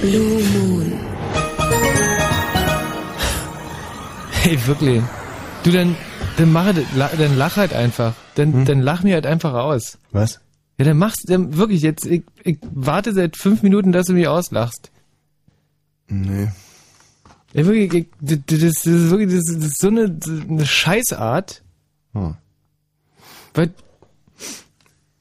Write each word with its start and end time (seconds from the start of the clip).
Blue 0.00 0.42
Moon. 0.54 0.92
Hey, 4.42 4.66
wirklich. 4.66 5.02
Du, 5.62 5.70
dann, 5.70 5.96
dann 6.36 6.52
mach, 6.52 6.74
dann 6.74 7.36
lach 7.36 7.56
halt 7.56 7.72
einfach. 7.72 8.14
Dann, 8.34 8.52
Hm? 8.52 8.64
dann 8.64 8.80
lach 8.80 9.02
mir 9.02 9.14
halt 9.14 9.26
einfach 9.26 9.54
aus. 9.54 9.98
Was? 10.10 10.40
Ja, 10.78 10.84
dann 10.86 10.98
machst 10.98 11.24
dann 11.28 11.56
wirklich 11.56 11.82
jetzt, 11.82 12.04
ich, 12.06 12.24
ich 12.42 12.58
warte 12.72 13.12
seit 13.12 13.36
fünf 13.36 13.62
Minuten, 13.62 13.92
dass 13.92 14.06
du 14.06 14.14
mich 14.14 14.26
auslachst. 14.26 14.90
Nee. 16.08 16.48
Ja, 17.54 17.66
wirklich, 17.66 18.06
ich, 18.20 18.38
das, 18.46 18.86
ist 18.86 19.10
wirklich, 19.10 19.28
das, 19.28 19.48
ist 19.48 19.80
so 19.80 19.88
eine, 19.88 20.18
eine 20.48 20.66
Scheißart. 20.66 21.62
Hm. 22.14 22.36
Weil, 23.54 23.70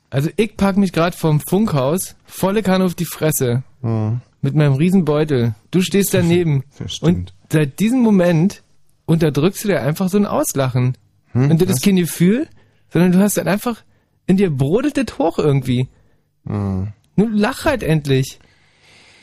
also 0.10 0.30
ich 0.38 0.56
pack 0.56 0.78
mich 0.78 0.94
gerade 0.94 1.16
vom 1.16 1.42
Funkhaus 1.42 2.16
volle 2.26 2.64
Kanne 2.64 2.86
auf 2.86 2.96
die 2.96 3.06
Fresse. 3.06 3.64
Hm. 3.82 4.22
Mit 4.42 4.56
meinem 4.56 4.74
Riesenbeutel. 4.74 5.56
Du 5.70 5.82
stehst 5.82 6.14
daneben. 6.14 6.64
Und 7.02 7.34
seit 7.52 7.80
diesem 7.80 8.02
Moment 8.02 8.64
unterdrückst 9.06 9.66
du 9.66 9.68
dir 9.70 9.82
einfach 9.82 10.10
so 10.10 10.18
ein 10.18 10.26
Auslachen. 10.26 10.98
Hm, 11.34 11.52
Und 11.52 11.62
das 11.62 11.70
was? 11.70 11.76
ist 11.76 11.84
kein 11.84 11.98
Gefühl, 11.98 12.48
sondern 12.90 13.12
du 13.12 13.20
hast 13.20 13.38
dann 13.38 13.48
einfach, 13.48 13.84
in 14.26 14.38
dir 14.38 14.50
brodelt 14.50 14.98
das 14.98 15.18
hoch 15.20 15.38
irgendwie. 15.38 15.90
Hm. 16.48 16.94
Nun 17.16 17.34
lach 17.34 17.66
halt 17.66 17.84
endlich. 17.84 18.40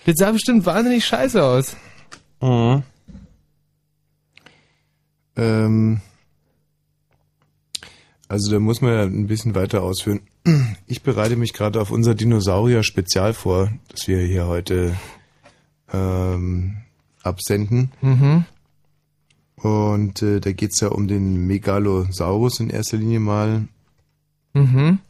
Das 0.05 0.17
sah 0.19 0.31
bestimmt 0.31 0.67
wahnsinnig 0.67 1.05
scheiße 1.05 1.43
aus. 1.43 1.77
Mhm. 2.41 2.83
Ähm, 5.39 6.01
also 8.29 8.51
da 8.51 8.61
muss 8.61 8.83
man 8.83 8.93
ja 8.93 9.03
ein 9.05 9.27
bisschen 9.27 9.55
weiter 9.55 9.83
ausführen. 9.83 10.21
Ich 10.91 11.03
bereite 11.03 11.37
mich 11.37 11.53
gerade 11.53 11.83
auf 11.83 11.91
unser 11.91 12.15
Dinosaurier-Spezial 12.15 13.35
vor, 13.35 13.71
das 13.89 14.09
wir 14.09 14.21
hier 14.21 14.47
heute 14.47 14.97
ähm, 15.93 16.79
absenden. 17.23 17.93
Mhm. 18.01 18.47
Und 19.57 20.23
äh, 20.23 20.41
da 20.41 20.53
geht's 20.53 20.81
ja 20.81 20.89
um 20.89 21.09
den 21.09 21.47
Megalosaurus 21.47 22.61
in 22.61 22.71
erster 22.71 22.97
Linie 22.97 23.21
mal. 23.21 23.69
Mhm. 24.55 25.01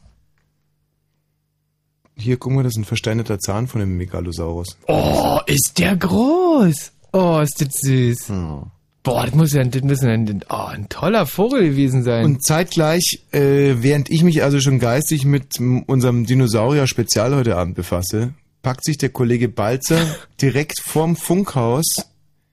Hier, 2.15 2.35
guck 2.35 2.51
mal, 2.51 2.63
das 2.63 2.73
ist 2.73 2.79
ein 2.79 2.85
versteinerter 2.85 3.39
Zahn 3.39 3.67
von 3.67 3.79
dem 3.79 3.95
Megalosaurus. 3.95 4.77
Oh, 4.87 5.39
ist 5.45 5.79
der 5.79 5.95
groß. 5.95 6.91
Oh, 7.13 7.39
ist 7.39 7.61
das 7.61 7.73
süß. 7.75 8.27
Hm. 8.27 8.63
Boah, 9.03 9.25
das 9.25 9.33
muss 9.33 9.53
ja 9.53 9.63
das 9.63 9.81
muss 9.81 10.03
ein, 10.03 10.43
oh, 10.49 10.55
ein 10.55 10.89
toller 10.89 11.25
Vogel 11.25 11.69
gewesen 11.69 12.03
sein. 12.03 12.25
Und 12.25 12.43
zeitgleich, 12.43 13.23
äh, 13.31 13.75
während 13.77 14.09
ich 14.09 14.23
mich 14.23 14.43
also 14.43 14.59
schon 14.59 14.79
geistig 14.79 15.25
mit 15.25 15.59
unserem 15.59 16.25
Dinosaurier-Spezial 16.25 17.33
heute 17.35 17.55
Abend 17.55 17.75
befasse, 17.75 18.33
packt 18.61 18.83
sich 18.83 18.97
der 18.97 19.09
Kollege 19.09 19.47
Balzer 19.47 20.01
direkt 20.41 20.81
vorm 20.81 21.15
Funkhaus 21.15 21.85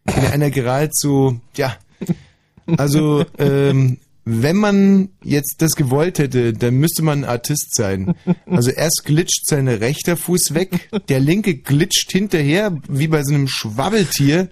in 0.05 0.24
einer 0.27 0.50
geradezu, 0.50 1.41
ja, 1.56 1.77
also 2.77 3.24
ähm, 3.39 3.98
wenn 4.29 4.57
man 4.57 5.11
jetzt 5.23 5.63
das 5.63 5.77
gewollt 5.77 6.19
hätte, 6.19 6.53
dann 6.53 6.75
müsste 6.75 7.03
man 7.03 7.21
ein 7.23 7.29
Artist 7.31 7.77
sein. 7.77 8.17
Also 8.47 8.71
erst 8.73 9.05
glitscht 9.05 9.47
sein 9.47 9.69
rechter 9.69 10.17
Fuß 10.17 10.53
weg, 10.53 10.89
der 11.09 11.21
linke 11.21 11.55
glitscht 11.55 12.11
hinterher, 12.11 12.77
wie 12.89 13.07
bei 13.07 13.23
so 13.23 13.33
einem 13.33 13.47
Schwabbeltier, 13.47 14.49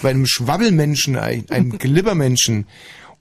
bei 0.00 0.08
einem 0.10 0.24
Schwabbelmenschen, 0.26 1.16
ein- 1.16 1.44
einem 1.50 1.76
Glibbermenschen. 1.78 2.66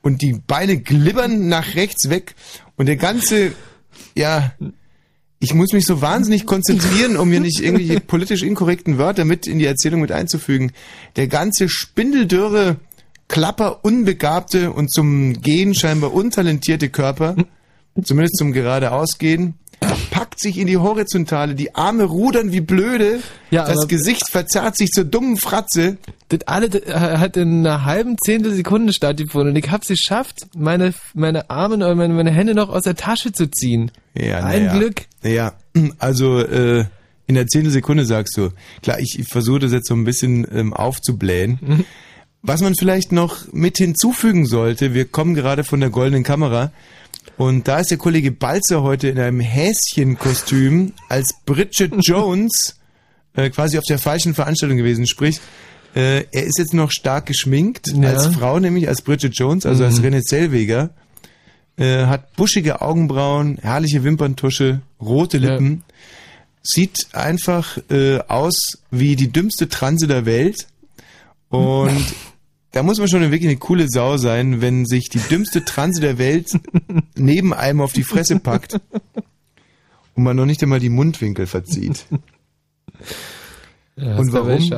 Und 0.02 0.22
die 0.22 0.34
Beine 0.48 0.78
glibbern 0.78 1.50
nach 1.50 1.76
rechts 1.76 2.10
weg 2.10 2.36
und 2.78 2.86
der 2.86 2.96
ganze, 2.96 3.52
ja, 4.16 4.54
ich 5.40 5.54
muss 5.54 5.74
mich 5.74 5.86
so 5.86 6.02
wahnsinnig 6.02 6.46
konzentrieren, 6.46 7.18
um 7.18 7.30
mir 7.30 7.42
nicht 7.42 7.60
irgendwelche 7.60 8.00
politisch 8.00 8.44
inkorrekten 8.44 8.98
Wörter 8.98 9.26
mit 9.26 9.46
in 9.46 9.60
die 9.60 9.66
Erzählung 9.66 10.00
mit 10.02 10.14
einzufügen. 10.14 10.72
Der 11.18 11.28
ganze 11.28 11.68
spindeldürre, 11.68 12.78
klapper, 13.28 13.84
unbegabte 13.84 14.72
und 14.72 14.92
zum 14.92 15.42
Gehen 15.42 15.74
scheinbar 15.76 16.14
untalentierte 16.14 16.90
Körper, 16.90 17.36
zumindest 18.02 18.38
zum 18.38 18.54
geradeausgehen, 18.54 19.56
packt 20.12 20.40
sich 20.40 20.58
in 20.58 20.68
die 20.68 20.78
Horizontale, 20.78 21.54
die 21.54 21.76
Arme 21.76 22.04
rudern 22.04 22.52
wie 22.52 22.62
blöde, 22.62 23.20
Ja, 23.52 23.66
das 23.66 23.88
Gesicht 23.88 24.30
verzerrt 24.30 24.76
sich 24.78 24.90
zur 24.92 25.04
dummen 25.06 25.38
Fratze. 25.38 25.98
Das 26.30 26.40
alle 26.48 26.70
das 26.70 26.94
hat 26.94 27.38
in 27.38 27.60
einer 27.66 27.86
halben 27.86 28.18
Zehntelsekunde 28.18 28.94
stattgefunden 28.94 29.52
und 29.52 29.56
ich 29.64 29.70
hab's 29.72 29.88
geschafft, 29.88 30.48
meine, 30.56 30.94
meine 31.14 31.50
Arme 31.50 31.76
oder 31.76 31.96
meine, 31.96 32.14
meine 32.14 32.32
Hände 32.32 32.56
noch 32.56 32.70
aus 32.70 32.84
der 32.84 32.96
Tasche 32.96 33.32
zu 33.32 33.50
ziehen. 33.50 33.92
Ja, 34.16 34.40
Ein 34.44 34.66
naja. 34.66 34.78
Glück. 34.78 35.02
Ja, 35.24 35.54
also 36.00 36.40
äh, 36.40 36.86
in 37.28 37.36
der 37.36 37.48
Zehntelsekunde 37.48 38.06
sagst 38.06 38.38
du. 38.38 38.50
Klar, 38.82 39.00
ich, 39.00 39.20
ich 39.20 39.28
versuche 39.28 39.60
das 39.60 39.74
jetzt 39.74 39.88
so 39.88 39.94
ein 39.94 40.06
bisschen 40.06 40.48
ähm, 40.52 40.74
aufzublähen. 40.74 41.86
Was 42.44 42.62
man 42.62 42.76
vielleicht 42.76 43.12
noch 43.12 43.52
mit 43.52 43.78
hinzufügen 43.78 44.46
sollte, 44.46 44.94
wir 44.94 45.06
kommen 45.06 45.34
gerade 45.34 45.64
von 45.64 45.80
der 45.80 45.90
goldenen 45.90 46.24
Kamera 46.24 46.72
und 47.38 47.68
da 47.68 47.80
ist 47.80 47.92
der 47.92 47.98
Kollege 47.98 48.32
Balzer 48.32 48.84
heute 48.84 49.10
in 49.10 49.20
einem 49.20 49.40
Häschenkostüm 49.40 50.94
als 51.10 51.34
Bridget 51.46 51.94
Jones 52.00 52.80
äh, 53.36 53.50
quasi 53.50 53.78
auf 53.78 53.84
der 53.86 54.00
falschen 54.00 54.34
Veranstaltung 54.34 54.78
gewesen. 54.78 55.08
Sprich, 55.08 55.40
äh, 55.96 56.26
er 56.32 56.44
ist 56.46 56.58
jetzt 56.60 56.74
noch 56.74 56.92
stark 56.92 57.26
geschminkt, 57.26 57.88
Ja. 57.94 58.10
als 58.10 58.28
Frau 58.28 58.60
nämlich, 58.60 58.88
als 58.88 59.02
Bridget 59.02 59.36
Jones, 59.36 59.66
also 59.66 59.84
als 59.84 60.00
Mhm. 60.00 60.06
René 60.06 60.22
Zellweger 60.22 60.92
äh, 61.78 62.06
hat 62.06 62.36
buschige 62.36 62.82
Augenbrauen, 62.82 63.58
herrliche 63.62 64.04
Wimperntusche, 64.04 64.82
rote 65.02 65.38
Lippen, 65.38 65.84
sieht 66.64 67.08
einfach 67.14 67.78
äh, 67.90 68.20
aus 68.28 68.80
wie 68.90 69.16
die 69.16 69.32
dümmste 69.32 69.70
Transe 69.70 70.08
der 70.08 70.26
Welt 70.26 70.68
und 71.50 72.06
da 72.72 72.84
muss 72.84 73.00
man 73.00 73.08
schon 73.08 73.22
wirklich 73.22 73.46
eine 73.50 73.58
coole 73.58 73.88
Sau 73.90 74.18
sein, 74.18 74.62
wenn 74.62 74.86
sich 74.86 75.10
die 75.10 75.20
dümmste 75.20 75.66
Transe 75.66 76.02
der 76.02 76.18
Welt 76.18 76.52
neben 77.16 77.54
einem 77.54 77.82
auf 77.82 77.94
die 77.94 78.04
Fresse 78.04 78.40
packt 78.40 78.80
und 80.16 80.24
man 80.24 80.36
noch 80.36 80.46
nicht 80.46 80.62
einmal 80.64 80.80
die 80.80 80.90
Mundwinkel 80.90 81.48
verzieht. 81.48 82.06
Ja, 83.96 84.18
und 84.18 84.32
warum? 84.32 84.70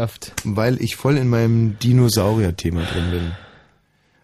Weil 0.46 0.82
ich 0.82 0.96
voll 0.96 1.18
in 1.18 1.28
meinem 1.28 1.78
Dinosaurier-Thema 1.80 2.84
drin 2.84 3.12
bin. 3.12 3.32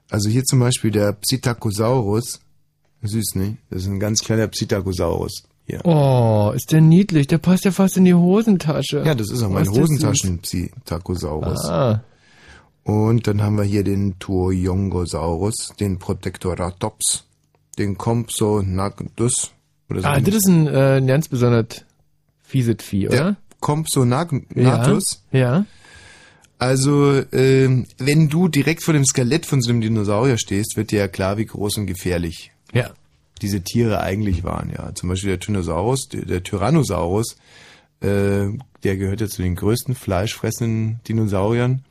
Also 0.10 0.30
hier 0.30 0.44
zum 0.46 0.60
Beispiel 0.60 0.92
der 0.92 1.14
Psittacosaurus. 1.14 2.40
Süß, 3.04 3.36
ne? 3.36 3.58
Das 3.70 3.82
ist 3.84 3.88
ein 3.88 4.00
ganz 4.00 4.22
kleiner 4.22 4.48
Psittacosaurus. 4.48 5.44
Hier. 5.68 5.84
Oh, 5.84 6.52
ist 6.56 6.72
der 6.72 6.80
niedlich. 6.82 7.28
Der 7.28 7.40
passt 7.40 7.66
ja 7.66 7.72
fast 7.72 7.98
in 7.98 8.06
die 8.06 8.14
Hosentasche. 8.14 9.04
Ja, 9.06 9.16
das 9.16 9.32
ist 9.32 9.42
auch 9.42 9.50
Oh, 9.50 9.54
mein 9.54 9.68
Hosentaschen-Psittacosaurus. 9.68 11.66
Ah. 11.66 12.04
Und 12.86 13.26
dann 13.26 13.42
haben 13.42 13.58
wir 13.58 13.64
hier 13.64 13.84
den 13.84 14.20
Tuoyongosaurus, 14.20 15.74
den 15.80 15.98
Protectoratops, 15.98 17.26
den 17.80 17.98
Compsognathus. 17.98 19.52
Oder 19.90 20.02
so 20.02 20.08
Ah, 20.08 20.20
das 20.20 20.36
ist 20.36 20.48
ein, 20.48 20.68
äh, 20.68 20.98
ein 20.98 21.08
ganz 21.08 21.28
besonders 21.28 21.84
fieses 22.44 22.78
Vieh, 22.82 23.08
oder? 23.08 23.18
Der 23.18 23.36
Compsognathus. 23.60 25.24
Ja. 25.32 25.40
ja. 25.40 25.66
Also, 26.60 27.24
ähm, 27.34 27.88
wenn 27.98 28.30
du 28.30 28.48
direkt 28.50 28.84
vor 28.84 28.94
dem 28.94 29.04
Skelett 29.04 29.48
von 29.48 29.62
so 29.64 29.72
einem 29.72 29.82
Dinosaurier 29.82 30.38
stehst, 30.38 30.78
wird 30.78 30.92
dir 30.92 31.00
ja 31.00 31.08
klar, 31.08 31.38
wie 31.40 31.46
groß 31.46 31.78
und 31.80 31.88
gefährlich 31.88 32.52
Ja. 32.72 32.92
diese 33.42 33.62
Tiere 33.62 34.00
eigentlich 34.00 34.44
waren. 34.44 34.72
Ja, 34.72 34.94
zum 34.94 35.10
Beispiel 35.10 35.32
der 35.32 35.40
Tyrannosaurus, 35.40 36.08
der, 36.10 36.26
der 36.26 36.44
Tyrannosaurus, 36.44 37.36
äh, 38.02 38.46
der 38.84 38.98
gehört 38.98 39.22
ja 39.22 39.28
zu 39.28 39.42
den 39.42 39.56
größten 39.56 39.96
fleischfressenden 39.96 41.00
Dinosauriern. 41.08 41.84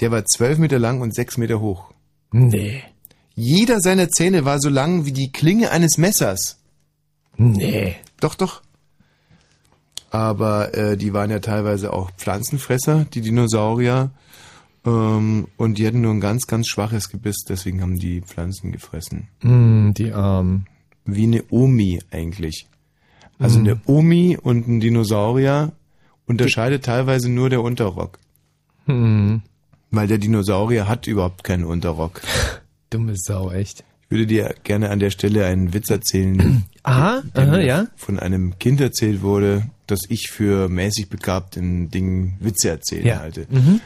Der 0.00 0.10
war 0.10 0.24
zwölf 0.24 0.58
Meter 0.58 0.78
lang 0.78 1.00
und 1.00 1.14
sechs 1.14 1.36
Meter 1.36 1.60
hoch. 1.60 1.92
Nee. 2.32 2.82
Jeder 3.34 3.80
seiner 3.80 4.08
Zähne 4.10 4.44
war 4.44 4.60
so 4.60 4.68
lang 4.68 5.06
wie 5.06 5.12
die 5.12 5.30
Klinge 5.32 5.70
eines 5.70 5.98
Messers. 5.98 6.58
Nee. 7.36 7.96
Doch, 8.20 8.34
doch. 8.34 8.62
Aber 10.10 10.74
äh, 10.74 10.96
die 10.96 11.12
waren 11.12 11.30
ja 11.30 11.40
teilweise 11.40 11.92
auch 11.92 12.10
Pflanzenfresser, 12.12 13.04
die 13.12 13.20
Dinosaurier. 13.20 14.10
Ähm, 14.86 15.48
und 15.56 15.78
die 15.78 15.86
hatten 15.86 16.00
nur 16.02 16.12
ein 16.12 16.20
ganz, 16.20 16.46
ganz 16.46 16.68
schwaches 16.68 17.08
Gebiss, 17.08 17.38
deswegen 17.48 17.80
haben 17.82 17.98
die 17.98 18.20
Pflanzen 18.20 18.70
gefressen. 18.70 19.28
Hm, 19.40 19.94
die 19.96 20.12
Armen. 20.12 20.66
Wie 21.04 21.24
eine 21.24 21.42
Omi 21.50 22.00
eigentlich. 22.10 22.66
Also 23.38 23.58
Mhm. 23.58 23.64
eine 23.66 23.80
Omi 23.86 24.38
und 24.40 24.68
ein 24.68 24.80
Dinosaurier 24.80 25.72
unterscheidet 26.26 26.84
teilweise 26.84 27.28
nur 27.28 27.50
der 27.50 27.62
Unterrock. 27.62 28.18
Hm. 28.86 29.42
Weil 29.90 30.06
der 30.08 30.18
Dinosaurier 30.18 30.88
hat 30.88 31.06
überhaupt 31.06 31.44
keinen 31.44 31.64
Unterrock. 31.64 32.20
Dumme 32.90 33.14
Sau, 33.16 33.50
echt. 33.50 33.84
Ich 34.04 34.10
würde 34.10 34.26
dir 34.26 34.54
gerne 34.64 34.90
an 34.90 34.98
der 34.98 35.10
Stelle 35.10 35.46
einen 35.46 35.72
Witz 35.72 35.90
erzählen. 35.90 36.64
Aha, 36.82 37.22
der 37.34 37.44
aha, 37.44 37.50
mir 37.52 37.64
ja. 37.64 37.86
Von 37.96 38.18
einem 38.18 38.58
Kind 38.58 38.80
erzählt 38.80 39.22
wurde, 39.22 39.70
das 39.86 40.00
ich 40.08 40.30
für 40.30 40.68
mäßig 40.68 41.08
begabt 41.08 41.56
in 41.56 41.88
Dingen 41.90 42.36
Witze 42.40 42.68
erzählen 42.68 43.06
Ja. 43.06 43.18
halte. 43.20 43.46
Mhm. 43.48 43.80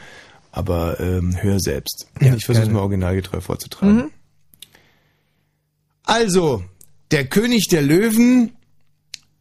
Aber 0.51 0.99
ähm, 0.99 1.35
hör 1.39 1.59
selbst. 1.61 2.07
Ja, 2.19 2.33
ich 2.35 2.43
versuche 2.45 2.65
es 2.65 2.71
mal 2.71 2.79
originalgetreu 2.81 3.39
vorzutragen. 3.39 3.95
Mhm. 3.95 4.11
Also, 6.03 6.63
der 7.11 7.25
König 7.27 7.67
der 7.67 7.81
Löwen, 7.83 8.51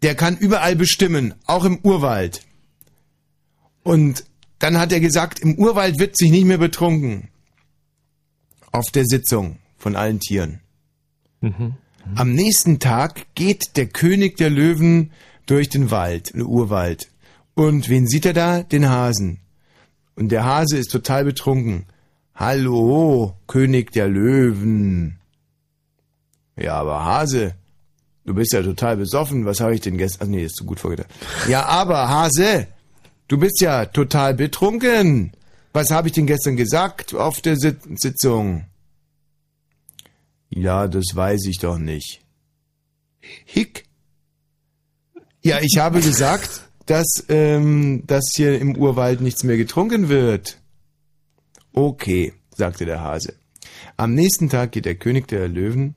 der 0.02 0.14
kann 0.14 0.37
überall 0.37 0.76
bestimmen, 0.76 1.34
auch 1.46 1.64
im 1.64 1.78
Urwald. 1.82 2.43
Und 3.82 4.25
dann 4.58 4.78
hat 4.78 4.93
er 4.93 5.00
gesagt, 5.00 5.40
im 5.40 5.55
Urwald 5.55 5.99
wird 5.99 6.16
sich 6.16 6.31
nicht 6.31 6.44
mehr 6.44 6.58
betrunken. 6.58 7.28
Auf 8.72 8.87
der 8.93 9.05
Sitzung 9.06 9.58
von 9.76 9.96
allen 9.96 10.20
Tieren. 10.20 10.60
Am 12.14 12.34
nächsten 12.34 12.81
Tag 12.81 13.26
geht 13.34 13.76
der 13.76 13.87
König 13.87 14.37
der 14.37 14.50
Löwen 14.50 15.12
durch 15.46 15.69
den 15.69 15.90
Wald, 15.90 16.34
den 16.34 16.43
Urwald. 16.43 17.08
Und 17.55 17.88
wen 17.88 18.06
sieht 18.06 18.26
er 18.26 18.32
da? 18.32 18.62
Den 18.62 18.88
Hasen. 18.88 19.40
Und 20.14 20.31
der 20.31 20.44
Hase 20.44 20.76
ist 20.76 20.90
total 20.90 21.25
betrunken. 21.25 21.87
Hallo, 22.34 23.37
König 23.46 23.93
der 23.93 24.08
Löwen. 24.08 25.19
Ja, 26.56 26.75
aber 26.75 27.04
Hase, 27.04 27.54
du 28.25 28.34
bist 28.34 28.52
ja 28.52 28.62
total 28.62 28.96
besoffen. 28.96 29.44
Was 29.44 29.61
habe 29.61 29.75
ich 29.75 29.81
denn 29.81 29.96
gestern? 29.96 30.28
Ach 30.28 30.31
nee, 30.31 30.44
ist 30.44 30.56
zu 30.56 30.64
gut 30.64 30.81
vorgedacht. 30.81 31.08
Ja, 31.49 31.66
aber 31.66 32.08
Hase, 32.08 32.66
du 33.28 33.38
bist 33.38 33.60
ja 33.60 33.86
total 33.86 34.34
betrunken. 34.34 35.32
Was 35.72 35.90
habe 35.90 36.08
ich 36.08 36.14
denn 36.14 36.26
gestern 36.26 36.56
gesagt 36.56 37.14
auf 37.14 37.40
der 37.40 37.56
Sit 37.56 37.78
Sitzung? 38.00 38.64
Ja, 40.50 40.88
das 40.88 41.14
weiß 41.14 41.44
ich 41.46 41.58
doch 41.58 41.78
nicht. 41.78 42.22
Hick. 43.44 43.84
Ja, 45.42 45.60
ich 45.60 45.78
habe 45.78 46.00
gesagt, 46.00 46.62
dass, 46.86 47.25
ähm, 47.28 48.02
dass 48.06 48.32
hier 48.34 48.58
im 48.58 48.76
Urwald 48.76 49.20
nichts 49.20 49.44
mehr 49.44 49.56
getrunken 49.56 50.08
wird. 50.08 50.58
Okay, 51.72 52.32
sagte 52.56 52.86
der 52.86 53.02
Hase. 53.02 53.34
Am 53.96 54.14
nächsten 54.14 54.48
Tag 54.48 54.72
geht 54.72 54.86
der 54.86 54.94
König 54.94 55.28
der 55.28 55.48
Löwen, 55.48 55.94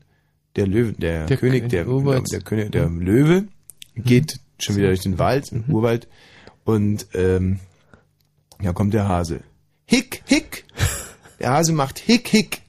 der 0.55 0.67
Löwen, 0.67 0.97
der, 0.99 1.25
Der 1.25 1.37
König 1.37 1.69
König 1.69 1.71
der, 1.71 2.21
der 2.21 2.41
König 2.41 2.71
der 2.71 2.89
Löwe 2.89 3.47
geht 3.95 4.39
schon 4.59 4.75
wieder 4.75 4.87
durch 4.87 5.01
den 5.01 5.17
Wald, 5.17 5.51
den 5.51 5.65
Urwald 5.69 6.07
und 6.63 7.07
ähm, 7.13 7.59
ja 8.61 8.73
kommt 8.73 8.93
der 8.93 9.07
Hase. 9.07 9.41
Hick, 9.85 10.23
hick. 10.25 10.65
Der 11.39 11.51
Hase 11.51 11.73
macht 11.73 11.99
hick, 11.99 12.27
hick. 12.27 12.61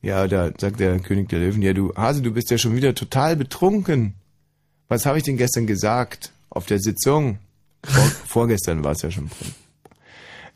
Ja, 0.00 0.28
da 0.28 0.52
sagt 0.56 0.80
der 0.80 1.00
König 1.00 1.28
der 1.28 1.40
Löwen, 1.40 1.60
ja 1.62 1.72
du 1.72 1.92
Hase, 1.94 2.22
du 2.22 2.32
bist 2.32 2.50
ja 2.50 2.58
schon 2.58 2.76
wieder 2.76 2.94
total 2.94 3.36
betrunken. 3.36 4.14
Was 4.88 5.04
habe 5.04 5.18
ich 5.18 5.24
denn 5.24 5.36
gestern 5.36 5.66
gesagt 5.66 6.32
auf 6.48 6.66
der 6.66 6.78
Sitzung? 6.78 7.38
Vor, 7.84 8.04
vorgestern 8.26 8.84
war 8.84 8.92
es 8.92 9.02
ja 9.02 9.10
schon. 9.10 9.30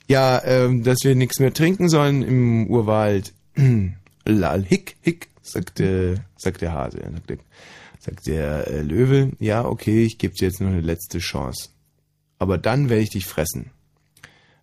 Ja, 0.09 0.43
ähm, 0.45 0.83
dass 0.85 0.99
wir 1.03 1.15
nichts 1.15 1.39
mehr 1.39 1.53
trinken 1.53 1.89
sollen 1.89 2.23
im 2.23 2.67
Urwald. 2.69 3.33
Lal, 4.25 4.65
hick, 4.65 4.97
hick, 5.01 5.29
sagt, 5.43 5.79
der 5.79 6.25
sagt 6.37 6.61
der 6.61 6.73
Hase. 6.73 6.99
Sagt 6.99 7.31
der, 7.31 7.39
sagt 7.99 8.27
der 8.27 8.67
äh, 8.69 8.83
Löwe, 8.83 9.33
ja, 9.39 9.65
okay, 9.65 10.05
ich 10.05 10.19
gebe 10.19 10.35
dir 10.35 10.49
jetzt 10.49 10.61
noch 10.61 10.69
eine 10.69 10.81
letzte 10.81 11.19
Chance. 11.19 11.71
Aber 12.43 12.59
dann 12.59 12.89
werde 12.89 13.05
ich 13.05 13.11
dich 13.11 13.27
fressen. 13.27 13.71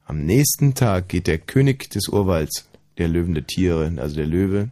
Am 0.03 0.25
nächsten 0.25 0.73
Tag 0.73 1.07
geht 1.07 1.27
der 1.27 1.37
König 1.37 1.89
des 1.89 2.09
Urwalds, 2.09 2.67
der 2.97 3.07
Löwen 3.07 3.33
der 3.33 3.47
Tiere, 3.47 3.93
also 3.95 4.17
der 4.17 4.25
Löwe, 4.25 4.69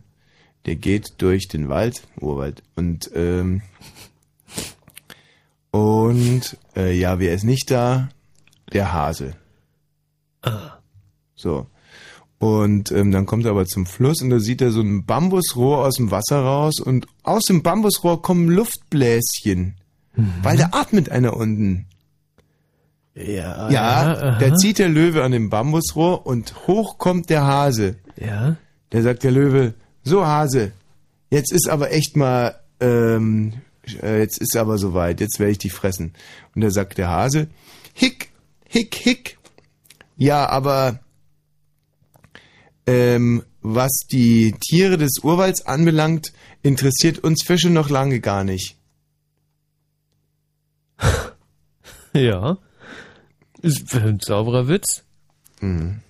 der 0.65 0.75
geht 0.75 1.13
durch 1.19 1.47
den 1.47 1.69
Wald, 1.69 2.05
Urwald, 2.19 2.63
und 2.75 3.09
ähm, 3.15 3.61
und 5.71 6.57
äh, 6.75 6.99
ja, 6.99 7.17
wer 7.17 7.33
ist 7.33 7.45
nicht 7.45 7.71
da? 7.71 8.09
Der 8.73 8.91
Hase. 8.91 9.35
So. 11.35 11.67
Und 12.39 12.91
ähm, 12.91 13.13
dann 13.13 13.25
kommt 13.25 13.45
er 13.45 13.51
aber 13.51 13.67
zum 13.67 13.85
Fluss 13.85 14.21
und 14.21 14.31
da 14.31 14.39
sieht 14.39 14.61
er 14.61 14.71
so 14.71 14.81
ein 14.81 15.05
Bambusrohr 15.05 15.85
aus 15.85 15.95
dem 15.95 16.11
Wasser 16.11 16.41
raus 16.41 16.81
und 16.81 17.07
aus 17.23 17.43
dem 17.43 17.63
Bambusrohr 17.63 18.21
kommen 18.21 18.49
Luftbläschen. 18.49 19.77
Weil 20.43 20.57
da 20.57 20.71
atmet 20.73 21.09
einer 21.09 21.37
unten. 21.37 21.85
Ja. 23.17 23.69
Ja, 23.69 24.13
aha. 24.13 24.39
da 24.39 24.55
zieht 24.55 24.77
der 24.79 24.89
Löwe 24.89 25.23
an 25.23 25.31
dem 25.31 25.49
Bambusrohr 25.49 26.25
und 26.25 26.67
hoch 26.67 26.97
kommt 26.97 27.29
der 27.29 27.45
Hase. 27.45 27.95
Ja. 28.15 28.57
Da 28.91 29.01
sagt 29.01 29.23
der 29.23 29.31
Löwe, 29.31 29.73
so 30.03 30.25
Hase, 30.25 30.71
jetzt 31.31 31.51
ist 31.51 31.67
aber 31.67 31.91
echt 31.91 32.15
mal, 32.15 32.59
ähm, 32.79 33.53
äh, 34.03 34.19
jetzt 34.19 34.37
ist 34.37 34.55
aber 34.55 34.77
soweit, 34.77 35.19
jetzt 35.19 35.39
werde 35.39 35.51
ich 35.51 35.57
dich 35.57 35.73
fressen. 35.73 36.13
Und 36.53 36.61
da 36.61 36.69
sagt 36.69 36.97
der 36.97 37.09
Hase, 37.09 37.47
hick, 37.93 38.29
hick, 38.67 38.93
hick. 38.95 39.37
Ja, 40.15 40.47
aber 40.49 40.99
ähm, 42.85 43.43
was 43.61 43.91
die 44.11 44.53
Tiere 44.59 44.97
des 44.97 45.19
Urwalds 45.23 45.65
anbelangt, 45.65 46.33
interessiert 46.61 47.19
uns 47.19 47.43
Fische 47.43 47.69
noch 47.69 47.89
lange 47.89 48.19
gar 48.19 48.43
nicht. 48.43 48.75
Ja. 52.13 52.57
Ist 53.61 53.93
ein 53.95 54.19
sauberer 54.19 54.67
Witz. 54.67 55.03
Mhm. 55.61 56.01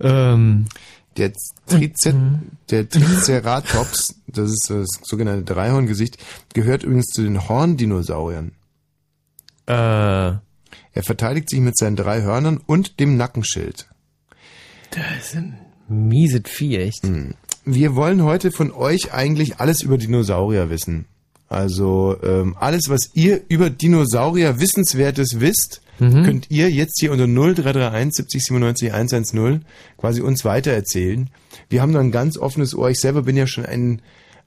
Ähm, 0.00 0.66
Der, 1.16 1.32
Trice 1.66 2.14
der 2.70 2.88
Triceratops, 2.88 4.20
das 4.26 4.50
ist 4.50 4.66
das 4.68 4.86
sogenannte 5.02 5.54
Dreihorngesicht, 5.54 6.18
gehört 6.52 6.82
übrigens 6.84 7.06
zu 7.06 7.22
den 7.22 7.48
Horndinosauriern. 7.48 8.52
äh, 9.66 9.72
Er 9.72 10.40
verteidigt 11.02 11.48
sich 11.50 11.60
mit 11.60 11.76
seinen 11.78 11.96
drei 11.96 12.20
Hörnern 12.22 12.58
und 12.58 13.00
dem 13.00 13.16
Nackenschild. 13.16 13.88
das 14.90 15.04
ist 15.28 15.36
ein 15.36 15.58
mieses 15.88 16.42
Vieh, 16.44 16.76
echt. 16.76 17.02
Wir 17.64 17.94
wollen 17.96 18.22
heute 18.22 18.52
von 18.52 18.70
euch 18.70 19.12
eigentlich 19.12 19.58
alles 19.58 19.82
über 19.82 19.96
Dinosaurier 19.98 20.68
wissen. 20.70 21.06
Also 21.48 22.16
ähm, 22.22 22.56
alles, 22.58 22.88
was 22.88 23.10
ihr 23.14 23.42
über 23.48 23.70
Dinosaurier 23.70 24.60
Wissenswertes 24.60 25.40
wisst, 25.40 25.80
könnt 25.98 26.50
ihr 26.50 26.70
jetzt 26.70 27.00
hier 27.00 27.10
unter 27.10 27.26
0331 27.26 28.14
70 28.16 28.44
97 28.44 28.92
110 28.92 29.64
quasi 29.96 30.20
uns 30.20 30.44
weitererzählen. 30.44 31.30
Wir 31.70 31.80
haben 31.80 31.92
da 31.92 32.00
ein 32.00 32.10
ganz 32.10 32.36
offenes 32.36 32.74
Ohr. 32.74 32.90
Ich 32.90 33.00
selber 33.00 33.22
bin 33.22 33.36
ja 33.36 33.46
schon 33.46 33.64
ein, 33.64 34.02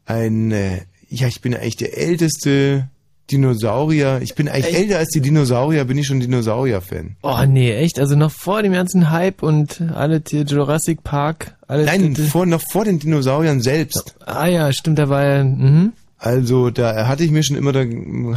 ein 0.05 0.51
äh, 0.51 0.81
ja, 1.09 1.27
ich 1.27 1.41
bin 1.41 1.55
eigentlich 1.55 1.77
der 1.77 1.97
älteste 1.97 2.89
Dinosaurier. 3.31 4.19
Ich 4.21 4.35
bin 4.35 4.47
eigentlich 4.47 4.75
älter 4.75 4.97
als 4.97 5.09
die 5.09 5.21
Dinosaurier, 5.21 5.85
bin 5.85 5.97
ich 5.97 6.07
schon 6.07 6.19
Dinosaurier-Fan. 6.19 7.15
Oh 7.23 7.43
nee, 7.47 7.73
echt? 7.73 7.99
Also 7.99 8.15
noch 8.15 8.31
vor 8.31 8.61
dem 8.61 8.73
ganzen 8.73 9.09
Hype 9.09 9.43
und 9.43 9.81
alle 9.93 10.21
Tier 10.21 10.43
Jurassic 10.43 11.03
Park, 11.03 11.55
alles. 11.67 11.87
Nein, 11.87 12.15
vor, 12.15 12.45
noch 12.45 12.61
vor 12.61 12.85
den 12.85 12.99
Dinosauriern 12.99 13.61
selbst. 13.61 14.15
Ah 14.25 14.47
ja, 14.47 14.71
stimmt, 14.71 14.99
da 14.99 15.09
war 15.09 15.25
ja. 15.25 15.43
Mhm. 15.43 15.93
Also 16.19 16.69
da 16.69 17.07
hatte 17.07 17.23
ich 17.23 17.31
mir 17.31 17.43
schon 17.43 17.55
immer, 17.55 17.71
da 17.71 17.85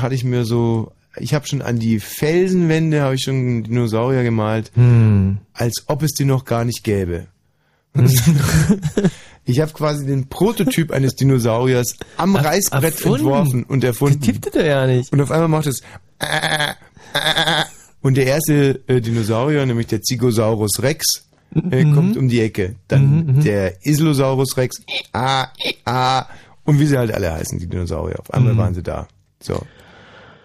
hatte 0.01 0.15
ich 0.15 0.23
mir 0.25 0.45
so, 0.45 0.93
ich 1.17 1.35
habe 1.35 1.47
schon 1.47 1.61
an 1.63 1.79
die 1.79 1.99
Felsenwände 2.01 3.03
habe 3.03 3.17
ich 3.17 3.23
schon 3.25 3.35
einen 3.35 3.63
Dinosaurier 3.65 4.23
gemalt, 4.23 4.71
Hm. 4.75 5.39
als 5.53 5.85
ob 5.89 6.03
es 6.03 6.13
die 6.13 6.25
noch 6.25 6.45
gar 6.45 6.65
nicht 6.65 6.85
gäbe. 6.85 7.27
ich 9.45 9.61
habe 9.61 9.73
quasi 9.73 10.07
den 10.07 10.29
Prototyp 10.29 10.93
eines 10.93 11.15
Dinosauriers 11.17 11.97
am 12.17 12.37
Reißbrett 12.37 12.85
erfunden? 12.95 13.19
entworfen 13.19 13.65
und 13.65 13.85
erfunden. 13.85 14.21
Tippte 14.21 14.51
der 14.51 14.65
ja 14.65 14.87
nicht. 14.87 15.13
Und 15.13 15.21
auf 15.21 15.31
einmal 15.31 15.49
macht 15.49 15.67
es 15.67 15.83
und 18.01 18.17
der 18.17 18.27
erste 18.27 18.81
äh, 18.87 19.01
Dinosaurier, 19.01 19.67
nämlich 19.67 19.89
der 19.89 20.01
Zygosaurus 20.03 20.83
Rex, 20.83 21.27
äh, 21.71 21.83
kommt 21.85 22.17
um 22.17 22.29
die 22.29 22.41
Ecke. 22.41 22.77
Dann 22.89 23.43
der 23.43 23.85
Islosaurus 23.85 24.57
Rex, 24.57 24.77
ah, 25.13 25.49
ah, 25.85 26.25
und 26.65 26.79
wie 26.79 26.87
sie 26.87 26.97
halt 26.99 27.13
alle 27.13 27.33
heißen, 27.33 27.59
die 27.59 27.67
Dinosaurier. 27.67 28.19
Auf 28.21 28.33
einmal 28.33 28.57
waren 28.57 28.75
sie 28.75 28.83
da. 28.83 29.09
So. 29.43 29.61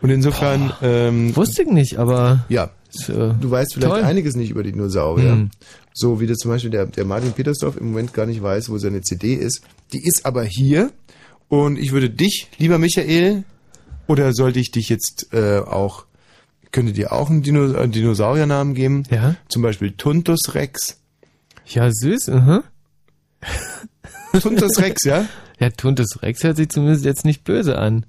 Und 0.01 0.09
insofern, 0.09 0.73
ähm, 0.81 1.35
Wusste 1.35 1.63
ich 1.63 1.69
nicht, 1.69 1.97
aber. 1.97 2.45
ja, 2.49 2.69
So. 2.89 3.33
du 3.33 3.49
weißt 3.51 3.73
vielleicht 3.73 3.91
Toll. 3.93 4.03
einiges 4.03 4.35
nicht 4.35 4.49
über 4.51 4.63
die 4.63 4.71
Dinosaurier. 4.71 5.35
Mhm. 5.35 5.51
So 5.93 6.19
wie 6.19 6.27
das 6.27 6.37
zum 6.37 6.51
Beispiel 6.51 6.69
der, 6.69 6.85
der 6.85 7.05
Martin 7.05 7.31
Petersdorf 7.33 7.77
im 7.77 7.87
Moment 7.87 8.13
gar 8.13 8.25
nicht 8.27 8.41
weiß, 8.43 8.69
wo 8.69 8.77
seine 8.77 9.01
CD 9.01 9.33
ist. 9.33 9.61
Die 9.93 10.03
ist 10.03 10.25
aber 10.25 10.43
hier. 10.43 10.91
Und 11.49 11.79
ich 11.79 11.91
würde 11.91 12.09
dich, 12.09 12.49
lieber 12.57 12.77
Michael, 12.77 13.43
oder 14.05 14.33
sollte 14.33 14.59
ich 14.59 14.71
dich 14.71 14.89
jetzt 14.89 15.33
äh, 15.33 15.59
auch, 15.59 16.05
könnte 16.71 16.93
dir 16.93 17.11
auch 17.13 17.29
einen 17.29 17.41
Dino, 17.41 17.71
äh, 17.73 17.87
Dinosauriernamen 17.89 18.73
geben? 18.75 19.03
Ja. 19.09 19.35
Zum 19.49 19.61
Beispiel 19.63 19.93
Tuntus 19.93 20.53
Rex. 20.53 20.99
Ja, 21.65 21.89
süß, 21.91 22.27
mhm. 22.27 22.63
Tuntus 24.41 24.79
Rex, 24.79 25.03
ja? 25.03 25.25
Ja, 25.59 25.69
Tuntus 25.69 26.21
Rex 26.21 26.43
hört 26.43 26.57
sich 26.57 26.69
zumindest 26.69 27.05
jetzt 27.05 27.25
nicht 27.25 27.43
böse 27.43 27.77
an. 27.77 28.05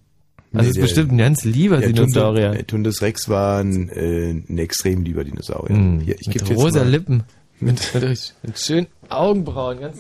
Also 0.53 0.63
Nee, 0.63 0.69
ist 0.69 0.77
der- 0.77 0.83
bestimmt 0.83 1.13
ein 1.13 1.19
ganz 1.19 1.45
lieber 1.45 1.79
Der 1.79 1.93
Dinosaurier. 1.93 2.51
Tuntus, 2.53 2.67
Tuntus 2.67 3.03
Rex 3.03 3.29
war 3.29 3.61
ein, 3.61 3.89
äh, 3.91 4.31
ein 4.31 4.59
extrem 4.59 5.03
lieber 5.05 5.25
Dinosaurier. 5.25 5.77
Mhm. 5.77 6.01
Hier, 6.01 6.17
ich 6.19 6.27
mit 6.29 6.51
rosa 6.51 6.81
mal- 6.81 6.89
Lippen. 6.91 7.23
Mit, 7.61 7.93
mit, 7.93 8.57
schönen 8.61 8.87
Augenbrauen, 9.09 9.81
ganz 9.81 9.99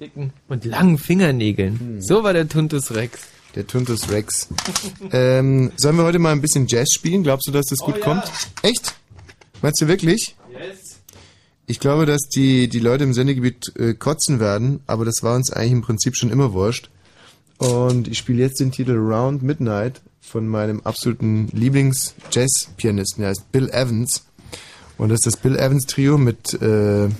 dicken 0.00 0.32
und 0.48 0.64
langen 0.64 0.98
Fingernägeln. 0.98 1.78
Hm. 1.78 2.00
So 2.00 2.24
war 2.24 2.32
der 2.32 2.48
Tuntus 2.48 2.92
Rex. 2.92 3.20
Der 3.54 3.68
Tuntus 3.68 4.10
Rex. 4.10 4.48
ähm, 5.12 5.70
sollen 5.76 5.96
wir 5.96 6.02
heute 6.02 6.18
mal 6.18 6.32
ein 6.32 6.40
bisschen 6.40 6.66
Jazz 6.66 6.88
spielen? 6.92 7.22
Glaubst 7.22 7.46
du, 7.46 7.52
dass 7.52 7.66
das 7.66 7.78
gut 7.78 7.98
ja. 7.98 8.02
kommt? 8.04 8.24
Echt? 8.62 8.96
Meinst 9.62 9.80
du 9.80 9.86
wirklich? 9.86 10.34
Ich 11.70 11.80
glaube, 11.80 12.06
dass 12.06 12.22
die, 12.22 12.68
die 12.68 12.80
Leute 12.80 13.04
im 13.04 13.12
Sendegebiet 13.12 13.74
äh, 13.76 13.92
kotzen 13.92 14.40
werden, 14.40 14.80
aber 14.86 15.04
das 15.04 15.16
war 15.22 15.36
uns 15.36 15.52
eigentlich 15.52 15.72
im 15.72 15.82
Prinzip 15.82 16.16
schon 16.16 16.30
immer 16.30 16.54
wurscht. 16.54 16.88
Und 17.58 18.08
ich 18.08 18.16
spiele 18.16 18.42
jetzt 18.42 18.58
den 18.58 18.72
Titel 18.72 18.96
Round 18.96 19.42
Midnight 19.42 20.00
von 20.22 20.48
meinem 20.48 20.80
absoluten 20.80 21.48
Lieblings-Jazz-Pianisten. 21.48 23.22
Er 23.22 23.30
heißt 23.30 23.52
Bill 23.52 23.68
Evans. 23.68 24.24
Und 24.96 25.10
das 25.10 25.16
ist 25.16 25.26
das 25.26 25.36
Bill 25.36 25.56
Evans 25.56 25.84
Trio 25.84 26.16
mit, 26.16 26.54
äh, 26.54 27.04
ja, 27.08 27.10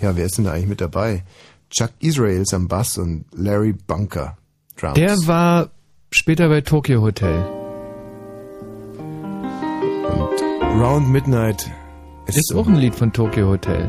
wer 0.00 0.26
ist 0.26 0.38
denn 0.38 0.44
da 0.44 0.52
eigentlich 0.52 0.66
mit 0.66 0.80
dabei? 0.80 1.22
Chuck 1.70 1.92
Israels 2.00 2.52
am 2.52 2.66
Bass 2.66 2.98
und 2.98 3.26
Larry 3.32 3.72
Bunker 3.72 4.36
Drums. 4.76 4.94
Der 4.94 5.16
war 5.28 5.70
später 6.10 6.48
bei 6.48 6.60
Tokyo 6.60 7.02
Hotel. 7.02 7.46
Und 10.10 10.82
Round 10.82 11.08
Midnight 11.08 11.70
ist, 12.26 12.36
ist 12.36 12.54
auch 12.54 12.66
ein 12.66 12.74
Lied 12.76 12.94
von 12.94 13.10
Tokyo 13.12 13.48
Hotel. 13.48 13.88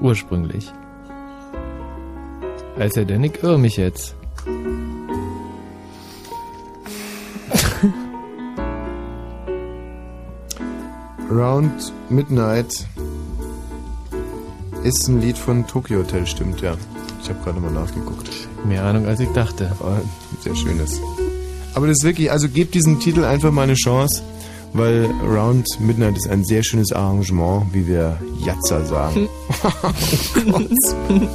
Ursprünglich. 0.00 0.72
Als 2.78 2.96
er 2.96 3.04
denn, 3.04 3.24
ich 3.24 3.42
irre 3.42 3.58
mich 3.58 3.76
jetzt. 3.76 4.14
Round 11.30 11.92
Midnight 12.08 12.86
ist 14.82 15.08
ein 15.08 15.20
Lied 15.20 15.36
von 15.38 15.66
Tokyo 15.66 16.00
Hotel, 16.00 16.26
stimmt, 16.26 16.60
ja. 16.60 16.74
Ich 17.22 17.28
habe 17.28 17.38
gerade 17.44 17.60
mal 17.60 17.70
nachgeguckt. 17.70 18.28
Mehr 18.64 18.84
Ahnung, 18.84 19.06
als 19.06 19.20
ich 19.20 19.28
dachte. 19.30 19.70
Aber 19.78 20.00
sehr 20.40 20.56
schönes. 20.56 21.00
Aber 21.74 21.86
das 21.86 21.98
ist 21.98 22.04
wirklich, 22.04 22.30
also 22.30 22.48
gebt 22.48 22.74
diesem 22.74 23.00
Titel 23.00 23.24
einfach 23.24 23.52
mal 23.52 23.62
eine 23.62 23.74
Chance, 23.74 24.22
weil 24.74 25.10
Round 25.22 25.66
Midnight 25.80 26.16
ist 26.16 26.28
ein 26.28 26.44
sehr 26.44 26.62
schönes 26.62 26.92
Arrangement, 26.92 27.66
wie 27.72 27.86
wir 27.86 28.18
Jatza 28.44 28.84
sagen. 28.84 29.28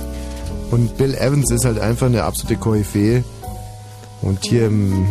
Und 0.71 0.97
Bill 0.97 1.15
Evans 1.15 1.51
ist 1.51 1.63
halt 1.65 1.79
einfach 1.79 2.07
eine 2.07 2.23
absolute 2.23 2.57
Koryphäe. 2.57 3.23
Und 4.21 4.43
hier 4.43 4.65
im 4.67 5.07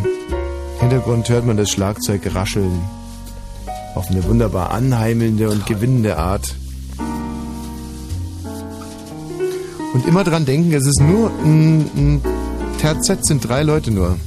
Hintergrund 0.80 1.28
hört 1.28 1.46
man 1.46 1.56
das 1.56 1.70
Schlagzeug 1.70 2.34
rascheln. 2.34 2.82
Auf 3.94 4.10
eine 4.10 4.24
wunderbar 4.24 4.72
anheimelnde 4.72 5.48
und 5.48 5.64
gewinnende 5.64 6.18
Art. 6.18 6.54
Und 9.94 10.06
immer 10.06 10.24
dran 10.24 10.44
denken, 10.44 10.74
es 10.74 10.84
ist 10.86 11.00
nur 11.00 11.30
ein, 11.42 11.90
ein 11.96 12.20
Terzett, 12.78 13.24
sind 13.24 13.48
drei 13.48 13.62
Leute 13.62 13.90
nur. 13.90 14.18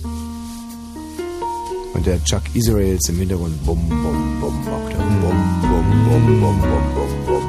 Und 1.93 2.05
der 2.05 2.24
Chuck 2.24 2.43
Israels 2.53 3.10
im 3.10 3.17
Hintergrund. 3.17 3.65
Bum, 3.65 3.79
bum, 3.89 4.39
bum, 4.39 4.65
macht. 4.65 4.98
Bum, 4.98 5.22
bum, 5.22 5.38
bum, 5.62 6.39
bum, 6.39 6.39
bum, 6.39 6.62
bum, 6.62 7.25
bum. 7.25 7.39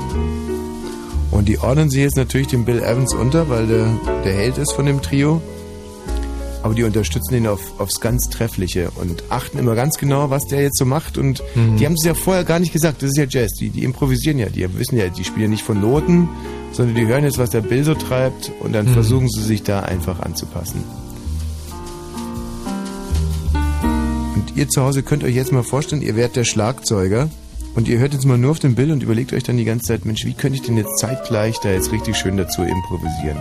Und 1.30 1.48
die 1.48 1.58
ordnen 1.58 1.90
sie 1.90 2.02
jetzt 2.02 2.16
natürlich 2.16 2.48
dem 2.48 2.64
Bill 2.64 2.80
Evans 2.80 3.14
unter, 3.14 3.48
weil 3.48 3.66
der, 3.66 3.86
der 4.24 4.34
Held 4.34 4.58
ist 4.58 4.72
von 4.72 4.86
dem 4.86 5.00
Trio. 5.00 5.40
Aber 6.62 6.74
die 6.74 6.84
unterstützen 6.84 7.34
ihn 7.34 7.46
auf, 7.46 7.80
aufs 7.80 8.00
ganz 8.00 8.28
Treffliche 8.28 8.90
und 8.96 9.24
achten 9.30 9.58
immer 9.58 9.74
ganz 9.74 9.96
genau, 9.96 10.28
was 10.28 10.46
der 10.46 10.60
jetzt 10.60 10.76
so 10.76 10.84
macht. 10.84 11.16
Und 11.16 11.42
mhm. 11.54 11.76
die 11.78 11.86
haben 11.86 11.94
es 11.94 12.04
ja 12.04 12.12
vorher 12.12 12.44
gar 12.44 12.58
nicht 12.58 12.72
gesagt. 12.72 13.02
Das 13.02 13.10
ist 13.10 13.16
ja 13.16 13.24
Jazz. 13.26 13.52
Die, 13.54 13.70
die 13.70 13.84
improvisieren 13.84 14.38
ja. 14.38 14.50
Die 14.50 14.66
wissen 14.78 14.98
ja, 14.98 15.08
die 15.08 15.24
spielen 15.24 15.50
nicht 15.50 15.62
von 15.62 15.80
Noten, 15.80 16.28
sondern 16.72 16.94
die 16.94 17.06
hören 17.06 17.24
jetzt, 17.24 17.38
was 17.38 17.50
der 17.50 17.62
Bill 17.62 17.84
so 17.84 17.94
treibt 17.94 18.52
und 18.60 18.72
dann 18.72 18.86
mhm. 18.86 18.92
versuchen 18.92 19.28
sie 19.30 19.42
sich 19.42 19.62
da 19.62 19.80
einfach 19.80 20.20
anzupassen. 20.20 20.84
Ihr 24.60 24.68
zu 24.68 24.82
Hause 24.82 25.02
könnt 25.02 25.24
euch 25.24 25.34
jetzt 25.34 25.52
mal 25.52 25.62
vorstellen, 25.62 26.02
ihr 26.02 26.16
werdet 26.16 26.36
der 26.36 26.44
Schlagzeuger 26.44 27.30
und 27.74 27.88
ihr 27.88 27.98
hört 27.98 28.12
jetzt 28.12 28.26
mal 28.26 28.36
nur 28.36 28.50
auf 28.50 28.58
den 28.58 28.74
Bill 28.74 28.92
und 28.92 29.02
überlegt 29.02 29.32
euch 29.32 29.42
dann 29.42 29.56
die 29.56 29.64
ganze 29.64 29.86
Zeit, 29.86 30.04
Mensch, 30.04 30.26
wie 30.26 30.34
könnte 30.34 30.58
ich 30.58 30.62
denn 30.66 30.76
jetzt 30.76 30.98
zeitgleich 30.98 31.58
da 31.60 31.70
jetzt 31.70 31.92
richtig 31.92 32.16
schön 32.16 32.36
dazu 32.36 32.62
improvisieren? 32.62 33.38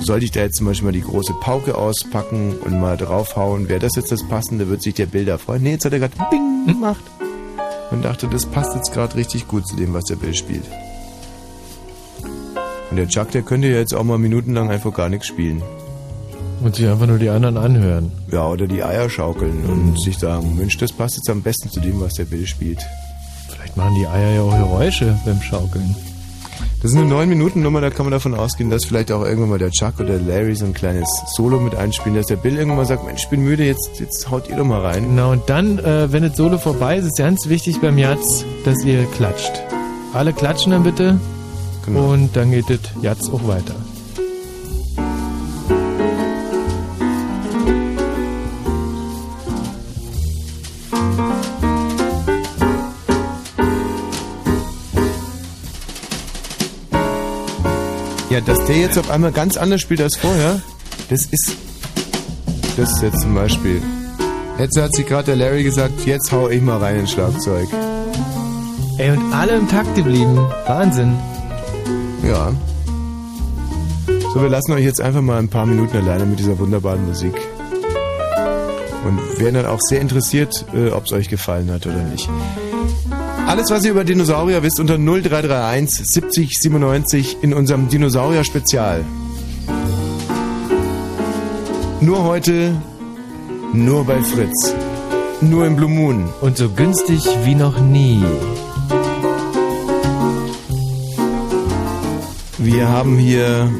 Sollte 0.00 0.24
ich 0.24 0.30
da 0.30 0.40
jetzt 0.40 0.56
zum 0.56 0.66
Beispiel 0.66 0.86
mal 0.86 0.92
die 0.92 1.02
große 1.02 1.34
Pauke 1.40 1.76
auspacken 1.76 2.54
und 2.64 2.80
mal 2.80 2.96
draufhauen, 2.96 3.68
wäre 3.68 3.80
das 3.80 3.96
jetzt 3.96 4.12
das 4.12 4.22
Passende, 4.22 4.68
wird 4.68 4.82
sich 4.82 4.94
der 4.94 5.06
Bill 5.06 5.24
da 5.24 5.36
freuen. 5.36 5.64
Nee, 5.64 5.72
jetzt 5.72 5.84
hat 5.84 5.92
er 5.92 5.98
gerade 5.98 6.14
Bing 6.30 6.66
gemacht 6.66 7.02
und 7.90 8.04
dachte, 8.04 8.28
das 8.28 8.46
passt 8.46 8.76
jetzt 8.76 8.92
gerade 8.92 9.16
richtig 9.16 9.48
gut 9.48 9.66
zu 9.66 9.74
dem, 9.74 9.94
was 9.94 10.04
der 10.04 10.16
Bill 10.16 10.34
spielt. 10.34 10.64
Und 12.90 12.96
der 12.96 13.08
Chuck, 13.08 13.32
der 13.32 13.42
könnte 13.42 13.66
ja 13.66 13.78
jetzt 13.78 13.94
auch 13.94 14.04
mal 14.04 14.18
minutenlang 14.18 14.70
einfach 14.70 14.94
gar 14.94 15.08
nichts 15.08 15.26
spielen. 15.26 15.60
Und 16.60 16.74
sich 16.74 16.88
einfach 16.88 17.06
nur 17.06 17.18
die 17.18 17.28
anderen 17.28 17.56
anhören. 17.56 18.10
Ja, 18.32 18.48
oder 18.48 18.66
die 18.66 18.82
Eier 18.82 19.08
schaukeln 19.08 19.62
mhm. 19.62 19.70
und 19.70 20.00
sich 20.00 20.18
sagen, 20.18 20.56
Mensch, 20.56 20.76
das 20.78 20.92
passt 20.92 21.16
jetzt 21.16 21.30
am 21.30 21.42
besten 21.42 21.70
zu 21.70 21.80
dem, 21.80 22.00
was 22.00 22.14
der 22.14 22.24
Bill 22.24 22.46
spielt. 22.46 22.80
Vielleicht 23.48 23.76
machen 23.76 23.94
die 23.94 24.06
Eier 24.06 24.34
ja 24.34 24.42
auch 24.42 24.56
Geräusche 24.56 25.16
beim 25.24 25.40
Schaukeln. 25.40 25.94
Das 26.80 26.92
ist 26.92 26.96
eine 26.96 27.12
9-Minuten-Nummer, 27.12 27.80
da 27.80 27.90
kann 27.90 28.06
man 28.06 28.12
davon 28.12 28.34
ausgehen, 28.34 28.70
dass 28.70 28.84
vielleicht 28.84 29.10
auch 29.10 29.24
irgendwann 29.24 29.50
mal 29.50 29.58
der 29.58 29.72
Chuck 29.72 29.98
oder 29.98 30.16
Larry 30.16 30.54
so 30.54 30.64
ein 30.64 30.74
kleines 30.74 31.08
Solo 31.34 31.58
mit 31.58 31.74
einspielen, 31.74 32.16
dass 32.16 32.26
der 32.26 32.36
Bill 32.36 32.54
irgendwann 32.54 32.76
mal 32.76 32.86
sagt, 32.86 33.04
Mensch, 33.04 33.24
ich 33.24 33.28
bin 33.28 33.42
müde, 33.42 33.64
jetzt, 33.64 33.98
jetzt 33.98 34.30
haut 34.30 34.48
ihr 34.48 34.56
doch 34.56 34.64
mal 34.64 34.82
rein. 34.82 35.02
Genau, 35.02 35.32
und 35.32 35.42
dann, 35.48 35.80
äh, 35.80 36.12
wenn 36.12 36.22
das 36.22 36.36
Solo 36.36 36.56
vorbei 36.56 36.98
ist, 36.98 37.06
ist 37.06 37.18
ganz 37.18 37.48
wichtig 37.48 37.80
beim 37.80 37.98
Jatz, 37.98 38.44
dass 38.64 38.84
ihr 38.84 39.06
klatscht. 39.06 39.52
Alle 40.12 40.32
klatschen 40.32 40.70
dann 40.70 40.84
bitte 40.84 41.18
genau. 41.84 42.12
und 42.12 42.36
dann 42.36 42.52
geht 42.52 42.70
das 42.70 42.78
Jatz 43.02 43.28
auch 43.28 43.46
weiter. 43.48 43.74
Ja, 58.38 58.44
dass 58.44 58.64
der 58.66 58.76
jetzt 58.76 58.96
auf 58.96 59.10
einmal 59.10 59.32
ganz 59.32 59.56
anders 59.56 59.80
spielt 59.80 60.00
als 60.00 60.14
vorher, 60.14 60.60
das 61.10 61.22
ist. 61.22 61.56
Das 62.76 62.92
ist 62.92 63.02
jetzt 63.02 63.22
zum 63.22 63.34
Beispiel. 63.34 63.82
Jetzt 64.60 64.80
hat 64.80 64.94
sich 64.94 65.06
gerade 65.06 65.24
der 65.24 65.36
Larry 65.36 65.64
gesagt, 65.64 66.06
jetzt 66.06 66.30
hau 66.30 66.48
ich 66.48 66.62
mal 66.62 66.78
rein 66.78 67.00
ins 67.00 67.10
Schlagzeug. 67.10 67.66
Ey, 68.96 69.10
und 69.10 69.32
alle 69.32 69.56
im 69.56 69.68
Takt 69.68 69.92
geblieben. 69.96 70.38
Wahnsinn. 70.68 71.18
Ja. 72.22 72.52
So, 74.32 74.40
wir 74.40 74.50
lassen 74.50 74.70
euch 74.70 74.84
jetzt 74.84 75.00
einfach 75.00 75.20
mal 75.20 75.40
ein 75.40 75.48
paar 75.48 75.66
Minuten 75.66 75.96
alleine 75.96 76.24
mit 76.24 76.38
dieser 76.38 76.60
wunderbaren 76.60 77.04
Musik. 77.08 77.34
Und 79.04 79.40
wären 79.40 79.54
dann 79.54 79.66
auch 79.66 79.80
sehr 79.80 80.00
interessiert, 80.00 80.64
äh, 80.72 80.90
ob 80.90 81.06
es 81.06 81.12
euch 81.12 81.28
gefallen 81.28 81.72
hat 81.72 81.86
oder 81.86 82.04
nicht. 82.04 82.28
Alles, 83.48 83.70
was 83.70 83.82
ihr 83.82 83.92
über 83.92 84.04
Dinosaurier 84.04 84.62
wisst, 84.62 84.78
unter 84.78 84.98
0331 84.98 86.06
70 86.06 86.58
97 86.58 87.38
in 87.40 87.54
unserem 87.54 87.88
Dinosaurier-Spezial. 87.88 89.06
Nur 92.02 92.24
heute, 92.24 92.74
nur 93.72 94.04
bei 94.04 94.20
Fritz. 94.20 94.74
Nur 95.40 95.64
im 95.64 95.76
Blue 95.76 95.88
Moon. 95.88 96.28
Und 96.42 96.58
so 96.58 96.68
günstig 96.68 97.26
wie 97.44 97.54
noch 97.54 97.80
nie. 97.80 98.22
Wir 102.58 102.86
haben 102.86 103.16
hier 103.16 103.72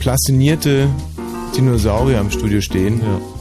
plastinierte 0.00 0.88
Dinosaurier 1.56 2.18
im 2.18 2.32
Studio 2.32 2.60
stehen. 2.60 3.00
Ja. 3.00 3.33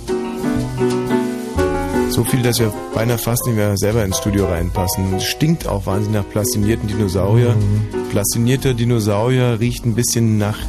So 2.13 2.24
viel, 2.24 2.43
dass 2.43 2.60
wir 2.60 2.72
beinahe 2.93 3.17
fast 3.17 3.48
nicht 3.48 3.55
mehr 3.55 3.75
selber 3.75 4.05
ins 4.05 4.20
Studio 4.20 4.46
reinpassen. 4.46 5.20
Stinkt 5.20 5.67
auch 5.67 5.88
wahnsinnig 5.88 6.22
nach 6.22 6.29
plastinierten 6.29 6.88
Dinosaurier. 6.88 7.55
Mhm. 7.55 8.10
Plastinierter 8.12 8.75
Dinosaurier 8.75 9.60
riecht 9.60 9.84
ein 9.84 9.96
bisschen 9.96 10.38
nach 10.38 10.60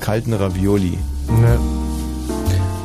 kalten 0.00 0.32
Ravioli. 0.32 0.96
Ja. 1.28 1.58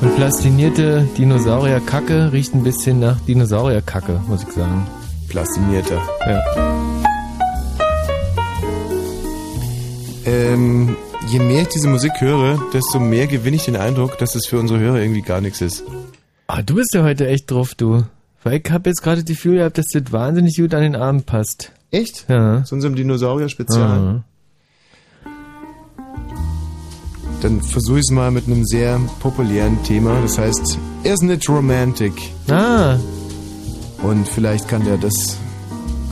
Und 0.01 0.15
plastinierte 0.17 1.07
Dinosaurierkacke 1.17 2.33
riecht 2.33 2.53
ein 2.53 2.63
bisschen 2.63 2.99
nach 2.99 3.21
Dinosaurierkacke, 3.21 4.19
muss 4.27 4.43
ich 4.43 4.51
sagen. 4.51 4.85
Plastinierter. 5.29 6.01
Ja. 6.27 6.41
Ähm, 10.25 10.97
je 11.29 11.39
mehr 11.39 11.61
ich 11.61 11.69
diese 11.69 11.88
Musik 11.88 12.11
höre, 12.19 12.61
desto 12.73 12.99
mehr 12.99 13.27
gewinne 13.27 13.55
ich 13.55 13.63
den 13.63 13.77
Eindruck, 13.77 14.17
dass 14.17 14.35
es 14.35 14.45
für 14.45 14.59
unsere 14.59 14.81
Hörer 14.81 14.97
irgendwie 14.99 15.21
gar 15.21 15.39
nichts 15.39 15.61
ist. 15.61 15.85
Ah, 16.51 16.63
du 16.63 16.74
bist 16.74 16.96
ja 16.96 17.03
heute 17.03 17.27
echt 17.27 17.51
drauf, 17.51 17.75
du. 17.75 18.06
Weil 18.44 18.60
ich 18.60 18.72
habe 18.72 18.89
jetzt 18.89 19.03
gerade 19.03 19.22
das 19.22 19.25
Gefühl 19.29 19.58
gehabt, 19.58 19.77
dass 19.77 19.86
das 19.94 20.12
wahnsinnig 20.12 20.58
gut 20.58 20.74
an 20.74 20.82
den 20.82 20.96
Abend 20.96 21.27
passt. 21.27 21.72
Echt? 21.91 22.25
Ja. 22.27 22.63
Zu 22.63 22.74
unserem 22.74 22.96
Dinosaurier-Spezial. 22.96 24.00
Mhm. 24.00 24.24
Dann 27.44 27.62
versuche 27.62 28.00
ich 28.00 28.06
es 28.06 28.12
mal 28.12 28.32
mit 28.32 28.48
einem 28.48 28.65
sehr 28.65 29.00
populären 29.20 29.77
Thema. 29.84 30.20
Das 30.24 30.39
heißt, 30.39 30.79
Isn't 31.03 31.32
it 31.32 31.48
romantic? 31.48 32.13
Ah. 32.50 32.98
Und 34.01 34.27
vielleicht 34.27 34.68
kann 34.68 34.84
der 34.84 34.98
das 34.98 35.38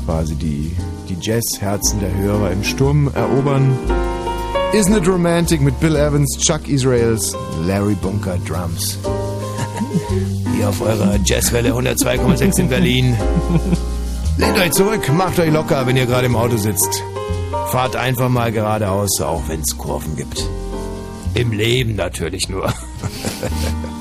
quasi 0.06 0.36
die, 0.36 0.72
die 1.10 1.18
Jazz-Herzen 1.20 2.00
der 2.00 2.16
Hörer 2.16 2.52
im 2.52 2.64
Sturm 2.64 3.10
erobern. 3.16 3.76
Isn't 4.72 4.96
it 4.96 5.08
romantic 5.08 5.62
mit 5.62 5.80
Bill 5.80 5.96
Evans, 5.96 6.38
Chuck 6.38 6.70
Israels, 6.70 7.36
Larry 7.66 7.96
Bunker 7.96 8.38
Drums. 8.48 9.00
Hier 10.56 10.70
auf 10.70 10.82
eurer 10.82 11.18
Jazzwelle 11.24 11.72
102,6 11.72 12.60
in 12.60 12.70
Berlin. 12.70 13.18
Lehnt 14.38 14.58
euch 14.58 14.72
zurück, 14.72 15.12
macht 15.14 15.40
euch 15.40 15.52
locker, 15.52 15.86
wenn 15.88 15.98
ihr 15.98 16.06
gerade 16.06 16.28
im 16.28 16.36
Auto 16.36 16.58
sitzt. 16.58 17.04
Fahrt 17.72 17.96
einfach 17.96 18.30
mal 18.30 18.52
geradeaus, 18.52 19.22
auch 19.22 19.44
wenn 19.48 19.62
es 19.62 19.78
Kurven 19.78 20.16
gibt. 20.16 20.44
Im 21.34 21.52
Leben 21.52 21.96
natürlich 21.96 22.50
nur. 22.50 22.74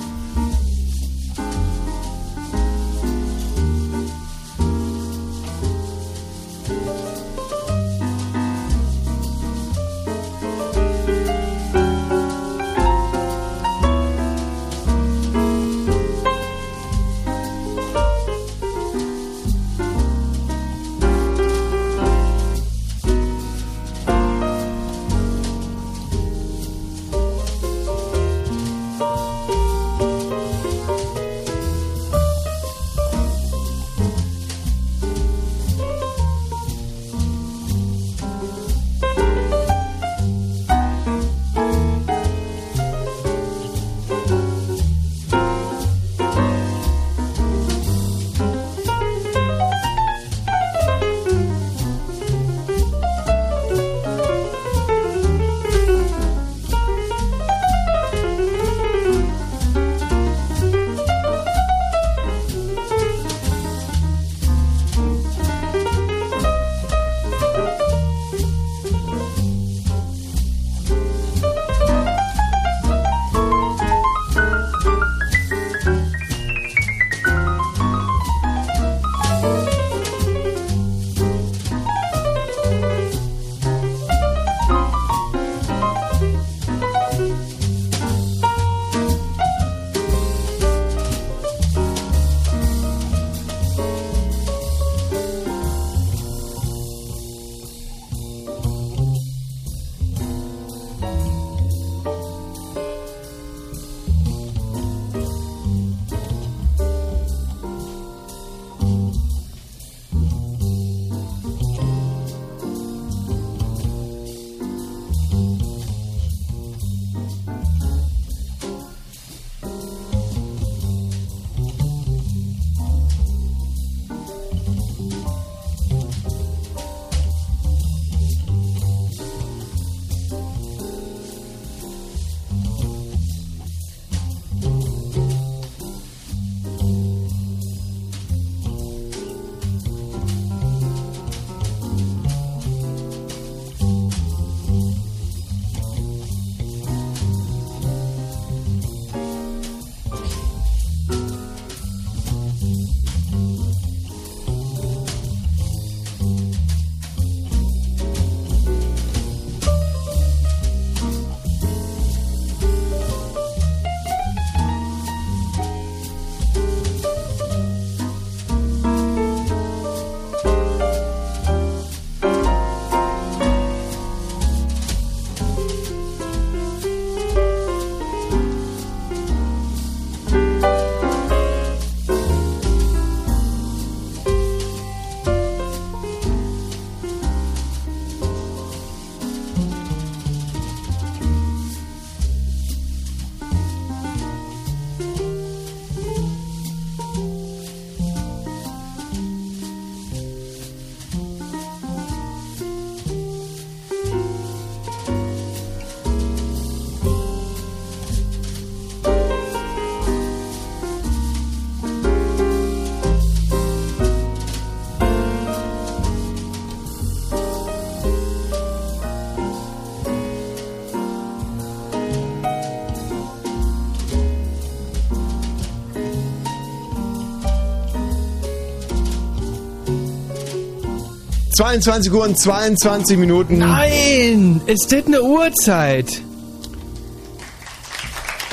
...22 231.59 232.13
Uhr 232.13 232.25
und 232.25 232.39
22 232.39 233.17
Minuten. 233.17 233.59
Nein, 233.59 234.61
es 234.67 234.85
steht 234.85 235.07
eine 235.07 235.23
Uhrzeit. 235.23 236.21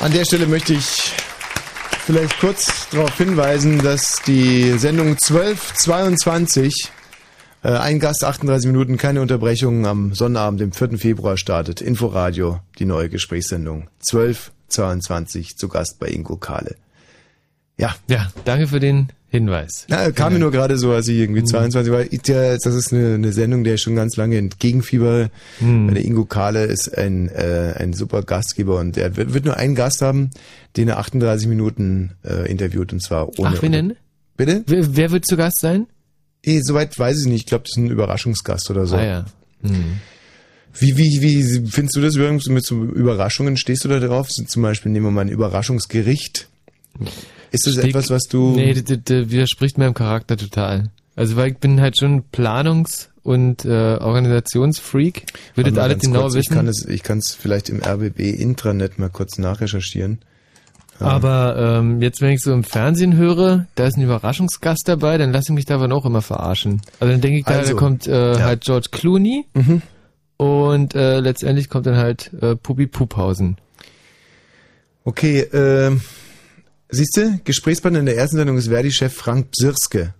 An 0.00 0.10
der 0.12 0.24
Stelle 0.24 0.46
möchte 0.46 0.72
ich 0.72 1.12
vielleicht 2.06 2.38
kurz 2.40 2.88
darauf 2.90 3.16
hinweisen, 3.16 3.82
dass 3.82 4.16
die 4.26 4.78
Sendung 4.78 5.08
1222, 5.08 6.90
äh, 7.62 7.68
ein 7.68 8.00
Gast 8.00 8.24
38 8.24 8.66
Minuten, 8.68 8.96
keine 8.96 9.20
Unterbrechungen 9.20 9.86
am 9.86 10.14
Sonnabend, 10.14 10.60
dem 10.60 10.72
4. 10.72 10.98
Februar 10.98 11.36
startet. 11.36 11.80
Inforadio, 11.80 12.60
die 12.78 12.86
neue 12.86 13.10
Gesprächssendung. 13.10 13.88
1222 14.00 15.56
zu 15.56 15.68
Gast 15.68 15.98
bei 15.98 16.08
Ingo 16.08 16.36
Kahle. 16.36 16.76
Ja. 17.76 17.94
Ja, 18.08 18.30
danke 18.44 18.68
für 18.68 18.80
den 18.80 19.10
Hinweis. 19.34 19.86
Na, 19.88 20.12
kam 20.12 20.32
mir 20.32 20.38
nur 20.38 20.52
gerade 20.52 20.78
so, 20.78 20.92
als 20.92 21.08
ich 21.08 21.18
irgendwie 21.18 21.40
Mhm. 21.40 21.46
22 21.46 21.92
war. 21.92 22.04
Der, 22.04 22.52
das 22.56 22.66
ist 22.66 22.92
eine, 22.92 23.14
eine 23.14 23.32
Sendung, 23.32 23.64
der 23.64 23.74
ich 23.74 23.80
schon 23.82 23.96
ganz 23.96 24.14
lange 24.16 24.38
entgegenfiebere. 24.38 25.30
Mhm. 25.58 25.92
Der 25.92 26.04
Ingo 26.04 26.24
Kahle 26.24 26.64
ist 26.66 26.96
ein, 26.96 27.28
äh, 27.30 27.74
ein 27.76 27.94
super 27.94 28.22
Gastgeber 28.22 28.78
und 28.78 28.96
er 28.96 29.16
wird, 29.16 29.34
wird 29.34 29.44
nur 29.44 29.56
einen 29.56 29.74
Gast 29.74 30.02
haben, 30.02 30.30
den 30.76 30.86
er 30.86 30.98
38 30.98 31.48
Minuten 31.48 32.12
äh, 32.24 32.48
interviewt 32.48 32.92
und 32.92 33.00
zwar 33.00 33.28
ohne. 33.38 33.56
Ach, 33.56 33.62
wen 33.62 33.72
denn? 33.72 33.96
Bitte? 34.36 34.62
Wer, 34.66 34.96
wer 34.96 35.10
wird 35.10 35.26
zu 35.26 35.36
Gast 35.36 35.58
sein? 35.60 35.86
Eh, 36.44 36.60
soweit 36.62 36.96
weiß 36.96 37.20
ich 37.22 37.26
nicht. 37.26 37.40
Ich 37.40 37.46
glaube, 37.46 37.64
das 37.64 37.72
ist 37.72 37.78
ein 37.78 37.90
Überraschungsgast 37.90 38.70
oder 38.70 38.86
so. 38.86 38.96
Ah 38.96 39.04
ja. 39.04 39.24
Hm. 39.62 39.98
Wie, 40.78 40.96
wie, 40.96 41.20
wie 41.22 41.66
findest 41.68 41.96
du 41.96 42.00
das 42.00 42.14
übrigens 42.16 42.46
mit 42.48 42.64
so 42.64 42.84
Überraschungen? 42.84 43.56
Stehst 43.56 43.84
du 43.84 43.88
da 43.88 43.98
drauf? 43.98 44.28
Zum 44.28 44.62
Beispiel 44.62 44.92
nehmen 44.92 45.06
wir 45.06 45.10
mal 45.10 45.22
ein 45.22 45.28
Überraschungsgericht. 45.28 46.48
Ist 47.54 47.66
das 47.66 47.74
Steak- 47.74 47.90
etwas, 47.90 48.10
was 48.10 48.24
du... 48.24 48.54
Nee, 48.54 48.74
das, 48.74 48.98
das, 49.04 49.30
widerspricht 49.30 49.78
meinem 49.78 49.94
Charakter 49.94 50.36
total. 50.36 50.90
Also 51.16 51.36
weil 51.36 51.52
ich 51.52 51.58
bin 51.58 51.80
halt 51.80 51.96
schon 51.96 52.24
Planungs- 52.32 53.08
und 53.22 53.64
äh, 53.64 53.96
Organisationsfreak. 54.00 55.26
Würdet 55.54 55.78
alle 55.78 55.96
genau 55.96 56.22
kurz, 56.22 56.34
wissen. 56.34 56.52
Ich 56.52 56.56
kann 56.56 56.66
es, 56.66 56.84
ich 56.84 57.02
kann 57.02 57.18
es 57.18 57.34
vielleicht 57.34 57.68
im 57.68 57.80
RBB 57.82 58.20
Intranet 58.20 58.98
mal 58.98 59.08
kurz 59.08 59.38
nachrecherchieren. 59.38 60.18
Aber 60.98 61.56
ähm, 61.58 62.02
jetzt, 62.02 62.20
wenn 62.20 62.30
ich 62.30 62.40
so 62.40 62.52
im 62.52 62.64
Fernsehen 62.64 63.16
höre, 63.16 63.66
da 63.74 63.86
ist 63.86 63.96
ein 63.96 64.02
Überraschungsgast 64.02 64.82
dabei, 64.86 65.18
dann 65.18 65.32
lasse 65.32 65.52
ich 65.52 65.54
mich 65.54 65.64
davon 65.64 65.92
auch 65.92 66.06
immer 66.06 66.22
verarschen. 66.22 66.82
Also 67.00 67.12
dann 67.12 67.20
denke 67.20 67.38
ich, 67.38 67.44
da, 67.44 67.58
also, 67.58 67.72
da 67.72 67.78
kommt 67.78 68.06
äh, 68.06 68.32
ja. 68.32 68.40
halt 68.40 68.62
George 68.62 68.88
Clooney 68.90 69.46
mhm. 69.54 69.82
und 70.36 70.94
äh, 70.94 71.20
letztendlich 71.20 71.68
kommt 71.68 71.86
dann 71.86 71.96
halt 71.96 72.32
äh, 72.40 72.56
Puppi 72.56 72.86
Puphausen. 72.86 73.56
Okay, 75.04 75.40
äh, 75.40 75.96
siehst 76.94 77.16
du, 77.16 77.40
Gesprächspartner 77.44 78.00
in 78.00 78.06
der 78.06 78.16
ersten 78.16 78.36
Sendung 78.36 78.56
ist 78.56 78.68
Verdi-Chef 78.68 79.12
Frank 79.12 79.50
Bsirske. 79.50 80.14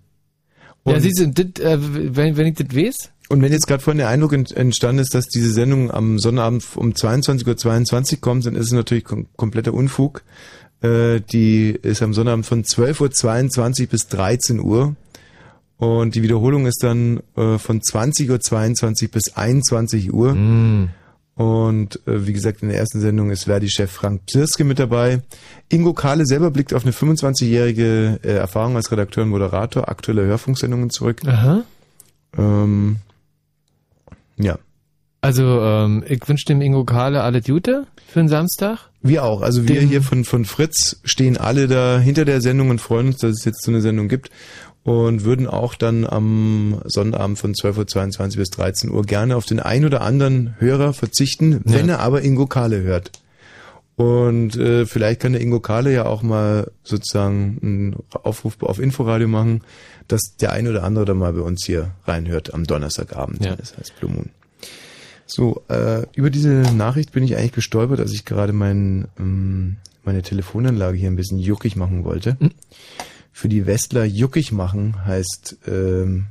ja, 0.84 1.00
siehst 1.00 1.20
du, 1.20 1.28
dit, 1.28 1.58
äh, 1.60 1.78
wenn, 1.80 2.36
wenn 2.36 2.46
ich 2.46 2.54
das 2.54 2.76
weiß, 2.76 3.10
und 3.28 3.40
wenn 3.40 3.52
jetzt 3.52 3.66
gerade 3.66 3.82
vorhin 3.82 3.98
der 3.98 4.08
Eindruck 4.08 4.32
entstanden 4.32 5.00
ist, 5.00 5.14
dass 5.14 5.28
diese 5.28 5.50
Sendung 5.50 5.90
am 5.90 6.18
Sonnabend 6.18 6.64
um 6.76 6.92
22.22 6.92 7.46
Uhr 7.46 7.56
22 7.56 8.20
kommt, 8.20 8.46
dann 8.46 8.54
ist 8.54 8.66
es 8.66 8.72
natürlich 8.72 9.04
kom 9.04 9.26
kompletter 9.36 9.72
Unfug. 9.72 10.22
Äh, 10.82 11.20
die 11.32 11.70
ist 11.70 12.02
am 12.02 12.12
Sonnabend 12.12 12.44
von 12.44 12.64
12.22 12.64 13.80
Uhr 13.80 13.86
bis 13.88 14.08
13 14.08 14.60
Uhr. 14.60 14.94
Und 15.78 16.14
die 16.14 16.22
Wiederholung 16.22 16.66
ist 16.66 16.82
dann 16.82 17.20
äh, 17.36 17.58
von 17.58 17.80
20.22 17.80 19.04
Uhr 19.04 19.08
bis 19.08 19.34
21 19.34 20.12
Uhr. 20.12 20.34
Mm. 20.34 20.90
Und 21.36 22.00
äh, 22.06 22.26
wie 22.26 22.32
gesagt, 22.32 22.62
in 22.62 22.68
der 22.68 22.78
ersten 22.78 23.00
Sendung 23.00 23.30
ist 23.30 23.44
Verdi-Chef 23.44 23.90
Frank 23.90 24.26
Plirske 24.26 24.62
mit 24.62 24.78
dabei. 24.78 25.20
Ingo 25.68 25.92
Kahle 25.92 26.26
selber 26.26 26.50
blickt 26.50 26.72
auf 26.72 26.84
eine 26.84 26.92
25-jährige 26.92 28.20
äh, 28.22 28.34
Erfahrung 28.34 28.76
als 28.76 28.92
Redakteur 28.92 29.24
und 29.24 29.30
Moderator 29.30 29.88
aktueller 29.88 30.22
Hörfunksendungen 30.22 30.90
zurück. 30.90 31.22
Aha. 31.26 31.64
Ähm, 32.38 32.96
ja. 34.36 34.58
Also 35.22 35.60
ähm, 35.60 36.04
ich 36.06 36.28
wünsche 36.28 36.44
dem 36.44 36.60
Ingo 36.60 36.84
Kahle 36.84 37.22
alle 37.22 37.40
Gute 37.40 37.86
für 38.06 38.20
den 38.20 38.28
Samstag. 38.28 38.90
Wir 39.02 39.24
auch. 39.24 39.42
Also 39.42 39.66
wir 39.66 39.80
hier 39.80 40.02
von, 40.02 40.24
von 40.24 40.44
Fritz 40.44 41.00
stehen 41.04 41.36
alle 41.36 41.66
da 41.66 41.98
hinter 41.98 42.24
der 42.24 42.40
Sendung 42.42 42.70
und 42.70 42.80
freuen 42.80 43.08
uns, 43.08 43.18
dass 43.18 43.32
es 43.38 43.44
jetzt 43.44 43.64
so 43.64 43.70
eine 43.70 43.80
Sendung 43.80 44.08
gibt 44.08 44.30
und 44.84 45.24
würden 45.24 45.46
auch 45.46 45.74
dann 45.74 46.06
am 46.06 46.80
Sonnabend 46.84 47.38
von 47.38 47.54
12.22 47.54 48.32
Uhr 48.32 48.36
bis 48.36 48.50
13 48.50 48.90
Uhr 48.90 49.02
gerne 49.02 49.34
auf 49.34 49.46
den 49.46 49.58
ein 49.58 49.84
oder 49.84 50.02
anderen 50.02 50.54
Hörer 50.58 50.92
verzichten, 50.92 51.62
wenn 51.64 51.88
ja. 51.88 51.94
er 51.94 52.00
aber 52.00 52.22
Ingo 52.22 52.46
Kahle 52.46 52.82
hört. 52.82 53.10
Und 53.96 54.56
äh, 54.56 54.86
vielleicht 54.86 55.20
kann 55.20 55.32
der 55.32 55.40
Ingo 55.40 55.60
Kahle 55.60 55.92
ja 55.92 56.04
auch 56.04 56.22
mal 56.22 56.70
sozusagen 56.82 57.58
einen 57.62 57.96
Aufruf 58.12 58.62
auf 58.62 58.78
Inforadio 58.78 59.28
machen, 59.28 59.62
dass 60.06 60.36
der 60.38 60.52
ein 60.52 60.68
oder 60.68 60.82
andere 60.82 61.06
dann 61.06 61.18
mal 61.18 61.32
bei 61.32 61.40
uns 61.40 61.64
hier 61.64 61.92
reinhört 62.04 62.52
am 62.52 62.64
Donnerstagabend. 62.64 63.44
Ja. 63.44 63.56
Das 63.56 63.78
heißt 63.78 63.98
Blue 64.00 64.12
Moon. 64.12 64.30
So, 65.26 65.62
äh, 65.68 66.02
über 66.14 66.28
diese 66.28 66.74
Nachricht 66.76 67.12
bin 67.12 67.24
ich 67.24 67.36
eigentlich 67.36 67.52
gestolpert, 67.52 68.00
als 68.00 68.12
ich 68.12 68.26
gerade 68.26 68.52
mein, 68.52 69.08
ähm, 69.18 69.76
meine 70.04 70.20
Telefonanlage 70.20 70.98
hier 70.98 71.08
ein 71.08 71.16
bisschen 71.16 71.38
juckig 71.38 71.76
machen 71.76 72.04
wollte. 72.04 72.36
Mhm. 72.38 72.50
Für 73.36 73.48
die 73.48 73.66
Westler 73.66 74.04
juckig 74.04 74.52
machen 74.52 75.04
heißt 75.04 75.56
ähm, 75.66 76.26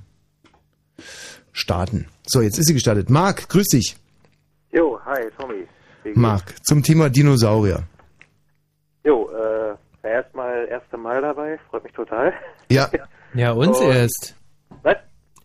starten. 1.52 2.08
So, 2.26 2.42
jetzt 2.42 2.58
ist 2.58 2.68
sie 2.68 2.74
gestartet. 2.74 3.10
Marc, 3.10 3.50
grüß 3.50 3.68
dich. 3.68 3.98
Jo, 4.72 4.98
hi, 5.04 5.22
Tommy. 5.38 5.68
Marc, 6.16 6.56
zum 6.66 6.82
Thema 6.82 7.10
Dinosaurier. 7.10 7.84
Jo, 9.04 9.30
äh, 9.32 10.08
erstmal 10.08 10.66
erste 10.70 10.96
Mal 10.96 11.22
dabei, 11.22 11.60
freut 11.70 11.84
mich 11.84 11.92
total. 11.92 12.32
Ja. 12.72 12.90
ja, 13.34 13.52
uns 13.52 13.80
Und, 13.80 13.92
erst. 13.92 14.36
Was? 14.84 14.96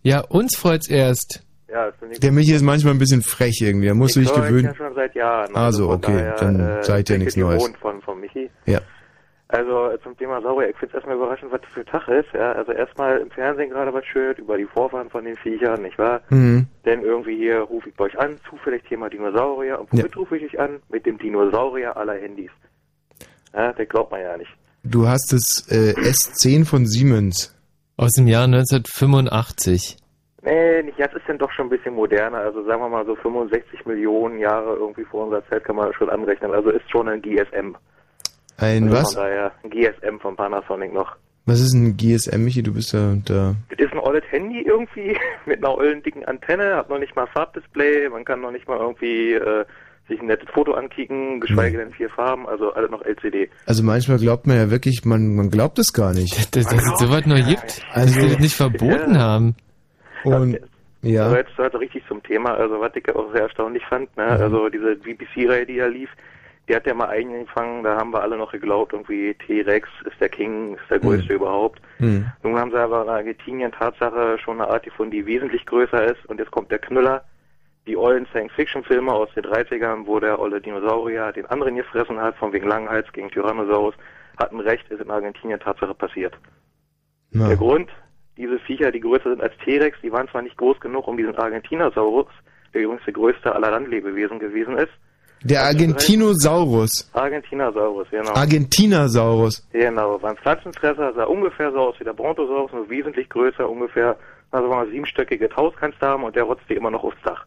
Ja, 0.02 0.20
uns 0.20 0.56
freut's 0.56 0.88
erst. 0.88 1.42
Ja, 1.68 1.90
der 2.22 2.30
Michi 2.30 2.52
ist 2.52 2.62
manchmal 2.62 2.94
ein 2.94 3.00
bisschen 3.00 3.20
frech 3.20 3.60
irgendwie, 3.60 3.88
da 3.88 3.94
musst 3.94 4.14
du 4.14 4.20
dich 4.20 4.32
gewöhnen. 4.32 4.58
Ich 4.58 4.64
ja 4.64 4.74
schon 4.76 4.94
seit 4.94 5.14
Jahren. 5.16 5.56
Also, 5.56 5.90
okay, 5.90 6.12
daher, 6.12 6.36
dann 6.36 6.60
äh, 6.60 6.82
seid 6.84 7.10
ihr 7.10 7.18
nichts 7.18 7.36
Neues. 7.36 7.68
Von, 7.80 8.00
von 8.00 8.20
Michi. 8.20 8.48
Ja. 8.64 8.80
Thema 10.28 10.42
Saurier, 10.42 10.68
ich 10.68 10.76
finde 10.76 10.88
es 10.88 10.94
erstmal 10.96 11.16
überraschend, 11.16 11.50
was 11.52 11.62
das 11.62 11.70
für 11.72 11.84
Tag 11.86 12.06
ist. 12.08 12.28
Ja? 12.34 12.52
Also 12.52 12.72
erstmal 12.72 13.18
im 13.18 13.30
Fernsehen 13.30 13.70
gerade 13.70 13.94
was 13.94 14.04
schön 14.04 14.36
über 14.36 14.58
die 14.58 14.66
Vorfahren 14.66 15.08
von 15.08 15.24
den 15.24 15.36
Viechern, 15.36 15.80
nicht 15.80 15.98
wahr? 15.98 16.20
Mhm. 16.28 16.66
Denn 16.84 17.02
irgendwie 17.02 17.36
hier 17.36 17.60
rufe 17.60 17.88
ich 17.88 17.94
bei 17.94 18.04
euch 18.04 18.18
an, 18.18 18.36
zufällig 18.48 18.82
Thema 18.84 19.08
Dinosaurier. 19.08 19.80
Und 19.80 19.90
womit 19.90 20.14
ja. 20.14 20.18
rufe 20.18 20.36
ich 20.36 20.42
dich 20.42 20.60
an? 20.60 20.80
Mit 20.90 21.06
dem 21.06 21.16
Dinosaurier 21.16 21.96
aller 21.96 22.14
Handys. 22.14 22.50
Ja, 23.54 23.72
der 23.72 23.86
glaubt 23.86 24.10
man 24.10 24.20
ja 24.20 24.36
nicht. 24.36 24.50
Du 24.84 25.08
hast 25.08 25.32
das 25.32 25.66
äh, 25.70 25.94
S10 25.98 26.66
von 26.66 26.86
Siemens. 26.86 27.54
Aus 27.96 28.12
dem 28.12 28.28
Jahr 28.28 28.44
1985. 28.44 29.96
Nee, 30.42 30.82
nicht 30.82 30.98
jetzt 30.98 31.16
ist 31.16 31.26
denn 31.26 31.38
doch 31.38 31.50
schon 31.52 31.66
ein 31.66 31.70
bisschen 31.70 31.94
moderner. 31.94 32.38
Also 32.38 32.62
sagen 32.64 32.82
wir 32.82 32.88
mal 32.90 33.06
so 33.06 33.16
65 33.16 33.86
Millionen 33.86 34.38
Jahre 34.38 34.76
irgendwie 34.76 35.04
vor 35.04 35.24
unserer 35.24 35.44
Zeit 35.48 35.64
kann 35.64 35.76
man 35.76 35.92
schon 35.94 36.10
anrechnen. 36.10 36.52
Also 36.52 36.70
ist 36.70 36.88
schon 36.90 37.08
ein 37.08 37.22
GSM. 37.22 37.74
Ein 38.58 38.84
also 38.84 38.96
was? 38.96 39.14
Von 39.14 39.22
daher 39.22 39.52
ein 39.62 39.70
GSM 39.70 40.18
von 40.20 40.36
Panasonic 40.36 40.92
noch. 40.92 41.16
Was 41.46 41.60
ist 41.60 41.72
ein 41.72 41.96
GSM, 41.96 42.44
Michi? 42.44 42.62
Du 42.62 42.74
bist 42.74 42.92
ja 42.92 43.14
da. 43.24 43.54
Das 43.70 43.78
ist 43.78 43.92
ein 43.92 43.98
olles 43.98 44.24
Handy 44.30 44.60
irgendwie 44.60 45.16
mit 45.46 45.64
einer 45.64 45.74
ollen 45.74 46.02
dicken 46.02 46.24
Antenne, 46.26 46.76
hat 46.76 46.90
noch 46.90 46.98
nicht 46.98 47.16
mal 47.16 47.26
Farbdisplay, 47.26 48.08
man 48.10 48.24
kann 48.24 48.42
noch 48.42 48.50
nicht 48.50 48.68
mal 48.68 48.78
irgendwie 48.78 49.32
äh, 49.32 49.64
sich 50.08 50.20
ein 50.20 50.26
nettes 50.26 50.48
Foto 50.52 50.72
ankicken, 50.72 51.40
geschweige 51.40 51.78
denn 51.78 51.92
vier 51.92 52.10
Farben, 52.10 52.46
also 52.46 52.72
alles 52.72 52.90
noch 52.90 53.02
LCD. 53.02 53.48
Also 53.66 53.82
manchmal 53.82 54.18
glaubt 54.18 54.46
man 54.46 54.56
ja 54.56 54.70
wirklich, 54.70 55.04
man, 55.04 55.36
man 55.36 55.50
glaubt 55.50 55.78
es 55.78 55.92
gar 55.92 56.12
nicht. 56.12 56.54
Dass, 56.54 56.66
dass 56.70 56.84
es 56.84 56.98
sowas 56.98 57.24
noch 57.26 57.36
gibt, 57.36 57.82
also, 57.92 58.14
dass 58.14 58.14
sie 58.14 58.28
das 58.28 58.38
nicht 58.40 58.56
verboten 58.56 59.14
ja. 59.14 59.20
haben. 59.20 59.54
Und 60.24 60.58
ja. 61.02 61.24
Also 61.24 61.36
jetzt 61.36 61.58
also 61.58 61.78
richtig 61.78 62.02
zum 62.08 62.22
Thema, 62.24 62.54
also 62.54 62.80
was 62.80 62.90
ich 62.96 63.08
auch 63.14 63.32
sehr 63.32 63.42
erstaunlich 63.42 63.84
fand, 63.88 64.14
ne? 64.16 64.24
Mhm. 64.24 64.30
also 64.42 64.68
diese 64.68 64.96
BBC-Reihe, 64.96 65.64
die 65.64 65.76
da 65.76 65.86
lief, 65.86 66.10
die 66.68 66.76
hat 66.76 66.86
ja 66.86 66.94
mal 66.94 67.08
eingefangen, 67.08 67.82
da 67.82 67.96
haben 67.96 68.12
wir 68.12 68.22
alle 68.22 68.36
noch 68.36 68.52
geglaubt, 68.52 68.92
irgendwie 68.92 69.34
T-Rex 69.34 69.88
ist 70.04 70.20
der 70.20 70.28
King, 70.28 70.74
ist 70.74 70.90
der 70.90 70.98
größte 70.98 71.32
mhm. 71.32 71.36
überhaupt. 71.36 71.80
Mhm. 71.98 72.30
Nun 72.42 72.58
haben 72.58 72.70
sie 72.70 72.78
aber 72.78 73.02
in 73.02 73.08
Argentinien 73.08 73.72
Tatsache 73.72 74.38
schon 74.38 74.60
eine 74.60 74.70
Art 74.70 74.82
gefunden, 74.82 75.12
die 75.12 75.26
wesentlich 75.26 75.64
größer 75.64 76.04
ist 76.04 76.26
und 76.26 76.38
jetzt 76.38 76.50
kommt 76.50 76.70
der 76.70 76.78
Knüller. 76.78 77.24
Die 77.86 77.96
ollen 77.96 78.26
Science-Fiction-Filme 78.26 79.10
aus 79.10 79.30
den 79.34 79.44
30ern, 79.44 80.06
wo 80.06 80.20
der 80.20 80.38
olle 80.38 80.60
Dinosaurier 80.60 81.32
den 81.32 81.46
anderen 81.46 81.76
gefressen 81.76 82.20
hat, 82.20 82.36
von 82.36 82.52
wegen 82.52 82.68
Langhals 82.68 83.10
gegen 83.12 83.30
Tyrannosaurus, 83.30 83.94
hatten 84.36 84.60
recht, 84.60 84.86
ist 84.90 85.00
in 85.00 85.10
Argentinien 85.10 85.58
Tatsache 85.58 85.94
passiert. 85.94 86.36
Ja. 87.30 87.48
Der 87.48 87.56
Grund, 87.56 87.88
diese 88.36 88.58
Viecher, 88.58 88.92
die 88.92 89.00
größer 89.00 89.30
sind 89.30 89.40
als 89.40 89.56
T-Rex, 89.64 89.98
die 90.02 90.12
waren 90.12 90.28
zwar 90.28 90.42
nicht 90.42 90.58
groß 90.58 90.80
genug, 90.80 91.08
um 91.08 91.16
diesen 91.16 91.36
Argentinosaurus, 91.36 92.28
der 92.74 92.82
übrigens 92.82 93.04
der 93.06 93.14
größte 93.14 93.54
aller 93.54 93.70
Landlebewesen 93.70 94.38
gewesen 94.38 94.76
ist, 94.76 94.92
der 95.42 95.62
Argentinosaurus. 95.62 97.10
Argentinosaurus, 97.12 98.08
genau. 98.10 98.32
Argentinosaurus. 98.32 99.66
Genau, 99.72 100.20
war 100.22 100.30
ein 100.30 100.36
Pflanzenfresser, 100.36 101.12
sah 101.14 101.24
ungefähr 101.24 101.70
so 101.72 101.78
aus 101.78 101.94
wie 101.98 102.04
der 102.04 102.12
Brontosaurus, 102.12 102.72
nur 102.72 102.88
wesentlich 102.90 103.28
größer, 103.28 103.68
ungefähr, 103.68 104.16
also 104.50 104.68
mal 104.68 104.88
siebenstöckiges 104.88 105.54
Haus 105.56 105.74
kannst 105.78 106.00
du 106.02 106.06
haben 106.06 106.24
und 106.24 106.34
der 106.34 106.44
rotzt 106.44 106.68
dir 106.68 106.76
immer 106.76 106.90
noch 106.90 107.04
aufs 107.04 107.20
Dach. 107.24 107.46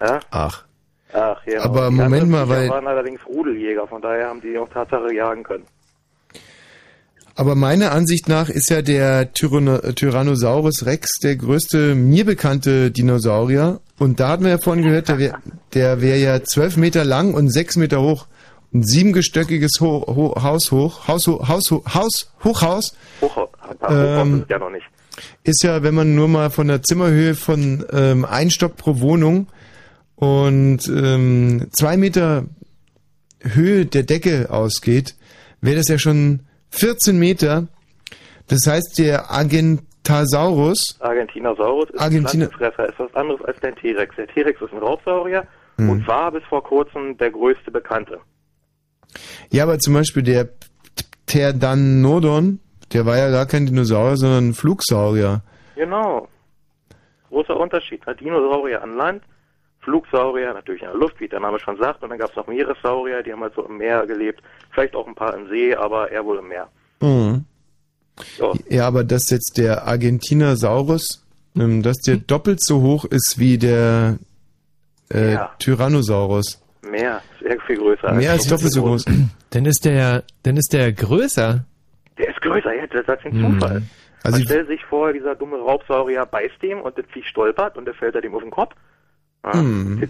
Ja? 0.00 0.20
Ach. 0.30 0.64
Ach, 1.12 1.42
genau. 1.44 1.62
Aber 1.62 1.88
die 1.88 1.94
Moment 1.94 2.30
mal, 2.30 2.48
weil... 2.48 2.68
waren 2.68 2.86
allerdings 2.86 3.24
Rudeljäger, 3.26 3.86
von 3.86 4.02
daher 4.02 4.28
haben 4.28 4.40
die 4.40 4.58
auch 4.58 4.68
Tatsache 4.68 5.14
jagen 5.14 5.44
können. 5.44 5.64
Aber 7.38 7.54
meiner 7.54 7.92
Ansicht 7.92 8.28
nach 8.28 8.48
ist 8.48 8.70
ja 8.70 8.80
der 8.80 9.34
Tyrannosaurus 9.34 10.86
Rex 10.86 11.18
der 11.22 11.36
größte 11.36 11.94
mir 11.94 12.24
bekannte 12.24 12.90
Dinosaurier. 12.90 13.80
Und 13.98 14.20
da 14.20 14.30
hatten 14.30 14.44
wir 14.44 14.52
ja 14.52 14.58
vorhin 14.58 14.82
gehört, 14.82 15.08
der 15.08 15.18
wäre 15.18 15.38
der 15.74 16.00
wär 16.00 16.18
ja 16.18 16.42
zwölf 16.42 16.78
Meter 16.78 17.04
lang 17.04 17.34
und 17.34 17.50
sechs 17.50 17.76
Meter 17.76 18.00
hoch. 18.00 18.26
Ein 18.72 18.82
siebengestöckiges 18.84 19.80
Ho 19.80 20.04
Ho 20.06 20.42
Haus 20.42 20.72
hoch, 20.72 21.08
Haus, 21.08 21.26
Ho 21.26 21.46
Haus, 21.46 21.70
Ho 21.70 21.84
Haus, 21.92 22.32
Hochhaus. 22.42 22.96
Hochhaus, 23.20 23.48
ähm, 23.88 24.40
ist 24.40 24.50
ja 24.50 24.58
noch 24.58 24.70
nicht. 24.70 24.86
Ist 25.44 25.62
ja, 25.62 25.82
wenn 25.82 25.94
man 25.94 26.14
nur 26.14 26.28
mal 26.28 26.48
von 26.48 26.68
der 26.68 26.82
Zimmerhöhe 26.82 27.34
von 27.34 27.84
ähm, 27.92 28.24
ein 28.24 28.50
Stock 28.50 28.76
pro 28.76 29.00
Wohnung 29.00 29.48
und 30.14 30.88
ähm, 30.88 31.68
zwei 31.72 31.98
Meter 31.98 32.46
Höhe 33.42 33.84
der 33.84 34.04
Decke 34.04 34.48
ausgeht, 34.50 35.14
wäre 35.60 35.76
das 35.76 35.88
ja 35.88 35.98
schon 35.98 36.45
14 36.70 37.18
Meter. 37.18 37.68
Das 38.48 38.66
heißt, 38.66 38.98
der 38.98 39.30
Argentasaurus. 39.30 40.98
Argentinosaurus 41.00 41.90
ist 41.90 42.00
Argentina 42.00 42.46
ein 42.46 42.50
Pflanzenfresser, 42.52 42.88
ist 42.88 42.98
was 42.98 43.14
anderes 43.14 43.42
als 43.44 43.58
der 43.60 43.74
T-Rex. 43.74 44.16
Der 44.16 44.28
T-Rex 44.28 44.60
ist 44.60 44.72
ein 44.72 44.78
Raubsaurier 44.78 45.46
hm. 45.76 45.90
und 45.90 46.06
war 46.06 46.30
bis 46.32 46.44
vor 46.44 46.62
kurzem 46.62 47.16
der 47.18 47.30
größte 47.30 47.70
Bekannte. 47.70 48.20
Ja, 49.50 49.64
aber 49.64 49.78
zum 49.78 49.94
Beispiel 49.94 50.22
der 50.22 50.48
Pteranodon, 51.26 52.60
der 52.92 53.06
war 53.06 53.16
ja 53.16 53.30
gar 53.30 53.46
kein 53.46 53.66
Dinosaurier, 53.66 54.16
sondern 54.16 54.50
ein 54.50 54.54
Flugsaurier. 54.54 55.42
Genau. 55.74 56.28
Großer 57.28 57.58
Unterschied. 57.58 58.02
Dinosaurier 58.20 58.82
an 58.82 58.96
Land, 58.96 59.22
Flugsaurier 59.80 60.54
natürlich 60.54 60.82
in 60.82 60.88
der 60.88 60.96
Luft, 60.96 61.20
wie 61.20 61.28
der 61.28 61.40
Name 61.40 61.58
schon 61.58 61.76
sagt. 61.76 62.02
Und 62.02 62.10
dann 62.10 62.18
gab 62.18 62.30
es 62.30 62.36
noch 62.36 62.46
Meeressaurier, 62.46 63.22
die 63.22 63.32
haben 63.32 63.42
halt 63.42 63.54
so 63.54 63.62
im 63.62 63.76
Meer 63.78 64.06
gelebt. 64.06 64.42
Vielleicht 64.76 64.94
auch 64.94 65.06
ein 65.06 65.14
paar 65.14 65.34
im 65.34 65.48
See, 65.48 65.74
aber 65.74 66.10
eher 66.10 66.22
wohl 66.26 66.36
im 66.36 66.48
Meer. 66.48 66.68
Mhm. 67.00 67.46
So. 68.36 68.54
Ja, 68.68 68.86
aber 68.86 69.04
dass 69.04 69.30
jetzt 69.30 69.56
der 69.56 69.86
Argentinosaurus, 69.86 71.24
ähm, 71.56 71.82
dass 71.82 71.96
der 72.02 72.16
doppelt 72.18 72.62
so 72.62 72.82
hoch 72.82 73.06
ist 73.06 73.38
wie 73.38 73.56
der 73.56 74.18
äh, 75.10 75.32
ja. 75.32 75.50
Tyrannosaurus. 75.58 76.62
Mehr, 76.82 77.22
sehr 77.40 77.58
viel 77.62 77.78
größer. 77.78 78.12
Mehr 78.12 78.32
als, 78.32 78.46
doppelt 78.46 78.70
so 78.70 78.82
groß. 78.82 79.06
Dann 79.48 79.64
ist 79.64 79.86
der, 79.86 80.24
dann 80.42 80.58
ist 80.58 80.74
der 80.74 80.92
größer. 80.92 81.64
Der 82.18 82.28
ist 82.28 82.42
größer, 82.42 82.74
ja, 82.74 82.86
das 82.86 83.00
ist 83.00 83.24
ein 83.24 83.32
hm. 83.32 83.54
Zufall. 83.54 83.82
Also 84.24 84.38
Man 84.38 84.46
stellt 84.46 84.68
sich 84.68 84.84
vor, 84.84 85.14
dieser 85.14 85.34
dumme 85.36 85.56
Raubsaurier 85.56 86.26
beißt 86.26 86.62
ihm 86.64 86.82
und 86.82 86.98
das 86.98 87.06
Vieh 87.14 87.22
stolpert 87.22 87.78
und 87.78 87.86
der 87.86 87.94
fällt 87.94 88.14
halt 88.14 88.26
ihm 88.26 88.34
auf 88.34 88.42
den 88.42 88.50
Kopf. 88.50 88.74
Ah, 89.42 89.60
hm. 89.60 90.02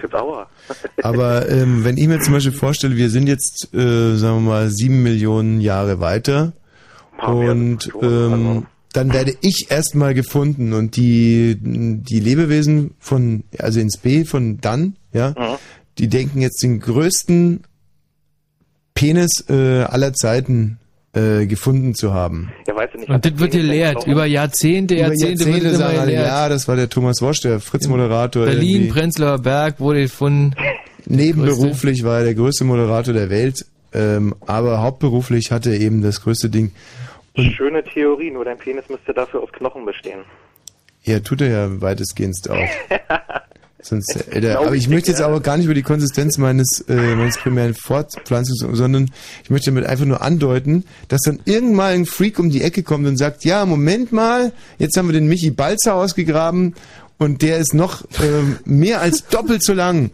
Aber 1.03 1.49
ähm, 1.51 1.85
wenn 1.85 1.97
ich 1.99 2.09
mir 2.09 2.21
zum 2.21 2.35
Beispiel 2.35 2.53
vorstelle, 2.53 2.97
wir 2.97 3.11
sind 3.11 3.27
jetzt, 3.27 3.75
äh, 3.75 4.17
sagen 4.17 4.37
wir 4.37 4.51
mal, 4.51 4.71
sieben 4.71 5.03
Millionen 5.03 5.61
Jahre 5.61 6.01
weiter 6.01 6.55
und 7.19 7.91
ähm, 8.03 8.33
also. 8.33 8.67
dann 8.93 9.13
werde 9.13 9.35
ich 9.41 9.71
erstmal 9.71 10.15
gefunden 10.15 10.73
und 10.73 10.97
die, 10.97 11.57
die 11.61 12.21
Lebewesen 12.21 12.95
von, 12.99 13.45
also 13.59 13.81
ins 13.81 13.99
B 13.99 14.25
von 14.25 14.59
dann, 14.61 14.97
ja, 15.13 15.31
mhm. 15.31 15.57
die 15.99 16.09
denken 16.09 16.41
jetzt 16.41 16.63
den 16.63 16.81
größten 16.81 17.65
Penis 18.95 19.45
äh, 19.49 19.83
aller 19.83 20.15
Zeiten 20.15 20.79
äh, 21.17 21.47
gefunden 21.47 21.95
zu 21.95 22.13
haben. 22.13 22.53
Ja, 22.67 22.77
weißt 22.77 22.95
du 22.95 22.99
nicht, 22.99 23.09
und 23.09 23.25
das 23.25 23.39
wird 23.39 23.53
gelehrt. 23.53 24.07
Über 24.07 24.27
Jahrzehnte, 24.27 24.97
Jahrzehnte, 24.97 25.45
Über 25.45 25.53
Jahrzehnte 25.53 25.65
wird 25.65 25.77
sagen 25.77 25.99
alle, 25.99 26.13
ja, 26.13 26.49
das 26.49 26.69
war 26.69 26.77
der 26.77 26.91
Thomas 26.91 27.23
Wosch, 27.23 27.41
der 27.41 27.59
Fritz-Moderator. 27.59 28.45
Berlin, 28.45 28.83
irgendwie. 28.83 28.93
Prenzlauer 28.93 29.39
Berg 29.39 29.81
wurde 29.81 30.03
gefunden. 30.03 30.55
Nebenberuflich 31.07 32.05
war 32.05 32.19
er 32.19 32.25
der 32.25 32.35
größte 32.35 32.65
Moderator 32.65 33.15
der 33.15 33.31
Welt, 33.31 33.65
ähm, 33.95 34.35
aber 34.47 34.83
hauptberuflich 34.83 35.53
hatte 35.53 35.71
er 35.71 35.81
eben 35.81 36.03
das 36.03 36.21
größte 36.21 36.51
Ding. 36.51 36.73
Und 37.35 37.53
Schöne 37.53 37.83
Theorie, 37.83 38.31
nur 38.31 38.45
dein 38.45 38.59
Penis 38.59 38.85
müsste 38.89 39.15
dafür 39.15 39.43
aus 39.43 39.53
Knochen 39.53 39.87
bestehen. 39.87 40.21
Ja, 41.03 41.21
tut 41.21 41.41
er 41.41 41.49
ja 41.49 41.81
weitestgehend 41.81 42.51
auch. 42.51 42.57
Sonst, 43.89 44.17
äh, 44.31 44.41
der, 44.41 44.59
aber 44.59 44.75
ich 44.75 44.89
möchte 44.89 45.11
jetzt 45.11 45.21
aber 45.21 45.41
gar 45.41 45.57
nicht 45.57 45.67
über 45.67 45.75
die 45.75 45.83
Konsistenz 45.83 46.39
meines, 46.39 46.81
äh, 46.89 47.15
meines 47.15 47.39
primären 47.39 47.75
Fortpflanzungs, 47.75 48.77
sondern 48.77 49.11
ich 49.45 49.51
möchte 49.51 49.71
damit 49.71 49.87
einfach 49.87 50.05
nur 50.05 50.23
andeuten, 50.23 50.85
dass 51.09 51.21
dann 51.21 51.39
irgendwann 51.45 51.93
ein 51.93 52.07
Freak 52.07 52.39
um 52.39 52.51
die 52.51 52.63
Ecke 52.63 52.83
kommt 52.83 53.07
und 53.07 53.17
sagt, 53.17 53.45
ja, 53.45 53.65
Moment 53.65 54.11
mal, 54.11 54.53
jetzt 54.79 54.97
haben 54.97 55.07
wir 55.09 55.13
den 55.13 55.29
Michi 55.29 55.51
Balzer 55.51 55.95
ausgegraben 55.95 56.75
und 57.19 57.43
der 57.43 57.59
ist 57.59 57.75
noch 57.75 58.03
äh, 58.05 58.43
mehr 58.65 59.01
als 59.01 59.27
doppelt 59.31 59.63
so 59.63 59.73
lang. 59.73 60.11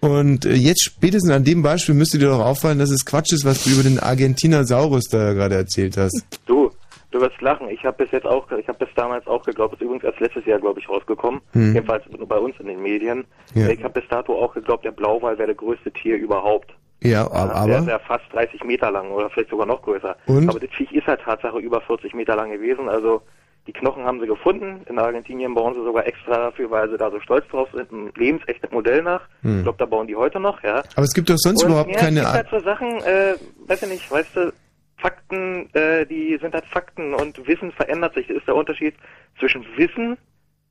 Und 0.00 0.46
äh, 0.46 0.54
jetzt 0.54 0.82
spätestens 0.82 1.30
an 1.30 1.44
dem 1.44 1.62
Beispiel 1.62 1.94
müsste 1.94 2.18
dir 2.18 2.28
doch 2.28 2.40
auffallen, 2.40 2.78
dass 2.78 2.90
es 2.90 3.04
Quatsch 3.04 3.32
ist, 3.32 3.44
was 3.44 3.64
du 3.64 3.70
über 3.70 3.82
den 3.82 3.98
Argentinosaurus 4.00 5.04
da 5.10 5.34
gerade 5.34 5.54
erzählt 5.54 5.96
hast. 5.96 6.22
Du, 6.46 6.69
Du 7.10 7.20
wirst 7.20 7.40
lachen. 7.40 7.68
Ich 7.68 7.84
habe 7.84 7.96
bis 8.04 8.12
jetzt 8.12 8.26
auch, 8.26 8.50
ich 8.52 8.68
habe 8.68 8.78
bis 8.84 8.94
damals 8.94 9.26
auch 9.26 9.44
geglaubt, 9.44 9.74
ist 9.74 9.82
übrigens 9.82 10.04
erst 10.04 10.20
letztes 10.20 10.46
Jahr, 10.46 10.60
glaube 10.60 10.78
ich, 10.78 10.88
rausgekommen. 10.88 11.40
Hm. 11.52 11.74
Jedenfalls 11.74 12.04
nur 12.08 12.28
bei 12.28 12.38
uns 12.38 12.54
in 12.60 12.66
den 12.66 12.80
Medien. 12.82 13.24
Ja. 13.54 13.68
Ich 13.68 13.82
habe 13.82 14.00
bis 14.00 14.08
dato 14.08 14.34
auch 14.34 14.54
geglaubt, 14.54 14.84
der 14.84 14.92
Blauwal 14.92 15.36
wäre 15.38 15.48
das 15.48 15.56
größte 15.56 15.90
Tier 15.90 16.16
überhaupt. 16.16 16.72
Ja, 17.02 17.30
aber. 17.30 17.66
Der 17.66 17.78
ist 17.80 17.88
ja 17.88 17.98
fast 17.98 18.24
30 18.32 18.62
Meter 18.64 18.90
lang 18.90 19.10
oder 19.10 19.30
vielleicht 19.30 19.50
sogar 19.50 19.66
noch 19.66 19.82
größer. 19.82 20.16
Und? 20.26 20.48
Aber 20.48 20.60
das 20.60 20.70
Viech 20.70 20.92
ist 20.92 21.06
halt 21.06 21.20
Tatsache 21.22 21.58
über 21.58 21.80
40 21.80 22.14
Meter 22.14 22.36
lang 22.36 22.50
gewesen. 22.50 22.88
Also 22.88 23.22
die 23.66 23.72
Knochen 23.72 24.04
haben 24.04 24.20
sie 24.20 24.26
gefunden. 24.26 24.82
In 24.88 24.98
Argentinien 24.98 25.54
bauen 25.54 25.74
sie 25.74 25.84
sogar 25.84 26.06
extra 26.06 26.36
dafür, 26.36 26.70
weil 26.70 26.90
sie 26.90 26.96
da 26.96 27.10
so 27.10 27.20
stolz 27.20 27.46
drauf 27.48 27.68
sind, 27.74 27.90
ein 27.92 28.12
lebensechtes 28.16 28.70
Modell 28.70 29.02
nach. 29.02 29.22
Hm. 29.42 29.58
Ich 29.58 29.62
glaube, 29.62 29.78
da 29.78 29.86
bauen 29.86 30.06
die 30.06 30.16
heute 30.16 30.40
noch, 30.40 30.62
ja. 30.62 30.82
Aber 30.96 31.04
es 31.04 31.12
gibt 31.12 31.30
doch 31.30 31.36
sonst 31.36 31.62
Und, 31.62 31.70
überhaupt 31.70 31.90
ja, 31.90 31.98
keine... 31.98 32.20
Es 32.20 32.26
gibt 32.26 32.36
halt 32.36 32.48
so 32.50 32.60
Sachen, 32.60 32.88
äh, 33.02 33.34
weiß 33.66 33.82
ich 33.82 33.88
nicht, 33.88 34.10
weißt 34.10 34.36
du, 34.36 34.52
Fakten, 35.00 35.68
äh, 35.74 36.06
die 36.06 36.38
sind 36.40 36.54
halt 36.54 36.66
Fakten 36.66 37.14
und 37.14 37.46
Wissen 37.46 37.72
verändert 37.72 38.14
sich. 38.14 38.26
Das 38.26 38.36
ist 38.36 38.46
der 38.46 38.56
Unterschied 38.56 38.94
zwischen 39.38 39.64
Wissen 39.76 40.16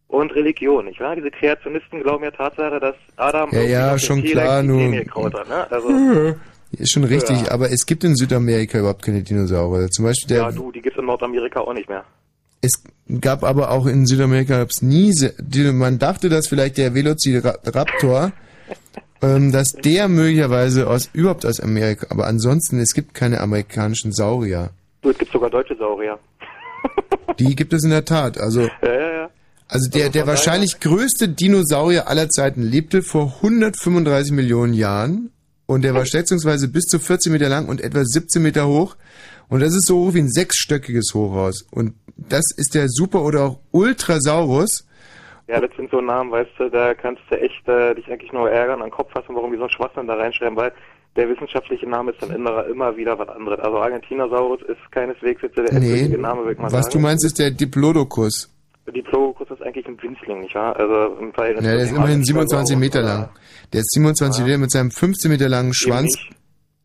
und 0.08 0.34
Religion, 0.34 0.86
nicht 0.86 1.00
wahr? 1.00 1.16
Diese 1.16 1.32
Kreationisten 1.32 2.02
glauben 2.02 2.24
ja 2.24 2.32
Tatsache, 2.32 2.80
dass 2.80 2.96
Adam 3.16 3.50
ja, 3.52 3.62
ja, 3.62 4.00
schon 4.00 4.24
klar, 4.24 4.64
nur 4.64 4.90
ne? 4.90 5.06
also, 5.70 6.36
ist 6.72 6.92
schon 6.92 7.04
richtig, 7.04 7.42
ja. 7.44 7.52
aber 7.52 7.72
es 7.72 7.86
gibt 7.86 8.04
in 8.04 8.16
Südamerika 8.16 8.80
überhaupt 8.80 9.04
keine 9.04 9.24
Dinosaurier. 9.24 9.90
Zum 9.90 10.06
Beispiel 10.06 10.36
der. 10.36 10.44
Ja, 10.44 10.52
du, 10.52 10.72
die 10.72 10.82
gibt 10.82 10.96
es 10.96 11.00
in 11.00 11.06
Nordamerika 11.06 11.62
auch 11.62 11.74
nicht 11.74 11.90
mehr. 11.90 12.04
Es 12.62 12.84
gab 13.22 13.44
aber 13.44 13.72
auch 13.72 13.88
in 13.88 14.06
Südamerika 14.06 14.58
gab's 14.58 14.82
nie, 14.82 15.14
man 15.72 15.98
dachte, 15.98 16.30
dass 16.30 16.48
vielleicht 16.48 16.78
der 16.78 16.94
Velociraptor 16.94 18.34
ähm, 19.22 19.52
dass 19.52 19.74
der 19.74 20.08
möglicherweise 20.08 20.88
aus 20.88 21.10
überhaupt 21.14 21.46
aus 21.46 21.60
Amerika, 21.60 22.08
aber 22.10 22.28
ansonsten 22.28 22.80
es 22.80 22.94
gibt 22.94 23.14
keine 23.14 23.42
amerikanischen 23.42 24.12
Saurier. 24.12 24.72
Du, 25.02 25.10
es 25.10 25.18
gibt 25.18 25.32
sogar 25.32 25.50
deutsche 25.50 25.76
Saurier. 25.76 26.18
Die 27.40 27.56
gibt 27.56 27.74
es 27.74 27.84
in 27.84 27.90
der 27.90 28.06
Tat. 28.06 28.38
Also, 28.38 28.62
ja, 28.62 28.70
ja, 28.84 29.14
ja. 29.14 29.30
also 29.68 29.90
der, 29.90 30.04
also 30.04 30.14
der 30.14 30.28
wahrscheinlich 30.28 30.80
größte 30.80 31.30
Dinosaurier 31.30 32.08
aller 32.08 32.30
Zeiten 32.30 32.62
lebte 32.62 33.02
vor 33.02 33.36
135 33.38 34.32
Millionen 34.34 34.74
Jahren 34.74 35.32
und 35.70 35.84
der 35.84 35.94
war 35.94 36.06
schätzungsweise 36.06 36.68
bis 36.68 36.86
zu 36.86 36.98
14 36.98 37.32
Meter 37.32 37.48
lang 37.48 37.68
und 37.68 37.80
etwa 37.80 38.04
17 38.04 38.42
Meter 38.42 38.68
hoch. 38.68 38.96
Und 39.50 39.60
das 39.60 39.76
ist 39.76 39.86
so 39.86 40.00
hoch 40.00 40.14
wie 40.16 40.20
ein 40.20 40.32
sechsstöckiges 40.32 41.14
Hochhaus. 41.14 41.66
Und 41.70 41.94
das 42.18 42.46
ist 42.56 42.74
der 42.74 42.88
Super- 42.90 43.22
oder 43.22 43.44
auch 43.44 43.60
Ultrasaurus. 43.72 44.86
Ja, 45.50 45.60
das 45.60 45.72
sind 45.76 45.90
so 45.90 46.00
Namen, 46.00 46.32
weißt 46.32 46.52
du, 46.60 46.70
da 46.70 46.94
kannst 46.94 47.24
du 47.32 47.36
echt 47.36 47.68
äh, 47.68 47.96
dich 47.96 48.08
eigentlich 48.12 48.32
nur 48.32 48.52
ärgern, 48.52 48.82
an 48.82 48.90
den 48.90 48.92
Kopf 48.92 49.12
fassen, 49.12 49.34
warum 49.34 49.52
die 49.52 49.58
so 49.58 49.64
einen 49.64 49.72
Schwachsinn 49.72 50.06
da 50.06 50.14
reinschreiben, 50.14 50.56
weil 50.56 50.72
der 51.16 51.28
wissenschaftliche 51.28 51.90
Name 51.90 52.12
ist 52.12 52.22
dann 52.22 52.30
immer, 52.30 52.68
immer 52.68 52.96
wieder 52.96 53.18
was 53.18 53.30
anderes. 53.30 53.60
Also 53.60 53.80
Argentinosaurus 53.80 54.62
ist 54.62 54.92
keineswegs 54.92 55.42
jetzt 55.42 55.58
der 55.58 55.80
nee, 55.80 56.08
Name, 56.08 56.46
würde 56.46 56.62
man 56.62 56.72
Was 56.72 56.86
sagen. 56.86 56.94
du 56.94 57.00
meinst, 57.00 57.26
ist 57.26 57.40
der 57.40 57.50
Diplodocus. 57.50 58.54
Diplodocus 58.94 59.50
ist 59.50 59.64
eigentlich 59.64 59.88
ein 59.88 60.00
Winzling, 60.00 60.42
nicht 60.42 60.54
wahr? 60.54 60.76
Also 60.76 61.18
im 61.20 61.34
Fall 61.34 61.56
Ja, 61.56 61.62
der 61.62 61.80
ist 61.80 61.92
immerhin 61.94 62.24
27 62.24 62.78
Meter 62.78 63.02
lang. 63.02 63.30
Der 63.74 63.80
ist 63.80 63.92
27 63.92 64.46
Meter 64.46 64.58
mit 64.60 64.72
seinem 64.72 64.92
15 64.92 65.32
Meter 65.32 65.50
langen 65.50 65.74
Schwanz. 65.74 66.16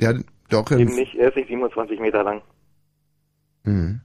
Der 0.00 0.09
hat 0.09 0.16
doch 0.48 0.70
Eben 0.70 0.94
nicht, 0.94 1.14
er 1.16 1.29
ist 1.29 1.37
nicht 1.37 1.48
27 1.48 2.00
Meter 2.00 2.24
lang. 2.24 2.40
Hm. 3.64 4.00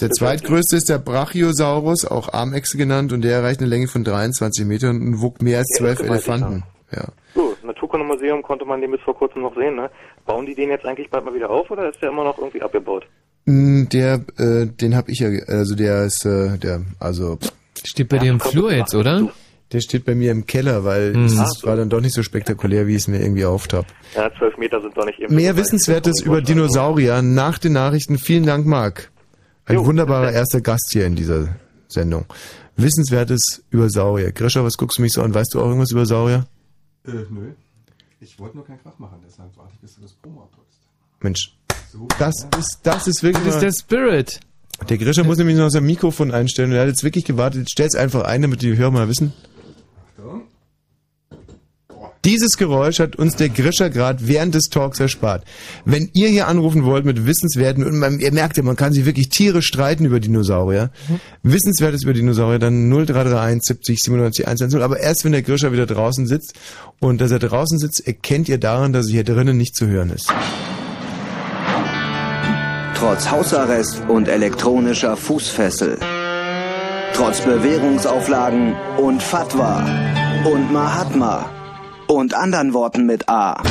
Der 0.00 0.10
zweitgrößte 0.10 0.76
ist 0.76 0.88
der 0.88 0.98
Brachiosaurus, 0.98 2.04
auch 2.06 2.32
Armechse 2.32 2.78
genannt, 2.78 3.12
und 3.12 3.22
der 3.22 3.36
erreicht 3.36 3.60
eine 3.60 3.68
Länge 3.68 3.88
von 3.88 4.04
23 4.04 4.64
Metern 4.64 5.00
und 5.00 5.20
wog 5.20 5.42
mehr 5.42 5.58
als 5.58 5.68
zwölf 5.76 6.00
Elefanten. 6.00 6.64
Ja. 6.92 7.04
So, 7.34 7.54
Naturkundemuseum 7.62 8.42
konnte 8.42 8.64
man 8.64 8.80
den 8.80 8.90
bis 8.90 9.00
vor 9.02 9.16
kurzem 9.16 9.42
noch 9.42 9.54
sehen, 9.54 9.76
ne? 9.76 9.90
Bauen 10.26 10.46
die 10.46 10.54
den 10.54 10.70
jetzt 10.70 10.84
eigentlich 10.84 11.10
bald 11.10 11.24
mal 11.24 11.34
wieder 11.34 11.50
auf 11.50 11.70
oder 11.70 11.88
ist 11.88 12.00
der 12.02 12.10
immer 12.10 12.24
noch 12.24 12.38
irgendwie 12.38 12.62
abgebaut? 12.62 13.06
Mm, 13.44 13.84
der, 13.92 14.20
äh, 14.38 14.66
den 14.66 14.96
hab 14.96 15.08
ich 15.08 15.20
ja, 15.20 15.28
also 15.46 15.74
der 15.74 16.04
ist, 16.04 16.24
äh, 16.24 16.58
der, 16.58 16.82
also. 16.98 17.38
Steht 17.84 18.08
bei 18.08 18.16
ja, 18.16 18.22
dir 18.22 18.30
im 18.32 18.40
Flur 18.40 18.72
jetzt, 18.72 18.94
oder? 18.94 19.28
Der 19.72 19.80
steht 19.80 20.04
bei 20.04 20.16
mir 20.16 20.32
im 20.32 20.46
Keller, 20.46 20.84
weil 20.84 21.12
mhm. 21.12 21.26
es 21.26 21.62
war 21.62 21.76
dann 21.76 21.88
doch 21.88 22.00
nicht 22.00 22.14
so 22.14 22.24
spektakulär, 22.24 22.88
wie 22.88 22.96
ich 22.96 23.02
es 23.02 23.08
mir 23.08 23.20
irgendwie 23.20 23.42
erhofft 23.42 23.72
habe. 23.72 23.86
Ja, 24.16 24.28
zwölf 24.36 24.56
Meter 24.58 24.80
sind 24.80 24.96
doch 24.96 25.06
nicht 25.06 25.20
eben. 25.20 25.34
Mehr 25.34 25.56
Wissenswertes 25.56 26.22
über 26.22 26.42
Dinosaurier 26.42 27.22
nach 27.22 27.58
den 27.58 27.74
Nachrichten. 27.74 28.18
Vielen 28.18 28.46
Dank, 28.46 28.66
Marc. 28.66 29.10
Ein 29.70 29.76
jo, 29.76 29.86
wunderbarer 29.86 30.32
erster 30.32 30.60
Gast 30.60 30.88
hier 30.90 31.06
in 31.06 31.14
dieser 31.14 31.48
Sendung. 31.86 32.24
Wissenswertes 32.76 33.62
über 33.70 33.88
Saurier. 33.88 34.32
Grisha, 34.32 34.64
was 34.64 34.76
guckst 34.76 34.98
du 34.98 35.02
mich 35.02 35.12
so 35.12 35.22
an? 35.22 35.32
Weißt 35.32 35.54
du 35.54 35.60
auch 35.60 35.66
irgendwas 35.66 35.92
über 35.92 36.06
Saurier? 36.06 36.44
Äh, 37.06 37.12
nö. 37.30 37.52
Ich 38.20 38.36
wollte 38.40 38.56
nur 38.56 38.66
keinen 38.66 38.82
Krach 38.82 38.98
machen, 38.98 39.20
deshalb 39.24 39.56
warte 39.56 39.70
ich, 39.74 39.80
bis 39.80 39.94
du 39.94 40.00
das 40.02 40.12
Promo 40.14 40.42
abdrückst. 40.42 40.80
Mensch, 41.20 41.56
so, 41.92 42.08
das, 42.18 42.34
ja. 42.52 42.58
ist, 42.58 42.80
das 42.82 43.06
ist 43.06 43.22
wirklich... 43.22 43.44
Das 43.44 43.62
ist 43.62 43.62
der 43.62 43.72
Spirit. 43.72 44.40
Der 44.88 44.98
Grisha 44.98 45.22
muss 45.22 45.38
nämlich 45.38 45.56
noch 45.56 45.70
sein 45.70 45.84
Mikrofon 45.84 46.32
einstellen 46.32 46.70
und 46.70 46.76
er 46.76 46.82
hat 46.82 46.88
jetzt 46.88 47.04
wirklich 47.04 47.24
gewartet. 47.24 47.70
Stell's 47.70 47.94
einfach 47.94 48.24
ein, 48.24 48.42
damit 48.42 48.62
die 48.62 48.76
Hörer 48.76 48.90
mal 48.90 49.08
wissen. 49.08 49.32
Dieses 52.24 52.58
Geräusch 52.58 52.98
hat 52.98 53.16
uns 53.16 53.36
der 53.36 53.48
Grischer 53.48 53.88
gerade 53.88 54.28
während 54.28 54.54
des 54.54 54.68
Talks 54.68 55.00
erspart. 55.00 55.42
Wenn 55.86 56.10
ihr 56.12 56.28
hier 56.28 56.48
anrufen 56.48 56.84
wollt 56.84 57.06
mit 57.06 57.24
Wissenswerten, 57.26 57.82
und 57.82 57.98
man, 57.98 58.20
ihr 58.20 58.32
merkt 58.32 58.58
ja, 58.58 58.62
man 58.62 58.76
kann 58.76 58.92
sich 58.92 59.06
wirklich 59.06 59.30
Tiere 59.30 59.62
streiten 59.62 60.04
über 60.04 60.20
Dinosaurier. 60.20 60.90
Mhm. 61.08 61.20
Wissenswertes 61.42 62.02
über 62.02 62.12
Dinosaurier, 62.12 62.58
dann 62.58 62.90
0331 62.90 63.62
70 63.64 63.98
97 64.02 64.46
110. 64.46 64.82
Aber 64.82 65.00
erst 65.00 65.24
wenn 65.24 65.32
der 65.32 65.42
Grischer 65.42 65.72
wieder 65.72 65.86
draußen 65.86 66.26
sitzt. 66.26 66.52
Und 66.98 67.22
dass 67.22 67.30
er 67.30 67.38
draußen 67.38 67.78
sitzt, 67.78 68.06
erkennt 68.06 68.50
ihr 68.50 68.58
daran, 68.58 68.92
dass 68.92 69.06
er 69.06 69.12
hier 69.12 69.24
drinnen 69.24 69.56
nicht 69.56 69.74
zu 69.74 69.86
hören 69.86 70.10
ist. 70.10 70.30
Trotz 72.98 73.30
Hausarrest 73.30 74.02
und 74.08 74.28
elektronischer 74.28 75.16
Fußfessel. 75.16 75.98
Trotz 77.14 77.40
Bewährungsauflagen 77.40 78.74
und 78.98 79.22
Fatwa 79.22 79.86
und 80.44 80.70
Mahatma 80.70 81.50
und 82.10 82.34
anderen 82.34 82.74
Worten 82.74 83.06
mit 83.06 83.28
A. 83.28 83.62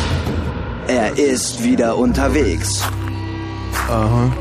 Er 0.88 1.18
ist 1.18 1.64
wieder 1.64 1.98
unterwegs. 1.98 2.82
Aha. 3.90 4.32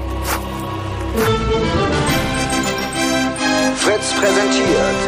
Fritz 3.76 4.12
präsentiert 4.20 4.98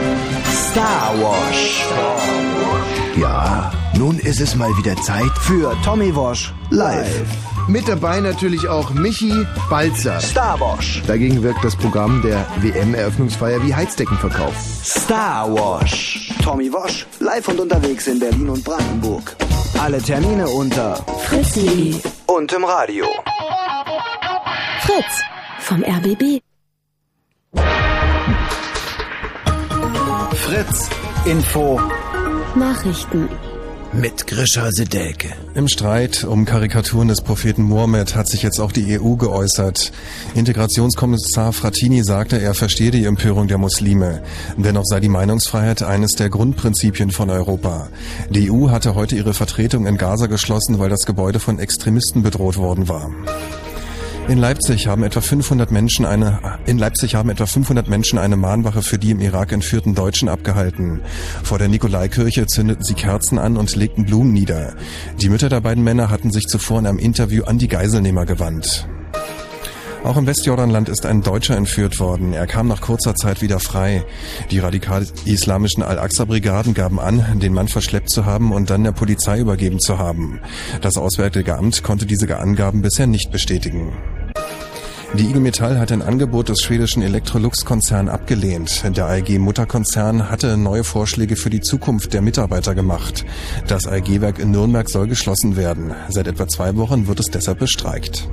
Star 0.70 1.14
Wash. 1.20 1.86
Ja, 3.16 3.70
nun 3.96 4.18
ist 4.18 4.40
es 4.40 4.56
mal 4.56 4.70
wieder 4.76 4.96
Zeit 4.96 5.32
für 5.40 5.74
Tommy 5.84 6.14
Wash 6.14 6.52
live. 6.70 7.49
Mit 7.70 7.86
dabei 7.86 8.18
natürlich 8.18 8.66
auch 8.66 8.90
Michi 8.90 9.46
Balzer. 9.68 10.20
Star 10.20 10.58
Wash. 10.58 11.04
Dagegen 11.06 11.40
wirkt 11.44 11.62
das 11.62 11.76
Programm 11.76 12.20
der 12.20 12.44
WM-Eröffnungsfeier 12.56 13.64
wie 13.64 13.72
Heizdeckenverkauf. 13.72 14.52
Star 14.82 15.48
Wash. 15.54 16.34
Tommy 16.42 16.72
Wash, 16.72 17.06
live 17.20 17.46
und 17.46 17.60
unterwegs 17.60 18.08
in 18.08 18.18
Berlin 18.18 18.48
und 18.48 18.64
Brandenburg. 18.64 19.36
Alle 19.78 20.02
Termine 20.02 20.48
unter 20.48 20.96
fritz.de 21.26 21.94
und 22.26 22.52
im 22.52 22.64
Radio. 22.64 23.06
Fritz 24.80 25.22
vom 25.60 25.84
RBB. 25.84 26.40
Fritz 30.34 30.90
Info 31.24 31.80
Nachrichten 32.56 33.28
mit 33.92 34.26
Grisha 34.26 34.70
Sedelke. 34.70 35.28
Im 35.54 35.68
Streit 35.68 36.24
um 36.24 36.44
Karikaturen 36.44 37.08
des 37.08 37.22
Propheten 37.22 37.62
Mohammed 37.62 38.14
hat 38.14 38.28
sich 38.28 38.42
jetzt 38.42 38.60
auch 38.60 38.72
die 38.72 39.00
EU 39.00 39.16
geäußert. 39.16 39.92
Integrationskommissar 40.34 41.52
Frattini 41.52 42.04
sagte, 42.04 42.40
er 42.40 42.54
verstehe 42.54 42.90
die 42.90 43.04
Empörung 43.04 43.48
der 43.48 43.58
Muslime. 43.58 44.22
Dennoch 44.56 44.84
sei 44.84 45.00
die 45.00 45.08
Meinungsfreiheit 45.08 45.82
eines 45.82 46.12
der 46.12 46.30
Grundprinzipien 46.30 47.10
von 47.10 47.30
Europa. 47.30 47.88
Die 48.30 48.50
EU 48.50 48.70
hatte 48.70 48.94
heute 48.94 49.16
ihre 49.16 49.34
Vertretung 49.34 49.86
in 49.86 49.96
Gaza 49.96 50.26
geschlossen, 50.26 50.78
weil 50.78 50.90
das 50.90 51.06
Gebäude 51.06 51.40
von 51.40 51.58
Extremisten 51.58 52.22
bedroht 52.22 52.56
worden 52.56 52.88
war. 52.88 53.10
In 54.28 54.38
Leipzig 54.38 54.86
haben 54.86 55.02
etwa 55.02 55.20
500 55.20 55.70
Menschen 55.72 56.06
eine 56.06 56.58
in 56.66 56.78
Leipzig 56.78 57.14
haben 57.14 57.30
etwa 57.30 57.46
500 57.46 57.88
Menschen 57.88 58.18
eine 58.18 58.36
Mahnwache 58.36 58.82
für 58.82 58.98
die 58.98 59.10
im 59.10 59.20
Irak 59.20 59.52
entführten 59.52 59.94
Deutschen 59.94 60.28
abgehalten. 60.28 61.00
Vor 61.42 61.58
der 61.58 61.68
Nikolaikirche 61.68 62.46
zündeten 62.46 62.84
sie 62.84 62.94
Kerzen 62.94 63.38
an 63.38 63.56
und 63.56 63.74
legten 63.74 64.06
Blumen 64.06 64.32
nieder. 64.32 64.74
Die 65.20 65.28
Mütter 65.28 65.48
der 65.48 65.60
beiden 65.60 65.82
Männer 65.82 66.10
hatten 66.10 66.30
sich 66.30 66.46
zuvor 66.46 66.78
in 66.78 66.86
einem 66.86 66.98
Interview 66.98 67.44
an 67.44 67.58
die 67.58 67.68
Geiselnehmer 67.68 68.24
gewandt. 68.26 68.88
Auch 70.02 70.16
im 70.16 70.26
Westjordanland 70.26 70.88
ist 70.88 71.04
ein 71.04 71.22
Deutscher 71.22 71.56
entführt 71.56 72.00
worden. 72.00 72.32
Er 72.32 72.46
kam 72.46 72.68
nach 72.68 72.80
kurzer 72.80 73.14
Zeit 73.14 73.42
wieder 73.42 73.60
frei. 73.60 74.02
Die 74.50 74.58
radikal-islamischen 74.58 75.82
Al-Aqsa-Brigaden 75.82 76.72
gaben 76.72 76.98
an, 76.98 77.38
den 77.38 77.52
Mann 77.52 77.68
verschleppt 77.68 78.08
zu 78.08 78.24
haben 78.24 78.52
und 78.52 78.70
dann 78.70 78.82
der 78.82 78.92
Polizei 78.92 79.38
übergeben 79.38 79.78
zu 79.78 79.98
haben. 79.98 80.40
Das 80.80 80.96
Auswärtige 80.96 81.56
Amt 81.56 81.82
konnte 81.82 82.06
diese 82.06 82.34
Angaben 82.38 82.80
bisher 82.80 83.06
nicht 83.06 83.30
bestätigen. 83.30 83.92
Die 85.14 85.24
IG 85.24 85.40
Metall 85.40 85.78
hat 85.78 85.90
ein 85.90 86.02
Angebot 86.02 86.48
des 86.48 86.62
schwedischen 86.62 87.02
Electrolux-Konzern 87.02 88.08
abgelehnt. 88.08 88.84
Der 88.96 89.06
AEG-Mutterkonzern 89.06 90.30
hatte 90.30 90.56
neue 90.56 90.84
Vorschläge 90.84 91.34
für 91.34 91.50
die 91.50 91.60
Zukunft 91.60 92.14
der 92.14 92.22
Mitarbeiter 92.22 92.76
gemacht. 92.76 93.26
Das 93.66 93.86
AEG-Werk 93.86 94.38
in 94.38 94.52
Nürnberg 94.52 94.88
soll 94.88 95.08
geschlossen 95.08 95.56
werden. 95.56 95.92
Seit 96.08 96.28
etwa 96.28 96.46
zwei 96.46 96.76
Wochen 96.76 97.08
wird 97.08 97.18
es 97.18 97.26
deshalb 97.26 97.58
bestreikt. 97.58 98.28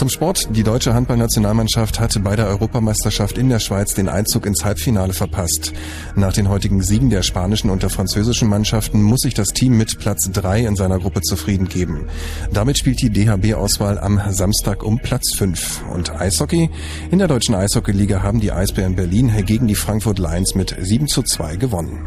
Zum 0.00 0.08
Sport. 0.08 0.56
Die 0.56 0.62
deutsche 0.62 0.94
Handballnationalmannschaft 0.94 2.00
hatte 2.00 2.20
bei 2.20 2.34
der 2.34 2.46
Europameisterschaft 2.46 3.36
in 3.36 3.50
der 3.50 3.58
Schweiz 3.58 3.92
den 3.92 4.08
Einzug 4.08 4.46
ins 4.46 4.64
Halbfinale 4.64 5.12
verpasst. 5.12 5.74
Nach 6.16 6.32
den 6.32 6.48
heutigen 6.48 6.82
Siegen 6.82 7.10
der 7.10 7.22
spanischen 7.22 7.68
und 7.68 7.82
der 7.82 7.90
französischen 7.90 8.48
Mannschaften 8.48 9.02
muss 9.02 9.20
sich 9.20 9.34
das 9.34 9.48
Team 9.48 9.76
mit 9.76 9.98
Platz 9.98 10.30
3 10.32 10.60
in 10.60 10.74
seiner 10.74 10.98
Gruppe 10.98 11.20
zufrieden 11.20 11.68
geben. 11.68 12.06
Damit 12.50 12.78
spielt 12.78 13.02
die 13.02 13.10
DHB-Auswahl 13.10 13.98
am 13.98 14.18
Samstag 14.30 14.84
um 14.84 14.98
Platz 15.00 15.34
5. 15.36 15.82
Und 15.92 16.18
Eishockey? 16.18 16.70
In 17.10 17.18
der 17.18 17.28
deutschen 17.28 17.54
Eishockeyliga 17.54 18.22
haben 18.22 18.40
die 18.40 18.52
Eisbären 18.52 18.96
Berlin 18.96 19.30
gegen 19.44 19.66
die 19.66 19.74
Frankfurt 19.74 20.18
Lions 20.18 20.54
mit 20.54 20.74
7 20.80 21.08
zu 21.08 21.22
2 21.22 21.56
gewonnen. 21.56 21.98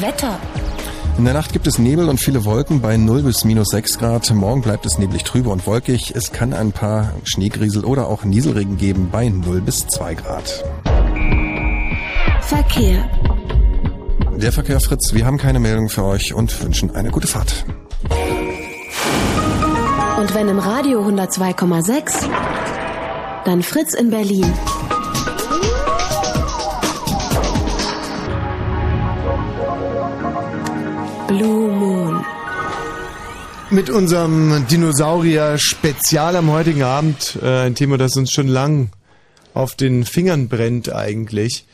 Wetter. 0.00 0.40
In 1.20 1.26
der 1.26 1.34
Nacht 1.34 1.52
gibt 1.52 1.66
es 1.66 1.78
Nebel 1.78 2.08
und 2.08 2.18
viele 2.18 2.46
Wolken 2.46 2.80
bei 2.80 2.96
0 2.96 3.24
bis 3.24 3.44
minus 3.44 3.68
6 3.72 3.98
Grad. 3.98 4.32
Morgen 4.32 4.62
bleibt 4.62 4.86
es 4.86 4.96
neblig 4.96 5.22
trübe 5.22 5.50
und 5.50 5.66
wolkig. 5.66 6.14
Es 6.16 6.32
kann 6.32 6.54
ein 6.54 6.72
paar 6.72 7.12
Schneegriesel 7.24 7.84
oder 7.84 8.06
auch 8.06 8.24
Nieselregen 8.24 8.78
geben 8.78 9.10
bei 9.12 9.28
0 9.28 9.60
bis 9.60 9.86
2 9.86 10.14
Grad. 10.14 10.64
Verkehr. 12.40 13.04
Der 14.38 14.50
Verkehr 14.50 14.80
Fritz, 14.80 15.12
wir 15.12 15.26
haben 15.26 15.36
keine 15.36 15.60
Meldung 15.60 15.90
für 15.90 16.04
euch 16.04 16.32
und 16.32 16.64
wünschen 16.64 16.96
eine 16.96 17.10
gute 17.10 17.28
Fahrt. 17.28 17.66
Und 20.18 20.34
wenn 20.34 20.48
im 20.48 20.58
Radio 20.58 21.06
102,6, 21.06 22.30
dann 23.44 23.62
Fritz 23.62 23.92
in 23.92 24.08
Berlin. 24.08 24.50
Blue 31.30 31.70
Moon. 31.70 32.24
Mit 33.70 33.88
unserem 33.88 34.66
Dinosaurier-Spezial 34.66 36.34
am 36.34 36.50
heutigen 36.50 36.82
Abend, 36.82 37.38
äh, 37.40 37.66
ein 37.66 37.76
Thema, 37.76 37.98
das 37.98 38.16
uns 38.16 38.32
schon 38.32 38.48
lang 38.48 38.88
auf 39.54 39.76
den 39.76 40.04
Fingern 40.04 40.48
brennt 40.48 40.92
eigentlich. 40.92 41.66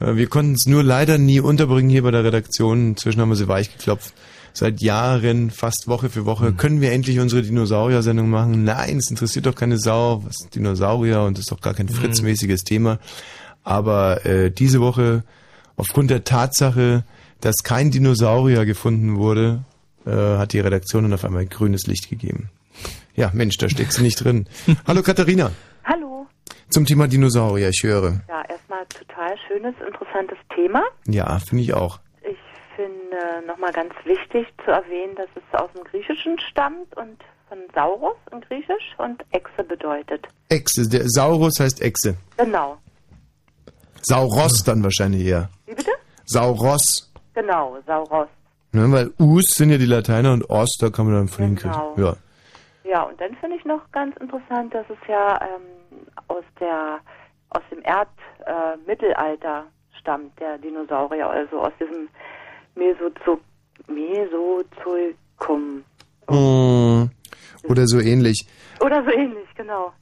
Äh, 0.00 0.16
wir 0.16 0.26
konnten 0.26 0.52
es 0.52 0.66
nur 0.66 0.82
leider 0.82 1.16
nie 1.16 1.40
unterbringen 1.40 1.88
hier 1.88 2.02
bei 2.02 2.10
der 2.10 2.24
Redaktion. 2.24 2.90
Inzwischen 2.90 3.22
haben 3.22 3.30
wir 3.30 3.36
sie 3.36 3.48
weich 3.48 3.74
geklopft. 3.74 4.12
Seit 4.52 4.82
Jahren, 4.82 5.50
fast 5.50 5.88
Woche 5.88 6.10
für 6.10 6.26
Woche, 6.26 6.50
mhm. 6.50 6.58
können 6.58 6.80
wir 6.82 6.92
endlich 6.92 7.20
unsere 7.20 7.40
Dinosaurier-Sendung 7.40 8.28
machen. 8.28 8.64
Nein, 8.64 8.98
es 8.98 9.08
interessiert 9.08 9.46
doch 9.46 9.54
keine 9.54 9.78
Sau, 9.78 10.22
was 10.26 10.50
Dinosaurier 10.54 11.22
und 11.22 11.38
das 11.38 11.44
ist 11.44 11.52
doch 11.52 11.62
gar 11.62 11.72
kein 11.72 11.86
mhm. 11.86 11.94
fritzmäßiges 11.94 12.64
Thema. 12.64 12.98
Aber 13.64 14.26
äh, 14.26 14.50
diese 14.50 14.82
Woche, 14.82 15.24
aufgrund 15.76 16.10
der 16.10 16.24
Tatsache, 16.24 17.04
dass 17.40 17.56
kein 17.64 17.90
Dinosaurier 17.90 18.64
gefunden 18.64 19.16
wurde, 19.16 19.64
äh, 20.06 20.10
hat 20.10 20.52
die 20.52 20.60
Redaktion 20.60 21.04
dann 21.04 21.12
auf 21.12 21.24
einmal 21.24 21.46
grünes 21.46 21.86
Licht 21.86 22.08
gegeben. 22.08 22.50
Ja, 23.14 23.30
Mensch, 23.34 23.56
da 23.58 23.68
steckst 23.68 23.98
du 23.98 24.02
nicht 24.02 24.22
drin. 24.22 24.46
Hallo 24.86 25.02
Katharina. 25.02 25.50
Hallo. 25.84 26.26
Zum 26.70 26.86
Thema 26.86 27.08
Dinosaurier, 27.08 27.70
ich 27.70 27.82
höre. 27.82 28.20
Ja, 28.28 28.42
erstmal 28.48 28.86
total 28.86 29.36
schönes, 29.48 29.74
interessantes 29.86 30.38
Thema. 30.54 30.82
Ja, 31.06 31.38
finde 31.38 31.64
ich 31.64 31.74
auch. 31.74 32.00
Ich 32.22 32.38
finde 32.76 33.46
nochmal 33.46 33.72
ganz 33.72 33.92
wichtig 34.04 34.46
zu 34.64 34.70
erwähnen, 34.70 35.16
dass 35.16 35.28
es 35.34 35.58
aus 35.58 35.70
dem 35.74 35.84
Griechischen 35.84 36.38
stammt 36.38 36.96
und 36.96 37.18
von 37.48 37.58
Saurus 37.74 38.16
in 38.32 38.40
Griechisch 38.42 38.94
und 38.98 39.24
Echse 39.32 39.64
bedeutet. 39.64 40.26
Echse, 40.48 40.88
der 40.88 41.08
Saurus 41.08 41.54
heißt 41.58 41.82
Echse. 41.82 42.16
Genau. 42.36 42.78
Sauros 44.02 44.64
dann 44.64 44.82
wahrscheinlich 44.82 45.26
eher. 45.26 45.50
Wie 45.66 45.74
bitte? 45.74 45.90
Sauros. 46.24 47.09
Genau, 47.34 47.78
Sauros. 47.86 48.28
Ja, 48.72 48.90
weil 48.90 49.10
Us 49.18 49.46
sind 49.48 49.70
ja 49.70 49.78
die 49.78 49.86
Lateiner 49.86 50.32
und 50.32 50.48
Os, 50.48 50.76
da 50.78 50.90
kann 50.90 51.06
man 51.06 51.14
dann 51.14 51.28
von 51.28 51.56
genau. 51.56 51.94
Ja. 51.96 52.14
Ja, 52.84 53.02
und 53.02 53.20
dann 53.20 53.34
finde 53.36 53.56
ich 53.56 53.64
noch 53.64 53.82
ganz 53.92 54.16
interessant, 54.16 54.74
dass 54.74 54.86
es 54.88 54.98
ja 55.08 55.40
ähm, 55.42 55.62
aus 56.28 56.44
der 56.58 57.00
aus 57.50 57.62
dem 57.70 57.82
Erdmittelalter 57.82 59.64
äh, 59.66 59.98
stammt, 59.98 60.38
der 60.40 60.58
Dinosaurier, 60.58 61.28
also 61.28 61.60
aus 61.60 61.72
diesem 61.80 62.08
Mesozo 62.74 63.40
Mesozoikum. 63.88 65.84
Mm, 66.28 67.10
oder 67.68 67.86
so 67.86 67.98
ähnlich. 67.98 68.46
Oder 68.80 69.02
so 69.04 69.10
ähnlich, 69.10 69.48
genau. 69.56 69.92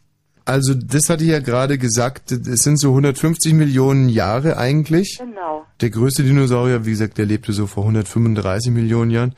Also 0.48 0.72
das 0.72 1.10
hatte 1.10 1.24
ich 1.24 1.30
ja 1.30 1.40
gerade 1.40 1.76
gesagt, 1.76 2.32
es 2.32 2.62
sind 2.62 2.78
so 2.78 2.88
150 2.88 3.52
Millionen 3.52 4.08
Jahre 4.08 4.56
eigentlich. 4.56 5.18
Genau. 5.18 5.66
Der 5.82 5.90
größte 5.90 6.22
Dinosaurier, 6.22 6.86
wie 6.86 6.92
gesagt, 6.92 7.18
der 7.18 7.26
lebte 7.26 7.52
so 7.52 7.66
vor 7.66 7.82
135 7.82 8.72
Millionen 8.72 9.10
Jahren. 9.10 9.34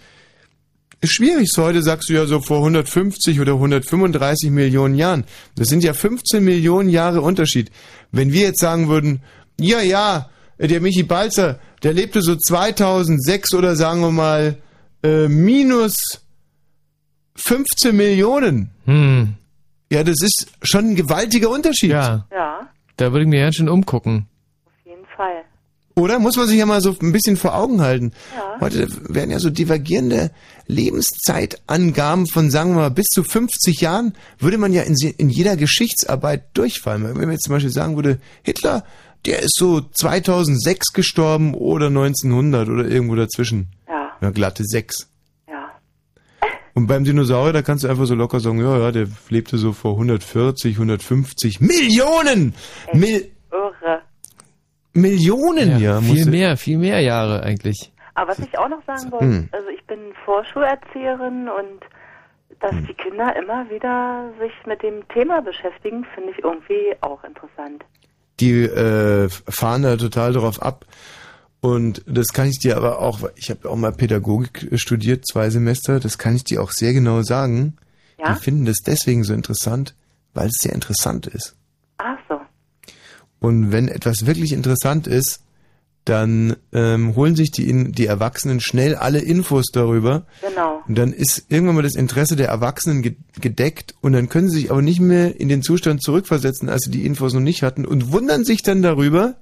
Ist 1.01 1.15
schwierig, 1.15 1.51
so 1.51 1.65
heute 1.65 1.83
sagst 1.83 2.11
du 2.11 2.13
ja 2.13 2.27
so 2.27 2.41
vor 2.41 2.59
150 2.59 3.41
oder 3.41 3.55
135 3.55 4.53
Millionen 4.53 4.95
Jahren. 4.95 5.25
Das 5.57 5.67
sind 5.67 5.83
ja 5.83 5.95
15 5.95 6.45
Millionen 6.45 6.91
Jahre 6.91 7.23
Unterschied. 7.23 7.73
Wenn 8.13 8.33
wir 8.33 8.43
jetzt 8.43 8.61
sagen 8.61 8.87
würden, 8.89 9.21
ja, 9.59 9.81
ja, 9.81 10.31
der 10.61 10.81
Michi 10.81 11.03
Balzer, 11.03 11.59
der 11.83 11.93
lebte 11.93 12.23
so 12.23 12.37
2006 12.37 13.53
oder 13.55 13.75
sagen 13.75 14.01
wir 14.03 14.13
mal 14.13 14.59
äh, 15.03 15.27
minus 15.27 16.21
15 17.35 17.97
Millionen. 17.97 18.71
Hm. 18.85 19.35
Ja, 19.93 20.05
das 20.05 20.17
ist 20.23 20.47
schon 20.63 20.91
ein 20.91 20.95
gewaltiger 20.97 21.51
Unterschied. 21.51 21.91
Ja. 21.91 22.27
Ja, 22.33 22.69
Da 22.97 23.13
würde 23.13 23.23
ich 23.23 23.29
mir 23.29 23.41
ganz 23.43 23.57
schön 23.57 23.69
umgucken. 23.69 24.27
auf 24.67 24.87
jeden 24.87 25.05
Fall. 25.17 25.45
Oder? 25.97 26.19
Muss 26.19 26.37
man 26.37 26.47
sich 26.47 26.59
ja 26.59 26.65
mal 26.67 26.81
so 26.81 26.97
ein 27.01 27.13
bisschen 27.13 27.37
vor 27.37 27.55
Augen 27.57 27.81
halten. 27.83 28.13
Ja. 28.35 28.61
Heute 28.61 28.89
werden 29.13 29.31
ja 29.31 29.39
so 29.41 29.51
divergierende 29.51 30.31
Lebenszeitangaben 30.67 32.27
von, 32.27 32.51
sagen 32.51 32.71
wir 32.71 32.77
mal, 32.83 32.91
bis 32.91 33.07
zu 33.07 33.25
50 33.25 33.81
Jahren, 33.81 34.15
würde 34.39 34.59
man 34.59 34.73
ja 34.73 34.83
in, 34.83 34.95
in 34.95 35.29
jeder 35.29 35.57
Geschichtsarbeit 35.57 36.45
durchfallen. 36.55 37.05
Wenn 37.05 37.17
man 37.17 37.31
jetzt 37.33 37.45
zum 37.45 37.55
Beispiel 37.55 37.73
sagen 37.73 37.97
würde, 37.97 38.21
Hitler, 38.43 38.85
der 39.27 39.41
ist 39.41 39.57
so 39.57 39.81
2006 39.81 40.93
gestorben 40.93 41.55
oder 41.55 41.87
1900 41.89 42.69
oder 42.69 42.87
irgendwo 42.87 43.17
dazwischen. 43.17 43.69
Ja, 43.89 44.13
Ja, 44.21 44.31
glatte 44.31 44.65
6. 44.65 45.09
ja. 46.75 46.81
Und 46.81 46.87
beim 46.87 47.05
Dinosaurier, 47.05 47.53
da 47.53 47.63
kannst 47.63 47.85
du 47.85 47.89
einfach 47.89 48.07
so 48.07 48.15
locker 48.15 48.41
sagen, 48.41 48.61
ja, 48.61 48.79
ja, 48.79 48.93
der 48.93 49.07
lebte 49.29 49.59
so 49.59 49.73
vor 49.73 49.93
140, 49.93 50.75
150 50.75 51.61
Millionen! 51.61 52.55
Mil 52.93 53.31
Irre. 53.53 54.03
Millionen, 54.93 55.81
ja. 55.81 56.01
viel 56.01 56.09
musst 56.09 56.27
du- 56.27 56.31
mehr, 56.31 56.57
viel 56.57 56.79
mehr 56.79 57.01
Jahre 57.01 57.43
eigentlich. 57.43 57.93
Aber 58.15 58.31
was 58.31 58.39
ich 58.41 58.59
auch 58.59 58.69
noch 58.69 58.85
sagen 58.87 59.11
wollte, 59.13 59.25
hm. 59.25 59.49
also 59.53 59.69
ich 59.69 59.85
bin 59.87 59.99
Vorschulerzieherin 60.25 61.49
und 61.49 61.81
dass 62.61 62.73
hm. 62.73 62.87
die 62.87 62.95
Kinder 62.95 63.35
immer 63.37 63.69
wieder 63.71 64.31
sich 64.41 64.53
mit 64.67 64.83
dem 64.83 65.07
Thema 65.09 65.41
beschäftigen, 65.41 66.05
finde 66.15 66.33
ich 66.33 66.45
irgendwie 66.45 66.97
auch 67.01 67.23
interessant. 67.25 67.85
Die 68.41 68.63
äh, 68.63 69.29
fahren 69.49 69.83
da 69.83 69.97
total 69.97 70.33
darauf 70.33 70.61
ab. 70.61 70.85
Und 71.61 72.03
das 72.07 72.29
kann 72.29 72.49
ich 72.49 72.59
dir 72.59 72.77
aber 72.77 73.01
auch, 73.01 73.21
ich 73.37 73.51
habe 73.51 73.69
auch 73.69 73.77
mal 73.77 73.93
Pädagogik 73.93 74.71
studiert, 74.75 75.27
zwei 75.27 75.51
Semester, 75.51 76.01
das 76.01 76.17
kann 76.17 76.35
ich 76.35 76.45
dir 76.45 76.63
auch 76.63 76.73
sehr 76.73 76.93
genau 76.95 77.23
sagen. 77.23 77.77
Ja? 78.19 78.33
Die 78.33 78.41
finden 78.41 78.65
das 78.65 78.79
deswegen 78.79 79.25
so 79.25 79.35
interessant, 79.35 79.95
weil 80.33 80.49
es 80.49 80.57
sehr 80.61 80.73
interessant 80.73 81.27
ist. 81.27 81.55
Ach 81.99 82.19
so. 82.29 82.41
Und 83.41 83.73
wenn 83.73 83.89
etwas 83.89 84.27
wirklich 84.27 84.53
interessant 84.53 85.07
ist, 85.07 85.43
dann 86.05 86.57
ähm, 86.73 87.15
holen 87.15 87.37
sich 87.37 87.51
die, 87.51 87.93
die 87.93 88.07
Erwachsenen 88.07 88.61
schnell 88.61 88.95
alle 88.95 89.21
Infos 89.21 89.67
darüber. 89.71 90.27
Genau. 90.41 90.83
Und 90.89 90.97
dann 90.97 91.13
ist 91.13 91.45
irgendwann 91.51 91.77
mal 91.77 91.83
das 91.83 91.95
Interesse 91.95 92.37
der 92.37 92.49
Erwachsenen 92.49 93.17
gedeckt 93.39 93.95
und 94.01 94.13
dann 94.13 94.29
können 94.29 94.49
sie 94.49 94.61
sich 94.61 94.71
aber 94.71 94.83
nicht 94.83 95.01
mehr 95.01 95.39
in 95.39 95.49
den 95.49 95.63
Zustand 95.63 96.03
zurückversetzen, 96.03 96.69
als 96.71 96.85
sie 96.85 96.91
die 96.91 97.05
Infos 97.05 97.35
noch 97.35 97.41
nicht 97.41 97.63
hatten 97.63 97.85
und 97.85 98.13
wundern 98.13 98.45
sich 98.45 98.63
dann 98.63 98.81
darüber, 98.81 99.35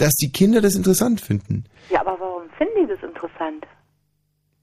dass 0.00 0.14
die 0.14 0.32
Kinder 0.32 0.60
das 0.60 0.74
interessant 0.74 1.20
finden. 1.20 1.64
Ja, 1.90 2.00
aber 2.00 2.18
warum 2.18 2.48
finden 2.56 2.74
die 2.82 2.86
das 2.86 3.02
interessant? 3.02 3.66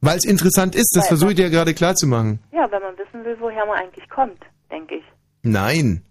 Weil 0.01 0.17
es 0.17 0.25
interessant 0.25 0.75
ist, 0.75 0.95
das 0.95 1.07
versuche 1.07 1.31
ich 1.31 1.35
dir 1.35 1.43
ja 1.43 1.49
gerade 1.49 1.73
klar 1.73 1.95
zu 1.95 2.07
machen. 2.07 2.39
Ja, 2.51 2.71
wenn 2.71 2.81
man 2.81 2.97
wissen 2.97 3.25
will, 3.25 3.37
woher 3.39 3.65
man 3.65 3.79
eigentlich 3.79 4.07
kommt, 4.09 4.39
denke 4.71 4.95
ich. 4.95 5.03
Nein. 5.43 6.03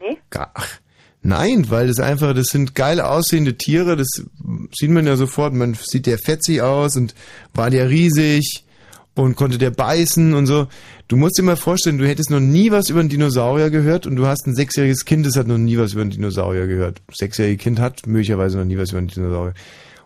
Nee? 0.00 0.18
Ach, 0.34 0.80
Nein, 1.24 1.70
weil 1.70 1.86
das 1.86 2.00
einfach, 2.00 2.34
das 2.34 2.46
sind 2.48 2.74
geil 2.74 3.00
aussehende 3.00 3.56
Tiere, 3.56 3.94
das 3.94 4.08
sieht 4.72 4.90
man 4.90 5.06
ja 5.06 5.14
sofort, 5.14 5.54
man 5.54 5.74
sieht 5.74 6.06
der 6.06 6.18
fetzig 6.18 6.62
aus 6.62 6.96
und 6.96 7.14
war 7.54 7.70
der 7.70 7.88
riesig 7.88 8.64
und 9.14 9.36
konnte 9.36 9.58
der 9.58 9.70
beißen 9.70 10.34
und 10.34 10.46
so. 10.46 10.68
Du 11.08 11.16
musst 11.16 11.38
dir 11.38 11.42
mal 11.42 11.56
vorstellen, 11.56 11.98
du 11.98 12.08
hättest 12.08 12.30
noch 12.30 12.40
nie 12.40 12.70
was 12.70 12.88
über 12.88 13.00
einen 13.00 13.08
Dinosaurier 13.08 13.70
gehört 13.70 14.06
und 14.06 14.16
du 14.16 14.26
hast 14.26 14.46
ein 14.46 14.54
sechsjähriges 14.54 15.04
Kind, 15.04 15.26
das 15.26 15.36
hat 15.36 15.46
noch 15.46 15.58
nie 15.58 15.76
was 15.76 15.92
über 15.92 16.02
einen 16.02 16.10
Dinosaurier 16.10 16.66
gehört. 16.66 17.02
Das 17.08 17.18
sechsjährige 17.18 17.58
Kind 17.58 17.80
hat 17.80 18.06
möglicherweise 18.06 18.58
noch 18.58 18.64
nie 18.64 18.78
was 18.78 18.90
über 18.90 18.98
einen 18.98 19.08
Dinosaurier. 19.08 19.54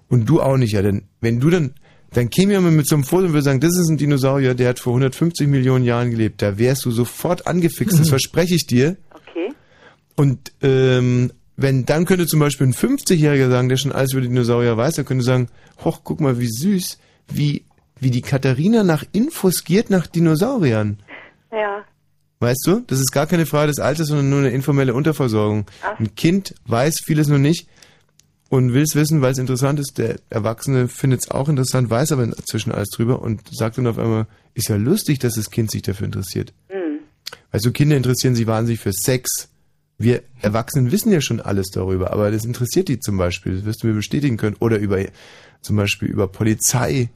Und 0.08 0.28
du 0.28 0.40
auch 0.40 0.56
nicht, 0.56 0.72
ja, 0.72 0.82
denn 0.82 1.02
wenn 1.20 1.40
du 1.40 1.50
dann, 1.50 1.74
dann 2.12 2.30
käme 2.30 2.54
jemand 2.54 2.76
mit 2.76 2.88
so 2.88 2.96
einem 2.96 3.04
Foto 3.04 3.26
und 3.26 3.32
würde 3.32 3.42
sagen, 3.42 3.60
das 3.60 3.76
ist 3.76 3.88
ein 3.88 3.96
Dinosaurier, 3.96 4.54
der 4.54 4.70
hat 4.70 4.80
vor 4.80 4.92
150 4.92 5.46
Millionen 5.48 5.84
Jahren 5.84 6.10
gelebt. 6.10 6.42
Da 6.42 6.58
wärst 6.58 6.84
du 6.84 6.90
sofort 6.90 7.46
angefixt, 7.46 7.98
das 7.98 8.08
verspreche 8.10 8.54
ich 8.54 8.66
dir. 8.66 8.96
Und 10.16 10.52
ähm, 10.62 11.30
wenn 11.56 11.84
dann 11.86 12.04
könnte 12.04 12.26
zum 12.26 12.40
Beispiel 12.40 12.66
ein 12.66 12.74
50-Jähriger 12.74 13.50
sagen, 13.50 13.68
der 13.68 13.76
schon 13.76 13.92
alles 13.92 14.12
über 14.12 14.22
Dinosaurier 14.22 14.76
weiß, 14.76 14.94
der 14.94 15.04
könnte 15.04 15.24
sagen, 15.24 15.48
hoch, 15.84 16.00
guck 16.04 16.20
mal, 16.20 16.38
wie 16.38 16.48
süß, 16.48 16.98
wie, 17.28 17.64
wie 17.98 18.10
die 18.10 18.22
Katharina 18.22 18.82
nach 18.82 19.04
Infos 19.12 19.64
giert 19.64 19.90
nach 19.90 20.06
Dinosauriern. 20.06 20.98
Ja. 21.52 21.84
Weißt 22.40 22.66
du? 22.66 22.80
Das 22.86 22.98
ist 22.98 23.12
gar 23.12 23.26
keine 23.26 23.46
Frage 23.46 23.68
des 23.68 23.78
Alters, 23.78 24.08
sondern 24.08 24.28
nur 24.28 24.40
eine 24.40 24.50
informelle 24.50 24.94
Unterversorgung. 24.94 25.66
Ach. 25.82 25.98
Ein 25.98 26.14
Kind 26.14 26.54
weiß 26.66 27.00
vieles 27.04 27.28
noch 27.28 27.38
nicht 27.38 27.68
und 28.50 28.74
will 28.74 28.82
es 28.82 28.94
wissen, 28.94 29.22
weil 29.22 29.32
es 29.32 29.38
interessant 29.38 29.80
ist. 29.80 29.96
Der 29.98 30.16
Erwachsene 30.28 30.88
findet 30.88 31.20
es 31.24 31.30
auch 31.30 31.48
interessant, 31.48 31.88
weiß 31.88 32.12
aber 32.12 32.24
inzwischen 32.24 32.72
alles 32.72 32.90
drüber 32.90 33.22
und 33.22 33.42
sagt 33.50 33.78
dann 33.78 33.86
auf 33.86 33.98
einmal, 33.98 34.26
ist 34.54 34.68
ja 34.68 34.76
lustig, 34.76 35.18
dass 35.18 35.34
das 35.34 35.50
Kind 35.50 35.70
sich 35.70 35.82
dafür 35.82 36.06
interessiert. 36.06 36.52
Mhm. 36.68 37.00
Weißt 37.52 37.64
du, 37.64 37.72
Kinder 37.72 37.96
interessieren 37.96 38.34
sich 38.34 38.46
wahnsinnig 38.46 38.80
für 38.80 38.92
Sex, 38.92 39.48
wir 39.98 40.22
Erwachsenen 40.42 40.92
wissen 40.92 41.10
ja 41.10 41.20
schon 41.20 41.40
alles 41.40 41.70
darüber, 41.70 42.12
aber 42.12 42.30
das 42.30 42.44
interessiert 42.44 42.88
die 42.88 43.00
zum 43.00 43.16
Beispiel, 43.16 43.56
das 43.56 43.64
wirst 43.64 43.82
du 43.82 43.86
mir 43.86 43.94
bestätigen 43.94 44.36
können, 44.36 44.56
oder 44.60 44.78
über 44.78 44.98
zum 45.62 45.76
Beispiel 45.76 46.08
über 46.08 46.28
Polizei. 46.28 47.08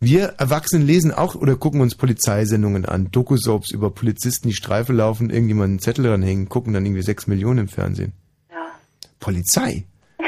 Wir 0.00 0.34
Erwachsenen 0.38 0.86
lesen 0.86 1.12
auch 1.12 1.34
oder 1.34 1.56
gucken 1.56 1.80
uns 1.80 1.96
Polizeisendungen 1.96 2.84
an, 2.84 3.10
Doku-Soaps 3.10 3.72
über 3.72 3.90
Polizisten, 3.90 4.48
die 4.48 4.54
Streife 4.54 4.92
laufen, 4.92 5.30
irgendjemanden 5.30 5.72
einen 5.72 5.78
Zettel 5.80 6.04
dranhängen, 6.04 6.48
gucken 6.48 6.72
dann 6.72 6.86
irgendwie 6.86 7.02
sechs 7.02 7.26
Millionen 7.26 7.58
im 7.60 7.68
Fernsehen. 7.68 8.12
Ja. 8.50 8.66
Polizei. 9.18 9.84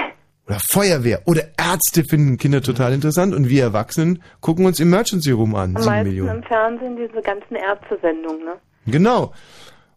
Oder 0.46 0.58
Feuerwehr 0.68 1.22
oder 1.26 1.42
Ärzte 1.56 2.02
finden 2.02 2.36
Kinder 2.36 2.60
total 2.60 2.92
interessant 2.92 3.32
und 3.32 3.48
wir 3.48 3.62
Erwachsenen 3.62 4.20
gucken 4.40 4.66
uns 4.66 4.80
Emergency 4.80 5.30
Room 5.30 5.54
an. 5.54 5.76
Am 5.76 5.84
meisten 5.84 6.08
Millionen. 6.08 6.38
im 6.38 6.42
Fernsehen 6.42 6.96
diese 6.96 7.22
ganzen 7.22 7.54
Ärztesendungen, 7.54 8.44
ne? 8.44 8.54
Genau. 8.86 9.32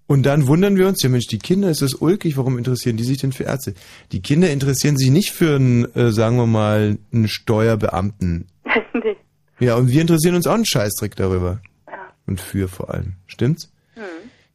Und 0.06 0.28
dann 0.28 0.48
wundern 0.48 0.78
wir 0.78 0.88
uns, 0.88 1.02
ja 1.02 1.10
Mensch, 1.10 1.26
die 1.28 1.40
Kinder, 1.40 1.70
ist 1.70 1.82
das 1.82 1.96
ulkig, 1.96 2.38
warum 2.38 2.60
interessieren 2.60 2.98
die 2.98 3.04
sich 3.04 3.18
denn 3.18 3.32
für 3.32 3.46
Ärzte? 3.46 3.74
Die 4.12 4.22
Kinder 4.22 4.52
interessieren 4.52 4.98
sich 4.98 5.10
nicht 5.10 5.32
für 5.32 5.56
einen, 5.56 5.86
äh, 5.96 6.12
sagen 6.12 6.38
wir 6.38 6.46
mal, 6.46 7.00
einen 7.12 7.28
Steuerbeamten. 7.28 8.48
nee. 8.94 9.16
Ja, 9.60 9.76
und 9.76 9.90
wir 9.90 10.02
interessieren 10.02 10.36
uns 10.36 10.48
auch 10.48 10.54
einen 10.54 10.66
Scheißdreck 10.66 11.16
darüber. 11.16 11.60
Ja. 11.88 11.94
Und 12.28 12.40
für 12.42 12.68
vor 12.68 12.94
allem. 12.94 13.14
Stimmt's? 13.28 13.72
Hm. 13.96 14.04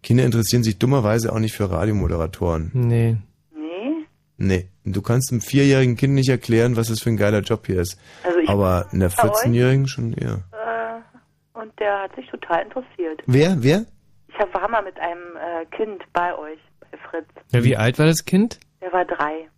Kinder 0.02 0.24
interessieren 0.24 0.62
sich 0.62 0.78
dummerweise 0.78 1.32
auch 1.32 1.38
nicht 1.38 1.54
für 1.54 1.70
Radiomoderatoren. 1.70 2.70
Nee. 2.74 3.16
Nee? 3.54 4.06
Nee. 4.36 4.68
Du 4.84 5.02
kannst 5.02 5.30
einem 5.32 5.40
vierjährigen 5.40 5.96
Kind 5.96 6.14
nicht 6.14 6.28
erklären, 6.28 6.76
was 6.76 6.88
das 6.88 7.00
für 7.00 7.10
ein 7.10 7.16
geiler 7.16 7.40
Job 7.40 7.66
hier 7.66 7.80
ist. 7.80 7.98
Also 8.24 8.38
ich 8.38 8.48
Aber 8.48 8.86
einer 8.92 9.10
14-Jährigen 9.10 9.86
schon 9.88 10.12
eher. 10.12 10.44
Äh, 10.52 11.58
und 11.58 11.78
der 11.78 12.02
hat 12.02 12.14
sich 12.16 12.26
total 12.28 12.62
interessiert. 12.62 13.22
Wer? 13.26 13.56
Wer? 13.62 13.84
Ich 14.28 14.54
war 14.54 14.68
mal 14.68 14.82
mit 14.82 14.98
einem 14.98 15.36
äh, 15.36 15.66
Kind 15.76 16.02
bei 16.12 16.36
euch, 16.36 16.58
bei 16.80 16.98
Fritz. 17.10 17.26
Ja, 17.52 17.64
wie 17.64 17.76
alt 17.76 17.98
war 17.98 18.06
das 18.06 18.24
Kind? 18.24 18.60
Der 18.80 18.92
war 18.92 19.04
drei. 19.04 19.48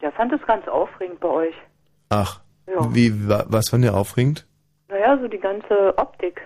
Der 0.00 0.12
fand 0.12 0.32
es 0.32 0.40
ganz 0.46 0.66
aufregend 0.68 1.20
bei 1.20 1.28
euch. 1.28 1.54
Ach. 2.08 2.40
Ja. 2.66 2.94
Wie, 2.94 3.28
wa, 3.28 3.44
was 3.48 3.70
fand 3.70 3.84
der 3.84 3.94
aufregend? 3.96 4.46
Naja, 4.90 5.18
so 5.20 5.28
die 5.28 5.38
ganze 5.38 5.96
Optik. 5.96 6.40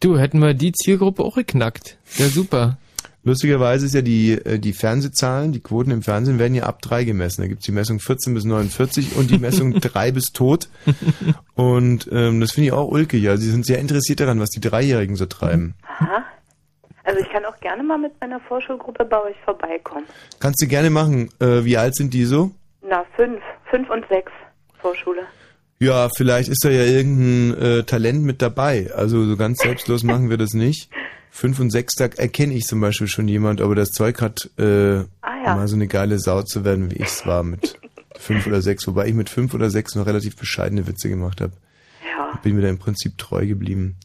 Du, 0.00 0.18
hätten 0.18 0.38
wir 0.38 0.54
die 0.54 0.72
Zielgruppe 0.72 1.22
auch 1.22 1.34
geknackt. 1.34 1.98
Ja, 2.16 2.26
super. 2.26 2.78
Lustigerweise 3.22 3.84
ist 3.84 3.94
ja 3.94 4.00
die, 4.00 4.32
äh, 4.32 4.58
die 4.58 4.72
Fernsehzahlen, 4.72 5.52
die 5.52 5.60
Quoten 5.60 5.90
im 5.90 6.02
Fernsehen 6.02 6.38
werden 6.38 6.54
ja 6.54 6.64
ab 6.64 6.80
drei 6.80 7.04
gemessen. 7.04 7.42
Da 7.42 7.48
gibt's 7.48 7.66
die 7.66 7.72
Messung 7.72 8.00
14 8.00 8.32
bis 8.32 8.44
49 8.44 9.16
und 9.16 9.30
die 9.30 9.38
Messung 9.38 9.74
3 9.80 10.12
bis 10.12 10.32
tot. 10.32 10.68
Und 11.54 12.08
ähm, 12.12 12.40
das 12.40 12.52
finde 12.52 12.68
ich 12.68 12.72
auch 12.72 12.88
ulkig. 12.88 13.22
Ja, 13.22 13.36
sie 13.36 13.50
sind 13.50 13.66
sehr 13.66 13.78
interessiert 13.78 14.20
daran, 14.20 14.40
was 14.40 14.48
die 14.48 14.60
Dreijährigen 14.60 15.16
so 15.16 15.26
treiben. 15.26 15.74
Aha. 15.98 16.24
Also 17.04 17.20
ich 17.20 17.28
kann 17.30 17.44
auch 17.44 17.58
gerne 17.60 17.82
mal 17.82 17.98
mit 17.98 18.18
meiner 18.20 18.40
Vorschulgruppe 18.40 19.04
bei 19.04 19.20
euch 19.22 19.36
vorbeikommen. 19.44 20.06
Kannst 20.38 20.62
du 20.62 20.66
gerne 20.66 20.88
machen. 20.88 21.28
Äh, 21.40 21.64
wie 21.64 21.76
alt 21.76 21.96
sind 21.96 22.14
die 22.14 22.24
so? 22.24 22.52
Na, 22.82 23.04
fünf. 23.16 23.42
Fünf 23.70 23.90
und 23.90 24.06
sechs 24.08 24.32
Vorschule. 24.80 25.22
Ja, 25.82 26.10
vielleicht 26.14 26.50
ist 26.50 26.62
da 26.62 26.68
ja 26.68 26.84
irgendein 26.84 27.62
äh, 27.62 27.82
Talent 27.84 28.22
mit 28.22 28.42
dabei. 28.42 28.92
Also 28.94 29.24
so 29.24 29.36
ganz 29.38 29.60
selbstlos 29.60 30.02
machen 30.04 30.28
wir 30.28 30.36
das 30.36 30.52
nicht. 30.52 30.90
Fünf 31.30 31.58
und 31.58 31.70
sechs, 31.70 31.94
da 31.94 32.04
erkenne 32.04 32.52
ich 32.52 32.64
zum 32.66 32.82
Beispiel 32.82 33.08
schon 33.08 33.28
jemand, 33.28 33.62
aber 33.62 33.74
das 33.74 33.90
Zeug 33.90 34.20
hat, 34.20 34.50
äh, 34.58 34.98
ah, 35.22 35.36
ja. 35.42 35.54
mal 35.54 35.68
so 35.68 35.76
eine 35.76 35.86
geile 35.86 36.18
Sau 36.18 36.42
zu 36.42 36.64
werden, 36.64 36.90
wie 36.90 36.96
ich 36.96 37.06
es 37.06 37.24
war 37.24 37.42
mit 37.44 37.78
fünf 38.18 38.46
oder 38.46 38.60
sechs, 38.60 38.86
wobei 38.86 39.06
ich 39.06 39.14
mit 39.14 39.30
fünf 39.30 39.54
oder 39.54 39.70
sechs 39.70 39.94
noch 39.94 40.04
relativ 40.04 40.36
bescheidene 40.36 40.86
Witze 40.86 41.08
gemacht 41.08 41.40
habe. 41.40 41.52
Ja. 42.04 42.38
Bin 42.42 42.56
mir 42.56 42.62
da 42.62 42.68
im 42.68 42.78
Prinzip 42.78 43.16
treu 43.16 43.46
geblieben. 43.46 43.96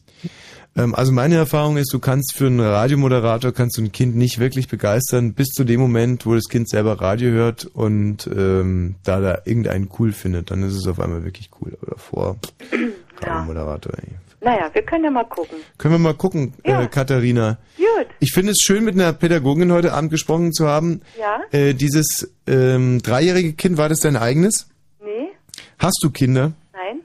Ähm, 0.76 0.94
also 0.94 1.12
meine 1.12 1.36
Erfahrung 1.36 1.76
ist, 1.76 1.92
du 1.92 1.98
kannst 1.98 2.34
für 2.34 2.46
einen 2.46 2.60
Radiomoderator 2.60 3.52
kannst 3.52 3.78
du 3.78 3.82
ein 3.82 3.92
Kind 3.92 4.16
nicht 4.16 4.38
wirklich 4.38 4.68
begeistern, 4.68 5.32
bis 5.34 5.48
zu 5.48 5.64
dem 5.64 5.80
Moment, 5.80 6.26
wo 6.26 6.34
das 6.34 6.48
Kind 6.48 6.68
selber 6.68 7.00
Radio 7.00 7.30
hört 7.30 7.64
und 7.64 8.26
ähm, 8.26 8.96
da 9.04 9.20
da 9.20 9.38
irgendeinen 9.44 9.88
cool 9.98 10.12
findet, 10.12 10.50
dann 10.50 10.62
ist 10.62 10.74
es 10.74 10.86
auf 10.86 11.00
einmal 11.00 11.24
wirklich 11.24 11.50
cool. 11.60 11.76
Oder 11.82 11.96
vor 11.96 12.36
ja. 13.22 13.28
Radiomoderator. 13.28 13.92
Ey. 13.98 14.14
Naja, 14.40 14.70
wir 14.72 14.82
können 14.82 15.04
ja 15.04 15.10
mal 15.10 15.24
gucken. 15.24 15.56
Können 15.78 15.94
wir 15.94 15.98
mal 15.98 16.14
gucken, 16.14 16.54
äh, 16.62 16.70
ja. 16.70 16.82
äh, 16.82 16.86
Katharina. 16.88 17.58
Gut. 17.76 18.06
Ich 18.20 18.32
finde 18.32 18.52
es 18.52 18.58
schön, 18.62 18.84
mit 18.84 18.94
einer 18.94 19.12
Pädagogin 19.12 19.72
heute 19.72 19.92
Abend 19.92 20.10
gesprochen 20.10 20.52
zu 20.52 20.68
haben. 20.68 21.00
Ja. 21.18 21.40
Äh, 21.50 21.74
dieses 21.74 22.32
ähm, 22.46 23.02
dreijährige 23.02 23.54
Kind, 23.54 23.78
war 23.78 23.88
das 23.88 24.00
dein 24.00 24.16
eigenes? 24.16 24.68
Nee. 25.02 25.30
Hast 25.78 25.98
du 26.02 26.10
Kinder? 26.10 26.52
Nein. 26.72 27.00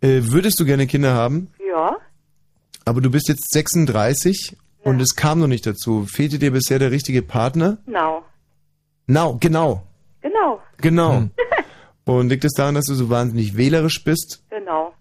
Äh, 0.00 0.32
würdest 0.32 0.58
du 0.58 0.64
gerne 0.64 0.86
Kinder 0.86 1.14
haben? 1.14 1.48
Ja. 1.58 1.63
Aber 2.84 3.00
du 3.00 3.10
bist 3.10 3.28
jetzt 3.28 3.50
36 3.52 4.50
ja. 4.50 4.90
und 4.90 5.00
es 5.00 5.16
kam 5.16 5.40
noch 5.40 5.46
nicht 5.46 5.66
dazu. 5.66 6.06
Fehlte 6.06 6.38
dir 6.38 6.52
bisher 6.52 6.78
der 6.78 6.90
richtige 6.90 7.22
Partner? 7.22 7.78
Genau. 7.86 8.24
Now, 9.06 9.38
genau. 9.38 9.86
Genau. 10.20 10.60
Genau. 10.78 11.12
Hm. 11.16 11.30
und 12.04 12.28
liegt 12.28 12.44
es 12.44 12.52
daran, 12.52 12.74
dass 12.74 12.86
du 12.86 12.94
so 12.94 13.10
wahnsinnig 13.10 13.56
wählerisch 13.56 14.02
bist? 14.04 14.42
Genau. 14.50 14.94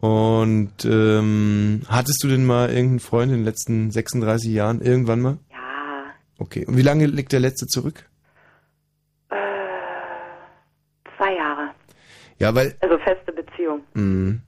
Und 0.00 0.84
ähm, 0.84 1.82
hattest 1.88 2.24
du 2.24 2.28
denn 2.28 2.44
mal 2.44 2.70
irgendeinen 2.70 2.98
Freund 2.98 3.30
in 3.30 3.38
den 3.38 3.44
letzten 3.44 3.92
36 3.92 4.50
Jahren 4.50 4.80
irgendwann 4.80 5.20
mal? 5.20 5.38
Ja. 5.50 6.04
Okay. 6.38 6.66
Und 6.66 6.76
wie 6.76 6.82
lange 6.82 7.06
liegt 7.06 7.32
der 7.32 7.38
letzte 7.38 7.68
zurück? 7.68 8.08
Äh, 9.30 9.36
zwei 11.16 11.36
Jahre. 11.36 11.70
Ja, 12.40 12.52
weil. 12.52 12.74
Also 12.80 12.98
feste 12.98 13.32
Beziehung. 13.32 13.82
Mh, 13.94 14.40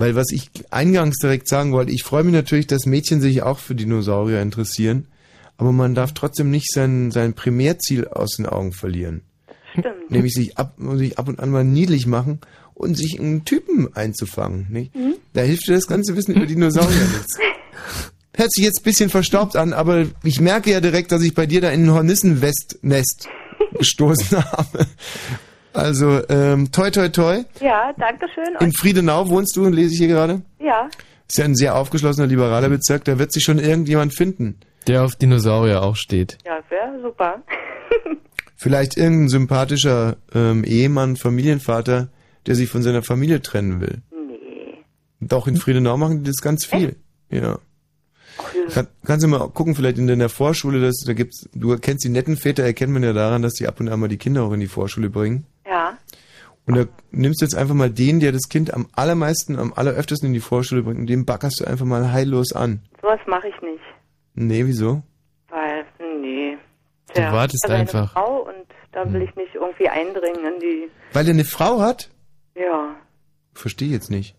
weil 0.00 0.14
was 0.14 0.32
ich 0.32 0.50
eingangs 0.70 1.18
direkt 1.18 1.48
sagen 1.48 1.72
wollte, 1.72 1.92
ich 1.92 2.02
freue 2.02 2.24
mich 2.24 2.32
natürlich, 2.32 2.66
dass 2.66 2.86
Mädchen 2.86 3.20
sich 3.20 3.42
auch 3.42 3.58
für 3.58 3.74
Dinosaurier 3.74 4.40
interessieren, 4.40 5.06
aber 5.58 5.72
man 5.72 5.94
darf 5.94 6.12
trotzdem 6.12 6.50
nicht 6.50 6.72
sein, 6.72 7.10
sein 7.10 7.34
Primärziel 7.34 8.08
aus 8.08 8.36
den 8.36 8.46
Augen 8.46 8.72
verlieren. 8.72 9.22
Stimmt. 9.72 10.10
Nämlich 10.10 10.34
sich 10.34 10.58
ab, 10.58 10.74
sich 10.94 11.18
ab 11.18 11.28
und 11.28 11.38
an 11.38 11.50
mal 11.50 11.64
niedlich 11.64 12.06
machen 12.06 12.40
und 12.74 12.96
sich 12.96 13.20
einen 13.20 13.44
Typen 13.44 13.94
einzufangen. 13.94 14.66
Nicht? 14.70 14.94
Mhm. 14.94 15.16
Da 15.34 15.42
hilft 15.42 15.68
dir 15.68 15.74
das 15.74 15.86
ganze 15.86 16.16
Wissen 16.16 16.34
über 16.34 16.46
Dinosaurier 16.46 16.88
nichts. 17.18 17.38
Hört 18.34 18.52
sich 18.52 18.64
jetzt 18.64 18.80
ein 18.80 18.84
bisschen 18.84 19.10
verstaubt 19.10 19.56
an, 19.56 19.72
aber 19.74 20.06
ich 20.24 20.40
merke 20.40 20.70
ja 20.70 20.80
direkt, 20.80 21.12
dass 21.12 21.22
ich 21.22 21.34
bei 21.34 21.46
dir 21.46 21.60
da 21.60 21.70
in 21.70 21.84
ein 21.84 21.92
Hornissenwestnest 21.92 23.28
gestoßen 23.78 24.38
habe. 24.38 24.86
Also, 25.72 26.20
ähm, 26.28 26.72
toi, 26.72 26.90
toi, 26.90 27.08
toi. 27.08 27.44
Ja, 27.60 27.92
danke 27.96 28.26
schön. 28.34 28.56
In 28.60 28.72
Friedenau 28.72 29.28
wohnst 29.28 29.56
du, 29.56 29.68
lese 29.68 29.92
ich 29.92 29.98
hier 29.98 30.08
gerade? 30.08 30.42
Ja. 30.58 30.88
Ist 31.28 31.38
ja 31.38 31.44
ein 31.44 31.54
sehr 31.54 31.76
aufgeschlossener 31.76 32.26
liberaler 32.26 32.68
Bezirk, 32.68 33.04
da 33.04 33.18
wird 33.18 33.32
sich 33.32 33.44
schon 33.44 33.58
irgendjemand 33.58 34.16
finden. 34.16 34.58
Der 34.88 35.04
auf 35.04 35.14
Dinosaurier 35.14 35.82
auch 35.82 35.94
steht. 35.94 36.38
Ja, 36.44 36.58
wäre 36.68 37.00
super. 37.02 37.42
Vielleicht 38.56 38.96
irgendein 38.96 39.28
sympathischer 39.28 40.16
ähm, 40.34 40.64
Ehemann, 40.64 41.16
Familienvater, 41.16 42.08
der 42.46 42.54
sich 42.56 42.68
von 42.68 42.82
seiner 42.82 43.02
Familie 43.02 43.40
trennen 43.42 43.80
will. 43.80 44.02
Nee. 44.10 44.78
Doch, 45.20 45.46
in 45.46 45.56
Friedenau 45.56 45.96
machen 45.96 46.24
die 46.24 46.30
das 46.30 46.42
ganz 46.42 46.64
viel. 46.64 46.96
Echt? 47.28 47.42
Ja. 47.42 47.58
Kann, 48.72 48.88
kannst 49.04 49.24
du 49.24 49.28
mal 49.28 49.48
gucken, 49.50 49.74
vielleicht 49.74 49.98
in 49.98 50.06
deiner 50.06 50.28
Vorschule, 50.28 50.80
dass, 50.80 51.02
da 51.06 51.12
gibt's, 51.12 51.48
du 51.54 51.76
kennst 51.78 52.04
die 52.04 52.08
netten 52.08 52.36
Väter, 52.36 52.64
erkennt 52.64 52.92
man 52.92 53.02
ja 53.02 53.12
daran, 53.12 53.42
dass 53.42 53.54
die 53.54 53.66
ab 53.66 53.80
und 53.80 53.88
an 53.88 54.00
mal 54.00 54.08
die 54.08 54.16
Kinder 54.16 54.42
auch 54.42 54.52
in 54.52 54.60
die 54.60 54.66
Vorschule 54.66 55.10
bringen. 55.10 55.46
Ja. 55.70 55.96
Und 56.66 56.76
da 56.76 56.84
nimmst 57.10 57.40
du 57.40 57.44
jetzt 57.44 57.54
einfach 57.54 57.74
mal 57.74 57.90
den, 57.90 58.20
der 58.20 58.32
das 58.32 58.48
Kind 58.48 58.74
am 58.74 58.88
allermeisten, 58.94 59.58
am 59.58 59.72
alleröftesten 59.72 60.28
in 60.28 60.34
die 60.34 60.40
Vorschule 60.40 60.82
bringt, 60.82 60.98
und 60.98 61.06
den 61.06 61.24
backerst 61.24 61.60
du 61.60 61.64
einfach 61.64 61.86
mal 61.86 62.12
heillos 62.12 62.52
an. 62.52 62.82
Sowas 63.00 63.20
mache 63.26 63.48
ich 63.48 63.62
nicht. 63.62 63.82
Nee, 64.34 64.66
wieso? 64.66 65.02
Weil, 65.48 65.84
nee. 65.98 66.58
Du 67.14 67.20
wartest 67.20 67.64
also 67.64 67.76
einfach. 67.76 68.14
Eine 68.16 68.26
Frau 68.26 68.42
und 68.42 68.66
da 68.92 69.12
will 69.12 69.22
ich 69.22 69.34
nicht 69.36 69.54
irgendwie 69.54 69.88
eindringen 69.88 70.54
in 70.54 70.60
die. 70.60 70.90
Weil 71.12 71.26
er 71.26 71.34
eine 71.34 71.44
Frau 71.44 71.80
hat? 71.80 72.10
Ja. 72.54 72.94
Verstehe 73.54 73.88
jetzt 73.88 74.10
nicht. 74.10 74.36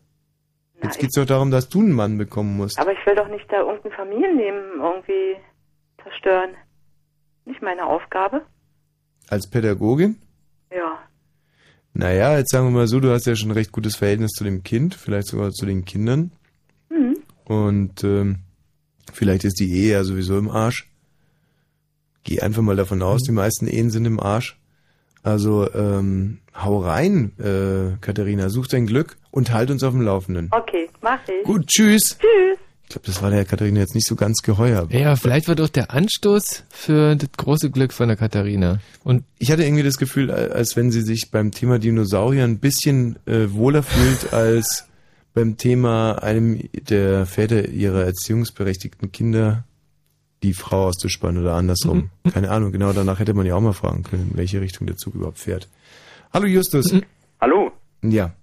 Jetzt 0.83 0.99
geht's 0.99 1.15
doch 1.15 1.25
darum, 1.25 1.51
dass 1.51 1.69
du 1.69 1.79
einen 1.79 1.91
Mann 1.91 2.17
bekommen 2.17 2.57
musst. 2.57 2.79
Aber 2.79 2.91
ich 2.91 3.05
will 3.05 3.15
doch 3.15 3.27
nicht 3.27 3.45
da 3.51 3.59
irgendein 3.59 3.91
Familienleben 3.91 4.79
irgendwie 4.81 5.35
zerstören. 6.01 6.55
Nicht 7.45 7.61
meine 7.61 7.85
Aufgabe. 7.85 8.41
Als 9.29 9.49
Pädagogin? 9.49 10.19
Ja. 10.71 10.99
Naja, 11.93 12.37
jetzt 12.37 12.51
sagen 12.51 12.67
wir 12.67 12.71
mal 12.71 12.87
so, 12.87 12.99
du 12.99 13.11
hast 13.11 13.25
ja 13.25 13.35
schon 13.35 13.49
ein 13.49 13.57
recht 13.57 13.71
gutes 13.71 13.95
Verhältnis 13.95 14.31
zu 14.31 14.43
dem 14.43 14.63
Kind, 14.63 14.95
vielleicht 14.95 15.27
sogar 15.27 15.51
zu 15.51 15.65
den 15.65 15.85
Kindern. 15.85 16.31
Mhm. 16.89 17.17
Und 17.45 18.03
ähm, 18.03 18.37
vielleicht 19.11 19.43
ist 19.43 19.59
die 19.59 19.71
Ehe 19.71 19.91
ja 19.93 20.03
sowieso 20.03 20.37
im 20.37 20.49
Arsch. 20.49 20.89
Geh 22.23 22.39
einfach 22.41 22.61
mal 22.61 22.75
davon 22.75 23.01
aus, 23.01 23.23
die 23.23 23.31
meisten 23.31 23.67
Ehen 23.67 23.89
sind 23.89 24.05
im 24.05 24.19
Arsch. 24.19 24.57
Also 25.23 25.71
ähm, 25.73 26.39
hau 26.55 26.79
rein, 26.79 27.33
äh, 27.39 27.97
Katharina, 28.01 28.49
such 28.49 28.67
dein 28.67 28.87
Glück 28.87 29.17
und 29.29 29.51
halt 29.51 29.69
uns 29.69 29.83
auf 29.83 29.93
dem 29.93 30.01
Laufenden. 30.01 30.49
Okay, 30.51 30.89
mach 31.01 31.19
ich. 31.27 31.43
Gut, 31.43 31.67
tschüss. 31.67 32.17
Tschüss. 32.17 32.57
Ich 32.91 32.95
glaube, 32.95 33.07
das 33.07 33.21
war 33.21 33.29
der 33.29 33.45
Katharina 33.45 33.79
jetzt 33.79 33.95
nicht 33.95 34.05
so 34.05 34.17
ganz 34.17 34.41
geheuer. 34.41 34.85
Ja, 34.91 35.15
vielleicht 35.15 35.47
war 35.47 35.55
doch 35.55 35.69
der 35.69 35.91
Anstoß 35.91 36.65
für 36.69 37.15
das 37.15 37.29
große 37.37 37.71
Glück 37.71 37.93
von 37.93 38.09
der 38.09 38.17
Katharina. 38.17 38.81
Und 39.05 39.23
ich 39.39 39.49
hatte 39.49 39.63
irgendwie 39.63 39.83
das 39.83 39.97
Gefühl, 39.97 40.29
als 40.29 40.75
wenn 40.75 40.91
sie 40.91 41.01
sich 41.01 41.31
beim 41.31 41.51
Thema 41.51 41.79
Dinosaurier 41.79 42.43
ein 42.43 42.59
bisschen 42.59 43.15
äh, 43.27 43.53
wohler 43.53 43.81
fühlt 43.81 44.33
als 44.33 44.89
beim 45.33 45.55
Thema 45.55 46.21
einem 46.21 46.67
der 46.73 47.25
Väter 47.25 47.69
ihrer 47.69 48.03
erziehungsberechtigten 48.03 49.13
Kinder 49.13 49.63
die 50.43 50.53
Frau 50.53 50.87
auszuspannen 50.87 51.41
oder 51.41 51.53
andersrum. 51.53 52.09
Mhm. 52.25 52.29
Keine 52.33 52.51
Ahnung, 52.51 52.73
genau 52.73 52.91
danach 52.91 53.19
hätte 53.19 53.33
man 53.33 53.45
ja 53.45 53.55
auch 53.55 53.61
mal 53.61 53.71
fragen 53.71 54.03
können, 54.03 54.31
in 54.31 54.37
welche 54.37 54.59
Richtung 54.59 54.85
der 54.85 54.97
Zug 54.97 55.15
überhaupt 55.15 55.39
fährt. 55.39 55.69
Hallo 56.33 56.45
Justus. 56.45 56.91
Mhm. 56.91 57.03
Hallo. 57.39 57.71
Ja. 58.01 58.33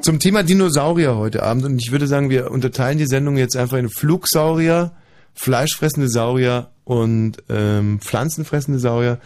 Zum 0.00 0.18
Thema 0.18 0.42
Dinosaurier 0.42 1.16
heute 1.16 1.42
Abend 1.42 1.64
und 1.64 1.78
ich 1.78 1.92
würde 1.92 2.06
sagen, 2.06 2.30
wir 2.30 2.50
unterteilen 2.50 2.98
die 2.98 3.06
Sendung 3.06 3.36
jetzt 3.36 3.56
einfach 3.56 3.76
in 3.76 3.90
Flugsaurier, 3.90 4.92
fleischfressende 5.34 6.08
Saurier 6.08 6.70
und 6.84 7.42
ähm, 7.48 8.00
pflanzenfressende 8.00 8.78
Saurier 8.78 9.18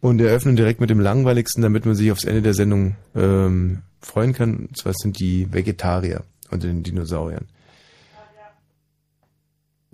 und 0.00 0.20
eröffnen 0.20 0.56
direkt 0.56 0.80
mit 0.80 0.90
dem 0.90 1.00
langweiligsten, 1.00 1.62
damit 1.62 1.86
man 1.86 1.94
sich 1.94 2.12
aufs 2.12 2.24
Ende 2.24 2.42
der 2.42 2.54
Sendung 2.54 2.96
ähm, 3.14 3.82
freuen 4.00 4.32
kann. 4.34 4.56
Und 4.56 4.76
zwar 4.76 4.92
sind 4.92 5.18
die 5.18 5.52
Vegetarier 5.52 6.22
unter 6.50 6.66
den 6.66 6.82
Dinosauriern. 6.82 7.46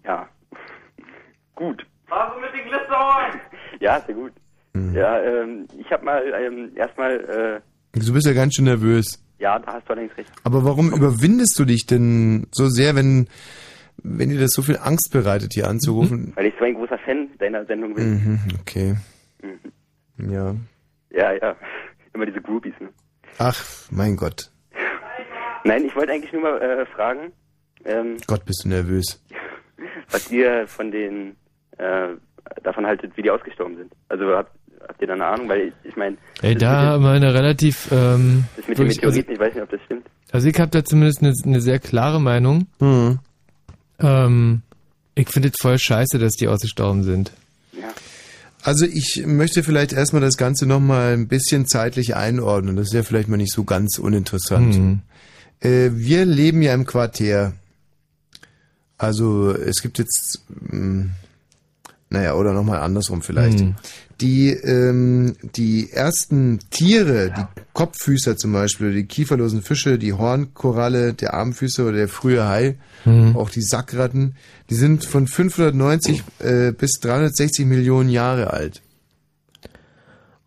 Ja. 0.04 0.28
Gut. 1.54 1.86
Was 2.08 2.34
mit 2.40 2.52
den 2.52 2.68
Glitzerohren? 2.68 3.40
Ja, 3.80 4.00
sehr 4.00 4.14
gut. 4.14 4.32
Mhm. 4.74 4.94
Ja, 4.94 5.18
ähm, 5.22 5.66
ich 5.78 5.90
habe 5.90 6.04
mal 6.04 6.22
ähm, 6.38 6.72
erstmal. 6.76 7.62
Äh, 7.94 7.98
du 7.98 8.12
bist 8.12 8.26
ja 8.26 8.34
ganz 8.34 8.54
schön 8.54 8.66
nervös. 8.66 9.21
Ja, 9.42 9.58
da 9.58 9.72
hast 9.72 9.88
du 9.88 9.94
allerdings 9.94 10.16
recht. 10.16 10.30
Aber 10.44 10.64
warum 10.64 10.92
überwindest 10.92 11.58
du 11.58 11.64
dich 11.64 11.84
denn 11.84 12.46
so 12.52 12.68
sehr, 12.68 12.94
wenn 12.94 13.26
wenn 14.04 14.30
dir 14.30 14.38
das 14.38 14.52
so 14.52 14.62
viel 14.62 14.78
Angst 14.80 15.10
bereitet, 15.12 15.52
hier 15.52 15.66
anzurufen? 15.66 16.26
Mhm. 16.26 16.36
Weil 16.36 16.46
ich 16.46 16.54
so 16.60 16.64
ein 16.64 16.74
großer 16.74 16.98
Fan 16.98 17.28
deiner 17.38 17.64
Sendung 17.66 17.94
bin. 17.94 18.10
Mhm, 18.10 18.38
okay. 18.60 18.94
Mhm. 19.42 20.32
Ja. 20.32 20.54
Ja, 21.10 21.32
ja. 21.32 21.56
Immer 22.14 22.26
diese 22.26 22.40
Groupies, 22.40 22.74
ne? 22.78 22.90
Ach, 23.38 23.64
mein 23.90 24.14
Gott. 24.14 24.48
Nein, 25.64 25.86
ich 25.86 25.96
wollte 25.96 26.12
eigentlich 26.12 26.32
nur 26.32 26.42
mal 26.42 26.62
äh, 26.62 26.86
fragen. 26.86 27.32
Ähm, 27.84 28.18
Gott, 28.28 28.44
bist 28.44 28.64
du 28.64 28.68
nervös. 28.68 29.20
Was 30.10 30.30
ihr 30.30 30.68
von 30.68 30.92
den 30.92 31.36
äh, 31.78 32.10
davon 32.62 32.86
haltet, 32.86 33.16
wie 33.16 33.22
die 33.22 33.30
ausgestorben 33.30 33.76
sind. 33.76 33.92
Also 34.08 34.36
habt, 34.36 34.52
habt 34.88 35.00
ihr 35.00 35.06
da 35.06 35.14
eine 35.14 35.26
Ahnung? 35.26 35.48
Weil 35.48 35.72
ich, 35.84 35.96
meine. 35.96 36.16
Ey, 36.40 36.54
da 36.54 36.82
haben 36.82 37.04
wir 37.04 37.10
eine 37.10 37.34
relativ. 37.34 37.88
Ähm, 37.90 38.44
das 38.56 38.68
mit 38.68 38.78
den 38.78 38.86
Meteoriten, 38.88 39.30
also, 39.30 39.32
ich 39.32 39.40
weiß 39.40 39.54
nicht, 39.54 39.62
ob 39.62 39.70
das 39.70 39.80
stimmt. 39.84 40.06
Also 40.32 40.48
ich 40.48 40.58
habe 40.58 40.70
da 40.70 40.84
zumindest 40.84 41.22
eine, 41.22 41.34
eine, 41.44 41.60
sehr 41.60 41.78
klare 41.78 42.20
Meinung. 42.20 42.66
Mhm. 42.80 43.18
Ähm, 44.00 44.62
ich 45.14 45.28
finde 45.28 45.48
es 45.48 45.54
voll 45.60 45.78
scheiße, 45.78 46.18
dass 46.18 46.34
die 46.34 46.48
ausgestorben 46.48 47.02
sind. 47.02 47.32
Ja. 47.72 47.88
Also 48.62 48.86
ich 48.86 49.24
möchte 49.26 49.62
vielleicht 49.62 49.92
erstmal 49.92 50.22
das 50.22 50.36
Ganze 50.36 50.66
nochmal 50.66 51.12
ein 51.14 51.28
bisschen 51.28 51.66
zeitlich 51.66 52.14
einordnen. 52.16 52.76
Das 52.76 52.86
ist 52.86 52.94
ja 52.94 53.02
vielleicht 53.02 53.28
mal 53.28 53.36
nicht 53.36 53.52
so 53.52 53.64
ganz 53.64 53.98
uninteressant. 53.98 54.78
Mhm. 54.78 55.00
Äh, 55.60 55.90
wir 55.92 56.24
leben 56.24 56.62
ja 56.62 56.72
im 56.72 56.86
Quartier. 56.86 57.52
Also 58.98 59.50
es 59.50 59.82
gibt 59.82 59.98
jetzt, 59.98 60.42
mh, 60.48 61.10
naja, 62.08 62.34
oder 62.34 62.52
nochmal 62.52 62.80
andersrum 62.80 63.20
vielleicht. 63.20 63.60
Mhm. 63.60 63.74
Die, 64.22 64.50
ähm, 64.50 65.34
die 65.56 65.90
ersten 65.92 66.60
Tiere, 66.70 67.32
die 67.36 67.60
Kopffüßer 67.72 68.36
zum 68.36 68.52
Beispiel, 68.52 68.94
die 68.94 69.04
kieferlosen 69.04 69.62
Fische, 69.62 69.98
die 69.98 70.12
Hornkoralle, 70.12 71.12
der 71.12 71.34
Armfüßer 71.34 71.82
oder 71.88 71.96
der 71.96 72.08
frühe 72.08 72.46
Hai, 72.46 72.76
Mhm. 73.04 73.36
auch 73.36 73.50
die 73.50 73.62
Sackratten, 73.62 74.36
die 74.70 74.76
sind 74.76 75.04
von 75.04 75.26
590 75.26 76.22
äh, 76.38 76.70
bis 76.72 76.92
360 77.00 77.66
Millionen 77.66 78.08
Jahre 78.10 78.52
alt. 78.52 78.80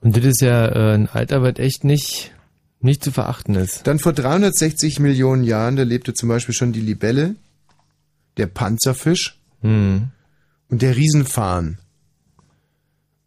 Und 0.01 0.15
das 0.15 0.23
ist 0.23 0.41
ja 0.41 0.67
äh, 0.67 0.93
ein 0.93 1.09
Alter, 1.09 1.41
was 1.41 1.57
echt 1.57 1.84
nicht, 1.84 2.32
nicht 2.80 3.03
zu 3.03 3.11
verachten 3.11 3.55
ist. 3.55 3.86
Dann 3.88 3.99
vor 3.99 4.13
360 4.13 4.99
Millionen 4.99 5.43
Jahren, 5.43 5.76
da 5.76 5.84
lebte 5.84 6.13
zum 6.13 6.30
Beispiel 6.30 6.55
schon 6.55 6.71
die 6.71 6.82
Libelle, 6.82 7.36
der 8.38 8.47
Panzerfisch 8.47 9.38
Mhm. 9.61 10.09
und 10.69 10.82
der 10.82 10.95
Riesenfarn. 10.95 11.78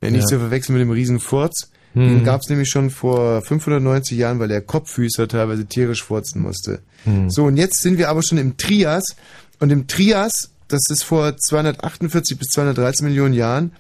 Ja, 0.02 0.10
nicht 0.10 0.22
Ja. 0.22 0.26
zu 0.26 0.38
verwechseln 0.38 0.74
mit 0.74 0.82
dem 0.82 0.90
Riesenfurz. 0.90 1.70
Hm. 1.94 2.08
Den 2.08 2.24
gab 2.24 2.42
es 2.42 2.48
nämlich 2.48 2.68
schon 2.68 2.90
vor 2.90 3.42
590 3.42 4.16
Jahren, 4.18 4.38
weil 4.38 4.48
der 4.48 4.60
Kopffüßer 4.60 5.26
teilweise 5.26 5.66
tierisch 5.66 6.04
furzen 6.04 6.42
musste. 6.42 6.80
Hm. 7.04 7.30
So, 7.30 7.44
und 7.44 7.56
jetzt 7.56 7.80
sind 7.80 7.98
wir 7.98 8.08
aber 8.08 8.22
schon 8.22 8.38
im 8.38 8.56
Trias. 8.56 9.16
Und 9.58 9.70
im 9.70 9.86
Trias, 9.86 10.50
das 10.68 10.82
ist 10.90 11.02
vor 11.02 11.36
248 11.36 12.38
bis 12.38 12.48
213 12.48 13.06
Millionen 13.06 13.34
Jahren, 13.34 13.72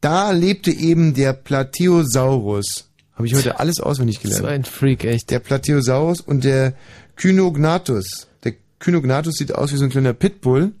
da 0.00 0.32
lebte 0.32 0.72
eben 0.72 1.14
der 1.14 1.32
Plateosaurus. 1.32 2.88
Habe 3.14 3.26
ich 3.26 3.34
heute 3.34 3.60
alles 3.60 3.78
auswendig 3.78 4.20
gelernt. 4.20 4.42
So 4.42 4.48
ein 4.48 4.64
Freak, 4.64 5.04
echt. 5.04 5.30
Der 5.30 5.38
Plateosaurus 5.38 6.20
und 6.20 6.42
der 6.44 6.74
Kynognathus. 7.16 8.26
Der 8.42 8.54
Kynognathus 8.80 9.34
sieht 9.36 9.54
aus 9.54 9.72
wie 9.72 9.76
so 9.76 9.84
ein 9.84 9.90
kleiner 9.90 10.12
Pitbull. 10.14 10.72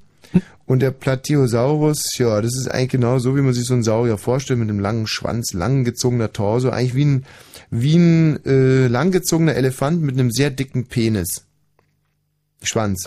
Und 0.72 0.80
der 0.80 0.90
Plateosaurus, 0.90 2.16
ja, 2.16 2.40
das 2.40 2.56
ist 2.56 2.66
eigentlich 2.66 2.92
genau 2.92 3.18
so, 3.18 3.36
wie 3.36 3.42
man 3.42 3.52
sich 3.52 3.66
so 3.66 3.74
einen 3.74 3.82
Saurier 3.82 4.16
vorstellt, 4.16 4.58
mit 4.58 4.70
einem 4.70 4.80
langen 4.80 5.06
Schwanz, 5.06 5.52
langgezogener 5.52 6.32
Torso, 6.32 6.70
eigentlich 6.70 6.94
wie 6.94 7.04
ein, 7.04 7.26
wie 7.68 7.96
ein 7.96 8.46
äh, 8.46 8.86
langgezogener 8.86 9.54
Elefant 9.54 10.00
mit 10.00 10.14
einem 10.18 10.30
sehr 10.30 10.48
dicken 10.48 10.86
Penis. 10.86 11.44
Schwanz. 12.62 13.06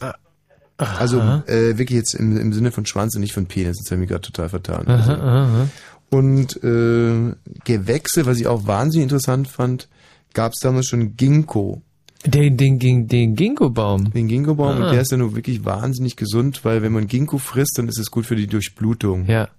Also 0.77 1.19
äh, 1.47 1.79
wirklich 1.79 1.97
jetzt 1.97 2.13
im, 2.13 2.37
im 2.37 2.53
Sinne 2.53 2.69
von 2.69 2.85
Schwanz 2.85 3.15
und 3.15 3.21
nicht 3.21 3.33
von 3.33 3.47
Penis, 3.47 3.79
das 3.79 3.87
habe 3.87 3.95
ich 3.95 4.01
mich 4.01 4.09
gerade 4.09 4.27
total 4.31 4.49
vertan. 4.49 4.87
Aha, 4.87 4.99
Also, 4.99 5.11
aha. 5.23 5.69
und 6.11 6.63
äh, 6.63 7.33
Gewächse, 7.63 8.27
was 8.27 8.37
ich 8.37 8.45
auch 8.45 8.67
wahnsinnig 8.67 9.05
interessant 9.05 9.47
fand, 9.47 9.89
gab 10.35 10.53
es 10.53 10.59
damals 10.59 10.85
schon 10.85 11.17
Ginkgo. 11.17 11.81
Den, 12.25 12.57
den, 12.57 12.79
den, 12.79 13.07
den 13.07 13.35
Ginkgo-Baum. 13.35 14.11
Den 14.11 14.27
Ginkgo-Baum 14.27 14.81
Ah. 14.81 14.85
und 14.87 14.93
der 14.93 15.01
ist 15.01 15.11
ja 15.11 15.17
nur 15.17 15.35
wirklich 15.35 15.63
wahnsinnig 15.65 16.15
gesund, 16.15 16.61
weil 16.63 16.81
wenn 16.81 16.91
man 16.91 17.07
Ginkgo 17.07 17.37
frisst, 17.37 17.77
dann 17.77 17.87
ist 17.87 17.99
es 17.99 18.09
gut 18.11 18.25
für 18.25 18.35
die 18.35 18.47
Durchblutung. 18.47 19.25
Ja. 19.27 19.49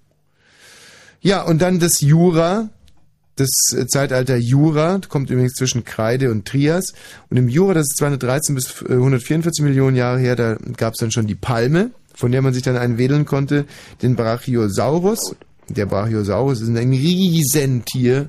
Ja, 1.21 1.43
und 1.43 1.62
dann 1.62 1.79
das 1.79 2.01
Jura. 2.01 2.69
das 3.37 3.51
Zeitalter 3.89 4.37
Jura, 4.37 4.99
kommt 5.09 5.31
übrigens 5.31 5.53
zwischen 5.55 5.85
Kreide 5.85 6.31
und 6.31 6.47
Trias. 6.47 6.95
Und 7.31 7.37
im 7.37 7.49
Jura, 7.49 7.75
das 7.75 7.83
ist 7.89 7.99
213 7.99 8.55
bis 8.55 8.83
144 8.83 9.61
äh, 9.62 9.69
Millionen 9.69 9.97
Jahre 9.97 10.19
her, 10.19 10.37
da 10.37 10.57
gab 10.77 10.95
es 10.95 10.99
dann 11.01 11.11
schon 11.11 11.27
die 11.27 11.35
Palme, 11.35 11.91
von 12.14 12.33
der 12.33 12.41
man 12.43 12.55
sich 12.55 12.62
dann 12.62 12.77
einwedeln 12.77 13.27
konnte, 13.27 13.67
den 14.03 14.17
Brachiosaurus. 14.17 15.37
Der 15.69 15.85
Brachiosaurus 15.87 16.61
ist 16.62 16.69
ein 16.69 16.77
Riesentier. 16.93 18.29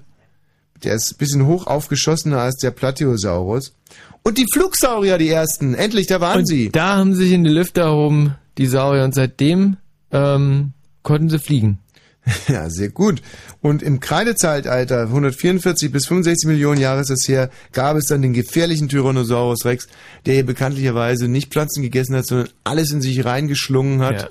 Der 0.84 0.96
ist 0.96 1.12
ein 1.12 1.18
bisschen 1.18 1.46
hoch 1.46 1.68
aufgeschossener 1.68 2.40
als 2.40 2.58
der 2.58 2.72
Platyosaurus. 2.72 3.74
Und 4.24 4.38
die 4.38 4.46
Flugsaurier, 4.54 5.18
die 5.18 5.30
ersten. 5.30 5.74
Endlich, 5.74 6.08
da 6.08 6.20
waren 6.22 6.40
und 6.40 6.48
sie. 6.48 6.70
Da 6.70 6.98
haben 6.98 7.16
sich 7.16 7.32
in 7.32 7.44
die 7.44 7.50
Lüfte 7.50 7.82
erhoben, 7.82 8.36
die 8.58 8.68
Saurier. 8.68 9.04
Und 9.04 9.16
seitdem 9.16 9.78
ähm, 10.12 10.74
konnten 11.04 11.30
sie 11.30 11.40
fliegen. 11.40 11.80
Ja, 12.48 12.70
sehr 12.70 12.90
gut. 12.90 13.22
Und 13.62 13.82
im 13.82 14.00
Kreidezeitalter, 14.00 15.04
144 15.04 15.92
bis 15.92 16.08
65 16.08 16.48
Millionen 16.48 16.80
Jahre 16.80 17.02
ist 17.02 17.10
das 17.10 17.28
her, 17.28 17.50
gab 17.72 17.98
es 17.98 18.08
dann 18.08 18.22
den 18.22 18.34
gefährlichen 18.34 18.90
Tyrannosaurus 18.90 19.66
Rex, 19.66 19.88
der 20.26 20.36
hier 20.36 20.46
bekanntlicherweise 20.46 21.28
nicht 21.28 21.52
Pflanzen 21.52 21.84
gegessen 21.84 22.16
hat, 22.16 22.26
sondern 22.26 22.50
alles 22.64 22.92
in 22.92 23.02
sich 23.02 23.24
reingeschlungen 23.26 24.02
hat. 24.02 24.30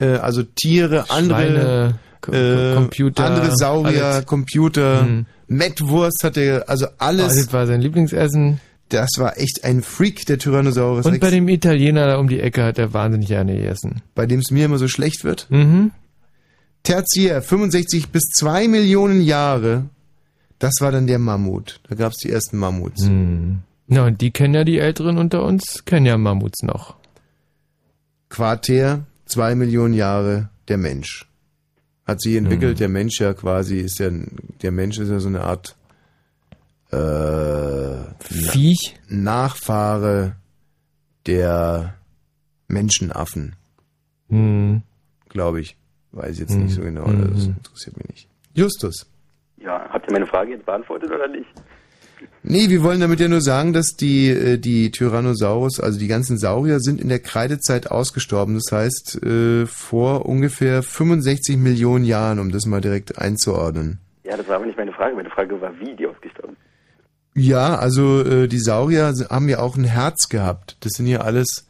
Ja. 0.00 0.06
Äh, 0.06 0.18
also 0.18 0.42
Tiere, 0.42 1.10
andere, 1.10 1.98
Schweine, 2.24 2.70
äh, 2.72 2.74
Computer, 2.74 3.24
andere 3.24 3.56
Saurier, 3.56 4.06
alles. 4.06 4.26
Computer, 4.26 5.02
mhm. 5.02 5.26
Mettwurst 5.52 6.24
hatte, 6.24 6.64
also 6.68 6.86
alles. 6.98 7.32
Oh, 7.32 7.36
das 7.36 7.52
war 7.52 7.66
sein 7.66 7.80
Lieblingsessen. 7.80 8.60
Das 8.88 9.10
war 9.16 9.38
echt 9.38 9.64
ein 9.64 9.82
Freak, 9.82 10.26
der 10.26 10.38
Tyrannosaurus 10.38 11.06
Und 11.06 11.12
Rex. 11.12 11.20
bei 11.20 11.30
dem 11.30 11.48
Italiener 11.48 12.06
da 12.06 12.18
um 12.18 12.28
die 12.28 12.40
Ecke 12.40 12.62
hat 12.64 12.78
er 12.78 12.92
wahnsinnig 12.92 13.28
gerne 13.28 13.54
gegessen. 13.56 14.02
Bei 14.14 14.26
dem 14.26 14.40
es 14.40 14.50
mir 14.50 14.66
immer 14.66 14.76
so 14.78 14.86
schlecht 14.88 15.24
wird? 15.24 15.46
Mhm. 15.48 15.92
Tertiär, 16.82 17.40
65 17.42 18.08
bis 18.10 18.24
2 18.34 18.68
Millionen 18.68 19.22
Jahre. 19.22 19.84
Das 20.58 20.74
war 20.80 20.92
dann 20.92 21.06
der 21.06 21.18
Mammut. 21.18 21.80
Da 21.88 21.94
gab 21.94 22.12
es 22.12 22.18
die 22.18 22.30
ersten 22.30 22.58
Mammuts. 22.58 23.02
Mhm. 23.04 23.60
Na, 23.86 24.06
und 24.06 24.20
die 24.20 24.30
kennen 24.30 24.54
ja 24.54 24.64
die 24.64 24.78
Älteren 24.78 25.16
unter 25.18 25.42
uns, 25.44 25.84
kennen 25.84 26.06
ja 26.06 26.16
Mammuts 26.18 26.62
noch. 26.62 26.96
Quartär, 28.28 29.00
2 29.26 29.54
Millionen 29.54 29.94
Jahre, 29.94 30.48
der 30.68 30.78
Mensch. 30.78 31.26
Hat 32.12 32.20
sich 32.20 32.36
entwickelt, 32.36 32.74
mhm. 32.74 32.78
der 32.78 32.88
Mensch 32.90 33.20
ja 33.20 33.32
quasi 33.32 33.78
ist 33.78 33.98
ja, 33.98 34.10
der 34.62 34.70
Mensch 34.70 34.98
ist 34.98 35.08
ja 35.08 35.18
so 35.18 35.28
eine 35.28 35.40
Art 35.40 35.76
äh, 36.90 38.04
Viech? 38.22 38.96
Nachfahre 39.08 40.36
der 41.26 41.94
Menschenaffen. 42.68 43.56
Mhm. 44.28 44.82
Glaube 45.30 45.60
ich. 45.62 45.74
Weiß 46.10 46.38
jetzt 46.38 46.54
nicht 46.54 46.74
so 46.74 46.82
genau, 46.82 47.06
Mhm. 47.06 47.32
das 47.32 47.46
interessiert 47.46 47.96
mich 47.96 48.08
nicht. 48.08 48.28
Justus. 48.52 49.06
Ja, 49.56 49.88
habt 49.88 50.06
ihr 50.06 50.12
meine 50.12 50.26
Frage 50.26 50.50
jetzt 50.50 50.66
beantwortet 50.66 51.10
oder 51.10 51.28
nicht? 51.28 51.48
Nee, 52.44 52.68
wir 52.70 52.82
wollen 52.82 53.00
damit 53.00 53.20
ja 53.20 53.28
nur 53.28 53.40
sagen, 53.40 53.72
dass 53.72 53.94
die, 53.94 54.28
äh, 54.28 54.58
die 54.58 54.90
Tyrannosaurus, 54.90 55.78
also 55.78 55.98
die 55.98 56.08
ganzen 56.08 56.38
Saurier, 56.38 56.80
sind 56.80 57.00
in 57.00 57.08
der 57.08 57.20
Kreidezeit 57.20 57.90
ausgestorben. 57.90 58.54
Das 58.54 58.72
heißt, 58.72 59.22
äh, 59.22 59.66
vor 59.66 60.26
ungefähr 60.26 60.82
65 60.82 61.56
Millionen 61.56 62.04
Jahren, 62.04 62.40
um 62.40 62.50
das 62.50 62.66
mal 62.66 62.80
direkt 62.80 63.18
einzuordnen. 63.18 64.00
Ja, 64.24 64.36
das 64.36 64.48
war 64.48 64.56
aber 64.56 64.66
nicht 64.66 64.76
meine 64.76 64.92
Frage. 64.92 65.14
Meine 65.14 65.30
Frage 65.30 65.60
war, 65.60 65.72
wie 65.78 65.94
die 65.94 66.06
ausgestorben 66.06 66.56
sind. 66.56 66.72
Ja, 67.44 67.76
also 67.76 68.22
äh, 68.22 68.48
die 68.48 68.58
Saurier 68.58 69.14
haben 69.30 69.48
ja 69.48 69.60
auch 69.60 69.76
ein 69.76 69.84
Herz 69.84 70.28
gehabt. 70.28 70.76
Das 70.80 70.92
sind 70.92 71.06
ja 71.06 71.20
alles 71.20 71.66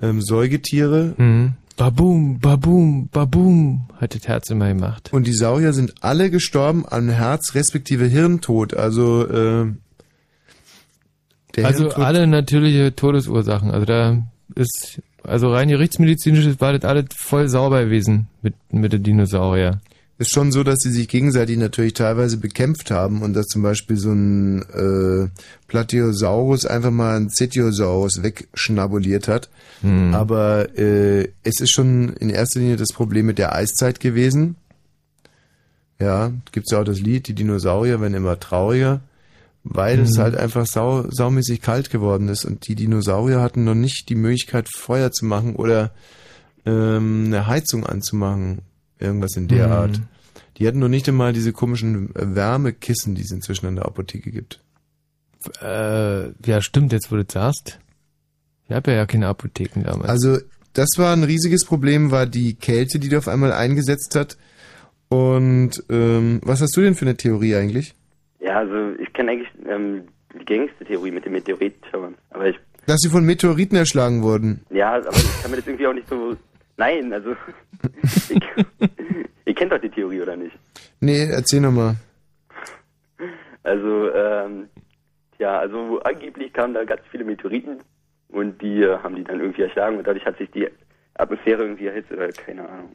ähm, 0.00 0.20
Säugetiere. 0.20 1.14
Mhm. 1.16 1.54
Babum, 1.76 2.38
babum, 2.40 3.08
babum, 3.08 3.88
hat 3.96 4.14
das 4.14 4.28
Herz 4.28 4.50
immer 4.50 4.68
gemacht. 4.68 5.08
Und 5.12 5.26
die 5.26 5.32
Saurier 5.32 5.72
sind 5.72 5.94
alle 6.02 6.30
gestorben 6.30 6.84
an 6.86 7.08
Herz 7.08 7.54
respektive 7.54 8.04
Hirntod. 8.04 8.74
Also 8.74 9.26
äh, 9.26 9.72
der 11.56 11.66
also 11.66 11.90
alle 11.90 12.26
natürliche 12.26 12.94
Todesursachen. 12.94 13.70
Also 13.70 13.86
da 13.86 14.22
ist, 14.54 15.00
also 15.22 15.52
rein 15.52 15.68
gerichtsmedizinisch 15.68 16.60
war 16.60 16.72
das 16.72 16.88
alles 16.88 17.06
voll 17.14 17.48
sauber 17.48 17.84
gewesen 17.84 18.28
mit, 18.42 18.54
mit 18.70 18.92
den 18.92 19.02
Dinosaurier. 19.02 19.80
ist 20.18 20.32
schon 20.32 20.52
so, 20.52 20.62
dass 20.62 20.80
sie 20.80 20.90
sich 20.90 21.08
gegenseitig 21.08 21.56
natürlich 21.56 21.94
teilweise 21.94 22.36
bekämpft 22.36 22.90
haben 22.90 23.22
und 23.22 23.34
dass 23.34 23.46
zum 23.46 23.62
Beispiel 23.62 23.96
so 23.96 24.12
ein 24.12 24.62
äh, 24.62 25.28
Platyosaurus 25.66 26.66
einfach 26.66 26.90
mal 26.90 27.16
ein 27.16 27.30
Cetiosaurus 27.30 28.22
wegschnabuliert 28.22 29.28
hat. 29.28 29.48
Hm. 29.82 30.14
Aber 30.14 30.76
äh, 30.78 31.28
es 31.42 31.60
ist 31.60 31.72
schon 31.72 32.14
in 32.14 32.30
erster 32.30 32.60
Linie 32.60 32.76
das 32.76 32.92
Problem 32.92 33.26
mit 33.26 33.38
der 33.38 33.54
Eiszeit 33.54 34.00
gewesen. 34.00 34.56
Ja, 36.00 36.32
gibt's 36.52 36.70
ja 36.70 36.80
auch 36.80 36.84
das 36.84 37.00
Lied, 37.00 37.28
die 37.28 37.34
Dinosaurier 37.34 38.00
werden 38.00 38.14
immer 38.14 38.40
trauriger, 38.40 39.00
weil 39.64 40.00
es 40.00 40.16
Mhm. 40.16 40.22
halt 40.22 40.36
einfach 40.36 40.66
sau, 40.66 41.04
saumäßig 41.10 41.60
kalt 41.60 41.90
geworden 41.90 42.28
ist 42.28 42.44
und 42.44 42.66
die 42.68 42.74
Dinosaurier 42.74 43.40
hatten 43.40 43.64
noch 43.64 43.74
nicht 43.74 44.08
die 44.08 44.14
Möglichkeit, 44.14 44.68
Feuer 44.74 45.12
zu 45.12 45.24
machen 45.26 45.54
oder 45.56 45.92
ähm, 46.66 47.24
eine 47.26 47.46
Heizung 47.46 47.86
anzumachen, 47.86 48.60
irgendwas 48.98 49.36
in 49.36 49.48
der 49.48 49.66
Mhm. 49.68 49.72
Art. 49.72 50.00
Die 50.58 50.66
hatten 50.66 50.78
noch 50.78 50.88
nicht 50.88 51.08
einmal 51.08 51.32
diese 51.32 51.52
komischen 51.52 52.14
äh, 52.14 52.34
Wärmekissen, 52.34 53.14
die 53.14 53.22
es 53.22 53.30
inzwischen 53.30 53.66
in 53.66 53.76
der 53.76 53.86
Apotheke 53.86 54.30
gibt. 54.30 54.60
Äh, 55.62 56.28
ja, 56.46 56.60
stimmt, 56.60 56.92
jetzt 56.92 57.10
wo 57.10 57.16
du 57.16 57.24
sagst. 57.26 57.78
Ich 58.68 58.74
habe 58.74 58.92
ja 58.92 59.06
keine 59.06 59.26
Apotheken 59.28 59.82
damals. 59.84 60.08
Also 60.08 60.38
das 60.74 60.88
war 60.96 61.12
ein 61.14 61.24
riesiges 61.24 61.64
Problem, 61.64 62.10
war 62.10 62.26
die 62.26 62.54
Kälte, 62.54 62.98
die 62.98 63.08
da 63.08 63.18
auf 63.18 63.28
einmal 63.28 63.52
eingesetzt 63.52 64.14
hat. 64.14 64.36
Und 65.08 65.82
ähm, 65.88 66.40
was 66.44 66.60
hast 66.60 66.76
du 66.76 66.82
denn 66.82 66.94
für 66.94 67.04
eine 67.06 67.16
Theorie 67.16 67.56
eigentlich? 67.56 67.94
Ja, 68.40 68.58
also 68.58 68.94
ich 68.98 69.12
kenne 69.12 69.32
eigentlich 69.32 69.48
ähm, 69.68 70.08
die 70.34 70.44
gängigste 70.44 70.84
Theorie 70.84 71.10
mit 71.10 71.24
den 71.24 71.32
Meteoritschauern. 71.32 72.14
Aber 72.30 72.48
ich, 72.48 72.58
Dass 72.86 73.00
sie 73.00 73.10
von 73.10 73.24
Meteoriten 73.24 73.76
erschlagen 73.76 74.22
wurden. 74.22 74.64
ja, 74.70 74.94
aber 74.94 75.16
ich 75.16 75.42
kann 75.42 75.50
mir 75.50 75.58
das 75.58 75.66
irgendwie 75.66 75.86
auch 75.86 75.92
nicht 75.92 76.08
so. 76.08 76.36
Nein, 76.76 77.12
also. 77.12 77.36
ich, 78.02 78.40
ihr 79.44 79.54
kennt 79.54 79.72
doch 79.72 79.80
die 79.80 79.90
Theorie, 79.90 80.22
oder 80.22 80.36
nicht? 80.36 80.56
Nee, 81.00 81.28
erzähl 81.30 81.60
nochmal. 81.60 81.96
Also, 83.62 84.10
ähm, 84.14 84.68
ja, 85.38 85.58
also 85.58 86.00
angeblich 86.00 86.52
kamen 86.52 86.74
da 86.74 86.84
ganz 86.84 87.02
viele 87.10 87.24
Meteoriten 87.24 87.78
und 88.28 88.60
die 88.62 88.82
äh, 88.82 88.98
haben 88.98 89.16
die 89.16 89.24
dann 89.24 89.40
irgendwie 89.40 89.62
erschlagen 89.62 89.98
und 89.98 90.06
dadurch 90.06 90.24
hat 90.24 90.38
sich 90.38 90.50
die 90.50 90.68
Atmosphäre 91.14 91.62
irgendwie 91.62 91.86
erhitzt 91.86 92.12
oder 92.12 92.28
keine 92.28 92.66
Ahnung. 92.66 92.92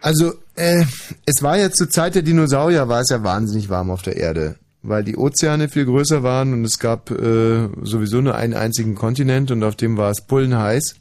Also, 0.00 0.34
äh, 0.56 0.84
es 1.26 1.42
war 1.42 1.58
ja 1.58 1.70
zur 1.70 1.88
Zeit 1.88 2.14
der 2.14 2.22
Dinosaurier, 2.22 2.88
war 2.88 3.00
es 3.00 3.10
ja 3.10 3.22
wahnsinnig 3.22 3.68
warm 3.68 3.90
auf 3.90 4.02
der 4.02 4.16
Erde. 4.16 4.56
Weil 4.82 5.02
die 5.02 5.16
Ozeane 5.16 5.68
viel 5.68 5.86
größer 5.86 6.22
waren 6.22 6.52
und 6.52 6.64
es 6.64 6.78
gab 6.78 7.10
äh, 7.10 7.68
sowieso 7.82 8.20
nur 8.20 8.36
einen 8.36 8.54
einzigen 8.54 8.94
Kontinent 8.94 9.50
und 9.50 9.62
auf 9.64 9.74
dem 9.76 9.96
war 9.96 10.10
es 10.10 10.20
bullenheiß. 10.20 10.96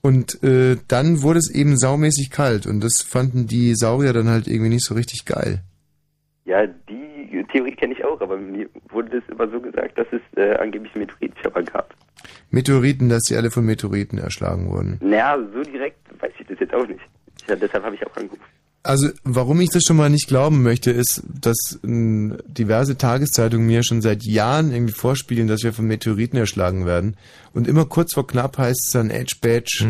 Und 0.00 0.42
äh, 0.42 0.76
dann 0.88 1.22
wurde 1.22 1.38
es 1.38 1.50
eben 1.50 1.76
saumäßig 1.76 2.30
kalt 2.30 2.66
und 2.66 2.82
das 2.82 3.02
fanden 3.02 3.46
die 3.46 3.74
Saurier 3.74 4.12
dann 4.12 4.28
halt 4.28 4.46
irgendwie 4.46 4.70
nicht 4.70 4.84
so 4.84 4.94
richtig 4.94 5.24
geil. 5.24 5.62
Ja, 6.44 6.66
die 6.66 7.44
Theorie 7.52 7.74
kenne 7.74 7.94
ich 7.94 8.04
auch, 8.04 8.20
aber 8.20 8.36
mir 8.36 8.68
wurde 8.90 9.20
das 9.20 9.22
immer 9.28 9.48
so 9.50 9.60
gesagt, 9.60 9.98
dass 9.98 10.06
es 10.12 10.20
äh, 10.36 10.54
angeblich 10.56 10.94
Meteoritschauer 10.94 11.62
gab. 11.62 11.94
Meteoriten, 12.50 13.08
dass 13.08 13.22
sie 13.24 13.36
alle 13.36 13.50
von 13.50 13.64
Meteoriten 13.64 14.18
erschlagen 14.18 14.70
wurden. 14.70 14.98
Naja, 15.02 15.38
so 15.52 15.62
direkt 15.62 15.98
weiß 16.20 16.32
ich 16.38 16.46
das 16.46 16.58
jetzt 16.60 16.74
auch 16.74 16.86
nicht. 16.86 17.00
Ja, 17.48 17.56
deshalb 17.56 17.84
habe 17.84 17.94
ich 17.94 18.06
auch 18.06 18.16
angerufen. 18.16 18.42
Also, 18.84 19.08
warum 19.24 19.60
ich 19.60 19.70
das 19.70 19.82
schon 19.82 19.96
mal 19.96 20.08
nicht 20.08 20.28
glauben 20.28 20.62
möchte, 20.62 20.90
ist, 20.90 21.22
dass 21.28 21.78
mh, 21.82 22.36
diverse 22.46 22.96
Tageszeitungen 22.96 23.66
mir 23.66 23.82
schon 23.82 24.00
seit 24.00 24.24
Jahren 24.24 24.72
irgendwie 24.72 24.94
vorspielen, 24.94 25.48
dass 25.48 25.62
wir 25.62 25.72
von 25.72 25.86
Meteoriten 25.86 26.38
erschlagen 26.38 26.86
werden. 26.86 27.16
Und 27.58 27.66
immer 27.66 27.86
kurz 27.86 28.14
vor 28.14 28.24
knapp 28.24 28.56
heißt 28.56 28.84
es 28.86 28.92
dann, 28.92 29.10
Edge 29.10 29.34
Badge 29.40 29.84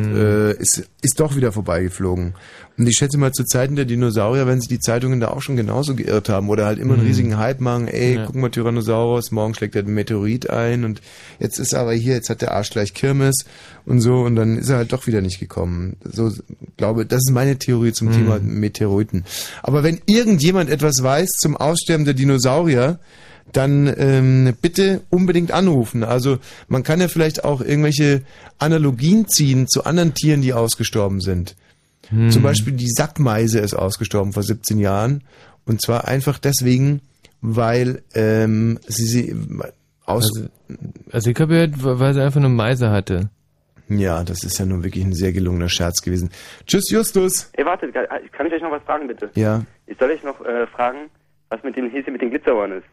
äh, 0.57 0.59
ist, 0.59 0.89
ist 1.03 1.21
doch 1.21 1.37
wieder 1.37 1.53
vorbeigeflogen. 1.53 2.33
Und 2.79 2.87
ich 2.89 2.97
schätze 2.97 3.19
mal, 3.19 3.33
zu 3.33 3.45
Zeiten 3.45 3.77
der 3.77 3.85
Dinosaurier, 3.85 4.47
wenn 4.47 4.59
sich 4.61 4.69
die 4.71 4.79
Zeitungen 4.79 5.21
da 5.21 5.29
auch 5.29 5.43
schon 5.43 5.57
genauso 5.57 5.95
geirrt 5.95 6.31
haben 6.31 6.49
oder 6.49 6.64
halt 6.64 6.79
immer 6.79 6.95
einen 6.95 7.03
Mhm. 7.03 7.09
riesigen 7.09 7.37
Hype 7.37 7.61
machen, 7.61 7.87
ey, 7.89 8.14
Ja. 8.14 8.25
guck 8.25 8.37
mal, 8.37 8.49
Tyrannosaurus, 8.51 9.33
morgen 9.33 9.53
schlägt 9.55 9.77
er 9.77 9.83
den 9.83 9.93
Meteorit 9.93 10.49
ein 10.49 10.85
und 10.87 11.03
jetzt 11.41 11.59
ist 11.59 11.75
er 11.75 11.81
aber 11.81 11.93
hier, 11.93 12.14
jetzt 12.14 12.31
hat 12.31 12.41
der 12.41 12.53
Arsch 12.55 12.71
gleich 12.71 12.95
Kirmes 12.95 13.45
und 13.85 14.01
so 14.01 14.21
und 14.21 14.35
dann 14.37 14.57
ist 14.57 14.71
er 14.71 14.77
halt 14.79 14.93
doch 14.95 15.07
wieder 15.07 15.21
nicht 15.21 15.39
gekommen. 15.39 15.97
So, 16.11 16.33
glaube, 16.79 17.05
das 17.05 17.19
ist 17.27 17.33
meine 17.33 17.59
Theorie 17.59 17.93
zum 17.93 18.09
Mhm. 18.09 18.12
Thema 18.12 18.39
Meteoriten. 18.41 19.25
Aber 19.62 19.83
wenn 19.83 20.01
irgendjemand 20.07 20.71
etwas 20.71 21.03
weiß 21.03 21.29
zum 21.39 21.55
Aussterben 21.57 22.07
der 22.07 22.14
Dinosaurier, 22.14 22.99
dann 23.53 23.92
ähm, 23.96 24.57
bitte 24.61 25.03
unbedingt 25.11 25.53
anrufen. 25.53 26.05
Also 26.05 26.38
man 26.68 26.82
kann 26.82 27.01
ja 27.01 27.09
vielleicht 27.09 27.44
auch 27.44 27.61
irgendwelche 27.61 28.22
Analogien 28.59 29.28
ziehen 29.28 29.68
zu 29.68 29.84
anderen 29.84 30.14
Tieren, 30.14 30.42
die 30.42 30.53
ausgestorben 30.53 31.20
sind. 31.20 31.57
Hm. 32.09 32.30
Zum 32.30 32.42
Beispiel 32.42 32.72
die 32.72 32.90
Sackmeise 32.90 33.59
ist 33.59 33.74
ausgestorben 33.74 34.32
vor 34.32 34.42
17 34.42 34.78
Jahren. 34.78 35.22
Und 35.66 35.82
zwar 35.82 36.09
einfach 36.09 36.38
deswegen, 36.38 37.01
weil 37.40 38.03
ähm, 38.14 38.78
sie 38.86 39.07
sie 39.07 39.36
aus. 40.05 40.30
Also, 40.34 40.49
also 41.12 41.30
ich 41.30 41.36
habe 41.38 41.49
gehört, 41.49 41.72
weil 41.82 42.14
sie 42.14 42.22
einfach 42.22 42.40
eine 42.40 42.49
Meise 42.49 42.90
hatte. 42.90 43.30
ja, 43.88 44.24
das 44.24 44.44
ist 44.44 44.59
ja 44.59 44.66
nun 44.66 44.82
wirklich 44.82 45.05
ein 45.05 45.12
sehr 45.12 45.32
gelungener 45.32 45.68
Scherz 45.68 46.03
gewesen. 46.03 46.30
Tschüss, 46.66 46.90
Justus. 46.90 47.51
Ey, 47.53 47.64
warte, 47.64 47.90
kann 47.92 48.07
kann 48.32 48.46
ich 48.46 48.53
euch 48.55 48.62
noch 48.62 48.70
was 48.70 48.82
fragen, 48.82 49.07
bitte? 49.09 49.30
Ja. 49.34 49.62
Ich 49.86 49.99
soll 49.99 50.11
euch 50.11 50.22
noch 50.22 50.40
äh, 50.44 50.66
fragen, 50.66 51.11
was 51.51 51.62
mit 51.62 51.76
dem 51.76 51.90
Häschen 51.90 52.12
mit 52.12 52.22
den 52.22 52.30
Glitzerohren 52.30 52.72
ist. 52.72 52.86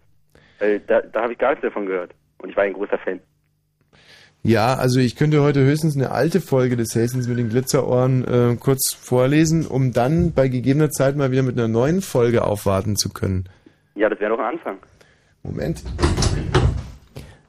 Weil 0.59 0.79
da, 0.81 1.01
da 1.01 1.23
habe 1.23 1.33
ich 1.33 1.39
gar 1.39 1.49
nichts 1.51 1.63
davon 1.63 1.85
gehört. 1.85 2.11
Und 2.37 2.49
ich 2.49 2.55
war 2.55 2.63
ein 2.63 2.73
großer 2.73 2.97
Fan. 2.97 3.19
Ja, 4.43 4.75
also 4.75 4.99
ich 4.99 5.15
könnte 5.15 5.41
heute 5.41 5.61
höchstens 5.65 5.95
eine 5.95 6.11
alte 6.11 6.39
Folge 6.39 6.77
des 6.77 6.93
Häschens 6.93 7.27
mit 7.27 7.39
den 7.39 7.49
Glitzerohren 7.49 8.23
äh, 8.27 8.55
kurz 8.57 8.93
vorlesen, 8.93 9.65
um 9.65 9.91
dann 9.91 10.33
bei 10.33 10.47
gegebener 10.49 10.91
Zeit 10.91 11.15
mal 11.15 11.31
wieder 11.31 11.41
mit 11.41 11.57
einer 11.57 11.67
neuen 11.67 12.01
Folge 12.01 12.43
aufwarten 12.43 12.95
zu 12.95 13.09
können. 13.09 13.49
Ja, 13.95 14.07
das 14.07 14.19
wäre 14.19 14.31
doch 14.31 14.39
ein 14.39 14.53
Anfang. 14.53 14.77
Moment. 15.41 15.81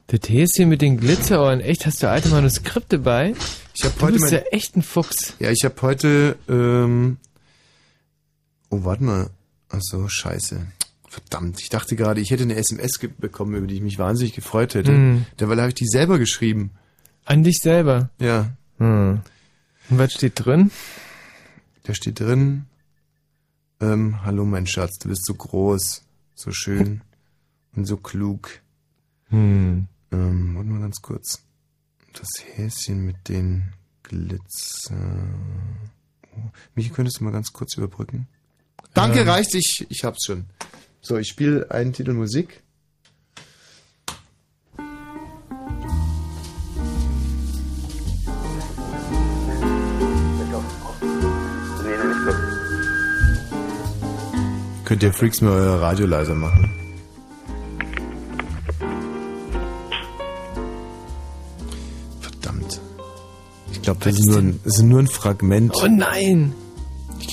Das 0.07 0.21
Häschen 0.27 0.69
mit 0.69 0.81
den 0.81 0.97
Glitzerohren, 0.97 1.59
echt, 1.59 1.85
hast 1.85 2.01
du 2.01 2.09
alte 2.09 2.29
Manuskripte 2.29 2.97
bei? 2.97 3.33
Ich 3.75 3.83
habe 3.83 3.93
Du 3.99 4.05
heute 4.05 4.13
bist 4.13 4.31
ja 4.31 4.39
echt 4.51 4.75
ein 4.75 4.81
Fuchs. 4.81 5.35
Ja, 5.39 5.51
ich 5.51 5.65
habe 5.65 5.79
heute 5.83 6.35
ähm, 6.49 7.17
Oh, 8.69 8.83
warte 8.83 9.03
mal. 9.03 9.29
Ach 9.69 9.79
so, 9.81 10.07
scheiße. 10.07 10.65
Verdammt, 11.17 11.59
ich 11.61 11.69
dachte 11.69 11.95
gerade, 11.95 12.21
ich 12.21 12.29
hätte 12.31 12.43
eine 12.43 12.55
SMS 12.55 12.99
bekommen, 13.17 13.55
über 13.55 13.67
die 13.67 13.75
ich 13.75 13.81
mich 13.81 13.97
wahnsinnig 13.97 14.33
gefreut 14.33 14.75
hätte. 14.75 14.91
Hm. 14.91 15.25
Derweil 15.39 15.57
habe 15.59 15.69
ich 15.69 15.75
die 15.75 15.87
selber 15.87 16.19
geschrieben. 16.19 16.71
An 17.25 17.43
dich 17.43 17.57
selber? 17.57 18.09
Ja. 18.19 18.51
Hm. 18.77 19.21
Und 19.89 19.97
was 19.97 20.13
steht 20.13 20.33
drin? 20.45 20.71
Da 21.83 21.93
steht 21.93 22.19
drin, 22.19 22.65
ähm, 23.79 24.23
hallo 24.23 24.45
mein 24.45 24.67
Schatz, 24.67 24.97
du 24.99 25.09
bist 25.09 25.25
so 25.25 25.33
groß, 25.33 26.03
so 26.35 26.51
schön 26.51 27.01
und 27.75 27.85
so 27.85 27.97
klug. 27.97 28.49
Hm. 29.29 29.87
Ähm, 30.11 30.55
warte 30.55 30.69
mal 30.69 30.81
ganz 30.81 31.01
kurz. 31.01 31.41
Das 32.13 32.29
Häschen 32.55 33.05
mit 33.05 33.27
den 33.29 33.73
Glitzer... 34.03 34.95
Oh. 36.35 36.49
Michi, 36.75 36.89
könntest 36.89 37.19
du 37.19 37.23
mal 37.23 37.31
ganz 37.31 37.51
kurz 37.51 37.75
überbrücken? 37.77 38.27
Danke, 38.93 39.21
Ähm. 39.21 39.29
reicht, 39.29 39.53
ich, 39.55 39.85
ich 39.89 40.03
hab's 40.03 40.25
schon. 40.25 40.45
So, 41.07 41.15
ich 41.15 41.29
spiele 41.29 41.71
einen 41.71 41.93
Titel 41.93 42.11
Musik. 42.11 42.63
Nee, 51.83 51.89
nee, 51.97 52.07
nicht 52.07 52.21
so. 52.25 52.33
Könnt 54.85 55.03
ihr 55.03 55.13
Freaks 55.13 55.41
mal 55.41 55.51
euer 55.51 55.81
Radio 55.81 56.05
leiser 56.05 56.35
machen? 56.35 56.69
Verdammt. 62.21 62.81
Ich 63.71 63.81
glaube, 63.81 63.99
das, 64.03 64.13
ist 64.15 64.25
nur 64.25 64.37
ein- 64.39 64.59
das 64.63 64.77
ist 64.77 64.83
nur 64.83 64.99
ein 64.99 65.07
Fragment. 65.07 65.73
Oh 65.75 65.87
nein! 65.87 66.53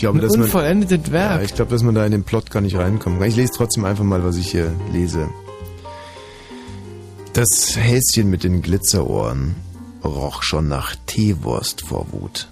Ich 0.05 0.11
glaube, 0.11 0.21
dass 0.21 0.37
man, 0.37 0.43
unvollendetes 0.43 1.13
Werk. 1.13 1.39
ja, 1.39 1.43
ich 1.43 1.55
glaube, 1.55 1.71
dass 1.71 1.83
man 1.83 1.95
da 1.95 2.05
in 2.05 2.13
den 2.13 2.25
Plot 2.25 2.51
gar 2.51 2.61
nicht 2.61 2.77
reinkommen 2.77 3.19
kann. 3.19 3.29
Ich 3.29 3.37
lese 3.37 3.55
trotzdem 3.57 3.87
einfach 3.87 4.05
mal, 4.05 4.23
was 4.23 4.37
ich 4.37 4.51
hier 4.51 4.71
lese. 4.93 5.31
Das 7.33 7.75
Häschen 7.75 8.29
mit 8.29 8.45
den 8.45 8.61
Glitzerohren 8.61 9.55
roch 10.05 10.43
schon 10.43 10.69
nach 10.69 10.95
Teewurst 11.07 11.87
vor 11.87 12.13
Wut. 12.13 12.49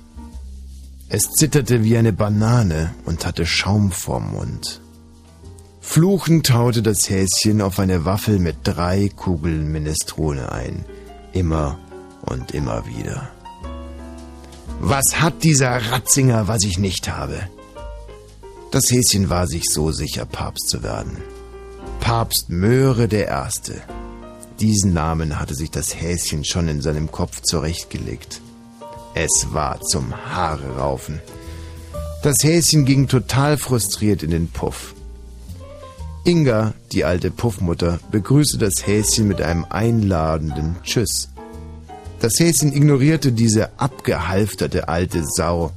Es 1.11 1.31
zitterte 1.33 1.85
wie 1.85 1.99
eine 1.99 2.15
Banane 2.15 2.95
und 3.05 3.27
hatte 3.27 3.45
Schaum 3.45 3.93
vorm 3.93 4.33
Mund. 4.33 4.81
Fluchend 5.83 6.55
haute 6.55 6.81
das 6.81 7.11
Häschen 7.11 7.61
auf 7.61 7.79
eine 7.79 8.07
Waffel 8.07 8.39
mit 8.39 8.57
drei 8.65 9.11
Kugeln 9.15 9.71
Minestrone 9.71 10.51
ein. 10.51 10.87
Immer 11.35 11.79
und 12.23 12.53
immer 12.53 12.87
wieder. 12.87 13.29
Was 14.85 15.21
hat 15.21 15.45
dieser 15.45 15.93
Ratzinger, 15.93 16.49
was 16.49 16.65
ich 16.65 16.77
nicht 16.77 17.09
habe? 17.09 17.39
Das 18.73 18.91
Häschen 18.91 19.31
war 19.31 19.47
sich 19.47 19.67
so 19.71 19.93
sicher, 19.93 20.27
Papst 20.27 20.69
zu 20.69 20.83
werden. 20.83 21.19
Papst 22.01 22.51
Möhre 22.51 23.07
der 23.07 23.29
Erste. 23.29 23.81
Diesen 24.59 24.93
Namen 24.93 25.39
hatte 25.39 25.55
sich 25.55 25.71
das 25.71 25.95
Häschen 25.95 26.45
schon 26.45 26.67
in 26.67 26.83
seinem 26.83 27.13
Kopf 27.13 27.43
zurechtgelegt. 27.43 28.41
Es 29.15 29.53
war 29.53 29.81
zum 29.83 30.13
Haare 30.17 30.77
raufen. 30.77 31.21
Das 32.25 32.39
Häschen 32.43 32.85
ging 32.85 33.07
total 33.07 33.59
frustriert 33.59 34.25
in 34.25 34.33
den 34.33 34.49
Puff. 34.49 34.95
Inga, 36.25 36.75
die 36.91 37.05
alte 37.05 37.31
Puffmutter, 37.31 38.01
begrüßte 38.11 38.59
das 38.59 38.85
Häschen 38.85 39.29
mit 39.29 39.41
einem 39.43 39.65
einladenden 39.65 40.75
Tschüss. 40.83 41.29
Das 42.23 42.39
Häschen 42.39 42.73
ignorierte 42.73 43.33
diese 43.33 43.81
abgehalfterte 43.81 44.89
alte 44.89 45.25
Sau. 45.25 45.73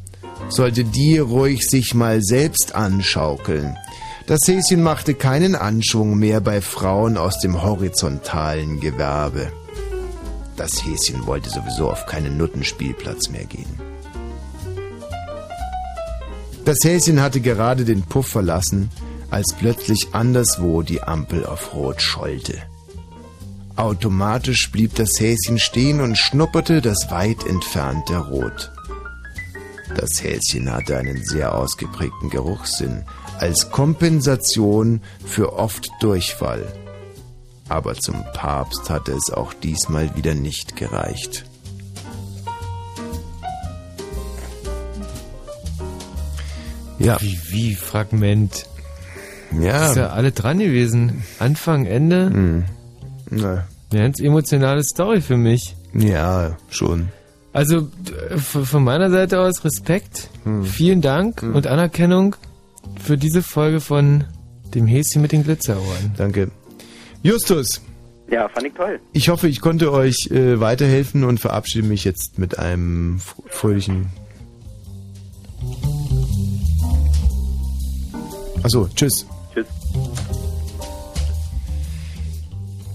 Sollte 0.47 0.83
die 0.83 1.17
ruhig 1.17 1.67
sich 1.67 1.95
mal 1.95 2.21
selbst 2.21 2.75
anschaukeln. 2.75 3.75
Das 4.27 4.41
Häschen 4.45 4.83
machte 4.83 5.15
keinen 5.15 5.55
Anschwung 5.55 6.19
mehr 6.19 6.41
bei 6.41 6.61
Frauen 6.61 7.17
aus 7.17 7.39
dem 7.39 7.63
horizontalen 7.63 8.79
Gewerbe. 8.79 9.51
Das 10.55 10.85
Häschen 10.85 11.25
wollte 11.25 11.49
sowieso 11.49 11.89
auf 11.89 12.05
keinen 12.05 12.37
Nuttenspielplatz 12.37 13.29
mehr 13.29 13.45
gehen. 13.45 13.79
Das 16.63 16.77
Häschen 16.83 17.23
hatte 17.23 17.41
gerade 17.41 17.85
den 17.85 18.03
Puff 18.03 18.27
verlassen, 18.27 18.91
als 19.31 19.55
plötzlich 19.57 20.09
anderswo 20.11 20.83
die 20.83 21.01
Ampel 21.01 21.43
auf 21.43 21.73
Rot 21.73 22.03
schollte. 22.03 22.61
Automatisch 23.75 24.71
blieb 24.71 24.95
das 24.95 25.19
Häschen 25.19 25.59
stehen 25.59 25.99
und 25.99 26.17
schnupperte 26.17 26.81
das 26.81 27.11
weit 27.11 27.45
entfernte 27.45 28.17
Rot. 28.17 28.71
Das 29.95 30.23
Häschen 30.23 30.71
hatte 30.71 30.97
einen 30.97 31.23
sehr 31.23 31.53
ausgeprägten 31.53 32.29
Geruchssinn 32.29 33.03
als 33.37 33.71
Kompensation 33.71 35.01
für 35.25 35.53
oft 35.53 35.89
Durchfall. 35.99 36.65
Aber 37.67 37.95
zum 37.95 38.23
Papst 38.33 38.89
hatte 38.89 39.11
es 39.11 39.29
auch 39.31 39.53
diesmal 39.53 40.15
wieder 40.15 40.35
nicht 40.35 40.75
gereicht. 40.75 41.45
Ja. 46.97 47.19
Wie, 47.19 47.39
wie, 47.49 47.75
Fragment. 47.75 48.67
Ja. 49.59 49.89
Ist 49.89 49.97
ja 49.97 50.09
alle 50.09 50.31
dran 50.31 50.59
gewesen. 50.59 51.23
Anfang, 51.39 51.85
Ende. 51.85 52.27
Hm. 52.27 52.65
Eine 53.31 53.65
ganz 53.91 54.19
emotionale 54.19 54.83
Story 54.83 55.21
für 55.21 55.37
mich. 55.37 55.75
ja, 55.93 56.57
schon. 56.69 57.09
Also 57.53 57.87
von 58.37 58.83
meiner 58.83 59.09
Seite 59.09 59.39
aus 59.39 59.63
Respekt, 59.63 60.29
Hm. 60.43 60.65
vielen 60.65 61.01
Dank 61.01 61.41
und 61.41 61.67
Anerkennung 61.67 62.35
für 63.01 63.17
diese 63.17 63.41
Folge 63.41 63.79
von 63.79 64.25
dem 64.73 64.87
Häschen 64.87 65.21
mit 65.21 65.31
den 65.31 65.43
Glitzerohren. 65.43 66.11
Danke. 66.17 66.51
Justus, 67.23 67.81
Ja, 68.29 68.49
fand 68.49 68.67
ich 68.67 68.73
toll. 68.73 68.99
ich 69.13 69.29
hoffe, 69.29 69.47
ich 69.47 69.61
konnte 69.61 69.91
euch 69.93 70.27
äh, 70.31 70.59
weiterhelfen 70.59 71.23
und 71.23 71.39
verabschiede 71.39 71.87
mich 71.87 72.03
jetzt 72.03 72.37
mit 72.37 72.59
einem 72.59 73.21
fröhlichen. 73.47 74.07
Achso, 78.63 78.89
tschüss. 78.95 79.25
Tschüss. 79.53 79.65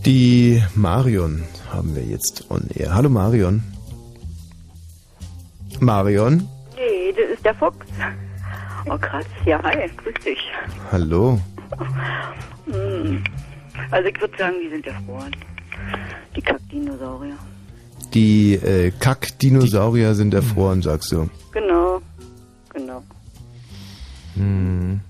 Die 0.06 0.62
Marion 0.74 1.44
haben 1.70 1.94
wir 1.94 2.02
jetzt 2.04 2.50
on 2.50 2.66
air. 2.74 2.94
Hallo 2.94 3.08
Marion. 3.08 3.62
Marion, 5.80 6.48
Nee, 6.76 7.12
das 7.12 7.36
ist 7.36 7.44
der 7.44 7.54
Fuchs. 7.54 7.86
Oh, 8.86 8.96
krass. 8.98 9.24
Ja, 9.46 9.62
hi, 9.62 9.88
grüß 9.96 10.14
dich. 10.24 10.38
hallo. 10.92 11.38
Hm. 12.66 13.22
Also 13.90 14.08
ich 14.08 14.20
würde 14.20 14.36
sagen, 14.38 14.54
die 14.62 14.70
sind 14.70 14.86
erfroren. 14.86 15.34
Die 16.36 16.42
Kackdinosaurier. 16.42 17.36
Die 18.14 18.54
äh, 18.54 18.90
Kack-Dinosaurier 18.98 20.14
sind 20.14 20.34
erfroren, 20.34 20.82
sagst 20.82 21.12
du. 21.12 21.28
Genau, 21.52 22.00
genau. 22.72 23.02
Hm. 24.34 25.00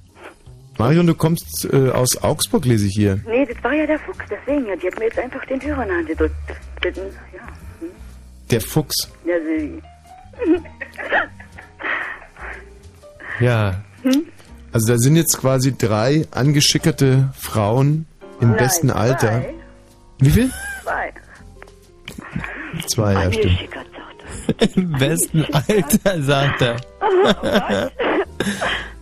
Marion, 0.80 1.06
du 1.06 1.14
kommst 1.14 1.68
äh, 1.70 1.90
aus 1.90 2.16
Augsburg, 2.22 2.64
lese 2.64 2.86
ich 2.86 2.94
hier. 2.94 3.20
Nee, 3.26 3.44
das 3.44 3.62
war 3.62 3.74
ja 3.74 3.86
der 3.86 3.98
Fuchs, 3.98 4.24
deswegen. 4.30 4.64
Die 4.64 4.86
hat 4.86 4.98
mir 4.98 5.04
jetzt 5.04 5.18
einfach 5.18 5.44
den 5.44 5.62
Hörer 5.62 5.82
in 5.82 5.88
die 5.88 5.94
Hand 5.94 6.08
gedrückt. 6.08 6.34
Ja, 6.82 6.90
hm. 7.80 7.88
Der 8.50 8.60
Fuchs. 8.62 9.10
ja, 9.26 9.34
Silvi. 9.44 9.82
Ja. 13.40 13.82
Hm? 14.02 14.26
Also 14.72 14.88
da 14.88 14.98
sind 14.98 15.16
jetzt 15.16 15.38
quasi 15.38 15.76
drei 15.76 16.26
angeschickerte 16.30 17.30
Frauen 17.38 18.06
im 18.40 18.50
Nein, 18.50 18.58
besten 18.58 18.90
Alter. 18.90 19.42
zwei. 19.42 19.54
Wie 20.18 20.30
viel? 20.30 20.50
Zwei. 20.82 21.12
Zwei, 22.86 23.12
ja, 23.14 23.32
stimmt. 23.32 23.58
Im 24.76 24.92
besten 24.92 25.44
Alter, 25.52 26.22
sagt 26.22 26.62
er. 26.62 26.76
er. 27.42 27.90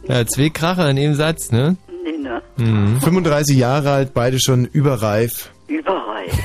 Ja, 0.08 0.26
zwei 0.26 0.48
Kracher 0.48 0.88
in 0.90 0.98
einem 0.98 1.14
Satz, 1.14 1.52
ne? 1.52 1.76
nee, 2.02 2.16
ne? 2.16 2.42
Mhm. 2.56 3.00
35 3.00 3.56
Jahre 3.56 3.90
alt, 3.90 4.14
beide 4.14 4.40
schon 4.40 4.64
überreif. 4.64 5.50
Überall. 5.68 6.26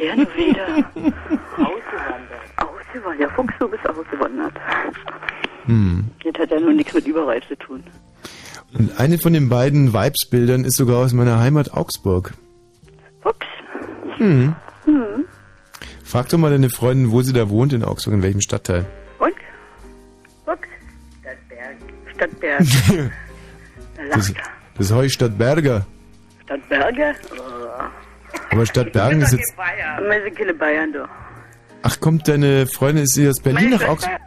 Er 0.00 0.14
nur 0.14 0.26
wieder. 0.36 0.64
Ausgewandert. 1.56 2.40
Ausgewandert. 2.56 3.20
Ja, 3.20 3.28
Fuchs, 3.30 3.52
du 3.58 3.68
bist 3.68 3.84
ausgewandert. 3.88 4.54
Hm. 5.66 6.04
Jetzt 6.22 6.38
hat 6.38 6.52
er 6.52 6.60
nur 6.60 6.72
nichts 6.72 6.94
mit 6.94 7.04
überreif 7.08 7.42
zu 7.48 7.56
tun. 7.56 7.82
Und 8.78 8.96
eine 9.00 9.18
von 9.18 9.32
den 9.32 9.48
beiden 9.48 9.92
Vibes-Bildern 9.92 10.64
ist 10.64 10.76
sogar 10.76 10.98
aus 10.98 11.12
meiner 11.14 11.40
Heimat 11.40 11.74
Augsburg. 11.74 12.34
Ups. 13.24 13.46
Hm. 14.18 14.54
Hm. 14.84 15.24
Frag 16.04 16.28
doch 16.28 16.38
mal 16.38 16.52
deine 16.52 16.70
Freundin, 16.70 17.10
wo 17.10 17.22
sie 17.22 17.32
da 17.32 17.50
wohnt 17.50 17.72
in 17.72 17.82
Augsburg, 17.82 18.14
in 18.14 18.22
welchem 18.22 18.40
Stadtteil. 18.40 18.86
Das, 24.12 24.32
das 24.78 24.92
heute 24.92 25.10
Stadtberger. 25.10 25.84
Stadtberge? 26.44 27.14
Oh. 27.32 27.82
Aber 28.50 28.64
Stadtbergen 28.64 29.20
ist 29.22 29.32
jetzt. 29.32 29.54
Wir 29.56 30.22
sind 30.22 30.36
keine 30.36 30.54
Bayern, 30.54 30.92
du. 30.92 31.08
Ach, 31.82 32.00
kommt 32.00 32.28
deine 32.28 32.66
Freundin, 32.66 33.04
ist 33.04 33.14
sie 33.14 33.28
aus 33.28 33.40
Berlin 33.40 33.70
nach 33.70 33.86
Augsburg? 33.88 34.20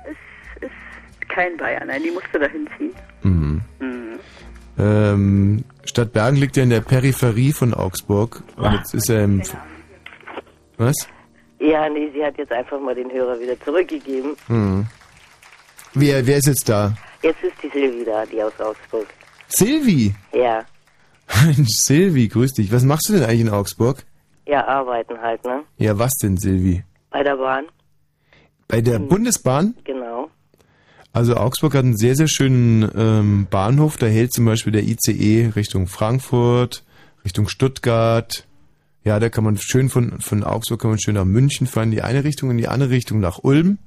Ist, 0.60 0.64
ist 0.64 1.30
kein 1.30 1.56
Bayern, 1.58 1.88
nein, 1.88 2.02
die 2.04 2.12
musste 2.12 2.38
da 2.38 2.48
hinziehen. 2.48 2.94
Mhm. 3.24 3.62
Mhm. 3.80 4.20
Ähm, 4.78 5.64
Stadtbergen 5.86 6.40
liegt 6.40 6.58
ja 6.58 6.64
in 6.64 6.70
der 6.70 6.82
Peripherie 6.82 7.54
von 7.54 7.74
Augsburg. 7.74 8.44
Und 8.56 8.74
jetzt 8.74 8.94
ist 8.94 9.10
er 9.10 9.24
im. 9.24 9.42
Was? 10.78 10.96
Ja, 11.60 11.88
nee, 11.90 12.10
sie 12.14 12.24
hat 12.26 12.38
jetzt 12.38 12.52
einfach 12.52 12.80
mal 12.80 12.96
den 12.96 13.12
Hörer 13.12 13.40
wieder 13.40 13.60
zurückgegeben. 13.62 14.36
Hm. 14.48 14.88
Wer, 15.94 16.26
wer 16.26 16.38
ist 16.38 16.48
jetzt 16.48 16.68
da? 16.68 16.96
Jetzt 17.24 17.44
ist 17.44 17.54
die 17.64 17.70
Silvi 17.70 18.04
da, 18.06 18.26
die 18.26 18.42
aus 18.42 18.60
Augsburg. 18.60 19.08
Silvi! 19.48 20.14
Ja, 20.34 20.66
Mensch, 21.46 21.70
Silvi, 21.70 22.28
grüß 22.28 22.54
dich. 22.54 22.72
Was 22.72 22.84
machst 22.84 23.08
du 23.10 23.14
denn 23.14 23.24
eigentlich 23.24 23.42
in 23.42 23.50
Augsburg? 23.50 24.04
ja, 24.48 24.68
arbeiten 24.68 25.18
halt, 25.22 25.44
ne? 25.46 25.64
Ja, 25.78 25.98
was 25.98 26.14
denn, 26.18 26.36
Silvi? 26.36 26.84
Bei 27.10 27.24
der 27.24 27.38
Bahn, 27.38 27.66
Bei 28.68 28.82
der 28.82 29.00
Bundesbahn? 29.00 29.76
genau. 29.84 30.30
Also 31.14 31.36
Augsburg 31.36 31.74
hat 31.76 31.84
einen 31.84 31.96
sehr, 31.98 32.16
sehr 32.16 32.28
schönen 32.28 32.90
ähm, 32.96 33.48
Bahnhof. 33.50 33.98
Da 33.98 34.08
hält 34.08 34.34
zum 34.34 34.46
Beispiel 34.46 34.72
der 34.74 34.84
ICE 34.84 35.52
Richtung 35.56 35.88
Frankfurt, 35.88 36.84
Richtung 37.26 37.48
Stuttgart. 37.50 38.46
Ja, 39.04 39.20
da 39.20 39.30
kann 39.30 39.44
man 39.44 39.58
schön 39.58 39.90
von, 39.90 40.20
von 40.22 40.44
Augsburg 40.44 40.82
kann 40.82 40.90
man 40.92 41.00
schön 41.00 41.16
nach 41.16 41.26
München 41.26 41.68
fahren, 41.68 41.86
in 41.90 41.92
die 41.92 42.02
eine 42.02 42.24
Richtung, 42.24 42.50
in 42.52 42.58
die 42.58 42.68
andere 42.70 42.92
Richtung 42.92 43.20
nach 43.20 43.40
Ulm. 43.44 43.78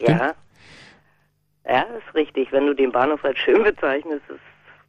Ja. 0.00 0.34
Ja, 1.66 1.82
ist 1.82 2.14
richtig. 2.14 2.48
Wenn 2.52 2.66
du 2.66 2.74
den 2.74 2.92
Bahnhof 2.92 3.24
als 3.24 3.38
schön 3.38 3.62
bezeichnest, 3.62 4.22
ist 4.28 4.40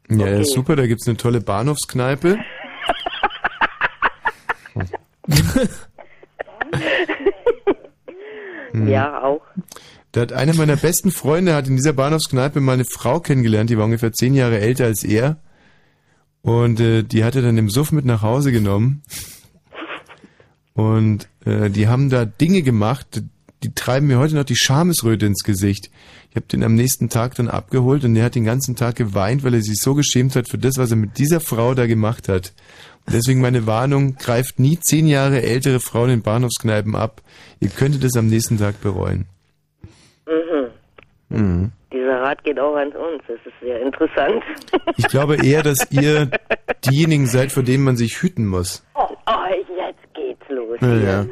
Ja, 0.09 0.25
Okay. 0.25 0.41
ist 0.41 0.53
super, 0.53 0.75
da 0.75 0.85
gibt's 0.87 1.07
eine 1.07 1.17
tolle 1.17 1.41
Bahnhofskneipe. 1.41 2.37
Hm. 8.71 8.87
ja 8.87 9.23
auch. 9.23 9.41
Da 10.11 10.21
hat 10.21 10.33
einer 10.33 10.53
meiner 10.53 10.75
besten 10.75 11.11
Freunde 11.11 11.53
hat 11.55 11.67
in 11.67 11.75
dieser 11.75 11.93
Bahnhofskneipe 11.93 12.59
mal 12.59 12.73
eine 12.73 12.85
Frau 12.85 13.19
kennengelernt, 13.19 13.69
die 13.69 13.77
war 13.77 13.85
ungefähr 13.85 14.11
zehn 14.13 14.33
Jahre 14.33 14.59
älter 14.59 14.85
als 14.85 15.03
er. 15.03 15.37
Und 16.41 16.79
äh, 16.79 17.03
die 17.03 17.23
hat 17.23 17.35
er 17.35 17.41
dann 17.41 17.57
im 17.57 17.69
Suff 17.69 17.91
mit 17.91 18.05
nach 18.05 18.21
Hause 18.21 18.51
genommen. 18.51 19.01
Und 20.73 21.27
äh, 21.45 21.69
die 21.69 21.87
haben 21.87 22.09
da 22.09 22.25
Dinge 22.25 22.61
gemacht, 22.61 23.23
die 23.63 23.73
treiben 23.73 24.07
mir 24.07 24.19
heute 24.19 24.35
noch 24.35 24.43
die 24.43 24.55
Schamesröte 24.57 25.25
ins 25.25 25.43
Gesicht. 25.43 25.89
Ich 26.35 26.41
habe 26.41 26.47
den 26.47 26.65
am 26.65 26.75
nächsten 26.75 27.07
Tag 27.07 27.35
dann 27.35 27.47
abgeholt 27.47 28.03
und 28.03 28.13
der 28.13 28.25
hat 28.25 28.35
den 28.35 28.43
ganzen 28.43 28.75
Tag 28.75 28.97
geweint, 28.97 29.45
weil 29.45 29.53
er 29.53 29.61
sich 29.61 29.79
so 29.79 29.95
geschämt 29.95 30.35
hat 30.35 30.49
für 30.49 30.57
das, 30.57 30.77
was 30.77 30.91
er 30.91 30.97
mit 30.97 31.17
dieser 31.17 31.39
Frau 31.39 31.73
da 31.73 31.87
gemacht 31.87 32.27
hat. 32.27 32.51
Und 33.05 33.15
deswegen 33.15 33.39
meine 33.39 33.67
Warnung, 33.67 34.17
greift 34.17 34.59
nie 34.59 34.77
zehn 34.77 35.07
Jahre 35.07 35.41
ältere 35.41 35.79
Frauen 35.79 36.09
in 36.09 36.23
Bahnhofskneipen 36.23 36.93
ab. 36.93 37.21
Ihr 37.61 37.69
könntet 37.69 38.03
es 38.03 38.17
am 38.17 38.27
nächsten 38.27 38.57
Tag 38.57 38.81
bereuen. 38.81 39.27
Mhm. 40.27 40.67
Mhm. 41.29 41.71
Dieser 41.93 42.19
Rat 42.19 42.43
geht 42.43 42.59
auch 42.59 42.75
an 42.75 42.89
uns. 42.89 43.23
Das 43.29 43.37
ist 43.45 43.53
sehr 43.61 43.81
interessant. 43.81 44.43
Ich 44.97 45.07
glaube 45.07 45.37
eher, 45.37 45.63
dass 45.63 45.89
ihr 45.89 46.31
diejenigen 46.85 47.27
seid, 47.27 47.53
vor 47.53 47.63
denen 47.63 47.85
man 47.85 47.95
sich 47.95 48.21
hüten 48.21 48.45
muss. 48.45 48.85
Oh, 48.95 49.07
jetzt 49.77 50.13
geht's 50.13 50.49
los. 50.49 50.79
Ja, 50.81 50.95
ja. 50.95 51.25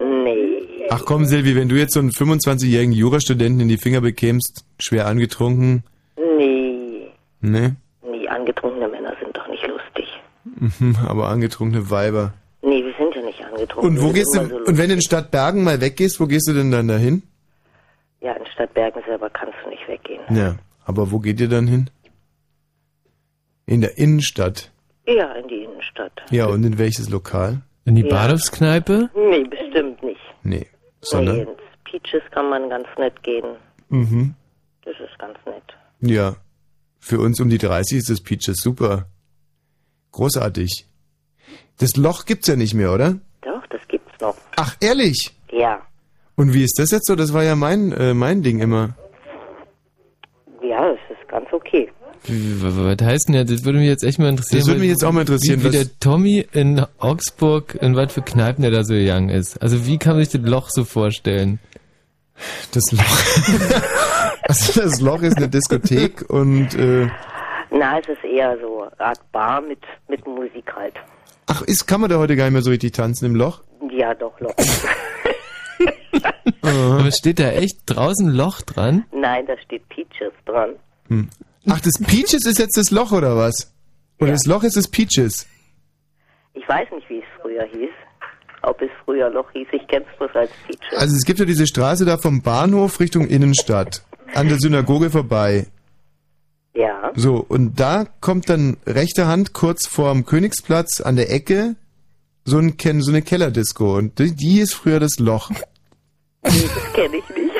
Nee. 0.00 0.79
Ach 0.90 1.04
komm, 1.04 1.24
Silvi, 1.24 1.54
wenn 1.56 1.68
du 1.68 1.76
jetzt 1.76 1.94
so 1.94 2.00
einen 2.00 2.10
25-jährigen 2.10 2.92
Jurastudenten 2.92 3.60
in 3.60 3.68
die 3.68 3.76
Finger 3.78 4.00
bekämst, 4.00 4.64
schwer 4.80 5.06
angetrunken, 5.06 5.84
Nee. 6.16 7.08
ne? 7.40 7.76
Nee, 8.02 8.28
angetrunkene 8.28 8.88
Männer 8.88 9.14
sind 9.22 9.36
doch 9.36 9.46
nicht 9.48 9.64
lustig. 9.66 10.06
Mhm, 10.44 10.96
aber 11.06 11.28
angetrunkene 11.28 11.90
Weiber. 11.90 12.34
Nee, 12.62 12.84
wir 12.84 12.92
sind 12.98 13.14
ja 13.14 13.22
nicht 13.22 13.42
angetrunken. 13.44 13.88
Und 13.98 14.02
wo 14.02 14.06
Wir 14.08 14.14
gehst 14.14 14.34
du, 14.34 14.46
so 14.48 14.56
und 14.56 14.78
wenn 14.78 14.88
du 14.88 14.94
in 14.96 15.02
Stadtbergen 15.02 15.62
mal 15.64 15.80
weggehst, 15.80 16.18
wo 16.20 16.26
gehst 16.26 16.48
du 16.48 16.52
denn 16.52 16.70
dann 16.70 16.88
dahin? 16.88 17.22
Ja, 18.20 18.32
in 18.34 18.44
Stadtbergen 18.46 19.02
selber 19.06 19.30
kannst 19.30 19.54
du 19.64 19.70
nicht 19.70 19.86
weggehen. 19.88 20.20
Ja, 20.36 20.56
aber 20.84 21.10
wo 21.12 21.20
geht 21.20 21.40
ihr 21.40 21.48
dann 21.48 21.66
hin? 21.66 21.88
In 23.66 23.80
der 23.80 23.96
Innenstadt. 23.96 24.70
Ja, 25.06 25.32
in 25.34 25.48
die 25.48 25.62
Innenstadt. 25.64 26.12
Ja, 26.30 26.46
und 26.46 26.64
in 26.64 26.78
welches 26.78 27.08
Lokal? 27.08 27.60
In 27.84 27.94
die 27.94 28.02
Ja. 28.02 28.08
Bahnhofskneipe? 28.08 29.08
Nee, 29.14 29.44
bestimmt 29.44 30.02
nicht. 30.02 30.20
Nee, 30.42 30.58
Nee, 30.58 30.66
sondern? 31.00 31.40
ins 31.40 31.48
Peaches 31.84 32.22
kann 32.30 32.48
man 32.50 32.68
ganz 32.68 32.86
nett 32.98 33.22
gehen. 33.22 33.56
Mhm. 33.88 34.34
Das 34.84 34.94
ist 35.00 35.18
ganz 35.18 35.38
nett. 35.46 35.62
Ja. 36.00 36.36
Für 36.98 37.18
uns 37.20 37.40
um 37.40 37.48
die 37.48 37.58
30 37.58 37.98
ist 37.98 38.10
das 38.10 38.20
Peaches 38.20 38.58
super. 38.58 39.06
Großartig. 40.12 40.86
Das 41.78 41.96
Loch 41.96 42.24
gibt's 42.26 42.46
ja 42.48 42.56
nicht 42.56 42.74
mehr, 42.74 42.92
oder? 42.92 43.18
Doch, 43.42 43.66
das 43.68 43.80
gibt's 43.88 44.12
noch. 44.20 44.36
Ach, 44.56 44.76
ehrlich? 44.80 45.34
Ja. 45.50 45.80
Und 46.36 46.52
wie 46.54 46.62
ist 46.64 46.78
das 46.78 46.90
jetzt 46.90 47.06
so? 47.06 47.16
Das 47.16 47.32
war 47.32 47.42
ja 47.42 47.56
mein, 47.56 47.92
äh, 47.92 48.12
mein 48.14 48.42
Ding 48.42 48.60
immer. 48.60 48.94
Ja, 50.62 50.88
das 50.90 50.98
ist 51.10 51.28
ganz 51.28 51.46
okay. 51.52 51.90
Wie- 52.19 52.19
wa- 52.19 52.19
Was 52.30 53.06
heißt 53.06 53.28
denn 53.28 53.34
jetzt? 53.34 53.52
Das 53.52 53.64
würde 53.64 53.78
mich 53.78 53.88
jetzt 53.88 54.04
echt 54.04 54.18
mal 54.18 54.28
interessieren. 54.28 54.60
Das 54.60 54.68
würde 54.68 54.80
mich 54.80 54.90
jetzt 54.90 55.04
auch 55.04 55.12
mal 55.12 55.22
interessieren, 55.22 55.60
Wie, 55.60 55.66
wie 55.66 55.70
der 55.70 55.86
Tommy 56.00 56.46
in 56.52 56.84
Augsburg, 56.98 57.76
in 57.80 57.96
was 57.96 58.12
für 58.12 58.22
Kneipen 58.22 58.62
der 58.62 58.70
da 58.70 58.84
so 58.84 58.94
gegangen 58.94 59.28
ist. 59.28 59.60
Also 59.62 59.86
wie 59.86 59.98
kann 59.98 60.14
man 60.16 60.24
sich 60.24 60.40
das 60.40 60.48
Loch 60.48 60.68
so 60.70 60.84
vorstellen? 60.84 61.58
Das 62.72 62.90
Loch. 62.92 63.02
also 64.42 64.80
das 64.80 65.00
Loch 65.00 65.22
ist 65.22 65.36
eine 65.36 65.48
Diskothek 65.48 66.28
und 66.30 66.74
äh, 66.74 67.08
Na, 67.70 67.98
es 67.98 68.08
ist 68.08 68.24
eher 68.24 68.56
so 68.60 68.82
eine 68.82 69.00
Art 69.00 69.20
Bar 69.32 69.60
mit, 69.60 69.80
mit 70.08 70.26
Musik 70.26 70.72
halt. 70.74 70.94
ach, 71.46 71.62
ist, 71.62 71.86
kann 71.86 72.00
man 72.00 72.10
da 72.10 72.18
heute 72.18 72.36
gar 72.36 72.44
nicht 72.44 72.54
mehr 72.54 72.62
so 72.62 72.70
richtig 72.70 72.92
tanzen 72.92 73.26
im 73.26 73.34
Loch? 73.34 73.62
Ja, 73.92 74.14
doch, 74.14 74.38
Loch. 74.40 74.54
Aber 76.62 77.10
steht 77.12 77.38
da 77.38 77.50
echt 77.50 77.78
draußen 77.86 78.28
Loch 78.30 78.62
dran? 78.62 79.04
Nein, 79.12 79.46
da 79.46 79.54
steht 79.58 79.88
Peaches 79.88 80.32
dran. 80.44 80.70
Hm. 81.08 81.28
Ach, 81.68 81.80
das 81.80 81.92
Peaches 82.06 82.46
ist 82.46 82.58
jetzt 82.58 82.76
das 82.76 82.90
Loch 82.90 83.12
oder 83.12 83.36
was? 83.36 83.72
Oder 84.18 84.32
das 84.32 84.46
Loch 84.46 84.62
ist 84.62 84.76
das 84.76 84.88
Peaches? 84.88 85.46
Ich 86.54 86.68
weiß 86.68 86.90
nicht, 86.92 87.08
wie 87.08 87.18
es 87.18 87.24
früher 87.40 87.64
hieß. 87.64 87.90
Ob 88.62 88.80
es 88.82 88.90
früher 89.04 89.30
Loch 89.30 89.50
hieß, 89.52 89.68
ich 89.72 89.86
kenn's 89.88 90.06
bloß 90.18 90.30
als 90.34 90.50
Peaches. 90.66 90.98
Also 90.98 91.16
es 91.16 91.24
gibt 91.24 91.38
ja 91.38 91.44
diese 91.44 91.66
Straße 91.66 92.04
da 92.04 92.18
vom 92.18 92.42
Bahnhof 92.42 93.00
Richtung 93.00 93.26
Innenstadt, 93.26 94.04
an 94.34 94.48
der 94.48 94.58
Synagoge 94.58 95.10
vorbei. 95.10 95.66
ja. 96.74 97.12
So, 97.14 97.36
und 97.36 97.80
da 97.80 98.04
kommt 98.20 98.48
dann 98.50 98.76
rechter 98.86 99.26
Hand 99.26 99.52
kurz 99.52 99.86
vorm 99.86 100.26
Königsplatz 100.26 101.00
an 101.00 101.16
der 101.16 101.30
Ecke 101.30 101.76
so, 102.44 102.58
ein, 102.58 102.76
so 103.00 103.10
eine 103.10 103.22
Kellerdisco 103.22 103.96
und 103.96 104.18
die, 104.18 104.34
die 104.34 104.60
ist 104.60 104.74
früher 104.74 105.00
das 105.00 105.18
Loch. 105.18 105.50
Nee, 106.42 106.70
das 106.74 106.92
kenne 106.94 107.16
ich 107.16 107.28
nicht. 107.36 107.50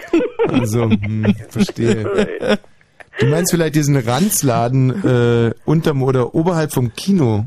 Also, 0.49 0.91
hm, 0.91 1.35
verstehe. 1.49 2.59
Du 3.21 3.27
meinst 3.27 3.53
vielleicht 3.53 3.75
diesen 3.75 3.97
Ranzladen 3.97 4.91
äh, 5.05 5.55
unterm 5.65 6.03
oder 6.03 6.35
oberhalb 6.35 6.73
vom 6.73 6.93
Kino? 6.95 7.47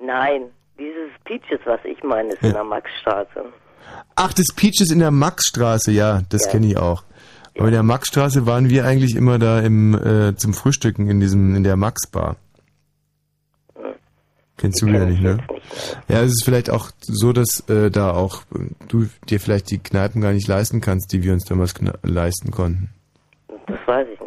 Nein, 0.00 0.42
dieses 0.78 1.10
Peaches, 1.24 1.60
was 1.66 1.80
ich 1.84 2.02
meine, 2.04 2.28
ist 2.32 2.42
Ja. 2.42 2.48
in 2.48 2.54
der 2.54 2.64
Maxstraße. 2.64 3.44
Ach, 4.14 4.32
das 4.32 4.46
Peaches 4.54 4.90
in 4.90 5.00
der 5.00 5.10
Maxstraße, 5.10 5.90
ja, 5.90 6.22
das 6.28 6.46
Ja. 6.46 6.52
kenne 6.52 6.66
ich 6.68 6.76
auch. 6.78 7.02
Aber 7.56 7.66
in 7.66 7.72
der 7.74 7.82
Maxstraße 7.82 8.46
waren 8.46 8.70
wir 8.70 8.84
eigentlich 8.84 9.16
immer 9.16 9.40
da 9.40 9.58
im 9.60 9.94
äh, 9.94 10.36
zum 10.36 10.54
Frühstücken 10.54 11.08
in 11.10 11.18
diesem 11.18 11.56
in 11.56 11.64
der 11.64 11.76
Maxbar. 11.76 12.36
Kennst 14.58 14.82
du 14.82 14.86
wieder 14.86 15.06
nicht, 15.06 15.22
ne? 15.22 15.38
Ja, 16.08 16.20
es 16.22 16.30
ist 16.32 16.44
vielleicht 16.44 16.68
auch 16.70 16.90
so, 17.00 17.32
dass 17.32 17.68
äh, 17.68 17.90
da 17.90 18.12
auch 18.12 18.42
du 18.88 19.06
dir 19.28 19.38
vielleicht 19.40 19.70
die 19.70 19.78
Kneipen 19.78 20.20
gar 20.20 20.32
nicht 20.32 20.48
leisten 20.48 20.80
kannst, 20.80 21.12
die 21.12 21.22
wir 21.22 21.32
uns 21.32 21.44
damals 21.44 21.74
leisten 22.02 22.50
konnten. 22.50 22.90
Das 23.66 23.78
weiß 23.86 24.06
ich. 24.12 24.17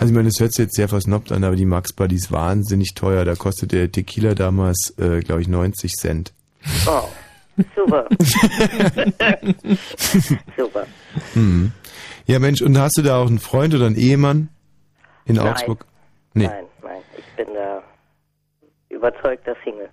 Also 0.00 0.12
ich 0.12 0.16
meine, 0.16 0.30
das 0.30 0.40
hört 0.40 0.54
sich 0.54 0.64
jetzt 0.64 0.76
sehr 0.76 0.88
versnobbt 0.88 1.30
an, 1.30 1.44
aber 1.44 1.56
die 1.56 1.66
Maxbar, 1.66 2.08
die 2.08 2.16
ist 2.16 2.32
wahnsinnig 2.32 2.94
teuer. 2.94 3.26
Da 3.26 3.34
kostet 3.34 3.72
der 3.72 3.92
Tequila 3.92 4.34
damals, 4.34 4.94
äh, 4.98 5.20
glaube 5.20 5.42
ich, 5.42 5.48
90 5.48 5.92
Cent. 5.92 6.32
Oh, 6.86 7.02
super. 7.76 8.08
super. 10.56 10.86
Mhm. 11.34 11.72
Ja, 12.26 12.38
Mensch, 12.38 12.62
und 12.62 12.78
hast 12.78 12.96
du 12.96 13.02
da 13.02 13.18
auch 13.18 13.26
einen 13.26 13.40
Freund 13.40 13.74
oder 13.74 13.84
einen 13.84 13.96
Ehemann 13.96 14.48
in 15.26 15.36
Nein. 15.36 15.48
Augsburg? 15.48 15.84
Nee. 16.32 16.46
Nein, 16.46 16.64
nein, 16.82 17.02
ich 17.18 17.36
bin 17.36 17.54
da 17.54 17.82
überzeugter 18.88 19.54
Single. 19.62 19.90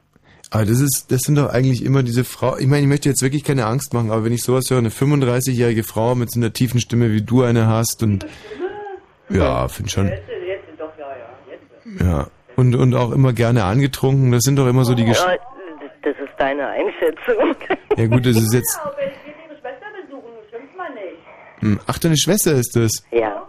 Aber 0.52 0.64
das 0.64 0.80
ist, 0.80 1.08
das 1.10 1.20
sind 1.24 1.36
doch 1.36 1.50
eigentlich 1.50 1.84
immer 1.84 2.02
diese 2.02 2.24
Frau. 2.24 2.56
Ich 2.56 2.68
meine, 2.68 2.84
ich 2.84 2.88
möchte 2.88 3.10
jetzt 3.10 3.22
wirklich 3.22 3.44
keine 3.44 3.66
Angst 3.66 3.94
machen, 3.94 4.12
aber 4.12 4.24
wenn 4.24 4.32
ich 4.32 4.44
sowas 4.44 4.70
höre, 4.70 4.78
eine 4.78 4.88
35-jährige 4.88 5.84
Frau 5.84 6.16
mit 6.16 6.32
so 6.32 6.40
einer 6.40 6.54
tiefen 6.54 6.80
Stimme 6.80 7.12
wie 7.12 7.22
du 7.22 7.44
eine 7.44 7.68
hast 7.68 8.04
und 8.04 8.26
ja, 9.30 9.68
finde 9.68 9.92
schon. 9.92 10.12
Ja. 12.00 12.28
Und, 12.56 12.76
und 12.76 12.96
auch 12.96 13.12
immer 13.12 13.34
gerne 13.34 13.64
angetrunken. 13.64 14.32
Das 14.32 14.42
sind 14.44 14.58
doch 14.58 14.68
immer 14.68 14.84
so 14.84 14.96
die 14.96 15.06
Geschichten. 15.06 15.30
Ja, 15.30 15.88
das 16.02 16.16
ist 16.18 16.34
deine 16.38 16.68
Einschätzung. 16.68 17.56
Ja 17.98 18.08
gut, 18.08 18.26
das 18.26 18.36
ist 18.36 18.54
jetzt. 18.54 18.80
Nicht. 18.96 19.28
Hm, 21.60 21.80
Ach, 21.88 21.98
deine 22.00 22.18
Schwester 22.18 22.54
ist 22.54 22.76
das. 22.76 22.92
Ja. 23.12 23.48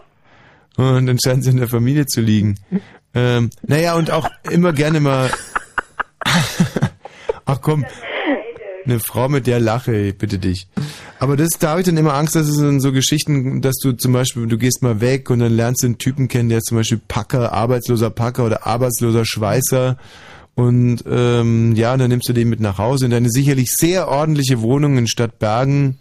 Und 0.76 1.06
dann 1.06 1.18
scheint 1.22 1.44
sie 1.44 1.50
in 1.50 1.56
der 1.58 1.68
Familie 1.68 2.06
zu 2.06 2.20
liegen. 2.20 2.56
Ähm, 3.14 3.50
naja, 3.62 3.94
und 3.96 4.10
auch 4.10 4.28
immer 4.50 4.72
gerne 4.72 5.00
mal. 5.00 5.30
Ach 7.46 7.60
komm, 7.62 7.84
eine 8.88 9.00
Frau 9.00 9.28
mit 9.28 9.46
der 9.46 9.60
Lache, 9.60 9.94
ich 9.96 10.18
bitte 10.18 10.38
dich. 10.38 10.66
Aber 11.18 11.36
das, 11.36 11.50
da 11.58 11.70
habe 11.70 11.80
ich 11.80 11.86
dann 11.86 11.96
immer 11.96 12.14
Angst, 12.14 12.34
dass 12.34 12.48
es 12.48 12.58
in 12.58 12.80
so 12.80 12.92
Geschichten, 12.92 13.60
dass 13.60 13.76
du 13.76 13.92
zum 13.92 14.12
Beispiel, 14.12 14.46
du 14.46 14.58
gehst 14.58 14.82
mal 14.82 15.00
weg 15.00 15.30
und 15.30 15.40
dann 15.40 15.52
lernst 15.52 15.82
du 15.82 15.86
einen 15.86 15.98
Typen 15.98 16.28
kennen, 16.28 16.48
der 16.48 16.58
ist 16.58 16.66
zum 16.66 16.76
Beispiel 16.76 17.00
Packer, 17.08 17.52
arbeitsloser 17.52 18.10
Packer 18.10 18.46
oder 18.46 18.66
arbeitsloser 18.66 19.24
Schweißer. 19.24 19.96
Und 20.54 21.04
ähm, 21.08 21.76
ja, 21.76 21.92
und 21.92 22.00
dann 22.00 22.10
nimmst 22.10 22.28
du 22.28 22.32
den 22.32 22.48
mit 22.48 22.60
nach 22.60 22.78
Hause 22.78 23.04
in 23.04 23.12
deine 23.12 23.30
sicherlich 23.30 23.72
sehr 23.72 24.08
ordentliche 24.08 24.60
Wohnung 24.60 24.98
in 24.98 25.06
Stadtbergen. 25.06 25.98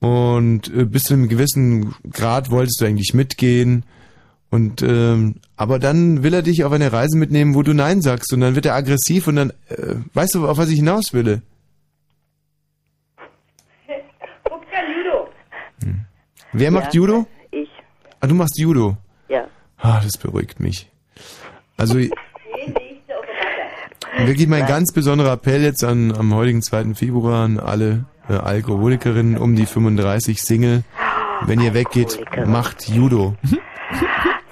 Und 0.00 0.72
äh, 0.72 0.84
bis 0.84 1.04
zu 1.04 1.14
einem 1.14 1.28
gewissen 1.28 1.94
Grad 2.12 2.50
wolltest 2.50 2.80
du 2.80 2.84
eigentlich 2.84 3.14
mitgehen. 3.14 3.84
Und 4.50 4.82
ähm, 4.82 5.36
aber 5.56 5.78
dann 5.78 6.22
will 6.22 6.32
er 6.32 6.42
dich 6.42 6.64
auf 6.64 6.72
eine 6.72 6.92
Reise 6.92 7.18
mitnehmen, 7.18 7.54
wo 7.54 7.62
du 7.62 7.74
Nein 7.74 8.00
sagst 8.00 8.32
und 8.32 8.40
dann 8.40 8.54
wird 8.54 8.64
er 8.64 8.74
aggressiv 8.74 9.26
und 9.26 9.36
dann 9.36 9.50
äh, 9.68 9.96
weißt 10.14 10.36
du, 10.36 10.48
auf 10.48 10.56
was 10.56 10.70
ich 10.70 10.76
hinaus 10.76 11.12
will. 11.12 11.42
Guck 14.44 14.70
kein 14.70 14.86
Judo. 14.96 15.28
Wer 16.52 16.70
macht 16.70 16.94
Ja, 16.94 17.00
Judo? 17.00 17.26
Ich. 17.50 17.68
Ah, 18.20 18.26
du 18.26 18.34
machst 18.34 18.58
Judo. 18.58 18.96
Ja. 19.28 19.46
Ah, 19.78 20.00
das 20.02 20.18
beruhigt 20.18 20.60
mich. 20.60 20.90
Also 21.76 21.98
wirklich 24.18 24.48
mein 24.48 24.66
ganz 24.66 24.92
besonderer 24.92 25.32
Appell 25.32 25.62
jetzt 25.62 25.84
an 25.84 26.14
am 26.16 26.34
heutigen 26.34 26.62
2. 26.62 26.94
Februar 26.94 27.44
an 27.44 27.58
alle 27.58 28.04
äh, 28.28 28.34
Alkoholikerinnen 28.34 29.38
um 29.38 29.54
die 29.54 29.66
35 29.66 30.42
Single. 30.42 30.82
Wenn 31.42 31.60
ihr 31.60 31.74
weggeht, 31.74 32.18
macht 32.46 32.88
Judo. 32.88 33.36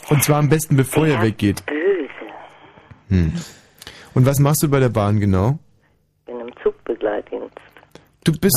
Und 0.09 0.22
zwar 0.22 0.38
am 0.38 0.49
besten 0.49 0.76
bevor 0.76 1.07
ihr 1.07 1.20
weggeht. 1.20 1.64
Hm. 3.09 3.32
Und 4.14 4.26
was 4.26 4.38
machst 4.38 4.62
du 4.62 4.68
bei 4.68 4.80
der 4.80 4.88
Bahn 4.88 5.18
genau? 5.18 5.59
Du 8.27 8.33
bist, 8.33 8.57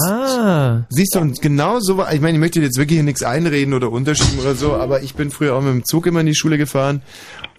siehst 0.89 1.13
du, 1.13 1.19
und 1.19 1.43
genau 1.43 1.79
so 1.79 1.95
war, 1.97 2.11
ich 2.11 2.21
meine, 2.21 2.33
ich 2.33 2.39
möchte 2.39 2.59
dir 2.59 2.65
jetzt 2.65 2.79
wirklich 2.79 2.95
hier 2.95 3.03
nichts 3.03 3.21
einreden 3.21 3.75
oder 3.75 3.91
unterschieben 3.91 4.39
oder 4.39 4.55
so, 4.55 4.73
aber 4.73 5.03
ich 5.03 5.13
bin 5.13 5.29
früher 5.29 5.53
auch 5.53 5.61
mit 5.61 5.71
dem 5.71 5.85
Zug 5.85 6.07
immer 6.07 6.21
in 6.21 6.25
die 6.25 6.33
Schule 6.33 6.57
gefahren 6.57 7.03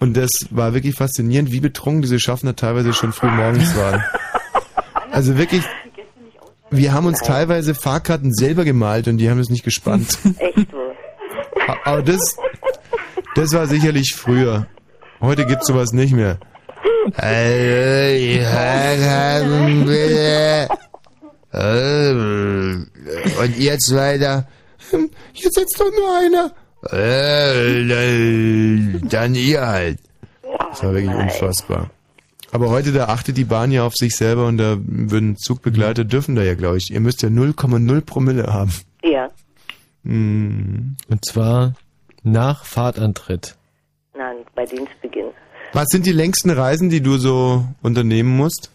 und 0.01 0.17
das 0.17 0.29
war 0.49 0.73
wirklich 0.73 0.95
faszinierend, 0.95 1.53
wie 1.53 1.61
betrunken 1.61 2.01
diese 2.01 2.19
Schaffner 2.19 2.53
teilweise 2.53 2.91
schon 2.91 3.13
früh 3.13 3.29
morgens 3.29 3.75
waren. 3.77 4.03
Also 5.13 5.37
wirklich, 5.37 5.61
wir 6.69 6.93
haben 6.93 7.05
uns 7.05 7.19
teilweise 7.19 7.75
Fahrkarten 7.75 8.33
selber 8.33 8.63
gemalt 8.63 9.09
und 9.09 9.17
die 9.17 9.29
haben 9.29 9.39
es 9.39 9.49
nicht 9.49 9.65
gespannt. 9.65 10.17
Echt 10.37 10.71
so. 10.71 10.77
Aber 11.83 12.01
das, 12.01 12.37
das 13.35 13.51
war 13.51 13.67
sicherlich 13.67 14.15
früher. 14.15 14.67
Heute 15.19 15.45
gibt's 15.45 15.67
sowas 15.67 15.91
nicht 15.91 16.13
mehr. 16.13 16.39
Und 21.53 22.87
jetzt 23.57 23.93
weiter. 23.93 24.47
Hier 25.33 25.49
sitzt 25.51 25.79
doch 25.79 25.91
nur 25.91 26.17
einer. 26.17 26.51
Dann 29.09 29.35
ihr 29.35 29.61
halt. 29.61 29.99
Das 30.41 30.83
war 30.83 30.93
wirklich 30.93 31.15
unfassbar. 31.15 31.89
Aber 32.53 32.69
heute, 32.69 32.91
da 32.91 33.05
achtet 33.05 33.37
die 33.37 33.45
Bahn 33.45 33.71
ja 33.71 33.85
auf 33.85 33.95
sich 33.95 34.15
selber 34.15 34.47
und 34.47 34.57
da 34.57 34.77
würden 34.79 35.37
Zugbegleiter 35.37 36.03
dürfen 36.03 36.35
da 36.35 36.43
ja, 36.43 36.55
glaube 36.55 36.77
ich. 36.77 36.91
Ihr 36.91 36.99
müsst 36.99 37.21
ja 37.21 37.29
0,0 37.29 38.01
Promille 38.01 38.47
haben. 38.51 38.73
Ja. 39.03 39.29
Hm. 40.03 40.95
Und 41.09 41.25
zwar 41.25 41.75
nach 42.23 42.65
Fahrtantritt. 42.65 43.55
Nein, 44.15 44.37
bei 44.55 44.65
Dienstbeginn. 44.65 45.27
Was 45.73 45.87
sind 45.89 46.05
die 46.05 46.11
längsten 46.11 46.49
Reisen, 46.49 46.89
die 46.89 47.01
du 47.01 47.17
so 47.17 47.65
unternehmen 47.81 48.35
musst? 48.35 48.71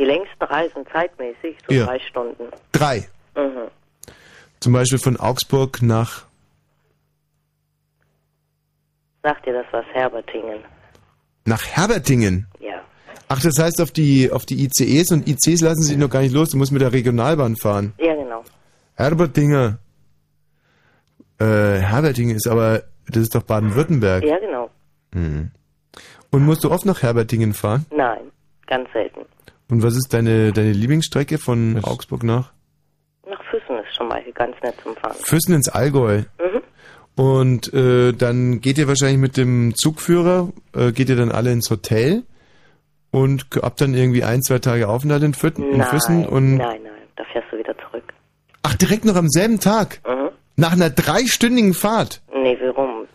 Die 0.00 0.04
längsten 0.06 0.42
Reisen 0.42 0.84
zeitmäßig, 0.92 1.58
so 1.68 1.74
Ja. 1.74 1.84
drei 1.86 1.98
Stunden. 2.00 2.44
Drei. 2.72 3.08
Mhm. 3.36 3.68
Zum 4.60 4.72
Beispiel 4.72 4.98
von 4.98 5.16
Augsburg 5.18 5.82
nach 5.82 6.24
Sagt 9.22 9.44
dir 9.46 9.52
das 9.52 9.66
was, 9.72 9.84
Herbertingen? 9.92 10.60
nach 11.46 11.64
Herbertingen. 11.66 12.46
Ja. 12.60 12.80
Ach, 13.28 13.40
das 13.40 13.58
heißt 13.58 13.80
auf 13.80 13.90
die 13.90 14.30
auf 14.32 14.44
die 14.46 14.64
ICEs 14.64 15.10
und 15.12 15.28
ICs 15.28 15.60
lassen 15.62 15.82
sich 15.82 15.96
noch 15.96 16.08
gar 16.10 16.20
nicht 16.20 16.32
los. 16.32 16.50
Du 16.50 16.56
musst 16.58 16.72
mit 16.72 16.80
der 16.82 16.92
Regionalbahn 16.92 17.56
fahren. 17.56 17.92
Ja, 17.98 18.14
genau. 18.14 18.42
Herbertinger. 18.96 19.78
Äh, 21.38 21.44
Herbertingen 21.78 22.36
ist 22.36 22.46
aber 22.46 22.82
das 23.08 23.22
ist 23.22 23.34
doch 23.34 23.42
Baden-Württemberg. 23.42 24.24
Ja, 24.24 24.38
genau. 24.38 24.70
Mhm. 25.12 25.50
Und 26.30 26.44
musst 26.44 26.62
du 26.64 26.70
oft 26.70 26.84
nach 26.86 27.02
Herbertingen 27.02 27.52
fahren? 27.54 27.86
Nein, 27.90 28.30
ganz 28.66 28.90
selten. 28.92 29.20
Und 29.70 29.82
was 29.82 29.96
ist 29.96 30.12
deine 30.12 30.52
deine 30.52 30.72
Lieblingsstrecke 30.72 31.38
von 31.38 31.80
Augsburg 31.84 32.22
nach 32.24 32.52
Nach 33.28 33.42
Füssen 33.50 33.78
ist 33.78 33.94
schon 33.96 34.08
mal 34.08 34.22
ganz 34.34 34.56
nett 34.62 34.74
zum 34.82 34.96
Fahren. 34.96 35.14
Füssen 35.22 35.54
ins 35.54 35.68
Allgäu? 35.68 36.22
Mhm. 36.38 36.62
Und 37.22 37.72
äh, 37.74 38.12
dann 38.12 38.60
geht 38.60 38.78
ihr 38.78 38.88
wahrscheinlich 38.88 39.18
mit 39.18 39.36
dem 39.36 39.74
Zugführer, 39.76 40.48
äh, 40.74 40.92
geht 40.92 41.08
ihr 41.08 41.16
dann 41.16 41.30
alle 41.30 41.52
ins 41.52 41.70
Hotel 41.70 42.22
und 43.10 43.46
habt 43.62 43.80
dann 43.80 43.94
irgendwie 43.94 44.24
ein, 44.24 44.42
zwei 44.42 44.58
Tage 44.58 44.88
Aufenthalt 44.88 45.22
in, 45.22 45.34
Fütten, 45.34 45.64
in 45.70 45.78
Nein, 45.78 45.86
Füssen 45.88 46.26
und 46.26 46.56
nein, 46.56 46.80
nein, 46.82 46.92
da 47.16 47.24
fährst 47.32 47.52
du 47.52 47.58
wieder 47.58 47.74
zurück. 47.78 48.04
ach 48.62 48.74
direkt 48.76 49.04
noch 49.04 49.16
am 49.16 49.28
selben 49.28 49.60
Tag 49.60 50.00
Mhm. 50.06 50.30
nach 50.56 50.72
einer 50.72 50.90
dreistündigen 50.90 51.74
Fahrt. 51.74 52.22
Nee, 52.32 52.56
warum? 52.62 53.06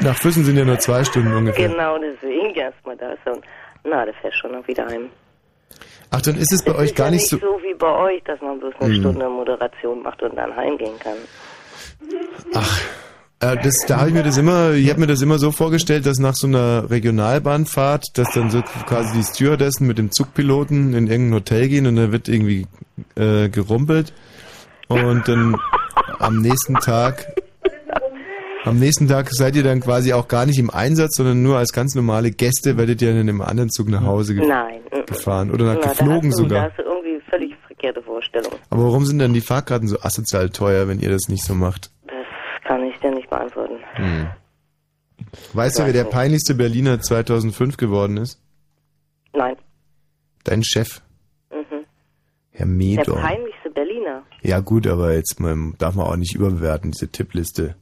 Nach 0.00 0.16
Füssen 0.16 0.44
sind 0.44 0.56
ja 0.56 0.64
nur 0.64 0.78
zwei 0.78 1.04
Stunden 1.04 1.32
ungefähr. 1.34 1.68
Genau 1.68 1.98
deswegen 1.98 2.54
erstmal 2.54 2.96
da 2.96 3.14
na, 3.84 4.04
da 4.04 4.12
fährst 4.20 4.38
schon 4.38 4.52
noch 4.52 4.66
wieder 4.68 4.86
heim. 4.86 5.08
Ach, 6.10 6.20
dann 6.22 6.36
ist 6.36 6.52
es 6.52 6.64
bei 6.64 6.72
Es 6.72 6.78
euch 6.78 6.94
gar 6.94 7.06
ja 7.06 7.12
nicht 7.12 7.28
so. 7.28 7.36
nicht 7.36 7.44
so 7.44 7.58
wie 7.62 7.74
bei 7.74 7.94
euch, 7.98 8.22
dass 8.24 8.40
man 8.40 8.58
bloß 8.58 8.74
eine 8.80 8.94
Mhm. 8.94 9.00
Stunde 9.00 9.28
Moderation 9.28 10.02
macht 10.02 10.22
und 10.22 10.36
dann 10.36 10.54
heimgehen 10.56 10.98
kann. 10.98 11.16
Ach, 12.54 12.80
äh, 13.40 13.56
das, 13.62 13.74
da 13.86 13.98
habe 13.98 14.08
ich 14.08 14.14
mir 14.14 14.22
das 14.22 14.36
immer, 14.36 14.72
ich 14.72 14.88
habe 14.90 15.00
mir 15.00 15.06
das 15.06 15.22
immer 15.22 15.38
so 15.38 15.52
vorgestellt, 15.52 16.06
dass 16.06 16.18
nach 16.18 16.34
so 16.34 16.46
einer 16.46 16.90
Regionalbahnfahrt, 16.90 18.06
dass 18.14 18.30
dann 18.32 18.50
so 18.50 18.60
quasi 18.86 19.18
die 19.18 19.24
Stewardessen 19.24 19.86
mit 19.86 19.98
dem 19.98 20.10
Zugpiloten 20.12 20.94
in 20.94 21.06
irgendein 21.06 21.34
Hotel 21.34 21.68
gehen 21.68 21.86
und 21.86 21.96
da 21.96 22.12
wird 22.12 22.28
irgendwie 22.28 22.66
äh, 23.16 23.48
gerumpelt 23.48 24.12
und 24.88 25.28
dann 25.28 25.56
am 26.18 26.40
nächsten 26.40 26.74
Tag, 26.74 27.26
am 28.64 28.78
nächsten 28.78 29.08
Tag 29.08 29.28
seid 29.30 29.56
ihr 29.56 29.62
dann 29.62 29.80
quasi 29.80 30.12
auch 30.12 30.28
gar 30.28 30.46
nicht 30.46 30.58
im 30.58 30.70
Einsatz, 30.70 31.16
sondern 31.16 31.42
nur 31.42 31.56
als 31.58 31.72
ganz 31.72 31.94
normale 31.94 32.30
Gäste 32.30 32.76
werdet 32.76 33.00
ihr 33.02 33.10
in 33.12 33.18
einem 33.18 33.40
anderen 33.40 33.70
Zug 33.70 33.88
nach 33.88 34.02
Hause 34.04 34.34
ge 34.34 34.46
Nein. 34.46 34.80
gefahren 35.06 35.50
oder 35.50 35.64
nach 35.64 35.74
Na, 35.76 35.80
da 35.82 35.88
geflogen 35.90 36.30
hast 36.30 36.38
du, 36.38 36.42
Da 36.44 36.48
sogar. 36.48 36.62
hast 36.70 36.78
du 36.78 36.82
irgendwie 36.82 37.20
völlig 37.30 37.54
verkehrte 37.66 38.02
Vorstellung. 38.02 38.52
Aber 38.70 38.84
warum 38.84 39.04
sind 39.06 39.18
dann 39.18 39.32
die 39.32 39.40
Fahrkarten 39.40 39.88
so 39.88 39.98
asozial 40.00 40.50
teuer, 40.50 40.88
wenn 40.88 41.00
ihr 41.00 41.10
das 41.10 41.28
nicht 41.28 41.44
so 41.44 41.54
macht? 41.54 41.90
Das 42.06 42.68
kann 42.68 42.82
ich 42.84 42.96
dir 43.00 43.10
nicht 43.14 43.28
beantworten. 43.30 43.74
Hm. 43.94 44.28
Weißt 45.52 45.78
du, 45.78 45.84
wer 45.86 45.92
der 45.92 46.04
peinlichste 46.04 46.54
Berliner 46.54 47.00
2005 47.00 47.76
geworden 47.76 48.16
ist? 48.16 48.40
Nein. 49.32 49.56
Dein 50.44 50.62
Chef, 50.64 51.02
Mhm. 51.50 51.84
Herr 52.52 52.66
Der 52.66 52.66
Medor. 52.66 53.16
peinlichste 53.16 53.70
Berliner. 53.70 54.22
Ja 54.42 54.60
gut, 54.60 54.86
aber 54.86 55.14
jetzt 55.14 55.36
darf 55.78 55.94
man 55.94 56.06
auch 56.06 56.16
nicht 56.16 56.34
überbewerten, 56.34 56.90
diese 56.92 57.08
Tippliste. 57.08 57.74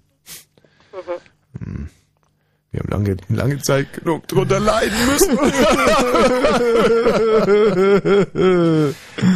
Hm. 1.62 1.88
Wir 2.70 2.80
haben 2.80 2.90
lange, 2.90 3.16
lange 3.28 3.59
Zeit 3.59 3.92
genug 3.94 4.28
drunter 4.28 4.61
leiden 4.61 4.98
müssen. 5.06 5.38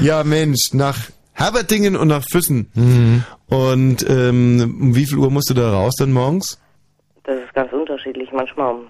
ja 0.02 0.22
Mensch, 0.22 0.74
nach 0.74 0.98
Herbertingen 1.32 1.96
und 1.96 2.08
nach 2.08 2.24
Füssen. 2.30 2.70
Mhm. 2.74 3.24
Und 3.46 4.08
ähm, 4.08 4.78
um 4.80 4.94
wie 4.94 5.06
viel 5.06 5.16
Uhr 5.16 5.30
musst 5.30 5.48
du 5.48 5.54
da 5.54 5.72
raus 5.72 5.94
dann 5.98 6.12
morgens? 6.12 6.60
Das 7.24 7.36
ist 7.36 7.54
ganz 7.54 7.72
unterschiedlich. 7.72 8.30
Manchmal 8.32 8.74
um 8.74 8.86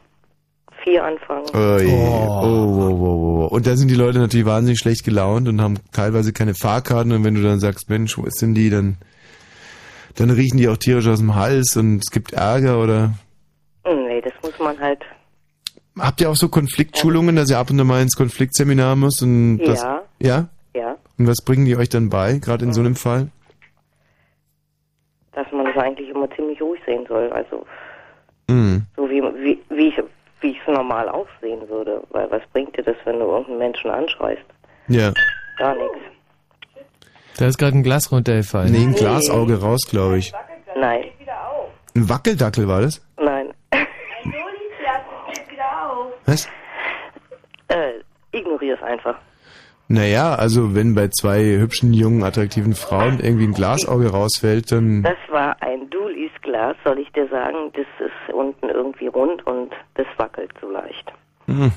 vier 0.82 1.04
anfangen. 1.04 1.46
Oh, 1.54 1.78
je. 1.78 1.92
oh. 1.92 2.40
Oh, 2.42 2.46
oh, 2.46 2.90
oh, 2.90 3.44
oh. 3.44 3.46
Und 3.46 3.66
da 3.66 3.76
sind 3.76 3.90
die 3.90 3.94
Leute 3.94 4.18
natürlich 4.18 4.46
wahnsinnig 4.46 4.80
schlecht 4.80 5.04
gelaunt 5.04 5.48
und 5.48 5.60
haben 5.60 5.78
teilweise 5.92 6.32
keine 6.32 6.54
Fahrkarten 6.54 7.12
und 7.12 7.24
wenn 7.24 7.34
du 7.34 7.42
dann 7.42 7.60
sagst, 7.60 7.88
Mensch, 7.88 8.18
wo 8.18 8.24
ist 8.24 8.42
denn 8.42 8.54
die, 8.54 8.70
dann, 8.70 8.96
dann 10.16 10.30
riechen 10.30 10.58
die 10.58 10.68
auch 10.68 10.76
tierisch 10.76 11.06
aus 11.08 11.18
dem 11.18 11.34
Hals 11.34 11.76
und 11.76 11.98
es 11.98 12.10
gibt 12.10 12.32
Ärger 12.32 12.82
oder 12.82 13.12
Nee, 13.84 14.20
das 14.20 14.32
muss 14.42 14.58
man 14.58 14.78
halt. 14.78 15.00
habt 15.98 16.20
ihr 16.20 16.30
auch 16.30 16.36
so 16.36 16.48
Konfliktschulungen, 16.48 17.34
dass 17.36 17.50
ihr 17.50 17.58
ab 17.58 17.70
und 17.70 17.78
zu 17.78 17.84
mal 17.84 18.00
ins 18.02 18.16
Konfliktseminar 18.16 18.94
müsst 18.96 19.22
und 19.22 19.58
das, 19.58 19.82
Ja. 19.82 20.02
ja? 20.20 20.48
Ja. 20.74 20.96
Und 21.18 21.26
was 21.28 21.42
bringen 21.44 21.64
die 21.66 21.76
euch 21.76 21.88
dann 21.88 22.08
bei, 22.08 22.38
gerade 22.38 22.64
in 22.64 22.72
so 22.72 22.80
einem 22.80 22.94
Fall? 22.96 23.28
Dass 25.32 25.46
man 25.52 25.64
das 25.66 25.76
eigentlich 25.76 26.08
immer 26.10 26.30
ziemlich 26.36 26.60
ruhig 26.60 26.80
sehen 26.86 27.04
soll. 27.08 27.30
Also 27.32 27.64
Mhm. 28.50 28.82
so 28.96 29.08
wie, 29.08 29.22
wie, 29.22 29.58
wie 29.70 29.88
ich 29.88 30.02
wie 30.40 30.50
ich 30.50 30.66
normal 30.66 31.08
aussehen 31.08 31.68
würde. 31.68 32.02
Weil 32.10 32.28
was 32.30 32.42
bringt 32.52 32.76
dir 32.76 32.82
das, 32.82 32.96
wenn 33.04 33.18
du 33.20 33.26
irgendeinen 33.26 33.58
Menschen 33.58 33.90
anschreist? 33.90 34.42
Ja. 34.88 35.12
Gar 35.58 35.74
nichts. 35.76 35.98
Da 37.38 37.46
ist 37.46 37.58
gerade 37.58 37.76
ein 37.76 37.82
Glas 37.82 38.12
runtergefallen. 38.12 38.72
Nee, 38.72 38.84
ein 38.84 38.94
Glasauge 38.94 39.60
raus, 39.60 39.80
glaube 39.88 40.18
ich. 40.18 40.32
Nein. 40.78 41.04
Ein 41.94 42.08
Wackeldackel 42.08 42.68
war 42.68 42.80
das? 42.80 43.02
Nein. 43.18 43.52
Was? 46.24 46.48
Äh, 47.68 47.92
ignoriere 48.32 48.76
es 48.76 48.82
einfach. 48.82 49.16
Naja, 49.88 50.34
also 50.34 50.74
wenn 50.74 50.94
bei 50.94 51.08
zwei 51.08 51.42
hübschen, 51.58 51.92
jungen, 51.92 52.22
attraktiven 52.22 52.74
Frauen 52.74 53.20
irgendwie 53.20 53.44
ein 53.44 53.52
Glasauge 53.52 54.10
rausfällt, 54.10 54.72
dann... 54.72 55.02
Das 55.02 55.18
war 55.30 55.60
ein 55.60 55.90
Dulis-Glas, 55.90 56.76
soll 56.84 56.98
ich 56.98 57.12
dir 57.12 57.28
sagen. 57.28 57.72
Das 57.74 57.86
ist 57.98 58.34
unten 58.34 58.70
irgendwie 58.70 59.08
rund 59.08 59.46
und 59.46 59.72
das 59.94 60.06
wackelt 60.16 60.52
so 60.60 60.70
leicht. 60.70 61.12
Hm. 61.46 61.72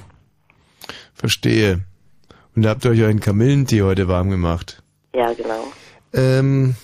Verstehe. 1.13 1.81
Und 2.55 2.63
da 2.63 2.69
habt 2.69 2.85
ihr 2.85 2.91
euch 2.91 3.03
einen 3.03 3.19
Kamillentee 3.19 3.81
heute 3.81 4.07
warm 4.07 4.29
gemacht. 4.29 4.81
Ja, 5.15 5.33
genau. 5.33 5.63
Ähm, 6.13 6.75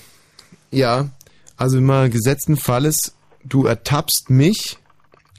ja, 0.72 1.10
also 1.58 1.78
immer 1.78 2.10
gesetzten 2.10 2.56
Falles, 2.58 3.16
du 3.44 3.66
ertappst 3.66 4.30
mich 4.30 4.78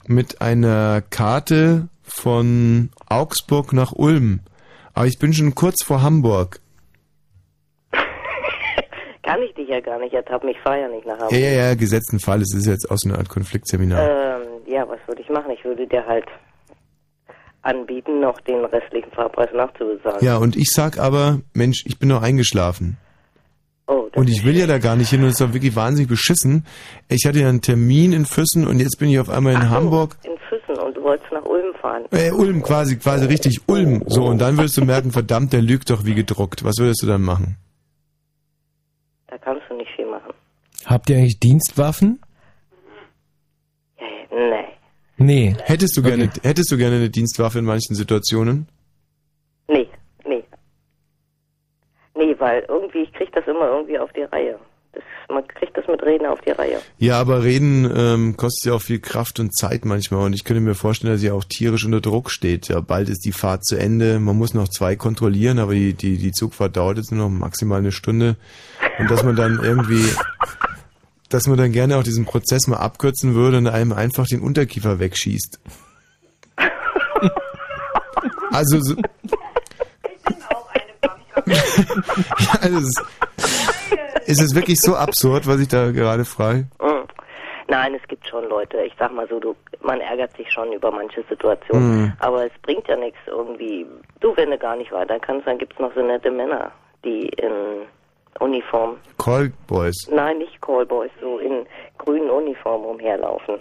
mit 0.07 0.41
einer 0.41 1.03
Karte 1.11 1.89
von 2.03 2.91
Augsburg 3.09 3.73
nach 3.73 3.93
Ulm. 3.93 4.41
Aber 4.95 5.07
ich 5.07 5.19
bin 5.19 5.33
schon 5.33 5.55
kurz 5.55 5.83
vor 5.83 6.03
Hamburg. 6.03 6.61
Kann 9.23 9.41
ich 9.43 9.55
dich 9.55 9.69
ja 9.69 9.81
gar 9.81 9.99
nicht 9.99 10.13
ertappen, 10.13 10.49
ich 10.51 10.59
fahre 10.61 10.81
ja 10.81 10.89
nicht 10.89 11.07
nach 11.07 11.15
Ja, 11.17 11.21
Hamburg. 11.23 11.39
ja, 11.39 11.49
ja, 11.51 11.75
gesetzten 11.75 12.19
Fall. 12.21 12.43
Es 12.43 12.55
ist 12.55 12.67
jetzt 12.67 12.91
auch 12.91 12.99
so 12.99 13.09
eine 13.09 13.19
Art 13.19 13.29
Konfliktseminar. 13.29 14.03
Ähm, 14.03 14.43
ja, 14.67 14.87
was 14.89 14.99
würde 15.07 15.23
ich 15.23 15.29
machen? 15.31 15.51
Ich 15.53 15.65
würde 15.65 15.87
dir 15.87 16.05
halt 16.07 16.27
anbieten, 17.63 18.21
noch 18.21 18.41
den 18.41 18.65
restlichen 18.65 19.11
Fahrpreis 19.13 19.51
nachzubezahlen. 19.55 20.25
Ja, 20.25 20.37
und 20.37 20.57
ich 20.57 20.71
sag 20.71 20.99
aber, 20.99 21.41
Mensch, 21.55 21.85
ich 21.87 21.99
bin 21.99 22.09
noch 22.09 22.23
eingeschlafen. 22.23 22.99
Oh, 23.87 24.09
und 24.15 24.29
ich 24.29 24.45
will 24.45 24.57
ja 24.57 24.67
da 24.67 24.79
gar 24.79 24.97
nicht 24.97 25.11
hin 25.11 25.21
und 25.21 25.27
es 25.27 25.33
ist 25.33 25.41
doch 25.41 25.53
wirklich 25.53 25.75
wahnsinnig 25.75 26.09
beschissen. 26.09 26.65
Ich 27.09 27.27
hatte 27.27 27.41
ja 27.41 27.49
einen 27.49 27.63
Termin 27.63 28.13
in 28.13 28.27
Füssen 28.27 28.67
und 28.67 28.79
jetzt 28.79 28.99
bin 28.99 29.09
ich 29.09 29.19
auf 29.19 29.29
einmal 29.29 29.55
in 29.55 29.71
Hamburg. 29.71 30.17
In 30.25 30.39
Füssen 30.49 30.81
und 30.81 30.97
du 30.97 31.03
wolltest 31.03 31.33
nach 31.33 31.45
Ulm 31.45 31.75
fahren. 31.81 32.05
Äh, 32.13 32.31
Ulm 32.31 32.63
quasi, 32.63 32.97
quasi 32.97 33.27
richtig, 33.27 33.63
Ulm. 33.67 34.05
So, 34.07 34.25
und 34.25 34.39
dann 34.39 34.57
würdest 34.57 34.77
du 34.77 34.85
merken, 34.85 35.11
verdammt, 35.13 35.53
der 35.53 35.63
lügt 35.63 35.91
doch 35.91 36.05
wie 36.05 36.15
gedruckt. 36.15 36.65
Was 36.65 36.79
würdest 36.79 37.03
du 37.03 37.07
dann 37.07 37.23
machen? 37.23 37.57
Da 39.27 39.39
kannst 39.39 39.63
du 39.69 39.77
nicht 39.77 39.91
viel 39.97 40.07
machen. 40.07 40.33
Habt 40.87 41.11
ihr 41.11 41.17
eigentlich 41.17 41.41
Dienstwaffen? 41.41 42.21
Nee. 44.31 44.65
Nee. 45.23 45.55
Hättest 45.65 45.97
du 45.97 46.03
gerne, 46.03 46.31
hättest 46.43 46.73
du 46.73 46.77
gerne 46.77 46.97
eine 46.97 47.11
Dienstwaffe 47.11 47.61
in 47.61 47.65
manchen 47.65 47.95
Situationen? 47.95 48.67
Nee, 49.69 49.89
nee. 50.27 50.43
Nee, 52.17 52.35
weil 52.39 52.65
irgendwie, 52.69 53.03
ich 53.05 53.13
krieg 53.13 53.31
das 53.33 53.47
immer 53.47 53.69
irgendwie 53.69 53.99
auf 53.99 54.13
die 54.13 54.23
Reihe. 54.23 54.59
Das, 54.93 55.03
man 55.29 55.47
kriegt 55.47 55.77
das 55.77 55.87
mit 55.87 56.03
Reden 56.03 56.27
auf 56.27 56.41
die 56.41 56.51
Reihe. 56.51 56.81
Ja, 56.99 57.21
aber 57.21 57.45
reden 57.45 57.91
ähm, 57.97 58.37
kostet 58.37 58.71
ja 58.71 58.75
auch 58.75 58.83
viel 58.83 58.99
Kraft 58.99 59.39
und 59.39 59.57
Zeit 59.57 59.85
manchmal 59.85 60.27
und 60.27 60.33
ich 60.33 60.45
könnte 60.45 60.61
mir 60.61 60.75
vorstellen, 60.75 61.13
dass 61.13 61.21
sie 61.21 61.31
auch 61.31 61.45
tierisch 61.45 61.85
unter 61.85 62.01
Druck 62.01 62.31
steht. 62.31 62.69
Ja, 62.69 62.81
bald 62.81 63.09
ist 63.09 63.25
die 63.25 63.33
Fahrt 63.33 63.65
zu 63.65 63.77
Ende, 63.77 64.19
man 64.19 64.37
muss 64.37 64.55
noch 64.55 64.69
zwei 64.69 64.97
kontrollieren, 64.97 65.61
aber 65.61 65.73
die, 65.75 65.95
die, 65.95 66.19
die 66.19 66.33
Zugfahrt 66.33 66.77
dauert 66.77 66.99
jetzt 66.99 67.13
nur 67.13 67.29
noch 67.29 67.31
maximal 67.31 67.79
eine 67.79 67.93
Stunde 67.93 68.37
und 68.99 69.11
dass 69.11 69.23
man 69.23 69.37
dann 69.37 69.61
irgendwie, 69.63 70.05
dass 71.33 71.47
man 71.47 71.57
dann 71.59 71.73
gerne 71.73 71.97
auch 71.97 72.03
diesen 72.03 72.25
Prozess 72.25 72.67
mal 72.67 72.77
abkürzen 72.79 73.35
würde 73.35 73.59
und 73.59 73.67
einem 73.69 73.93
einfach 73.93 74.27
den 74.27 74.41
Unterkiefer 74.41 74.99
wegschießt. 74.99 75.61
Also 78.53 78.79
so, 78.81 78.95
ja, 81.47 81.57
also 82.61 82.79
es 82.79 82.85
ist, 82.85 84.29
ist 84.29 84.41
es 84.43 84.55
wirklich 84.55 84.79
so 84.81 84.95
absurd, 84.95 85.47
was 85.47 85.59
ich 85.61 85.69
da 85.69 85.91
gerade 85.91 86.25
frage? 86.27 86.67
Mhm. 86.81 87.05
Nein, 87.69 87.95
es 87.95 88.07
gibt 88.09 88.29
schon 88.29 88.47
Leute, 88.51 88.77
ich 88.83 88.93
sag 88.99 89.13
mal 89.15 89.27
so, 89.29 89.41
du, 89.41 89.57
man 89.81 90.01
ärgert 90.03 90.37
sich 90.37 90.53
schon 90.53 90.71
über 90.73 90.91
manche 90.91 91.25
Situationen, 91.31 92.03
Mhm. 92.03 92.13
aber 92.19 92.45
es 92.45 92.53
bringt 92.61 92.87
ja 92.89 92.97
nichts 92.97 93.19
irgendwie. 93.27 93.87
Du, 94.21 94.37
wenn 94.37 94.51
du 94.51 94.59
gar 94.59 94.77
nicht 94.77 94.93
weiter 94.93 95.19
kannst, 95.19 95.47
dann 95.47 95.57
gibt's 95.59 95.79
noch 95.79 95.95
so 95.95 96.03
nette 96.03 96.31
Männer, 96.31 96.71
die 97.05 97.29
in 97.29 97.87
Uniform, 98.41 98.97
Callboys. 99.19 100.09
nein, 100.15 100.39
nicht 100.39 100.61
Callboys, 100.61 101.11
so 101.21 101.39
in 101.39 101.65
grünen 101.99 102.31
Uniformen 102.31 102.87
umherlaufen. 102.87 103.57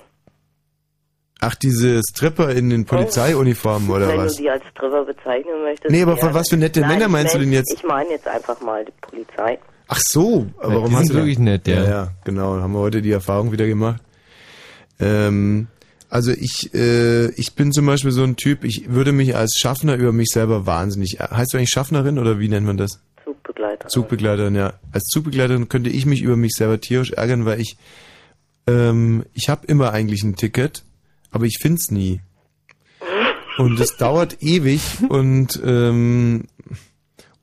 Ach, 1.43 1.55
diese 1.55 2.01
Stripper 2.07 2.51
in 2.51 2.69
den 2.69 2.85
Polizeiuniformen 2.85 3.89
oder 3.89 4.07
wenn 4.07 4.17
was? 4.19 4.35
du 4.35 4.43
die 4.43 4.49
als 4.49 4.63
Stripper 4.71 5.05
bezeichnen 5.05 5.61
möchtest. 5.63 5.89
Nee, 5.91 6.03
aber 6.03 6.15
von 6.17 6.33
was 6.35 6.49
für 6.49 6.57
nette 6.57 6.81
Nein, 6.81 6.89
Männer 6.89 7.07
meinst 7.07 7.33
du 7.33 7.39
mein- 7.39 7.47
denn 7.47 7.53
jetzt? 7.53 7.73
Ich 7.73 7.83
meine 7.83 8.09
jetzt 8.11 8.27
einfach 8.27 8.61
mal 8.61 8.85
die 8.85 8.93
Polizei. 9.01 9.57
Ach 9.87 9.99
so, 9.99 10.45
aber 10.59 10.69
Ja, 10.69 10.75
warum 10.75 10.89
die 10.91 10.95
hast 10.95 11.07
sind 11.07 11.13
du 11.15 11.19
wirklich 11.19 11.39
nett, 11.39 11.67
ja. 11.67 11.75
Ja, 11.83 11.89
ja, 11.89 12.07
genau. 12.23 12.53
Haben 12.61 12.73
wir 12.73 12.79
heute 12.79 13.01
die 13.01 13.11
Erfahrung 13.11 13.51
wieder 13.51 13.65
gemacht. 13.65 14.01
Ähm, 14.99 15.67
also 16.09 16.31
ich, 16.31 16.73
äh, 16.75 17.29
ich 17.31 17.55
bin 17.55 17.71
zum 17.71 17.87
Beispiel 17.87 18.11
so 18.11 18.23
ein 18.23 18.35
Typ, 18.35 18.63
ich 18.63 18.91
würde 18.93 19.11
mich 19.11 19.35
als 19.35 19.55
Schaffner 19.57 19.95
über 19.95 20.11
mich 20.13 20.29
selber 20.29 20.65
wahnsinnig. 20.67 21.17
Heißt 21.19 21.53
du 21.53 21.57
eigentlich 21.57 21.69
Schaffnerin 21.71 22.19
oder 22.19 22.39
wie 22.39 22.49
nennt 22.49 22.67
man 22.67 22.77
das? 22.77 23.01
Zugbegleiter. 23.87 24.45
Zugbegleiterin, 24.47 24.55
ja. 24.55 24.73
Als 24.91 25.03
Zugbegleiterin 25.05 25.69
könnte 25.69 25.89
ich 25.89 26.05
mich 26.05 26.21
über 26.21 26.35
mich 26.35 26.53
selber 26.53 26.79
tierisch 26.79 27.11
ärgern, 27.11 27.45
weil 27.45 27.59
ich, 27.59 27.77
ähm, 28.67 29.25
ich 29.33 29.49
habe 29.49 29.67
immer 29.67 29.91
eigentlich 29.91 30.23
ein 30.23 30.35
Ticket, 30.35 30.83
aber 31.31 31.45
ich 31.45 31.57
find's 31.59 31.91
nie. 31.91 32.21
Und 33.57 33.79
es 33.79 33.97
dauert 33.97 34.37
ewig 34.41 34.81
und 35.09 35.59
ähm, 35.63 36.45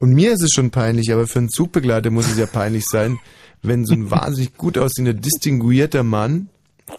und 0.00 0.12
mir 0.12 0.32
ist 0.32 0.42
es 0.42 0.52
schon 0.52 0.70
peinlich, 0.70 1.12
aber 1.12 1.26
für 1.26 1.40
einen 1.40 1.48
Zugbegleiter 1.48 2.10
muss 2.10 2.30
es 2.30 2.38
ja 2.38 2.46
peinlich 2.46 2.84
sein, 2.86 3.18
wenn 3.62 3.84
so 3.84 3.94
ein 3.94 4.10
wahnsinnig 4.12 4.56
gut 4.56 4.78
aussehender, 4.78 5.12
distinguierter 5.12 6.04
Mann 6.04 6.50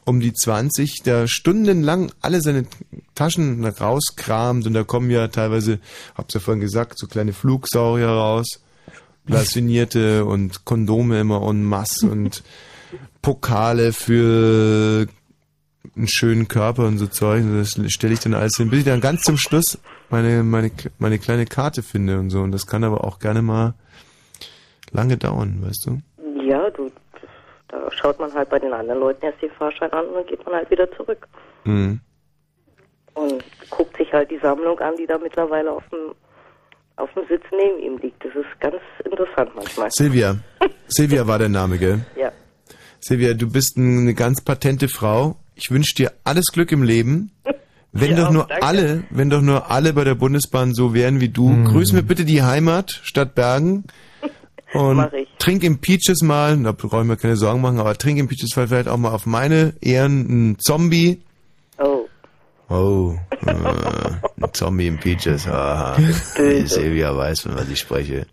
um 0.06 0.20
die 0.20 0.34
20 0.34 1.02
da 1.04 1.28
stundenlang 1.28 2.12
alle 2.22 2.42
seine 2.42 2.66
Taschen 3.16 3.64
rauskramt 3.66 4.68
und 4.68 4.74
da 4.74 4.84
kommen 4.84 5.10
ja 5.10 5.30
teilweise, 5.30 5.80
hab's 6.16 6.34
ja 6.34 6.40
vorhin 6.40 6.62
gesagt, 6.62 7.00
so 7.00 7.08
kleine 7.08 7.34
Flugsaurier 7.34 8.10
raus, 8.10 8.60
blasinierte 9.30 10.25
und 10.25 10.65
Kondome 10.65 11.19
immer 11.19 11.41
en 11.47 11.63
masse 11.63 12.09
und 12.09 12.43
Pokale 13.21 13.93
für 13.93 15.07
einen 15.95 16.07
schönen 16.07 16.47
Körper 16.47 16.86
und 16.86 16.97
so 16.97 17.07
Zeug. 17.07 17.43
Und 17.43 17.59
Das 17.59 17.80
stelle 17.91 18.13
ich 18.13 18.19
dann 18.19 18.34
alles 18.34 18.57
hin, 18.57 18.69
bis 18.69 18.80
ich 18.80 18.86
dann 18.86 19.01
ganz 19.01 19.21
zum 19.21 19.38
Schluss 19.38 19.80
meine, 20.09 20.43
meine, 20.43 20.71
meine 20.97 21.19
kleine 21.19 21.45
Karte 21.45 21.84
finde 21.84 22.19
und 22.19 22.30
so. 22.30 22.41
Und 22.41 22.51
das 22.51 22.67
kann 22.67 22.84
aber 22.84 23.03
auch 23.03 23.19
gerne 23.19 23.41
mal 23.41 23.73
lange 24.91 25.17
dauern, 25.17 25.63
weißt 25.65 25.88
du? 25.88 25.99
Ja, 26.43 26.69
du, 26.72 26.91
da 27.68 27.91
schaut 27.91 28.19
man 28.19 28.34
halt 28.34 28.49
bei 28.49 28.60
den 28.60 28.73
anderen 28.73 28.99
Leuten 28.99 29.26
erst 29.26 29.41
den 29.41 29.51
Fahrschein 29.51 29.91
an 29.91 30.07
und 30.07 30.15
dann 30.15 30.26
geht 30.26 30.43
man 30.45 30.56
halt 30.56 30.69
wieder 30.72 30.91
zurück. 30.91 31.27
Mhm. 31.64 31.99
Und 33.14 33.43
guckt 33.69 33.97
sich 33.97 34.11
halt 34.14 34.31
die 34.31 34.39
Sammlung 34.39 34.80
an, 34.80 34.95
die 34.95 35.06
da 35.06 35.18
mittlerweile 35.18 35.72
auf 35.72 35.84
dem, 35.89 36.14
auf 36.99 37.09
dem 37.13 37.23
Sitz 37.30 37.43
neben 37.51 37.80
ihm 37.84 37.97
liegt. 38.01 38.23
Das 38.23 38.31
ist 38.35 38.59
ganz 38.59 38.76
interessant 39.03 39.51
manchmal. 39.55 39.89
Silvia. 39.91 40.38
Silvia 40.88 41.27
war 41.27 41.39
der 41.39 41.49
Name, 41.49 41.77
gell? 41.77 42.05
Ja. 42.19 42.31
Silvia, 42.99 43.34
du 43.34 43.49
bist 43.49 43.77
eine 43.77 44.13
ganz 44.13 44.41
patente 44.41 44.88
Frau. 44.89 45.38
Ich 45.55 45.71
wünsche 45.71 45.95
dir 45.95 46.11
alles 46.23 46.45
Glück 46.47 46.71
im 46.71 46.84
Leben. 46.84 47.31
Wenn 47.91 48.11
Ja, 48.11 48.17
doch 48.26 48.31
nur 48.31 48.45
danke. 48.47 48.65
alle, 48.65 49.03
wenn 49.09 49.30
doch 49.30 49.41
nur 49.41 49.71
alle 49.71 49.93
bei 49.93 50.03
der 50.03 50.15
Bundesbahn 50.15 50.73
so 50.76 50.93
wären 50.93 51.19
wie 51.21 51.30
du, 51.30 51.63
grüß 51.63 51.93
mir 51.93 52.03
bitte 52.03 52.23
die 52.23 52.43
Heimat 52.43 52.99
statt 53.03 53.34
Bergen 53.34 53.85
und 54.73 55.07
trink 55.39 55.63
im 55.63 55.80
Peaches 55.80 56.21
mal, 56.21 56.55
da 56.57 56.71
brauche 56.71 57.01
ich 57.01 57.07
mir 57.07 57.17
keine 57.17 57.35
Sorgen 57.35 57.61
machen, 57.61 57.80
aber 57.80 57.95
trink 57.97 58.19
im 58.19 58.27
Peaches 58.27 58.51
vielleicht 58.53 58.88
auch 58.88 58.97
mal 58.97 59.11
auf 59.11 59.26
meine 59.26 59.73
Ehren 59.81 60.27
einen 60.30 60.59
Zombie. 60.59 61.21
Oh. 62.70 63.16
Äh, 63.46 63.52
ein 63.52 64.54
Zombie 64.54 64.88
im 64.88 64.98
Peaches. 65.00 65.48
Aha. 65.48 65.98
Die 66.38 66.68
Silvia 66.68 67.16
weiß, 67.16 67.41
von 67.41 67.56
was 67.56 67.68
ich 67.70 67.80
spreche. 67.80 68.28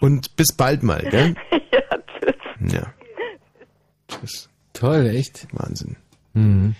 Und 0.00 0.34
bis 0.36 0.48
bald 0.56 0.82
mal, 0.82 1.02
gell? 1.10 1.34
ja, 1.72 1.80
tschüss. 2.20 2.72
Ja. 2.72 2.92
Tschüss. 4.08 4.48
Toll, 4.72 5.06
echt? 5.06 5.46
Wahnsinn. 5.52 5.96
Mhm. 6.34 6.74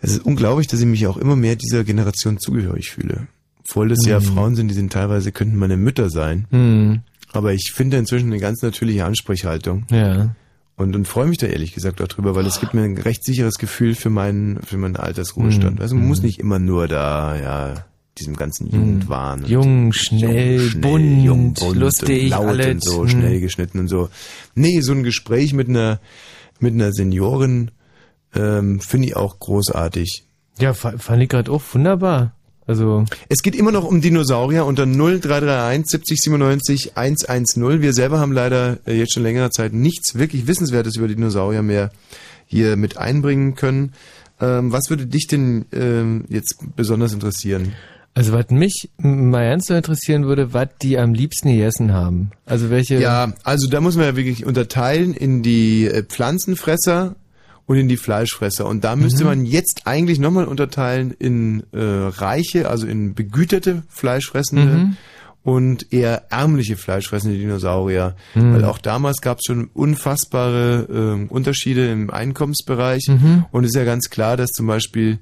Es 0.00 0.12
ist 0.12 0.24
unglaublich, 0.24 0.66
dass 0.68 0.80
ich 0.80 0.86
mich 0.86 1.06
auch 1.06 1.16
immer 1.16 1.36
mehr 1.36 1.56
dieser 1.56 1.84
Generation 1.84 2.38
zugehörig 2.38 2.90
fühle. 2.90 3.26
Obwohl 3.68 3.88
das 3.88 4.06
ja 4.06 4.20
Mhm. 4.20 4.24
Frauen 4.24 4.54
sind, 4.56 4.68
die 4.68 4.74
sind 4.74 4.92
teilweise, 4.92 5.32
könnten 5.32 5.56
meine 5.56 5.76
Mütter 5.76 6.08
sein. 6.10 6.46
Mhm. 6.50 7.02
Aber 7.32 7.52
ich 7.52 7.72
finde 7.72 7.96
inzwischen 7.98 8.28
eine 8.32 8.40
ganz 8.40 8.62
natürliche 8.62 9.04
Ansprechhaltung. 9.04 9.84
Ja. 9.90 10.34
Und, 10.76 10.94
und 10.94 11.08
freue 11.08 11.26
mich 11.26 11.38
da 11.38 11.46
ehrlich 11.46 11.72
gesagt 11.72 12.02
auch 12.02 12.08
drüber, 12.08 12.34
weil 12.34 12.44
es 12.46 12.60
gibt 12.60 12.74
mir 12.74 12.82
ein 12.82 12.98
recht 12.98 13.24
sicheres 13.24 13.54
Gefühl 13.56 13.94
für 13.94 14.10
meinen, 14.10 14.60
für 14.62 14.76
meinen 14.76 14.96
Altersruhestand. 14.96 15.76
Mhm. 15.76 15.80
Also 15.82 15.94
man 15.94 16.06
muss 16.06 16.20
nicht 16.22 16.38
immer 16.38 16.58
nur 16.58 16.86
da, 16.86 17.34
ja, 17.40 17.84
diesem 18.18 18.36
ganzen 18.36 18.66
Jugendwahn. 18.70 19.44
und- 19.44 19.48
Jung, 19.48 19.92
schnell, 19.94 20.60
jung, 20.60 20.80
bunt, 20.82 21.24
jung, 21.24 21.54
bunt 21.54 21.76
lustig, 21.78 22.24
und 22.24 22.28
laut 22.30 22.46
alles. 22.48 22.66
und 22.66 22.84
so, 22.84 23.08
schnell 23.08 23.40
geschnitten 23.40 23.78
und 23.78 23.88
so. 23.88 24.10
Nee, 24.54 24.80
so 24.82 24.92
ein 24.92 25.02
Gespräch 25.02 25.54
mit 25.54 25.68
einer, 25.70 25.98
mit 26.60 26.74
einer 26.74 26.92
Seniorin 26.92 27.70
ähm, 28.34 28.78
finde 28.80 29.08
ich 29.08 29.16
auch 29.16 29.38
großartig. 29.38 30.24
Ja, 30.58 30.74
fand 30.74 31.22
ich 31.22 31.28
gerade 31.30 31.50
auch 31.50 31.62
wunderbar. 31.72 32.35
Also 32.66 33.04
es 33.28 33.42
geht 33.42 33.54
immer 33.54 33.70
noch 33.70 33.84
um 33.84 34.00
Dinosaurier 34.00 34.66
unter 34.66 34.86
0331 34.86 35.86
70 35.86 36.20
97 36.20 36.96
110. 36.96 37.80
Wir 37.80 37.92
selber 37.92 38.18
haben 38.18 38.32
leider 38.32 38.78
äh, 38.86 38.94
jetzt 38.98 39.14
schon 39.14 39.22
längere 39.22 39.50
Zeit 39.50 39.72
nichts 39.72 40.16
wirklich 40.16 40.46
Wissenswertes 40.46 40.96
über 40.96 41.08
Dinosaurier 41.08 41.62
mehr 41.62 41.90
hier 42.46 42.76
mit 42.76 42.96
einbringen 42.96 43.54
können. 43.54 43.92
Ähm, 44.40 44.72
was 44.72 44.90
würde 44.90 45.06
dich 45.06 45.26
denn 45.26 45.66
ähm, 45.72 46.24
jetzt 46.28 46.56
besonders 46.74 47.12
interessieren? 47.12 47.72
Also 48.14 48.32
was 48.32 48.48
mich 48.48 48.88
mal 48.96 49.42
ernst 49.42 49.70
interessieren 49.70 50.24
würde, 50.24 50.54
was 50.54 50.68
die 50.80 50.98
am 50.98 51.12
liebsten 51.12 51.50
gegessen 51.50 51.92
haben. 51.92 52.30
Also 52.46 52.70
welche. 52.70 52.98
Ja, 52.98 53.34
also 53.44 53.68
da 53.68 53.80
muss 53.82 53.96
man 53.96 54.06
ja 54.06 54.16
wirklich 54.16 54.46
unterteilen 54.46 55.12
in 55.12 55.42
die 55.42 55.86
äh, 55.86 56.02
Pflanzenfresser 56.02 57.14
und 57.66 57.76
in 57.76 57.88
die 57.88 57.96
Fleischfresser. 57.96 58.66
Und 58.66 58.84
da 58.84 58.96
müsste 58.96 59.24
mhm. 59.24 59.30
man 59.30 59.46
jetzt 59.46 59.82
eigentlich 59.86 60.18
nochmal 60.18 60.46
unterteilen 60.46 61.14
in 61.18 61.64
äh, 61.72 61.80
reiche, 61.80 62.70
also 62.70 62.86
in 62.86 63.14
begüterte 63.14 63.82
Fleischfressende 63.88 64.64
mhm. 64.64 64.96
und 65.42 65.92
eher 65.92 66.30
ärmliche 66.30 66.76
Fleischfressende 66.76 67.36
Dinosaurier. 67.36 68.14
Mhm. 68.34 68.54
Weil 68.54 68.64
auch 68.64 68.78
damals 68.78 69.20
gab 69.20 69.38
es 69.38 69.44
schon 69.46 69.68
unfassbare 69.74 70.86
äh, 70.88 71.32
Unterschiede 71.32 71.90
im 71.90 72.10
Einkommensbereich. 72.10 73.08
Mhm. 73.08 73.46
Und 73.50 73.64
es 73.64 73.70
ist 73.70 73.76
ja 73.76 73.84
ganz 73.84 74.10
klar, 74.10 74.36
dass 74.36 74.50
zum 74.50 74.68
Beispiel 74.68 75.18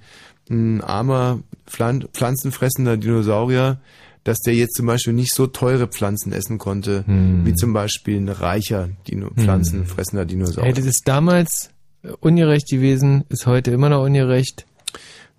ein 0.51 0.83
armer 0.83 1.41
Pflan 1.67 2.07
pflanzenfressender 2.13 2.99
Dinosaurier 2.99 3.79
dass 4.25 4.39
der 4.39 4.55
jetzt 4.55 4.75
zum 4.75 4.87
Beispiel 4.87 5.13
nicht 5.13 5.35
so 5.35 5.47
teure 5.47 5.87
Pflanzen 5.87 6.33
essen 6.33 6.57
konnte, 6.57 7.05
hm. 7.07 7.45
wie 7.45 7.55
zum 7.55 7.75
Beispiel 7.75 8.17
ein 8.17 8.31
reicher 8.31 8.89
Dino 9.07 9.29
pflanzenfressender 9.31 10.23
hm. 10.23 10.29
Dinosaurier. 10.29 10.71
Hätte 10.71 10.83
das 10.83 11.01
damals 11.05 11.69
ungerecht 12.21 12.69
gewesen, 12.69 13.25
ist 13.29 13.47
heute 13.47 13.71
immer 13.71 13.89
noch 13.89 14.05
ungerecht. 14.05 14.67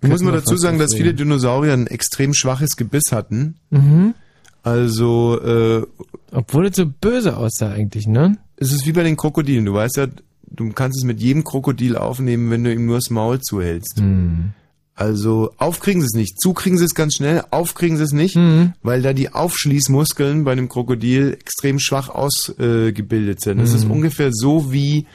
Nun 0.02 0.12
muss 0.12 0.22
man 0.22 0.34
dazu 0.34 0.56
sagen, 0.56 0.78
dass 0.78 0.94
viele 0.94 1.14
Dinosaurier 1.14 1.72
ein 1.72 1.86
extrem 1.86 2.34
schwaches 2.34 2.76
Gebiss 2.76 3.12
hatten. 3.12 3.56
Mhm. 3.70 4.14
Also, 4.62 5.40
äh, 5.42 5.86
Obwohl 6.32 6.66
es 6.66 6.76
so 6.76 6.86
böse 6.86 7.36
aussah 7.36 7.70
eigentlich, 7.70 8.06
ne? 8.06 8.36
Es 8.56 8.72
ist 8.72 8.86
wie 8.86 8.92
bei 8.92 9.04
den 9.04 9.16
Krokodilen. 9.16 9.64
Du 9.64 9.74
weißt 9.74 9.96
ja, 9.96 10.08
du 10.50 10.72
kannst 10.72 10.98
es 10.98 11.04
mit 11.04 11.20
jedem 11.20 11.44
Krokodil 11.44 11.96
aufnehmen, 11.96 12.50
wenn 12.50 12.64
du 12.64 12.72
ihm 12.72 12.86
nur 12.86 12.96
das 12.96 13.10
Maul 13.10 13.40
zuhältst. 13.40 14.00
Mhm. 14.00 14.52
Also 14.94 15.52
aufkriegen 15.58 16.00
sie 16.00 16.06
es 16.06 16.14
nicht. 16.14 16.40
Zukriegen 16.40 16.78
sie 16.78 16.84
es 16.86 16.94
ganz 16.94 17.16
schnell, 17.16 17.44
aufkriegen 17.50 17.98
sie 17.98 18.04
es 18.04 18.12
nicht, 18.12 18.36
mhm. 18.36 18.72
weil 18.82 19.02
da 19.02 19.12
die 19.12 19.32
Aufschließmuskeln 19.32 20.44
bei 20.44 20.52
einem 20.52 20.68
Krokodil 20.68 21.36
extrem 21.38 21.78
schwach 21.78 22.08
ausgebildet 22.08 23.38
äh, 23.38 23.42
sind. 23.42 23.60
Es 23.60 23.70
mhm. 23.70 23.76
ist 23.76 23.84
ungefähr 23.84 24.30
so 24.32 24.72
wie 24.72 25.06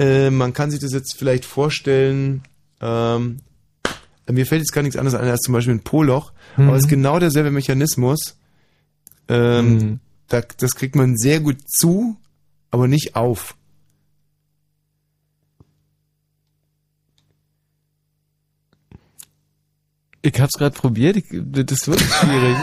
äh, 0.00 0.30
man 0.30 0.54
kann 0.54 0.70
sich 0.70 0.80
das 0.80 0.92
jetzt 0.92 1.14
vielleicht 1.14 1.44
vorstellen, 1.44 2.42
ähm, 2.80 3.40
mir 4.30 4.46
fällt 4.46 4.62
jetzt 4.62 4.72
gar 4.72 4.82
nichts 4.82 4.96
anderes 4.96 5.18
ein 5.18 5.28
als 5.28 5.42
zum 5.42 5.52
Beispiel 5.52 5.74
ein 5.74 5.84
Poloch, 5.84 6.32
mhm. 6.56 6.68
aber 6.68 6.76
es 6.76 6.84
ist 6.84 6.88
genau 6.88 7.18
derselbe 7.18 7.50
Mechanismus. 7.50 8.38
Ähm, 9.28 9.74
mhm. 9.74 10.00
da, 10.28 10.40
das 10.40 10.74
kriegt 10.74 10.96
man 10.96 11.16
sehr 11.16 11.40
gut 11.40 11.58
zu, 11.68 12.16
aber 12.70 12.88
nicht 12.88 13.14
auf. 13.14 13.56
Ich 20.22 20.38
hab's 20.38 20.52
gerade 20.58 20.76
probiert, 20.78 21.16
ich, 21.16 21.24
das 21.30 21.88
wird 21.88 21.98
schwierig. 21.98 22.56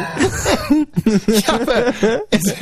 ja, 1.27 1.53
aber 1.53 1.93
es, 2.29 2.53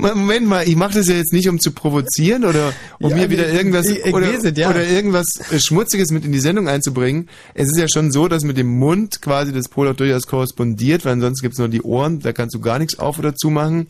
Moment 0.00 0.48
mal, 0.48 0.66
ich 0.66 0.74
mache 0.74 0.94
das 0.94 1.06
ja 1.06 1.14
jetzt 1.14 1.32
nicht, 1.32 1.48
um 1.48 1.60
zu 1.60 1.70
provozieren 1.70 2.44
oder 2.44 2.72
um 2.98 3.10
ja, 3.10 3.16
mir 3.16 3.30
wieder 3.30 3.48
irgendwas 3.48 3.86
ich, 3.86 4.04
ich 4.04 4.12
oder, 4.12 4.34
es, 4.34 4.42
ja. 4.58 4.70
oder 4.70 4.84
irgendwas 4.84 5.28
äh, 5.52 5.60
Schmutziges 5.60 6.10
mit 6.10 6.24
in 6.24 6.32
die 6.32 6.40
Sendung 6.40 6.68
einzubringen. 6.68 7.28
Es 7.54 7.68
ist 7.68 7.78
ja 7.78 7.86
schon 7.88 8.10
so, 8.10 8.26
dass 8.26 8.42
mit 8.42 8.56
dem 8.56 8.80
Mund 8.80 9.22
quasi 9.22 9.52
das 9.52 9.68
Pol 9.68 9.88
auch 9.88 9.94
durchaus 9.94 10.26
korrespondiert, 10.26 11.04
weil 11.04 11.12
ansonsten 11.12 11.44
gibt's 11.44 11.58
nur 11.58 11.68
die 11.68 11.82
Ohren, 11.82 12.18
da 12.18 12.32
kannst 12.32 12.56
du 12.56 12.60
gar 12.60 12.80
nichts 12.80 12.98
auf 12.98 13.20
oder 13.20 13.36
zu 13.36 13.48
machen. 13.48 13.86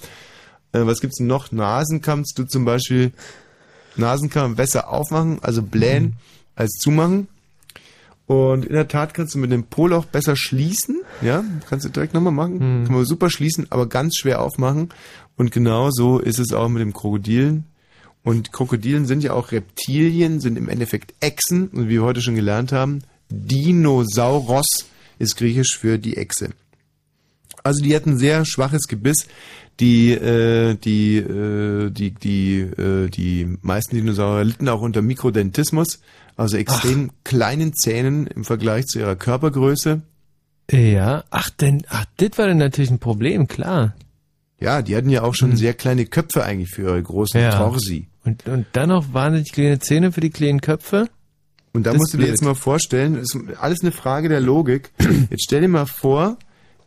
Äh, 0.73 0.81
was 0.85 1.01
gibt's 1.01 1.19
noch? 1.19 1.51
Nasen 1.51 2.03
kannst 2.03 2.39
du 2.39 2.45
zum 2.45 2.67
Beispiel 2.67 3.13
Nasen 3.97 4.29
kann 4.29 4.43
man 4.43 4.57
besser 4.57 4.91
aufmachen, 4.91 5.39
also 5.41 5.63
blähen 5.63 6.05
mhm. 6.05 6.13
als 6.57 6.73
zumachen. 6.73 7.29
Und 8.27 8.65
in 8.65 8.73
der 8.73 8.89
Tat 8.89 9.15
kannst 9.15 9.35
du 9.35 9.39
mit 9.39 9.51
dem 9.51 9.65
Poloch 9.65 10.05
besser 10.05 10.37
schließen. 10.37 11.01
Ja, 11.21 11.45
kannst 11.69 11.85
du 11.85 11.91
direkt 11.91 12.15
nochmal 12.15 12.33
machen. 12.33 12.61
Hm. 12.61 12.85
Kann 12.85 12.95
man 12.95 13.05
super 13.05 13.31
schließen, 13.31 13.67
aber 13.71 13.89
ganz 13.89 14.17
schwer 14.17 14.41
aufmachen. 14.41 14.91
Und 15.37 15.51
genau 15.51 15.91
so 15.91 16.19
ist 16.19 16.39
es 16.39 16.53
auch 16.53 16.69
mit 16.69 16.83
dem 16.83 16.93
Krokodilen. 16.93 17.65
Und 18.23 18.53
Krokodilen 18.53 19.07
sind 19.07 19.25
ja 19.25 19.33
auch 19.33 19.51
Reptilien, 19.51 20.41
sind 20.41 20.57
im 20.57 20.69
Endeffekt 20.69 21.15
Echsen. 21.21 21.69
Und 21.69 21.87
wie 21.89 21.95
wir 21.95 22.03
heute 22.03 22.23
schon 22.23 22.37
gelernt 22.37 22.73
haben, 22.73 23.03
Dinosauros 23.31 24.67
ist 25.19 25.37
griechisch 25.37 25.77
für 25.77 25.99
die 25.99 26.17
Echse. 26.17 26.51
Also 27.65 27.83
die 27.83 27.95
hatten 27.95 28.19
sehr 28.19 28.45
schwaches 28.45 28.89
Gebiss. 28.89 29.27
Die, 29.81 30.13
äh, 30.13 30.77
die, 30.77 31.17
äh, 31.17 31.91
die, 31.91 32.11
die, 32.13 32.61
äh, 32.61 33.09
die 33.09 33.57
meisten 33.63 33.97
Dinosaurier 33.97 34.45
litten 34.45 34.69
auch 34.69 34.83
unter 34.83 35.03
Mikrodentismus 35.03 36.01
also 36.37 36.57
extrem 36.57 37.11
ach. 37.11 37.25
kleinen 37.25 37.75
Zähnen 37.75 38.27
im 38.27 38.45
Vergleich 38.45 38.87
zu 38.87 38.99
ihrer 38.99 39.17
Körpergröße. 39.17 40.03
Ja, 40.71 41.25
ach 41.31 41.51
denn, 41.51 41.83
ach, 41.89 42.05
das 42.17 42.39
war 42.39 42.47
dann 42.47 42.59
natürlich 42.59 42.91
ein 42.91 42.99
Problem, 42.99 43.49
klar. 43.49 43.95
Ja, 44.61 44.81
die 44.81 44.97
hatten 44.97 45.11
ja 45.11 45.23
auch 45.23 45.35
schon 45.35 45.51
hm. 45.51 45.57
sehr 45.57 45.75
kleine 45.75 46.07
Köpfe 46.07 46.45
eigentlich 46.45 46.71
für 46.71 46.83
ihre 46.83 47.03
großen 47.03 47.41
ja. 47.41 47.59
Torsi. 47.59 48.07
Und, 48.25 48.47
und 48.47 48.67
dann 48.73 48.91
noch 48.91 49.13
wahnsinnig 49.13 49.53
kleine 49.53 49.81
Zähne 49.81 50.13
für 50.13 50.21
die 50.21 50.31
kleinen 50.31 50.61
Köpfe? 50.61 51.09
Und 51.73 51.87
da 51.87 51.91
das 51.91 51.99
musst 51.99 52.15
du 52.15 52.19
dir 52.19 52.27
jetzt 52.27 52.43
mal 52.43 52.55
vorstellen, 52.55 53.17
ist 53.17 53.37
alles 53.61 53.81
eine 53.83 53.93
Frage 53.93 54.29
der 54.29 54.41
Logik. 54.41 54.91
Jetzt 55.31 55.45
stell 55.45 55.63
dir 55.63 55.69
mal 55.69 55.87
vor, 55.87 56.37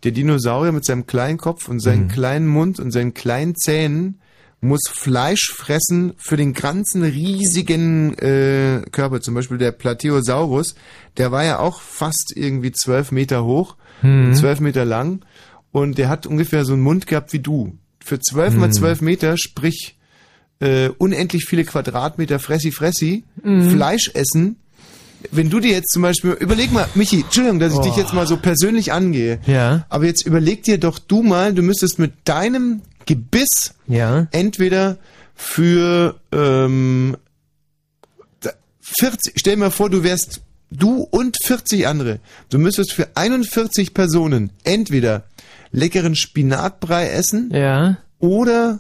der 0.04 0.12
Dinosaurier 0.12 0.72
mit 0.72 0.86
seinem 0.86 1.08
kleinen 1.08 1.40
Kopf 1.40 1.68
und 1.68 1.80
seinem 1.80 2.04
mhm. 2.04 2.10
kleinen 2.10 2.48
Mund 2.48 2.80
und 2.80 2.92
seinen 2.92 3.16
kleinen 3.16 3.56
Zähnen 3.56 4.20
muss 4.68 4.82
Fleisch 4.90 5.52
fressen 5.52 6.14
für 6.18 6.38
den 6.38 6.54
ganzen 6.54 7.04
riesigen 7.04 8.18
äh, 8.18 8.82
Körper. 8.92 9.22
Zum 9.22 9.34
Beispiel 9.34 9.58
der 9.58 9.72
Plateosaurus, 9.72 10.76
der 11.18 11.32
war 11.32 11.44
ja 11.44 11.60
auch 11.60 11.82
fast 11.82 12.34
irgendwie 12.36 12.72
zwölf 12.72 13.12
Meter 13.12 13.46
hoch, 13.46 13.76
mhm. 14.02 14.34
zwölf 14.34 14.60
Meter 14.60 14.86
lang 14.86 15.26
und 15.72 15.98
der 15.98 16.10
hat 16.10 16.26
ungefähr 16.26 16.66
so 16.66 16.74
einen 16.74 16.84
Mund 16.84 17.08
gehabt 17.08 17.34
wie 17.34 17.40
du. 17.40 17.78
Für 18.04 18.20
zwölf 18.20 18.54
mhm. 18.54 18.60
mal 18.60 18.74
zwölf 18.74 19.02
Meter, 19.02 19.38
sprich 19.38 19.98
äh, 20.60 20.90
unendlich 20.98 21.46
viele 21.46 21.66
Quadratmeter 21.66 22.40
Fressi 22.40 22.72
Fressi, 22.72 23.24
mhm. 23.44 23.72
Fleisch 23.72 24.12
essen. 24.14 24.58
Wenn 25.32 25.50
du 25.50 25.60
dir 25.60 25.72
jetzt 25.72 25.92
zum 25.92 26.02
Beispiel, 26.02 26.32
überleg 26.32 26.72
mal, 26.72 26.88
Michi, 26.96 27.22
Entschuldigung, 27.22 27.60
dass 27.60 27.74
ich 27.74 27.80
oh. 27.80 27.84
dich 27.84 27.96
jetzt 27.96 28.14
mal 28.14 28.28
so 28.28 28.38
persönlich 28.38 28.92
angehe. 28.92 29.40
Ja. 29.46 29.86
Aber 29.90 30.06
jetzt 30.06 30.26
überleg 30.26 30.64
dir 30.64 30.78
doch 30.78 31.00
du 31.00 31.24
mal, 31.24 31.54
du 31.54 31.62
müsstest 31.62 32.00
mit 32.00 32.14
deinem 32.26 32.82
Gebiss 33.06 33.74
ja. 33.88 34.28
entweder 34.32 34.98
für 35.36 36.16
ähm, 36.32 37.18
40, 39.00 39.34
stell 39.38 39.56
dir 39.56 39.60
mal 39.60 39.72
vor, 39.72 39.90
du 39.90 40.04
wärst 40.04 40.42
du 40.72 41.02
und 41.02 41.38
40 41.44 41.88
andere. 41.88 42.20
Du 42.50 42.58
müsstest 42.58 42.94
für 42.94 43.10
41 43.16 43.94
Personen 43.94 44.52
entweder 44.64 45.24
leckeren 45.72 46.16
Spinatbrei 46.16 47.10
essen 47.10 47.52
ja. 47.54 47.98
oder 48.20 48.80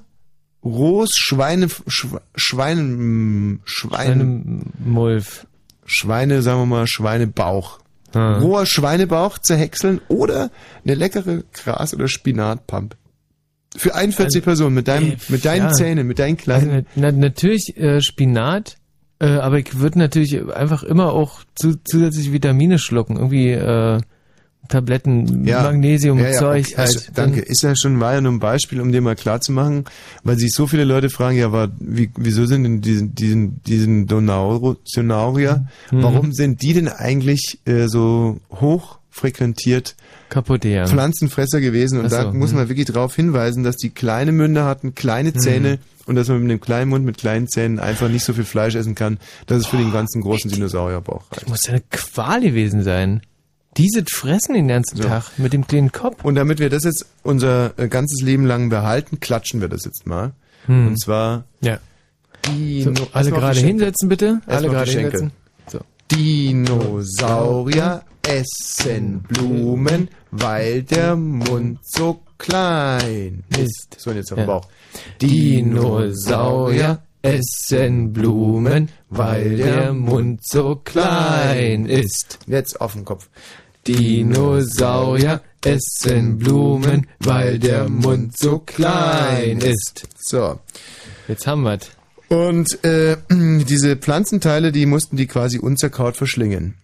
rohes 0.63 1.11
Schweine 1.15 1.67
Schweine 1.87 2.29
Schweine 2.35 3.59
Schweinemulf. 3.65 5.45
Schweine, 5.85 6.41
sagen 6.41 6.61
wir 6.61 6.65
mal, 6.65 6.87
Schweinebauch. 6.87 7.79
Ah. 8.13 8.39
Roher 8.39 8.65
Schweinebauch 8.65 9.39
zerhäckseln 9.39 10.01
oder 10.07 10.49
eine 10.83 10.95
leckere 10.95 11.43
Gras- 11.53 11.93
oder 11.93 12.07
Spinatpump. 12.07 12.95
Für 13.75 13.93
41 13.93 14.37
also, 14.37 14.41
Personen 14.41 14.75
mit 14.75 14.87
deinem, 14.87 15.11
ey, 15.11 15.17
mit 15.27 15.45
deinen 15.45 15.65
ja. 15.65 15.71
Zähnen, 15.71 16.07
mit 16.07 16.19
deinen 16.19 16.37
kleinen. 16.37 16.69
Also, 16.71 16.87
na, 16.95 17.11
natürlich 17.11 17.75
äh, 17.77 18.01
Spinat, 18.01 18.77
äh, 19.19 19.27
aber 19.27 19.59
ich 19.59 19.79
würde 19.79 19.99
natürlich 19.99 20.41
einfach 20.53 20.83
immer 20.83 21.11
auch 21.11 21.43
zu, 21.55 21.75
zusätzlich 21.83 22.31
Vitamine 22.31 22.79
schlucken, 22.79 23.17
irgendwie 23.17 23.51
äh, 23.51 23.99
Tabletten, 24.67 25.45
ja. 25.45 25.63
Magnesium, 25.63 26.19
ja, 26.19 26.29
ja, 26.29 26.39
Zeug 26.39 26.65
okay. 26.65 26.77
halt. 26.77 26.87
Also, 26.87 26.99
danke. 27.13 27.41
Ist 27.41 27.63
ja 27.63 27.75
schon, 27.75 27.99
war 27.99 28.13
ja 28.13 28.21
nur 28.21 28.31
ein 28.31 28.39
Beispiel, 28.39 28.81
um 28.81 28.91
dir 28.91 29.01
mal 29.01 29.15
klar 29.15 29.41
zu 29.41 29.51
machen, 29.51 29.85
weil 30.23 30.37
sich 30.37 30.51
so 30.51 30.67
viele 30.67 30.83
Leute 30.83 31.09
fragen, 31.09 31.37
ja, 31.37 31.45
aber 31.47 31.69
wie, 31.79 32.09
wieso 32.17 32.45
sind 32.45 32.63
denn 32.63 32.81
diesen, 32.81 33.15
diesen, 33.15 33.61
diesen 33.63 34.07
Donaurier, 34.07 35.65
mhm. 35.91 36.03
warum 36.03 36.31
sind 36.33 36.61
die 36.61 36.73
denn 36.73 36.87
eigentlich 36.87 37.59
äh, 37.65 37.87
so 37.87 38.39
hoch 38.51 38.99
frequentiert 39.09 39.95
kaputt, 40.29 40.65
ja. 40.65 40.85
Pflanzenfresser 40.85 41.61
gewesen. 41.61 41.99
Und 41.99 42.09
so, 42.09 42.17
da 42.17 42.31
muss 42.33 42.49
hm. 42.49 42.57
man 42.57 42.69
wirklich 42.69 42.87
darauf 42.87 43.15
hinweisen, 43.15 43.63
dass 43.63 43.77
die 43.77 43.89
kleine 43.89 44.33
Münder 44.33 44.65
hatten, 44.65 44.93
kleine 44.93 45.33
hm. 45.33 45.39
Zähne 45.39 45.79
und 46.05 46.15
dass 46.15 46.27
man 46.27 46.41
mit 46.41 46.51
dem 46.51 46.59
kleinen 46.59 46.89
Mund 46.89 47.05
mit 47.05 47.17
kleinen 47.17 47.47
Zähnen 47.47 47.79
einfach 47.79 48.09
nicht 48.09 48.23
so 48.23 48.33
viel 48.33 48.43
Fleisch 48.43 48.75
essen 48.75 48.95
kann, 48.95 49.19
dass 49.47 49.59
es 49.59 49.67
für 49.67 49.77
den 49.77 49.91
ganzen 49.91 50.21
großen 50.21 50.51
Dinosaurierbauch 50.51 51.31
reicht. 51.31 51.43
Das 51.43 51.47
muss 51.47 51.65
ja 51.65 51.73
eine 51.73 51.83
Qual 51.89 52.41
gewesen 52.41 52.83
sein. 52.83 53.21
Diese 53.77 54.03
fressen 54.09 54.55
den 54.55 54.67
ganzen 54.67 54.97
so. 54.97 55.03
Tag 55.03 55.37
mit 55.37 55.53
dem 55.53 55.67
kleinen 55.67 55.91
Kopf. 55.91 56.23
Und 56.23 56.35
damit 56.35 56.59
wir 56.59 56.69
das 56.69 56.83
jetzt 56.85 57.05
unser 57.23 57.77
äh, 57.77 57.87
ganzes 57.87 58.21
Leben 58.21 58.45
lang 58.45 58.69
behalten, 58.69 59.19
klatschen 59.19 59.59
wir 59.61 59.67
das 59.67 59.83
jetzt 59.85 60.07
mal. 60.07 60.31
Hm. 60.65 60.87
Und 60.87 60.99
zwar 60.99 61.45
ja. 61.61 61.79
So, 62.47 62.93
alle 63.11 63.31
gerade 63.31 63.59
hinsetzen 63.59 64.07
bitte. 64.07 64.39
Alle 64.45 64.69
gerade 64.69 64.91
hinsetzen. 64.91 65.31
So. 65.67 65.79
Dinosaurier 66.11 68.03
essen 68.21 69.21
Blumen, 69.23 70.09
weil 70.31 70.83
der 70.83 71.15
Mund 71.15 71.79
so 71.83 72.21
klein 72.37 73.43
ist. 73.57 73.95
So, 73.97 74.11
und 74.11 74.17
jetzt 74.17 74.31
auf 74.31 74.37
dem 74.37 74.41
Ja. 74.41 74.45
Bauch. 74.45 74.67
Dinosaurier 75.21 77.01
essen 77.21 78.13
Blumen, 78.13 78.89
weil 79.09 79.57
der 79.57 79.93
Mund 79.93 80.45
so 80.45 80.75
klein 80.83 81.85
ist. 81.87 82.39
Jetzt 82.45 82.79
auf 82.79 82.93
dem 82.93 83.05
Kopf. 83.05 83.29
Dinosaurier 83.87 85.41
essen 85.63 86.37
Blumen, 86.37 87.07
weil 87.19 87.59
der 87.59 87.89
Mund 87.89 88.37
so 88.37 88.59
klein 88.59 89.59
ist. 89.59 90.07
So. 90.17 90.59
Jetzt 91.27 91.47
haben 91.47 91.63
wir's. 91.63 91.89
Und 92.27 92.83
äh, 92.83 93.17
diese 93.29 93.95
Pflanzenteile, 93.97 94.71
die 94.71 94.85
mussten 94.85 95.17
die 95.17 95.27
quasi 95.27 95.59
unzerkaut 95.59 96.17
verschlingen. 96.17 96.75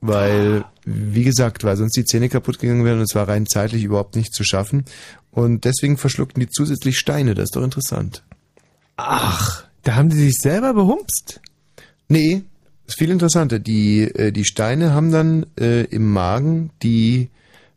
Weil, 0.00 0.64
wie 0.84 1.24
gesagt, 1.24 1.62
weil 1.62 1.76
sonst 1.76 1.96
die 1.96 2.04
Zähne 2.04 2.28
kaputt 2.28 2.58
gegangen 2.58 2.84
wären 2.84 2.98
und 2.98 3.04
es 3.04 3.14
war 3.14 3.28
rein 3.28 3.46
zeitlich 3.46 3.84
überhaupt 3.84 4.16
nicht 4.16 4.32
zu 4.32 4.44
schaffen. 4.44 4.84
Und 5.30 5.64
deswegen 5.64 5.98
verschluckten 5.98 6.40
die 6.40 6.48
zusätzlich 6.48 6.98
Steine, 6.98 7.34
das 7.34 7.44
ist 7.44 7.56
doch 7.56 7.62
interessant. 7.62 8.24
Ach, 8.96 9.64
da 9.82 9.96
haben 9.96 10.08
die 10.08 10.16
sich 10.16 10.36
selber 10.38 10.74
behumpst. 10.74 11.40
Nee, 12.08 12.42
ist 12.92 12.98
viel 12.98 13.10
interessanter. 13.10 13.58
Die, 13.58 14.02
äh, 14.02 14.32
die 14.32 14.44
Steine 14.44 14.92
haben 14.94 15.10
dann 15.12 15.46
äh, 15.58 15.82
im 15.84 16.10
Magen 16.12 16.70
die 16.82 17.28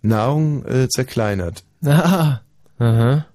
Nahrung 0.02 0.66
äh, 0.66 0.88
zerkleinert. 0.90 1.64
Ah, 1.86 2.40
aha. 2.80 3.26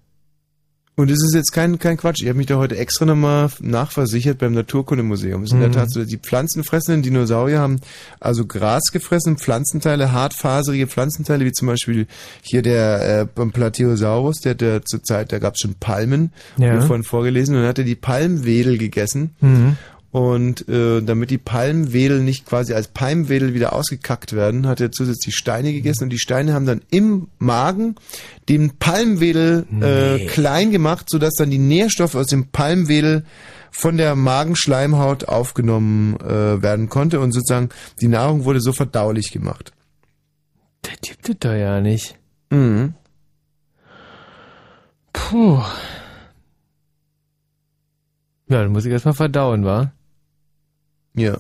Und 0.97 1.11
es 1.13 1.23
ist 1.23 1.33
jetzt 1.35 1.53
kein, 1.53 1.79
kein 1.79 1.97
Quatsch. 1.97 2.23
Ich 2.23 2.29
habe 2.29 2.39
mich 2.39 2.49
da 2.49 2.57
heute 2.57 2.77
extra 2.77 3.05
nochmal 3.05 3.51
nachversichert 3.61 4.39
beim 4.39 4.53
Naturkundemuseum. 4.53 5.43
Es 5.45 5.51
ist 5.51 5.55
in 5.55 5.61
der 5.61 5.69
Mhm. 5.69 5.73
Tat 5.75 5.91
so, 5.93 6.05
die 6.05 6.17
pflanzenfressenden 6.17 7.03
Dinosaurier 7.03 7.61
haben 7.61 7.81
also 8.19 8.47
Gras 8.47 8.91
gefressen, 8.91 9.39
Pflanzenteile, 9.39 10.11
hartfaserige 10.13 10.89
Pflanzenteile, 10.89 11.45
wie 11.45 11.53
zum 11.53 11.69
Beispiel 11.69 12.07
hier 12.43 12.63
der 12.63 13.29
äh, 13.37 13.47
Plateosaurus, 13.47 14.41
der, 14.41 14.55
der 14.57 14.85
zur 14.85 15.05
Zeit, 15.05 15.31
da 15.31 15.39
gab 15.39 15.55
es 15.55 15.61
schon 15.61 15.77
Palmen, 15.79 16.33
Ja. 16.57 16.77
wie 16.83 16.85
vorhin 16.85 17.05
vorgelesen, 17.05 17.55
und 17.55 17.61
dann 17.61 17.69
hat 17.69 17.79
er 17.79 17.85
die 17.85 17.95
Palmwedel 17.95 18.77
gegessen. 18.77 19.31
Mhm. 19.41 19.77
Und 20.11 20.67
äh, 20.71 21.03
damit 21.03 21.31
die 21.31 21.39
Palmwedel 21.39 22.23
nicht 22.23 22.47
quasi 22.47 22.73
als 22.73 22.89
Palmwedel 22.89 23.53
wieder 23.53 23.75
ausgekackt 23.75 24.33
werden, 24.33 24.67
hat 24.67 24.81
er 24.81 24.91
zusätzlich 24.91 25.37
Steine 25.37 25.73
gegessen 25.73 26.05
und 26.05 26.11
die 26.11 26.19
Steine 26.19 26.55
haben 26.55 26.65
dann 26.65 26.81
im 26.91 27.29
Magen 27.39 27.97
den 28.49 28.79
Palmwedel 28.79 29.67
äh, 29.83 30.25
klein 30.27 30.71
gemacht, 30.71 31.11
sodass 31.11 31.35
dann 31.35 31.51
die 31.51 31.59
Nährstoffe 31.59 32.15
aus 32.15 32.29
dem 32.29 32.49
Palmwedel 32.49 33.25
von 33.71 33.99
der 33.99 34.17
Magenschleimhaut 34.17 35.29
aufgenommen 35.29 36.19
äh, 36.21 36.63
werden 36.63 36.89
konnte 36.89 37.21
und 37.21 37.33
sozusagen 37.33 37.69
die 38.01 38.09
Nahrung 38.09 38.45
wurde 38.45 38.61
so 38.61 38.73
verdaulich 38.73 39.31
gemacht. 39.31 39.73
Das 40.83 40.95
gibt 41.03 41.29
es 41.29 41.37
doch 41.39 41.53
ja 41.53 41.83
nicht. 41.83 42.17
Mhm. 42.49 42.95
Puh. 45.13 45.63
Ja, 48.49 48.63
dann 48.63 48.73
muss 48.73 48.87
ich 48.87 48.93
erstmal 48.93 49.15
verdauen, 49.15 49.67
wa? 49.67 49.93
Ja. 51.19 51.39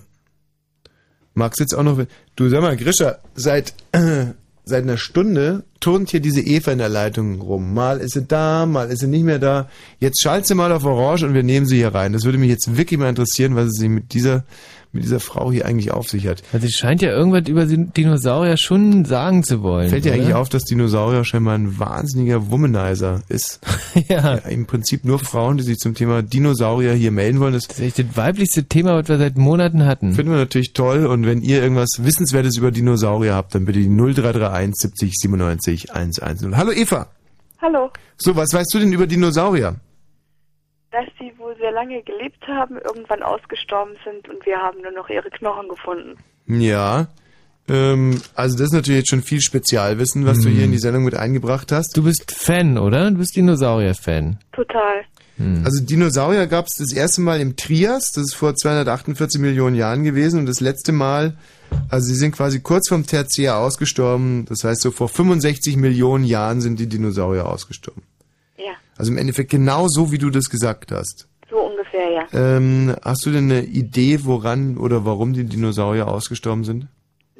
Magst 1.35 1.61
jetzt 1.61 1.75
auch 1.75 1.83
noch. 1.83 2.05
Du 2.37 2.49
sag 2.49 2.61
mal, 2.63 2.77
Grisha, 2.77 3.19
seit, 3.35 3.75
seit 4.65 4.83
einer 4.83 4.97
Stunde 4.97 5.65
turnt 5.81 6.11
hier 6.11 6.21
diese 6.21 6.41
Eva 6.41 6.73
in 6.73 6.79
der 6.79 6.89
Leitung 6.89 7.41
rum. 7.41 7.75
Mal 7.75 7.99
ist 7.99 8.15
sie 8.15 8.25
da, 8.25 8.67
mal 8.67 8.91
ist 8.91 9.01
sie 9.01 9.07
nicht 9.07 9.25
mehr 9.25 9.39
da. 9.39 9.69
Jetzt 10.01 10.23
schalt 10.23 10.47
sie 10.47 10.55
mal 10.55 10.73
auf 10.73 10.85
Orange 10.85 11.25
und 11.25 11.35
wir 11.35 11.43
nehmen 11.43 11.67
sie 11.67 11.77
hier 11.77 11.95
rein. 11.95 12.13
Das 12.13 12.25
würde 12.25 12.39
mich 12.39 12.51
jetzt 12.51 12.77
wirklich 12.77 12.99
mal 12.99 13.09
interessieren, 13.09 13.55
was 13.55 13.73
sie 13.73 13.89
mit 13.89 14.13
dieser, 14.13 14.45
mit 14.93 15.05
dieser 15.05 15.21
Frau 15.21 15.53
hier 15.53 15.67
eigentlich 15.67 15.91
auf 15.93 16.09
sich 16.09 16.27
hat. 16.27 16.43
Also 16.53 16.67
sie 16.67 16.73
scheint 16.73 17.03
ja 17.03 17.11
irgendwas 17.11 17.49
über 17.49 17.67
Dinosaurier 17.67 18.57
schon 18.57 19.05
sagen 19.05 19.45
zu 19.45 19.63
wollen. 19.63 19.91
Fällt 19.91 20.05
dir 20.05 20.13
oder? 20.13 20.21
eigentlich 20.21 20.35
auf, 20.35 20.49
dass 20.49 20.65
Dinosaurier 20.65 21.25
scheinbar 21.25 21.55
ein 21.55 21.79
wahnsinniger 21.79 22.51
Womanizer 22.51 23.23
ist? 23.29 23.61
ja. 24.09 24.35
Im 24.37 24.67
Prinzip 24.67 25.05
nur 25.05 25.19
Frauen, 25.19 25.59
die 25.59 25.65
sich 25.65 25.79
zum 25.79 25.95
Thema 25.95 26.23
Dinosaurier 26.23 26.95
hier 26.95 27.11
melden 27.11 27.41
wollen. 27.41 27.53
Das, 27.53 27.67
ist 27.67 27.81
echt 27.81 27.99
das 27.99 28.07
weiblichste 28.15 28.65
Thema, 28.65 28.95
was 28.97 29.09
wir 29.09 29.19
seit 29.19 29.37
Monaten 29.37 29.85
hatten. 29.85 30.13
Finden 30.15 30.33
wir 30.33 30.39
natürlich 30.39 30.73
toll. 30.73 31.07
Und 31.07 31.27
wenn 31.27 31.43
ihr 31.43 31.63
irgendwas 31.63 31.91
Wissenswertes 31.99 32.57
über 32.57 32.71
Dinosaurier 32.71 33.35
habt, 33.35 33.55
dann 33.55 33.67
bitte 33.67 33.81
die 33.81 33.89
0331 33.89 34.75
70 34.75 35.13
97 35.15 35.68
110. 35.69 36.57
Hallo 36.57 36.73
Eva. 36.73 37.09
Hallo. 37.61 37.90
So, 38.16 38.36
was 38.36 38.53
weißt 38.53 38.73
du 38.73 38.78
denn 38.78 38.93
über 38.93 39.07
Dinosaurier? 39.07 39.77
Dass 40.90 41.05
sie 41.19 41.32
wohl 41.39 41.55
sehr 41.57 41.73
lange 41.73 42.03
gelebt 42.03 42.47
haben, 42.47 42.78
irgendwann 42.78 43.23
ausgestorben 43.23 43.95
sind 44.05 44.28
und 44.28 44.45
wir 44.47 44.57
haben 44.57 44.81
nur 44.81 44.93
noch 44.93 45.09
ihre 45.09 45.28
Knochen 45.31 45.69
gefunden. 45.69 46.16
Ja. 46.47 47.09
Ähm, 47.69 48.20
also 48.35 48.57
das 48.57 48.69
ist 48.69 48.73
natürlich 48.73 49.01
jetzt 49.01 49.11
schon 49.11 49.23
viel 49.23 49.43
Spezialwissen, 49.43 50.24
was 50.24 50.40
du 50.40 50.49
hier 50.49 50.65
in 50.65 50.73
die 50.73 50.78
Sendung 50.78 51.05
mit 51.05 51.15
eingebracht 51.15 51.70
hast. 51.73 51.97
Du 51.97 52.05
bist 52.05 52.32
Fan, 52.32 52.78
oder? 52.78 53.11
Du 53.11 53.19
bist 53.19 53.36
Dinosaurier-Fan. 53.36 54.39
Total. 54.53 55.05
Also 55.65 55.85
Dinosaurier 55.85 56.49
gab 56.49 56.66
es 56.66 56.74
das 56.78 56.93
erste 56.93 57.20
Mal 57.20 57.40
im 57.40 57.55
Trias, 57.55 58.11
das 58.11 58.24
ist 58.24 58.35
vor 58.35 58.57
248 58.57 59.40
Millionen 59.40 59.77
Jahren 59.77 60.03
gewesen 60.03 60.40
und 60.40 60.47
das 60.47 60.59
letzte 60.59 60.90
Mal, 60.90 61.36
also 61.90 62.07
sie 62.07 62.15
sind 62.15 62.32
quasi 62.35 62.61
kurz 62.61 62.89
vom 62.89 63.07
Tertiär 63.07 63.57
ausgestorben, 63.59 64.45
das 64.47 64.65
heißt 64.65 64.81
so 64.82 64.90
vor 64.90 65.09
65 65.09 65.77
Millionen 65.77 66.24
Jahren 66.24 66.61
sind 66.61 66.78
die 66.78 66.89
Dinosaurier 66.89 67.47
ausgestorben. 67.47 68.03
Ja, 68.57 68.73
Also 68.97 69.12
im 69.12 69.19
Endeffekt 69.19 69.51
genau 69.51 69.89
so, 69.89 70.12
wie 70.12 70.19
du 70.19 70.31
das 70.31 70.51
gesagt 70.51 70.93
hast. 70.93 71.28
so 71.51 71.59
ungefähr, 71.61 72.11
ja. 72.11 72.27
Ähm, 72.32 72.95
hast 73.03 73.24
du 73.24 73.31
denn 73.31 73.51
eine 73.51 73.62
Idee, 73.62 74.20
woran 74.24 74.77
oder 74.77 75.05
warum 75.05 75.32
die 75.32 75.45
Dinosaurier 75.45 76.09
ausgestorben 76.09 76.65
sind? 76.65 76.86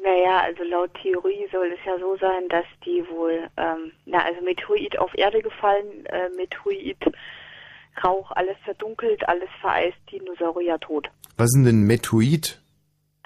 Naja, 0.01 0.41
also 0.43 0.63
laut 0.63 0.89
Theorie 1.01 1.45
soll 1.51 1.67
es 1.73 1.79
ja 1.85 1.93
so 1.99 2.15
sein, 2.19 2.47
dass 2.49 2.65
die 2.85 3.03
wohl, 3.11 3.47
ähm, 3.57 3.91
na, 4.05 4.19
also 4.25 4.41
Meteorit 4.43 4.97
auf 4.97 5.11
Erde 5.15 5.41
gefallen, 5.41 6.05
äh, 6.05 6.29
Meteorit, 6.35 6.97
Rauch, 8.03 8.31
alles 8.31 8.55
verdunkelt, 8.63 9.27
alles 9.27 9.49
vereist, 9.61 9.97
Dinosaurier 10.11 10.79
tot. 10.79 11.09
Was 11.37 11.47
ist 11.47 11.65
denn 11.65 11.67
ein 11.67 11.83
Meteoid? 11.85 12.59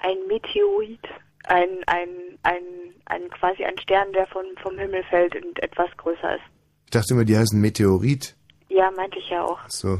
Ein 0.04 0.16
Meteorit, 0.28 1.00
ein, 1.44 1.68
ein, 1.86 2.08
ein, 2.42 2.62
ein 3.06 3.30
quasi 3.30 3.64
ein 3.64 3.78
Stern, 3.78 4.12
der 4.12 4.26
von, 4.26 4.44
vom 4.62 4.78
Himmel 4.78 5.02
fällt 5.08 5.34
und 5.34 5.62
etwas 5.62 5.88
größer 5.96 6.36
ist. 6.36 6.44
Ich 6.84 6.90
dachte 6.90 7.14
immer, 7.14 7.24
die 7.24 7.36
heißen 7.38 7.58
Meteorit. 7.58 8.36
Ja, 8.68 8.90
meinte 8.90 9.18
ich 9.18 9.30
ja 9.30 9.42
auch. 9.42 9.58
So. 9.68 9.98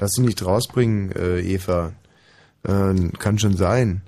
Lass 0.00 0.10
sie 0.12 0.22
nicht 0.22 0.44
rausbringen, 0.44 1.12
äh, 1.12 1.40
Eva. 1.40 1.92
Äh, 2.64 3.10
kann 3.18 3.38
schon 3.38 3.56
sein. 3.56 4.02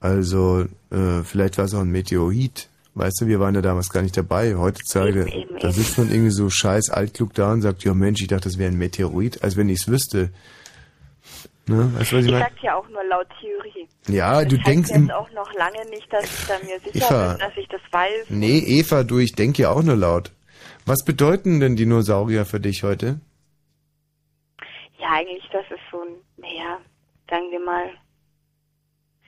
Also, 0.00 0.66
äh, 0.90 1.22
vielleicht 1.22 1.58
war 1.58 1.66
es 1.66 1.74
auch 1.74 1.80
ein 1.80 1.90
Meteorit. 1.90 2.68
Weißt 2.94 3.20
du, 3.20 3.26
wir 3.26 3.38
waren 3.38 3.54
ja 3.54 3.60
damals 3.60 3.90
gar 3.90 4.02
nicht 4.02 4.16
dabei. 4.16 4.56
Heutzutage, 4.56 5.26
da 5.60 5.70
sitzt 5.70 5.98
man 5.98 6.10
irgendwie 6.10 6.30
so 6.30 6.48
scheiß 6.48 6.90
altklug 6.90 7.34
da 7.34 7.52
und 7.52 7.62
sagt, 7.62 7.84
ja 7.84 7.94
Mensch, 7.94 8.22
ich 8.22 8.28
dachte, 8.28 8.48
das 8.48 8.58
wäre 8.58 8.72
ein 8.72 8.78
Meteorit, 8.78 9.44
als 9.44 9.56
wenn 9.56 9.68
ich 9.68 9.80
es 9.80 9.88
wüsste. 9.88 10.30
Ne? 11.68 11.92
Weißt 11.98 12.12
du, 12.12 12.16
was 12.16 12.24
ich 12.24 12.26
Ich 12.26 12.32
meine? 12.32 12.44
sag 12.44 12.62
ja 12.62 12.76
auch 12.76 12.88
nur 12.88 13.02
laut 13.04 13.26
Theorie. 13.40 13.88
Ja, 14.06 14.40
das 14.42 14.48
du 14.48 14.58
denkst 14.58 14.88
jetzt 14.90 14.96
im- 14.98 15.10
auch 15.10 15.30
noch 15.32 15.52
lange 15.54 15.84
nicht, 15.90 16.12
dass 16.12 16.24
ich 16.24 16.46
da 16.46 16.58
mir 16.64 16.78
sicher 16.80 17.06
Eva. 17.10 17.28
bin, 17.32 17.38
dass 17.40 17.56
ich 17.56 17.68
das 17.68 17.80
weiß. 17.90 18.26
Nee, 18.28 18.58
Eva, 18.58 19.02
du, 19.02 19.18
ich 19.18 19.32
denke 19.34 19.62
ja 19.62 19.70
auch 19.70 19.82
nur 19.82 19.96
laut. 19.96 20.32
Was 20.84 21.04
bedeuten 21.04 21.58
denn 21.58 21.74
Dinosaurier 21.74 22.44
für 22.46 22.60
dich 22.60 22.84
heute? 22.84 23.20
Ja, 24.98 25.10
eigentlich, 25.12 25.48
das 25.52 25.64
ist 25.70 25.80
so 25.90 26.00
ein, 26.02 26.14
naja, 26.36 26.78
sagen 27.28 27.50
wir 27.50 27.60
mal, 27.60 27.90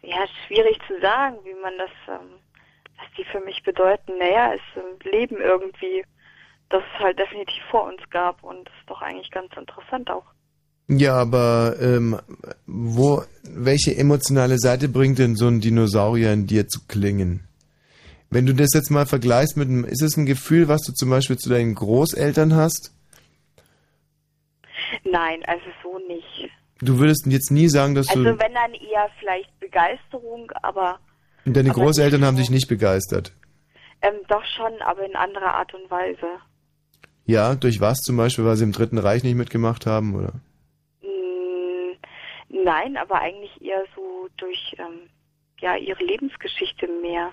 ja, 0.02 0.24
schwierig 0.46 0.78
zu 0.86 1.00
sagen, 1.00 1.36
wie 1.44 1.54
man 1.60 1.76
das, 1.76 1.90
ähm, 2.08 2.30
was 2.96 3.06
die 3.18 3.24
für 3.24 3.40
mich 3.40 3.62
bedeuten. 3.64 4.16
Naja, 4.18 4.54
es 4.54 4.60
ist 4.76 4.84
ein 5.04 5.10
Leben 5.10 5.36
irgendwie, 5.38 6.04
das 6.68 6.82
es 6.94 7.00
halt 7.02 7.18
definitiv 7.18 7.62
vor 7.70 7.84
uns 7.84 8.00
gab 8.10 8.42
und 8.44 8.64
das 8.68 8.74
ist 8.80 8.88
doch 8.90 9.02
eigentlich 9.02 9.30
ganz 9.32 9.52
interessant 9.56 10.08
auch. 10.10 10.24
Ja, 10.88 11.14
aber 11.16 11.76
ähm, 11.80 12.18
wo, 12.66 13.22
welche 13.44 13.94
emotionale 13.96 14.58
Seite 14.58 14.88
bringt 14.88 15.18
denn 15.18 15.36
so 15.36 15.46
ein 15.46 15.60
Dinosaurier 15.60 16.32
in 16.32 16.46
dir 16.46 16.66
zu 16.66 16.80
klingen? 16.88 17.44
Wenn 18.30 18.46
du 18.46 18.54
das 18.54 18.70
jetzt 18.74 18.90
mal 18.90 19.06
vergleichst 19.06 19.56
mit 19.56 19.68
einem, 19.68 19.84
ist 19.84 20.02
es 20.02 20.16
ein 20.16 20.26
Gefühl, 20.26 20.68
was 20.68 20.82
du 20.82 20.92
zum 20.92 21.10
Beispiel 21.10 21.36
zu 21.36 21.48
deinen 21.50 21.74
Großeltern 21.74 22.54
hast? 22.54 22.92
Nein, 25.04 25.42
also 25.46 25.64
so 25.82 25.98
nicht. 26.08 26.50
Du 26.80 26.98
würdest 26.98 27.26
jetzt 27.26 27.50
nie 27.50 27.68
sagen, 27.68 27.94
dass 27.94 28.08
Also 28.08 28.22
du, 28.22 28.38
wenn 28.38 28.54
dann 28.54 28.72
eher 28.74 29.08
vielleicht 29.18 29.58
Begeisterung, 29.60 30.50
aber 30.62 30.98
deine 31.44 31.70
aber 31.70 31.80
Großeltern 31.80 32.24
haben 32.24 32.36
dich 32.36 32.50
nicht 32.50 32.68
begeistert. 32.68 33.32
ähm, 34.02 34.14
doch 34.28 34.44
schon, 34.56 34.72
aber 34.82 35.04
in 35.04 35.16
anderer 35.16 35.54
Art 35.54 35.74
und 35.74 35.90
Weise. 35.90 36.26
Ja, 37.26 37.54
durch 37.54 37.80
was 37.80 37.98
zum 37.98 38.16
Beispiel, 38.16 38.44
weil 38.44 38.56
sie 38.56 38.64
im 38.64 38.72
Dritten 38.72 38.98
Reich 38.98 39.22
nicht 39.22 39.34
mitgemacht 39.34 39.86
haben, 39.86 40.14
oder? 40.14 40.32
Nein, 42.48 42.96
aber 42.96 43.20
eigentlich 43.20 43.60
eher 43.60 43.84
so 43.94 44.28
durch 44.36 44.74
ähm, 44.78 45.08
ja 45.60 45.76
ihre 45.76 46.02
Lebensgeschichte 46.04 46.88
mehr 47.02 47.32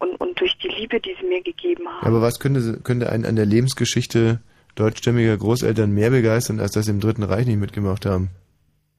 und, 0.00 0.20
und 0.20 0.40
durch 0.40 0.56
die 0.58 0.68
Liebe, 0.68 1.00
die 1.00 1.14
sie 1.20 1.26
mir 1.26 1.42
gegeben 1.42 1.88
haben. 1.88 2.06
Aber 2.06 2.20
was 2.20 2.40
könnte, 2.40 2.80
könnte 2.82 3.10
einen 3.10 3.26
an 3.26 3.36
der 3.36 3.46
Lebensgeschichte 3.46 4.40
deutschstämmiger 4.74 5.36
Großeltern 5.36 5.92
mehr 5.92 6.10
begeistern, 6.10 6.58
als 6.58 6.72
dass 6.72 6.86
sie 6.86 6.90
im 6.90 7.00
Dritten 7.00 7.22
Reich 7.22 7.46
nicht 7.46 7.58
mitgemacht 7.58 8.06
haben? 8.06 8.30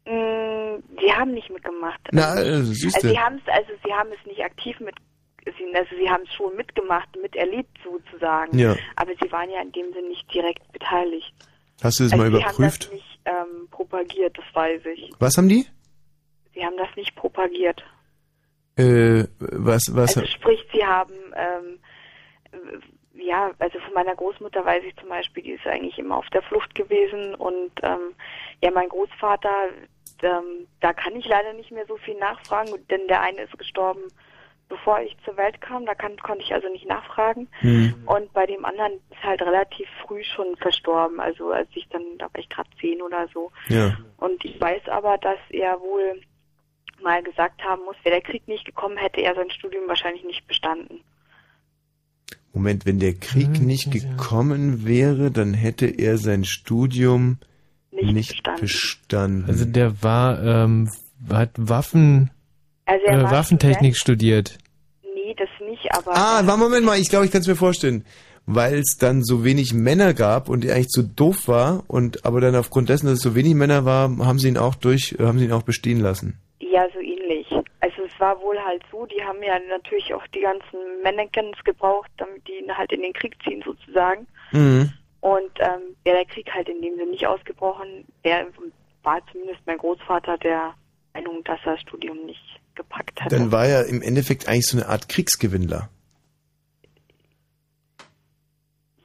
Mm, 0.06 0.82
Sie 1.00 1.12
haben 1.12 1.32
nicht 1.32 1.50
mitgemacht. 1.50 2.00
Na, 2.12 2.30
also, 2.30 2.52
also, 2.52 2.74
siehste. 2.74 3.00
also 3.00 3.10
sie 3.10 3.20
haben 3.20 3.42
es, 3.44 3.54
also 3.54 3.72
sie 3.84 3.94
haben 3.94 4.10
es 4.18 4.26
nicht 4.28 4.44
aktiv 4.44 4.80
mit, 4.80 4.96
also 5.74 5.96
sie 5.98 6.10
haben 6.10 6.24
es 6.24 6.34
schon 6.34 6.56
mitgemacht, 6.56 7.10
miterlebt 7.22 7.78
sozusagen. 7.84 8.58
Ja. 8.58 8.76
Aber 8.96 9.12
sie 9.22 9.32
waren 9.32 9.50
ja 9.50 9.62
in 9.62 9.72
dem 9.72 9.92
Sinne 9.94 10.10
nicht 10.10 10.32
direkt 10.34 10.72
beteiligt. 10.72 11.34
Hast 11.82 12.00
du 12.00 12.04
das 12.04 12.14
also 12.14 12.24
mal 12.24 12.30
überprüft? 12.30 12.60
haben 12.60 12.72
das 12.74 12.92
nicht 12.92 13.11
ähm, 13.26 13.68
propagiert, 13.70 14.38
das 14.38 14.46
weiß 14.54 14.86
ich. 14.86 15.12
Was 15.20 15.38
haben 15.38 15.50
die? 15.50 15.66
Sie 16.54 16.66
haben 16.66 16.78
das 16.78 16.90
nicht 16.96 17.16
propagiert. 17.16 17.84
Äh, 18.78 19.26
was, 19.40 19.96
was? 19.96 20.18
Also 20.18 20.26
sprich, 20.26 20.66
sie 20.74 20.86
haben, 20.86 21.14
ähm, 21.36 21.80
äh, 22.52 23.24
ja, 23.24 23.52
also 23.60 23.80
von 23.80 23.94
meiner 23.94 24.16
Großmutter 24.16 24.66
weiß 24.66 24.84
ich 24.86 24.96
zum 24.98 25.10
Beispiel, 25.10 25.44
die 25.44 25.52
ist 25.52 25.68
eigentlich 25.68 25.98
immer 26.00 26.18
auf 26.18 26.30
der 26.30 26.42
Flucht 26.44 26.74
gewesen 26.76 27.36
und 27.36 27.72
ähm, 27.84 28.16
ja, 28.64 28.72
mein 28.72 28.90
Großvater, 28.90 29.70
ähm, 30.24 30.68
da 30.80 30.94
kann 30.94 31.16
ich 31.16 31.26
leider 31.28 31.54
nicht 31.54 31.72
mehr 31.72 31.86
so 31.86 31.98
viel 31.98 32.18
nachfragen, 32.18 32.72
denn 32.90 33.08
der 33.08 33.22
eine 33.22 33.44
ist 33.44 33.58
gestorben, 33.58 34.02
bevor 34.72 35.02
ich 35.02 35.16
zur 35.26 35.36
Welt 35.36 35.60
kam, 35.60 35.86
da 35.86 35.94
kann, 35.94 36.16
konnte 36.18 36.44
ich 36.44 36.54
also 36.54 36.70
nicht 36.70 36.88
nachfragen. 36.88 37.48
Hm. 37.60 37.94
Und 38.06 38.32
bei 38.34 38.46
dem 38.46 38.64
anderen 38.64 38.94
ist 39.10 39.22
halt 39.22 39.42
relativ 39.42 39.88
früh 40.06 40.24
schon 40.24 40.56
verstorben, 40.56 41.20
also 41.20 41.52
als 41.52 41.68
ich 41.76 41.88
dann, 41.90 42.02
da 42.18 42.26
war 42.26 42.40
ich 42.40 42.50
gerade 42.50 42.70
zehn 42.80 43.02
oder 43.02 43.28
so. 43.34 43.52
Ja. 43.68 43.98
Und 44.18 44.44
ich 44.46 44.60
weiß 44.60 44.88
aber, 44.88 45.18
dass 45.18 45.40
er 45.50 45.80
wohl 45.82 46.22
mal 47.04 47.22
gesagt 47.22 47.62
haben 47.64 47.84
muss, 47.84 47.96
wäre 48.04 48.22
der 48.22 48.32
Krieg 48.32 48.48
nicht 48.48 48.64
gekommen, 48.66 48.96
hätte 48.98 49.22
er 49.22 49.36
sein 49.36 49.50
Studium 49.52 49.88
wahrscheinlich 49.88 50.24
nicht 50.24 50.48
bestanden. 50.48 51.02
Moment, 52.54 52.86
wenn 52.86 53.00
der 53.00 53.14
Krieg 53.14 53.58
Hm, 53.58 53.66
nicht 53.66 53.92
gekommen 53.92 54.86
wäre, 54.86 55.32
dann 55.32 55.54
hätte 55.54 55.88
er 55.88 56.18
sein 56.18 56.44
Studium 56.46 57.38
Nicht 57.92 58.14
nicht, 58.14 58.30
bestanden. 58.30 58.62
bestanden. 58.62 59.46
Also 59.48 59.66
der 59.66 60.02
war, 60.04 60.44
ähm, 60.44 60.90
hat 61.30 61.52
Waffen, 61.58 62.32
Also 62.86 63.06
er 63.06 63.20
äh, 63.20 63.32
Waffentechnik 63.32 63.96
studiert. 63.96 64.58
Nee, 65.04 65.36
das 65.38 65.50
nicht, 65.68 65.94
aber 65.94 66.12
Ah, 66.16 66.42
warte, 66.46 66.60
Moment 66.60 66.86
mal, 66.86 67.00
ich 67.00 67.10
glaube, 67.10 67.26
ich 67.26 67.32
kann 67.32 67.42
es 67.42 67.48
mir 67.48 67.56
vorstellen. 67.56 68.06
Weil 68.48 68.80
es 68.80 68.98
dann 69.00 69.24
so 69.24 69.46
wenig 69.46 69.74
Männer 69.74 70.14
gab 70.14 70.50
und 70.50 70.66
er 70.66 70.76
eigentlich 70.76 70.90
zu 70.90 71.04
doof 71.04 71.48
war 71.48 71.84
und 71.88 72.26
aber 72.26 72.42
dann 72.42 72.56
aufgrund 72.56 72.90
dessen, 72.90 73.06
dass 73.06 73.16
es 73.16 73.22
so 73.22 73.36
wenig 73.36 73.54
Männer 73.54 73.86
war, 73.86 74.10
haben 74.26 74.40
sie 74.40 74.48
ihn 74.48 74.58
auch 74.58 74.76
durch, 74.76 75.16
äh, 75.20 75.24
haben 75.24 75.38
sie 75.38 75.46
ihn 75.46 75.52
auch 75.52 75.62
bestehen 75.62 76.00
lassen. 76.00 76.40
ja, 76.60 76.88
so 76.94 77.00
ähnlich. 77.00 77.48
Also 77.82 78.04
es 78.04 78.20
war 78.20 78.40
wohl 78.42 78.58
halt 78.60 78.82
so, 78.92 79.06
die 79.06 79.24
haben 79.24 79.42
ja 79.44 79.58
natürlich 79.70 80.14
auch 80.14 80.26
die 80.28 80.42
ganzen 80.42 80.78
Mannequins 81.04 81.58
gebraucht, 81.64 82.10
damit 82.18 82.48
die 82.48 82.54
ihn 82.64 82.76
halt 82.76 82.92
in 82.92 83.02
den 83.02 83.14
Krieg 83.14 83.36
ziehen 83.44 83.62
sozusagen. 83.64 84.26
Mhm. 84.52 84.92
Und 85.22 85.52
ähm, 85.60 85.96
wäre 86.04 86.18
der 86.18 86.26
Krieg 86.26 86.52
halt 86.52 86.68
in 86.68 86.82
dem 86.82 86.96
Sinne 86.96 87.12
nicht 87.12 87.28
ausgebrochen, 87.28 88.06
der 88.26 88.48
war 89.04 89.20
zumindest 89.32 89.60
mein 89.68 89.78
Großvater 89.78 90.38
der 90.40 90.74
Meinung, 91.14 91.44
dass 91.44 91.60
er 91.66 91.74
das 91.74 91.82
Studium 91.82 92.26
nicht 92.26 92.60
gepackt 92.76 93.22
hatte. 93.22 93.36
Dann 93.36 93.52
war 93.52 93.66
er 93.66 93.86
im 93.86 94.02
Endeffekt 94.02 94.48
eigentlich 94.48 94.68
so 94.68 94.78
eine 94.78 94.88
Art 94.88 95.10
Kriegsgewinnler. 95.10 95.90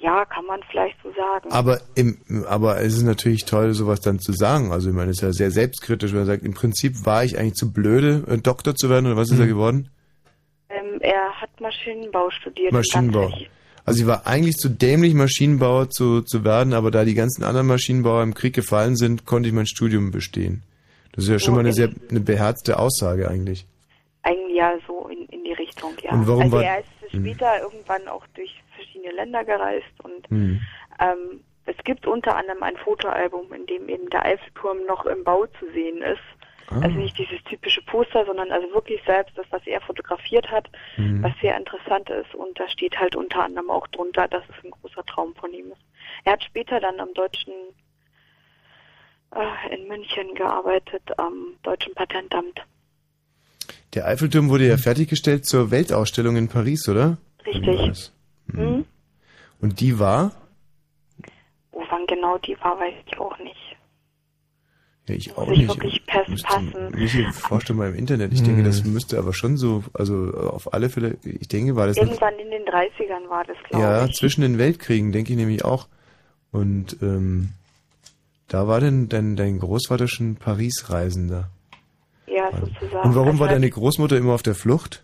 ja, 0.06 0.24
kann 0.24 0.44
man 0.46 0.60
vielleicht 0.70 0.96
so 1.02 1.10
sagen. 1.12 1.50
Aber 1.50 1.80
im, 1.96 2.18
aber 2.48 2.80
es 2.80 2.94
ist 2.94 3.02
natürlich 3.02 3.44
toll, 3.44 3.74
sowas 3.74 4.00
dann 4.00 4.20
zu 4.20 4.32
sagen. 4.32 4.70
Also 4.70 4.90
ich 4.90 4.94
meine, 4.94 5.10
es 5.10 5.16
ist 5.16 5.22
ja 5.22 5.32
sehr 5.32 5.50
selbstkritisch, 5.50 6.12
wenn 6.12 6.20
er 6.20 6.26
sagt, 6.26 6.44
im 6.44 6.54
Prinzip 6.54 7.04
war 7.04 7.24
ich 7.24 7.38
eigentlich 7.38 7.54
zu 7.54 7.72
blöde, 7.72 8.22
äh, 8.28 8.38
Doktor 8.38 8.76
zu 8.76 8.88
werden 8.88 9.06
oder 9.06 9.16
was 9.16 9.30
ist 9.32 9.40
er 9.40 9.48
geworden? 9.48 9.90
ähm, 10.68 11.00
er 11.00 11.40
hat 11.40 11.60
Maschinenbau 11.60 12.30
studiert. 12.30 12.70
in 12.70 12.76
Maschinenbau. 12.76 13.32
Also 13.84 14.00
ich 14.00 14.06
war 14.06 14.26
eigentlich 14.26 14.56
zu 14.56 14.68
dämlich, 14.68 15.14
Maschinenbauer 15.14 15.90
zu, 15.90 16.22
zu 16.22 16.44
werden, 16.44 16.72
aber 16.72 16.90
da 16.90 17.04
die 17.04 17.14
ganzen 17.14 17.44
anderen 17.44 17.66
Maschinenbauer 17.66 18.22
im 18.22 18.34
Krieg 18.34 18.54
gefallen 18.54 18.96
sind, 18.96 19.26
konnte 19.26 19.48
ich 19.48 19.54
mein 19.54 19.66
Studium 19.66 20.10
bestehen. 20.10 20.62
Das 21.16 21.24
ist 21.24 21.30
ja 21.30 21.38
schon 21.38 21.54
mal 21.54 21.60
eine 21.60 21.72
sehr 21.72 21.90
eine 22.10 22.20
beherzte 22.20 22.78
Aussage 22.78 23.28
eigentlich. 23.28 23.66
Eigentlich 24.22 24.56
ja 24.56 24.72
so 24.86 25.08
in, 25.08 25.26
in 25.28 25.44
die 25.44 25.52
Richtung, 25.52 25.92
ja. 26.02 26.12
Und 26.12 26.26
warum 26.28 26.42
also 26.42 26.56
war- 26.56 26.64
er 26.64 26.80
ist 26.80 26.88
Hm. 27.12 27.20
später 27.24 27.60
irgendwann 27.62 28.08
auch 28.08 28.26
durch 28.34 28.52
verschiedene 28.74 29.12
Länder 29.12 29.44
gereist 29.44 29.86
und 30.02 30.28
Hm. 30.28 30.60
ähm, 31.00 31.40
es 31.66 31.76
gibt 31.84 32.06
unter 32.06 32.36
anderem 32.36 32.62
ein 32.62 32.76
Fotoalbum, 32.78 33.52
in 33.52 33.66
dem 33.66 33.88
eben 33.88 34.08
der 34.10 34.24
Eiffelturm 34.24 34.78
noch 34.86 35.06
im 35.06 35.22
Bau 35.24 35.46
zu 35.58 35.70
sehen 35.72 36.02
ist. 36.02 36.20
Ah. 36.68 36.80
Also 36.82 36.96
nicht 36.98 37.16
dieses 37.18 37.42
typische 37.44 37.80
Poster, 37.82 38.24
sondern 38.26 38.50
also 38.50 38.68
wirklich 38.74 39.00
selbst 39.06 39.38
das, 39.38 39.46
was 39.50 39.64
er 39.66 39.80
fotografiert 39.80 40.50
hat, 40.50 40.68
Mhm. 40.96 41.22
was 41.22 41.32
sehr 41.40 41.56
interessant 41.56 42.10
ist. 42.10 42.34
Und 42.34 42.58
da 42.58 42.68
steht 42.68 42.98
halt 42.98 43.14
unter 43.14 43.44
anderem 43.44 43.70
auch 43.70 43.86
drunter, 43.88 44.26
dass 44.28 44.42
es 44.48 44.64
ein 44.64 44.72
großer 44.72 45.04
Traum 45.06 45.32
von 45.36 45.52
ihm 45.52 45.70
ist. 45.70 45.80
Er 46.24 46.32
hat 46.32 46.42
später 46.44 46.80
dann 46.80 46.98
am 46.98 47.14
deutschen 47.14 47.52
in 49.70 49.88
München 49.88 50.34
gearbeitet, 50.34 51.02
am 51.18 51.54
deutschen 51.62 51.94
Patentamt. 51.94 52.60
Der 53.94 54.06
Eiffelturm 54.06 54.48
wurde 54.48 54.66
ja 54.68 54.76
fertiggestellt 54.76 55.46
zur 55.46 55.70
Weltausstellung 55.70 56.36
in 56.36 56.48
Paris, 56.48 56.88
oder? 56.88 57.18
Richtig. 57.44 57.66
Wann 57.66 57.78
war 57.78 57.88
das? 57.88 58.12
Hm? 58.52 58.84
Und 59.60 59.80
die 59.80 59.98
war? 59.98 60.32
Wo 61.72 61.82
wann 61.90 62.06
genau 62.06 62.38
die 62.38 62.56
war, 62.60 62.78
weiß 62.78 62.94
ich 63.06 63.18
auch 63.18 63.38
nicht. 63.38 63.76
Ja, 65.08 65.14
ich 65.14 65.36
auch 65.36 65.46
Muss 65.46 65.56
ich 65.58 65.68
nicht. 65.68 65.68
wirklich 65.68 66.06
passen. 66.06 66.90
Michi, 66.92 67.24
forscht 67.32 67.70
doch 67.70 67.74
mal 67.74 67.88
im 67.90 67.94
Internet. 67.94 68.32
Ich 68.32 68.42
denke, 68.42 68.64
das 68.64 68.84
müsste 68.84 69.18
aber 69.18 69.32
schon 69.32 69.56
so, 69.56 69.84
also 69.94 70.32
auf 70.34 70.72
alle 70.74 70.88
Fälle, 70.90 71.16
ich 71.22 71.46
denke, 71.48 71.76
war 71.76 71.86
das 71.86 71.96
nicht, 71.96 72.06
Irgendwann 72.06 72.34
in 72.38 72.50
den 72.50 72.62
30ern 72.64 73.28
war 73.28 73.44
das, 73.44 73.56
glaube 73.68 73.84
ja, 73.84 74.04
ich. 74.06 74.16
zwischen 74.16 74.40
den 74.40 74.58
Weltkriegen, 74.58 75.12
denke 75.12 75.32
ich 75.32 75.38
nämlich 75.38 75.64
auch. 75.64 75.86
Und 76.50 76.96
ähm, 77.02 77.50
da 78.48 78.68
war 78.68 78.80
denn 78.80 79.08
dein, 79.08 79.36
dein 79.36 79.58
Großvater 79.58 80.08
schon 80.08 80.36
Paris-Reisender. 80.36 81.50
Ja, 82.26 82.50
sozusagen. 82.52 83.08
Und 83.08 83.14
warum 83.14 83.28
Also 83.28 83.40
war 83.40 83.48
deine 83.48 83.70
Großmutter 83.70 84.16
immer 84.16 84.34
auf 84.34 84.42
der 84.42 84.54
Flucht? 84.54 85.02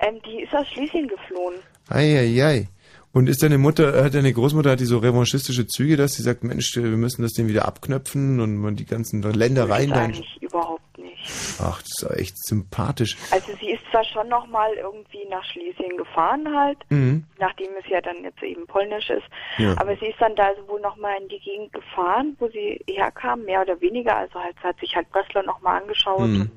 Ähm, 0.00 0.20
die 0.26 0.42
ist 0.42 0.54
aus 0.54 0.66
Schlesien 0.68 1.08
geflohen. 1.08 1.56
Eieiei. 1.88 2.68
Und 3.16 3.30
ist 3.30 3.42
deine 3.42 3.56
Mutter, 3.56 4.04
hat 4.04 4.12
deine 4.14 4.30
Großmutter 4.30 4.72
hat 4.72 4.80
die 4.80 4.84
so 4.84 4.98
revanchistische 4.98 5.66
Züge, 5.66 5.96
dass 5.96 6.12
sie 6.12 6.22
sagt, 6.22 6.44
Mensch, 6.44 6.76
wir 6.76 6.82
müssen 6.82 7.22
das 7.22 7.32
Ding 7.32 7.48
wieder 7.48 7.66
abknöpfen 7.66 8.40
und 8.40 8.58
man 8.58 8.76
die 8.76 8.84
ganzen 8.84 9.22
Ländereien 9.22 9.88
dann. 9.88 9.98
eigentlich 10.10 10.36
überhaupt 10.42 10.98
nicht. 10.98 11.56
Ach, 11.58 11.80
das 11.80 12.10
ist 12.10 12.18
echt 12.20 12.36
sympathisch. 12.46 13.16
Also 13.30 13.52
sie 13.58 13.70
ist 13.70 13.82
zwar 13.90 14.04
schon 14.04 14.28
nochmal 14.28 14.70
irgendwie 14.74 15.24
nach 15.30 15.42
Schlesien 15.46 15.96
gefahren 15.96 16.46
halt, 16.54 16.76
Mhm. 16.90 17.24
nachdem 17.38 17.68
es 17.82 17.88
ja 17.88 18.02
dann 18.02 18.22
jetzt 18.22 18.42
eben 18.42 18.66
polnisch 18.66 19.08
ist. 19.08 19.24
Ja. 19.56 19.72
Aber 19.78 19.96
sie 19.96 20.08
ist 20.08 20.20
dann 20.20 20.36
da 20.36 20.50
wohl 20.66 20.82
nochmal 20.82 21.16
in 21.22 21.28
die 21.28 21.40
Gegend 21.40 21.72
gefahren, 21.72 22.36
wo 22.38 22.48
sie 22.48 22.82
herkam, 22.86 23.44
mehr 23.44 23.62
oder 23.62 23.80
weniger. 23.80 24.14
Also 24.14 24.38
halt, 24.38 24.56
sie 24.60 24.68
hat 24.68 24.78
sich 24.78 24.94
halt 24.94 25.10
Breslau 25.10 25.40
nochmal 25.40 25.80
angeschaut, 25.80 26.20
Mhm. 26.28 26.50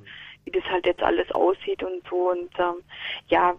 wie 0.44 0.52
das 0.52 0.64
halt 0.66 0.86
jetzt 0.86 1.04
alles 1.04 1.32
aussieht 1.32 1.82
und 1.84 2.04
so. 2.10 2.32
Und 2.32 2.50
ähm, 2.60 2.84
ja, 3.30 3.56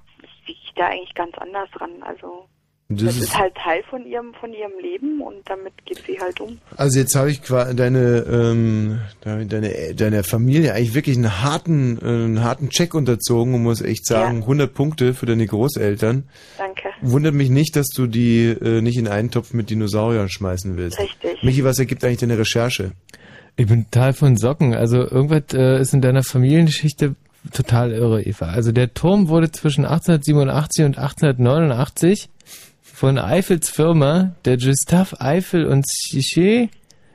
sie 0.47 0.53
geht 0.53 0.75
da 0.77 0.89
eigentlich 0.89 1.15
ganz 1.15 1.35
anders 1.39 1.71
ran. 1.81 2.03
Also 2.03 2.45
Das 2.93 3.05
das, 3.05 3.17
ist- 3.17 3.23
ist 3.23 3.39
halt 3.39 3.55
Teil 3.55 3.83
von 3.89 4.05
ihrem 4.05 4.35
von 4.41 4.53
ihrem 4.53 4.73
Leben 4.83 5.21
und 5.21 5.37
damit 5.49 5.73
geht 5.87 6.03
sie 6.07 6.19
halt 6.21 6.41
um. 6.41 6.59
Also 6.77 6.99
jetzt 6.99 7.15
habe 7.15 7.31
ich 7.31 7.41
deine, 7.41 8.25
ähm, 8.29 9.01
deine, 9.21 9.95
deine, 9.95 10.25
Familie 10.25 10.75
eigentlich 10.75 10.95
wirklich 10.95 11.17
einen 11.17 11.41
harten, 11.41 11.99
äh, 12.03 12.05
einen 12.07 12.43
harten 12.43 12.69
Check 12.71 12.95
unterzogen 12.95 13.55
und 13.55 13.63
muss 13.63 13.81
echt 13.81 14.07
sagen, 14.07 14.39
100 14.39 14.75
Punkte 14.75 15.15
für 15.15 15.27
deine 15.27 15.47
Großeltern. 15.47 16.25
Danke. 16.59 16.89
Wundert 17.01 17.35
mich 17.35 17.49
nicht, 17.49 17.77
dass 17.77 17.87
du 17.95 18.09
die 18.09 18.47
äh, 18.49 18.81
nicht 18.81 18.97
in 18.99 19.07
einen 19.07 19.31
Topf 19.31 19.53
mit 19.53 19.71
Dinosauriern 19.71 20.29
schmeißen 20.29 20.77
willst. 20.77 20.99
Richtig. 20.99 21.43
Michi, 21.45 21.63
was 21.63 21.79
ergibt 21.79 22.05
eigentlich 22.05 22.19
deine 22.19 22.39
Recherche? 22.39 22.91
Ich 23.57 23.67
bin 23.69 23.85
total 23.85 24.15
von 24.15 24.37
Socken. 24.37 24.75
Also 24.75 24.97
irgendwas 24.99 25.55
äh, 25.55 25.81
ist 25.81 25.95
in 25.95 26.01
deiner 26.01 26.25
Familiengeschichte 26.25 27.15
total 27.53 27.93
irre, 27.93 28.23
Eva. 28.23 28.47
Also 28.47 28.73
der 28.73 28.93
Turm 28.95 29.29
wurde 29.29 29.51
zwischen 29.53 29.85
1887 29.85 30.85
und 30.85 30.99
1889 30.99 32.29
von 33.01 33.17
Eiffels 33.17 33.71
Firma, 33.71 34.35
der 34.45 34.59
Gustave 34.59 35.19
Eiffel 35.23 35.65
und 35.65 35.87
Chichet, 35.87 36.69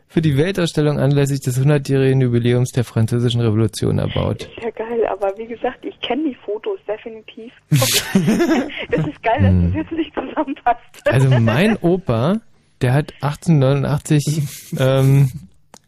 für 0.08 0.20
die 0.20 0.36
Weltausstellung 0.36 0.98
anlässlich 0.98 1.42
des 1.42 1.62
100-jährigen 1.64 2.22
Jubiläums 2.22 2.72
der 2.72 2.84
Französischen 2.84 3.40
Revolution 3.40 4.00
erbaut. 4.00 4.50
Ja, 4.64 4.72
geil, 4.72 5.06
aber 5.06 5.32
wie 5.38 5.46
gesagt, 5.46 5.86
ich 5.86 5.94
kenne 6.02 6.30
die 6.30 6.38
Fotos 6.44 6.80
definitiv. 6.88 7.54
das 7.70 9.06
ist 9.06 9.22
geil, 9.22 9.42
dass 9.42 9.52
Hm. 9.52 9.74
das 9.74 9.76
jetzt 9.76 9.92
nicht 9.92 10.12
zusammenpasst. 10.16 10.80
Also 11.06 11.30
mein 11.40 11.78
Opa, 11.82 12.40
der 12.82 12.94
hat 12.94 13.14
1889 13.22 14.42
ähm, 14.80 15.30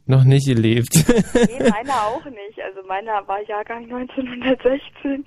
noch 0.07 0.23
nicht 0.23 0.47
gelebt. 0.47 0.93
nee, 0.95 1.69
meiner 1.69 1.93
auch 1.93 2.25
nicht. 2.25 2.61
Also 2.63 2.87
meiner 2.87 3.27
war 3.27 3.41
Jahrgang 3.47 3.83
1916. 3.83 5.23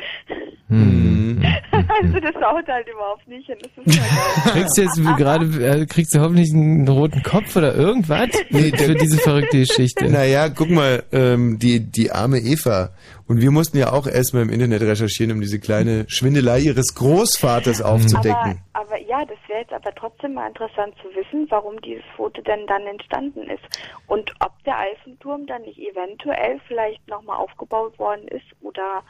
Hm. 0.68 1.42
also 2.02 2.20
das 2.20 2.34
haut 2.36 2.66
halt 2.66 2.88
überhaupt 2.88 3.26
nicht 3.28 3.46
hin. 3.46 3.56
Das 3.62 3.86
ist 3.86 3.96
ja 3.96 4.02
geil. 4.02 4.52
Kriegst 4.52 4.78
du 4.78 4.82
jetzt 4.82 5.16
gerade, 5.16 5.64
äh, 5.64 5.86
kriegst 5.86 6.14
du 6.14 6.20
hoffentlich 6.20 6.52
einen 6.52 6.88
roten 6.88 7.22
Kopf 7.22 7.56
oder 7.56 7.74
irgendwas 7.74 8.30
für 8.50 8.94
diese 8.94 9.18
verrückte 9.18 9.58
Geschichte? 9.58 10.10
Naja, 10.10 10.48
guck 10.48 10.70
mal, 10.70 11.04
ähm, 11.12 11.58
die, 11.58 11.80
die 11.80 12.10
arme 12.10 12.38
Eva. 12.38 12.90
Und 13.30 13.40
wir 13.40 13.52
mussten 13.52 13.78
ja 13.78 13.92
auch 13.92 14.08
erstmal 14.08 14.42
im 14.42 14.50
Internet 14.50 14.82
recherchieren, 14.82 15.30
um 15.30 15.40
diese 15.40 15.60
kleine 15.60 16.04
Schwindelei 16.08 16.62
ihres 16.62 16.96
Großvaters 16.96 17.80
aufzudecken. 17.80 18.60
Aber, 18.72 18.88
aber 18.88 19.00
ja, 19.02 19.24
das 19.24 19.38
wäre 19.46 19.60
jetzt 19.60 19.72
aber 19.72 19.94
trotzdem 19.94 20.34
mal 20.34 20.48
interessant 20.48 20.96
zu 21.00 21.06
wissen, 21.16 21.46
warum 21.48 21.80
dieses 21.80 22.02
Foto 22.16 22.42
denn 22.42 22.66
dann 22.66 22.82
entstanden 22.88 23.48
ist. 23.48 23.62
Und 24.08 24.32
ob 24.40 24.50
der 24.64 24.80
Eiffelturm 24.80 25.46
dann 25.46 25.62
nicht 25.62 25.78
eventuell 25.78 26.60
vielleicht 26.66 27.06
nochmal 27.06 27.36
aufgebaut 27.36 27.96
worden 28.00 28.26
ist 28.26 28.46
oder 28.62 29.04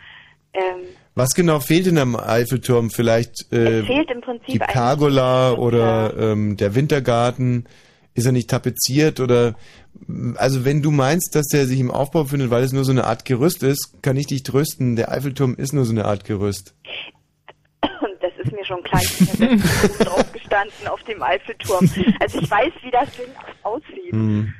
ähm, 0.52 0.82
Was 1.14 1.30
genau 1.30 1.60
fehlt 1.60 1.86
in 1.86 1.96
am 1.96 2.14
Eiffelturm? 2.14 2.90
Vielleicht 2.90 3.50
äh, 3.54 3.78
Es 3.78 3.86
fehlt 3.86 4.10
im 4.10 4.20
Prinzip 4.20 4.48
die 4.48 4.58
Pergola 4.58 5.52
oder 5.52 6.14
ähm, 6.18 6.58
der 6.58 6.74
Wintergarten? 6.74 7.64
Ist 8.12 8.26
er 8.26 8.32
nicht 8.32 8.50
tapeziert 8.50 9.18
oder 9.18 9.54
also 10.36 10.64
wenn 10.64 10.82
du 10.82 10.90
meinst, 10.90 11.34
dass 11.34 11.46
der 11.46 11.66
sich 11.66 11.78
im 11.80 11.90
Aufbau 11.90 12.24
befindet, 12.24 12.50
weil 12.50 12.62
es 12.62 12.72
nur 12.72 12.84
so 12.84 12.92
eine 12.92 13.04
Art 13.04 13.24
Gerüst 13.24 13.62
ist, 13.62 14.02
kann 14.02 14.16
ich 14.16 14.26
dich 14.26 14.42
trösten. 14.42 14.96
Der 14.96 15.10
Eiffelturm 15.12 15.54
ist 15.54 15.72
nur 15.72 15.84
so 15.84 15.92
eine 15.92 16.04
Art 16.04 16.24
Gerüst. 16.24 16.74
das 18.20 18.32
ist 18.44 18.52
mir 18.52 18.64
schon 18.64 18.82
klar, 18.82 19.00
ich 19.02 19.18
bin 19.18 19.26
ja 19.26 19.58
selbst 19.58 20.00
drauf 20.06 20.32
gestanden 20.32 20.88
auf 20.88 21.02
dem 21.04 21.22
Eiffelturm. 21.22 21.88
Also 22.20 22.38
ich 22.40 22.50
weiß, 22.50 22.72
wie 22.82 22.90
das 22.90 23.10
Ding 23.16 23.26
aussieht. 23.62 24.12
Hm. 24.12 24.52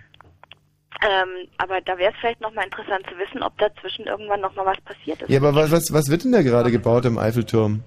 Ähm, 1.03 1.29
aber 1.57 1.81
da 1.81 1.97
wäre 1.97 2.13
es 2.13 2.19
vielleicht 2.21 2.41
nochmal 2.43 2.67
interessant 2.67 3.07
zu 3.11 3.17
wissen, 3.17 3.43
ob 3.43 3.57
dazwischen 3.57 4.07
irgendwann 4.07 4.41
nochmal 4.43 4.67
was 4.67 4.81
passiert 4.83 5.23
ist. 5.23 5.31
Ja, 5.31 5.39
aber 5.41 5.55
was, 5.55 5.71
was, 5.71 5.93
was 5.93 6.11
wird 6.11 6.25
denn 6.25 6.33
da 6.33 6.43
gerade 6.43 6.71
gebaut 6.71 7.07
am 7.07 7.17
Eiffelturm? 7.17 7.83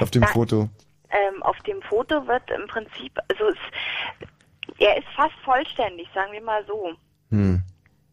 Auf 0.00 0.10
dem 0.10 0.22
Da- 0.22 0.28
Foto. 0.28 0.68
Ähm, 1.10 1.42
auf 1.42 1.56
dem 1.60 1.80
Foto 1.82 2.26
wird 2.26 2.42
im 2.50 2.66
Prinzip, 2.66 3.12
also 3.30 3.44
es, 3.48 3.56
er 4.78 4.96
ist 4.96 5.06
fast 5.14 5.34
vollständig, 5.44 6.08
sagen 6.14 6.32
wir 6.32 6.42
mal 6.42 6.64
so. 6.66 6.92
Hm. 7.30 7.62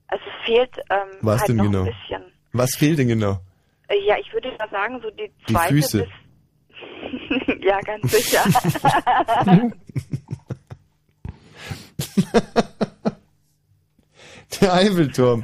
Also 0.07 0.23
es 0.25 0.45
fehlt 0.45 0.77
ähm, 0.89 0.97
Was 1.21 1.39
halt 1.41 1.49
denn 1.49 1.55
noch 1.57 1.63
genau? 1.65 1.79
ein 1.79 1.85
bisschen. 1.85 2.23
Was 2.53 2.75
fehlt 2.75 2.99
denn 2.99 3.07
genau? 3.07 3.39
Äh, 3.87 3.99
ja, 4.05 4.17
ich 4.19 4.31
würde 4.33 4.51
mal 4.57 4.69
sagen, 4.69 4.99
so 5.01 5.09
die 5.11 5.31
Die 5.47 5.53
zweite 5.53 5.73
Füße. 5.73 6.07
bis... 6.07 6.09
ja, 7.63 7.79
ganz 7.81 8.11
sicher. 8.11 8.43
Der 14.61 14.73
Eiffelturm. 14.73 15.43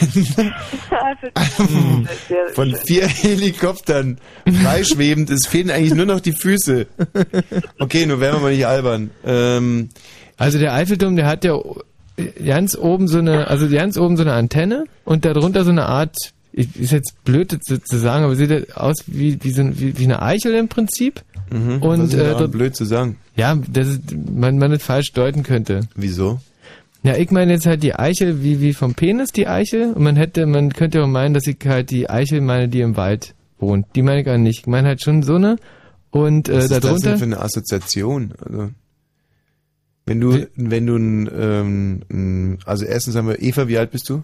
Von 2.54 2.74
vier 2.76 3.06
Helikoptern 3.06 4.18
freischwebend, 4.62 5.30
es 5.30 5.46
fehlen 5.46 5.70
eigentlich 5.70 5.94
nur 5.94 6.06
noch 6.06 6.20
die 6.20 6.32
Füße. 6.32 6.86
Okay, 7.78 8.06
nur 8.06 8.20
werden 8.20 8.36
wir 8.36 8.40
mal 8.42 8.52
nicht 8.52 8.66
albern. 8.66 9.10
Ähm, 9.24 9.90
Also 10.36 10.58
der 10.58 10.74
Eiffelturm, 10.74 11.16
der 11.16 11.26
hat 11.26 11.44
ja 11.44 11.58
ganz 12.44 12.76
oben 12.76 13.08
so 13.08 13.18
eine, 13.18 13.48
also 13.48 13.68
ganz 13.68 13.96
oben 13.98 14.16
so 14.16 14.22
eine 14.22 14.32
Antenne 14.32 14.84
und 15.04 15.24
darunter 15.24 15.64
so 15.64 15.70
eine 15.70 15.86
Art, 15.86 16.16
ich- 16.52 16.74
ist 16.78 16.92
jetzt 16.92 17.24
blöd 17.24 17.56
zu, 17.62 17.82
zu 17.82 17.98
sagen, 17.98 18.24
aber 18.24 18.34
sieht 18.36 18.50
das 18.50 18.76
aus 18.76 18.96
wie, 19.06 19.38
wie, 19.42 19.50
so, 19.50 19.62
wie, 19.78 19.98
wie 19.98 20.04
eine 20.04 20.22
Eichel 20.22 20.54
im 20.54 20.68
Prinzip. 20.68 21.22
Mhm. 21.50 21.82
Und 21.82 22.00
Was 22.04 22.08
ist 22.08 22.14
äh, 22.20 22.30
dort, 22.32 22.52
blöd 22.52 22.74
zu 22.74 22.84
sagen? 22.84 23.16
Ja, 23.36 23.56
das 23.70 23.88
ist, 23.88 24.00
man, 24.34 24.58
man 24.58 24.70
das 24.72 24.82
falsch 24.82 25.12
deuten 25.12 25.42
könnte. 25.42 25.80
Wieso? 25.94 26.40
Ja, 27.02 27.16
ich 27.16 27.30
meine 27.30 27.52
jetzt 27.52 27.66
halt 27.66 27.82
die 27.82 27.94
Eichel 27.94 28.42
wie, 28.42 28.60
wie 28.60 28.72
vom 28.72 28.94
Penis 28.94 29.28
die 29.30 29.46
Eichel 29.46 29.92
und 29.92 30.02
man 30.02 30.16
hätte, 30.16 30.44
man 30.46 30.72
könnte 30.72 31.02
auch 31.04 31.06
meinen, 31.06 31.34
dass 31.34 31.46
ich 31.46 31.58
halt 31.64 31.90
die 31.90 32.10
Eichel 32.10 32.40
meine, 32.40 32.68
die 32.68 32.80
im 32.80 32.96
Wald 32.96 33.34
wohnt. 33.58 33.86
Die 33.94 34.02
meine 34.02 34.20
ich 34.20 34.26
gar 34.26 34.38
nicht. 34.38 34.60
Ich 34.60 34.66
meine 34.66 34.88
halt 34.88 35.02
schon 35.02 35.22
so 35.22 35.36
eine 35.36 35.56
und 36.10 36.48
äh, 36.48 36.56
Was 36.56 36.64
ist 36.64 36.70
das 36.72 36.80
darunter. 36.80 37.10
denn 37.10 37.18
für 37.18 37.24
eine 37.26 37.40
Assoziation? 37.40 38.32
Also, 38.44 38.70
wenn 40.06 40.20
du, 40.20 40.48
wenn 40.56 40.86
du 40.86 40.96
ein, 40.96 41.30
ähm, 41.36 42.02
ein, 42.10 42.58
also 42.64 42.84
erstens 42.84 43.16
haben 43.16 43.28
wir, 43.28 43.42
Eva, 43.42 43.68
wie 43.68 43.76
alt 43.78 43.90
bist 43.90 44.08
du? 44.08 44.22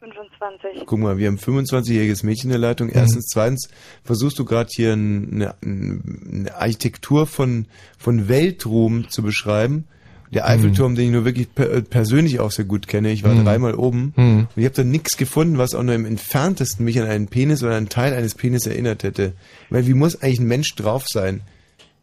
25. 0.00 0.86
Guck 0.86 0.98
mal, 0.98 1.18
wir 1.18 1.26
haben 1.26 1.34
ein 1.34 1.38
25-jähriges 1.38 2.24
Mädchen 2.24 2.44
in 2.50 2.52
der 2.52 2.60
Leitung. 2.60 2.88
Erstens, 2.88 3.26
zweitens, 3.26 3.68
versuchst 4.04 4.38
du 4.38 4.44
gerade 4.44 4.70
hier 4.72 4.92
eine, 4.92 5.54
eine 5.62 6.54
Architektur 6.54 7.26
von, 7.26 7.66
von 7.98 8.28
Weltruhm 8.28 9.08
zu 9.10 9.22
beschreiben. 9.22 9.84
Der 10.32 10.46
Eiffelturm, 10.46 10.94
den 10.94 11.06
ich 11.06 11.12
nur 11.12 11.24
wirklich 11.24 11.54
per, 11.54 11.80
persönlich 11.80 12.38
auch 12.38 12.50
sehr 12.50 12.66
gut 12.66 12.86
kenne. 12.86 13.10
Ich 13.12 13.24
war 13.24 13.34
Mhm. 13.34 13.44
dreimal 13.44 13.74
oben 13.74 14.12
Mhm. 14.14 14.38
und 14.40 14.48
ich 14.56 14.64
habe 14.66 14.74
da 14.74 14.84
nichts 14.84 15.16
gefunden, 15.16 15.56
was 15.56 15.74
auch 15.74 15.82
nur 15.82 15.94
im 15.94 16.04
entferntesten 16.04 16.84
mich 16.84 17.00
an 17.00 17.08
einen 17.08 17.28
Penis 17.28 17.62
oder 17.62 17.76
einen 17.76 17.88
Teil 17.88 18.12
eines 18.12 18.34
Penis 18.34 18.66
erinnert 18.66 19.02
hätte. 19.04 19.32
Ich 19.64 19.70
meine, 19.70 19.86
wie 19.86 19.94
muss 19.94 20.20
eigentlich 20.22 20.40
ein 20.40 20.46
Mensch 20.46 20.74
drauf 20.76 21.06
sein? 21.08 21.40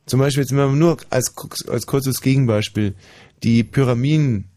Zum 0.05 0.19
Beispiel 0.19 0.43
jetzt 0.43 0.51
mal 0.51 0.71
nur 0.71 0.97
als, 1.09 1.33
als 1.67 1.85
kurzes 1.85 2.21
Gegenbeispiel. 2.21 2.93
Die 3.43 3.63
Pyramiden. 3.63 4.49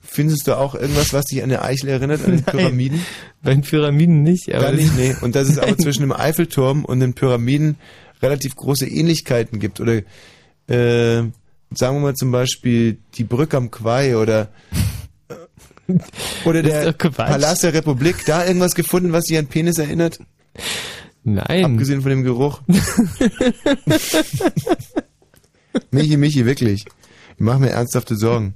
Findest 0.00 0.46
du 0.46 0.56
auch 0.56 0.74
irgendwas, 0.74 1.12
was 1.12 1.26
dich 1.26 1.42
an 1.42 1.50
eine 1.50 1.62
Eichel 1.62 1.88
erinnert, 1.88 2.24
an 2.24 2.30
Nein. 2.34 2.44
Pyramiden? 2.44 3.04
Bei 3.42 3.52
den 3.52 3.62
Pyramiden 3.62 4.22
nicht, 4.22 4.52
aber 4.52 4.66
Gar 4.66 4.72
nicht, 4.72 4.96
nee. 4.96 5.14
Und 5.20 5.34
dass 5.34 5.48
es 5.48 5.58
aber 5.58 5.76
zwischen 5.78 6.02
dem 6.02 6.12
Eiffelturm 6.12 6.84
und 6.84 7.00
den 7.00 7.14
Pyramiden 7.14 7.76
relativ 8.22 8.56
große 8.56 8.86
Ähnlichkeiten 8.86 9.60
gibt. 9.60 9.80
Oder 9.80 10.02
äh, 10.66 11.22
sagen 11.72 11.96
wir 11.96 12.00
mal 12.00 12.14
zum 12.14 12.32
Beispiel 12.32 12.98
die 13.14 13.24
Brücke 13.24 13.56
am 13.56 13.70
Quai 13.70 14.16
oder 14.16 14.48
oder 16.44 16.62
Das 16.62 16.86
ist 16.86 17.02
der. 17.02 17.10
Palast 17.10 17.62
der 17.62 17.74
Republik. 17.74 18.24
Da 18.26 18.44
irgendwas 18.46 18.74
gefunden, 18.74 19.12
was 19.12 19.24
dich 19.24 19.38
an 19.38 19.46
Penis 19.46 19.78
erinnert? 19.78 20.20
Nein. 21.24 21.64
Abgesehen 21.64 22.02
von 22.02 22.10
dem 22.10 22.22
Geruch. 22.22 22.60
Michi, 25.90 26.16
Michi, 26.16 26.46
wirklich. 26.46 26.84
Ich 27.34 27.40
mache 27.40 27.58
mir 27.58 27.70
ernsthafte 27.70 28.16
Sorgen. 28.16 28.54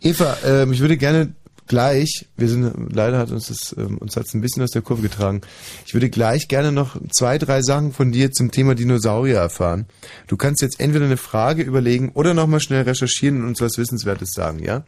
Eva, 0.00 0.36
ähm, 0.44 0.72
ich 0.72 0.80
würde 0.80 0.96
gerne 0.96 1.34
gleich, 1.66 2.26
wir 2.36 2.48
sind, 2.48 2.94
leider 2.94 3.18
hat 3.18 3.30
uns 3.30 3.48
das, 3.48 3.74
ähm, 3.78 3.98
uns 3.98 4.16
hat's 4.16 4.34
ein 4.34 4.40
bisschen 4.40 4.62
aus 4.62 4.72
der 4.72 4.82
Kurve 4.82 5.02
getragen. 5.02 5.40
Ich 5.86 5.94
würde 5.94 6.10
gleich 6.10 6.48
gerne 6.48 6.72
noch 6.72 6.96
zwei, 7.10 7.38
drei 7.38 7.62
Sachen 7.62 7.92
von 7.92 8.12
dir 8.12 8.30
zum 8.30 8.50
Thema 8.50 8.74
Dinosaurier 8.74 9.38
erfahren. 9.38 9.86
Du 10.26 10.36
kannst 10.36 10.60
jetzt 10.60 10.80
entweder 10.80 11.06
eine 11.06 11.16
Frage 11.16 11.62
überlegen 11.62 12.10
oder 12.14 12.34
nochmal 12.34 12.60
schnell 12.60 12.82
recherchieren 12.82 13.42
und 13.42 13.48
uns 13.48 13.60
was 13.60 13.78
Wissenswertes 13.78 14.32
sagen, 14.32 14.58
ja? 14.58 14.84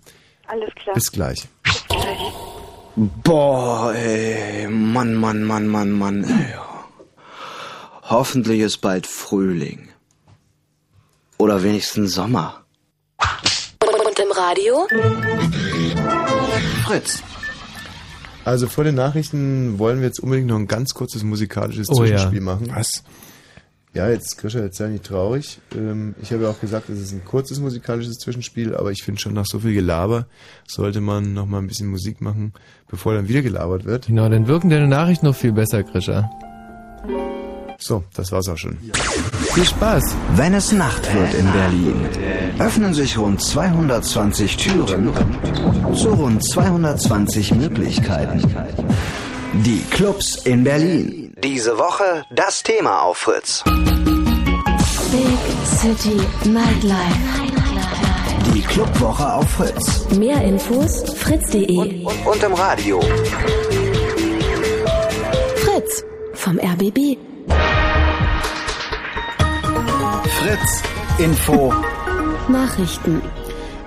Alles 0.46 0.74
klar. 0.74 0.94
Bis 0.94 1.10
gleich. 1.10 1.48
Boah, 2.96 3.94
ey, 3.94 4.33
Mann, 4.94 5.16
Mann, 5.16 5.42
Mann, 5.42 5.66
Mann, 5.66 5.90
Mann, 5.90 6.22
ey. 6.22 6.54
Hoffentlich 8.04 8.60
ist 8.60 8.78
bald 8.78 9.08
Frühling. 9.08 9.88
Oder 11.36 11.64
wenigstens 11.64 12.14
Sommer. 12.14 12.64
Und 13.80 14.18
im 14.20 14.30
Radio? 14.30 14.86
Fritz. 16.84 17.24
Also 18.44 18.68
vor 18.68 18.84
den 18.84 18.94
Nachrichten 18.94 19.80
wollen 19.80 19.98
wir 19.98 20.06
jetzt 20.06 20.20
unbedingt 20.20 20.46
noch 20.46 20.58
ein 20.58 20.68
ganz 20.68 20.94
kurzes 20.94 21.24
musikalisches 21.24 21.88
Oh 21.90 22.04
ja. 22.04 22.10
Zwischenspiel 22.10 22.40
machen. 22.40 22.70
Was? 22.72 23.02
Ja, 23.94 24.08
jetzt, 24.08 24.38
Grisha, 24.38 24.58
jetzt 24.58 24.76
sei 24.76 24.88
nicht 24.88 25.04
traurig. 25.04 25.60
Ähm, 25.72 26.16
ich 26.20 26.32
habe 26.32 26.42
ja 26.42 26.50
auch 26.50 26.60
gesagt, 26.60 26.88
es 26.88 27.00
ist 27.00 27.12
ein 27.12 27.24
kurzes 27.24 27.60
musikalisches 27.60 28.18
Zwischenspiel, 28.18 28.74
aber 28.74 28.90
ich 28.90 29.04
finde 29.04 29.20
schon 29.20 29.34
nach 29.34 29.46
so 29.46 29.60
viel 29.60 29.72
Gelaber 29.72 30.26
sollte 30.66 31.00
man 31.00 31.32
noch 31.32 31.46
mal 31.46 31.58
ein 31.58 31.68
bisschen 31.68 31.88
Musik 31.88 32.20
machen, 32.20 32.52
bevor 32.88 33.14
dann 33.14 33.28
wieder 33.28 33.42
gelabert 33.42 33.84
wird. 33.84 34.06
Genau, 34.06 34.28
dann 34.28 34.48
wirken 34.48 34.68
deine 34.68 34.88
Nachrichten 34.88 35.26
noch 35.26 35.36
viel 35.36 35.52
besser, 35.52 35.84
Grisha. 35.84 36.28
So, 37.78 38.02
das 38.14 38.32
war's 38.32 38.48
auch 38.48 38.58
schon. 38.58 38.78
Viel 39.52 39.64
Spaß. 39.64 40.16
Wenn 40.34 40.54
es 40.54 40.72
Nacht 40.72 41.14
wird 41.14 41.34
in 41.34 41.52
Berlin, 41.52 42.08
öffnen 42.58 42.94
sich 42.94 43.16
rund 43.16 43.40
220 43.40 44.56
Türen 44.56 45.12
zu 45.94 46.08
rund 46.08 46.42
220 46.42 47.54
Möglichkeiten. 47.54 48.42
Die 49.64 49.82
Clubs 49.90 50.44
in 50.44 50.64
Berlin. 50.64 51.23
Diese 51.44 51.76
Woche 51.76 52.24
das 52.30 52.62
Thema 52.62 53.02
auf 53.02 53.18
Fritz. 53.18 53.62
Big 55.12 55.38
City 55.66 56.16
Nightlife. 56.48 57.18
Die 58.54 58.62
Clubwoche 58.62 59.30
auf 59.30 59.50
Fritz. 59.50 60.08
Mehr 60.16 60.40
Infos 60.42 61.02
fritz.de. 61.14 62.02
Und 62.24 62.42
im 62.42 62.54
Radio. 62.54 62.98
Fritz 65.56 66.02
vom 66.32 66.58
RBB. 66.58 67.18
Fritz 70.40 70.82
Info. 71.18 71.74
Nachrichten. 72.48 73.20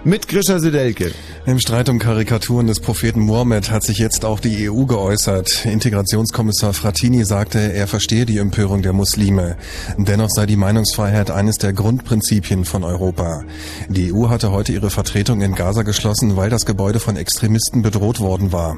Mit 0.04 0.28
Grisha 0.28 0.60
Sedelke. 0.60 1.12
Im 1.48 1.60
Streit 1.60 1.88
um 1.88 1.98
Karikaturen 1.98 2.68
des 2.68 2.82
Propheten 2.82 3.22
Mohammed 3.22 3.72
hat 3.72 3.82
sich 3.82 4.00
jetzt 4.00 4.26
auch 4.26 4.42
die 4.42 4.70
EU 4.70 4.84
geäußert. 4.84 5.66
Integrationskommissar 5.66 6.74
Frattini 6.74 7.24
sagte, 7.24 7.72
er 7.72 7.88
verstehe 7.88 8.26
die 8.26 8.40
Empörung 8.40 8.82
der 8.82 8.92
Muslime. 8.92 9.56
Dennoch 9.98 10.28
sei 10.30 10.46
die 10.46 10.58
Meinungsfreiheit 10.58 11.32
eines 11.32 11.56
der 11.56 11.72
Grundprinzipien 11.72 12.66
von 12.66 12.84
Europa. 12.84 13.46
Die 13.88 14.12
EU 14.12 14.28
hatte 14.28 14.52
heute 14.52 14.74
ihre 14.74 14.90
Vertretung 14.90 15.40
in 15.40 15.56
Gaza 15.56 15.84
geschlossen, 15.84 16.36
weil 16.36 16.50
das 16.50 16.66
Gebäude 16.66 17.00
von 17.00 17.16
Extremisten 17.16 17.82
bedroht 17.82 18.20
worden 18.20 18.52
war. 18.52 18.78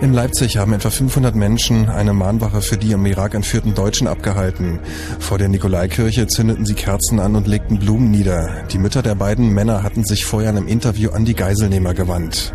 In 0.00 0.12
Leipzig 0.12 0.56
haben 0.58 0.72
etwa 0.74 0.90
500 0.90 1.34
Menschen 1.34 1.88
eine 1.88 2.12
Mahnwache 2.12 2.62
für 2.62 2.76
die 2.76 2.92
im 2.92 3.04
Irak 3.04 3.34
entführten 3.34 3.74
Deutschen 3.74 4.06
abgehalten. 4.06 4.78
Vor 5.18 5.38
der 5.38 5.48
Nikolaikirche 5.48 6.28
zündeten 6.28 6.64
sie 6.64 6.74
Kerzen 6.74 7.18
an 7.18 7.34
und 7.34 7.48
legten 7.48 7.80
Blumen 7.80 8.12
nieder. 8.12 8.62
Die 8.70 8.78
Mütter 8.78 9.02
der 9.02 9.16
beiden 9.16 9.52
Männer 9.52 9.82
hatten 9.82 10.04
sich 10.04 10.24
vorher 10.24 10.50
in 10.50 10.56
einem 10.56 10.68
Interview 10.68 11.10
an 11.10 11.24
die 11.24 11.34
Geiselnehmer 11.34 11.94
gewandt. 11.94 12.54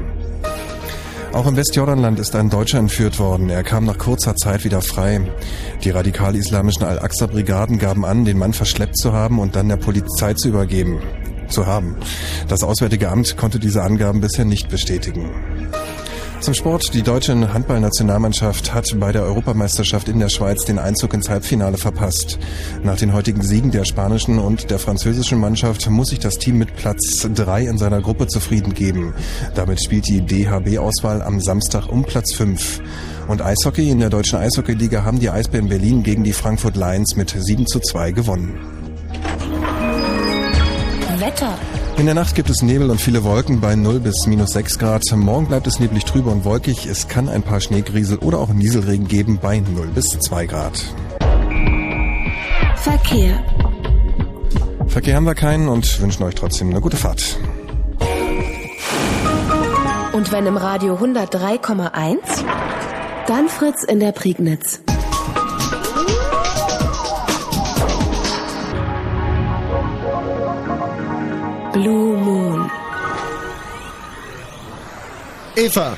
Auch 1.33 1.45
im 1.45 1.57
Westjordanland 1.57 2.17
ist 2.17 2.33
ein 2.35 2.49
Deutscher 2.49 2.77
entführt 2.77 3.19
worden. 3.19 3.49
Er 3.49 3.63
kam 3.63 3.83
nach 3.83 3.97
kurzer 3.97 4.37
Zeit 4.37 4.63
wieder 4.63 4.81
frei. 4.81 5.19
Die 5.83 5.89
radikal-islamischen 5.89 6.83
Al-Aqsa-Brigaden 6.83 7.77
gaben 7.77 8.05
an, 8.05 8.23
den 8.23 8.37
Mann 8.37 8.53
verschleppt 8.53 8.97
zu 8.97 9.11
haben 9.11 9.39
und 9.39 9.57
dann 9.57 9.67
der 9.67 9.77
Polizei 9.77 10.33
zu 10.33 10.47
übergeben. 10.47 11.01
Zu 11.49 11.67
haben. 11.67 11.97
Das 12.47 12.63
Auswärtige 12.63 13.09
Amt 13.09 13.35
konnte 13.35 13.59
diese 13.59 13.83
Angaben 13.83 14.21
bisher 14.21 14.45
nicht 14.45 14.69
bestätigen. 14.69 15.29
Zum 16.43 16.53
Sport. 16.53 16.93
Die 16.93 17.03
deutsche 17.03 17.53
Handballnationalmannschaft 17.53 18.73
hat 18.73 18.99
bei 18.99 19.13
der 19.13 19.23
Europameisterschaft 19.23 20.09
in 20.09 20.19
der 20.19 20.27
Schweiz 20.27 20.65
den 20.65 20.77
Einzug 20.77 21.13
ins 21.13 21.29
Halbfinale 21.29 21.77
verpasst. 21.77 22.37
Nach 22.83 22.97
den 22.97 23.13
heutigen 23.13 23.41
Siegen 23.41 23.71
der 23.71 23.85
spanischen 23.85 24.39
und 24.39 24.69
der 24.69 24.77
französischen 24.77 25.39
Mannschaft 25.39 25.89
muss 25.89 26.09
sich 26.09 26.19
das 26.19 26.33
Team 26.33 26.57
mit 26.57 26.75
Platz 26.75 27.25
3 27.33 27.67
in 27.67 27.77
seiner 27.77 28.01
Gruppe 28.01 28.27
zufrieden 28.27 28.73
geben. 28.73 29.13
Damit 29.55 29.81
spielt 29.81 30.05
die 30.09 30.19
DHB-Auswahl 30.19 31.21
am 31.21 31.39
Samstag 31.39 31.87
um 31.87 32.03
Platz 32.03 32.33
5. 32.33 32.81
Und 33.29 33.41
Eishockey 33.41 33.89
in 33.89 33.99
der 33.99 34.09
deutschen 34.09 34.37
Eishockeyliga 34.37 35.05
haben 35.05 35.21
die 35.21 35.29
Eisbären 35.29 35.69
Berlin 35.69 36.03
gegen 36.03 36.25
die 36.25 36.33
Frankfurt 36.33 36.75
Lions 36.75 37.15
mit 37.15 37.29
7 37.29 37.65
zu 37.67 37.79
2 37.79 38.11
gewonnen. 38.11 38.59
Wetter. 41.19 41.57
In 41.97 42.07
der 42.07 42.15
Nacht 42.15 42.33
gibt 42.35 42.49
es 42.49 42.61
Nebel 42.61 42.89
und 42.89 42.99
viele 42.99 43.23
Wolken 43.23 43.61
bei 43.61 43.75
0 43.75 43.99
bis 43.99 44.25
minus 44.25 44.51
6 44.51 44.79
Grad. 44.79 45.03
Morgen 45.15 45.47
bleibt 45.47 45.67
es 45.67 45.79
neblig 45.79 46.05
trüber 46.05 46.31
und 46.31 46.43
wolkig. 46.43 46.87
Es 46.87 47.07
kann 47.07 47.29
ein 47.29 47.43
paar 47.43 47.61
Schneegriesel 47.61 48.17
oder 48.17 48.39
auch 48.39 48.49
Nieselregen 48.49 49.07
geben 49.07 49.39
bei 49.41 49.59
0 49.59 49.87
bis 49.87 50.09
2 50.09 50.45
Grad. 50.47 50.83
Verkehr. 52.77 53.43
Verkehr 54.87 55.15
haben 55.15 55.25
wir 55.25 55.35
keinen 55.35 55.69
und 55.69 56.01
wünschen 56.01 56.23
euch 56.23 56.35
trotzdem 56.35 56.71
eine 56.71 56.81
gute 56.81 56.97
Fahrt. 56.97 57.37
Und 60.13 60.31
wenn 60.31 60.45
im 60.47 60.57
Radio 60.57 60.95
103,1, 60.95 62.17
dann 63.27 63.49
Fritz 63.49 63.83
in 63.83 63.99
der 63.99 64.11
Prignitz. 64.11 64.81
Blue 71.73 72.15
Moon. 72.17 72.69
Eva, 75.55 75.97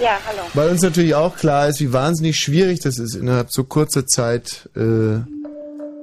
Ja, 0.00 0.18
hallo. 0.26 0.42
weil 0.54 0.70
uns 0.70 0.82
natürlich 0.82 1.14
auch 1.14 1.36
klar 1.36 1.68
ist, 1.68 1.80
wie 1.80 1.92
wahnsinnig 1.92 2.36
schwierig 2.38 2.80
das 2.80 2.98
ist, 2.98 3.14
innerhalb 3.14 3.50
so 3.52 3.64
kurzer 3.64 4.06
Zeit 4.06 4.68
äh, 4.76 5.16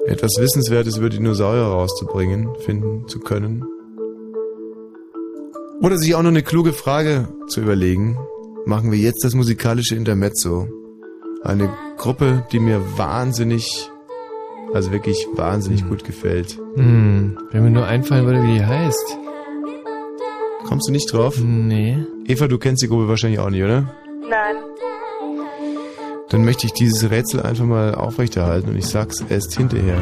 etwas 0.07 0.31
Wissenswertes 0.39 0.97
über 0.97 1.09
Dinosaurier 1.09 1.63
rauszubringen, 1.63 2.49
finden 2.65 3.07
zu 3.07 3.19
können. 3.19 3.65
Oder 5.81 5.97
sich 5.97 6.13
auch 6.15 6.21
noch 6.21 6.29
eine 6.29 6.43
kluge 6.43 6.73
Frage 6.73 7.27
zu 7.47 7.61
überlegen, 7.61 8.17
machen 8.65 8.91
wir 8.91 8.99
jetzt 8.99 9.23
das 9.23 9.33
musikalische 9.33 9.95
Intermezzo. 9.95 10.67
Eine 11.43 11.69
Gruppe, 11.97 12.45
die 12.51 12.59
mir 12.59 12.81
wahnsinnig, 12.97 13.89
also 14.73 14.91
wirklich 14.91 15.27
wahnsinnig 15.33 15.87
gut 15.87 16.03
gefällt. 16.03 16.57
Hm, 16.75 17.37
wenn 17.51 17.63
mir 17.63 17.69
nur 17.71 17.85
einfallen 17.85 18.25
würde, 18.25 18.43
wie 18.43 18.53
die 18.53 18.65
heißt. 18.65 19.17
Kommst 20.67 20.87
du 20.87 20.91
nicht 20.91 21.11
drauf? 21.11 21.37
Nee. 21.39 21.97
Eva, 22.27 22.47
du 22.47 22.57
kennst 22.57 22.81
die 22.81 22.87
Gruppe 22.87 23.07
wahrscheinlich 23.07 23.39
auch 23.39 23.49
nicht, 23.49 23.63
oder? 23.63 23.93
Nein. 24.21 24.55
Dann 26.29 26.45
möchte 26.45 26.65
ich 26.65 26.73
dieses 26.73 27.09
Rätsel 27.11 27.41
einfach 27.41 27.65
mal 27.65 27.93
aufrechterhalten 27.93 28.69
und 28.69 28.77
ich 28.77 28.85
sag's 28.85 29.21
erst 29.27 29.57
hinterher. 29.57 29.97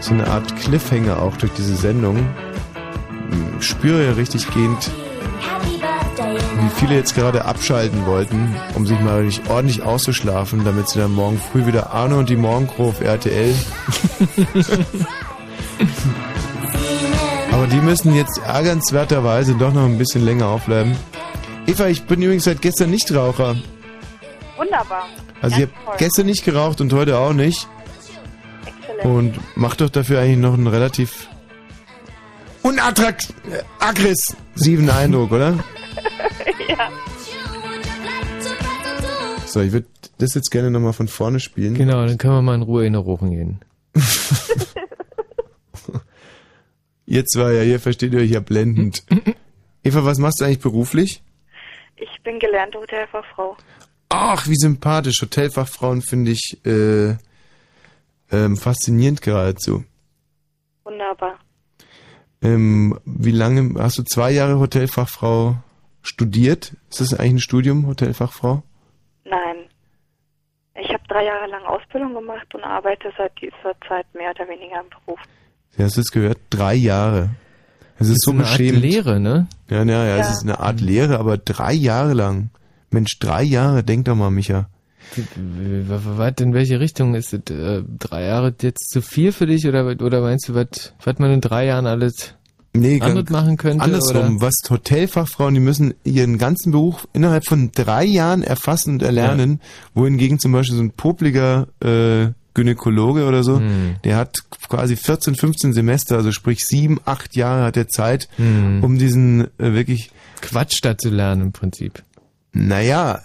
So 0.00 0.14
eine 0.14 0.28
Art 0.28 0.56
Cliffhanger 0.56 1.20
auch 1.20 1.36
durch 1.36 1.52
diese 1.52 1.74
Sendung. 1.74 2.24
Ich 3.58 3.66
spüre 3.66 4.04
ja 4.04 4.12
richtig 4.12 4.48
gehend, 4.54 4.90
wie 6.62 6.70
viele 6.80 6.94
jetzt 6.94 7.14
gerade 7.14 7.44
abschalten 7.44 8.06
wollten, 8.06 8.54
um 8.74 8.86
sich 8.86 8.98
mal 9.00 9.28
ordentlich 9.48 9.82
auszuschlafen, 9.82 10.64
damit 10.64 10.88
sie 10.88 10.98
dann 10.98 11.12
morgen 11.12 11.38
früh 11.38 11.66
wieder 11.66 11.90
Arno 11.92 12.18
und 12.18 12.28
die 12.28 12.36
Morgencrew 12.36 12.88
auf 12.88 13.00
RTL. 13.04 13.54
Aber 17.52 17.66
die 17.66 17.80
müssen 17.80 18.14
jetzt 18.14 18.40
ärgernswerterweise 18.46 19.54
doch 19.54 19.72
noch 19.72 19.84
ein 19.84 19.98
bisschen 19.98 20.24
länger 20.24 20.46
aufbleiben. 20.46 20.96
Eva, 21.66 21.86
ich 21.86 22.04
bin 22.04 22.22
übrigens 22.22 22.44
seit 22.44 22.62
gestern 22.62 22.90
Nichtraucher. 22.90 23.56
Wunderbar. 24.56 25.06
Also 25.42 25.56
ich 25.56 25.62
habe 25.62 25.98
gestern 25.98 26.26
nicht 26.26 26.44
geraucht 26.44 26.80
und 26.80 26.92
heute 26.92 27.18
auch 27.18 27.32
nicht. 27.32 27.66
Exzellent. 28.66 29.04
Und 29.04 29.56
macht 29.56 29.80
doch 29.80 29.90
dafür 29.90 30.20
eigentlich 30.20 30.38
noch 30.38 30.54
einen 30.54 30.66
relativ 30.66 31.28
unattraktiven, 32.62 33.40
aggressiven 33.78 34.90
Eindruck, 34.90 35.32
oder? 35.32 35.58
ja. 36.70 36.90
So, 39.46 39.60
ich 39.60 39.72
würde 39.72 39.88
das 40.18 40.34
jetzt 40.34 40.50
gerne 40.50 40.70
nochmal 40.70 40.92
von 40.92 41.08
vorne 41.08 41.40
spielen. 41.40 41.74
Genau, 41.74 42.06
dann 42.06 42.18
können 42.18 42.34
wir 42.34 42.42
mal 42.42 42.54
in 42.54 42.62
Ruhe 42.62 42.86
in 42.86 42.92
der 42.92 43.02
Rochen 43.02 43.30
gehen. 43.30 43.60
Ihr 47.06 47.24
zwei, 47.26 47.54
ja, 47.54 47.62
hier 47.62 47.80
versteht 47.80 48.12
ihr 48.12 48.20
euch 48.20 48.30
ja 48.30 48.38
blendend. 48.38 49.02
Eva, 49.82 50.04
was 50.04 50.18
machst 50.18 50.40
du 50.40 50.44
eigentlich 50.44 50.60
beruflich? 50.60 51.24
Ich 51.96 52.22
bin 52.22 52.38
gelernte 52.38 52.78
Hotelfachfrau. 52.78 53.56
Ach, 54.10 54.46
wie 54.46 54.54
sympathisch. 54.54 55.20
Hotelfachfrauen 55.20 56.02
finde 56.02 56.30
ich 56.30 56.64
äh, 56.64 57.16
ähm, 58.30 58.56
faszinierend 58.56 59.22
geradezu. 59.22 59.82
Wunderbar. 60.84 61.40
Ähm, 62.42 62.96
wie 63.04 63.32
lange 63.32 63.74
hast 63.82 63.98
du 63.98 64.04
zwei 64.04 64.30
Jahre 64.30 64.60
Hotelfachfrau 64.60 65.56
studiert? 66.02 66.72
Ist 66.90 67.00
das 67.00 67.14
eigentlich 67.14 67.32
ein 67.32 67.40
Studium, 67.40 67.86
Hotelfachfrau? 67.86 68.62
Nein. 69.24 69.56
Ich 70.74 70.88
habe 70.88 71.02
drei 71.08 71.24
Jahre 71.24 71.46
lang 71.48 71.64
Ausbildung 71.64 72.14
gemacht 72.14 72.54
und 72.54 72.64
arbeite 72.64 73.12
seit 73.16 73.32
dieser 73.40 73.74
Zeit 73.86 74.06
mehr 74.14 74.30
oder 74.30 74.48
weniger 74.48 74.80
im 74.80 74.88
Beruf. 74.88 75.20
Ja, 75.76 75.84
hast 75.84 75.96
du 75.96 76.00
es 76.00 76.10
gehört? 76.10 76.38
Drei 76.50 76.74
Jahre. 76.74 77.30
Es 77.98 78.08
ist, 78.08 78.14
ist 78.14 78.24
so 78.24 78.30
eine 78.30 78.44
Art 78.44 78.56
beschämend. 78.56 78.82
Lehre, 78.82 79.20
ne? 79.20 79.46
Ja, 79.68 79.84
ja, 79.84 80.06
ja, 80.06 80.16
es 80.16 80.30
ist 80.30 80.42
eine 80.42 80.58
Art 80.58 80.80
Lehre, 80.80 81.18
aber 81.18 81.36
drei 81.36 81.72
Jahre 81.72 82.14
lang. 82.14 82.50
Mensch, 82.90 83.18
drei 83.18 83.42
Jahre, 83.42 83.84
denk 83.84 84.06
doch 84.06 84.16
mal, 84.16 84.30
Micha. 84.30 84.68
Was 85.16 86.34
in 86.40 86.54
welche 86.54 86.78
Richtung 86.80 87.14
ist 87.14 87.32
es? 87.32 87.50
Äh, 87.50 87.82
drei 87.98 88.24
Jahre 88.24 88.54
jetzt 88.60 88.90
zu 88.90 89.02
viel 89.02 89.32
für 89.32 89.46
dich 89.46 89.66
oder 89.66 89.84
oder 89.84 90.20
meinst 90.20 90.48
du, 90.48 90.54
was 90.54 90.94
was 91.02 91.18
man 91.18 91.32
in 91.32 91.40
drei 91.40 91.66
Jahren 91.66 91.86
alles 91.86 92.36
Nee, 92.72 93.00
anderes 93.00 93.26
ganz 93.26 93.30
machen 93.30 93.56
könnte? 93.56 93.82
Andersrum, 93.84 94.36
Oder? 94.36 94.40
was 94.42 94.54
Hotelfachfrauen, 94.68 95.54
die 95.54 95.60
müssen 95.60 95.94
ihren 96.04 96.38
ganzen 96.38 96.70
Beruf 96.70 97.08
innerhalb 97.12 97.44
von 97.46 97.72
drei 97.72 98.04
Jahren 98.04 98.42
erfassen 98.42 98.94
und 98.94 99.02
erlernen, 99.02 99.60
wohingegen 99.94 100.38
zum 100.38 100.52
Beispiel 100.52 100.76
so 100.76 100.82
ein 100.82 100.92
popliger 100.92 101.66
äh, 101.82 102.28
Gynäkologe 102.54 103.26
oder 103.26 103.42
so, 103.42 103.58
Hm. 103.58 103.96
der 104.04 104.16
hat 104.16 104.38
quasi 104.68 104.94
14, 104.96 105.34
15 105.34 105.72
Semester, 105.72 106.16
also 106.16 106.30
sprich 106.32 106.64
sieben, 106.64 107.00
acht 107.04 107.34
Jahre 107.36 107.64
hat 107.64 107.76
er 107.76 107.88
Zeit, 107.88 108.28
Hm. 108.36 108.84
um 108.84 108.98
diesen 108.98 109.46
äh, 109.58 109.72
wirklich 109.74 110.10
Quatsch 110.40 110.78
da 110.82 110.96
zu 110.96 111.10
lernen 111.10 111.42
im 111.42 111.52
Prinzip. 111.52 112.02
Naja, 112.52 113.20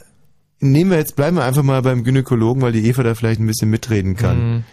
nehmen 0.60 0.92
wir 0.92 0.98
jetzt, 0.98 1.16
bleiben 1.16 1.38
wir 1.38 1.44
einfach 1.44 1.64
mal 1.64 1.82
beim 1.82 2.04
Gynäkologen, 2.04 2.62
weil 2.62 2.72
die 2.72 2.88
Eva 2.88 3.04
da 3.04 3.14
vielleicht 3.16 3.40
ein 3.40 3.48
bisschen 3.48 3.70
mitreden 3.70 4.16
kann. 4.16 4.38
Mhm. 4.56 4.64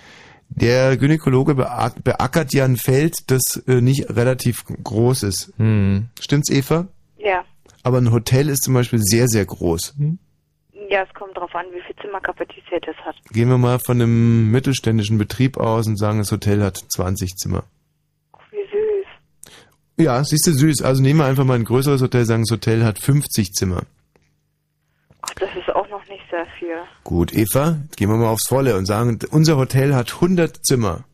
Der 0.57 0.97
Gynäkologe 0.97 1.53
beack- 1.55 2.03
beackert 2.03 2.53
ja 2.53 2.65
ein 2.65 2.77
Feld, 2.77 3.15
das 3.29 3.57
äh, 3.66 3.81
nicht 3.81 4.09
relativ 4.11 4.65
groß 4.65 5.23
ist. 5.24 5.59
Mhm. 5.59 6.09
Stimmt's, 6.20 6.51
Eva? 6.51 6.87
Ja. 7.19 7.45
Aber 7.83 7.99
ein 7.99 8.12
Hotel 8.12 8.49
ist 8.49 8.62
zum 8.62 8.74
Beispiel 8.74 9.01
sehr, 9.01 9.29
sehr 9.29 9.45
groß. 9.45 9.95
Ja, 10.91 11.03
es 11.03 11.15
kommt 11.15 11.37
darauf 11.37 11.55
an, 11.55 11.65
wie 11.74 11.81
viel 11.87 11.97
Zimmerkapazität 12.03 12.87
es 12.87 12.97
hat. 13.05 13.15
Gehen 13.31 13.49
wir 13.49 13.59
mal 13.59 13.79
von 13.79 14.01
einem 14.01 14.51
mittelständischen 14.51 15.16
Betrieb 15.19 15.57
aus 15.57 15.87
und 15.87 15.97
sagen, 15.97 16.19
das 16.19 16.31
Hotel 16.33 16.62
hat 16.62 16.77
20 16.77 17.35
Zimmer. 17.37 17.65
Wie 18.51 18.57
süß. 18.59 20.05
Ja, 20.05 20.23
siehst 20.23 20.47
du, 20.47 20.53
süß. 20.53 20.83
Also 20.83 21.01
nehmen 21.03 21.20
wir 21.20 21.27
einfach 21.27 21.45
mal 21.45 21.55
ein 21.55 21.65
größeres 21.65 22.03
Hotel, 22.03 22.24
sagen, 22.27 22.43
das 22.43 22.53
Hotel 22.55 22.85
hat 22.85 22.99
50 22.99 23.53
Zimmer. 23.53 23.85
Viel. 26.59 26.76
Gut, 27.04 27.32
Eva, 27.34 27.78
gehen 27.96 28.09
wir 28.09 28.16
mal 28.16 28.28
aufs 28.30 28.48
Volle 28.48 28.76
und 28.76 28.86
sagen, 28.86 29.18
unser 29.30 29.56
Hotel 29.56 29.94
hat 29.94 30.14
100 30.14 30.64
Zimmer. 30.64 31.04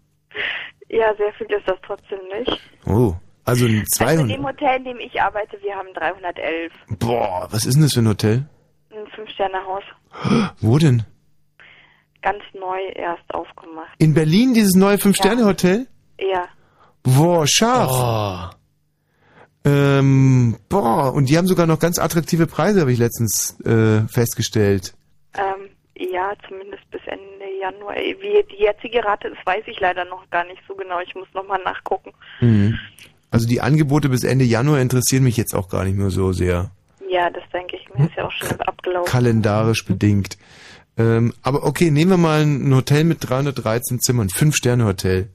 Ja, 0.88 1.14
sehr 1.16 1.32
viel 1.34 1.46
ist 1.48 1.66
das 1.66 1.76
trotzdem 1.86 2.18
nicht. 2.38 2.60
Oh, 2.86 3.14
also 3.44 3.66
ein 3.66 3.66
Also 3.66 3.66
in 3.66 3.86
200. 3.86 4.30
dem 4.30 4.46
Hotel, 4.46 4.76
in 4.78 4.84
dem 4.84 4.98
ich 5.00 5.20
arbeite, 5.20 5.58
wir 5.62 5.74
haben 5.74 5.88
311. 5.94 6.72
Boah, 6.98 7.48
was 7.50 7.66
ist 7.66 7.74
denn 7.74 7.82
das 7.82 7.92
für 7.92 8.00
ein 8.00 8.08
Hotel? 8.08 8.48
Ein 8.90 9.06
Fünf-Sterne-Haus. 9.14 9.82
Wo 10.60 10.78
denn? 10.78 11.04
Ganz 12.22 12.42
neu 12.54 12.78
erst 12.94 13.32
aufgemacht. 13.34 13.90
In 13.98 14.14
Berlin 14.14 14.54
dieses 14.54 14.74
neue 14.74 14.98
Fünf-Sterne-Hotel? 14.98 15.86
Ja. 16.18 16.48
Boah, 17.02 17.46
scharf. 17.46 18.54
Ähm, 19.64 20.56
boah, 20.68 21.12
und 21.12 21.28
die 21.28 21.36
haben 21.36 21.46
sogar 21.46 21.66
noch 21.66 21.78
ganz 21.78 21.98
attraktive 21.98 22.46
Preise, 22.46 22.80
habe 22.80 22.92
ich 22.92 22.98
letztens 22.98 23.60
äh, 23.60 24.06
festgestellt. 24.08 24.94
Ähm, 25.38 25.70
ja, 26.12 26.32
zumindest 26.46 26.88
bis 26.90 27.00
Ende 27.06 27.24
Januar. 27.60 27.96
Äh, 27.96 28.16
Wie 28.20 28.44
die 28.50 28.62
jetzige 28.62 29.04
Rate 29.04 29.28
ist, 29.28 29.44
weiß 29.44 29.64
ich 29.66 29.80
leider 29.80 30.04
noch 30.04 30.28
gar 30.30 30.44
nicht 30.44 30.60
so 30.66 30.74
genau. 30.74 31.00
Ich 31.00 31.14
muss 31.14 31.28
nochmal 31.34 31.60
nachgucken. 31.64 32.12
Mhm. 32.40 32.78
Also 33.30 33.46
die 33.46 33.60
Angebote 33.60 34.08
bis 34.08 34.24
Ende 34.24 34.44
Januar 34.44 34.80
interessieren 34.80 35.24
mich 35.24 35.36
jetzt 35.36 35.54
auch 35.54 35.68
gar 35.68 35.84
nicht 35.84 35.96
mehr 35.96 36.10
so 36.10 36.32
sehr. 36.32 36.70
Ja, 37.10 37.30
das 37.30 37.42
denke 37.52 37.76
ich 37.76 37.88
mir. 37.94 38.06
Ist 38.06 38.16
ja 38.16 38.26
auch 38.26 38.32
schon 38.32 38.60
abgelaufen. 38.60 39.10
Kalendarisch 39.10 39.84
bedingt. 39.84 40.38
Ähm, 40.96 41.32
aber 41.42 41.64
okay, 41.64 41.90
nehmen 41.90 42.10
wir 42.10 42.16
mal 42.16 42.42
ein 42.42 42.74
Hotel 42.74 43.04
mit 43.04 43.28
313 43.28 44.00
Zimmern, 44.00 44.28
Fünf-Sterne-Hotel. 44.28 45.28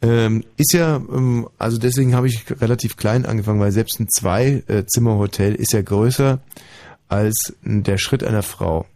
Ähm, 0.00 0.44
ist 0.56 0.72
ja, 0.72 0.96
ähm, 0.96 1.48
also 1.58 1.78
deswegen 1.78 2.14
habe 2.14 2.28
ich 2.28 2.44
relativ 2.60 2.96
klein 2.96 3.26
angefangen, 3.26 3.60
weil 3.60 3.72
selbst 3.72 4.00
ein 4.00 4.08
Zwei-Zimmer-Hotel 4.08 5.54
ist 5.54 5.72
ja 5.72 5.82
größer 5.82 6.40
als 7.08 7.54
der 7.62 7.98
Schritt 7.98 8.24
einer 8.24 8.42
Frau. 8.42 8.86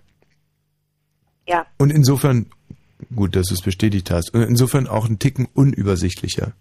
Ja. 1.47 1.67
Und 1.79 1.91
insofern, 1.91 2.47
gut, 3.15 3.37
dass 3.37 3.49
du 3.49 3.55
es 3.55 3.63
bestätigt 3.63 4.11
hast, 4.11 4.35
und 4.35 4.43
insofern 4.43 4.87
auch 4.87 5.09
ein 5.09 5.19
Ticken 5.19 5.47
unübersichtlicher. 5.53 6.53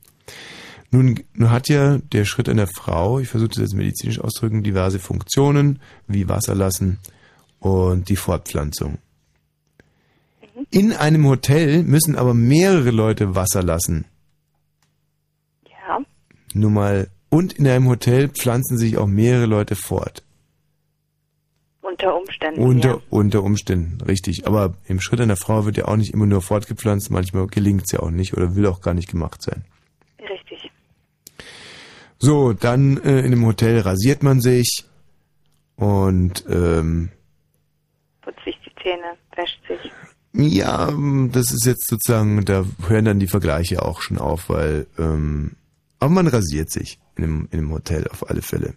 Nun, 0.91 1.19
nun 1.33 1.49
hat 1.49 1.67
ja 1.67 1.97
der 1.97 2.25
Schritt 2.25 2.47
einer 2.47 2.67
Frau, 2.67 3.19
ich 3.19 3.27
versuche 3.27 3.49
das 3.49 3.57
jetzt 3.59 3.73
medizinisch 3.73 4.19
auszudrücken, 4.19 4.63
diverse 4.63 4.99
Funktionen, 4.99 5.79
wie 6.07 6.29
Wasser 6.29 6.55
lassen 6.55 6.99
und 7.59 8.09
die 8.09 8.15
Fortpflanzung. 8.15 8.99
In 10.69 10.93
einem 10.93 11.25
Hotel 11.25 11.83
müssen 11.83 12.15
aber 12.15 12.33
mehrere 12.33 12.91
Leute 12.91 13.35
Wasser 13.35 13.61
lassen. 13.61 14.05
Ja. 15.69 15.99
Nun 16.53 16.73
mal, 16.73 17.09
und 17.29 17.53
in 17.53 17.67
einem 17.67 17.89
Hotel 17.89 18.29
pflanzen 18.29 18.77
sich 18.77 18.97
auch 18.97 19.07
mehrere 19.07 19.47
Leute 19.47 19.75
fort. 19.75 20.23
Unter 21.87 22.15
Umständen. 22.15 22.61
Unter, 22.61 22.89
ja. 22.89 23.01
unter 23.11 23.43
Umständen, 23.43 24.01
richtig. 24.01 24.47
Aber 24.47 24.73
im 24.85 24.99
Schritt 24.99 25.21
einer 25.21 25.35
Frau 25.35 25.65
wird 25.65 25.77
ja 25.77 25.85
auch 25.85 25.97
nicht 25.97 26.13
immer 26.13 26.25
nur 26.25 26.41
fortgepflanzt, 26.41 27.11
manchmal 27.11 27.45
gelingt 27.47 27.83
es 27.85 27.91
ja 27.91 27.99
auch 27.99 28.09
nicht 28.09 28.35
oder 28.35 28.55
will 28.55 28.65
auch 28.65 28.81
gar 28.81 28.95
nicht 28.95 29.09
gemacht 29.09 29.43
sein. 29.43 29.63
Richtig. 30.19 30.71
So, 32.17 32.53
dann 32.53 32.97
äh, 32.97 33.19
in 33.19 33.25
einem 33.25 33.45
Hotel 33.45 33.79
rasiert 33.81 34.23
man 34.23 34.41
sich 34.41 34.85
und 35.75 36.43
ähm, 36.49 37.09
Putzt 38.21 38.43
sich 38.45 38.57
die 38.65 38.71
Zähne, 38.81 39.13
wäscht 39.35 39.59
sich. 39.67 39.91
ja, 40.33 40.91
das 41.31 41.51
ist 41.51 41.65
jetzt 41.67 41.87
sozusagen, 41.87 42.45
da 42.45 42.65
hören 42.87 43.05
dann 43.05 43.19
die 43.19 43.27
Vergleiche 43.27 43.83
auch 43.83 44.01
schon 44.01 44.17
auf, 44.17 44.49
weil 44.49 44.87
ähm, 44.97 45.51
aber 45.99 46.11
man 46.11 46.27
rasiert 46.27 46.71
sich 46.71 46.99
in 47.15 47.23
einem, 47.23 47.47
in 47.51 47.59
einem 47.59 47.71
Hotel 47.71 48.07
auf 48.07 48.27
alle 48.27 48.41
Fälle. 48.41 48.73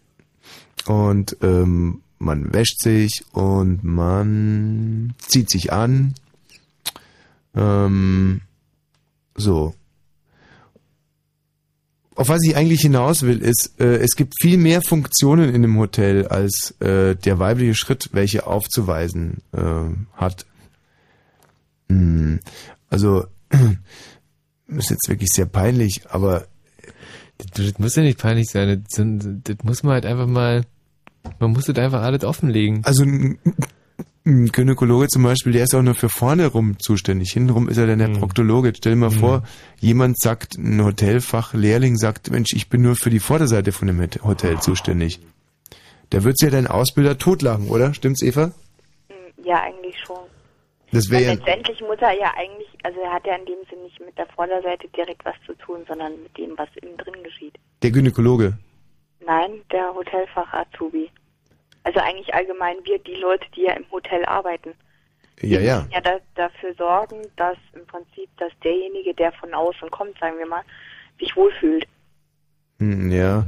Und 0.87 1.37
ähm, 1.43 2.03
man 2.19 2.53
wäscht 2.53 2.81
sich 2.83 3.25
und 3.33 3.85
man 3.85 5.15
zieht 5.19 5.51
sich 5.51 5.73
an. 5.73 6.15
Ähm, 7.55 8.41
so. 9.37 9.75
Auf 12.15 12.29
was 12.29 12.43
ich 12.43 12.57
eigentlich 12.57 12.81
hinaus 12.81 13.23
will, 13.23 13.39
ist, 13.39 13.81
äh, 13.81 13.99
es 13.99 14.17
gibt 14.17 14.35
viel 14.41 14.59
mehr 14.59 14.83
Funktionen 14.83 15.49
in 15.51 15.55
einem 15.57 15.79
Hotel, 15.79 16.27
als 16.27 16.73
äh, 16.81 17.15
der 17.15 17.39
weibliche 17.39 17.77
Schritt, 17.77 18.09
welche 18.13 18.47
aufzuweisen 18.47 19.39
äh, 19.53 19.85
hat. 20.15 20.45
Hm, 21.89 22.41
Also, 22.91 23.27
ist 24.67 24.91
jetzt 24.91 25.09
wirklich 25.09 25.31
sehr 25.33 25.47
peinlich, 25.47 26.03
aber 26.11 26.49
Das, 27.55 27.79
muss 27.79 27.95
ja 27.95 28.03
nicht 28.03 28.19
peinlich 28.19 28.49
sein. 28.51 28.85
Das 29.45 29.57
muss 29.63 29.85
man 29.85 29.93
halt 29.93 30.05
einfach 30.07 30.27
mal, 30.27 30.65
man 31.39 31.53
muss 31.53 31.67
das 31.67 31.77
einfach 31.79 32.03
alles 32.03 32.25
offenlegen. 32.25 32.83
Also 32.85 33.05
ein, 33.05 33.39
ein 34.27 34.47
Gynäkologe 34.47 35.09
zum 35.09 35.23
Beispiel, 35.23 35.53
der 35.53 35.65
ist 35.65 35.75
auch 35.75 35.83
nur 35.83 35.95
für 35.95 36.09
vorne 36.09 36.47
rum 36.47 36.79
zuständig. 36.79 37.33
Hintenrum 37.33 37.69
ist 37.69 37.79
er 37.79 37.87
dann 37.87 37.99
der 37.99 38.09
Proktologe. 38.09 38.73
Stell 38.77 38.93
dir 38.93 38.99
mal 38.99 39.11
vor, 39.11 39.43
jemand 39.81 40.21
sagt, 40.21 40.57
ein 40.57 40.85
Hotelfachlehrling 40.85 41.97
sagt, 41.97 42.31
Mensch, 42.31 42.51
ich 42.55 42.69
bin 42.69 42.83
nur 42.83 42.97
für 42.97 43.11
die 43.11 43.21
Vorderseite 43.21 43.73
von 43.73 43.89
dem 43.89 44.01
Hotel 44.23 44.61
zuständig. 44.61 45.21
Da 46.11 46.25
wird's 46.25 46.43
ja 46.43 46.51
dein 46.51 46.67
Ausbilder 46.67 47.19
totlachen, 47.19 47.69
oder? 47.69 47.95
Stimmt's, 47.95 48.23
Eva? 48.23 48.53
Ja, 49.45 49.63
eigentlich 49.63 49.97
schon. 50.05 50.17
Das 50.91 51.11
wäre 51.11 51.23
ja, 51.23 51.33
letztendlich 51.35 51.81
muss 51.83 51.99
er 52.01 52.13
ja 52.19 52.33
eigentlich, 52.37 52.69
also 52.83 52.99
er 53.01 53.13
hat 53.13 53.27
ja 53.27 53.35
in 53.37 53.45
dem 53.45 53.59
Sinne 53.69 53.83
nicht 53.83 54.01
mit 54.01 54.17
der 54.17 54.27
Vorderseite 54.29 54.89
direkt 54.97 55.23
was 55.25 55.35
zu 55.45 55.53
tun, 55.55 55.81
sondern 55.87 56.13
mit 56.23 56.37
dem, 56.39 56.57
was 56.57 56.69
innen 56.81 56.97
drin 56.97 57.23
geschieht. 57.23 57.55
der 57.83 57.91
Gynäkologe. 57.91 58.59
Nein, 59.29 59.61
der 59.71 59.95
Hotelfach-Azubi. 59.95 61.11
Also 61.85 62.01
eigentlich 62.01 62.33
allgemein 62.33 62.77
wir, 62.85 62.99
die 62.99 63.17
Leute, 63.17 63.45
die 63.55 63.65
ja 63.65 63.75
im 63.75 63.85
Hotel 63.93 64.25
arbeiten. 64.25 64.73
Ja, 65.43 65.61
ja. 65.61 65.81
müssen 65.81 65.93
ja 65.93 66.01
da, 66.01 66.19
dafür 66.35 66.75
sorgen, 66.79 67.17
dass 67.37 67.59
im 67.75 67.87
Prinzip, 67.87 68.31
dass 68.39 68.51
derjenige, 68.65 69.13
der 69.13 69.31
von 69.33 69.53
außen 69.53 69.91
kommt, 69.91 70.19
sagen 70.19 70.39
wir 70.39 70.47
mal, 70.47 70.63
sich 71.21 71.37
wohlfühlt. 71.37 71.87
Hm, 72.79 73.11
ja. 73.11 73.47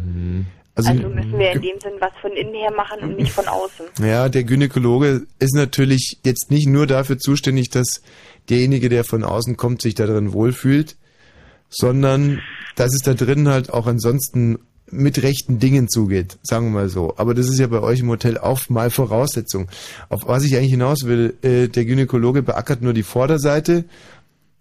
Also, 0.74 0.90
Also, 0.90 1.08
müssen 1.08 1.38
wir 1.38 1.50
in 1.52 1.62
dem 1.62 1.80
Sinn 1.80 1.94
was 1.98 2.12
von 2.20 2.32
innen 2.32 2.54
her 2.54 2.72
machen 2.72 3.00
und 3.00 3.16
nicht 3.16 3.32
von 3.32 3.48
außen. 3.48 3.86
Ja, 4.02 4.28
der 4.28 4.44
Gynäkologe 4.44 5.26
ist 5.38 5.54
natürlich 5.54 6.18
jetzt 6.26 6.50
nicht 6.50 6.66
nur 6.66 6.86
dafür 6.86 7.16
zuständig, 7.16 7.70
dass 7.70 8.02
derjenige, 8.50 8.90
der 8.90 9.04
von 9.04 9.24
außen 9.24 9.56
kommt, 9.56 9.80
sich 9.80 9.94
da 9.94 10.04
drin 10.04 10.34
wohlfühlt, 10.34 10.96
sondern 11.70 12.42
dass 12.76 12.94
es 12.94 13.00
da 13.00 13.14
drin 13.14 13.48
halt 13.48 13.72
auch 13.72 13.86
ansonsten 13.86 14.58
mit 14.90 15.22
rechten 15.22 15.58
Dingen 15.58 15.88
zugeht, 15.88 16.38
sagen 16.42 16.66
wir 16.66 16.80
mal 16.80 16.88
so. 16.88 17.14
Aber 17.16 17.34
das 17.34 17.48
ist 17.48 17.58
ja 17.58 17.66
bei 17.66 17.80
euch 17.80 18.00
im 18.00 18.08
Hotel 18.08 18.38
auch 18.38 18.68
mal 18.68 18.90
Voraussetzung. 18.90 19.68
Auf 20.08 20.26
was 20.26 20.44
ich 20.44 20.56
eigentlich 20.56 20.70
hinaus 20.70 21.04
will, 21.04 21.34
äh, 21.42 21.68
der 21.68 21.84
Gynäkologe 21.84 22.42
beackert 22.42 22.82
nur 22.82 22.92
die 22.92 23.02
Vorderseite, 23.02 23.84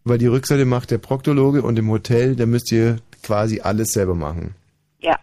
weil 0.04 0.18
die 0.18 0.28
Rückseite 0.28 0.66
macht 0.66 0.92
der 0.92 0.98
Proktologe 0.98 1.62
und 1.62 1.78
im 1.80 1.90
Hotel, 1.90 2.36
da 2.36 2.46
müsst 2.46 2.72
ihr 2.72 2.98
quasi 3.24 3.62
alles 3.62 3.92
selber 3.92 4.16
machen. 4.16 4.56
Ja. 5.00 5.18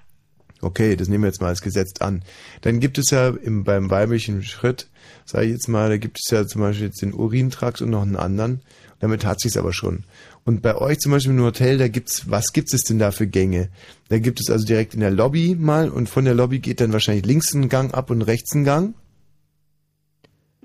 Okay, 0.60 0.96
das 0.96 1.08
nehmen 1.08 1.24
wir 1.24 1.28
jetzt 1.28 1.40
mal 1.40 1.48
als 1.48 1.62
gesetzt 1.62 2.02
an. 2.02 2.22
Dann 2.62 2.80
gibt 2.80 2.98
es 2.98 3.10
ja 3.10 3.28
im, 3.28 3.64
beim 3.64 3.90
weiblichen 3.90 4.42
Schritt, 4.42 4.88
sage 5.24 5.46
ich 5.46 5.52
jetzt 5.52 5.68
mal, 5.68 5.88
da 5.88 5.96
gibt 5.96 6.18
es 6.22 6.30
ja 6.30 6.46
zum 6.46 6.62
Beispiel 6.62 6.86
jetzt 6.86 7.02
den 7.02 7.14
Urintrakt 7.14 7.80
und 7.82 7.90
noch 7.90 8.02
einen 8.02 8.16
anderen. 8.16 8.60
Damit 9.00 9.26
hat 9.26 9.40
sich's 9.40 9.56
aber 9.56 9.72
schon. 9.72 10.04
Und 10.46 10.62
bei 10.62 10.76
euch 10.76 11.00
zum 11.00 11.10
Beispiel 11.10 11.32
im 11.32 11.42
Hotel, 11.42 11.76
da 11.76 11.88
gibt's, 11.88 12.30
was 12.30 12.52
gibt 12.52 12.72
es 12.72 12.84
denn 12.84 13.00
da 13.00 13.10
für 13.10 13.26
Gänge? 13.26 13.68
Da 14.08 14.20
gibt 14.20 14.40
es 14.40 14.48
also 14.48 14.64
direkt 14.64 14.94
in 14.94 15.00
der 15.00 15.10
Lobby 15.10 15.56
mal 15.58 15.90
und 15.90 16.08
von 16.08 16.24
der 16.24 16.34
Lobby 16.34 16.60
geht 16.60 16.80
dann 16.80 16.92
wahrscheinlich 16.92 17.26
links 17.26 17.52
ein 17.52 17.68
Gang 17.68 17.92
ab 17.92 18.10
und 18.10 18.22
rechts 18.22 18.54
ein 18.54 18.62
Gang. 18.62 18.94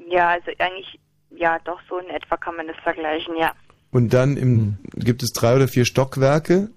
Ja, 0.08 0.30
also 0.30 0.52
eigentlich, 0.60 0.99
ja, 1.36 1.58
doch 1.66 1.80
so 1.90 1.98
in 1.98 2.10
etwa 2.12 2.38
kann 2.38 2.56
man 2.58 2.68
das 2.68 2.76
vergleichen, 2.84 3.36
ja. 3.40 3.53
Und 3.90 4.14
dann 4.14 4.38
im, 4.38 4.78
gibt 4.94 5.24
es 5.24 5.32
drei 5.32 5.56
oder 5.56 5.68
vier 5.68 5.86
Stockwerke 5.86 6.70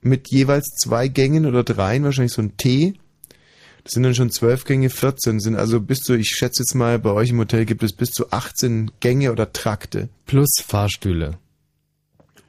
mit 0.00 0.30
jeweils 0.30 0.76
zwei 0.80 1.08
Gängen 1.08 1.44
oder 1.44 1.64
dreien, 1.64 2.04
wahrscheinlich 2.04 2.32
so 2.32 2.42
ein 2.42 2.56
T. 2.56 2.94
Das 3.82 3.94
sind 3.94 4.04
dann 4.04 4.14
schon 4.14 4.30
zwölf 4.30 4.64
Gänge, 4.64 4.90
14 4.90 5.40
sind 5.40 5.56
also 5.56 5.80
bis 5.80 6.02
zu, 6.02 6.14
ich 6.14 6.28
schätze 6.28 6.62
jetzt 6.62 6.74
mal, 6.74 7.00
bei 7.00 7.10
euch 7.10 7.30
im 7.30 7.40
Hotel 7.40 7.64
gibt 7.64 7.82
es 7.82 7.92
bis 7.92 8.10
zu 8.12 8.30
18 8.30 8.92
Gänge 9.00 9.32
oder 9.32 9.52
Trakte. 9.52 10.08
Plus 10.26 10.50
Fahrstühle. 10.64 11.38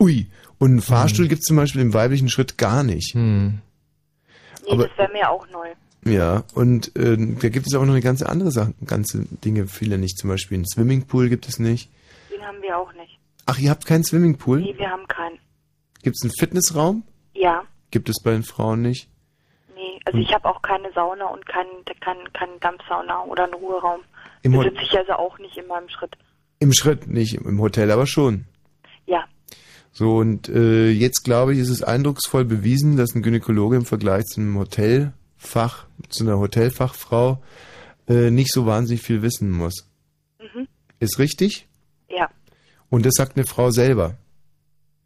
Ui, 0.02 0.28
und 0.57 0.72
einen 0.72 0.82
Fahrstuhl 0.82 1.28
gibt's 1.28 1.45
zum 1.45 1.57
Beispiel 1.57 1.82
im 1.82 1.94
weiblichen 1.94 2.28
Schritt 2.30 2.57
gar 2.57 2.84
nicht. 2.84 3.14
Hm. 3.14 3.60
Nee, 4.65 4.72
Aber- 4.72 4.88
das 4.88 4.98
wäre 4.98 5.11
mir 5.14 5.30
auch 5.30 5.48
neu. 5.49 5.68
Ja, 6.03 6.44
und 6.56 6.95
äh, 6.95 7.15
da 7.15 7.49
gibt 7.49 7.68
es 7.68 7.76
auch 7.76 7.82
noch 7.86 7.94
eine 7.94 8.02
ganze 8.02 8.28
andere 8.28 8.49
Sache, 8.52 8.73
ganze 8.88 9.26
Dinge, 9.45 9.68
viele 9.68 9.99
nicht. 9.99 10.18
Zum 10.18 10.30
Beispiel 10.32 10.56
einen 10.57 10.65
Swimmingpool 10.65 11.30
gibt 11.30 11.48
es 11.48 11.60
nicht. 11.60 11.91
Den 12.34 12.41
haben 12.41 12.60
wir 12.64 12.76
auch 12.76 12.91
nicht. 12.94 13.19
Ach, 13.45 13.60
ihr 13.60 13.69
habt 13.69 13.86
keinen 13.86 14.03
Swimmingpool? 14.03 14.61
Nee, 14.61 14.73
wir 14.78 14.90
haben 14.90 15.07
keinen. 15.07 15.38
Gibt 16.02 16.15
es 16.15 16.23
einen 16.23 16.32
Fitnessraum? 16.40 17.03
Ja, 17.36 17.64
Gibt 17.91 18.10
es 18.10 18.22
bei 18.23 18.32
den 18.32 18.41
Frauen 18.44 18.82
nicht? 18.82 19.10
nee. 19.76 19.99
Also 20.06 20.18
Hm. 20.18 20.23
ich 20.26 20.34
habe 20.34 20.49
auch 20.49 20.61
keine 20.64 20.91
Sauna 20.94 21.26
und 21.28 21.45
keinen 21.45 21.86
kein, 21.99 22.18
kein 22.34 22.49
Dampfsauna 22.61 23.23
oder 23.26 23.44
einen 23.44 23.53
Ruheraum. 23.53 23.99
Im 24.41 24.56
Ho- 24.56 24.64
Besitze 24.64 24.82
ich 24.84 24.98
also 24.98 25.14
auch 25.14 25.38
nicht 25.38 25.56
in 25.57 25.68
meinem 25.68 25.88
Schritt. 25.90 26.15
Im 26.60 26.73
Schritt 26.73 27.06
nicht, 27.07 27.36
im 27.36 27.60
Hotel 27.61 27.91
aber 27.91 28.07
schon. 28.07 28.45
So, 29.91 30.18
und 30.18 30.47
äh, 30.47 30.89
jetzt 30.89 31.23
glaube 31.23 31.53
ich, 31.53 31.59
ist 31.59 31.69
es 31.69 31.84
eindrucksvoll 31.84 32.45
bewiesen, 32.45 32.95
dass 32.95 33.13
ein 33.13 33.22
Gynäkologe 33.22 33.76
im 33.76 33.85
Vergleich 33.85 34.26
zu 34.26 34.39
einem 34.39 34.57
Hotelfach, 34.57 35.85
zu 36.09 36.23
einer 36.23 36.39
Hotelfachfrau 36.39 37.41
äh, 38.07 38.31
nicht 38.31 38.51
so 38.53 38.65
wahnsinnig 38.65 39.01
viel 39.01 39.22
wissen 39.22 39.51
muss. 39.51 39.89
Mhm. 40.39 40.68
Ist 40.99 41.19
richtig? 41.19 41.68
Ja. 42.09 42.30
Und 42.89 43.05
das 43.05 43.13
sagt 43.15 43.35
eine 43.35 43.45
Frau 43.45 43.72
selber. 43.72 44.15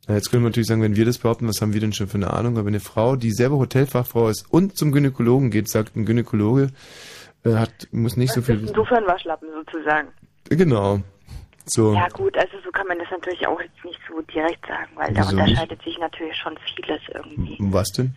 Na, 0.07 0.16
Jetzt 0.16 0.30
können 0.30 0.44
wir 0.44 0.49
natürlich 0.49 0.68
sagen, 0.68 0.84
wenn 0.84 0.95
wir 0.95 1.06
das 1.06 1.18
behaupten, 1.18 1.48
was 1.48 1.62
haben 1.62 1.74
wir 1.74 1.82
denn 1.82 1.94
schon 1.94 2.07
für 2.07 2.16
eine 2.16 2.32
Ahnung? 2.32 2.57
Aber 2.60 2.68
eine 2.68 2.80
Frau, 2.80 3.16
die 3.16 3.32
selber 3.32 3.57
Hotelfachfrau 3.57 4.30
ist 4.30 4.45
und 4.52 4.78
zum 4.78 4.91
Gynäkologen 4.91 5.49
geht, 5.49 5.68
sagt 5.68 5.95
ein 5.95 6.06
Gynäkologe, 6.06 6.70
äh, 7.44 7.53
hat, 7.56 7.88
muss 7.91 8.18
nicht 8.18 8.34
so 8.34 8.41
viel 8.41 8.62
wissen. 8.62 8.76
Insofern 8.76 9.06
Waschlappen 9.07 9.49
sozusagen. 9.52 10.10
Genau. 10.49 11.02
So. 11.66 11.94
Ja 11.94 12.08
gut, 12.10 12.38
also 12.38 12.58
so 12.64 12.72
kann 12.72 12.88
man 12.88 13.00
das 13.00 13.10
natürlich 13.10 13.46
auch 13.48 13.60
jetzt 13.60 13.84
nicht 13.84 14.00
so 14.08 14.22
direkt 14.22 14.66
sagen, 14.68 14.92
weil 14.96 15.14
da 15.14 15.22
Wieso 15.22 15.36
nicht? 15.36 15.42
unterscheidet 15.48 15.82
sich 15.84 15.98
natürlich 15.98 16.38
schon 16.38 16.58
vieles 16.76 17.02
irgendwie. 17.14 17.58
Was 17.60 17.92
denn? 17.92 18.16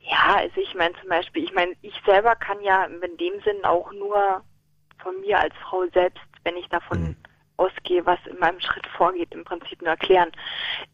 Ja, 0.00 0.36
also 0.36 0.60
ich 0.60 0.74
meine 0.74 0.94
zum 1.00 1.08
Beispiel, 1.08 1.44
ich 1.44 1.52
meine, 1.54 1.72
ich 1.82 1.94
selber 2.04 2.34
kann 2.36 2.60
ja 2.62 2.84
in 2.84 3.16
dem 3.16 3.40
Sinn 3.42 3.64
auch 3.64 3.90
nur 3.92 4.42
von 5.02 5.20
mir 5.20 5.38
als 5.40 5.54
Frau 5.68 5.84
selbst, 5.92 6.22
wenn 6.44 6.56
ich 6.56 6.68
davon 6.68 7.00
Mhm. 7.02 7.16
ausgehe, 7.56 8.04
was 8.06 8.18
in 8.26 8.38
meinem 8.38 8.60
Schritt 8.60 8.86
vorgeht, 8.96 9.32
im 9.32 9.44
Prinzip 9.44 9.80
nur 9.80 9.90
erklären. 9.90 10.30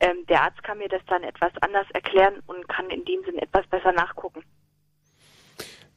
Ähm, 0.01 0.25
der 0.29 0.43
Arzt 0.43 0.63
kann 0.63 0.79
mir 0.79 0.89
das 0.89 1.03
dann 1.07 1.23
etwas 1.23 1.53
anders 1.61 1.87
erklären 1.93 2.43
und 2.47 2.69
kann 2.69 2.89
in 2.91 3.05
dem 3.05 3.23
Sinn 3.25 3.39
etwas 3.39 3.67
besser 3.67 3.93
nachgucken. 3.93 4.43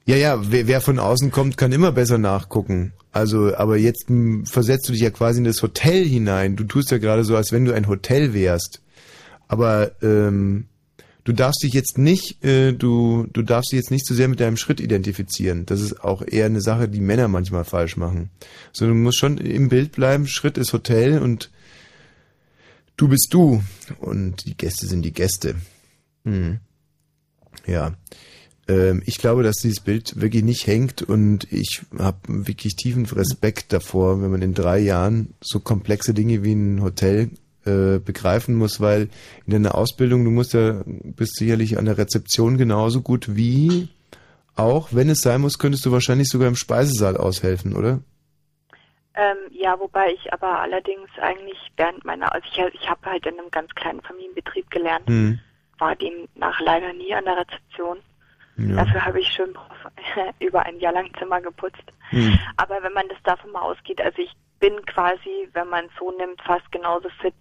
Ja, 0.06 0.15
ja, 0.15 0.52
wer, 0.52 0.68
wer 0.68 0.82
von 0.82 0.99
außen 0.99 1.32
kommt, 1.32 1.57
kann 1.57 1.72
immer 1.72 1.91
besser 1.91 2.18
nachgucken. 2.18 2.94
Also, 3.11 3.56
aber 3.56 3.78
jetzt 3.78 4.07
versetzt 4.45 4.88
du 4.88 4.94
dich 4.94 5.02
ja 5.02 5.10
quasi 5.10 5.40
in 5.40 5.44
das 5.44 5.61
Hotel 5.61 6.06
hinein. 6.06 6.56
Du 6.56 6.64
tust 6.64 6.91
ja 6.91 6.98
gerade 6.98 7.23
so, 7.23 7.36
als 7.36 7.52
wenn 7.52 7.65
du 7.65 7.73
ein 7.73 7.88
Hotel 7.88 8.34
wärst. 8.34 8.82
Aber 9.48 9.91
ähm, 10.02 10.65
du 11.23 11.34
darfst 11.34 11.61
dich 11.64 11.73
jetzt 11.73 11.98
nicht, 11.98 12.44
äh, 12.44 12.72
du, 12.72 13.28
du 13.32 13.41
darfst 13.41 13.72
dich 13.72 13.78
jetzt 13.78 13.91
nicht 13.91 14.06
zu 14.06 14.14
sehr 14.14 14.28
mit 14.28 14.40
deinem 14.40 14.57
Schritt 14.57 14.80
identifizieren. 14.80 15.65
Das 15.65 15.82
ist 15.82 16.03
auch 16.03 16.22
eher 16.26 16.45
eine 16.45 16.61
Sache, 16.61 16.88
die 16.88 17.02
Männer 17.02 17.28
manchmal 17.28 17.65
falsch 17.65 17.98
machen. 17.98 18.30
So, 18.72 18.88
du 18.88 18.94
musst 18.94 19.19
schon 19.19 19.38
im 19.38 19.69
Bild 19.69 19.91
bleiben. 19.91 20.26
Schritt 20.26 20.57
ist 20.57 20.73
Hotel 20.73 21.19
und 21.19 21.52
du 22.98 23.07
bist 23.07 23.28
du 23.32 23.61
und 23.99 24.45
die 24.45 24.56
Gäste 24.56 24.88
sind 24.88 25.03
die 25.03 25.14
Gäste. 25.14 25.56
Hm. 26.23 26.60
Ja. 27.68 27.94
Ähm, 28.72 29.03
ich 29.06 29.18
glaube, 29.18 29.43
dass 29.43 29.57
dieses 29.57 29.81
Bild 29.81 30.19
wirklich 30.22 30.43
nicht 30.43 30.65
hängt 30.65 31.02
und 31.02 31.52
ich 31.52 31.81
habe 31.99 32.18
wirklich 32.27 32.76
tiefen 32.76 33.06
Respekt 33.06 33.73
davor, 33.73 34.22
wenn 34.22 34.31
man 34.31 34.41
in 34.41 34.53
drei 34.53 34.80
Jahren 34.80 35.34
so 35.41 35.60
komplexe 35.60 36.14
Dinge 36.14 36.43
wie 36.43 36.53
ein 36.53 36.81
Hotel 36.81 37.31
äh, 37.65 37.99
begreifen 37.99 38.56
muss, 38.56 38.80
weil 38.80 39.10
in 39.45 39.53
deiner 39.53 39.76
Ausbildung, 39.76 40.23
du 40.23 40.31
musst 40.31 40.53
ja, 40.53 40.81
bist 40.85 41.35
sicherlich 41.35 41.77
an 41.77 41.85
der 41.85 41.98
Rezeption 41.98 42.57
genauso 42.57 43.02
gut 43.02 43.35
wie 43.35 43.89
auch, 44.56 44.89
wenn 44.91 45.10
es 45.10 45.22
sein 45.22 45.41
muss, 45.41 45.57
könntest 45.57 45.85
du 45.85 45.91
wahrscheinlich 45.91 46.30
sogar 46.30 46.48
im 46.48 46.56
Speisesaal 46.56 47.18
aushelfen, 47.18 47.76
oder? 47.76 47.99
Ähm, 49.15 49.38
ja, 49.52 49.77
wobei 49.80 50.14
ich 50.14 50.31
aber 50.31 50.60
allerdings 50.60 51.10
eigentlich 51.22 51.57
während 51.76 52.06
meiner, 52.06 52.34
also 52.34 52.48
ich, 52.52 52.81
ich 52.81 52.89
habe 52.89 53.06
halt 53.06 53.26
in 53.26 53.38
einem 53.38 53.52
ganz 53.52 53.73
kleinen 53.76 54.02
Familienbetrieb 54.02 54.69
gelernt, 54.72 55.07
Hm. 55.07 55.39
war 55.77 55.95
demnach 55.95 56.60
leider 56.61 56.93
nie 56.93 57.14
an 57.14 57.26
der 57.26 57.38
Rezeption. 57.38 57.98
Ja. 58.57 58.84
Dafür 58.84 59.06
habe 59.06 59.19
ich 59.19 59.28
schön 59.28 59.53
über 60.40 60.64
ein 60.64 60.80
Jahr 60.80 60.94
lang 60.94 61.10
Zimmer 61.18 61.41
geputzt. 61.41 61.84
Hm. 62.10 62.38
Aber 62.57 62.82
wenn 62.84 62.94
man 62.94 63.07
das 63.10 63.18
davon 63.23 63.52
mal 63.52 63.61
ausgeht, 63.61 64.02
also 64.02 64.22
ich 64.22 64.32
bin 64.60 64.73
quasi, 64.86 65.49
wenn 65.53 65.69
man 65.69 65.86
es 65.86 65.91
so 65.98 66.11
nimmt, 66.18 66.41
fast 66.41 66.69
genauso 66.72 67.10
fit 67.22 67.34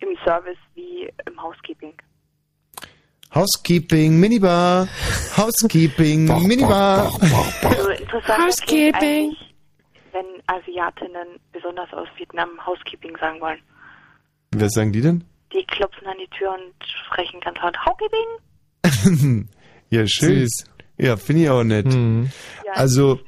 im 0.00 0.16
Service 0.24 0.58
wie 0.74 1.10
im 1.26 1.42
Housekeeping. 1.42 1.94
Housekeeping, 3.34 4.18
Minibar, 4.18 4.88
Housekeeping, 5.36 6.26
Minibar. 6.46 7.12
Also 7.62 7.88
interessant 7.90 8.44
Housekeeping. 8.44 9.36
wenn 10.12 10.26
Asiatinnen 10.46 11.38
besonders 11.52 11.92
aus 11.92 12.08
Vietnam 12.16 12.48
Housekeeping 12.66 13.16
sagen 13.18 13.40
wollen. 13.40 13.60
Was 14.52 14.72
sagen 14.72 14.92
die 14.92 15.00
denn? 15.00 15.24
Die 15.52 15.64
klopfen 15.64 16.06
an 16.06 16.16
die 16.18 16.28
Tür 16.36 16.52
und 16.54 16.74
sprechen 17.06 17.40
ganz 17.40 17.56
laut 17.58 17.76
Housekeeping. 17.86 19.48
ja, 19.90 20.06
schön. 20.06 20.40
Süß. 20.40 20.64
Ja, 20.98 21.16
finde 21.16 21.42
ich 21.42 21.50
auch 21.50 21.64
nett. 21.64 21.86
Ja, 21.86 22.72
Also, 22.72 23.20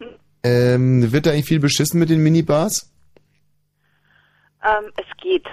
ne? 0.00 0.18
ähm, 0.42 1.12
wird 1.12 1.26
da 1.26 1.30
eigentlich 1.30 1.46
viel 1.46 1.60
beschissen 1.60 2.00
mit 2.00 2.10
den 2.10 2.22
Minibars? 2.22 2.92
Ähm, 4.64 4.92
es 4.96 5.16
geht. 5.22 5.46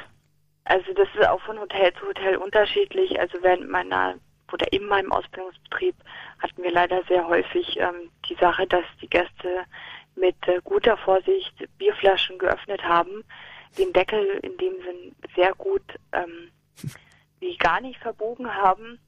Also 0.65 0.86
das 0.94 1.07
ist 1.19 1.27
auch 1.27 1.41
von 1.41 1.60
Hotel 1.60 1.91
zu 1.94 2.07
Hotel 2.07 2.38
unterschiedlich. 2.38 3.19
Also 3.19 3.38
während 3.41 3.69
meiner 3.69 4.15
oder 4.52 4.72
in 4.73 4.86
meinem 4.86 5.11
Ausbildungsbetrieb 5.11 5.95
hatten 6.40 6.64
wir 6.64 6.72
leider 6.72 7.02
sehr 7.07 7.27
häufig 7.27 7.77
ähm, 7.77 8.10
die 8.27 8.36
Sache, 8.36 8.65
dass 8.68 8.84
die 9.02 9.10
Gäste 9.10 9.65
mit 10.15 10.36
äh, 10.48 10.60
guter 10.64 10.98
Vorsicht 10.98 11.53
Bierflaschen 11.77 12.38
geöffnet 12.40 12.84
haben, 12.84 13.23
den 13.77 13.94
Deckel 13.94 14.26
in 14.41 14.57
dem 14.57 14.73
Sinn 14.84 15.15
sehr 15.36 15.53
gut 15.53 15.84
ähm, 16.11 16.52
wie 17.40 17.56
gar 17.57 17.81
nicht 17.81 17.99
verbogen 17.99 18.53
haben, 18.53 18.99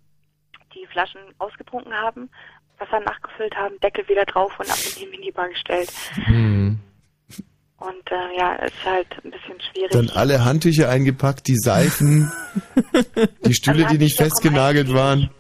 die 0.75 0.85
Flaschen 0.87 1.21
ausgetrunken 1.37 1.93
haben, 1.93 2.29
Wasser 2.77 2.99
nachgefüllt 2.99 3.55
haben, 3.55 3.79
Deckel 3.79 4.07
wieder 4.07 4.25
drauf 4.25 4.59
und 4.59 4.69
ab 4.69 4.77
in 4.95 5.01
die 5.01 5.07
Minibar 5.07 5.49
gestellt. 5.49 5.91
Hm. 6.25 6.79
Und 7.81 8.11
äh, 8.11 8.37
ja, 8.37 8.57
es 8.57 8.71
ist 8.73 8.85
halt 8.85 9.07
ein 9.23 9.31
bisschen 9.31 9.59
schwierig. 9.59 9.91
Dann 9.91 10.09
alle 10.11 10.45
Handtücher 10.45 10.87
eingepackt, 10.87 11.47
die 11.47 11.57
Seifen, 11.57 12.31
die 13.45 13.55
Stühle, 13.55 13.87
die 13.87 13.97
nicht 13.97 14.17
festgenagelt 14.17 14.93
waren. 14.93 15.31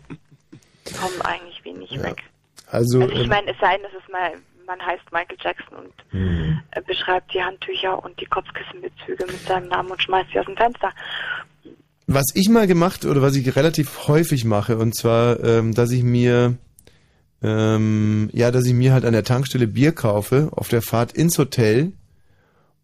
kommen 0.99 1.21
eigentlich 1.21 1.63
wenig 1.63 1.91
weg. 2.01 2.23
Also, 2.71 3.01
Also 3.01 3.13
ich 3.13 3.21
ähm, 3.21 3.29
meine, 3.29 3.51
es 3.51 3.59
sei 3.59 3.75
denn, 3.77 3.83
dass 3.83 4.01
es 4.01 4.11
mal, 4.11 4.31
man 4.65 4.83
heißt 4.83 5.03
Michael 5.11 5.37
Jackson 5.39 5.77
und 5.77 5.93
hm. 6.09 6.61
äh, 6.71 6.81
beschreibt 6.81 7.31
die 7.31 7.43
Handtücher 7.43 8.03
und 8.03 8.19
die 8.19 8.25
Kopfkissenbezüge 8.25 9.25
mit 9.27 9.39
seinem 9.41 9.67
Namen 9.67 9.91
und 9.91 10.01
schmeißt 10.01 10.31
sie 10.31 10.39
aus 10.39 10.45
dem 10.47 10.57
Fenster. 10.57 10.91
Was 12.13 12.27
ich 12.33 12.49
mal 12.49 12.67
gemacht 12.67 13.05
oder 13.05 13.21
was 13.21 13.35
ich 13.35 13.55
relativ 13.55 14.07
häufig 14.07 14.45
mache, 14.45 14.77
und 14.77 14.95
zwar, 14.95 15.43
ähm, 15.43 15.73
dass 15.73 15.91
ich 15.91 16.03
mir, 16.03 16.57
ähm, 17.41 18.29
ja, 18.33 18.51
dass 18.51 18.65
ich 18.65 18.73
mir 18.73 18.93
halt 18.93 19.05
an 19.05 19.13
der 19.13 19.23
Tankstelle 19.23 19.67
Bier 19.67 19.91
kaufe 19.91 20.49
auf 20.51 20.67
der 20.69 20.81
Fahrt 20.81 21.13
ins 21.13 21.37
Hotel 21.37 21.93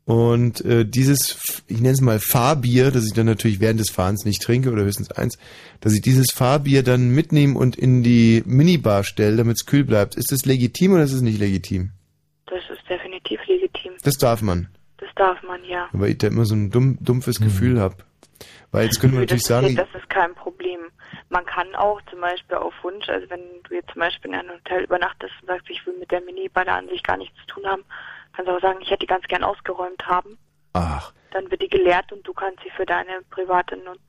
und 0.07 0.63
äh, 0.63 0.85
dieses, 0.85 1.63
ich 1.67 1.81
nenne 1.81 1.93
es 1.93 1.99
mal 1.99 2.19
Fahrbier, 2.19 2.91
das 2.91 3.05
ich 3.05 3.13
dann 3.13 3.25
natürlich 3.25 3.59
während 3.59 3.81
des 3.81 3.89
Fahrens 3.89 4.23
nicht 4.23 4.41
trinke 4.41 4.71
oder 4.71 4.83
höchstens 4.83 5.11
eins, 5.11 5.37
dass 5.81 5.93
ich 5.93 6.01
dieses 6.01 6.27
Fahrbier 6.33 6.81
dann 6.81 7.09
mitnehme 7.09 7.59
und 7.59 7.75
in 7.75 8.03
die 8.03 8.41
Minibar 8.45 9.03
stelle, 9.03 9.35
damit 9.35 9.57
es 9.57 9.65
kühl 9.65 9.83
bleibt. 9.83 10.15
Ist 10.15 10.31
das 10.31 10.45
legitim 10.45 10.93
oder 10.93 11.03
ist 11.03 11.11
es 11.11 11.21
nicht 11.21 11.39
legitim? 11.39 11.91
Das 12.45 12.61
ist 12.71 12.89
definitiv 12.89 13.41
legitim. 13.47 13.91
Das 14.01 14.17
darf 14.17 14.41
man. 14.41 14.69
Das 14.97 15.09
darf 15.17 15.43
man 15.43 15.61
ja. 15.65 15.89
Aber 15.91 16.07
ich 16.07 16.17
da 16.17 16.27
immer 16.27 16.45
so 16.45 16.55
ein 16.55 16.71
dumm, 16.71 16.97
dumpfes 17.01 17.41
Gefühl 17.41 17.81
habe. 17.81 17.97
Weil 18.71 18.85
jetzt 18.85 18.99
könnte 18.99 19.15
man 19.15 19.23
natürlich 19.23 19.43
das, 19.43 19.49
sagen, 19.49 19.75
das 19.75 19.87
ist 19.95 20.09
kein 20.09 20.33
Problem. 20.35 20.79
Man 21.29 21.45
kann 21.45 21.73
auch 21.75 22.01
zum 22.09 22.19
Beispiel 22.21 22.57
auf 22.57 22.73
Wunsch, 22.83 23.07
also 23.09 23.29
wenn 23.29 23.39
du 23.67 23.73
jetzt 23.75 23.91
zum 23.91 23.99
Beispiel 24.01 24.31
in 24.31 24.37
einem 24.37 24.49
Hotel 24.51 24.83
übernachtest 24.83 25.33
und 25.41 25.47
sagst, 25.47 25.69
ich 25.69 25.85
will 25.85 25.95
mit 25.99 26.11
der 26.11 26.21
Minibar 26.21 26.65
da 26.65 26.77
an 26.77 26.87
sich 26.89 27.01
gar 27.03 27.17
nichts 27.17 27.35
zu 27.47 27.55
tun 27.55 27.65
haben, 27.65 27.83
kannst 28.33 28.49
du 28.49 28.55
auch 28.55 28.61
sagen, 28.61 28.79
ich 28.81 28.89
hätte 28.89 28.99
die 29.01 29.07
ganz 29.07 29.25
gern 29.27 29.43
ausgeräumt 29.43 30.05
haben. 30.05 30.37
ach, 30.73 31.13
Dann 31.31 31.49
wird 31.49 31.61
die 31.61 31.69
geleert 31.69 32.11
und 32.11 32.25
du 32.27 32.33
kannst 32.33 32.59
sie 32.63 32.69
für 32.75 32.85
deine 32.85 33.21
private 33.31 33.77
Nutzung. 33.77 34.01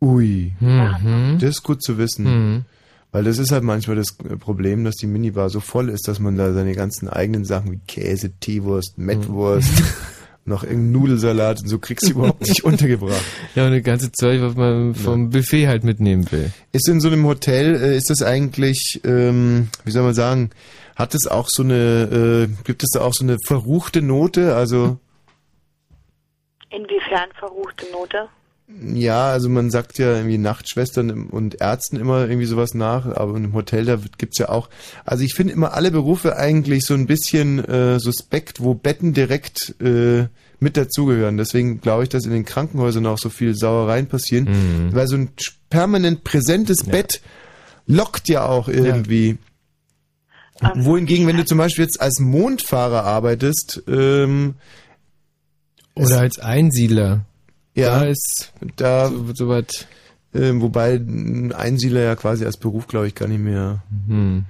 ui, 0.00 0.52
Mhm. 0.60 1.38
das 1.40 1.50
ist 1.50 1.62
gut 1.64 1.82
zu 1.82 1.98
wissen. 1.98 2.24
Mhm. 2.24 2.64
Weil 3.10 3.24
das 3.24 3.38
ist 3.38 3.52
halt 3.52 3.62
manchmal 3.64 3.96
das 3.96 4.16
Problem, 4.38 4.84
dass 4.84 4.96
die 4.96 5.06
Minibar 5.06 5.48
so 5.48 5.60
voll 5.60 5.88
ist, 5.88 6.06
dass 6.08 6.18
man 6.20 6.36
da 6.36 6.52
seine 6.52 6.74
ganzen 6.74 7.08
eigenen 7.08 7.44
Sachen 7.44 7.72
wie 7.72 7.80
Käse, 7.86 8.38
Teewurst, 8.38 8.98
Mettwurst, 8.98 9.82
noch 10.48 10.62
irgendeinen 10.62 10.92
Nudelsalat 10.92 11.60
und 11.62 11.68
so 11.68 11.78
kriegst 11.78 12.08
du 12.08 12.12
überhaupt 12.12 12.40
nicht 12.40 12.64
untergebracht. 12.64 13.24
Ja, 13.54 13.64
und 13.64 13.68
eine 13.72 13.82
ganze 13.82 14.10
Zeug, 14.12 14.40
was 14.40 14.56
man 14.56 14.94
vom 14.94 15.30
Buffet 15.30 15.68
halt 15.68 15.84
mitnehmen 15.84 16.30
will. 16.30 16.50
Ist 16.72 16.88
in 16.88 17.00
so 17.00 17.08
einem 17.08 17.26
Hotel, 17.26 17.76
äh, 17.76 17.96
ist 17.96 18.10
das 18.10 18.22
eigentlich, 18.22 19.00
ähm, 19.04 19.68
wie 19.84 19.90
soll 19.90 20.02
man 20.02 20.14
sagen, 20.14 20.50
hat 20.96 21.14
es 21.14 21.26
auch 21.26 21.46
so 21.48 21.62
eine, 21.62 22.48
äh, 22.48 22.64
gibt 22.64 22.82
es 22.82 22.90
da 22.92 23.02
auch 23.02 23.14
so 23.14 23.24
eine 23.24 23.36
verruchte 23.46 24.02
Note? 24.02 24.56
Also, 24.56 24.98
Inwiefern 26.70 27.30
verruchte 27.38 27.86
Note? 27.92 28.28
Ja, 28.94 29.30
also 29.30 29.48
man 29.48 29.70
sagt 29.70 29.98
ja 29.98 30.14
irgendwie 30.14 30.36
Nachtschwestern 30.38 31.28
und 31.28 31.60
Ärzten 31.60 31.96
immer 31.96 32.28
irgendwie 32.28 32.46
sowas 32.46 32.74
nach, 32.74 33.06
aber 33.06 33.36
im 33.36 33.54
Hotel, 33.54 33.86
da 33.86 33.98
gibt's 34.18 34.38
ja 34.38 34.50
auch, 34.50 34.68
also 35.06 35.24
ich 35.24 35.34
finde 35.34 35.54
immer 35.54 35.72
alle 35.72 35.90
Berufe 35.90 36.36
eigentlich 36.36 36.84
so 36.84 36.94
ein 36.94 37.06
bisschen 37.06 37.64
äh, 37.64 37.98
suspekt, 37.98 38.60
wo 38.60 38.74
Betten 38.74 39.14
direkt 39.14 39.74
äh, 39.80 40.26
mit 40.60 40.76
dazugehören. 40.76 41.38
Deswegen 41.38 41.80
glaube 41.80 42.02
ich, 42.02 42.08
dass 42.10 42.26
in 42.26 42.30
den 42.30 42.44
Krankenhäusern 42.44 43.06
auch 43.06 43.18
so 43.18 43.30
viel 43.30 43.54
Sauereien 43.54 44.06
passieren, 44.06 44.90
weil 44.92 45.06
so 45.06 45.16
ein 45.16 45.30
permanent 45.70 46.24
präsentes 46.24 46.84
Bett 46.84 47.22
lockt 47.86 48.28
ja 48.28 48.44
auch 48.44 48.68
irgendwie. 48.68 49.38
Wohingegen, 50.74 51.26
wenn 51.26 51.36
du 51.36 51.44
zum 51.44 51.58
Beispiel 51.58 51.84
jetzt 51.84 52.00
als 52.00 52.18
Mondfahrer 52.18 53.04
arbeitest, 53.04 53.82
ähm, 53.86 54.56
Oder 55.94 56.20
als 56.20 56.40
Einsiedler. 56.40 57.24
Ja, 57.78 58.00
Da 58.00 58.06
ist 58.06 58.52
da 58.76 59.08
so, 59.08 59.32
so. 59.34 59.62
Ähm, 60.34 60.60
wobei 60.60 60.94
ein 60.94 61.52
Einsiedler 61.52 62.02
ja 62.02 62.16
quasi 62.16 62.44
als 62.44 62.58
Beruf, 62.58 62.86
glaube 62.86 63.08
ich, 63.08 63.14
gar 63.14 63.28
nicht 63.28 63.40
mehr. 63.40 63.82
Hm. 64.06 64.44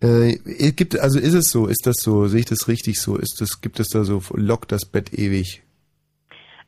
Äh, 0.00 0.36
gibt, 0.72 0.98
also 0.98 1.18
ist 1.18 1.34
es 1.34 1.50
so? 1.50 1.66
Ist 1.66 1.86
das 1.86 1.96
so? 1.98 2.26
Sehe 2.28 2.40
ich 2.40 2.46
das 2.46 2.68
richtig 2.68 3.00
so? 3.00 3.16
Ist 3.16 3.40
das, 3.40 3.60
gibt 3.60 3.80
es 3.80 3.88
da 3.88 4.04
so, 4.04 4.22
lockt 4.34 4.70
das 4.70 4.84
Bett 4.84 5.12
ewig? 5.12 5.62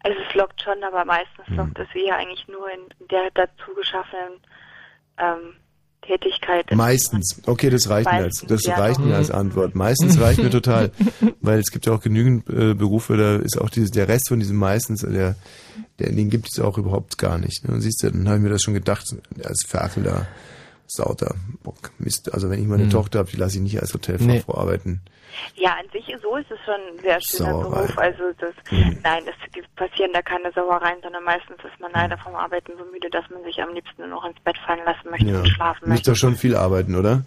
Also 0.02 0.18
es 0.28 0.34
lockt 0.34 0.62
schon, 0.62 0.82
aber 0.84 1.04
meistens 1.04 1.46
Hm. 1.46 1.56
lockt 1.56 1.78
es 1.78 1.88
eher 1.94 2.16
eigentlich 2.16 2.46
nur 2.48 2.68
in 2.70 3.08
der 3.08 3.30
dazu 3.34 3.74
geschaffenen 3.76 4.40
ähm, 5.18 5.54
Tätigkeit. 6.06 6.70
Meistens. 6.72 7.40
Okay, 7.46 7.70
das 7.70 7.88
reicht 7.88 8.10
mir 8.10 8.18
als, 8.18 8.44
das 8.46 8.62
ja. 8.64 8.76
reicht 8.76 9.00
mir 9.00 9.14
als 9.16 9.30
Antwort. 9.30 9.74
Meistens 9.74 10.18
reicht 10.20 10.42
mir 10.42 10.50
total, 10.50 10.90
weil 11.40 11.58
es 11.58 11.70
gibt 11.70 11.86
ja 11.86 11.92
auch 11.92 12.00
genügend 12.00 12.48
äh, 12.48 12.74
Berufe, 12.74 13.16
da 13.16 13.36
ist 13.36 13.60
auch 13.60 13.70
dieses, 13.70 13.90
der 13.90 14.08
Rest 14.08 14.28
von 14.28 14.38
diesem 14.38 14.56
meistens, 14.56 15.00
der, 15.00 15.36
der, 15.98 16.12
den 16.12 16.30
gibt 16.30 16.48
es 16.50 16.60
auch 16.60 16.78
überhaupt 16.78 17.18
gar 17.18 17.38
nicht. 17.38 17.66
Ne? 17.66 17.74
Und 17.74 17.80
siehst 17.80 18.02
du, 18.02 18.10
dann 18.10 18.26
habe 18.26 18.38
ich 18.38 18.42
mir 18.42 18.50
das 18.50 18.62
schon 18.62 18.74
gedacht, 18.74 19.14
als 19.44 19.64
Ferkel 19.66 20.04
da, 20.04 20.26
sauter 20.86 21.34
Bock, 21.62 21.90
Mist. 21.98 22.32
Also 22.32 22.50
wenn 22.50 22.60
ich 22.60 22.66
mal 22.66 22.74
eine 22.76 22.84
Hm. 22.84 22.90
Tochter 22.90 23.18
habe, 23.20 23.30
die 23.30 23.36
lasse 23.36 23.56
ich 23.56 23.62
nicht 23.62 23.80
als 23.80 23.92
Hotelfachfrau 23.94 24.52
Nee. 24.54 24.58
arbeiten. 24.60 25.00
Ja, 25.56 25.72
an 25.72 25.84
sich 25.92 26.04
so 26.22 26.36
ist 26.36 26.50
es 26.50 26.58
schon 26.64 26.74
ein 26.74 27.02
sehr 27.02 27.20
schöner 27.20 27.50
Sauerei. 27.52 27.82
Beruf. 27.86 27.98
Also 27.98 28.22
das, 28.38 28.54
Mhm. 28.70 28.98
nein, 29.02 29.22
es 29.26 29.52
gibt, 29.52 29.74
passieren 29.76 30.10
da 30.14 30.22
keine 30.22 30.50
Sauereien, 30.52 30.98
sondern 31.02 31.24
meistens 31.24 31.56
ist 31.58 31.78
man 31.80 31.90
leider 31.92 32.16
vom 32.18 32.34
Arbeiten 32.34 32.72
so 32.78 32.84
müde, 32.90 33.10
dass 33.10 33.24
man 33.30 33.42
sich 33.44 33.60
am 33.60 33.74
liebsten 33.74 34.02
nur 34.02 34.08
noch 34.10 34.24
ins 34.24 34.40
Bett 34.40 34.56
fallen 34.66 34.80
lassen 34.86 35.10
möchte 35.10 35.26
Ja. 35.26 35.40
und 35.40 35.48
schlafen 35.48 35.80
Müsst 35.88 35.90
möchte. 35.90 36.10
doch 36.12 36.16
schon 36.16 36.36
viel 36.36 36.56
arbeiten, 36.56 36.94
oder? 36.94 37.24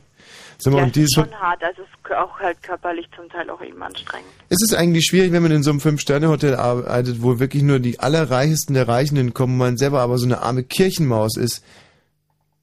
Sag 0.57 0.73
mal, 0.73 0.79
ja, 0.79 0.83
und 0.83 0.89
es 0.89 0.93
dieses 0.93 1.09
ist 1.11 1.15
schon 1.15 1.33
hart, 1.39 1.63
also 1.63 1.81
es 1.83 1.87
ist 1.87 2.17
auch 2.17 2.37
halt 2.39 2.61
körperlich 2.63 3.07
zum 3.15 3.29
Teil 3.29 3.49
auch 3.49 3.61
eben 3.61 3.81
anstrengend. 3.81 4.27
Es 4.49 4.57
ist 4.61 4.73
eigentlich 4.75 5.05
schwierig, 5.05 5.31
wenn 5.31 5.41
man 5.43 5.51
in 5.51 5.63
so 5.63 5.69
einem 5.69 5.79
Fünf-Sterne-Hotel 5.79 6.55
arbeitet, 6.55 7.21
wo 7.21 7.39
wirklich 7.39 7.63
nur 7.63 7.79
die 7.79 7.99
allerreichsten 7.99 8.73
der 8.73 8.87
Reichenden 8.87 9.33
kommen, 9.33 9.57
man 9.57 9.77
selber 9.77 10.01
aber 10.01 10.17
so 10.17 10.25
eine 10.25 10.41
arme 10.41 10.63
Kirchenmaus 10.63 11.37
ist. 11.37 11.63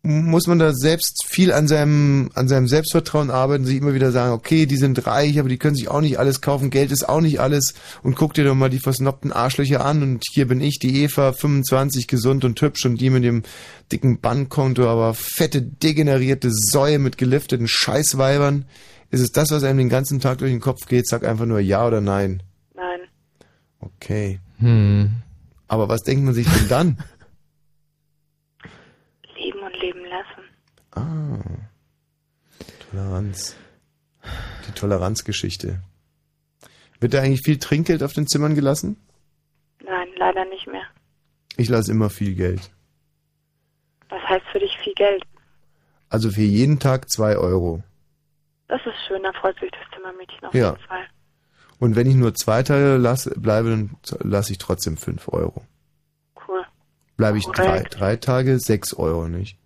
Muss 0.08 0.46
man 0.46 0.60
da 0.60 0.72
selbst 0.72 1.24
viel 1.26 1.52
an 1.52 1.66
seinem, 1.66 2.30
an 2.34 2.46
seinem 2.46 2.68
Selbstvertrauen 2.68 3.28
arbeiten, 3.28 3.64
sich 3.64 3.78
immer 3.78 3.92
wieder 3.92 4.12
sagen, 4.12 4.34
okay, 4.34 4.66
die 4.66 4.76
sind 4.76 5.04
reich, 5.04 5.40
aber 5.40 5.48
die 5.48 5.58
können 5.58 5.74
sich 5.74 5.88
auch 5.88 6.00
nicht 6.00 6.20
alles 6.20 6.40
kaufen, 6.40 6.70
Geld 6.70 6.92
ist 6.92 7.08
auch 7.08 7.20
nicht 7.20 7.40
alles 7.40 7.74
und 8.04 8.14
guck 8.14 8.32
dir 8.32 8.44
doch 8.44 8.54
mal 8.54 8.70
die 8.70 8.78
versnobten 8.78 9.32
Arschlöcher 9.32 9.84
an 9.84 10.04
und 10.04 10.24
hier 10.30 10.46
bin 10.46 10.60
ich, 10.60 10.78
die 10.78 11.02
Eva, 11.02 11.32
25, 11.32 12.06
gesund 12.06 12.44
und 12.44 12.60
hübsch 12.60 12.86
und 12.86 13.00
die 13.00 13.10
mit 13.10 13.24
dem 13.24 13.42
dicken 13.90 14.20
Bankkonto, 14.20 14.88
aber 14.88 15.12
fette, 15.12 15.60
degenerierte 15.60 16.50
Säue 16.52 17.00
mit 17.00 17.18
gelifteten 17.18 17.66
Scheißweibern. 17.66 18.64
Ist 19.10 19.22
es 19.22 19.32
das, 19.32 19.50
was 19.50 19.64
einem 19.64 19.78
den 19.78 19.88
ganzen 19.88 20.20
Tag 20.20 20.38
durch 20.38 20.52
den 20.52 20.60
Kopf 20.60 20.86
geht? 20.86 21.08
Sag 21.08 21.24
einfach 21.24 21.46
nur 21.46 21.58
ja 21.58 21.84
oder 21.84 22.00
nein. 22.00 22.44
Nein. 22.74 23.00
Okay. 23.80 24.38
Hm. 24.58 25.10
Aber 25.66 25.88
was 25.88 26.02
denkt 26.02 26.24
man 26.24 26.34
sich 26.34 26.46
denn 26.46 26.68
dann? 26.68 26.98
Leben 29.38 29.60
und 29.60 29.80
leben 29.80 30.04
lassen. 30.04 30.42
Ah. 30.96 31.38
Toleranz. 32.90 33.56
Die 34.66 34.72
Toleranzgeschichte. 34.72 35.80
Wird 37.00 37.14
da 37.14 37.20
eigentlich 37.20 37.42
viel 37.42 37.58
Trinkgeld 37.58 38.02
auf 38.02 38.12
den 38.14 38.26
Zimmern 38.26 38.54
gelassen? 38.54 38.96
Nein, 39.84 40.08
leider 40.16 40.44
nicht 40.46 40.66
mehr. 40.66 40.84
Ich 41.56 41.68
lasse 41.68 41.92
immer 41.92 42.10
viel 42.10 42.34
Geld. 42.34 42.70
Was 44.08 44.22
heißt 44.22 44.46
für 44.52 44.58
dich 44.58 44.76
viel 44.82 44.94
Geld? 44.94 45.22
Also 46.08 46.30
für 46.30 46.40
jeden 46.42 46.78
Tag 46.78 47.10
zwei 47.10 47.36
Euro. 47.36 47.82
Das 48.68 48.80
ist 48.86 48.94
schön, 49.06 49.22
da 49.22 49.32
freut 49.32 49.58
sich 49.60 49.70
das 49.70 49.80
Zimmermädchen 49.94 50.44
auf 50.44 50.54
Ja. 50.54 50.70
jeden 50.72 50.82
Fall. 50.86 51.04
Und 51.78 51.94
wenn 51.94 52.06
ich 52.08 52.14
nur 52.14 52.34
zwei 52.34 52.62
Tage 52.62 52.96
lasse, 52.96 53.30
bleibe, 53.38 53.70
dann 53.70 53.96
lasse 54.20 54.52
ich 54.52 54.58
trotzdem 54.58 54.96
fünf 54.96 55.28
Euro. 55.28 55.66
Cool. 56.48 56.64
Bleibe 57.16 57.38
ich 57.38 57.44
drei, 57.46 57.82
drei 57.82 58.16
Tage, 58.16 58.58
sechs 58.58 58.94
Euro 58.94 59.28
nicht. 59.28 59.58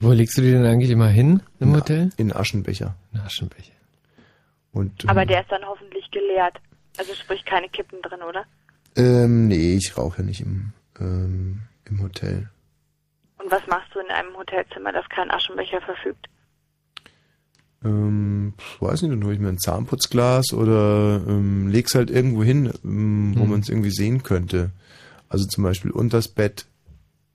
Wo 0.00 0.12
legst 0.12 0.36
du 0.36 0.42
die 0.42 0.50
denn 0.52 0.64
eigentlich 0.66 0.90
immer 0.90 1.08
hin 1.08 1.42
im 1.60 1.74
Hotel? 1.74 2.10
In 2.16 2.32
Aschenbecher. 2.32 2.94
In 3.14 3.20
Aschenbecher. 3.20 3.72
Und, 4.72 5.08
Aber 5.08 5.24
der 5.24 5.40
ist 5.40 5.50
dann 5.50 5.64
hoffentlich 5.64 6.10
geleert. 6.10 6.58
Also 6.98 7.14
sprich 7.14 7.44
keine 7.44 7.68
Kippen 7.68 8.00
drin, 8.02 8.20
oder? 8.28 8.44
ähm, 8.96 9.48
nee, 9.48 9.74
ich 9.76 9.96
rauche 9.98 10.18
ja 10.18 10.24
nicht 10.24 10.40
im, 10.40 10.72
ähm, 11.00 11.62
im 11.84 12.02
Hotel. 12.02 12.48
Und 13.42 13.50
was 13.50 13.66
machst 13.66 13.94
du 13.94 14.00
in 14.00 14.10
einem 14.10 14.34
Hotelzimmer, 14.36 14.92
das 14.92 15.06
keinen 15.10 15.30
Aschenbecher 15.30 15.80
verfügt? 15.82 16.26
Ähm, 17.84 18.54
weiß 18.80 19.02
nicht, 19.02 19.12
dann 19.12 19.24
hole 19.24 19.34
ich 19.34 19.40
mir 19.40 19.48
ein 19.48 19.58
Zahnputzglas 19.58 20.52
oder 20.54 21.22
ähm, 21.26 21.68
leg's 21.68 21.94
halt 21.94 22.10
irgendwo 22.10 22.42
hin, 22.42 22.72
ähm, 22.84 23.34
wo 23.36 23.42
Hm. 23.42 23.50
man 23.50 23.60
es 23.60 23.68
irgendwie 23.68 23.90
sehen 23.90 24.22
könnte. 24.22 24.70
Also 25.28 25.46
zum 25.46 25.64
Beispiel 25.64 25.90
unters 25.90 26.28
Bett. 26.28 26.66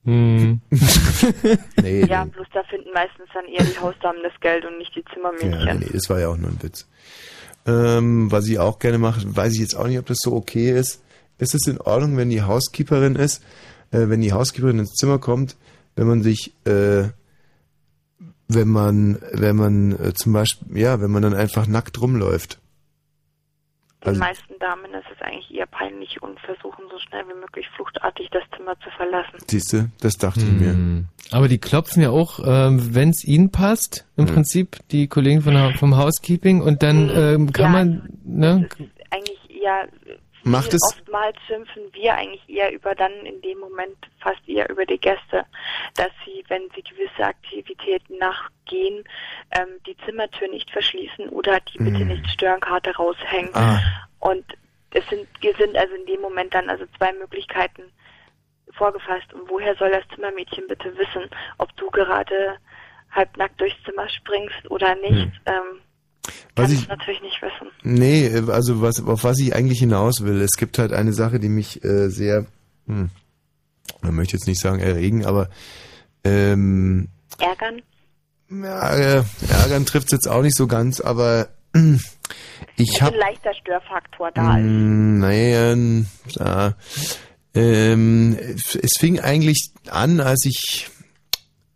Hm. 0.04 0.62
nee, 1.82 2.06
ja, 2.06 2.26
nee. 2.26 2.32
bloß 2.32 2.48
da 2.54 2.64
finden 2.64 2.90
meistens 2.94 3.28
dann 3.34 3.46
eher 3.46 3.64
die 3.64 3.80
Hausdamen 3.80 4.22
das 4.24 4.34
Geld 4.42 4.66
und 4.66 4.78
nicht 4.80 4.96
die 4.96 5.04
Zimmermädchen. 5.14 5.68
Ja, 5.68 5.74
nee, 5.76 5.90
das 5.92 6.10
war 6.10 6.20
ja 6.20 6.30
auch 6.30 6.38
nur 6.38 6.50
ein 6.50 6.62
Witz. 6.62 6.88
Ähm, 7.68 8.32
was 8.32 8.48
ich 8.48 8.58
auch 8.58 8.80
gerne 8.80 8.98
mache, 8.98 9.22
weiß 9.24 9.54
ich 9.54 9.60
jetzt 9.60 9.76
auch 9.76 9.86
nicht, 9.86 10.00
ob 10.00 10.08
das 10.08 10.18
so 10.20 10.34
okay 10.34 10.72
ist. 10.72 11.04
Ist 11.38 11.54
es 11.54 11.68
in 11.68 11.80
Ordnung, 11.80 12.18
wenn 12.18 12.30
die 12.30 12.42
Housekeeperin 12.42 13.16
ist, 13.16 13.44
äh, 13.92 14.10
wenn 14.10 14.22
die 14.22 14.34
Housekeeperin 14.34 14.80
ins 14.80 14.94
Zimmer 14.94 15.20
kommt, 15.20 15.56
wenn 15.96 16.08
man 16.08 16.24
sich, 16.24 16.54
äh, 16.66 17.10
wenn 18.48 18.68
man, 18.68 19.20
wenn 19.32 19.56
man 19.56 19.92
äh, 20.00 20.14
zum 20.14 20.34
Beispiel, 20.34 20.78
ja, 20.78 21.02
wenn 21.02 21.12
man 21.12 21.22
dann 21.22 21.34
einfach 21.34 21.68
nackt 21.68 22.02
rumläuft? 22.02 22.61
Den 24.04 24.10
Also- 24.10 24.20
meisten 24.20 24.54
Damen 24.60 24.86
ist 24.94 25.06
es 25.16 25.22
eigentlich 25.22 25.54
eher 25.54 25.68
peinlich 25.68 26.22
und 26.24 26.40
versuchen 26.40 26.86
so 26.92 26.98
schnell 27.00 27.24
wie 27.28 27.40
möglich 27.40 27.68
fluchtartig 27.76 28.30
das 28.32 28.42
Zimmer 28.58 28.76
zu 28.80 28.90
verlassen. 28.98 29.38
Siehst 29.48 29.74
du, 29.74 29.90
das 30.02 30.14
dachte 30.18 30.40
ich 30.40 30.52
mir. 30.52 30.72
Hm. 30.74 31.06
Aber 31.32 31.48
die 31.48 31.60
klopfen 31.60 32.02
ja 32.02 32.10
auch, 32.10 32.40
ähm, 32.44 32.96
wenn 32.96 33.10
es 33.10 33.24
ihnen 33.24 33.52
passt, 33.52 34.06
im 34.18 34.26
Hm. 34.28 34.34
Prinzip, 34.34 34.78
die 34.90 35.08
Kollegen 35.08 35.42
von, 35.42 35.54
der- 35.54 35.74
vom 35.78 35.98
Housekeeping. 35.98 36.62
Und 36.62 36.82
dann 36.82 37.10
ähm, 37.16 37.52
kann 37.54 37.64
Ja, 37.66 37.70
man, 37.70 38.10
ne? 38.26 38.68
Eigentlich 39.12 39.62
eher, 39.62 39.88
Macht 40.44 40.74
es- 40.74 40.82
oftmals 40.96 41.38
schimpfen 41.48 41.84
wir 41.94 42.16
eigentlich 42.16 42.48
eher 42.50 42.72
über 42.74 42.96
dann 42.96 43.12
in 43.26 43.42
dem 43.42 43.60
Moment 43.60 43.98
fast 44.20 44.48
eher 44.48 44.70
über 44.70 44.86
die 44.86 44.98
Gäste, 45.00 45.46
dass 45.96 46.10
sie, 46.26 46.44
wenn 46.48 46.64
sie 46.76 46.82
gewisse 46.84 47.24
Aktivitäten 47.26 48.18
nachgehen, 48.18 49.04
ähm, 49.52 49.68
die 49.86 49.96
Zimmertür 50.06 50.48
nicht 50.50 50.70
verschließen 50.72 51.30
oder 51.30 51.60
die 51.62 51.78
bitte 51.78 52.00
Hm. 52.00 52.08
nicht 52.08 52.28
Störenkarte 52.30 52.96
raushängen. 52.96 53.54
Ah. 53.56 53.80
Und 54.20 54.46
es 54.94 55.08
sind, 55.10 55.28
wir 55.42 55.54
sind 55.56 55.78
also 55.78 55.94
in 55.96 56.06
dem 56.06 56.22
Moment 56.22 56.54
dann 56.54 56.70
also 56.70 56.86
zwei 56.98 57.14
Möglichkeiten 57.14 57.84
vorgefasst. 58.74 59.34
Und 59.34 59.50
woher 59.50 59.76
soll 59.76 59.92
das 59.92 60.08
Zimmermädchen 60.16 60.66
bitte 60.68 60.98
wissen, 60.98 61.30
ob 61.58 61.76
du 61.78 61.90
gerade 61.92 62.58
halbnackt 63.12 63.60
durchs 63.60 63.82
Zimmer 63.84 64.08
springst 64.10 64.70
oder 64.72 64.96
nicht? 64.96 65.12
Hm. 65.14 65.32
Ähm, 65.46 65.82
Was 66.56 66.66
kann 66.68 66.74
ich- 66.76 66.82
ich 66.84 66.88
natürlich 66.88 67.22
nicht 67.22 67.42
wissen. 67.42 67.68
Nee, 67.84 68.32
also 68.52 68.82
was, 68.82 69.04
auf 69.04 69.24
was 69.24 69.40
ich 69.40 69.56
eigentlich 69.56 69.80
hinaus 69.80 70.22
will, 70.22 70.42
es 70.42 70.52
gibt 70.58 70.78
halt 70.78 70.94
eine 70.94 71.14
Sache, 71.14 71.40
die 71.40 71.50
mich 71.50 71.84
äh, 71.84 72.10
sehr, 72.10 72.46
hm, 72.88 73.10
man 74.02 74.16
möchte 74.16 74.34
jetzt 74.36 74.48
nicht 74.48 74.60
sagen 74.62 74.80
erregen, 74.80 75.26
aber 75.26 75.50
ähm, 76.24 77.08
Ärgern? 77.40 77.82
ja, 78.50 78.96
äh, 78.96 79.24
ärgern 79.50 79.86
trifft 79.86 80.12
jetzt 80.12 80.28
auch 80.28 80.42
nicht 80.44 80.56
so 80.56 80.68
ganz, 80.68 81.02
aber 81.02 81.50
ich 82.76 83.02
habe 83.02 83.14
ein 83.16 83.20
leichter 83.20 83.54
Störfaktor 83.56 84.30
da. 84.34 84.52
Also 84.54 84.68
Mm, 84.68 85.20
Naja, 85.20 85.72
n- 85.72 86.08
ja. 86.30 86.74
Ähm, 87.54 88.38
es 88.40 88.76
es 88.76 88.92
fing 89.00 89.20
eigentlich 89.20 89.72
an, 89.90 90.20
als 90.22 90.46
ich, 90.46 90.90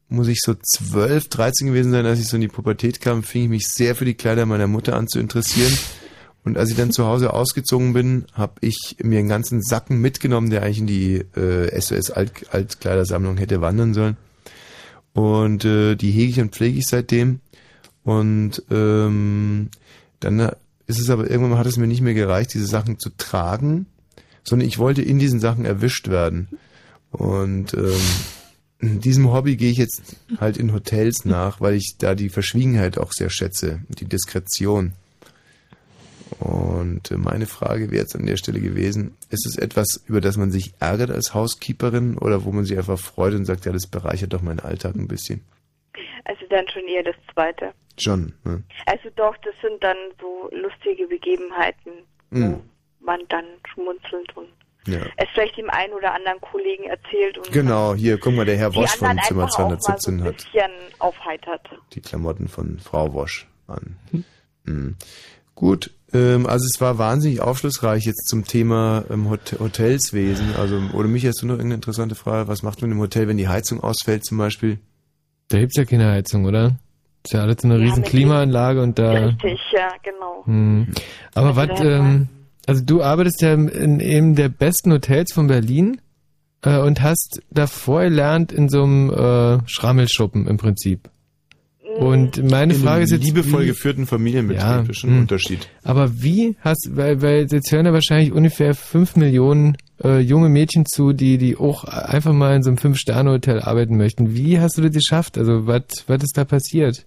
muss 0.09 0.27
ich 0.27 0.39
so 0.41 0.53
12, 0.53 1.29
13 1.29 1.67
gewesen 1.67 1.91
sein, 1.91 2.05
als 2.05 2.19
ich 2.19 2.27
so 2.27 2.35
in 2.35 2.41
die 2.41 2.47
Pubertät 2.47 3.01
kam, 3.01 3.23
fing 3.23 3.43
ich 3.43 3.49
mich 3.49 3.67
sehr 3.67 3.95
für 3.95 4.05
die 4.05 4.13
Kleider 4.13 4.45
meiner 4.45 4.67
Mutter 4.67 4.95
an 4.95 5.07
zu 5.07 5.19
interessieren. 5.19 5.75
Und 6.43 6.59
als 6.59 6.69
ich 6.69 6.77
dann 6.77 6.91
zu 6.91 7.05
Hause 7.07 7.33
ausgezogen 7.33 7.93
bin, 7.93 8.25
habe 8.33 8.53
ich 8.61 8.97
mir 9.01 9.17
einen 9.17 9.29
ganzen 9.29 9.63
Sacken 9.63 9.99
mitgenommen, 9.99 10.51
der 10.51 10.61
eigentlich 10.61 10.79
in 10.79 10.87
die 10.87 11.15
äh, 11.35 11.81
SOS 11.81 12.11
Alt 12.11 12.53
Altkleidersammlung 12.53 13.37
hätte 13.37 13.61
wandern 13.61 13.95
sollen. 13.95 14.15
Und 15.13 15.65
äh, 15.65 15.95
die 15.95 16.11
hege 16.11 16.29
ich 16.29 16.39
und 16.39 16.53
pflege 16.53 16.77
ich 16.77 16.85
seitdem. 16.85 17.39
Und 18.03 18.61
ähm, 18.69 19.69
dann 20.19 20.51
ist 20.85 20.99
es 20.99 21.09
aber 21.09 21.27
irgendwann 21.29 21.57
hat 21.57 21.65
es 21.65 21.77
mir 21.77 21.87
nicht 21.87 22.01
mehr 22.01 22.13
gereicht, 22.13 22.53
diese 22.53 22.67
Sachen 22.67 22.99
zu 22.99 23.09
tragen, 23.17 23.87
sondern 24.43 24.67
ich 24.67 24.77
wollte 24.77 25.01
in 25.01 25.17
diesen 25.17 25.39
Sachen 25.39 25.65
erwischt 25.65 26.09
werden. 26.09 26.49
Und 27.09 27.73
ähm, 27.73 28.01
diesem 28.81 29.31
Hobby 29.31 29.55
gehe 29.55 29.71
ich 29.71 29.77
jetzt 29.77 30.17
halt 30.39 30.57
in 30.57 30.73
Hotels 30.73 31.25
nach, 31.25 31.61
weil 31.61 31.75
ich 31.75 31.95
da 31.97 32.13
die 32.15 32.29
Verschwiegenheit 32.29 32.97
auch 32.97 33.11
sehr 33.13 33.29
schätze, 33.29 33.81
die 33.89 34.05
Diskretion. 34.05 34.93
Und 36.39 37.11
äh, 37.11 37.17
meine 37.17 37.45
Frage 37.45 37.91
wäre 37.91 38.01
jetzt 38.01 38.15
an 38.15 38.25
der 38.25 38.37
Stelle 38.37 38.59
gewesen, 38.59 39.15
ist 39.29 39.45
es 39.45 39.57
etwas, 39.57 40.03
über 40.07 40.21
das 40.21 40.37
man 40.37 40.51
sich 40.51 40.73
ärgert 40.79 41.11
als 41.11 41.33
Housekeeperin 41.33 42.17
oder 42.17 42.43
wo 42.43 42.51
man 42.51 42.65
sich 42.65 42.77
einfach 42.77 42.99
freut 42.99 43.33
und 43.35 43.45
sagt, 43.45 43.65
ja, 43.65 43.71
das 43.71 43.87
bereichert 43.87 44.33
doch 44.33 44.41
meinen 44.41 44.59
Alltag 44.59 44.95
ein 44.95 45.07
bisschen? 45.07 45.41
Also 46.25 46.41
dann 46.49 46.67
schon 46.67 46.83
eher 46.87 47.03
das 47.03 47.15
Zweite. 47.33 47.71
Schon, 47.97 48.33
ne? 48.43 48.63
Also 48.87 49.09
doch, 49.15 49.37
das 49.37 49.53
sind 49.61 49.81
dann 49.81 49.95
so 50.19 50.49
lustige 50.55 51.07
Begebenheiten, 51.07 51.91
Mhm. 52.31 52.59
man 52.99 53.19
dann 53.29 53.45
schmunzelt 53.71 54.35
und 54.35 54.47
Ja. 54.87 54.99
es 55.17 55.27
vielleicht 55.33 55.57
dem 55.57 55.69
einen 55.69 55.93
oder 55.93 56.13
anderen 56.13 56.39
Kollegen 56.41 56.83
erzählt 56.83 57.37
und 57.37 57.51
Genau, 57.51 57.95
hier, 57.95 58.19
guck 58.19 58.33
mal, 58.35 58.45
der 58.45 58.57
Herr 58.57 58.75
Wosch 58.75 58.91
von 58.95 59.17
Zimmer 59.23 59.43
einfach 59.45 59.59
auch 59.59 59.69
mal 59.69 59.79
so 59.79 59.85
217 59.87 60.13
ein 60.19 60.23
hat 60.25 60.35
bisschen 60.35 60.71
aufheitert. 60.99 61.61
die 61.93 62.01
Klamotten 62.01 62.47
von 62.47 62.79
Frau 62.79 63.13
Wosch 63.13 63.47
an. 63.67 63.97
Mhm. 64.65 64.95
Gut, 65.55 65.91
ähm, 66.13 66.45
also 66.45 66.65
es 66.65 66.79
war 66.81 66.97
wahnsinnig 66.97 67.41
aufschlussreich 67.41 68.05
jetzt 68.05 68.27
zum 68.27 68.45
Thema 68.45 69.05
ähm, 69.09 69.29
Hot 69.29 69.55
Hotelswesen. 69.59 70.55
Also, 70.55 70.81
oder 70.93 71.07
mich 71.07 71.25
hast 71.25 71.41
du 71.41 71.45
noch 71.45 71.53
irgendeine 71.53 71.75
interessante 71.75 72.15
Frage? 72.15 72.47
Was 72.47 72.61
macht 72.63 72.81
man 72.81 72.91
im 72.91 72.99
Hotel, 72.99 73.27
wenn 73.27 73.37
die 73.37 73.47
Heizung 73.47 73.81
ausfällt 73.83 74.25
zum 74.25 74.37
Beispiel? 74.37 74.79
Da 75.47 75.59
gibt's 75.59 75.77
ja 75.77 75.85
keine 75.85 76.11
Heizung, 76.11 76.45
oder? 76.45 76.75
Ist 77.23 77.33
ja 77.33 77.41
alles 77.41 77.57
so 77.61 77.67
eine 77.67 77.77
Ja, 77.77 77.83
riesen 77.85 78.03
Klimaanlage 78.03 78.81
und 78.81 78.99
da. 78.99 79.11
Richtig, 79.11 79.59
ja, 79.71 79.89
genau. 80.03 80.43
Hm. 80.45 80.87
Aber 81.33 81.55
was, 81.55 81.69
ähm, 81.81 82.27
also 82.67 82.83
du 82.83 83.01
arbeitest 83.01 83.41
ja 83.41 83.53
in 83.53 84.01
einem 84.01 84.35
der 84.35 84.49
besten 84.49 84.91
Hotels 84.91 85.33
von 85.33 85.47
Berlin 85.47 86.01
äh, 86.63 86.79
und 86.79 87.01
hast 87.01 87.41
davor 87.51 88.03
gelernt 88.03 88.51
in 88.51 88.69
so 88.69 88.83
einem 88.83 89.09
äh, 89.11 89.59
Schrammelschuppen 89.69 90.47
im 90.47 90.57
Prinzip. 90.57 91.09
Und 91.97 92.43
meine 92.51 92.73
In 92.73 92.79
Frage 92.81 93.03
ist 93.05 93.11
jetzt. 93.11 93.23
liebevoll 93.23 93.63
wie- 93.63 93.67
geführten 93.67 94.05
Familienbetrieb 94.05 94.61
Ja, 94.61 94.81
ist 94.81 94.97
schon 94.97 95.11
ein 95.11 95.13
hm. 95.13 95.21
Unterschied. 95.21 95.69
Aber 95.83 96.21
wie 96.21 96.57
hast, 96.59 96.89
weil, 96.91 97.21
weil 97.21 97.47
jetzt 97.49 97.71
hören 97.71 97.85
ja 97.85 97.93
wahrscheinlich 97.93 98.33
ungefähr 98.33 98.73
fünf 98.75 99.15
Millionen 99.15 99.77
äh, 100.03 100.19
junge 100.19 100.49
Mädchen 100.49 100.85
zu, 100.85 101.13
die, 101.13 101.37
die 101.37 101.55
auch 101.55 101.85
einfach 101.85 102.33
mal 102.33 102.53
in 102.53 102.63
so 102.63 102.69
einem 102.69 102.79
Fünf-Sterne-Hotel 102.79 103.61
arbeiten 103.61 103.95
möchten. 103.95 104.35
Wie 104.35 104.59
hast 104.59 104.77
du 104.77 104.81
das 104.81 104.91
geschafft? 104.91 105.37
Also 105.37 105.67
was, 105.67 105.83
was 106.07 106.21
ist 106.23 106.37
da 106.37 106.43
passiert? 106.43 107.05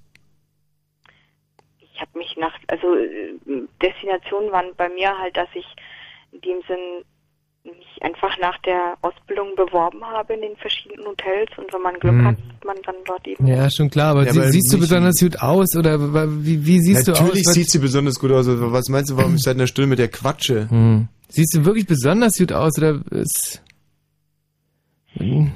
ich 1.93 2.01
habe 2.01 2.16
mich 2.18 2.35
nach, 2.39 2.55
also 2.68 2.86
Destinationen 3.82 4.50
waren 4.52 4.70
bei 4.76 4.88
mir 4.88 5.16
halt, 5.18 5.36
dass 5.36 5.48
ich 5.55 5.66
in 6.32 6.40
dem 6.42 6.60
Sinn 6.66 7.05
mich 7.64 8.02
einfach 8.02 8.38
nach 8.38 8.56
der 8.62 8.94
Ausbildung 9.02 9.55
beworben 9.55 10.02
habe 10.05 10.32
in 10.34 10.40
den 10.40 10.56
verschiedenen 10.56 11.05
Hotels 11.06 11.50
und 11.59 11.70
wenn 11.72 11.82
man 11.82 11.94
Glück 11.98 12.12
Hm. 12.14 12.26
hat, 12.26 12.36
ist 12.38 12.64
man 12.64 12.76
dann 12.86 12.94
dort 13.05 13.26
eben. 13.28 13.46
Ja, 13.46 13.68
schon 13.70 13.90
klar, 13.90 14.12
aber, 14.12 14.24
Ja, 14.24 14.32
sie, 14.32 14.40
aber 14.40 14.48
siehst 14.50 14.72
du 14.72 14.78
besonders 14.78 15.20
gut 15.20 15.40
aus 15.42 15.76
oder 15.76 15.98
wie, 16.00 16.64
wie 16.64 16.80
siehst 16.80 17.09
Natürlich 17.09 17.42
du 17.44 17.50
aus? 17.50 17.55
sieht 17.55 17.70
sie 17.70 17.78
besonders 17.78 18.18
gut 18.18 18.30
aus. 18.32 18.48
Also, 18.48 18.72
Was 18.72 18.88
meinst 18.88 19.10
du, 19.10 19.16
warum 19.16 19.34
ich 19.34 19.42
seit 19.42 19.56
einer 19.56 19.66
Stunde 19.66 19.88
mit 19.88 19.98
der 19.98 20.09
quatsche? 20.09 20.70
Hm. 20.70 21.09
Siehst 21.28 21.55
du 21.56 21.64
wirklich 21.66 21.86
besonders 21.86 22.38
gut 22.38 22.52
aus 22.52 22.78
oder 22.78 23.00
ist... 23.10 23.62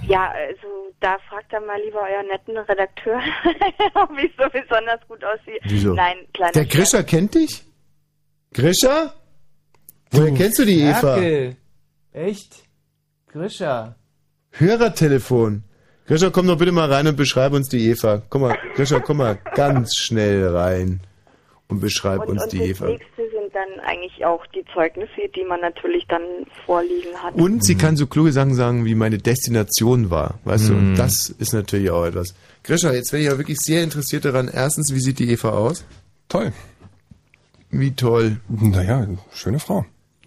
Ja, 0.07 0.31
also 0.33 0.67
da 1.01 1.17
fragt 1.29 1.53
dann 1.53 1.65
mal 1.67 1.81
lieber 1.85 2.01
euren 2.01 2.27
netten 2.27 2.59
Redakteur, 2.59 3.21
ob 3.95 4.11
ich 4.19 4.31
so 4.37 4.45
besonders 4.51 5.01
gut 5.09 5.23
aussehe. 5.25 5.59
Wieso? 5.65 5.95
Nein, 5.95 6.17
kleiner 6.35 6.53
Der 6.53 6.65
Grisha 6.67 7.03
kennt 7.05 7.35
dich? 7.37 7.63
Grisha? 8.53 9.13
Woher 10.11 10.33
kennst 10.35 10.59
du 10.59 10.65
die 10.65 10.81
Eva? 10.81 11.17
Merkel. 11.17 11.57
Echt? 12.13 12.55
Grisha. 13.29 13.97
Hörertelefon. 14.51 15.65
Grisha, 16.07 16.31
komm 16.31 16.47
doch 16.47 16.59
bitte 16.59 16.73
mal 16.73 16.93
rein 16.93 17.07
und 17.07 17.17
beschreib 17.17 17.53
uns 17.55 17.69
die 17.69 17.89
Eva. 17.89 18.23
Komm 18.29 18.43
mal, 18.43 18.59
Grisha, 18.75 19.01
komm 19.01 19.19
mal 19.19 19.39
ganz 19.55 19.95
schnell 19.97 20.49
rein 20.49 21.01
und 21.69 21.81
beschreib 21.81 22.21
Und, 22.23 22.29
uns 22.31 22.43
und 22.45 22.53
die 22.53 22.59
das 22.59 22.69
Eva. 22.69 22.87
nächste 22.89 23.23
sind 23.23 23.55
dann 23.55 23.81
eigentlich 23.87 24.25
auch 24.27 24.45
die 24.49 24.65
Zeugnisse, 24.75 25.29
die 25.35 25.45
man 25.45 25.61
natürlich 25.61 26.05
dann 26.09 26.23
vorliegen 26.67 27.15
hat. 27.23 27.35
Und 27.35 27.65
sie 27.65 27.77
kann 27.77 27.97
so 27.97 28.07
kluge 28.07 28.33
Sachen 28.33 28.55
sagen, 28.55 28.85
wie 28.85 28.95
meine 28.95 29.17
Destination 29.19 30.11
war. 30.11 30.39
Weißt 30.45 30.69
du, 30.69 30.73
Mhm. 30.75 30.91
und 30.91 30.95
das 30.97 31.31
ist 31.31 31.55
natürlich 31.55 31.91
auch 31.91 32.05
etwas. 32.05 32.35
Grisha, 32.65 32.93
jetzt 32.93 33.13
wäre 33.15 33.23
ich 33.23 33.31
auch 33.31 33.39
wirklich 33.39 33.59
sehr 33.61 33.83
interessiert 33.83 34.27
daran. 34.27 34.51
Erstens, 34.53 34.93
wie 34.93 35.01
sieht 35.01 35.19
die 35.19 35.31
Eva 35.31 35.51
aus? 35.51 35.85
Toll. 36.29 36.53
Wie 37.73 37.93
toll. 37.93 38.37
Naja, 38.49 39.09
schöne 39.33 39.59
Frau. 39.59 39.85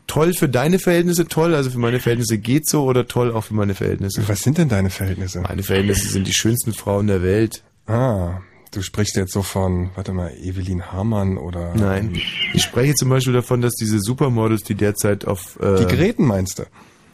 Toll 0.08 0.34
für 0.34 0.50
deine 0.50 0.78
Verhältnisse, 0.80 1.28
toll, 1.28 1.56
also 1.56 1.70
für 1.70 1.80
meine 1.80 2.00
Verhältnisse 2.00 2.38
geht 2.38 2.68
so 2.68 2.84
oder 2.84 3.08
toll 3.08 3.32
auch 3.32 3.46
für 3.46 3.54
meine 3.56 3.74
Verhältnisse? 3.74 4.28
Was 4.28 4.42
sind 4.42 4.58
denn 4.58 4.70
deine 4.70 4.90
Verhältnisse? 4.90 5.42
Meine 5.42 5.64
Verhältnisse 5.64 6.10
sind 6.10 6.28
die 6.28 6.34
schönsten 6.34 6.74
Frauen 6.74 7.08
der 7.08 7.24
Welt. 7.24 7.64
Ah, 7.88 8.40
du 8.72 8.82
sprichst 8.82 9.16
jetzt 9.16 9.32
so 9.34 9.42
von, 9.42 9.90
warte 9.96 10.14
mal, 10.14 10.32
Evelyn 10.42 10.92
Hamann 10.92 11.38
oder... 11.38 11.74
Nein. 11.76 12.20
Ich 12.54 12.64
spreche 12.64 12.94
zum 12.94 13.10
Beispiel 13.10 13.34
davon, 13.34 13.62
dass 13.62 13.74
diese 13.76 14.00
Supermodels, 14.00 14.64
die 14.64 14.76
derzeit 14.76 15.26
auf... 15.26 15.60
Äh, 15.62 15.86
Die 15.86 15.96
Greten 15.96 16.26
meinst 16.26 16.60
du? 16.60 16.64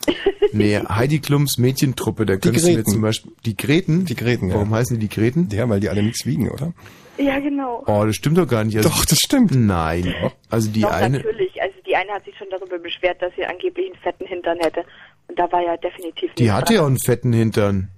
Nee, 0.54 0.78
Heidi 0.80 1.20
Klums 1.20 1.58
Mädchentruppe, 1.58 2.26
da 2.26 2.36
könntest 2.36 2.68
du 2.68 2.74
mir 2.74 2.84
zum 2.84 3.02
Beispiel... 3.02 3.32
Die 3.46 3.56
Greten? 3.56 4.04
Die 4.04 4.16
Greten, 4.16 4.50
ja. 4.50 4.56
Warum 4.56 4.74
heißen 4.74 5.00
die 5.00 5.08
die 5.08 5.14
Greten? 5.16 5.48
Ja, 5.50 5.70
weil 5.70 5.80
die 5.80 5.88
alle 5.88 6.04
nichts 6.04 6.26
wiegen, 6.26 6.50
oder? 6.50 6.74
Ja, 7.22 7.40
genau. 7.40 7.84
Oh, 7.88 8.04
das 8.06 8.16
stimmt 8.16 8.38
doch 8.38 8.48
gar 8.48 8.64
nicht. 8.64 8.78
Also, 8.78 8.90
Doch, 8.90 9.06
das 9.06 9.18
stimmt. 9.20 9.54
Nein. 9.54 10.14
Also 10.50 10.70
die 10.70 10.82
Doch, 10.82 10.92
eine... 10.92 11.18
natürlich. 11.18 11.62
Also 11.62 11.76
die 11.86 11.96
eine 11.96 12.12
hat 12.12 12.26
sich 12.26 12.38
schon 12.38 12.48
darüber 12.50 12.80
beschwert, 12.80 13.22
dass 13.22 13.34
sie 13.36 13.46
angeblich 13.46 13.88
einen 13.88 14.02
fetten 14.02 14.26
Hintern 14.26 14.58
hätte. 14.60 14.84
Und 15.28 15.38
da 15.38 15.52
war 15.52 15.62
ja 15.62 15.78
definitiv 15.78 16.34
Die 16.36 16.52
hatte 16.52 16.76
ja 16.76 16.82
auch 16.82 16.88
einen 16.88 17.00
fetten 17.00 17.34
Hintern. 17.34 17.90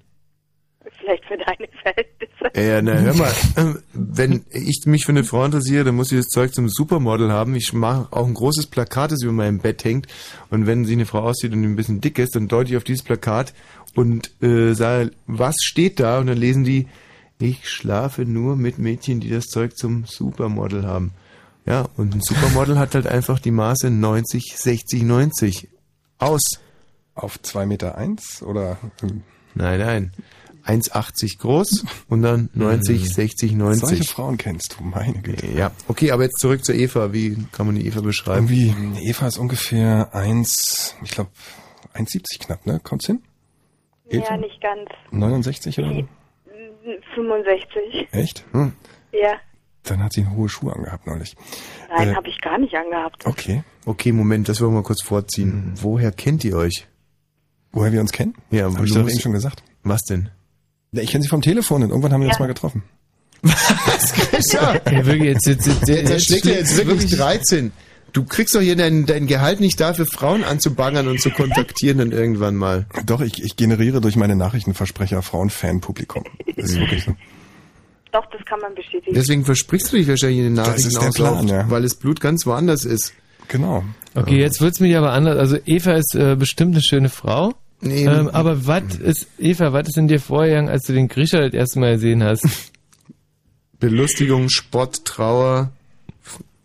Vielleicht 1.00 1.26
für 1.26 1.38
deine 1.38 1.68
Verhältnisse. 1.82 2.70
Ja, 2.70 2.82
na 2.82 2.94
hör 2.94 3.14
mal, 3.14 3.34
wenn 3.94 4.45
ich 4.52 4.82
mich 4.86 5.06
für 5.06 5.12
eine 5.12 5.24
Frau 5.24 5.44
interessiere, 5.45 5.86
dann 5.86 5.95
muss 5.95 6.12
ich 6.12 6.18
das 6.18 6.28
Zeug 6.28 6.54
zum 6.54 6.70
Supermodel 6.70 7.32
haben. 7.32 7.56
Ich 7.56 7.74
mache 7.74 8.08
auch 8.12 8.28
ein 8.28 8.34
großes 8.34 8.68
Plakat, 8.68 9.12
das 9.12 9.24
über 9.24 9.32
meinem 9.32 9.60
Bett 9.60 9.84
hängt. 9.84 10.08
Und 10.50 10.68
wenn 10.68 10.86
sie 10.86 10.94
eine 10.94 11.06
Frau 11.06 11.22
aussieht 11.22 11.54
und 11.54 11.64
ein 11.64 11.76
bisschen 11.76 12.02
dick 12.02 12.20
ist, 12.20 12.36
dann 12.36 12.48
deute 12.48 12.72
ich 12.72 12.78
auf 12.78 12.84
dieses 12.84 13.04
Plakat 13.04 13.54
und 13.95 14.32
äh, 14.41 14.74
sage, 14.74 15.12
was 15.28 15.56
steht 15.62 16.00
da? 16.00 16.20
Und 16.20 16.28
dann 16.28 16.38
lesen 16.38 16.64
die, 16.64 16.88
ich 17.39 17.69
schlafe 17.69 18.26
nur 18.26 18.55
mit 18.55 18.80
Mädchen, 18.80 19.19
die 19.19 19.30
das 19.30 19.45
Zeug 19.45 19.77
zum 19.77 20.05
Supermodel 20.05 20.85
haben. 20.85 21.11
Ja, 21.65 21.88
und 21.97 22.14
ein 22.14 22.22
Supermodel 22.22 22.77
hat 22.77 22.95
halt 22.95 23.07
einfach 23.07 23.39
die 23.39 23.51
Maße 23.51 23.89
90, 23.89 24.55
60, 24.55 25.03
90. 25.03 25.69
Aus. 26.19 26.41
Auf 27.15 27.41
2 27.41 27.65
Meter 27.65 27.97
eins 27.97 28.41
oder? 28.43 28.77
Nein, 29.53 29.80
nein. 29.80 30.14
1,80 30.65 31.39
groß 31.39 31.85
und 32.07 32.22
dann 32.22 32.49
90, 32.53 33.14
60, 33.14 33.51
90. 33.51 33.88
Solche 33.88 34.03
Frauen 34.05 34.38
kennst 34.38 34.77
du, 34.80 34.84
meine 34.84 35.22
Güte. 35.22 35.47
Ja, 35.47 35.72
okay, 35.89 36.11
aber 36.11 36.23
jetzt 36.23 36.39
zurück 36.39 36.64
zur 36.64 36.76
Eva. 36.76 37.11
Wie 37.11 37.38
kann 37.51 37.65
man 37.65 37.76
die 37.76 37.85
Eva 37.85 37.99
beschreiben? 37.99 38.47
Irgendwie, 38.47 39.05
Eva 39.10 39.27
ist 39.27 39.38
ungefähr 39.38 40.15
1, 40.15 40.95
ich 41.03 41.11
glaube 41.11 41.31
1,70 41.95 42.39
knapp, 42.39 42.65
ne? 42.65 42.80
Kommt's 42.81 43.07
hin? 43.07 43.22
Ja, 44.10 44.38
nicht 44.38 44.61
ganz. 44.61 44.89
69 45.11 45.80
oder 45.80 45.93
so? 45.93 46.07
65. 47.15 48.07
Echt? 48.11 48.43
Hm. 48.51 48.73
Ja. 49.11 49.34
Dann 49.84 50.01
hat 50.03 50.14
sie 50.14 50.26
hohe 50.27 50.47
Schuhe 50.49 50.73
angehabt 50.73 51.07
neulich. 51.07 51.35
Nein, 51.89 52.10
Äh, 52.10 52.15
habe 52.15 52.30
ich 52.30 52.39
gar 52.41 52.57
nicht 52.57 52.73
angehabt. 52.73 53.26
Okay. 53.26 53.64
Okay, 53.85 54.11
Moment, 54.14 54.47
das 54.47 54.61
wollen 54.61 54.72
wir 54.72 54.77
mal 54.77 54.84
kurz 54.84 55.03
vorziehen. 55.03 55.73
Woher 55.76 56.11
kennt 56.11 56.43
ihr 56.45 56.55
euch? 56.55 56.88
Woher 57.73 57.91
wir 57.91 57.99
uns 58.01 58.11
kennen? 58.11 58.34
Ja, 58.51 58.65
Habe 58.73 58.85
ich 58.85 58.93
doch 58.93 59.07
eben 59.07 59.19
schon 59.19 59.34
gesagt. 59.34 59.64
Was 59.84 60.01
denn? 60.03 60.30
Ja, 60.93 61.01
ich 61.01 61.11
kenne 61.11 61.23
sie 61.23 61.27
vom 61.30 61.41
Telefon 61.41 61.84
und 61.84 61.89
irgendwann 61.89 62.14
haben 62.14 62.22
wir 62.22 62.30
uns 62.30 62.39
mal 62.39 62.47
getroffen. 62.47 62.84
Ja, 64.51 64.76
Ja, 64.89 65.05
wirklich, 65.05 65.23
jetzt, 65.34 65.47
jetzt, 65.47 65.68
jetzt, 65.68 65.88
der, 65.88 66.03
der 66.03 66.19
schlägt 66.19 66.45
ja 66.45 66.53
jetzt 66.53 66.77
wirklich 66.77 67.11
13. 67.11 67.72
Du 68.14 68.23
kriegst 68.23 68.53
doch 68.53 68.61
hier 68.61 68.76
dein, 68.76 69.07
dein 69.07 69.26
Gehalt 69.26 69.60
nicht 69.60 69.80
dafür, 69.80 70.06
Frauen 70.06 70.44
anzubangern 70.44 71.07
und 71.07 71.19
zu 71.19 71.31
kontaktieren 71.31 71.98
dann 71.98 72.11
irgendwann 72.11 72.56
mal. 72.56 72.85
Doch, 73.06 73.22
ich, 73.22 73.44
ich 73.44 73.56
generiere 73.56 74.02
durch 74.02 74.15
meine 74.15 74.35
Nachrichtenversprecher 74.35 75.23
Frauen-Fan-Publikum. 75.23 76.23
Das 76.56 76.69
ist 76.69 76.80
wirklich 76.80 77.03
so. 77.06 77.15
Doch, 78.11 78.26
das 78.27 78.45
kann 78.45 78.60
man 78.60 78.76
bestätigen. 78.76 79.15
Deswegen 79.15 79.44
versprichst 79.44 79.91
du 79.91 79.98
dich 79.98 80.07
wahrscheinlich 80.07 80.38
in 80.38 80.44
den 80.44 80.56
Das 80.56 80.68
Nachrichten 80.68 80.90
ist 80.90 81.02
der 81.02 81.10
Plan, 81.10 81.48
ja. 81.48 81.69
weil 81.72 81.81
das 81.81 81.95
Blut 81.95 82.22
ganz 82.22 82.45
woanders 82.45 82.85
ist. 82.85 83.14
Genau. 83.48 83.84
Okay, 84.14 84.40
jetzt 84.40 84.61
wird's 84.61 84.80
mich 84.80 84.95
aber 84.95 85.11
anders. 85.11 85.38
Also 85.40 85.57
Eva 85.65 85.94
ist 85.94 86.14
äh, 86.14 86.35
bestimmt 86.35 86.76
eine 86.76 86.84
schöne 86.84 87.10
Frau. 87.10 87.53
Nee, 87.81 88.06
Ähm, 88.06 88.30
aber 88.30 88.68
was 88.68 88.95
ist, 88.98 89.27
Eva, 89.40 89.73
was 89.73 89.88
ist 89.88 89.98
in 89.98 90.07
dir 90.07 90.19
vorgegangen, 90.19 90.69
als 90.69 90.84
du 90.85 90.94
den 90.94 91.07
Grisha 91.07 91.40
das 91.40 91.53
erste 91.53 91.80
Mal 91.80 91.95
gesehen 91.95 92.23
hast? 92.23 92.48
Belustigung, 93.80 94.49
Spott, 94.49 95.03
Trauer, 95.03 95.72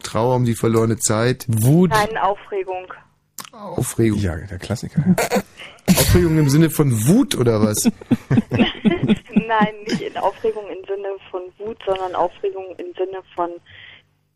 Trauer 0.08 0.36
um 0.36 0.44
die 0.44 0.54
verlorene 0.54 0.96
Zeit, 0.96 1.44
Wut. 1.48 1.90
Nein, 1.90 2.16
Aufregung. 2.16 2.86
Aufregung. 3.52 4.18
Ja, 4.20 4.36
der 4.36 4.58
Klassiker. 4.58 5.02
Aufregung 5.88 6.38
im 6.38 6.48
Sinne 6.48 6.70
von 6.70 7.06
Wut 7.06 7.34
oder 7.36 7.60
was? 7.62 7.76
Nein, 8.50 9.74
nicht 9.86 10.00
in 10.02 10.16
Aufregung 10.16 10.64
im 10.68 10.84
Sinne 10.86 11.08
von 11.30 11.40
Wut, 11.58 11.78
sondern 11.86 12.14
Aufregung 12.14 12.64
im 12.78 12.86
Sinne 12.96 13.18
von, 13.34 13.50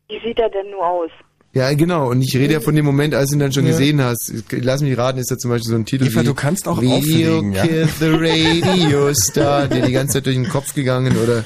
wie 0.09 0.19
sieht 0.27 0.39
er 0.39 0.49
denn 0.49 0.71
nur 0.71 0.85
aus? 0.85 1.09
Ja, 1.53 1.71
genau. 1.75 2.09
Und 2.09 2.21
ich 2.23 2.35
rede 2.35 2.53
ja 2.53 2.59
von 2.61 2.75
dem 2.75 2.85
Moment, 2.85 3.13
als 3.13 3.29
du 3.29 3.35
ihn 3.35 3.39
dann 3.39 3.51
schon 3.53 3.65
Ja. 3.65 3.71
gesehen 3.71 4.01
hast. 4.01 4.33
Lass 4.51 4.81
mich 4.81 4.97
raten, 4.97 5.19
ist 5.19 5.29
da 5.29 5.37
zum 5.37 5.51
Beispiel 5.51 5.69
so 5.69 5.75
ein 5.75 5.85
Titel 5.85 6.07
Eva, 6.07 6.21
wie 6.21 6.25
du 6.25 6.33
kannst 6.33 6.67
auch 6.67 6.81
Video 6.81 6.95
auflegen, 6.97 7.53
ja. 7.53 7.63
Kill 7.65 7.87
the 7.99 8.09
Radio 8.09 9.13
Star, 9.13 9.67
dir 9.67 9.81
die 9.83 9.91
ganze 9.91 10.13
Zeit 10.13 10.25
durch 10.25 10.35
den 10.35 10.49
Kopf 10.49 10.73
gegangen 10.73 11.15
oder 11.17 11.45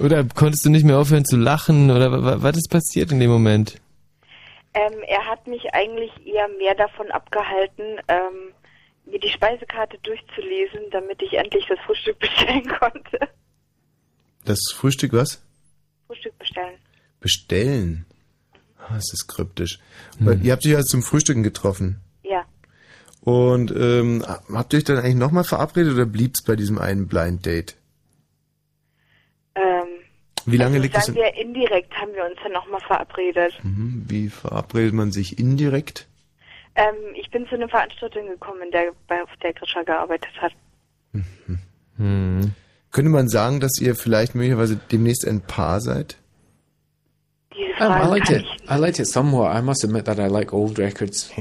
Oder 0.00 0.24
konntest 0.24 0.64
du 0.64 0.70
nicht 0.70 0.84
mehr 0.84 0.98
aufhören 0.98 1.24
zu 1.24 1.36
lachen? 1.36 1.90
Oder 1.90 2.10
wa- 2.12 2.22
wa- 2.24 2.42
was 2.42 2.56
ist 2.56 2.70
passiert 2.70 3.12
in 3.12 3.20
dem 3.20 3.30
Moment? 3.30 3.80
Ähm, 4.74 4.92
er 5.06 5.24
hat 5.26 5.46
mich 5.46 5.72
eigentlich 5.72 6.10
eher 6.26 6.48
mehr 6.58 6.74
davon 6.74 7.10
abgehalten, 7.12 7.84
ähm, 8.08 8.52
mir 9.06 9.20
die 9.20 9.28
Speisekarte 9.28 9.98
durchzulesen, 10.02 10.80
damit 10.90 11.22
ich 11.22 11.34
endlich 11.34 11.64
das 11.68 11.78
Frühstück 11.86 12.18
bestellen 12.20 12.66
konnte. 12.80 13.18
das 14.44 14.58
Frühstück 14.74 15.12
was? 15.12 15.40
Frühstück 16.08 16.36
bestellen. 16.38 16.78
Bestellen. 17.20 18.06
Ah, 18.78 18.94
das 18.96 19.12
ist 19.12 19.28
kryptisch. 19.28 19.78
Weil 20.18 20.44
Ihr 20.44 20.52
habt 20.52 20.66
euch 20.66 20.74
also 20.76 20.88
zum 20.88 21.02
Frühstücken 21.02 21.42
getroffen. 21.42 22.00
Ja. 22.22 22.44
Und 23.20 23.70
ähm, 23.70 24.24
habt 24.52 24.72
ihr 24.74 24.78
euch 24.78 24.84
dann 24.84 24.98
eigentlich 24.98 25.14
nochmal 25.14 25.44
verabredet 25.44 25.94
oder 25.94 26.04
blieb's 26.04 26.42
bei 26.42 26.56
diesem 26.56 26.78
einen 26.78 27.06
Blind 27.08 27.46
Date? 27.46 27.76
Ähm, 29.54 29.86
Wie 30.46 30.56
lange 30.56 30.76
also 30.76 30.82
liegt 30.82 30.96
es 30.96 31.06
sagen 31.06 31.18
in, 31.18 31.24
wir 31.24 31.34
indirekt 31.34 31.92
haben 31.94 32.12
wir 32.14 32.24
uns 32.24 32.36
dann 32.42 32.52
nochmal 32.52 32.80
verabredet. 32.80 33.54
Mhm, 33.62 34.04
Wie 34.08 34.28
verabredet 34.28 34.94
man 34.94 35.12
sich 35.12 35.38
indirekt? 35.38 36.06
Ähm, 36.76 36.94
ich 37.14 37.30
bin 37.30 37.46
zu 37.46 37.54
einer 37.54 37.68
Veranstaltung 37.68 38.26
gekommen, 38.26 38.62
in 38.64 38.70
der, 38.72 38.92
bei, 39.06 39.22
auf 39.22 39.30
der 39.42 39.52
Grisha 39.52 39.82
gearbeitet 39.82 40.32
hat. 40.40 40.52
Hm. 41.96 42.52
Könnte 42.90 43.10
man 43.10 43.28
sagen, 43.28 43.60
dass 43.60 43.80
ihr 43.80 43.94
vielleicht 43.94 44.34
möglicherweise 44.34 44.76
demnächst 44.90 45.26
ein 45.26 45.40
Paar 45.40 45.80
seid? 45.80 46.16
Um, 47.78 47.92
I 47.92 48.06
liked 48.06 48.30
it. 48.30 48.44
I 48.68 48.76
liked 48.76 48.98
it 48.98 49.06
somewhat. 49.06 49.54
I 49.56 49.62
must 49.62 49.84
admit 49.84 50.06
that 50.06 50.18
I 50.18 50.26
like 50.26 50.52
old 50.52 50.78
records. 50.78 51.30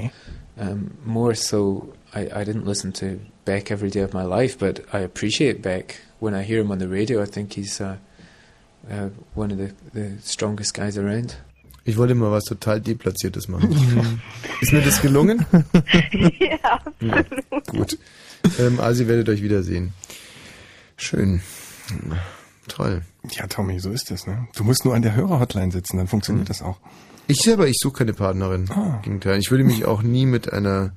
Um, 0.55 0.91
more 1.03 1.33
so, 1.33 1.95
I, 2.13 2.29
I 2.41 2.43
didn't 2.43 2.67
listen 2.67 2.93
to 2.93 3.19
Beck 3.43 3.71
every 3.71 3.89
day 3.89 4.01
of 4.01 4.13
my 4.13 4.21
life, 4.21 4.59
but 4.59 4.81
I 4.93 4.99
appreciate 4.99 5.63
Beck. 5.63 5.99
When 6.23 6.33
I 6.33 6.43
hear 6.43 6.61
him 6.61 6.71
on 6.71 6.79
the 6.79 6.87
radio, 6.87 7.21
I 7.21 7.25
think 7.25 7.51
he's 7.51 7.81
uh, 7.81 7.97
uh, 8.89 9.09
one 9.35 9.51
of 9.51 9.57
the, 9.57 9.73
the 9.93 10.17
strongest 10.23 10.73
guys 10.73 10.97
around. 10.97 11.35
Ich 11.83 11.97
wollte 11.97 12.15
mal 12.15 12.31
was 12.31 12.45
total 12.45 12.79
Deplatziertes 12.79 13.49
machen. 13.49 14.21
Ist 14.61 14.71
mir 14.71 14.81
das 14.81 15.01
gelungen? 15.01 15.45
ja, 16.39 16.79
Ja, 17.01 17.25
gut. 17.67 17.97
Ähm, 18.57 18.79
also 18.79 19.03
ihr 19.03 19.09
werdet 19.09 19.27
euch 19.27 19.41
wiedersehen. 19.41 19.91
Schön. 20.95 21.41
Toll. 22.69 23.01
Ja, 23.31 23.47
Tommy, 23.47 23.79
so 23.79 23.91
ist 23.91 24.09
es, 24.09 24.25
ne? 24.25 24.47
Du 24.55 24.63
musst 24.63 24.85
nur 24.85 24.95
an 24.95 25.01
der 25.01 25.15
Hörerhotline 25.15 25.71
sitzen, 25.71 25.97
dann 25.97 26.07
funktioniert 26.07 26.45
mhm. 26.45 26.47
das 26.47 26.61
auch. 26.61 26.77
Ich 27.27 27.39
selber, 27.39 27.67
ich 27.67 27.75
suche 27.81 27.97
keine 27.97 28.13
Partnerin. 28.13 28.69
Ah. 28.69 29.01
Gegenteil. 29.03 29.39
Ich 29.39 29.51
würde 29.51 29.65
mich 29.65 29.83
auch 29.83 30.03
nie 30.03 30.25
mit 30.25 30.53
einer 30.53 30.93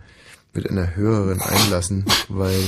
mit 0.55 0.71
einer 0.71 0.95
Hörerin 0.95 1.41
einlassen, 1.41 2.05
weil 2.29 2.61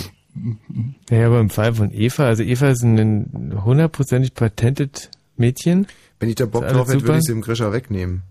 ja, 1.11 1.27
aber 1.27 1.41
im 1.41 1.51
Fall 1.51 1.75
von 1.75 1.93
Eva, 1.93 2.27
also 2.27 2.43
Eva 2.43 2.71
ist 2.71 2.83
ein 2.83 3.53
hundertprozentig 3.65 4.35
patented 4.35 5.11
Mädchen. 5.37 5.87
Wenn 6.21 6.29
ich 6.29 6.35
da 6.35 6.47
Bock 6.47 6.67
drauf 6.67 6.89
hätte, 6.89 7.03
würde 7.03 7.19
ich 7.19 7.25
sie 7.25 7.33
im 7.33 7.41
Grisha 7.41 7.73
wegnehmen. 7.73 8.23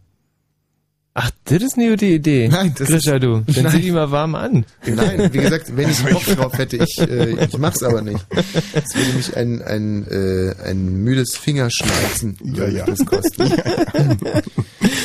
Ach, 1.19 1.31
das 1.45 1.63
ist 1.63 1.77
eine 1.77 1.89
gute 1.89 2.05
Idee. 2.05 2.47
Nein, 2.51 2.75
das 2.77 2.89
Grisha, 2.89 3.15
ist, 3.15 3.23
du. 3.23 3.43
Dann 3.47 3.71
zieh 3.71 3.81
die 3.81 3.91
mal 3.91 4.11
warm 4.11 4.35
an. 4.35 4.65
Nein, 4.85 5.33
wie 5.33 5.39
gesagt, 5.39 5.71
wenn 5.75 5.89
ich 5.89 6.03
Bock 6.03 6.23
drauf 6.23 6.57
hätte, 6.57 6.77
ich, 6.77 6.99
äh, 6.99 7.43
ich 7.43 7.57
mach's 7.57 7.81
aber 7.81 8.03
nicht. 8.03 8.23
Es 8.73 8.95
würde 8.95 9.13
mich 9.13 9.35
ein, 9.35 9.63
ein, 9.63 10.07
äh, 10.07 10.53
ein 10.63 11.03
müdes 11.03 11.35
Fingerschnalzen 11.35 12.37
ja, 12.43 12.67
ja. 12.67 12.85
das 12.85 13.03
kosten. 13.03 13.51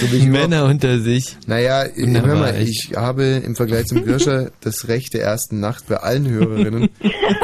so 0.00 0.26
Männer 0.26 0.64
unter 0.66 1.00
sich. 1.00 1.36
Naja, 1.46 1.86
Wunderbar, 1.96 2.30
hör 2.30 2.36
mal, 2.36 2.62
ich 2.62 2.92
habe 2.96 3.42
im 3.44 3.56
Vergleich 3.56 3.86
zum 3.86 4.04
Grisha 4.04 4.48
das 4.60 4.88
Recht 4.88 5.14
der 5.14 5.22
ersten 5.22 5.60
Nacht 5.60 5.88
bei 5.88 5.96
allen 5.96 6.28
Hörerinnen. 6.28 6.88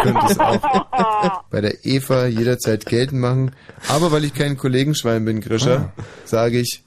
könnte 0.03 0.21
es 0.29 0.39
auch 0.39 1.43
bei 1.51 1.61
der 1.61 1.85
Eva 1.85 2.27
jederzeit 2.27 2.87
geltend 2.87 3.21
machen. 3.21 3.53
Aber 3.89 4.13
weil 4.13 4.25
ich 4.25 4.35
kein 4.35 4.57
Kollegenschwein 4.57 5.25
bin, 5.25 5.41
Grisha, 5.41 5.93
ah. 5.97 6.03
sage 6.25 6.61
ich, 6.61 6.83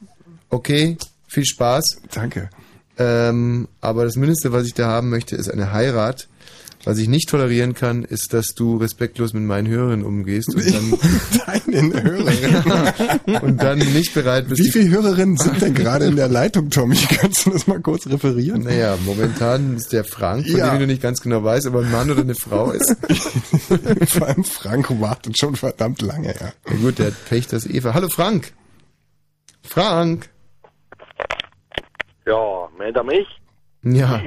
okay, 0.49 0.97
viel 1.27 1.45
Spaß. 1.45 2.01
Danke. 2.13 2.49
Ähm, 2.97 3.67
aber 3.79 4.05
das 4.05 4.15
Mindeste, 4.15 4.51
was 4.51 4.67
ich 4.67 4.73
da 4.73 4.87
haben 4.87 5.09
möchte, 5.09 5.35
ist 5.35 5.49
eine 5.49 5.71
Heirat. 5.71 6.27
Was 6.83 6.97
ich 6.97 7.07
nicht 7.07 7.29
tolerieren 7.29 7.75
kann, 7.75 8.03
ist, 8.03 8.33
dass 8.33 8.47
du 8.55 8.77
respektlos 8.77 9.33
mit 9.33 9.43
meinen 9.43 9.67
Hörern 9.67 10.03
umgehst 10.03 10.55
und 10.55 10.65
dann 10.65 10.99
deinen 11.69 11.93
Hörern 12.03 13.41
und 13.43 13.61
dann 13.61 13.77
nicht 13.77 14.13
bereit 14.15 14.47
bist. 14.47 14.63
Wie 14.63 14.71
viele 14.71 14.89
Hörerinnen 14.89 15.37
sind 15.37 15.61
denn 15.61 15.75
gerade 15.75 16.05
in 16.05 16.15
der 16.15 16.27
Leitung, 16.27 16.71
Tommy? 16.71 16.95
Kannst 16.95 17.45
du 17.45 17.51
das 17.51 17.67
mal 17.67 17.79
kurz 17.81 18.07
referieren? 18.07 18.63
Naja, 18.63 18.97
momentan 19.05 19.75
ist 19.75 19.93
der 19.93 20.03
Frank, 20.03 20.47
von 20.47 20.57
ja. 20.57 20.69
dem 20.69 20.75
ich 20.75 20.79
noch 20.81 20.87
nicht 20.87 21.01
ganz 21.03 21.21
genau 21.21 21.43
weiß, 21.43 21.67
ob 21.67 21.75
er 21.75 21.81
ein 21.81 21.91
Mann 21.91 22.09
oder 22.09 22.21
eine 22.21 22.35
Frau 22.35 22.71
ist. 22.71 22.95
Vor 24.07 24.27
allem 24.27 24.43
Frank 24.43 24.89
wartet 24.99 25.37
schon 25.37 25.55
verdammt 25.55 26.01
lange, 26.01 26.33
ja. 26.39 26.51
Na 26.67 26.75
gut, 26.81 26.97
der 26.97 27.07
hat 27.07 27.25
Pech, 27.29 27.47
dass 27.47 27.67
Eva. 27.67 27.93
Hallo 27.93 28.09
Frank! 28.09 28.53
Frank! 29.63 30.29
Ja, 32.25 32.69
meint 32.77 32.95
er 32.95 33.03
mich? 33.03 33.27
Ja. 33.83 34.21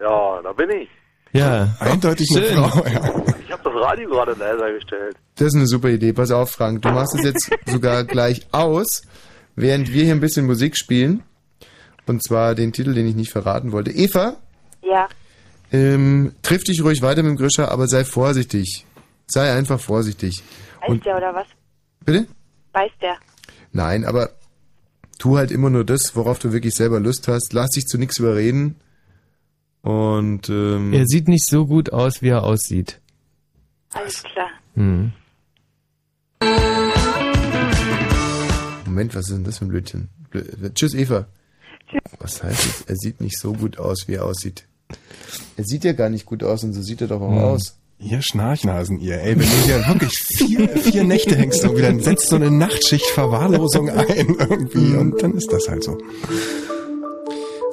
ja, 0.00 0.42
da 0.42 0.52
bin 0.52 0.70
ich. 0.70 0.88
Ja, 1.34 1.76
eindeutig 1.80 2.28
eine 2.36 2.46
Frau, 2.46 2.86
ja. 2.86 3.00
Ich 3.44 3.50
habe 3.50 3.62
das 3.64 3.74
Radio 3.74 4.08
gerade 4.08 4.32
leiser 4.34 4.72
gestellt. 4.72 5.16
Das 5.34 5.48
ist 5.48 5.56
eine 5.56 5.66
super 5.66 5.88
Idee. 5.88 6.12
Pass 6.12 6.30
auf, 6.30 6.52
Frank. 6.52 6.82
Du 6.82 6.90
machst 6.90 7.16
es 7.16 7.24
jetzt 7.24 7.50
sogar 7.66 8.04
gleich 8.04 8.46
aus, 8.52 9.02
während 9.56 9.92
wir 9.92 10.04
hier 10.04 10.14
ein 10.14 10.20
bisschen 10.20 10.46
Musik 10.46 10.76
spielen. 10.76 11.24
Und 12.06 12.22
zwar 12.22 12.54
den 12.54 12.72
Titel, 12.72 12.94
den 12.94 13.08
ich 13.08 13.16
nicht 13.16 13.32
verraten 13.32 13.72
wollte. 13.72 13.90
Eva? 13.90 14.36
Ja. 14.82 15.08
Ähm, 15.72 16.36
triff 16.42 16.62
dich 16.62 16.84
ruhig 16.84 17.02
weiter 17.02 17.24
mit 17.24 17.30
dem 17.30 17.36
Grischer, 17.36 17.72
aber 17.72 17.88
sei 17.88 18.04
vorsichtig. 18.04 18.86
Sei 19.26 19.52
einfach 19.52 19.80
vorsichtig. 19.80 20.40
Weiß 20.86 21.00
der 21.00 21.16
oder 21.16 21.34
was? 21.34 21.46
Bitte? 22.04 22.28
Weiß 22.72 22.92
der. 23.02 23.16
Nein, 23.72 24.04
aber 24.04 24.30
tu 25.18 25.36
halt 25.36 25.50
immer 25.50 25.70
nur 25.70 25.84
das, 25.84 26.14
worauf 26.14 26.38
du 26.38 26.52
wirklich 26.52 26.76
selber 26.76 27.00
Lust 27.00 27.26
hast. 27.26 27.52
Lass 27.52 27.70
dich 27.70 27.86
zu 27.86 27.98
nichts 27.98 28.20
überreden. 28.20 28.76
Und 29.84 30.48
ähm, 30.48 30.94
er 30.94 31.06
sieht 31.06 31.28
nicht 31.28 31.46
so 31.46 31.66
gut 31.66 31.92
aus, 31.92 32.22
wie 32.22 32.28
er 32.28 32.42
aussieht. 32.42 33.00
Alles 33.92 34.22
klar. 34.22 34.48
Hm. 34.74 35.12
Moment, 38.86 39.14
was 39.14 39.28
ist 39.28 39.34
denn 39.34 39.44
das 39.44 39.58
für 39.58 39.66
ein 39.66 39.68
Blödchen? 39.68 40.08
Blö 40.30 40.42
Tschüss, 40.74 40.94
Eva. 40.94 41.26
Tschüss. 41.90 42.00
Was 42.18 42.42
heißt 42.42 42.66
das? 42.66 42.82
Er 42.88 42.96
sieht 42.96 43.20
nicht 43.20 43.38
so 43.38 43.52
gut 43.52 43.78
aus, 43.78 44.08
wie 44.08 44.14
er 44.14 44.24
aussieht. 44.24 44.64
Er 45.58 45.64
sieht 45.64 45.84
ja 45.84 45.92
gar 45.92 46.08
nicht 46.08 46.24
gut 46.24 46.42
aus 46.42 46.64
und 46.64 46.72
so 46.72 46.80
sieht 46.80 47.02
er 47.02 47.08
doch 47.08 47.20
auch 47.20 47.30
hm. 47.30 47.38
aus. 47.38 47.76
Ihr 47.98 48.22
Schnarchnasen, 48.22 49.00
ihr. 49.00 49.20
Ey, 49.20 49.38
wenn 49.38 49.46
du 49.46 49.56
hier 49.66 49.86
wirklich 49.86 50.18
vier, 50.18 50.68
vier 50.68 51.04
Nächte 51.04 51.36
hängst 51.36 51.62
irgendwie, 51.62 51.82
dann 51.82 52.00
setzt 52.00 52.28
so 52.28 52.36
eine 52.36 52.50
Nachtschicht 52.50 53.06
Verwahrlosung 53.06 53.90
ein 53.90 54.36
irgendwie 54.38 54.96
und 54.96 55.22
dann 55.22 55.34
ist 55.34 55.52
das 55.52 55.68
halt 55.68 55.84
so. 55.84 55.98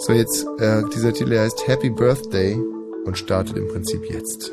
So, 0.04 0.14
jetzt, 0.14 0.48
äh, 0.58 0.82
dieser 0.96 1.14
Titel 1.14 1.38
heißt 1.38 1.68
Happy 1.68 1.92
Birthday 1.92 2.56
und 3.06 3.20
startet 3.20 3.56
im 3.56 3.68
Prinzip 3.68 4.04
jetzt. 4.10 4.52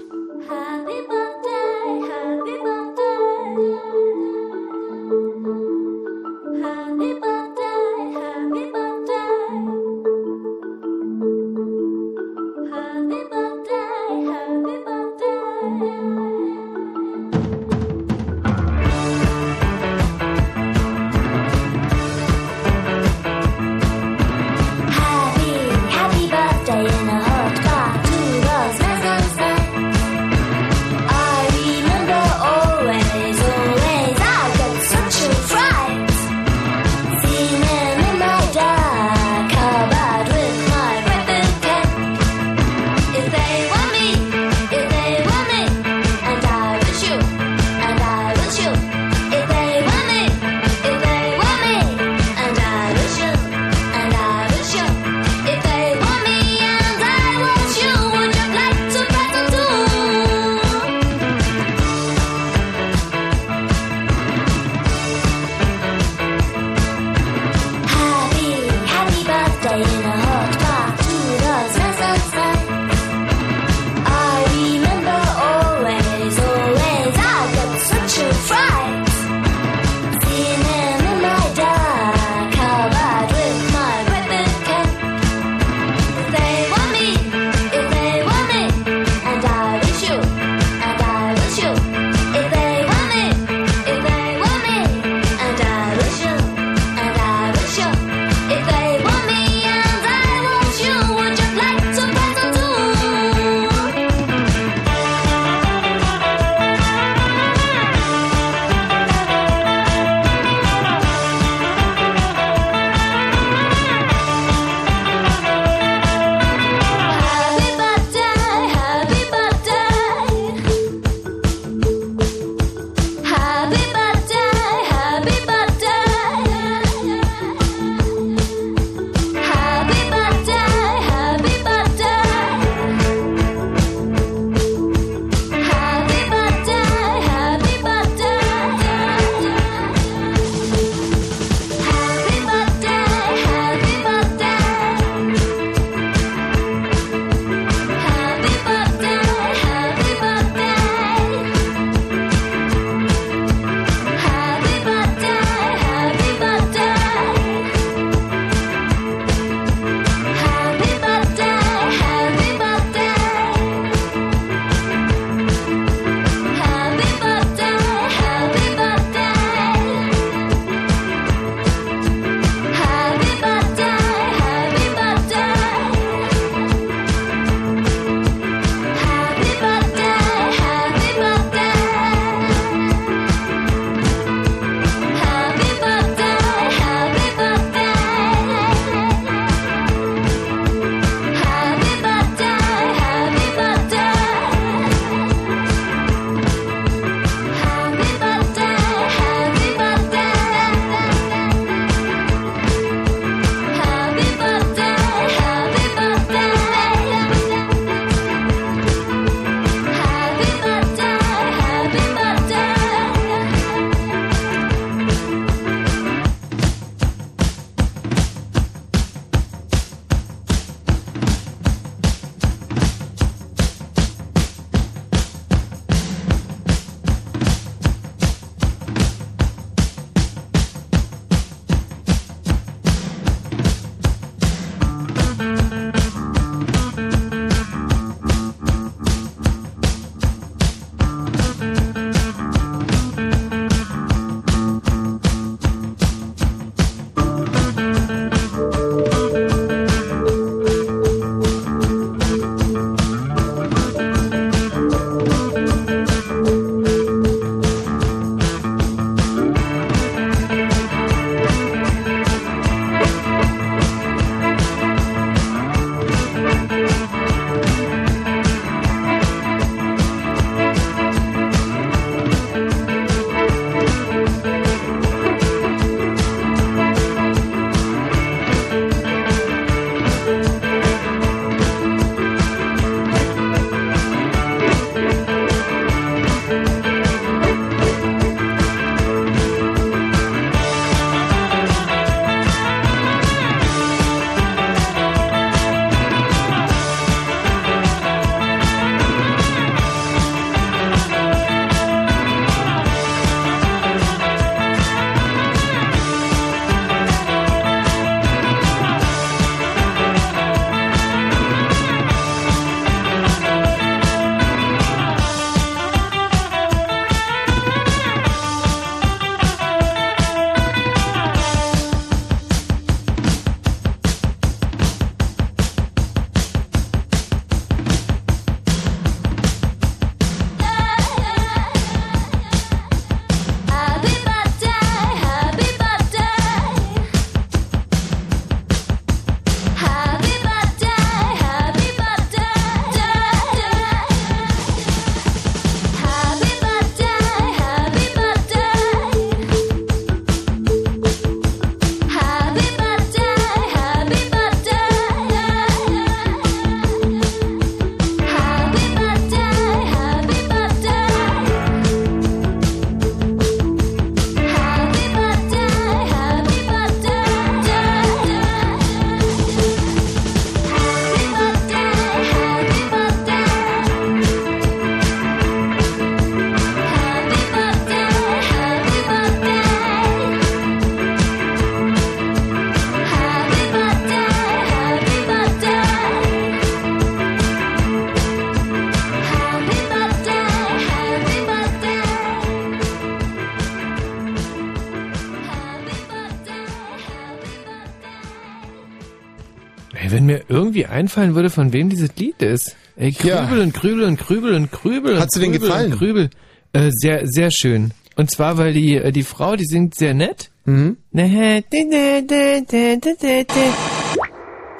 Irgendwie 400.79 400.87
einfallen 400.87 401.35
würde, 401.35 401.51
von 401.51 401.73
wem 401.73 401.89
dieses 401.91 402.15
Lied 402.17 402.43
ist. 402.43 402.77
Ey, 402.97 403.13
Krübel 403.13 403.29
Ja. 403.59 403.63
und 403.63 403.73
Krübel 403.75 404.05
und 404.05 404.19
Krübel 404.19 404.55
und 404.55 404.71
Krübel. 404.73 405.15
Dir 405.15 405.27
denn 405.27 405.53
Krübel 405.53 405.61
gefallen? 405.61 405.93
Und 405.93 405.99
Krübel. 405.99 406.31
Äh, 406.73 406.91
sehr, 406.93 407.27
sehr 407.27 407.51
schön. 407.51 407.93
Und 408.17 408.31
zwar, 408.31 408.59
weil 408.59 408.73
die, 408.73 408.97
äh, 408.97 409.13
die 409.13 409.23
Frau, 409.23 409.57
die 409.57 409.65
singt 409.65 409.95
sehr 409.95 410.15
nett. 410.15 410.51
Mhm. 410.65 410.97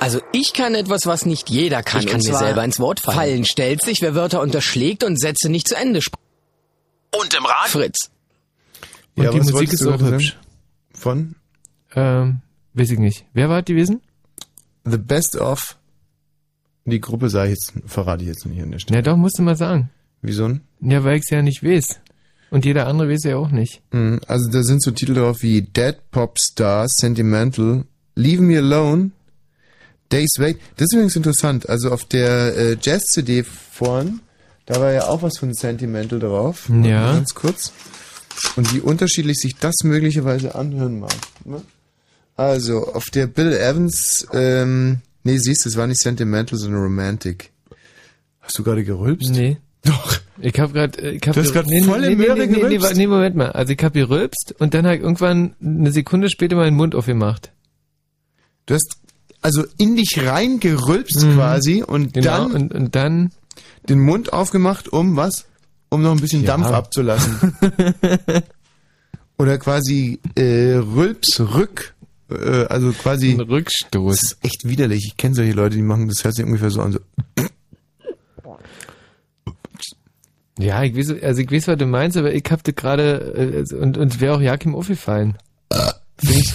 Also 0.01 0.21
ich 0.33 0.53
kann 0.53 0.75
etwas, 0.75 1.07
was 1.07 1.27
nicht 1.27 1.51
jeder 1.51 1.83
kann. 1.83 2.01
Ich 2.01 2.07
kann 2.07 2.21
mir 2.25 2.37
selber 2.37 2.65
ins 2.65 2.79
Wort 2.79 3.01
fallen. 3.01 3.17
Fallen 3.17 3.45
stellt 3.45 3.83
sich, 3.83 4.01
wer 4.03 4.15
Wörter 4.15 4.41
unterschlägt 4.43 5.03
und 5.03 5.19
Sätze 5.21 5.49
nicht 5.49 5.67
zu 5.69 5.77
Ende 5.77 6.03
spricht. 6.03 6.23
Und 7.21 7.35
im 7.35 7.45
Rad? 7.45 7.69
Fritz. 7.69 8.11
Und 9.17 9.25
Ja, 9.25 9.31
die 9.33 9.41
Musik 9.41 9.73
ist 9.73 9.87
auch 9.87 10.01
hübsch. 10.01 10.37
Von? 10.93 11.35
Ähm, 11.95 12.41
weiß 12.75 12.91
ich 12.91 12.99
nicht. 12.99 13.25
Wer 13.33 13.49
war 13.49 13.63
die 13.63 13.73
gewesen? 13.73 14.03
The 14.85 14.99
Best 14.99 15.37
of. 15.37 15.78
Die 16.91 17.01
Gruppe 17.01 17.29
ich 17.45 17.51
jetzt, 17.51 17.73
verrate 17.87 18.23
ich 18.23 18.29
jetzt 18.29 18.47
nicht 18.47 18.63
an 18.63 18.71
der 18.71 18.79
Stelle. 18.79 18.99
Ja, 18.99 19.03
doch, 19.03 19.17
musst 19.17 19.39
du 19.39 19.43
mal 19.43 19.57
sagen. 19.57 19.91
Wieso? 20.23 20.51
Ja, 20.81 21.05
weil 21.05 21.17
ich's 21.19 21.31
ja 21.31 21.43
nicht 21.43 21.63
weiß. 21.63 22.01
Und 22.51 22.65
jeder 22.65 22.87
andere 22.87 23.11
weiß 23.11 23.25
ja 23.25 23.37
auch 23.37 23.51
nicht. 23.51 23.83
Mhm, 23.93 24.21
Also 24.27 24.51
da 24.51 24.63
sind 24.63 24.83
so 24.83 24.91
Titel 24.91 25.15
drauf 25.15 25.43
wie 25.43 25.63
Dead 25.63 25.97
Pop 26.11 26.39
Star, 26.39 26.87
Sentimental, 26.89 27.85
Leave 28.15 28.43
Me 28.43 28.59
Alone, 28.59 29.11
Days 30.11 30.31
Wait. 30.39 30.59
Das 30.77 30.87
ist 30.87 30.93
übrigens 30.95 31.17
interessant. 31.17 31.69
Also 31.69 31.93
auf 31.93 32.05
der 32.05 32.57
äh, 32.57 32.77
Jazz-CD 32.81 33.43
vorn, 33.45 34.21
da 34.67 34.81
war 34.81 34.93
ja 34.93 35.07
auch 35.09 35.23
was 35.23 35.39
von 35.39 35.53
Sentimental 35.53 36.19
drauf. 36.19 36.71
Ja. 36.83 37.13
Ganz 37.13 37.35
kurz. 37.35 37.73
Und 38.57 38.73
wie 38.75 38.81
unterschiedlich 38.81 39.39
sich 39.39 39.57
das 39.57 39.75
möglicherweise 39.85 40.55
anhören 40.55 41.01
mag. 41.01 41.13
ne? 41.45 41.61
Also 42.37 42.87
auf 42.95 43.07
der 43.07 43.27
Bill 43.27 43.53
Evans, 43.53 44.27
ähm, 44.33 44.99
nee, 45.33 45.39
siehst 45.39 45.65
du, 45.65 45.69
es 45.69 45.77
war 45.77 45.87
nicht 45.87 46.01
Sentimental, 46.01 46.59
sondern 46.59 46.83
Romantic. 46.83 47.51
Hast 48.41 48.59
du 48.59 48.63
gerade 48.63 48.85
gerülpst? 48.85 49.31
Nee. 49.31 49.59
Doch. 49.85 50.19
Ich 50.41 50.59
hab 50.59 50.73
grad, 50.73 50.99
äh, 50.99 51.13
ich 51.13 51.23
hab 51.27 51.35
Du 51.35 51.41
hast 51.41 51.53
ge- 51.53 51.63
grad 51.63 51.85
volle 51.85 52.09
nee, 52.09 52.17
Möhre 52.17 52.39
nee, 52.39 52.47
nee, 52.47 52.53
nee, 52.53 52.61
gerülpst? 52.61 52.97
nee, 52.97 53.07
Moment 53.07 53.37
mal. 53.37 53.53
Also 53.53 53.73
ich 53.73 53.83
hab 53.83 53.93
gerülpst 53.95 54.55
und 54.59 54.75
dann 54.75 54.87
ich 54.87 55.01
irgendwann 55.01 55.55
eine 55.63 55.93
Sekunde 55.93 56.31
später 56.31 56.57
meinen 56.57 56.77
Mund 56.77 56.95
aufgemacht. 56.95 57.53
Du 58.67 58.75
hast 58.75 58.97
also 59.41 59.65
in 59.79 59.97
dich 59.97 60.19
reingerülpst 60.25 61.23
Mhm. 61.25 61.35
quasi 61.35 61.83
und 61.83 62.15
Genau, 62.15 62.27
dann 62.49 62.53
und, 62.53 62.75
und 62.75 62.95
dann 62.97 63.31
den 63.89 64.01
Mund 64.01 64.33
aufgemacht, 64.33 64.89
um 64.93 65.17
was? 65.17 65.47
Um 65.91 66.03
noch 66.03 66.13
ein 66.13 66.21
bisschen 66.21 66.43
Ja. 66.43 66.49
Dampf 66.57 66.67
abzulassen. 66.67 67.55
Oder 69.39 69.59
quasi 69.59 70.19
äh, 70.35 70.75
Rülps 70.75 71.39
rück, 71.41 71.95
äh, 72.31 72.65
also 72.69 72.93
quasi 72.93 73.33
ein 73.33 73.41
Rückstoß. 73.41 74.17
Das 74.21 74.33
ist 74.33 74.45
echt 74.45 74.69
widerlich. 74.69 75.07
Ich 75.07 75.17
kenne 75.17 75.35
solche 75.35 75.53
Leute, 75.53 75.77
die 75.77 75.83
machen 75.83 76.09
das 76.09 76.25
hört 76.25 76.35
sich 76.35 76.45
ungefähr 76.45 76.71
so 76.71 76.81
an. 76.83 76.93
So. 76.93 76.99
Ja, 80.59 80.83
ich 80.83 80.97
weiß, 80.97 81.23
also 81.23 81.41
ich 81.41 81.53
weiß, 81.53 81.69
was 81.69 81.79
du 81.79 81.87
meinst, 81.87 82.17
aber 82.17 82.35
ich 82.35 82.45
hab 82.51 82.65
das 82.65 82.75
gerade, 82.75 83.65
äh, 83.71 83.75
und, 83.77 83.97
und 83.97 84.21
wäre 84.21 84.35
auch 84.35 84.41
Jakim 84.41 84.75
aufgefallen. 84.75 85.37
Ich, 86.21 86.53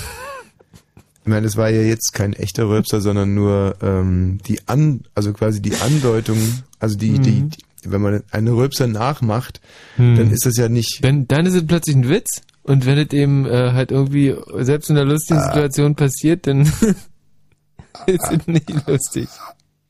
meine, 1.23 1.43
das 1.43 1.55
war 1.55 1.69
ja 1.69 1.81
jetzt 1.81 2.11
kein 2.13 2.33
echter 2.33 2.67
Rülpser, 2.67 2.99
sondern 2.99 3.33
nur 3.33 3.77
ähm, 3.81 4.39
die 4.45 4.59
an, 4.67 5.05
also 5.15 5.31
quasi 5.31 5.61
die 5.61 5.73
Andeutung, 5.75 6.37
also 6.79 6.97
die, 6.97 7.17
die, 7.19 7.31
Mhm. 7.43 7.49
die, 7.51 7.91
wenn 7.91 8.01
man 8.01 8.23
einen 8.31 8.49
Rülpser 8.49 8.87
nachmacht, 8.87 9.61
Hm. 9.95 10.17
dann 10.17 10.31
ist 10.31 10.45
das 10.45 10.57
ja 10.57 10.67
nicht. 10.67 10.99
Dann, 11.01 11.25
dann 11.29 11.45
ist 11.45 11.53
es 11.53 11.65
plötzlich 11.65 11.95
ein 11.95 12.09
Witz. 12.09 12.41
Und 12.63 12.85
wenn 12.85 12.97
es 12.97 13.11
eben 13.11 13.45
äh, 13.45 13.71
halt 13.73 13.91
irgendwie 13.91 14.35
selbst 14.59 14.89
in 14.89 14.97
einer 14.97 15.05
lustigen 15.11 15.39
Ah. 15.39 15.47
Situation 15.47 15.95
passiert, 15.95 16.47
dann 16.47 16.61
ist 18.05 18.31
es 18.31 18.47
nicht 18.47 18.87
lustig. 18.87 19.27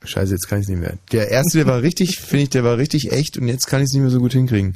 Scheiße, 0.03 0.33
jetzt 0.33 0.47
kann 0.49 0.59
ich 0.59 0.63
es 0.63 0.69
nicht 0.69 0.79
mehr. 0.79 0.97
Der 1.11 1.29
erste, 1.29 1.59
der 1.59 1.67
war 1.67 1.81
richtig, 1.81 2.19
finde 2.19 2.43
ich, 2.43 2.49
der 2.49 2.63
war 2.63 2.77
richtig 2.77 3.11
echt 3.11 3.37
und 3.37 3.47
jetzt 3.47 3.67
kann 3.67 3.81
ich 3.81 3.85
es 3.85 3.93
nicht 3.93 4.01
mehr 4.01 4.09
so 4.09 4.19
gut 4.19 4.33
hinkriegen. 4.33 4.75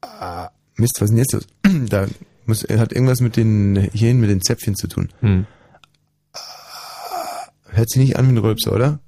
Ah, 0.00 0.48
Mist, 0.76 0.94
was 1.00 1.10
ist 1.10 1.10
denn 1.10 1.18
jetzt 1.18 1.32
los? 1.32 1.46
Da 1.90 2.06
muss, 2.46 2.62
hat 2.64 2.92
irgendwas 2.92 3.20
mit 3.20 3.36
den 3.36 3.88
hierhin 3.92 4.20
mit 4.20 4.30
den 4.30 4.42
Zäpfchen 4.42 4.74
zu 4.76 4.86
tun. 4.86 5.10
Hm. 5.20 5.46
Hört 7.68 7.90
sich 7.90 8.00
nicht 8.02 8.16
an 8.16 8.26
wie 8.28 8.32
ein 8.32 8.38
Rülpser, 8.38 8.72
oder? 8.72 9.00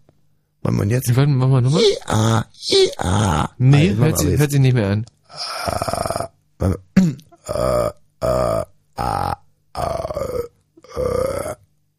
Wollen 0.63 0.77
wir 0.79 0.87
jetzt? 0.87 1.15
Warte, 1.15 1.31
machen 1.31 1.53
wir 1.53 1.61
nochmal? 1.61 1.83
Ja, 2.09 2.47
ja. 2.99 3.51
Nee, 3.59 3.89
Nein, 3.89 3.99
machen 3.99 4.05
hört 4.05 4.19
sich, 4.19 4.39
hört 4.39 4.51
sich 4.51 4.61
nicht 4.61 4.75
mehr 4.75 4.91
an. 4.91 5.07
Ah. 5.65 6.29
Äh, 7.57 7.89
äh, 8.21 8.65
ah, 8.97 9.37
äh, 9.75 11.01
äh, 11.01 11.55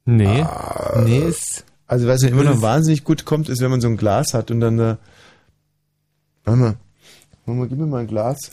Nee. 0.06 0.42
ah. 0.42 1.02
Nee, 1.04 1.20
ist. 1.20 1.66
Also, 1.88 2.08
was 2.08 2.22
ja 2.22 2.30
immer 2.30 2.44
noch 2.44 2.62
wahnsinnig 2.62 3.04
gut 3.04 3.26
kommt, 3.26 3.50
ist, 3.50 3.62
wenn 3.62 3.72
man 3.72 3.82
so 3.82 3.88
ein 3.88 3.98
Glas 3.98 4.34
hat 4.34 4.52
und 4.52 4.60
dann 4.60 4.78
da. 4.78 4.98
Warte 6.44 6.60
mal. 6.60 6.76
Warte 7.46 7.60
mal, 7.60 7.68
gib 7.68 7.78
mir 7.78 7.88
mal 7.88 8.02
ein 8.02 8.08
Glas. 8.08 8.52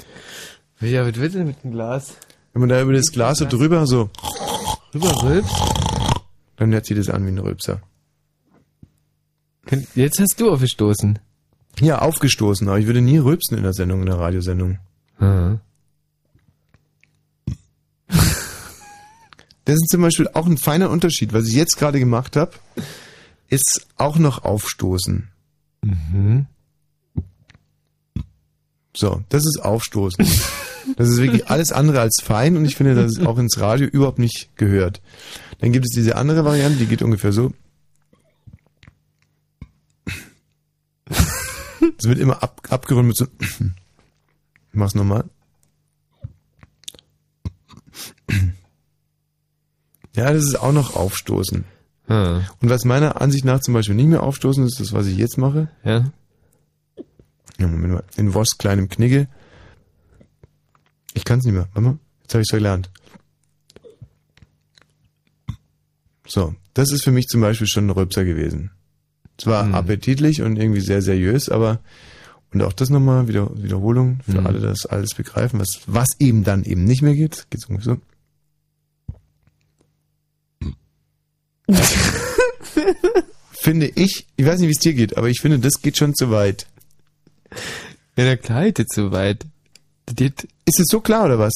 Ja, 0.81 1.05
was 1.07 1.13
du 1.13 1.29
denn 1.29 1.47
mit 1.47 1.63
dem 1.63 1.73
Glas? 1.73 2.15
Wenn 2.53 2.61
man 2.61 2.69
da 2.69 2.81
über 2.81 2.93
das 2.93 3.11
Glas 3.13 3.39
so 3.39 3.47
drüber 3.47 3.87
so. 3.87 4.11
Rüber 4.95 5.23
rülpst? 5.23 5.55
Dann 6.57 6.73
hört 6.73 6.87
sich 6.87 6.97
das 6.97 7.09
an 7.09 7.27
wie 7.27 7.31
ein 7.31 7.39
Rülpser. 7.39 7.81
Jetzt 9.95 10.21
hast 10.21 10.41
du 10.41 10.53
aufgestoßen. 10.53 11.19
Ja, 11.81 11.99
aufgestoßen, 12.01 12.69
aber 12.69 12.79
ich 12.79 12.87
würde 12.87 13.01
nie 13.01 13.19
rülpsen 13.19 13.57
in 13.57 13.65
der 13.65 13.73
Sendung, 13.73 14.01
in 14.01 14.07
der 14.07 14.19
Radiosendung. 14.19 14.79
Mhm. 15.19 15.61
Das 19.65 19.77
ist 19.77 19.89
zum 19.91 20.03
Beispiel 20.03 20.29
auch 20.29 20.47
ein 20.47 20.59
feiner 20.59 20.91
Unterschied. 20.91 21.33
Was 21.33 21.47
ich 21.47 21.55
jetzt 21.55 21.79
gerade 21.79 21.99
gemacht 21.99 22.37
habe, 22.37 22.53
ist 23.49 23.87
auch 23.97 24.19
noch 24.19 24.45
aufstoßen. 24.45 25.29
Mhm. 25.83 26.47
So, 28.97 29.23
das 29.29 29.45
ist 29.45 29.61
aufstoßen. 29.63 30.25
Das 30.97 31.09
ist 31.09 31.17
wirklich 31.17 31.49
alles 31.49 31.73
andere 31.73 32.01
als 32.01 32.21
fein 32.23 32.57
und 32.57 32.65
ich 32.65 32.77
finde, 32.77 32.95
dass 32.95 33.13
es 33.13 33.27
auch 33.27 33.39
ins 33.39 33.59
Radio 33.59 33.87
überhaupt 33.87 34.19
nicht 34.19 34.51
gehört. 34.57 35.01
Dann 35.59 35.73
gibt 35.73 35.87
es 35.87 35.93
diese 35.95 36.17
andere 36.17 36.45
Variante, 36.45 36.79
die 36.79 36.87
geht 36.87 37.03
ungefähr 37.03 37.33
so. 37.33 37.53
Es 41.99 42.05
wird 42.05 42.19
immer 42.19 42.43
ab, 42.43 42.61
abgerundet 42.69 43.09
mit 43.09 43.17
so. 43.17 43.27
Ich 43.41 44.75
mach's 44.75 44.95
nochmal. 44.95 45.25
Ja, 50.15 50.33
das 50.33 50.45
ist 50.45 50.57
auch 50.57 50.73
noch 50.73 50.95
aufstoßen. 50.97 51.65
Ah. 52.09 52.43
Und 52.61 52.71
was 52.71 52.85
meiner 52.85 53.21
Ansicht 53.21 53.45
nach 53.45 53.61
zum 53.61 53.75
Beispiel 53.75 53.95
nicht 53.95 54.09
mehr 54.09 54.23
aufstoßen 54.23 54.65
ist, 54.67 54.79
das, 54.81 54.93
was 54.93 55.07
ich 55.07 55.17
jetzt 55.17 55.39
mache. 55.39 55.69
Ja. 55.85 56.05
Ja, 57.59 57.67
Moment 57.69 57.95
mal. 57.95 58.05
In 58.17 58.35
Wosch 58.35 58.59
kleinem 58.59 58.89
Knigge. 58.89 59.29
Ich 61.15 61.25
kann's 61.25 61.45
nicht 61.45 61.55
mehr. 61.55 61.69
Warte 61.73 61.81
mal. 61.81 61.99
Jetzt 62.23 62.35
habe 62.35 62.43
ich's 62.43 62.51
verlernt. 62.51 62.91
So, 66.27 66.55
das 66.75 66.91
ist 66.91 67.05
für 67.05 67.13
mich 67.13 67.27
zum 67.27 67.41
Beispiel 67.41 67.67
schon 67.67 67.87
ein 67.87 67.91
Rülpser 67.91 68.25
gewesen. 68.25 68.71
Zwar 69.37 69.65
Hm. 69.67 69.75
appetitlich 69.75 70.43
und 70.43 70.57
irgendwie 70.57 70.81
sehr 70.81 71.03
seriös, 71.03 71.49
aber 71.49 71.81
und 72.53 72.63
auch 72.63 72.73
das 72.73 72.89
nochmal, 72.89 73.27
wieder, 73.27 73.51
Wiederholung, 73.61 74.21
für 74.25 74.39
Hm. 74.39 74.47
alle 74.47 74.61
das 74.61 74.87
alles 74.87 75.15
begreifen, 75.15 75.59
was, 75.59 75.81
was 75.87 76.09
eben 76.21 76.45
dann 76.45 76.63
eben 76.65 76.85
nicht 76.85 77.03
mehr 77.03 77.15
geht. 77.15 77.47
Geht's 77.51 77.67
ungefähr 77.67 77.95
so. 77.97 78.01
finde 83.53 83.87
ich, 83.95 84.27
ich 84.37 84.47
weiß 84.47 84.61
nicht, 84.61 84.69
wie 84.69 84.73
es 84.73 84.79
dir 84.81 84.95
geht, 84.95 85.17
aber 85.17 85.29
ich 85.29 85.41
finde, 85.41 85.59
das 85.59 85.81
geht 85.81 85.97
schon 85.97 86.15
zu 86.15 86.31
weit. 86.31 86.67
Ja, 88.17 88.25
na 88.25 88.37
klar, 88.37 88.71
geht 88.71 88.93
zu 88.93 89.11
weit. 89.13 89.47
Ist 90.19 90.81
es 90.81 90.87
so 90.91 91.01
klar 91.01 91.25
oder 91.25 91.39
was? 91.39 91.53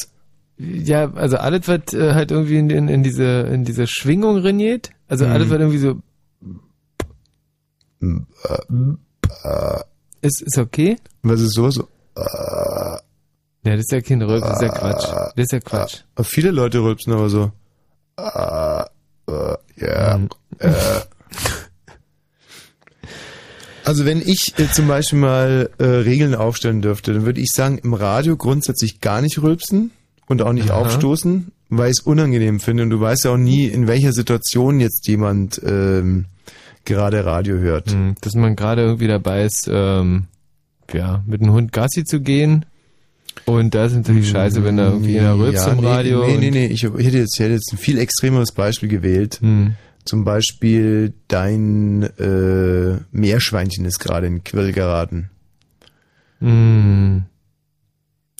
ja, 0.60 1.12
also 1.14 1.36
alles, 1.36 1.68
was 1.68 1.92
äh, 1.94 2.14
halt 2.14 2.30
irgendwie 2.32 2.58
in, 2.58 2.68
in, 2.70 2.88
in 2.88 3.02
diese 3.04 3.22
in 3.52 3.64
diese 3.64 3.86
Schwingung 3.86 4.38
reniert, 4.38 4.90
also 5.06 5.24
Mhm. 5.26 5.32
alles, 5.32 5.50
was 5.50 5.58
irgendwie 5.58 5.78
so 5.78 6.02
Äh, 8.00 9.80
ist, 10.22 10.42
ist 10.42 10.58
okay. 10.58 10.96
Was 11.22 11.40
ist 11.40 11.54
sowas? 11.54 11.74
So, 11.74 11.88
Ja, 12.16 13.00
das 13.62 13.80
ist 13.80 13.92
ja 13.92 14.00
kein 14.00 14.22
Rülps, 14.22 14.46
das 14.48 14.56
ist 14.56 14.62
ja 14.62 14.68
Quatsch. 14.68 15.04
Das 15.36 15.44
ist 15.44 15.52
ja 15.52 15.60
Quatsch. 15.60 16.00
äh, 16.16 16.24
viele 16.24 16.50
Leute 16.50 16.80
rülpsen 16.80 17.12
aber 17.12 17.28
so. 17.28 17.52
Äh, 19.28 19.56
ja. 19.84 20.18
Mhm. 20.18 20.28
Äh. 20.58 20.72
Also 23.84 24.04
wenn 24.04 24.20
ich 24.20 24.54
äh, 24.58 24.70
zum 24.70 24.86
Beispiel 24.86 25.18
mal 25.18 25.70
äh, 25.78 25.84
Regeln 25.84 26.34
aufstellen 26.34 26.82
dürfte, 26.82 27.14
dann 27.14 27.24
würde 27.24 27.40
ich 27.40 27.52
sagen, 27.52 27.78
im 27.78 27.94
Radio 27.94 28.36
grundsätzlich 28.36 29.00
gar 29.00 29.22
nicht 29.22 29.40
rülpsen 29.40 29.92
und 30.26 30.42
auch 30.42 30.52
nicht 30.52 30.70
Aha. 30.70 30.80
aufstoßen, 30.80 31.52
weil 31.70 31.90
ich 31.90 31.98
es 32.00 32.00
unangenehm 32.00 32.60
finde. 32.60 32.82
Und 32.82 32.90
du 32.90 33.00
weißt 33.00 33.24
ja 33.24 33.30
auch 33.32 33.38
nie, 33.38 33.66
in 33.66 33.86
welcher 33.86 34.12
Situation 34.12 34.80
jetzt 34.80 35.08
jemand 35.08 35.60
ähm, 35.64 36.26
gerade 36.84 37.24
Radio 37.24 37.56
hört. 37.56 37.90
Hm, 37.90 38.14
Dass 38.20 38.34
man 38.34 38.56
gerade 38.56 38.82
irgendwie 38.82 39.08
dabei 39.08 39.44
ist, 39.44 39.68
ähm, 39.72 40.24
ja, 40.92 41.22
mit 41.26 41.40
dem 41.40 41.52
Hund 41.52 41.72
Gassi 41.72 42.04
zu 42.04 42.20
gehen. 42.20 42.66
Und 43.46 43.74
da 43.74 43.86
ist 43.86 43.94
natürlich 43.94 44.30
scheiße, 44.30 44.64
wenn 44.64 44.76
da 44.76 44.88
irgendwie 44.90 45.18
einer 45.18 45.38
rülpst 45.38 45.66
Ja, 45.66 45.72
im 45.72 45.80
nee, 45.80 45.86
Radio. 45.86 46.26
Nee, 46.26 46.36
nee, 46.38 46.50
nee, 46.50 46.66
ich 46.66 46.82
hätte 46.82 47.18
jetzt, 47.18 47.34
ich 47.34 47.40
hätte 47.40 47.54
jetzt 47.54 47.72
ein 47.72 47.78
viel 47.78 47.98
extremeres 47.98 48.52
Beispiel 48.52 48.88
gewählt. 48.88 49.38
Hm. 49.40 49.74
Zum 50.04 50.24
Beispiel 50.24 51.12
dein 51.28 52.02
äh, 52.02 52.98
Meerschweinchen 53.10 53.84
ist 53.84 53.98
gerade 53.98 54.26
in 54.26 54.44
Quill 54.44 54.72
geraten. 54.72 55.30
Hm. 56.40 57.24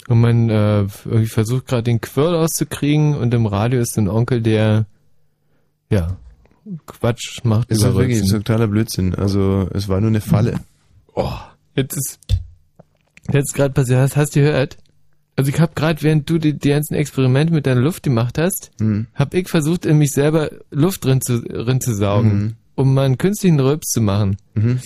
Und 0.08 0.20
man 0.20 0.48
äh, 0.48 0.86
irgendwie 1.04 1.26
versucht 1.26 1.66
gerade 1.66 1.82
den 1.82 2.00
Quirl 2.00 2.34
auszukriegen 2.34 3.14
und 3.14 3.34
im 3.34 3.44
Radio 3.44 3.80
ist 3.80 3.98
ein 3.98 4.08
Onkel, 4.08 4.40
der 4.40 4.86
ja 5.90 6.16
Quatsch 6.86 7.44
macht. 7.44 7.70
Ist 7.70 7.82
wirklich 7.82 8.18
Rülpsen. 8.20 8.38
totaler 8.38 8.68
Blödsinn. 8.68 9.14
Also 9.14 9.68
es 9.72 9.88
war 9.88 10.00
nur 10.00 10.08
eine 10.08 10.22
Falle. 10.22 10.60
Oh, 11.14 11.32
jetzt 11.74 11.96
ist 11.96 12.18
jetzt 13.30 13.54
gerade 13.54 13.74
passiert. 13.74 14.00
Hast, 14.00 14.16
hast 14.16 14.36
du 14.36 14.40
gehört? 14.40 14.78
Also 15.38 15.50
ich 15.52 15.60
habe 15.60 15.70
gerade, 15.76 16.02
während 16.02 16.28
du 16.28 16.38
die, 16.38 16.58
die 16.58 16.70
ganzen 16.70 16.94
Experimente 16.94 17.52
mit 17.54 17.64
deiner 17.66 17.80
Luft 17.80 18.02
gemacht 18.02 18.38
hast, 18.38 18.72
Hm. 18.80 19.06
habe 19.14 19.38
ich 19.38 19.48
versucht, 19.48 19.86
in 19.86 19.96
mich 19.96 20.10
selber 20.10 20.50
Luft 20.72 21.04
drin 21.04 21.20
zu, 21.22 21.40
drin 21.42 21.80
zu 21.80 21.94
saugen, 21.94 22.32
Mhm. 22.38 22.54
um 22.74 22.92
mal 22.92 23.06
einen 23.06 23.18
künstlichen 23.18 23.60
Rülps 23.60 23.86
zu 23.92 24.00
machen. 24.00 24.36
Mhm. 24.54 24.80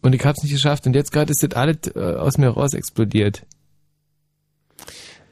Und 0.00 0.14
ich 0.14 0.24
habe 0.24 0.34
es 0.38 0.42
nicht 0.42 0.52
geschafft. 0.52 0.86
Und 0.86 0.94
jetzt 0.94 1.12
gerade 1.12 1.30
ist 1.30 1.42
das 1.42 1.50
alles 1.52 1.76
äh, 1.94 1.98
aus 2.00 2.38
mir 2.38 2.48
raus 2.48 2.72
explodiert. 2.72 3.44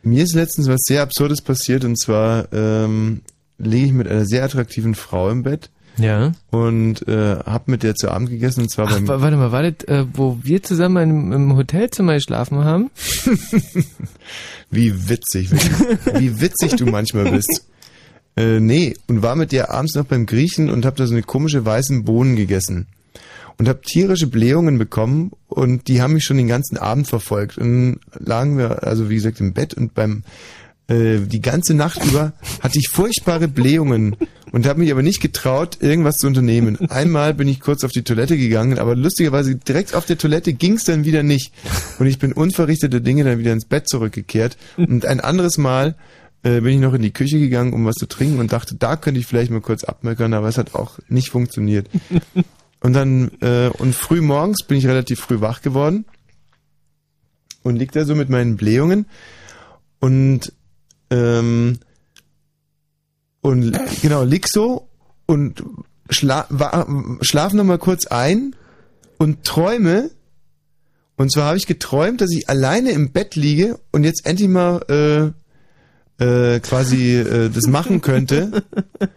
Mir 0.02 0.24
ist 0.24 0.34
letztens 0.34 0.68
was 0.68 0.80
sehr 0.86 1.00
Absurdes 1.02 1.40
passiert 1.40 1.84
und 1.86 1.98
zwar 1.98 2.52
ähm, 2.52 3.22
liege 3.58 3.86
ich 3.86 3.92
mit 3.92 4.06
einer 4.08 4.26
sehr 4.26 4.44
attraktiven 4.44 4.94
Frau 4.94 5.30
im 5.30 5.42
Bett. 5.42 5.70
Ja. 5.98 6.32
Und 6.50 7.06
äh, 7.08 7.36
hab 7.46 7.68
mit 7.68 7.82
der 7.82 7.94
zu 7.94 8.10
Abend 8.10 8.28
gegessen 8.30 8.62
und 8.62 8.70
zwar 8.70 8.86
Ach, 8.88 8.92
beim 8.94 9.08
wa- 9.08 9.20
warte 9.22 9.36
mal, 9.36 9.52
war 9.52 9.62
das, 9.62 9.84
äh, 9.88 10.04
wo 10.12 10.38
wir 10.42 10.62
zusammen 10.62 11.10
im, 11.10 11.32
im 11.32 11.56
Hotelzimmer 11.56 12.14
geschlafen 12.14 12.64
haben? 12.64 12.90
Wie 14.70 15.08
witzig, 15.08 15.50
wie, 15.52 16.18
wie 16.20 16.40
witzig 16.40 16.76
du 16.76 16.86
manchmal 16.86 17.30
bist. 17.30 17.66
Äh, 18.38 18.60
nee, 18.60 18.94
und 19.06 19.22
war 19.22 19.34
mit 19.34 19.50
dir 19.50 19.70
abends 19.70 19.94
noch 19.94 20.04
beim 20.04 20.26
Griechen 20.26 20.68
und 20.68 20.84
hab 20.84 20.94
da 20.96 21.06
so 21.06 21.14
eine 21.14 21.22
komische 21.22 21.64
weißen 21.64 22.04
Bohnen 22.04 22.36
gegessen. 22.36 22.86
Und 23.56 23.66
hab 23.66 23.82
tierische 23.82 24.26
Blähungen 24.26 24.76
bekommen 24.76 25.30
und 25.48 25.88
die 25.88 26.02
haben 26.02 26.12
mich 26.12 26.24
schon 26.24 26.36
den 26.36 26.46
ganzen 26.46 26.76
Abend 26.76 27.08
verfolgt. 27.08 27.56
Und 27.56 27.98
dann 28.12 28.22
lagen 28.22 28.58
wir, 28.58 28.82
also 28.84 29.08
wie 29.08 29.14
gesagt, 29.14 29.40
im 29.40 29.54
Bett 29.54 29.72
und 29.72 29.94
beim 29.94 30.22
äh, 30.88 31.18
die 31.18 31.40
ganze 31.40 31.74
Nacht 31.74 32.04
über 32.04 32.32
hatte 32.60 32.78
ich 32.78 32.88
furchtbare 32.88 33.48
Blähungen 33.48 34.16
und 34.52 34.66
habe 34.66 34.80
mich 34.80 34.92
aber 34.92 35.02
nicht 35.02 35.20
getraut, 35.20 35.78
irgendwas 35.80 36.18
zu 36.18 36.26
unternehmen. 36.26 36.78
Einmal 36.90 37.34
bin 37.34 37.48
ich 37.48 37.60
kurz 37.60 37.82
auf 37.82 37.90
die 37.90 38.04
Toilette 38.04 38.36
gegangen, 38.36 38.78
aber 38.78 38.94
lustigerweise 38.94 39.56
direkt 39.56 39.94
auf 39.94 40.06
der 40.06 40.18
Toilette 40.18 40.52
ging 40.52 40.74
es 40.74 40.84
dann 40.84 41.04
wieder 41.04 41.22
nicht. 41.22 41.52
Und 41.98 42.06
ich 42.06 42.18
bin 42.18 42.32
unverrichtete 42.32 43.00
Dinge 43.00 43.24
dann 43.24 43.38
wieder 43.38 43.52
ins 43.52 43.64
Bett 43.64 43.88
zurückgekehrt. 43.88 44.56
Und 44.76 45.04
ein 45.06 45.20
anderes 45.20 45.58
Mal 45.58 45.96
äh, 46.44 46.60
bin 46.60 46.74
ich 46.74 46.80
noch 46.80 46.94
in 46.94 47.02
die 47.02 47.12
Küche 47.12 47.40
gegangen, 47.40 47.72
um 47.72 47.84
was 47.84 47.96
zu 47.96 48.06
trinken 48.06 48.38
und 48.38 48.52
dachte, 48.52 48.76
da 48.76 48.96
könnte 48.96 49.18
ich 49.18 49.26
vielleicht 49.26 49.50
mal 49.50 49.60
kurz 49.60 49.82
abmeckern, 49.82 50.34
aber 50.34 50.48
es 50.48 50.58
hat 50.58 50.74
auch 50.74 50.98
nicht 51.08 51.30
funktioniert. 51.30 51.88
Und 52.80 52.92
dann, 52.92 53.32
äh, 53.40 53.68
und 53.78 53.94
früh 53.94 54.20
morgens 54.20 54.62
bin 54.62 54.78
ich 54.78 54.86
relativ 54.86 55.18
früh 55.18 55.40
wach 55.40 55.62
geworden 55.62 56.04
und 57.64 57.74
lieg 57.74 57.90
da 57.90 58.04
so 58.04 58.14
mit 58.14 58.28
meinen 58.28 58.56
Blähungen 58.56 59.06
und 59.98 60.52
ähm, 61.10 61.78
und 63.40 63.78
genau, 64.02 64.22
lieg 64.24 64.46
so 64.48 64.88
und 65.26 65.62
schla 66.10 66.46
schlaf 67.20 67.52
noch 67.52 67.64
mal 67.64 67.78
kurz 67.78 68.06
ein 68.06 68.54
und 69.18 69.44
träume 69.44 70.10
und 71.16 71.32
zwar 71.32 71.46
habe 71.46 71.56
ich 71.56 71.66
geträumt, 71.66 72.20
dass 72.20 72.30
ich 72.30 72.48
alleine 72.48 72.90
im 72.90 73.12
Bett 73.12 73.36
liege 73.36 73.78
und 73.92 74.04
jetzt 74.04 74.26
endlich 74.26 74.48
mal 74.48 75.34
äh, 76.18 76.24
äh, 76.24 76.60
quasi 76.60 77.16
äh, 77.16 77.50
das 77.50 77.66
machen 77.66 78.02
könnte 78.02 78.64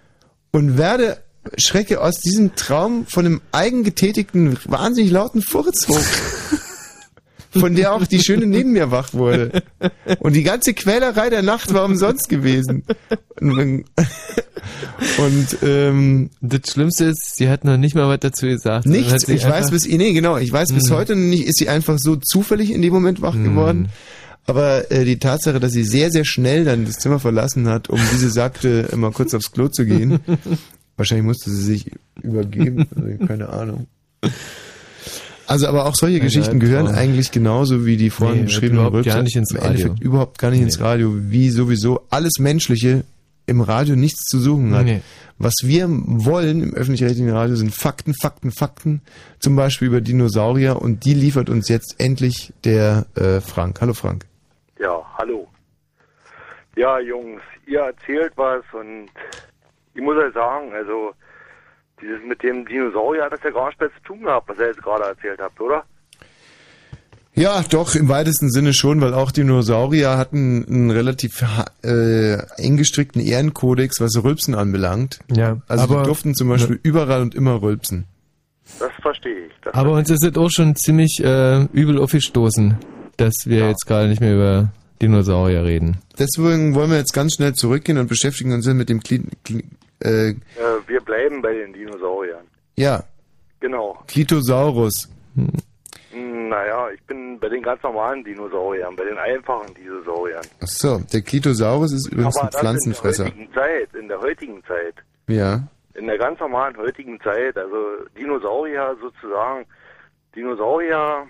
und 0.51 0.77
werde 0.77 1.17
schrecke 1.57 2.01
aus 2.01 2.19
diesem 2.19 2.55
Traum 2.55 3.05
von 3.05 3.25
einem 3.25 3.41
eigengetätigten, 3.51 4.57
wahnsinnig 4.65 5.11
lauten 5.11 5.41
Furz 5.41 5.87
hoch. 5.87 5.99
Von 7.51 7.75
der 7.75 7.93
auch 7.93 8.05
die 8.05 8.19
Schöne 8.21 8.45
neben 8.45 8.73
mir 8.73 8.91
wach 8.91 9.13
wurde. 9.13 9.63
Und 10.19 10.33
die 10.33 10.43
ganze 10.43 10.73
Quälerei 10.73 11.29
der 11.31 11.41
Nacht 11.41 11.73
war 11.73 11.85
umsonst 11.85 12.29
gewesen. 12.29 12.83
Und, 13.41 13.85
und 15.17 15.57
ähm, 15.63 16.29
Das 16.41 16.71
Schlimmste 16.71 17.05
ist, 17.05 17.35
sie 17.37 17.49
hat 17.49 17.63
noch 17.63 17.77
nicht 17.77 17.95
mal 17.95 18.07
was 18.07 18.19
dazu 18.19 18.45
gesagt. 18.45 18.85
hat 18.85 18.91
nichts. 18.91 19.27
Ich 19.27 19.43
weiß 19.47 19.71
bis, 19.71 19.87
nee, 19.87 20.13
genau. 20.13 20.37
Ich 20.37 20.51
weiß 20.51 20.73
bis 20.73 20.89
Mhm. 20.89 20.93
heute 20.93 21.15
nicht, 21.15 21.45
ist 21.47 21.57
sie 21.57 21.69
einfach 21.69 21.97
so 21.99 22.15
zufällig 22.15 22.71
in 22.71 22.81
dem 22.81 22.93
Moment 22.93 23.21
wach 23.21 23.33
geworden. 23.35 23.89
Aber 24.45 24.91
äh, 24.91 25.05
die 25.05 25.19
Tatsache, 25.19 25.59
dass 25.59 25.71
sie 25.73 25.83
sehr, 25.83 26.11
sehr 26.11 26.25
schnell 26.25 26.65
dann 26.65 26.85
das 26.85 26.95
Zimmer 26.95 27.19
verlassen 27.19 27.67
hat, 27.67 27.89
um 27.89 27.99
diese 28.11 28.29
sagte, 28.29 28.89
immer 28.91 29.11
kurz 29.11 29.33
aufs 29.33 29.51
Klo 29.51 29.67
zu 29.67 29.85
gehen. 29.85 30.19
Wahrscheinlich 30.97 31.25
musste 31.25 31.49
sie 31.51 31.61
sich 31.63 31.91
übergeben. 32.21 32.87
Also, 32.95 33.25
keine 33.25 33.49
Ahnung. 33.49 33.87
Also 35.49 35.67
aber 35.67 35.85
auch 35.85 35.95
solche 35.95 36.19
Geschichten 36.19 36.59
gehören 36.59 36.87
Albtraum. 36.87 37.03
eigentlich 37.03 37.31
genauso 37.31 37.85
wie 37.85 37.97
die 37.97 38.09
vorhin 38.09 38.37
Nee, 38.41 38.43
beschriebenen 38.45 38.75
überhaupt 38.85 38.95
Rülpser 38.97 39.13
gar 39.15 39.23
nicht 39.23 39.35
ins 39.35 39.51
im 39.51 39.57
Endeffekt 39.57 39.89
Radio. 39.91 40.05
überhaupt 40.05 40.37
gar 40.37 40.51
nicht 40.51 40.61
ins 40.61 40.79
Radio, 40.79 41.11
wie 41.15 41.49
sowieso 41.49 42.01
alles 42.09 42.33
Menschliche 42.39 43.03
im 43.47 43.61
Radio 43.61 43.95
nichts 43.95 44.25
zu 44.25 44.37
suchen 44.39 44.75
hat. 44.75 44.85
Nee. 44.85 45.01
Was 45.39 45.53
wir 45.63 45.87
wollen 45.89 46.61
im 46.61 46.73
öffentlich-rechtlichen 46.75 47.31
Radio 47.31 47.55
sind 47.55 47.73
Fakten, 47.73 48.13
Fakten, 48.13 48.51
Fakten, 48.51 49.01
zum 49.39 49.55
Beispiel 49.55 49.87
über 49.87 50.01
Dinosaurier 50.01 50.79
und 50.81 51.03
die 51.05 51.13
liefert 51.15 51.49
uns 51.49 51.67
jetzt 51.67 51.95
endlich 51.97 52.53
der 52.63 53.07
äh, 53.15 53.39
Frank. 53.41 53.81
Hallo 53.81 53.93
Frank. 53.93 54.25
Ja, 54.79 55.01
hallo. 55.17 55.47
Ja, 56.75 56.99
Jungs, 56.99 57.41
ihr 57.65 57.79
erzählt 57.79 58.33
was 58.35 58.63
und 58.73 59.07
ich 59.95 60.01
muss 60.01 60.15
euch 60.17 60.33
sagen, 60.33 60.71
also 60.73 61.11
dieses 62.01 62.19
mit 62.27 62.41
dem 62.43 62.65
Dinosaurier 62.65 63.23
hat 63.25 63.33
das 63.33 63.43
ja 63.43 63.51
gar 63.51 63.67
nicht 63.67 63.79
mehr 63.79 63.89
zu 63.89 64.01
tun 64.03 64.21
gehabt, 64.23 64.49
was 64.49 64.57
ihr 64.59 64.67
jetzt 64.67 64.81
gerade 64.83 65.03
erzählt 65.05 65.39
habt, 65.41 65.59
oder? 65.61 65.83
Ja, 67.35 67.63
doch, 67.69 67.95
im 67.95 68.09
weitesten 68.09 68.49
Sinne 68.49 68.73
schon, 68.73 68.99
weil 69.01 69.13
auch 69.13 69.31
Dinosaurier 69.31 70.17
hatten 70.17 70.65
einen 70.67 70.91
relativ 70.91 71.41
äh, 71.83 72.33
eng 72.57 72.75
gestrickten 72.75 73.21
Ehrenkodex, 73.21 74.01
was 74.01 74.21
Rülpsen 74.21 74.55
anbelangt. 74.55 75.19
Ja, 75.31 75.57
Also 75.67 75.83
aber- 75.85 75.99
die 76.01 76.07
durften 76.07 76.35
zum 76.35 76.49
Beispiel 76.49 76.79
überall 76.83 77.21
und 77.21 77.35
immer 77.35 77.61
rülpsen. 77.61 78.05
Das 78.79 78.91
verstehe 79.01 79.45
ich. 79.47 79.53
Das 79.63 79.73
Aber 79.73 79.91
uns 79.93 80.09
ist 80.09 80.23
es 80.23 80.35
auch 80.37 80.49
schon 80.49 80.75
ziemlich 80.75 81.23
äh, 81.23 81.63
übel 81.71 81.97
aufgestoßen, 81.99 82.77
dass 83.17 83.33
wir 83.45 83.67
jetzt 83.67 83.85
gerade 83.87 84.09
nicht 84.09 84.21
mehr 84.21 84.35
über 84.35 84.71
Dinosaurier 85.01 85.63
reden. 85.63 85.97
Deswegen 86.17 86.75
wollen 86.75 86.91
wir 86.91 86.97
jetzt 86.97 87.13
ganz 87.13 87.35
schnell 87.35 87.53
zurückgehen 87.53 87.97
und 87.97 88.07
beschäftigen 88.07 88.53
uns 88.53 88.67
mit 88.67 88.89
dem 88.89 88.99
Kli 89.01 89.23
Kli 89.45 89.63
äh, 90.03 90.29
Äh, 90.29 90.35
wir 90.87 91.01
bleiben 91.01 91.41
bei 91.41 91.53
den 91.53 91.73
Dinosauriern. 91.73 92.45
ja, 92.75 93.03
Genau. 93.61 94.01
Clitosaurus. 94.07 95.09
Hm, 95.35 96.47
Naja, 96.49 96.89
ich 96.93 97.01
bin 97.03 97.37
bei 97.39 97.49
den 97.49 97.61
ganz 97.61 97.83
normalen 97.83 98.23
Dinosauriern, 98.23 98.95
bei 98.95 99.03
den 99.03 99.17
einfachen 99.17 99.73
Dinosauriern. 99.75 100.45
Ach 100.61 100.67
so, 100.67 100.99
der 101.13 101.21
Clitosaurus 101.21 101.91
ist 101.93 102.07
übrigens 102.11 102.35
Aber 102.37 102.45
ein 102.45 102.51
das 102.51 102.59
Pflanzenfresser. 102.61 103.25
in 103.27 103.31
der 103.31 103.37
heutigen 103.37 103.53
Zeit, 103.53 103.95
in 104.01 104.07
der 104.07 104.21
heutigen 104.21 104.63
Zeit, 104.65 104.95
Ja. 105.27 105.67
in 105.93 106.07
der 106.07 106.17
ganz 106.17 106.39
normalen 106.39 106.75
heutigen 106.77 107.19
Zeit, 107.21 107.57
also 107.57 107.77
Dinosaurier 108.17 108.95
sozusagen, 109.01 109.65
Dinosaurier 110.35 111.27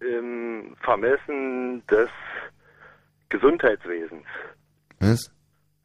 im 0.00 0.74
Vermessen 0.82 1.82
des 1.90 2.08
Gesundheitswesens. 3.28 4.24
Was? 5.00 5.30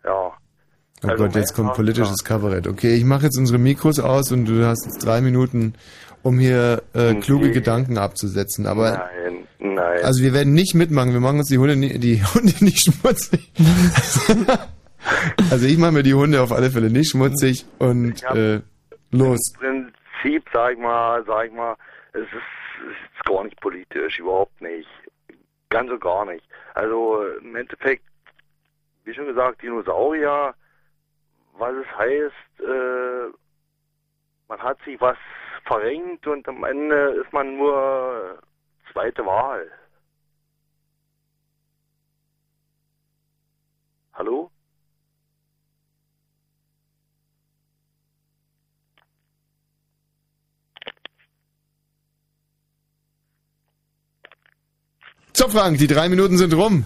Ja. 0.03 0.31
Oh 1.03 1.07
Also 1.07 1.23
Gott, 1.25 1.35
jetzt 1.35 1.53
kommt 1.55 1.73
politisches 1.73 2.23
Kabarett. 2.23 2.67
Okay, 2.67 2.95
ich 2.95 3.03
mache 3.03 3.23
jetzt 3.25 3.37
unsere 3.37 3.57
Mikros 3.57 3.99
aus 3.99 4.31
und 4.31 4.45
du 4.45 4.65
hast 4.65 4.85
jetzt 4.85 5.03
drei 5.05 5.21
Minuten, 5.21 5.73
um 6.21 6.37
hier 6.39 6.83
äh, 6.93 7.15
kluge 7.15 7.51
Gedanken 7.51 7.97
abzusetzen. 7.97 8.67
Aber 8.67 9.09
Nein, 9.19 9.47
nein. 9.75 10.03
also 10.03 10.21
wir 10.23 10.33
werden 10.33 10.53
nicht 10.53 10.75
mitmachen. 10.75 11.13
Wir 11.13 11.19
machen 11.19 11.39
uns 11.39 11.47
die 11.49 11.57
Hunde, 11.57 11.75
nie- 11.75 11.97
die 11.97 12.23
Hunde 12.35 12.53
nicht 12.63 12.83
schmutzig. 12.85 13.51
also 15.49 15.65
ich 15.65 15.77
mache 15.77 15.91
mir 15.91 16.03
die 16.03 16.13
Hunde 16.13 16.41
auf 16.41 16.51
alle 16.51 16.69
Fälle 16.69 16.89
nicht 16.89 17.09
schmutzig 17.11 17.65
und 17.79 18.21
äh, 18.23 18.61
los. 19.11 19.39
Im 19.61 19.91
Prinzip, 20.21 20.45
sag 20.53 20.73
ich 20.73 20.79
mal, 20.79 21.23
sag 21.25 21.47
ich 21.47 21.53
mal, 21.53 21.75
es 22.13 22.21
ist, 22.21 22.31
es 22.31 23.17
ist 23.17 23.25
gar 23.25 23.43
nicht 23.43 23.59
politisch, 23.59 24.19
überhaupt 24.19 24.61
nicht. 24.61 24.87
Ganz 25.69 25.89
und 25.89 26.01
gar 26.01 26.25
nicht. 26.25 26.43
Also 26.73 27.25
im 27.37 27.55
Endeffekt, 27.55 28.05
wie 29.03 29.13
schon 29.13 29.25
gesagt, 29.25 29.61
Dinosaurier, 29.61 30.55
was 31.53 31.73
es 31.75 31.97
heißt, 31.97 32.59
äh, 32.59 33.37
man 34.47 34.59
hat 34.61 34.77
sich 34.83 34.99
was 35.01 35.17
verrenkt 35.65 36.27
und 36.27 36.47
am 36.47 36.63
Ende 36.63 37.21
ist 37.23 37.31
man 37.33 37.57
nur 37.57 38.41
zweite 38.91 39.25
Wahl. 39.25 39.69
Hallo? 44.13 44.51
So 55.41 55.47
Frank, 55.47 55.79
die 55.79 55.87
drei 55.87 56.07
Minuten 56.07 56.37
sind 56.37 56.53
rum. 56.53 56.85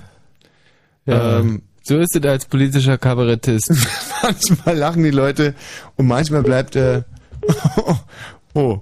Ja, 1.05 1.39
Ähm, 1.39 1.63
so 1.83 1.97
ist 1.97 2.15
es 2.15 2.23
als 2.23 2.45
politischer 2.45 2.97
Kabarettist. 2.97 3.69
manchmal 4.23 4.77
lachen 4.77 5.03
die 5.03 5.11
Leute 5.11 5.55
und 5.97 6.07
manchmal 6.07 6.41
bleibt 6.41 6.77
er 6.77 7.03
oh. 8.53 8.79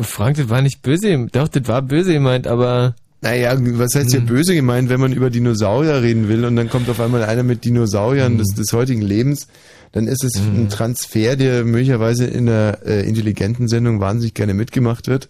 Frank, 0.00 0.38
das 0.38 0.48
war 0.48 0.60
nicht 0.60 0.82
böse, 0.82 1.28
doch, 1.30 1.46
das 1.46 1.68
war 1.68 1.82
böse 1.82 2.14
gemeint, 2.14 2.48
aber... 2.48 2.96
Naja, 3.20 3.56
was 3.56 3.94
heißt 3.94 4.10
hier 4.10 4.18
Hm. 4.18 4.26
böse 4.26 4.56
gemeint, 4.56 4.88
wenn 4.88 4.98
man 4.98 5.12
über 5.12 5.30
Dinosaurier 5.30 6.02
reden 6.02 6.28
will 6.28 6.44
und 6.44 6.56
dann 6.56 6.68
kommt 6.68 6.88
auf 6.90 6.98
einmal 6.98 7.22
einer 7.22 7.44
mit 7.44 7.64
Dinosauriern 7.64 8.38
des, 8.38 8.48
des 8.56 8.72
heutigen 8.72 9.02
Lebens, 9.02 9.46
dann 9.92 10.08
ist 10.08 10.24
es 10.24 10.34
ein 10.36 10.68
Transfer, 10.68 11.36
der 11.36 11.64
möglicherweise 11.64 12.24
in 12.26 12.48
einer 12.48 12.78
äh, 12.84 13.06
intelligenten 13.06 13.68
Sendung 13.68 14.00
wahnsinnig 14.00 14.34
gerne 14.34 14.54
mitgemacht 14.54 15.06
wird. 15.06 15.28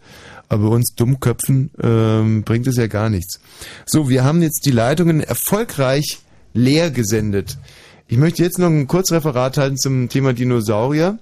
Aber 0.53 0.69
uns 0.69 0.95
Dummköpfen 0.95 1.71
ähm, 1.83 2.43
bringt 2.43 2.67
es 2.67 2.77
ja 2.77 2.87
gar 2.87 3.09
nichts. 3.09 3.41
So, 3.87 4.11
wir 4.11 4.23
haben 4.23 4.43
jetzt 4.43 4.67
die 4.67 4.71
Leitungen 4.71 5.23
erfolgreich 5.23 6.19
leer 6.53 6.91
gesendet. 6.91 7.57
Ich 8.07 8.19
möchte 8.19 8.43
jetzt 8.43 8.59
noch 8.59 8.67
ein 8.67 8.87
Kurzreferat 8.87 9.57
halten 9.57 9.79
zum 9.79 10.11
Thema 10.11 10.35
Dinosaurier. 10.35 11.19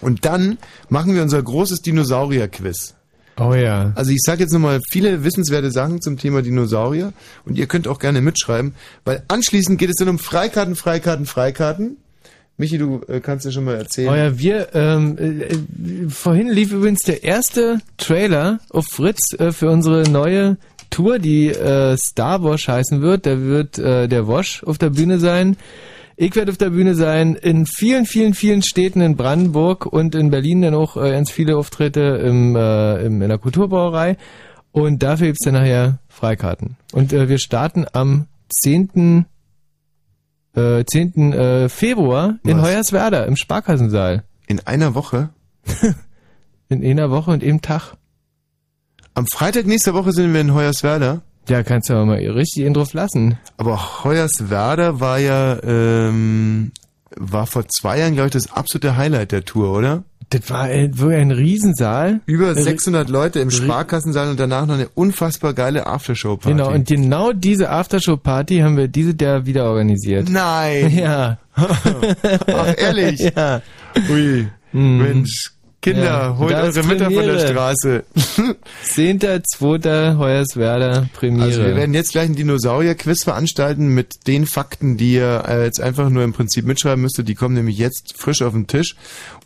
Und 0.00 0.24
dann 0.24 0.58
machen 0.88 1.14
wir 1.14 1.22
unser 1.22 1.40
großes 1.40 1.82
Dinosaurier-Quiz. 1.82 2.94
Oh 3.38 3.54
ja. 3.54 3.92
Also 3.94 4.10
ich 4.10 4.20
sage 4.22 4.40
jetzt 4.40 4.52
nochmal 4.52 4.80
viele 4.90 5.22
wissenswerte 5.22 5.70
Sachen 5.70 6.02
zum 6.02 6.18
Thema 6.18 6.42
Dinosaurier 6.42 7.12
und 7.44 7.56
ihr 7.56 7.68
könnt 7.68 7.86
auch 7.86 8.00
gerne 8.00 8.22
mitschreiben, 8.22 8.74
weil 9.04 9.22
anschließend 9.28 9.78
geht 9.78 9.90
es 9.90 9.96
dann 10.00 10.08
um 10.08 10.18
Freikarten, 10.18 10.74
Freikarten, 10.74 11.26
Freikarten. 11.26 11.98
Michi, 12.58 12.78
du 12.78 13.02
äh, 13.08 13.20
kannst 13.20 13.44
ja 13.44 13.50
schon 13.50 13.64
mal 13.64 13.76
erzählen. 13.76 14.08
Oh 14.08 14.14
ja, 14.14 14.38
wir, 14.38 14.74
ähm, 14.74 15.18
äh, 15.18 16.08
vorhin 16.08 16.48
lief 16.48 16.72
übrigens 16.72 17.00
der 17.00 17.22
erste 17.22 17.80
Trailer 17.98 18.60
auf 18.70 18.86
Fritz 18.86 19.34
äh, 19.38 19.52
für 19.52 19.70
unsere 19.70 20.08
neue 20.08 20.56
Tour, 20.88 21.18
die 21.18 21.48
äh, 21.48 21.96
Star 21.98 22.42
Wash 22.42 22.68
heißen 22.68 23.02
wird. 23.02 23.26
Da 23.26 23.40
wird 23.40 23.78
äh, 23.78 24.08
der 24.08 24.26
Wash 24.26 24.64
auf 24.64 24.78
der 24.78 24.90
Bühne 24.90 25.18
sein. 25.18 25.56
Ich 26.16 26.34
werde 26.34 26.50
auf 26.50 26.56
der 26.56 26.70
Bühne 26.70 26.94
sein 26.94 27.34
in 27.34 27.66
vielen, 27.66 28.06
vielen, 28.06 28.32
vielen 28.32 28.62
Städten 28.62 29.02
in 29.02 29.16
Brandenburg 29.16 29.84
und 29.84 30.14
in 30.14 30.30
Berlin 30.30 30.62
dann 30.62 30.74
auch 30.74 30.96
äh, 30.96 31.10
ganz 31.10 31.30
viele 31.30 31.58
Auftritte 31.58 32.00
im, 32.24 32.56
äh, 32.56 33.04
im, 33.04 33.20
in 33.20 33.28
der 33.28 33.36
Kulturbrauerei. 33.36 34.16
Und 34.72 35.02
dafür 35.02 35.26
gibt's 35.26 35.44
dann 35.44 35.54
nachher 35.54 35.98
Freikarten. 36.08 36.76
Und 36.92 37.12
äh, 37.12 37.28
wir 37.28 37.36
starten 37.36 37.84
am 37.92 38.28
10. 38.62 39.26
Äh, 40.56 40.84
10. 40.84 41.32
Äh, 41.32 41.68
Februar 41.68 42.38
in 42.42 42.58
Was? 42.58 42.66
Hoyerswerda 42.66 43.24
im 43.24 43.36
Sparkassensaal. 43.36 44.24
In 44.46 44.60
einer 44.60 44.94
Woche? 44.94 45.30
in 46.68 46.84
einer 46.84 47.10
Woche 47.10 47.30
und 47.30 47.42
eben 47.42 47.60
Tag. 47.60 47.94
Am 49.14 49.26
Freitag 49.26 49.66
nächster 49.66 49.94
Woche 49.94 50.12
sind 50.12 50.32
wir 50.32 50.40
in 50.40 50.54
Hoyerswerda. 50.54 51.22
Ja, 51.48 51.62
kannst 51.62 51.88
du 51.88 51.94
aber 51.94 52.06
mal 52.06 52.16
richtig 52.18 52.64
ihn 52.64 52.74
drauf 52.74 52.92
lassen. 52.92 53.38
Aber 53.56 54.04
Hoyerswerda 54.04 54.98
war 54.98 55.18
ja, 55.18 55.62
ähm, 55.62 56.72
war 57.16 57.46
vor 57.46 57.68
zwei 57.68 58.00
Jahren, 58.00 58.14
glaube 58.14 58.28
ich, 58.28 58.32
das 58.32 58.50
absolute 58.50 58.96
Highlight 58.96 59.32
der 59.32 59.44
Tour, 59.44 59.72
oder? 59.72 60.02
Das 60.30 60.50
war 60.50 60.62
ein, 60.62 60.98
wirklich 60.98 61.20
ein 61.20 61.30
Riesensaal. 61.30 62.20
Über 62.26 62.50
Äh, 62.56 62.60
600 62.62 63.08
Leute 63.08 63.38
im 63.38 63.50
Sparkassensaal 63.52 64.28
und 64.30 64.40
danach 64.40 64.66
noch 64.66 64.74
eine 64.74 64.88
unfassbar 64.88 65.54
geile 65.54 65.86
Aftershow-Party. 65.86 66.56
Genau, 66.56 66.72
und 66.72 66.88
genau 66.88 67.32
diese 67.32 67.70
Aftershow-Party 67.70 68.58
haben 68.58 68.76
wir 68.76 68.88
diese 68.88 69.14
Jahr 69.20 69.46
wieder 69.46 69.64
organisiert. 69.70 70.28
Nein! 70.28 70.90
Ja. 70.96 71.38
Ach, 71.56 72.74
ehrlich? 72.76 73.20
Ja. 73.36 73.62
Ui, 74.10 74.48
Mhm. 74.72 74.98
Mensch. 74.98 75.52
Kinder, 75.86 76.04
Ja, 76.04 76.36
holt 76.36 76.52
eure 76.52 76.82
Mütter 76.82 77.10
von 77.12 77.26
der. 77.26 77.38
Straße. 77.38 78.04
10.2. 78.84 80.18
Hoyerswerda 80.18 81.08
Premiere. 81.14 81.44
Also 81.44 81.62
wir 81.62 81.76
werden 81.76 81.94
jetzt 81.94 82.10
gleich 82.10 82.28
ein 82.28 82.34
Dinosaurier-Quiz 82.34 83.22
veranstalten 83.22 83.94
mit 83.94 84.26
den 84.26 84.46
Fakten, 84.46 84.96
die 84.96 85.14
ihr 85.14 85.44
äh, 85.46 85.62
jetzt 85.62 85.80
einfach 85.80 86.10
nur 86.10 86.24
im 86.24 86.32
Prinzip 86.32 86.66
mitschreiben 86.66 87.00
müsstet. 87.00 87.28
Die 87.28 87.36
kommen 87.36 87.54
nämlich 87.54 87.78
jetzt 87.78 88.14
frisch 88.18 88.42
auf 88.42 88.52
den 88.52 88.66
Tisch. 88.66 88.96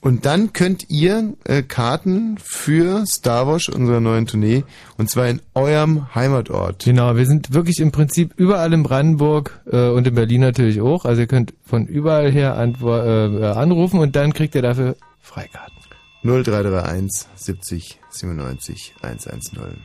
Und 0.01 0.25
dann 0.25 0.55
könnt 0.55 0.89
ihr 0.89 1.35
äh, 1.45 1.63
Karten 1.63 2.39
für 2.43 3.05
Star 3.05 3.47
Wars, 3.47 3.69
unserer 3.69 4.01
neuen 4.01 4.27
Tournee, 4.27 4.65
und 4.97 5.11
zwar 5.11 5.29
in 5.29 5.43
eurem 5.55 6.15
Heimatort. 6.15 6.85
Genau, 6.87 7.17
wir 7.17 7.27
sind 7.27 7.53
wirklich 7.53 7.81
im 7.81 7.93
Prinzip 7.93 8.33
überall 8.37 8.73
in 8.73 8.83
Brandenburg 8.83 9.61
äh, 9.71 9.89
und 9.91 10.07
in 10.07 10.15
Berlin 10.15 10.41
natürlich 10.41 10.81
auch. 10.81 11.05
Also 11.05 11.21
ihr 11.21 11.27
könnt 11.27 11.53
von 11.67 11.87
überall 11.87 12.31
her 12.33 12.57
äh, 12.57 13.45
anrufen 13.45 14.01
und 14.01 14.17
dann 14.17 14.33
kriegt 14.33 14.55
ihr 14.55 14.63
dafür 14.63 14.97
Freikarten. 15.21 15.80
0331 16.23 17.27
70 17.35 17.99
97 18.11 18.95
110. 19.03 19.83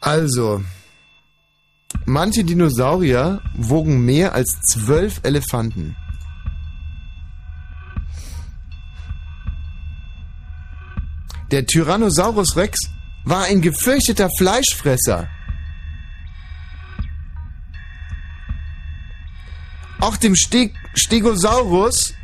Also, 0.00 0.62
manche 2.06 2.44
Dinosaurier 2.44 3.42
wogen 3.54 4.04
mehr 4.04 4.32
als 4.32 4.60
zwölf 4.62 5.20
Elefanten. 5.22 5.96
Der 11.50 11.66
Tyrannosaurus 11.66 12.56
Rex 12.56 12.78
war 13.24 13.44
ein 13.44 13.60
gefürchteter 13.60 14.28
Fleischfresser. 14.38 15.28
Auch 20.00 20.16
dem 20.16 20.36
Steg 20.36 20.74
Stegosaurus 20.94 22.14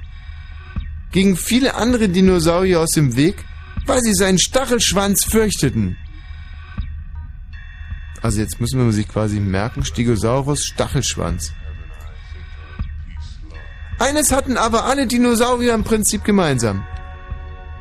gingen 1.14 1.36
viele 1.36 1.76
andere 1.76 2.08
Dinosaurier 2.08 2.80
aus 2.80 2.90
dem 2.90 3.14
Weg, 3.14 3.36
weil 3.86 4.00
sie 4.00 4.14
seinen 4.14 4.40
Stachelschwanz 4.40 5.24
fürchteten. 5.24 5.96
Also 8.20 8.40
jetzt 8.40 8.60
müssen 8.60 8.84
wir 8.84 8.92
sich 8.92 9.06
quasi 9.06 9.38
merken, 9.38 9.84
Stegosaurus 9.84 10.64
Stachelschwanz. 10.64 11.52
Eines 14.00 14.32
hatten 14.32 14.56
aber 14.56 14.86
alle 14.86 15.06
Dinosaurier 15.06 15.74
im 15.74 15.84
Prinzip 15.84 16.24
gemeinsam. 16.24 16.84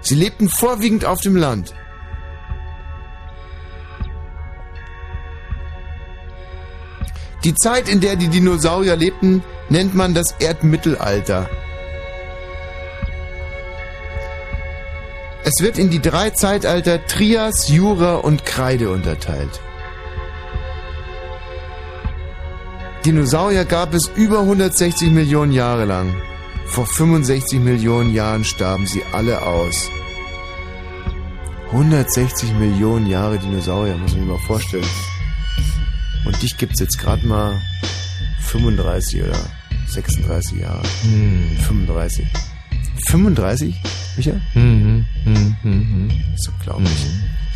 Sie 0.02 0.14
lebten 0.14 0.48
vorwiegend 0.48 1.04
auf 1.04 1.22
dem 1.22 1.36
Land. 1.36 1.74
Die 7.44 7.56
Zeit, 7.56 7.90
in 7.90 8.00
der 8.00 8.16
die 8.16 8.28
Dinosaurier 8.28 8.96
lebten, 8.96 9.42
nennt 9.70 9.96
man 9.96 10.14
das 10.14 10.36
Erdmittelalter. 10.40 11.50
Es 15.46 15.62
wird 15.62 15.78
in 15.78 15.90
die 15.90 16.02
drei 16.02 16.30
Zeitalter 16.30 17.06
Trias, 17.06 17.68
Jura 17.68 18.16
und 18.16 18.46
Kreide 18.46 18.90
unterteilt. 18.90 19.60
Dinosaurier 23.06 23.66
gab 23.66 23.94
es 23.94 24.10
über 24.16 24.40
160 24.40 25.12
Millionen 25.12 25.52
Jahre 25.52 25.84
lang. 25.84 26.16
Vor 26.66 26.86
65 26.86 27.60
Millionen 27.60 28.14
Jahren 28.14 28.46
starben 28.46 28.88
sie 28.88 29.04
alle 29.12 29.42
aus. 29.42 29.90
160 31.72 32.54
Millionen 32.54 33.08
Jahre 33.08 33.38
Dinosaurier, 33.38 33.98
muss 33.98 34.12
man 34.12 34.20
sich 34.22 34.30
mal 34.30 34.48
vorstellen. 34.48 34.88
Und 36.24 36.42
dich 36.42 36.58
gibt's 36.58 36.80
jetzt 36.80 36.98
gerade 36.98 37.28
mal 37.28 37.60
35 38.40 39.24
oder 39.24 39.40
36 39.88 40.60
Jahre. 40.60 40.84
Hm. 41.04 41.58
35. 41.68 42.26
35, 43.08 43.76
Micha? 44.16 44.34
Mhm, 44.54 45.06
mhm, 45.26 45.56
mhm. 45.64 46.10
Das 46.32 46.42
ist 46.42 46.50
unglaublich. 46.50 47.06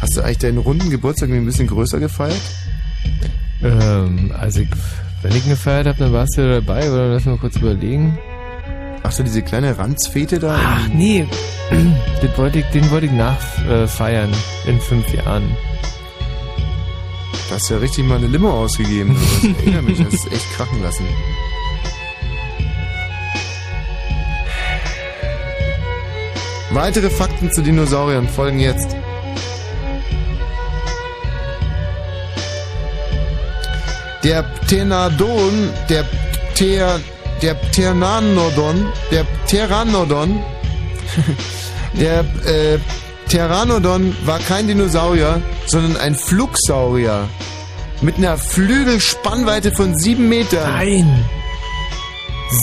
Hast 0.01 0.17
du 0.17 0.21
eigentlich 0.21 0.37
deinen 0.39 0.57
runden 0.59 0.89
Geburtstag 0.89 1.29
ein 1.29 1.45
bisschen 1.45 1.67
größer 1.67 1.99
gefeiert? 1.99 2.39
Ähm, 3.63 4.31
also 4.37 4.61
ich, 4.61 4.69
wenn 5.21 5.31
ich 5.35 5.43
ihn 5.45 5.49
gefeiert 5.51 5.87
habe, 5.87 5.97
dann 5.97 6.13
warst 6.13 6.37
du 6.37 6.41
ja 6.41 6.59
dabei, 6.59 6.91
oder 6.91 7.09
lass 7.09 7.25
mal 7.25 7.37
kurz 7.37 7.55
überlegen. 7.57 8.17
Ach 9.03 9.11
so, 9.11 9.23
diese 9.23 9.41
kleine 9.41 9.77
Ranzfete 9.77 10.39
da? 10.39 10.57
Ach 10.59 10.87
nee, 10.93 11.25
den 11.71 12.37
wollte 12.37 12.59
ich, 12.59 12.65
den 12.67 12.89
wollte 12.91 13.05
ich 13.07 13.11
nachfeiern 13.11 13.83
äh, 13.83 13.87
feiern 13.87 14.29
in 14.65 14.79
fünf 14.79 15.13
Jahren. 15.13 15.43
Du 17.47 17.55
hast 17.55 17.69
ja 17.69 17.77
richtig 17.77 18.05
mal 18.05 18.17
eine 18.17 18.27
Limo 18.27 18.51
ausgegeben. 18.51 19.15
Ich 19.41 19.57
erinnere 19.59 19.83
mich, 19.83 19.97
das 20.03 20.13
ist 20.13 20.31
echt 20.31 20.51
krachen 20.55 20.81
lassen. 20.81 21.05
Weitere 26.77 27.09
Fakten 27.09 27.51
zu 27.51 27.63
Dinosauriern 27.63 28.29
folgen 28.29 28.59
jetzt. 28.59 28.95
Der 34.23 34.43
Ptenodon, 34.43 35.71
der 35.89 36.05
Pter, 36.53 36.99
der 37.41 37.55
Pteranodon, 37.55 38.93
der 39.09 39.23
Pteranodon, 39.47 40.39
der 41.93 42.19
äh, 42.45 42.77
Pteranodon 43.25 44.15
war 44.25 44.37
kein 44.37 44.67
Dinosaurier, 44.67 45.41
sondern 45.65 45.97
ein 45.97 46.13
Flugsaurier. 46.13 47.27
Mit 48.01 48.17
einer 48.17 48.37
Flügelspannweite 48.37 49.71
von 49.71 49.97
sieben 49.97 50.29
Metern. 50.29 50.71
Nein! 50.73 51.25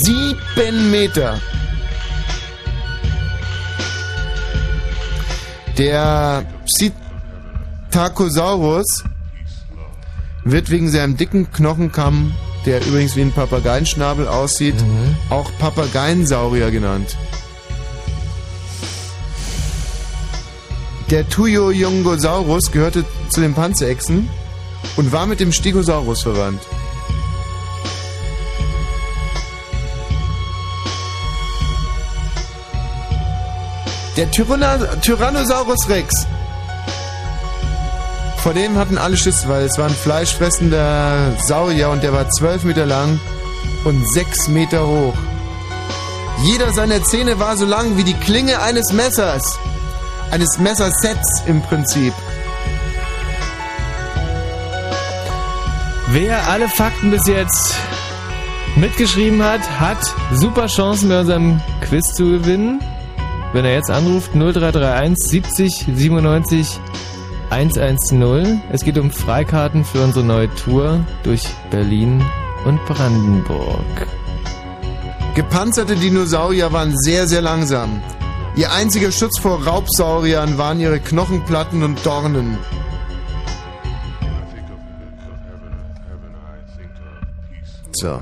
Sieben 0.04 0.92
Meter. 0.92 1.40
Der 5.78 6.46
Psittacosaurus 7.90 9.02
wird 10.44 10.70
wegen 10.70 10.88
seinem 10.88 11.16
dicken 11.16 11.50
Knochenkamm, 11.50 12.32
der 12.64 12.86
übrigens 12.86 13.16
wie 13.16 13.22
ein 13.22 13.32
Papageienschnabel 13.32 14.28
aussieht, 14.28 14.76
auch 15.30 15.50
Papageiensaurier 15.58 16.70
genannt. 16.70 17.16
Der 21.10 21.28
Tuyojungosaurus 21.28 22.70
gehörte 22.70 23.04
zu 23.28 23.40
den 23.40 23.54
Panzerechsen 23.54 24.28
und 24.96 25.10
war 25.12 25.26
mit 25.26 25.40
dem 25.40 25.52
Stegosaurus 25.52 26.22
verwandt. 26.22 26.60
Der 34.16 34.30
Tyranna 34.30 34.78
Tyrannosaurus 35.00 35.88
Rex. 35.88 36.26
Vor 38.44 38.54
dem 38.54 38.78
hatten 38.78 38.96
alle 38.96 39.16
Schiss, 39.16 39.48
weil 39.48 39.64
es 39.64 39.76
war 39.76 39.86
ein 39.86 39.94
fleischfressender 39.94 41.32
Saurier 41.44 41.90
und 41.90 42.02
der 42.02 42.12
war 42.12 42.28
12 42.28 42.64
Meter 42.64 42.86
lang 42.86 43.18
und 43.84 44.08
6 44.12 44.48
Meter 44.48 44.86
hoch. 44.86 45.14
Jeder 46.44 46.72
seiner 46.72 47.02
Zähne 47.02 47.40
war 47.40 47.56
so 47.56 47.64
lang 47.64 47.96
wie 47.96 48.04
die 48.04 48.14
Klinge 48.14 48.60
eines 48.60 48.92
Messers. 48.92 49.58
Eines 50.30 50.58
Messersets 50.58 51.42
im 51.46 51.60
Prinzip. 51.62 52.12
Wer 56.08 56.48
alle 56.48 56.68
Fakten 56.68 57.10
bis 57.10 57.26
jetzt 57.26 57.74
mitgeschrieben 58.76 59.42
hat, 59.42 59.62
hat 59.80 59.98
super 60.32 60.66
Chancen 60.66 61.08
bei 61.08 61.20
unserem 61.20 61.60
Quiz 61.80 62.12
zu 62.12 62.24
gewinnen. 62.24 62.80
Wenn 63.54 63.64
er 63.64 63.74
jetzt 63.74 63.88
anruft 63.88 64.32
0331 64.32 65.16
70 65.16 65.86
97 65.94 66.80
110. 67.50 68.60
Es 68.72 68.82
geht 68.82 68.98
um 68.98 69.12
Freikarten 69.12 69.84
für 69.84 70.02
unsere 70.02 70.24
neue 70.24 70.52
Tour 70.56 71.06
durch 71.22 71.46
Berlin 71.70 72.20
und 72.64 72.84
Brandenburg. 72.86 74.08
Gepanzerte 75.36 75.94
Dinosaurier 75.94 76.72
waren 76.72 76.98
sehr, 76.98 77.28
sehr 77.28 77.42
langsam. 77.42 78.02
Ihr 78.56 78.72
einziger 78.72 79.12
Schutz 79.12 79.38
vor 79.38 79.62
Raubsauriern 79.64 80.58
waren 80.58 80.80
ihre 80.80 80.98
Knochenplatten 80.98 81.84
und 81.84 82.04
Dornen. 82.04 82.58
So. 87.92 88.20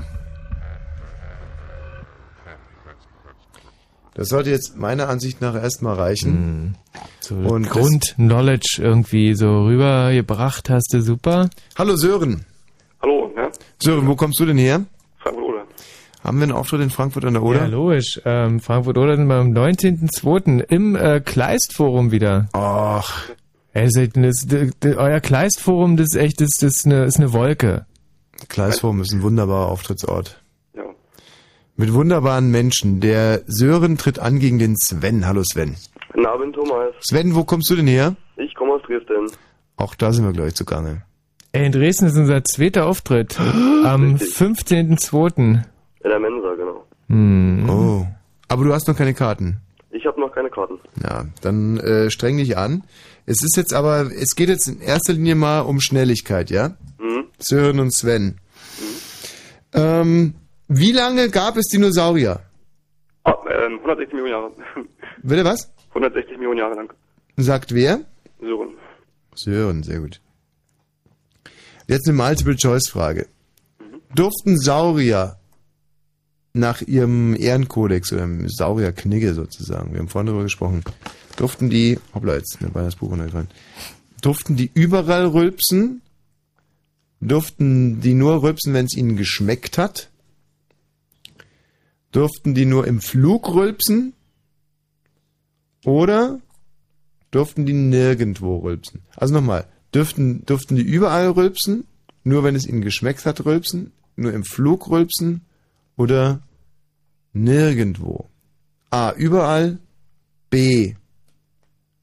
Das 4.15 4.29
sollte 4.29 4.51
jetzt 4.51 4.77
meiner 4.77 5.09
Ansicht 5.09 5.41
nach 5.41 5.55
erstmal 5.55 5.95
reichen. 5.95 6.77
So 7.19 7.35
Und 7.35 7.69
Grund-Knowledge 7.69 8.79
irgendwie 8.79 9.33
so 9.33 9.65
rübergebracht 9.65 10.69
hast 10.69 10.93
du 10.93 11.01
super. 11.01 11.49
Hallo 11.77 11.95
Sören. 11.95 12.45
Hallo, 13.01 13.31
ja? 13.35 13.49
Sören, 13.81 14.07
wo 14.07 14.15
kommst 14.15 14.39
du 14.39 14.45
denn 14.45 14.57
her? 14.57 14.85
Frankfurt 15.17 15.45
oder? 15.45 15.63
Haben 16.23 16.37
wir 16.37 16.43
einen 16.43 16.51
Auftritt 16.51 16.81
in 16.81 16.89
Frankfurt 16.91 17.25
an 17.25 17.33
der 17.33 17.43
Oder? 17.43 17.61
Ja, 17.61 17.65
logisch. 17.65 18.21
Ähm, 18.23 18.59
Frankfurt-Oder 18.59 19.15
sind 19.17 19.27
wir 19.27 19.35
am 19.35 19.51
19.02. 19.51 20.63
im 20.69 20.95
äh, 20.95 21.19
Kleist-Forum 21.19 22.11
wieder. 22.11 22.49
Ach. 22.53 23.29
Ey, 23.73 23.89
das, 23.91 24.09
das, 24.13 24.45
das, 24.47 24.69
das, 24.79 24.95
euer 24.95 25.19
Kleist-Forum, 25.19 25.97
das 25.97 26.13
ist 26.13 26.15
echt, 26.15 26.39
das, 26.39 26.51
das 26.59 26.75
ist, 26.75 26.85
eine, 26.85 27.05
ist 27.05 27.17
eine 27.17 27.33
Wolke. 27.33 27.87
Kleisforum 28.47 29.01
ist 29.01 29.11
ein 29.13 29.23
wunderbarer 29.23 29.67
Auftrittsort. 29.67 30.42
Mit 31.75 31.91
wunderbaren 31.91 32.51
Menschen. 32.51 32.99
Der 32.99 33.41
Sören 33.47 33.97
tritt 33.97 34.19
an 34.19 34.39
gegen 34.39 34.59
den 34.59 34.77
Sven. 34.77 35.25
Hallo 35.25 35.41
Sven. 35.43 35.75
Guten 36.11 36.25
Abend, 36.27 36.53
Thomas. 36.53 36.93
Sven, 36.99 37.33
wo 37.33 37.45
kommst 37.45 37.67
du 37.71 37.75
denn 37.75 37.87
her? 37.87 38.15
Ich 38.37 38.53
komme 38.53 38.73
aus 38.73 38.81
Dresden. 38.83 39.31
Auch 39.75 39.95
da 39.95 40.13
sind 40.13 40.23
wir 40.23 40.33
gleich 40.33 40.53
zugange. 40.53 41.01
Ey, 41.51 41.65
in 41.65 41.71
Dresden 41.71 42.05
ist 42.05 42.15
unser 42.15 42.43
zweiter 42.43 42.85
Auftritt. 42.85 43.39
am 43.39 44.17
15.02. 44.17 45.37
In 45.37 45.63
der 46.03 46.19
Mensa, 46.19 46.53
genau. 46.53 46.85
Hm. 47.09 47.67
Oh. 47.67 48.07
Aber 48.49 48.65
du 48.65 48.73
hast 48.73 48.87
noch 48.87 48.95
keine 48.95 49.15
Karten. 49.15 49.57
Ich 49.89 50.05
habe 50.05 50.19
noch 50.21 50.31
keine 50.31 50.51
Karten. 50.51 50.79
Ja, 51.01 51.25
dann 51.41 51.77
äh, 51.79 52.11
streng 52.11 52.37
dich 52.37 52.55
an. 52.55 52.83
Es 53.25 53.43
ist 53.43 53.57
jetzt 53.57 53.73
aber, 53.73 54.11
es 54.11 54.35
geht 54.35 54.49
jetzt 54.49 54.67
in 54.67 54.79
erster 54.79 55.13
Linie 55.13 55.33
mal 55.33 55.61
um 55.61 55.79
Schnelligkeit, 55.79 56.51
ja? 56.51 56.75
Mhm. 56.99 57.25
Sören 57.39 57.79
und 57.79 57.91
Sven. 57.95 58.37
Ähm, 59.73 60.35
wie 60.67 60.91
lange 60.91 61.29
gab 61.29 61.57
es 61.57 61.67
Dinosaurier? 61.67 62.41
Ah, 63.23 63.35
ähm, 63.49 63.79
160 63.79 64.13
Millionen 64.13 64.31
Jahre. 64.31 64.51
Bitte 65.23 65.45
was? 65.45 65.71
160 65.89 66.37
Millionen 66.37 66.59
Jahre 66.59 66.75
lang. 66.75 66.93
Sagt 67.37 67.73
wer? 67.73 68.01
Sören. 68.39 68.69
Sören, 69.35 69.83
sehr 69.83 69.99
gut. 69.99 70.19
Jetzt 71.87 72.07
eine 72.07 72.17
Multiple-Choice-Frage. 72.17 73.27
Durften 74.15 74.59
Saurier 74.59 75.37
nach 76.53 76.81
ihrem 76.81 77.35
Ehrenkodex 77.35 78.13
oder 78.13 78.27
Saurierknigge 78.45 79.33
sozusagen, 79.33 79.91
wir 79.91 79.99
haben 79.99 80.07
vorhin 80.07 80.27
darüber 80.27 80.43
gesprochen, 80.43 80.83
durften 81.35 81.69
die, 81.69 81.99
hoppla, 82.13 82.35
jetzt 82.35 82.61
mir 82.61 82.69
beinahe 82.69 82.89
das 82.89 82.95
Buch 82.95 83.09
runtergefallen, 83.09 83.49
durften 84.21 84.55
die 84.55 84.69
überall 84.73 85.25
rülpsen? 85.25 86.01
Durften 87.21 88.01
die 88.01 88.13
nur 88.13 88.43
rülpsen, 88.43 88.73
wenn 88.73 88.85
es 88.85 88.95
ihnen 88.95 89.15
geschmeckt 89.15 89.77
hat? 89.77 90.09
Durften 92.13 92.53
die 92.53 92.65
nur 92.65 92.87
im 92.87 93.01
Flug 93.01 93.53
rülpsen? 93.53 94.13
Oder 95.83 96.39
durften 97.31 97.65
die 97.65 97.73
nirgendwo 97.73 98.57
rülpsen? 98.59 99.01
Also 99.17 99.33
nochmal, 99.33 99.67
dürften, 99.93 100.45
durften 100.45 100.75
die 100.75 100.83
überall 100.83 101.29
rülpsen? 101.31 101.85
Nur 102.23 102.43
wenn 102.43 102.55
es 102.55 102.65
ihnen 102.67 102.81
geschmeckt 102.81 103.25
hat, 103.25 103.45
rülpsen? 103.45 103.91
Nur 104.15 104.31
im 104.31 104.43
Flug 104.45 104.89
rülpsen? 104.89 105.41
Oder 105.97 106.41
nirgendwo? 107.33 108.29
A. 108.91 109.11
Überall. 109.13 109.79
B. 110.51 110.93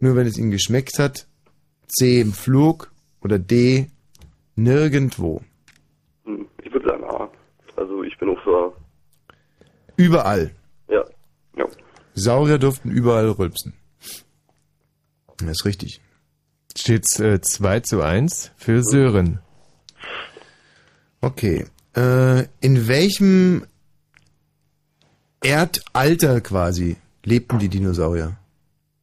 Nur 0.00 0.16
wenn 0.16 0.26
es 0.26 0.36
ihnen 0.36 0.50
geschmeckt 0.50 0.98
hat. 0.98 1.28
C. 1.86 2.20
Im 2.20 2.32
Flug. 2.32 2.92
Oder 3.22 3.38
D. 3.38 3.86
Nirgendwo. 4.56 5.40
Hm, 6.24 6.46
Ich 6.64 6.72
würde 6.72 6.88
sagen 6.88 7.04
A. 7.04 7.30
Also 7.76 8.02
ich 8.02 8.18
bin 8.18 8.28
auch 8.30 8.46
A. 8.46 8.72
Überall. 10.00 10.50
Ja. 10.88 11.04
Ja. 11.58 11.66
Saurier 12.14 12.58
durften 12.58 12.90
überall 12.90 13.28
rülpsen. 13.28 13.74
Das 15.36 15.50
ist 15.50 15.64
richtig. 15.66 16.00
Steht's 16.74 17.20
äh, 17.20 17.40
2 17.42 17.80
zu 17.80 18.00
1 18.00 18.52
für 18.56 18.82
Sören. 18.82 19.40
Okay. 21.20 21.66
Äh, 21.94 22.44
in 22.60 22.88
welchem 22.88 23.66
Erdalter 25.42 26.40
quasi 26.40 26.96
lebten 27.22 27.58
die 27.58 27.68
Dinosaurier? 27.68 28.36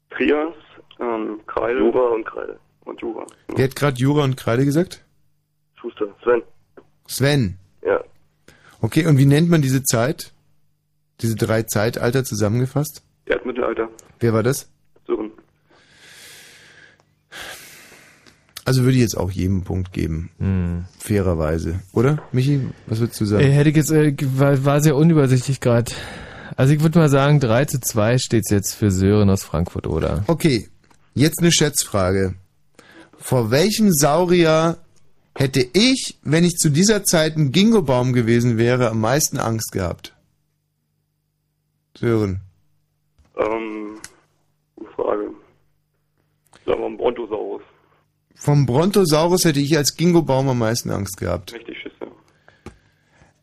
Trias, 0.10 0.56
ähm, 1.00 1.42
Kreide. 1.46 1.78
Jura 1.78 2.16
und 2.16 2.26
Kreide. 2.26 2.60
Und 2.86 3.00
Jura. 3.02 3.26
Wer 3.56 3.66
hat 3.66 3.76
gerade 3.76 3.98
Jura 3.98 4.24
und 4.24 4.36
Kreide 4.36 4.66
gesagt? 4.66 5.06
Schuster. 5.76 6.08
Sven. 6.24 6.42
Sven. 7.06 7.58
Ja. 7.84 8.04
Okay, 8.82 9.06
und 9.06 9.20
wie 9.20 9.28
nennt 9.28 9.50
man 9.50 9.62
diese 9.62 9.84
Zeit? 9.84 10.34
Diese 11.22 11.36
drei 11.36 11.64
Zeitalter 11.64 12.24
zusammengefasst? 12.24 13.04
Erdmittelalter. 13.26 13.90
Wer 14.20 14.34
war 14.34 14.44
das? 14.44 14.70
Sören. 15.06 15.32
Also 18.66 18.84
würde 18.84 18.96
ich 18.96 19.02
jetzt 19.02 19.18
auch 19.18 19.32
jedem 19.32 19.64
Punkt 19.64 19.94
geben. 19.94 20.30
Hm. 20.40 20.86
Fairerweise. 21.00 21.80
Oder? 21.94 22.22
Michi, 22.32 22.68
was 22.86 23.00
würdest 23.00 23.22
du 23.22 23.26
sagen? 23.26 23.44
Ey, 23.44 23.52
hätte 23.52 23.70
ich 23.70 23.76
jetzt, 23.78 23.92
äh, 23.92 24.14
war, 24.36 24.66
war 24.66 24.82
sehr 24.82 24.96
unübersichtlich 24.96 25.62
gerade. 25.62 25.92
Also 26.58 26.74
ich 26.74 26.82
würde 26.82 27.00
mal 27.00 27.10
sagen, 27.10 27.40
3 27.40 27.66
zu 27.66 27.80
2 27.80 28.18
steht's 28.18 28.50
jetzt 28.50 28.74
für 28.74 28.92
Sören 28.92 29.30
aus 29.30 29.44
Frankfurt, 29.44 29.88
oder? 29.88 30.24
Okay, 30.28 30.68
jetzt 31.14 31.40
eine 31.40 31.52
Schätzfrage. 31.52 32.36
Vor 33.18 33.52
welchem 33.52 33.92
Saurier 33.94 34.78
hätte 35.36 35.66
ich, 35.74 36.18
wenn 36.24 36.44
ich 36.44 36.58
zu 36.58 36.70
dieser 36.70 37.04
Zeit 37.04 37.38
ein 37.38 37.52
Gingobaum 37.52 38.12
gewesen 38.12 38.58
wäre, 38.58 38.90
am 38.90 39.00
meisten 39.00 39.38
Angst 39.38 39.72
gehabt? 39.72 40.17
Sören. 42.00 42.42
Ähm, 43.38 43.96
gute 44.76 44.92
Frage. 44.92 45.30
Sagen 46.66 46.82
wir 46.82 46.90
mal 46.90 46.98
Brontosaurus. 46.98 47.64
Vom 48.36 48.66
Brontosaurus 48.68 49.46
hätte 49.46 49.60
ich 49.60 49.76
als 49.76 49.96
Gingobaum 49.98 50.50
am 50.50 50.60
meisten 50.60 50.92
Angst 50.92 51.18
gehabt. 51.18 51.54
Richtig 51.54 51.78
Schiss, 51.80 51.94
ja. 52.00 52.08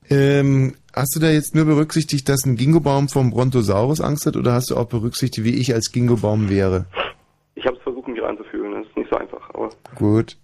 Ähm, 0.08 0.74
hast 0.94 1.16
du 1.16 1.20
da 1.20 1.30
jetzt 1.30 1.54
nur 1.54 1.64
berücksichtigt, 1.64 2.28
dass 2.28 2.44
ein 2.44 2.56
Gingobaum 2.56 3.08
vom 3.08 3.30
Brontosaurus 3.30 4.00
Angst 4.00 4.26
hat 4.26 4.36
oder 4.36 4.52
hast 4.52 4.70
du 4.70 4.76
auch 4.76 4.86
berücksichtigt, 4.86 5.44
wie 5.44 5.58
ich 5.60 5.74
als 5.74 5.90
Gingobaum 5.90 6.48
wäre? 6.48 6.86
Ich 7.56 7.66
habe 7.66 7.76
es 7.76 7.82
versucht, 7.82 8.06
mich 8.06 8.22
reinzufühlen. 8.22 8.72
Das 8.72 8.86
ist 8.86 8.96
nicht 8.96 9.10
so 9.10 9.16
einfach, 9.16 9.50
aber 9.50 9.70
Gut. 9.96 10.36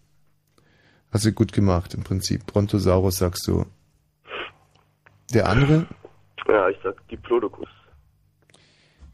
Hast 1.13 1.27
du 1.27 1.33
gut 1.33 1.53
gemacht 1.53 1.95
im 1.95 2.03
Prinzip. 2.03 2.47
Brontosaurus 2.47 3.19
sagst 3.19 3.47
du. 3.47 3.67
Der 5.33 5.49
andere? 5.49 5.87
ja, 6.49 6.69
ich 6.69 6.77
sag 6.83 7.07
Diplodocus. 7.09 7.69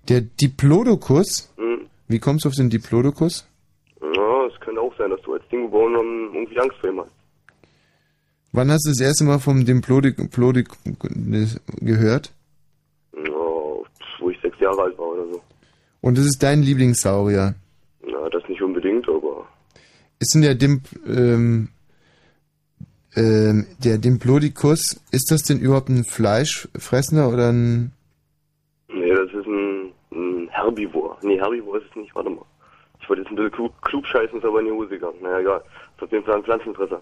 Der 0.08 0.20
Diplodocus? 0.20 1.52
Hm. 1.56 1.86
Wie 2.08 2.18
kommst 2.18 2.44
du 2.44 2.48
auf 2.48 2.54
den 2.54 2.70
Diplodocus? 2.70 3.46
Ja, 4.00 4.46
es 4.46 4.60
könnte 4.60 4.80
auch 4.80 4.96
sein, 4.96 5.10
dass 5.10 5.20
du 5.22 5.34
als 5.34 5.42
Dingo-Baum 5.50 5.94
dann 5.94 6.34
irgendwie 6.34 6.58
Angst 6.58 6.76
vor 6.78 6.90
ihm 6.90 7.00
hast. 7.00 7.10
Wann 8.52 8.70
hast 8.70 8.86
du 8.86 8.90
das 8.90 9.00
erste 9.00 9.24
Mal 9.24 9.38
vom 9.38 9.64
Diplodocus 9.64 11.60
gehört? 11.80 12.32
Ja, 13.12 13.30
wo 14.18 14.30
ich 14.30 14.40
sechs 14.40 14.58
Jahre 14.60 14.82
alt 14.82 14.98
war 14.98 15.08
oder 15.08 15.32
so. 15.32 15.42
Und 16.00 16.16
das 16.16 16.24
ist 16.24 16.42
dein 16.42 16.62
Lieblingssaurier. 16.62 17.54
Ja, 18.06 18.28
das 18.30 18.48
nicht 18.48 18.62
unbedingt. 18.62 19.06
ist 20.18 20.34
denn 20.34 20.42
der 20.42 20.54
Dimp, 20.54 20.84
ähm, 21.06 21.68
ähm, 23.14 23.66
der 23.82 23.98
Diplodocus, 23.98 25.00
ist 25.10 25.30
das 25.30 25.42
denn 25.42 25.58
überhaupt 25.58 25.88
ein 25.88 26.04
Fleischfressender 26.04 27.28
oder 27.28 27.52
ein... 27.52 27.92
Nee, 28.88 29.10
das 29.10 29.32
ist 29.32 29.46
ein, 29.46 29.92
ein 30.12 30.48
Herbivor. 30.66 31.16
Nee, 31.22 31.38
Herbivor 31.38 31.78
ist 31.78 31.86
es 31.90 31.96
nicht, 31.96 32.14
warte 32.14 32.30
mal. 32.30 32.44
Ich 33.00 33.08
wollte 33.08 33.22
jetzt 33.22 33.30
ein 33.30 33.36
bisschen 33.36 33.52
klug, 33.52 33.82
klug 33.82 34.06
scheißen, 34.06 34.38
ist 34.38 34.44
aber 34.44 34.60
in 34.60 34.66
die 34.66 34.72
Hose 34.72 34.88
gegangen. 34.88 35.18
Naja, 35.22 35.38
egal. 35.38 35.62
Ist 35.96 36.02
auf 36.02 36.12
jeden 36.12 36.24
Fall 36.24 36.36
ein 36.36 36.42
Pflanzenfresser. 36.42 37.00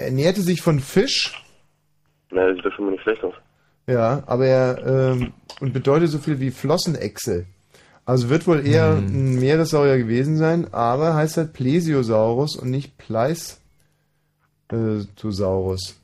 ernährte 0.00 0.40
sich 0.42 0.62
von 0.62 0.80
Fisch. 0.80 1.42
Na, 2.30 2.46
das 2.46 2.56
sieht 2.56 2.64
doch 2.64 2.72
schon 2.74 2.86
mal 2.86 2.90
nicht 2.92 3.02
schlecht 3.02 3.22
aus. 3.24 3.34
Ja, 3.86 4.22
aber 4.26 4.46
er 4.46 4.86
ähm, 5.12 5.32
und 5.60 5.72
bedeutet 5.72 6.08
so 6.10 6.18
viel 6.18 6.38
wie 6.40 6.50
Flossenechsel. 6.50 7.46
Also 8.04 8.28
wird 8.30 8.46
wohl 8.46 8.66
eher 8.66 8.96
Hm. 8.96 9.06
ein 9.06 9.40
Meeressaurier 9.40 9.98
gewesen 9.98 10.36
sein, 10.36 10.72
aber 10.72 11.14
heißt 11.14 11.36
halt 11.36 11.52
Plesiosaurus 11.52 12.56
und 12.56 12.70
nicht 12.70 12.96
Pleistosaurus. 14.68 15.96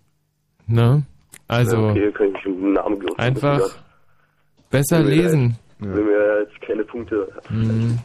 Ne? 0.66 1.02
Also, 1.48 1.76
Ja, 1.76 1.90
okay, 1.90 2.12
kann 2.12 2.34
ich 2.34 2.42
dem 2.42 2.72
Namen 2.72 2.98
einfach 3.18 3.60
besser 4.70 5.04
Will 5.04 5.14
lesen. 5.14 5.56
Jetzt, 5.80 5.94
will 5.94 6.04
mir 6.04 6.40
jetzt 6.42 6.60
keine 6.60 6.84
Punkte. 6.84 7.28
Hm. 7.48 7.98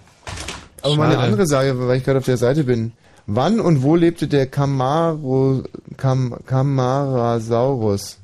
Aber 0.84 0.96
mal 0.96 1.10
eine 1.12 1.20
andere 1.20 1.46
Sache, 1.48 1.76
weil 1.88 1.98
ich 1.98 2.04
gerade 2.04 2.20
auf 2.20 2.26
der 2.26 2.38
Seite 2.38 2.64
bin. 2.64 2.92
Wann 3.28 3.60
und 3.60 3.84
wo 3.84 3.96
lebte 3.96 4.28
der 4.28 4.48
Camaro, 4.48 5.64
Cam, 5.98 6.36
Camarasaurus? 6.46 8.20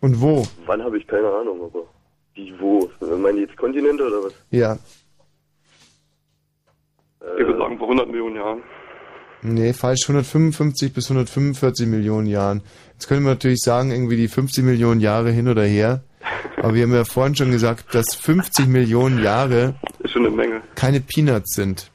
Und 0.00 0.20
wo? 0.20 0.46
Wann 0.66 0.82
habe 0.82 0.98
ich 0.98 1.06
keine 1.06 1.28
Ahnung, 1.28 1.62
aber 1.64 1.80
wie, 2.34 2.54
wo? 2.60 2.88
Meinen 3.16 3.36
die 3.36 3.42
jetzt 3.42 3.56
Kontinente 3.56 4.04
oder 4.06 4.24
was? 4.24 4.32
Ja. 4.50 4.78
Ich 7.38 7.46
würde 7.46 7.58
sagen 7.58 7.78
vor 7.78 7.88
100 7.88 8.06
Millionen 8.08 8.36
Jahren. 8.36 8.62
Nee, 9.42 9.72
falsch. 9.72 10.02
155 10.08 10.92
bis 10.92 11.10
145 11.10 11.86
Millionen 11.86 12.26
Jahren. 12.26 12.62
Jetzt 12.94 13.08
könnte 13.08 13.22
man 13.24 13.32
natürlich 13.34 13.60
sagen, 13.60 13.90
irgendwie 13.90 14.16
die 14.16 14.28
50 14.28 14.64
Millionen 14.64 15.00
Jahre 15.00 15.30
hin 15.30 15.48
oder 15.48 15.64
her. 15.64 16.02
Aber 16.56 16.74
wir 16.74 16.82
haben 16.84 16.92
ja 16.94 17.04
vorhin 17.04 17.36
schon 17.36 17.50
gesagt, 17.50 17.94
dass 17.94 18.14
50 18.14 18.66
Millionen 18.66 19.22
Jahre 19.22 19.74
Ist 20.00 20.12
schon 20.12 20.26
eine 20.26 20.34
Menge. 20.34 20.62
keine 20.74 21.00
Peanuts 21.00 21.54
sind. 21.54 21.90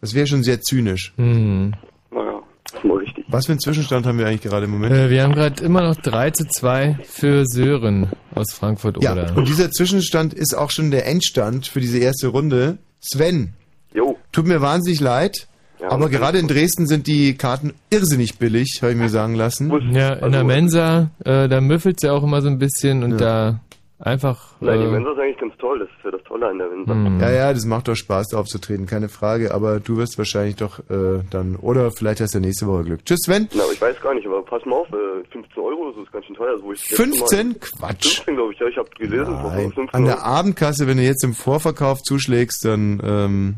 Das 0.00 0.14
wäre 0.14 0.26
schon 0.26 0.42
sehr 0.42 0.60
zynisch. 0.60 1.12
Hm. 1.16 1.72
Naja, 2.10 2.40
ist 2.72 2.84
mal 2.84 2.98
richtig. 2.98 3.24
Was 3.28 3.46
für 3.46 3.52
einen 3.52 3.60
Zwischenstand 3.60 4.06
haben 4.06 4.18
wir 4.18 4.26
eigentlich 4.26 4.42
gerade 4.42 4.64
im 4.66 4.72
Moment? 4.72 4.94
Äh, 4.94 5.10
wir 5.10 5.22
haben 5.22 5.34
gerade 5.34 5.62
immer 5.64 5.82
noch 5.82 5.96
3 5.96 6.30
zu 6.30 6.46
2 6.46 6.98
für 7.04 7.44
Sören 7.46 8.08
aus 8.34 8.52
Frankfurt 8.52 9.02
Ja, 9.02 9.12
oder. 9.12 9.36
und 9.36 9.48
dieser 9.48 9.70
Zwischenstand 9.70 10.34
ist 10.34 10.54
auch 10.54 10.70
schon 10.70 10.90
der 10.90 11.06
Endstand 11.06 11.66
für 11.66 11.80
diese 11.80 11.98
erste 11.98 12.28
Runde. 12.28 12.78
Sven, 13.00 13.54
Jo. 13.94 14.16
tut 14.32 14.46
mir 14.46 14.60
wahnsinnig 14.60 15.00
leid, 15.00 15.48
Ja, 15.80 15.90
aber 15.90 16.08
gerade 16.08 16.38
in 16.38 16.48
Dresden 16.48 16.86
sind 16.86 17.06
die 17.06 17.34
Karten 17.34 17.72
irrsinnig 17.90 18.38
billig, 18.38 18.78
habe 18.82 18.92
ich 18.92 18.98
mir 18.98 19.08
sagen 19.10 19.34
lassen. 19.34 19.70
Ja, 19.92 20.14
in 20.14 20.32
der 20.32 20.44
Mensa, 20.44 21.10
äh, 21.24 21.48
da 21.48 21.60
müffelt's 21.60 22.02
ja 22.02 22.12
auch 22.12 22.22
immer 22.22 22.40
so 22.42 22.48
ein 22.48 22.58
bisschen 22.58 23.02
und 23.02 23.18
da 23.20 23.60
einfach. 23.98 24.54
Nein, 24.60 24.80
die 24.80 24.86
äh, 24.86 24.90
Mensa 24.90 25.12
ist 25.12 25.18
eigentlich 25.18 25.38
ganz 25.38 25.56
toll. 25.58 25.78
Das 25.78 25.88
ist 25.88 26.04
ja 26.04 26.10
das 26.10 26.22
Tolle 26.24 26.48
an 26.48 26.58
der 26.58 26.68
Mensa. 26.68 26.92
Hm. 26.92 27.20
Ja, 27.20 27.30
ja, 27.30 27.52
das 27.52 27.64
macht 27.64 27.88
doch 27.88 27.94
Spaß, 27.94 28.28
da 28.28 28.38
aufzutreten, 28.38 28.86
keine 28.86 29.08
Frage, 29.08 29.54
aber 29.54 29.80
du 29.80 29.96
wirst 29.96 30.18
wahrscheinlich 30.18 30.56
doch 30.56 30.78
äh, 30.90 31.22
dann, 31.30 31.56
oder 31.56 31.90
vielleicht 31.90 32.20
hast 32.20 32.34
du 32.34 32.40
nächste 32.40 32.66
Woche 32.66 32.84
Glück. 32.84 33.04
Tschüss, 33.04 33.20
Sven. 33.24 33.48
Na, 33.54 33.62
ich 33.72 33.80
weiß 33.80 34.00
gar 34.00 34.14
nicht, 34.14 34.26
aber 34.26 34.42
pass 34.42 34.64
mal 34.66 34.76
auf, 34.76 34.88
äh, 34.88 35.24
15 35.32 35.62
Euro, 35.62 35.92
das 35.92 36.04
ist 36.04 36.12
ganz 36.12 36.26
schön 36.26 36.36
teuer. 36.36 36.52
Also, 36.52 36.64
wo 36.64 36.72
ich 36.72 36.80
das 36.80 36.90
letzte 36.90 37.04
15? 37.04 37.48
Mal- 37.48 37.54
Quatsch. 37.60 38.16
15, 38.16 38.36
glaube 38.36 38.52
ich, 38.52 38.58
ja, 38.58 38.66
ich 38.68 38.76
habe 38.76 38.90
gelesen. 38.98 39.32
Nein. 39.32 39.72
15 39.72 39.88
An 39.94 40.04
der 40.04 40.16
Euro. 40.16 40.24
Abendkasse, 40.26 40.86
wenn 40.86 40.96
du 40.98 41.02
jetzt 41.02 41.24
im 41.24 41.34
Vorverkauf 41.34 42.02
zuschlägst, 42.02 42.64
dann 42.64 43.00
ähm, 43.04 43.54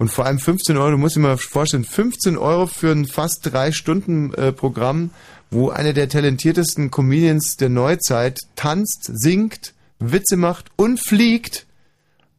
und 0.00 0.12
vor 0.12 0.26
allem 0.26 0.38
15 0.38 0.76
Euro, 0.76 0.92
du 0.92 0.96
musst 0.96 1.16
dir 1.16 1.20
mal 1.20 1.36
vorstellen, 1.36 1.82
15 1.84 2.38
Euro 2.38 2.66
für 2.66 2.92
ein 2.92 3.04
fast 3.06 3.40
drei 3.52 3.72
Stunden 3.72 4.32
äh, 4.34 4.52
Programm, 4.52 5.10
wo 5.50 5.70
einer 5.70 5.92
der 5.92 6.08
talentiertesten 6.08 6.90
Comedians 6.90 7.56
der 7.56 7.68
Neuzeit 7.68 8.40
tanzt, 8.56 9.10
singt, 9.12 9.74
Witze 9.98 10.36
macht 10.36 10.66
und 10.76 11.00
fliegt. 11.00 11.66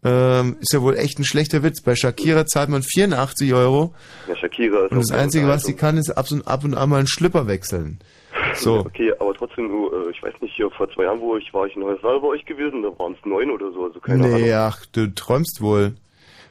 Ähm, 0.02 0.56
ist 0.62 0.72
ja 0.72 0.82
wohl 0.82 0.96
echt 0.96 1.20
ein 1.20 1.26
schlechter 1.26 1.62
Witz. 1.62 1.82
Bei 1.82 1.96
Shakira 1.96 2.46
zahlt 2.46 2.70
man 2.70 2.84
84 2.84 3.54
Euro. 3.54 3.94
Ja, 4.28 4.36
Shakira 4.36 4.86
ist 4.86 4.92
Und 4.92 5.00
das 5.00 5.12
Einzige, 5.12 5.48
was 5.48 5.64
sie 5.64 5.76
kann, 5.76 5.98
ist 5.98 6.10
ab 6.12 6.32
und, 6.32 6.48
ab 6.48 6.64
und 6.64 6.74
an 6.74 6.90
mal 6.90 6.98
einen 6.98 7.08
Schlipper 7.08 7.48
wechseln. 7.48 8.00
So. 8.56 8.80
Okay, 8.80 9.12
aber 9.20 9.34
trotzdem, 9.34 9.66
äh, 9.66 10.12
ich 10.12 10.22
weiß 10.24 10.34
nicht, 10.42 10.56
hier 10.56 10.70
vor 10.72 10.90
zwei 10.92 11.04
Jahren, 11.04 11.20
wo 11.20 11.36
ich 11.36 11.54
war, 11.54 11.66
ich 11.66 11.76
in 11.76 11.82
Neusal 11.82 12.20
bei 12.20 12.28
euch 12.28 12.46
gewesen, 12.46 12.84
da 12.84 12.90
waren 12.98 13.14
es 13.14 13.26
neun 13.26 13.52
oder 13.52 13.72
so, 13.72 13.86
also 13.86 14.00
keine 14.00 14.28
nee, 14.28 14.54
Ahnung. 14.54 14.72
ach, 14.72 14.86
du 14.92 15.14
träumst 15.14 15.62
wohl. 15.62 15.94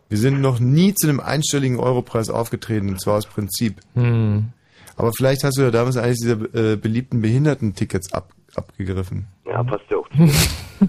Wir 0.09 0.19
sind 0.19 0.41
noch 0.41 0.59
nie 0.59 0.95
zu 0.95 1.09
einem 1.09 1.21
einstelligen 1.21 1.79
Europreis 1.79 2.31
aufgetreten, 2.31 2.89
und 2.89 3.01
zwar 3.01 3.19
aus 3.19 3.27
Prinzip. 3.27 3.77
Hm. 3.95 4.53
Aber 4.99 5.13
vielleicht 5.17 5.45
hast 5.45 5.57
du 5.57 5.63
ja 5.63 5.71
damals 5.71 5.97
eines 5.97 6.19
dieser 6.19 6.37
äh, 6.55 6.77
beliebten 6.77 7.23
Behindertentickets 7.23 8.13
ab, 8.13 8.33
abgegriffen. 8.57 9.27
Ja, 9.47 9.63
passt 9.63 9.85
ja 9.91 9.97
auch 9.97 10.09
zu. 10.11 10.29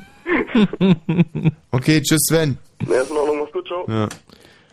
Okay, 1.72 2.02
tschüss 2.02 2.22
Sven. 2.28 2.58
Na, 2.88 2.96
ist 3.02 3.12
in 3.12 3.18
Ordnung, 3.18 3.40
mach's 3.40 3.52
gut, 3.52 3.68
ciao. 3.68 3.86
Ja. 3.88 4.10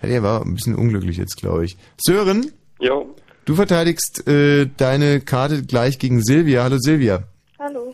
ja 0.02 0.08
der 0.08 0.22
war 0.22 0.42
ein 0.42 0.54
bisschen 0.54 0.74
unglücklich 0.74 1.16
jetzt, 1.16 1.36
glaube 1.36 1.64
ich. 1.64 1.76
Sören, 1.98 2.52
Ja. 2.80 3.02
du 3.44 3.54
verteidigst 3.54 4.26
äh, 4.26 4.68
deine 4.76 5.20
Karte 5.20 5.62
gleich 5.64 5.98
gegen 5.98 6.22
Silvia. 6.22 6.62
Hallo 6.64 6.78
Silvia. 6.78 7.24
Hallo, 7.58 7.92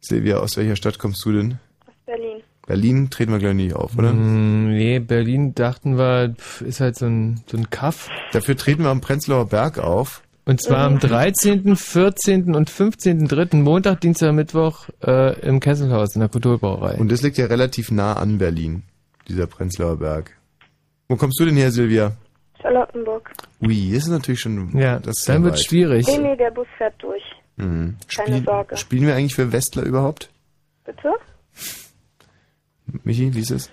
Silvia, 0.00 0.38
aus 0.38 0.56
welcher 0.56 0.76
Stadt 0.76 0.98
kommst 0.98 1.24
du 1.24 1.32
denn? 1.32 1.58
aus 1.86 1.94
Berlin. 2.06 2.42
Berlin 2.66 3.10
treten 3.10 3.32
wir 3.32 3.38
gleich 3.38 3.54
nicht 3.54 3.74
auf, 3.74 3.96
oder? 3.96 4.10
Hm, 4.10 4.68
nee, 4.74 4.98
Berlin 5.00 5.54
dachten 5.54 5.96
wir, 5.98 6.34
ist 6.60 6.80
halt 6.80 6.96
so 6.96 7.06
ein, 7.06 7.40
so 7.46 7.56
ein 7.56 7.70
Kaff. 7.70 8.08
Dafür 8.32 8.56
treten 8.56 8.82
wir 8.82 8.90
am 8.90 9.00
Prenzlauer 9.00 9.46
Berg 9.46 9.78
auf. 9.78 10.22
Und 10.48 10.62
zwar 10.62 10.78
am 10.86 10.98
13., 10.98 11.76
14. 11.76 12.54
und 12.54 12.70
15.3. 12.70 13.56
Montag, 13.56 14.00
Dienstag, 14.00 14.32
Mittwoch 14.32 14.88
äh, 15.06 15.38
im 15.40 15.60
Kesselhaus 15.60 16.14
in 16.14 16.20
der 16.20 16.30
Kulturbrauerei. 16.30 16.94
Und 16.96 17.12
das 17.12 17.20
liegt 17.22 17.36
ja 17.36 17.46
relativ 17.46 17.90
nah 17.90 18.14
an 18.14 18.38
Berlin, 18.38 18.82
dieser 19.28 19.46
Prenzlauer 19.46 19.98
Berg. 19.98 20.36
Wo 21.08 21.16
kommst 21.16 21.38
du 21.38 21.44
denn 21.44 21.56
her, 21.56 21.70
Silvia? 21.70 22.16
Charlottenburg. 22.62 23.30
Ui, 23.62 23.92
das 23.92 24.04
ist 24.04 24.08
natürlich 24.08 24.40
schon. 24.40 24.76
Ja, 24.76 24.98
das 25.00 25.18
ist 25.18 25.28
dann 25.28 25.44
weit. 25.44 25.60
schwierig. 25.60 26.06
Nee, 26.08 26.18
nee, 26.18 26.36
der 26.36 26.50
Bus 26.50 26.66
fährt 26.78 26.94
durch. 27.02 27.22
Mhm. 27.56 27.96
Keine 28.16 28.36
Spiel- 28.36 28.44
Sorge. 28.44 28.76
Spielen 28.78 29.06
wir 29.06 29.14
eigentlich 29.16 29.34
für 29.34 29.52
Westler 29.52 29.82
überhaupt? 29.82 30.30
Bitte? 30.86 31.12
Michi, 33.04 33.34
wie 33.34 33.40
ist 33.40 33.50
es? 33.50 33.70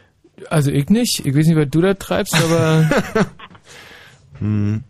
Also 0.49 0.71
ich 0.71 0.89
nicht. 0.89 1.21
Ich 1.25 1.33
weiß 1.35 1.47
nicht, 1.47 1.55
was 1.57 1.69
du 1.69 1.79
da 1.81 1.93
treibst, 1.93 2.35
aber 2.35 2.89
Hm. 4.39 4.83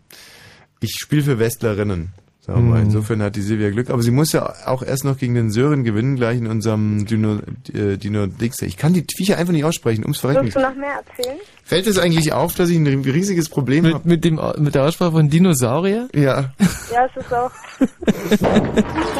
Ich 0.80 0.92
spiele 0.98 1.22
für 1.22 1.38
Westlerinnen. 1.38 2.12
Sagen 2.46 2.64
wir 2.64 2.70
mal. 2.70 2.78
Hm. 2.78 2.86
Insofern 2.86 3.22
hat 3.22 3.34
die 3.34 3.40
Silvia 3.42 3.70
Glück. 3.70 3.90
Aber 3.90 4.02
sie 4.02 4.12
muss 4.12 4.32
ja 4.32 4.54
auch 4.66 4.82
erst 4.82 5.04
noch 5.04 5.18
gegen 5.18 5.34
den 5.34 5.50
Sören 5.50 5.82
gewinnen, 5.82 6.14
gleich 6.14 6.38
in 6.38 6.46
unserem 6.46 7.04
Dino, 7.04 7.40
äh, 7.74 7.96
Dino 7.96 8.26
Dix. 8.26 8.62
Ich 8.62 8.76
kann 8.76 8.92
die 8.92 9.04
Viecher 9.16 9.36
einfach 9.36 9.52
nicht 9.52 9.64
aussprechen, 9.64 10.04
ums 10.04 10.18
Verrecken. 10.18 10.44
Willst 10.44 10.56
du 10.56 10.60
noch 10.60 10.74
mehr 10.76 11.02
erzählen? 11.04 11.38
Fällt 11.64 11.88
es 11.88 11.98
eigentlich 11.98 12.32
auf, 12.32 12.54
dass 12.54 12.68
ich 12.70 12.76
ein 12.76 12.86
riesiges 12.86 13.48
Problem 13.48 13.82
mit, 13.82 13.94
habe? 13.94 14.08
mit, 14.08 14.24
dem, 14.24 14.40
mit 14.58 14.76
der 14.76 14.84
Aussprache 14.84 15.10
von 15.12 15.28
Dinosaurier? 15.28 16.08
Ja. 16.14 16.52
Ja, 16.92 17.04
es 17.04 17.16
ist 17.20 17.34
auch. 17.34 17.50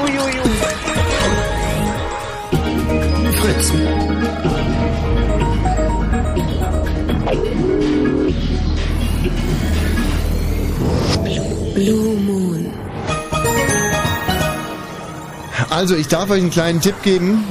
Uiuiui. 0.05 0.33
Fritz. 3.33 3.73
Blue 11.76 12.16
Moon. 12.16 12.72
Also, 15.68 15.94
ich 15.94 16.08
darf 16.08 16.30
euch 16.30 16.40
einen 16.40 16.50
kleinen 16.50 16.80
Tipp 16.80 17.02
geben, 17.02 17.44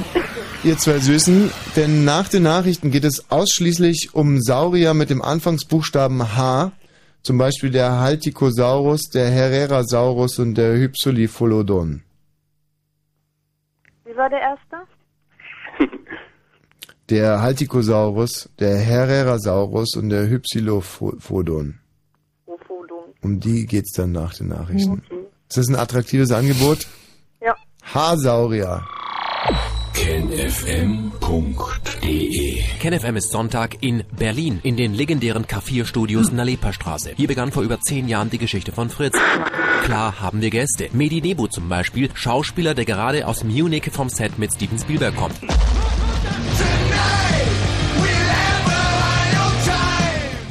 ihr 0.64 0.76
zwei 0.78 0.98
Süßen, 0.98 1.52
denn 1.76 2.04
nach 2.04 2.26
den 2.26 2.42
Nachrichten 2.42 2.90
geht 2.90 3.04
es 3.04 3.30
ausschließlich 3.30 4.14
um 4.14 4.42
Saurier 4.42 4.94
mit 4.94 5.10
dem 5.10 5.22
Anfangsbuchstaben 5.22 6.36
H, 6.36 6.72
zum 7.22 7.38
Beispiel 7.38 7.70
der 7.70 8.00
Haltikosaurus, 8.00 9.10
der 9.14 9.30
Herrerasaurus 9.30 10.40
und 10.40 10.56
der 10.56 10.74
Hypsilopholodon. 10.74 12.02
Wie 14.06 14.16
war 14.16 14.28
der 14.28 14.40
erste? 14.40 14.76
Der 17.10 17.42
Haltikosaurus, 17.42 18.50
der 18.58 18.76
Herrerasaurus 18.76 19.94
und 19.94 20.08
der 20.08 20.28
Hypsilophodon. 20.28 21.78
Um 23.26 23.40
die 23.40 23.66
geht's 23.66 23.90
dann 23.90 24.12
nach 24.12 24.34
den 24.34 24.46
Nachrichten. 24.46 25.02
Ist 25.48 25.56
das 25.56 25.66
ein 25.66 25.74
attraktives 25.74 26.30
Angebot? 26.30 26.86
Ja. 27.40 27.56
Haarsaurier. 27.82 28.86
KenFM.de 29.94 31.02
KenFM 32.78 33.16
ist 33.16 33.32
Sonntag 33.32 33.82
in 33.82 34.04
Berlin, 34.16 34.60
in 34.62 34.76
den 34.76 34.94
legendären 34.94 35.44
K4-Studios 35.44 36.30
Nalepa 36.30 36.72
Straße. 36.72 37.14
Hier 37.16 37.26
begann 37.26 37.50
vor 37.50 37.64
über 37.64 37.80
zehn 37.80 38.06
Jahren 38.06 38.30
die 38.30 38.38
Geschichte 38.38 38.70
von 38.70 38.90
Fritz. 38.90 39.18
Klar 39.82 40.20
haben 40.20 40.40
wir 40.40 40.50
Gäste. 40.50 40.88
Medi 40.92 41.20
Nebu 41.20 41.48
zum 41.48 41.68
Beispiel, 41.68 42.10
Schauspieler, 42.14 42.74
der 42.74 42.84
gerade 42.84 43.26
aus 43.26 43.42
Munich 43.42 43.90
vom 43.90 44.08
Set 44.08 44.38
mit 44.38 44.52
Steven 44.52 44.78
Spielberg 44.78 45.16
kommt. 45.16 45.34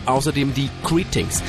Außerdem 0.05 0.53
die 0.53 0.69
Greetings. 0.83 1.41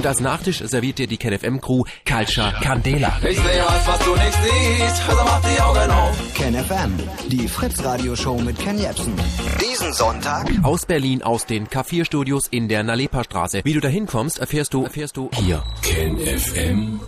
Und 0.00 0.06
als 0.06 0.20
Nachtisch 0.20 0.62
serviert 0.64 0.96
dir 0.96 1.06
die 1.06 1.18
KenFM-Crew 1.18 1.84
Culture 2.08 2.54
Candela. 2.62 3.18
Ich 3.18 3.36
sehe 3.36 3.62
was, 3.66 3.86
was 3.86 3.98
du 3.98 4.12
nicht 4.12 4.32
siehst, 4.32 5.06
also 5.06 5.24
mach 5.24 5.42
die 5.42 5.60
Augen 5.60 5.90
auf. 5.90 6.16
Ken 6.34 6.54
FM, 6.54 6.98
die 7.28 7.46
Fritz-Radio-Show 7.46 8.38
mit 8.38 8.58
Ken 8.58 8.78
Jebsen. 8.78 9.12
Diesen 9.60 9.92
Sonntag 9.92 10.50
Aus 10.62 10.86
Berlin, 10.86 11.22
aus 11.22 11.44
den 11.44 11.68
K4-Studios 11.68 12.46
in 12.46 12.70
der 12.70 12.82
Nalepa 12.82 13.24
Straße. 13.24 13.60
Wie 13.62 13.74
du 13.74 13.80
da 13.80 13.88
hinkommst, 13.88 14.38
erfährst 14.38 14.72
du, 14.72 14.84
erfährst 14.84 15.18
du 15.18 15.28
hier. 15.34 15.62
KenFM.de 15.82 16.98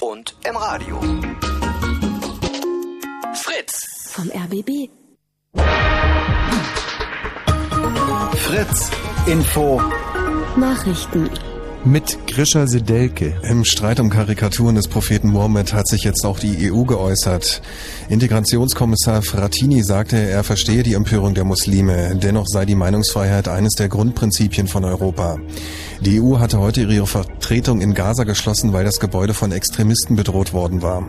und 0.00 0.36
im 0.46 0.56
Radio. 0.56 1.00
Fritz. 3.32 4.10
Vom 4.12 4.30
RBB. 4.30 4.90
Fritz, 8.36 8.90
Info. 9.24 9.80
Nachrichten. 10.56 11.30
Mit 11.84 12.18
Grisha 12.26 12.66
Sedelke. 12.66 13.32
Im 13.42 13.64
Streit 13.64 14.00
um 14.00 14.10
Karikaturen 14.10 14.74
des 14.74 14.86
Propheten 14.86 15.28
Mohammed 15.30 15.72
hat 15.72 15.88
sich 15.88 16.04
jetzt 16.04 16.26
auch 16.26 16.38
die 16.38 16.70
EU 16.70 16.84
geäußert. 16.84 17.62
Integrationskommissar 18.10 19.22
Frattini 19.22 19.82
sagte, 19.82 20.16
er 20.16 20.44
verstehe 20.44 20.82
die 20.82 20.92
Empörung 20.92 21.32
der 21.34 21.44
Muslime. 21.44 22.16
Dennoch 22.16 22.46
sei 22.48 22.66
die 22.66 22.74
Meinungsfreiheit 22.74 23.48
eines 23.48 23.74
der 23.74 23.88
Grundprinzipien 23.88 24.66
von 24.66 24.84
Europa. 24.84 25.38
Die 26.00 26.20
EU 26.20 26.38
hatte 26.38 26.58
heute 26.58 26.82
ihre 26.82 27.06
Vertretung 27.06 27.80
in 27.80 27.94
Gaza 27.94 28.24
geschlossen, 28.24 28.74
weil 28.74 28.84
das 28.84 29.00
Gebäude 29.00 29.32
von 29.32 29.52
Extremisten 29.52 30.16
bedroht 30.16 30.52
worden 30.52 30.82
war. 30.82 31.06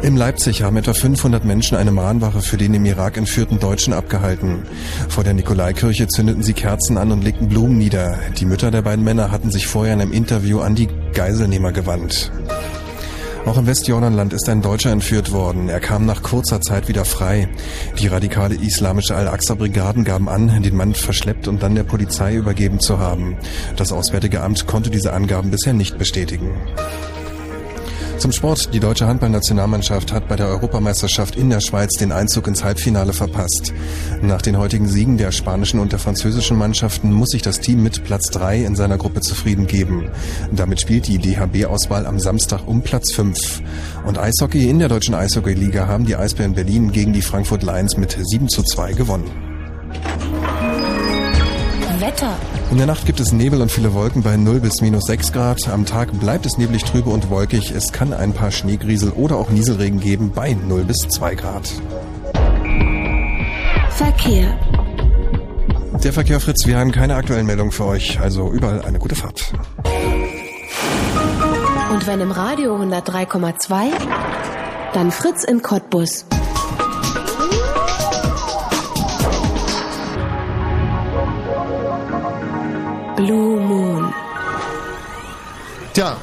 In 0.00 0.16
Leipzig 0.16 0.62
haben 0.62 0.76
etwa 0.76 0.94
500 0.94 1.44
Menschen 1.44 1.76
eine 1.76 1.90
Mahnwache 1.90 2.40
für 2.40 2.56
den 2.56 2.72
im 2.72 2.84
Irak 2.84 3.16
entführten 3.16 3.58
Deutschen 3.58 3.92
abgehalten. 3.92 4.62
Vor 5.08 5.24
der 5.24 5.34
Nikolaikirche 5.34 6.06
zündeten 6.06 6.42
sie 6.44 6.52
Kerzen 6.52 6.96
an 6.98 7.10
und 7.10 7.24
legten 7.24 7.48
Blumen 7.48 7.78
nieder. 7.78 8.16
Die 8.38 8.46
Mütter 8.46 8.70
der 8.70 8.82
beiden 8.82 9.04
Männer 9.04 9.32
hatten 9.32 9.50
sich 9.50 9.66
vorher 9.66 9.94
in 9.94 10.00
einem 10.00 10.12
Interview 10.12 10.60
an 10.60 10.76
die 10.76 10.88
Geiselnehmer 11.12 11.72
gewandt. 11.72 12.30
Auch 13.44 13.58
im 13.58 13.66
Westjordanland 13.66 14.32
ist 14.34 14.48
ein 14.48 14.62
Deutscher 14.62 14.90
entführt 14.90 15.32
worden. 15.32 15.68
Er 15.68 15.80
kam 15.80 16.06
nach 16.06 16.22
kurzer 16.22 16.60
Zeit 16.60 16.86
wieder 16.86 17.04
frei. 17.04 17.48
Die 17.98 18.06
radikale 18.06 18.54
islamische 18.54 19.16
Al-Aqsa-Brigaden 19.16 20.04
gaben 20.04 20.28
an, 20.28 20.62
den 20.62 20.76
Mann 20.76 20.94
verschleppt 20.94 21.48
und 21.48 21.62
dann 21.62 21.74
der 21.74 21.84
Polizei 21.84 22.34
übergeben 22.34 22.78
zu 22.78 22.98
haben. 22.98 23.36
Das 23.76 23.90
Auswärtige 23.90 24.42
Amt 24.42 24.66
konnte 24.66 24.90
diese 24.90 25.12
Angaben 25.12 25.50
bisher 25.50 25.72
nicht 25.72 25.98
bestätigen. 25.98 26.50
Zum 28.18 28.32
Sport. 28.32 28.74
Die 28.74 28.80
deutsche 28.80 29.06
Handballnationalmannschaft 29.06 30.12
hat 30.12 30.26
bei 30.26 30.34
der 30.34 30.48
Europameisterschaft 30.48 31.36
in 31.36 31.50
der 31.50 31.60
Schweiz 31.60 31.92
den 31.98 32.10
Einzug 32.10 32.48
ins 32.48 32.64
Halbfinale 32.64 33.12
verpasst. 33.12 33.72
Nach 34.22 34.42
den 34.42 34.58
heutigen 34.58 34.88
Siegen 34.88 35.18
der 35.18 35.30
spanischen 35.30 35.78
und 35.78 35.92
der 35.92 36.00
französischen 36.00 36.58
Mannschaften 36.58 37.12
muss 37.12 37.28
sich 37.28 37.42
das 37.42 37.60
Team 37.60 37.82
mit 37.82 38.02
Platz 38.02 38.30
3 38.30 38.64
in 38.64 38.74
seiner 38.74 38.98
Gruppe 38.98 39.20
zufrieden 39.20 39.68
geben. 39.68 40.10
Damit 40.50 40.80
spielt 40.80 41.06
die 41.06 41.18
DHB-Auswahl 41.18 42.06
am 42.06 42.18
Samstag 42.18 42.66
um 42.66 42.82
Platz 42.82 43.12
5. 43.12 43.62
Und 44.04 44.18
Eishockey 44.18 44.68
in 44.68 44.80
der 44.80 44.88
deutschen 44.88 45.14
Eishockey-Liga 45.14 45.86
haben 45.86 46.04
die 46.04 46.16
Eisbären 46.16 46.54
Berlin 46.54 46.90
gegen 46.90 47.12
die 47.12 47.22
Frankfurt 47.22 47.62
Lions 47.62 47.96
mit 47.96 48.18
7 48.20 48.48
zu 48.48 48.64
2 48.64 48.94
gewonnen. 48.94 49.30
Wetter. 52.00 52.36
In 52.70 52.76
der 52.76 52.86
Nacht 52.86 53.06
gibt 53.06 53.18
es 53.18 53.32
Nebel 53.32 53.62
und 53.62 53.72
viele 53.72 53.94
Wolken 53.94 54.22
bei 54.22 54.36
0 54.36 54.60
bis 54.60 54.82
minus 54.82 55.04
6 55.06 55.32
Grad. 55.32 55.68
Am 55.68 55.86
Tag 55.86 56.12
bleibt 56.20 56.44
es 56.44 56.58
neblig 56.58 56.84
trübe 56.84 57.08
und 57.08 57.30
wolkig. 57.30 57.70
Es 57.70 57.92
kann 57.92 58.12
ein 58.12 58.34
paar 58.34 58.50
Schneegriesel 58.50 59.10
oder 59.12 59.36
auch 59.36 59.48
Nieselregen 59.48 60.00
geben 60.00 60.32
bei 60.34 60.52
0 60.52 60.84
bis 60.84 60.98
2 61.08 61.34
Grad. 61.34 61.66
Verkehr. 63.96 64.58
Der 66.04 66.12
Verkehr 66.12 66.40
Fritz, 66.40 66.66
wir 66.66 66.78
haben 66.78 66.92
keine 66.92 67.14
aktuellen 67.14 67.46
Meldungen 67.46 67.72
für 67.72 67.86
euch, 67.86 68.20
also 68.20 68.52
überall 68.52 68.82
eine 68.82 68.98
gute 68.98 69.16
Fahrt. 69.16 69.52
Und 71.90 72.06
wenn 72.06 72.20
im 72.20 72.30
Radio 72.30 72.76
103,2, 72.76 73.90
dann 74.92 75.10
Fritz 75.10 75.42
in 75.42 75.62
Cottbus. 75.62 76.26
Blue 83.28 83.60
Moon. 83.60 84.14
Tja. 85.92 86.16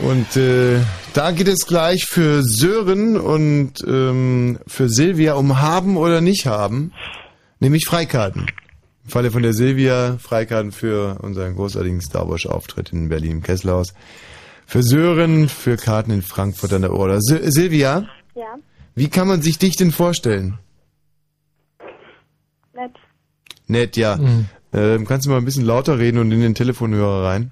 Und 0.00 0.36
äh, 0.36 0.80
da 1.14 1.30
geht 1.30 1.46
es 1.46 1.64
gleich 1.64 2.06
für 2.06 2.42
Sören 2.42 3.16
und 3.16 3.74
ähm, 3.86 4.58
für 4.66 4.88
Silvia 4.88 5.34
um 5.34 5.60
haben 5.60 5.96
oder 5.96 6.20
nicht 6.20 6.46
haben, 6.46 6.92
nämlich 7.60 7.84
Freikarten. 7.86 8.46
Im 9.04 9.10
Falle 9.10 9.30
von 9.30 9.44
der 9.44 9.52
Silvia 9.52 10.18
Freikarten 10.18 10.72
für 10.72 11.20
unseren 11.22 11.54
großartigen 11.54 12.00
Star 12.00 12.28
Wars 12.28 12.44
Auftritt 12.46 12.92
in 12.92 13.08
Berlin 13.08 13.30
im 13.30 13.42
Kesselhaus. 13.42 13.94
Für 14.66 14.82
Sören 14.82 15.48
für 15.48 15.76
Karten 15.76 16.10
in 16.10 16.22
Frankfurt 16.22 16.72
an 16.72 16.82
der 16.82 16.92
Oder. 16.94 17.20
Sil 17.22 17.46
Silvia, 17.52 18.08
Ja, 18.34 18.56
wie 18.96 19.08
kann 19.08 19.28
man 19.28 19.40
sich 19.40 19.56
dich 19.58 19.76
denn 19.76 19.92
vorstellen? 19.92 20.58
nett. 22.74 22.92
Nett, 23.68 23.96
ja. 23.96 24.16
Mhm. 24.16 24.48
Ähm, 24.72 25.06
kannst 25.06 25.26
du 25.26 25.30
mal 25.30 25.38
ein 25.38 25.44
bisschen 25.44 25.64
lauter 25.64 25.98
reden 25.98 26.18
und 26.18 26.30
in 26.30 26.40
den 26.40 26.54
Telefonhörer 26.54 27.24
rein? 27.24 27.50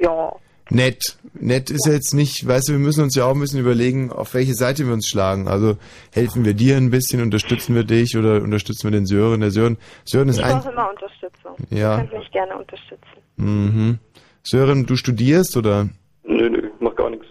Ja. 0.00 0.32
Nett. 0.68 1.16
nett 1.34 1.70
ist 1.70 1.86
ja 1.86 1.92
jetzt 1.92 2.12
nicht, 2.12 2.46
weißt 2.46 2.68
du, 2.68 2.72
wir 2.72 2.80
müssen 2.80 3.04
uns 3.04 3.14
ja 3.14 3.24
auch 3.24 3.34
ein 3.34 3.40
bisschen 3.40 3.60
überlegen, 3.60 4.10
auf 4.10 4.34
welche 4.34 4.54
Seite 4.54 4.84
wir 4.84 4.94
uns 4.94 5.06
schlagen. 5.06 5.46
Also 5.46 5.76
helfen 6.12 6.44
wir 6.44 6.54
dir 6.54 6.76
ein 6.76 6.90
bisschen, 6.90 7.22
unterstützen 7.22 7.76
wir 7.76 7.84
dich 7.84 8.16
oder 8.16 8.42
unterstützen 8.42 8.84
wir 8.84 8.90
den 8.90 9.06
Sören. 9.06 9.40
Der 9.42 9.52
Sören, 9.52 9.76
Sören 10.04 10.28
ist 10.28 10.38
Ich 10.38 10.44
ein, 10.44 10.58
brauche 10.58 10.70
immer 10.72 10.90
Unterstützung. 10.90 11.54
Ja. 11.70 11.98
Ihr 11.98 12.08
könnt 12.08 12.18
mich 12.20 12.30
gerne 12.32 12.56
unterstützen. 12.56 13.06
mhm. 13.36 13.98
Sören, 14.42 14.86
du 14.86 14.96
studierst 14.96 15.56
oder? 15.56 15.88
Nö, 16.24 16.50
nö, 16.50 16.70
mach 16.80 16.94
gar 16.96 17.10
nichts. 17.10 17.26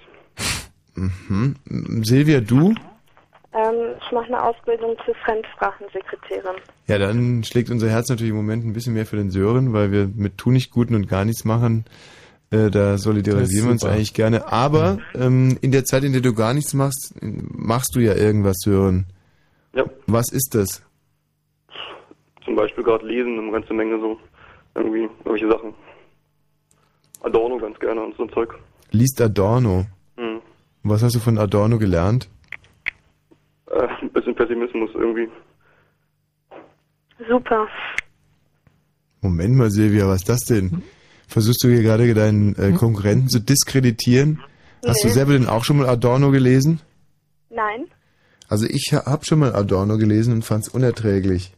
Mhm. 0.96 1.56
Silvia, 2.04 2.40
du? 2.40 2.74
Ich 4.06 4.12
mache 4.12 4.26
eine 4.26 4.44
Ausbildung 4.44 4.96
zur 5.04 5.16
Fremdsprachensekretärin. 5.16 6.56
Ja, 6.88 7.00
dann 7.00 7.44
schlägt 7.44 7.72
unser 7.72 7.90
Herz 7.90 8.10
natürlich 8.10 8.30
im 8.30 8.36
Moment 8.36 8.64
ein 8.64 8.74
bisschen 8.74 8.94
mehr 8.94 9.06
für 9.06 9.16
den 9.16 9.32
Sören, 9.32 9.74
weil 9.74 9.92
wir 9.92 10.08
mit 10.16 10.38
Tu 10.38 10.52
nicht 10.52 10.72
Guten 10.72 10.94
und 10.94 11.08
gar 11.08 11.26
nichts 11.26 11.44
machen, 11.44 11.86
äh, 12.52 12.70
da 12.70 13.00
solidarisieren 13.00 13.68
wir 13.68 13.72
uns 13.72 13.84
eigentlich 13.84 14.14
gerne. 14.14 14.52
Aber 14.52 15.00
ähm, 15.16 15.58
in 15.62 15.72
der 15.72 15.86
Zeit, 15.86 16.04
in 16.04 16.14
der 16.14 16.22
du 16.22 16.34
gar 16.34 16.54
nichts 16.54 16.74
machst, 16.76 17.16
machst 17.22 17.96
du 17.96 18.00
ja 18.00 18.14
irgendwas, 18.14 18.58
Sören. 18.60 19.08
Ja. 19.74 19.86
Was 20.06 20.32
ist 20.32 20.54
das? 20.54 20.84
Zum 22.44 22.56
Beispiel 22.56 22.84
gerade 22.84 23.08
lesen, 23.08 23.40
eine 23.40 23.52
ganze 23.52 23.74
Menge 23.74 24.00
so. 24.00 24.20
Irgendwie, 24.76 25.10
irgendwelche 25.24 25.50
Sachen. 25.50 25.74
Adorno 27.24 27.58
ganz 27.58 27.80
gerne 27.80 28.02
und 28.04 28.16
so 28.18 28.24
ein 28.24 28.30
Zeug. 28.30 28.54
Liest 28.92 29.20
Adorno. 29.20 29.86
Hm. 30.18 30.42
Was 30.84 31.02
hast 31.02 31.16
du 31.16 31.20
von 31.20 31.40
Adorno 31.40 31.80
gelernt? 31.80 32.30
Äh, 33.76 33.88
ein 34.02 34.10
bisschen 34.12 34.36
Pessimismus 34.36 34.90
irgendwie. 34.94 35.28
Super. 37.30 37.68
Moment 39.22 39.56
mal, 39.56 39.70
Silvia, 39.72 40.08
was 40.08 40.18
ist 40.22 40.30
das 40.30 40.40
denn? 40.42 40.84
Versuchst 41.28 41.64
du 41.64 41.68
hier 41.70 41.82
gerade 41.82 42.14
deinen 42.14 42.56
äh, 42.56 42.72
Konkurrenten 42.74 43.30
zu 43.30 43.40
diskreditieren? 43.40 44.42
Hast 44.86 45.04
du 45.04 45.08
Nee. 45.08 45.14
selber 45.14 45.34
denn 45.34 45.48
auch 45.48 45.64
schon 45.64 45.78
mal 45.78 45.88
Adorno 45.90 46.32
gelesen? 46.32 46.80
Nein? 47.50 47.86
Also 48.48 48.68
ich 48.68 48.94
habe 48.94 49.26
schon 49.26 49.40
mal 49.40 49.56
Adorno 49.56 49.98
gelesen 49.98 50.34
und 50.34 50.46
fand 50.46 50.64
es 50.68 50.70
unerträglich. 50.70 51.54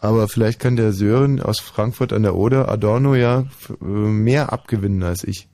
Aber 0.00 0.26
vielleicht 0.28 0.58
kann 0.58 0.76
der 0.76 0.92
Sören 0.92 1.40
aus 1.40 1.60
Frankfurt 1.60 2.12
an 2.12 2.22
der 2.22 2.34
Oder 2.34 2.68
Adorno 2.68 3.14
ja 3.14 3.44
äh, 3.80 3.84
mehr 3.84 4.52
abgewinnen 4.52 5.02
als 5.02 5.22
ich. 5.24 5.46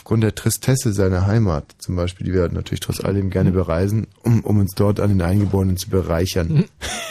Aufgrund 0.00 0.24
der 0.24 0.34
Tristesse 0.34 0.94
seiner 0.94 1.26
Heimat 1.26 1.74
zum 1.76 1.94
Beispiel, 1.94 2.24
die 2.26 2.32
wir 2.32 2.48
natürlich 2.48 2.80
trotz 2.80 3.04
alledem 3.04 3.28
gerne 3.28 3.52
bereisen, 3.52 4.06
um, 4.22 4.40
um 4.40 4.58
uns 4.58 4.72
dort 4.74 4.98
an 4.98 5.10
den 5.10 5.20
Eingeborenen 5.20 5.76
zu 5.76 5.90
bereichern. 5.90 6.64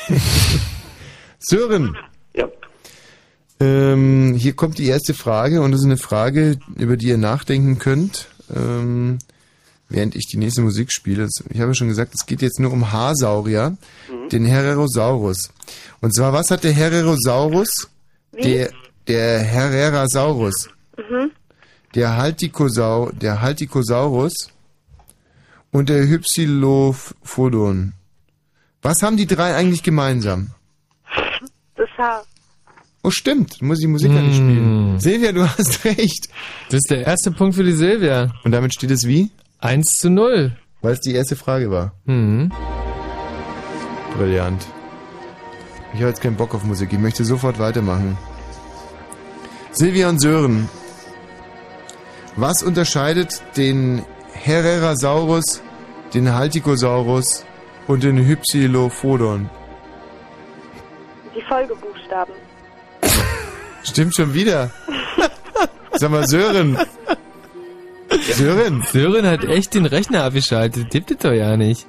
Sören! 1.38 1.96
Ja. 2.34 2.48
Ähm, 3.60 4.34
hier 4.36 4.54
kommt 4.54 4.80
die 4.80 4.88
erste 4.88 5.14
Frage 5.14 5.62
und 5.62 5.72
das 5.72 5.82
ist 5.82 5.86
eine 5.86 5.98
Frage, 5.98 6.58
über 6.78 6.98
die 6.98 7.10
ihr 7.10 7.20
nachdenken 7.20 7.78
könnt, 7.78 8.28
ähm, 8.56 9.20
während 9.88 10.16
ich 10.16 10.26
die 10.26 10.38
nächste 10.38 10.64
Musik 10.64 10.92
spiele. 10.92 11.28
Ich 11.52 11.60
habe 11.60 11.70
ja 11.70 11.76
schon 11.76 11.90
gesagt, 11.90 12.16
es 12.16 12.26
geht 12.26 12.42
jetzt 12.42 12.60
nur 12.60 12.74
um 12.74 12.92
Haarsaurier, 12.92 13.78
den 14.32 14.46
Herrerosaurus. 14.46 15.52
Und 16.02 16.16
zwar, 16.16 16.34
was 16.34 16.50
hat 16.50 16.64
der 16.64 16.72
Herrerosaurus? 16.74 17.88
Wie? 18.32 18.42
Der, 18.42 18.72
der 19.08 19.40
Herrerasaurus, 19.42 20.70
Mhm. 20.98 21.29
Der, 21.96 22.18
Haltikosau, 22.18 23.12
der 23.12 23.42
Haltikosaurus 23.42 24.52
und 25.72 25.90
der 25.90 26.08
Hypsilophodon. 26.08 27.94
Was 28.82 29.02
haben 29.04 29.18
die 29.18 29.28
drei 29.28 29.56
eigentlich 29.56 29.84
gemeinsam? 29.84 30.52
Das 31.76 31.90
Haar. 31.98 32.24
Oh, 33.04 33.12
stimmt. 33.12 33.62
Muss 33.62 33.80
ich 33.82 33.88
Musik 33.88 34.12
anspielen. 34.12 35.00
Silvia, 35.00 35.32
du 35.32 35.48
hast 35.48 35.86
recht. 35.86 36.28
Das 36.70 36.80
ist 36.80 36.90
der 36.90 37.06
erste 37.06 37.32
Punkt 37.32 37.56
für 37.56 37.64
die 37.64 37.72
Silvia. 37.74 38.34
Und 38.44 38.52
damit 38.52 38.74
steht 38.74 38.92
es 38.92 39.06
wie? 39.06 39.32
1 39.60 39.98
zu 39.98 40.10
0. 40.10 40.56
Weil 40.82 40.94
es 40.94 41.00
die 41.02 41.14
erste 41.14 41.36
Frage 41.36 41.72
war. 41.72 41.94
Mhm. 42.06 42.52
Brillant. 44.18 44.66
Ich 45.94 46.00
habe 46.00 46.10
jetzt 46.10 46.22
keinen 46.22 46.36
Bock 46.36 46.54
auf 46.54 46.64
Musik. 46.64 46.94
Ich 46.94 47.00
möchte 47.00 47.26
sofort 47.26 47.58
weitermachen. 47.60 48.18
Silvia 49.72 50.10
und 50.10 50.20
Sören. 50.20 50.70
Was 52.40 52.64
unterscheidet 52.64 53.42
den 53.58 54.06
Herrerasaurus, 54.32 55.62
den 56.14 56.34
Haltikosaurus 56.34 57.46
und 57.86 58.04
den 58.04 58.18
Hypsilophodon? 58.18 59.50
Die 61.36 61.42
Folgebuchstaben. 61.42 62.34
Stimmt 63.84 64.16
schon 64.16 64.34
wieder. 64.34 64.72
Sag 65.92 66.12
mal, 66.12 66.26
Sören. 66.28 66.78
Sören. 68.32 68.86
Sören 68.90 69.28
hat 69.28 69.44
echt 69.44 69.74
den 69.74 69.86
Rechner 69.86 70.24
abgeschaltet. 70.24 70.92
Tippt 70.92 71.12
es 71.12 71.18
doch 71.18 71.34
ja 71.34 71.58
nicht. 71.58 71.88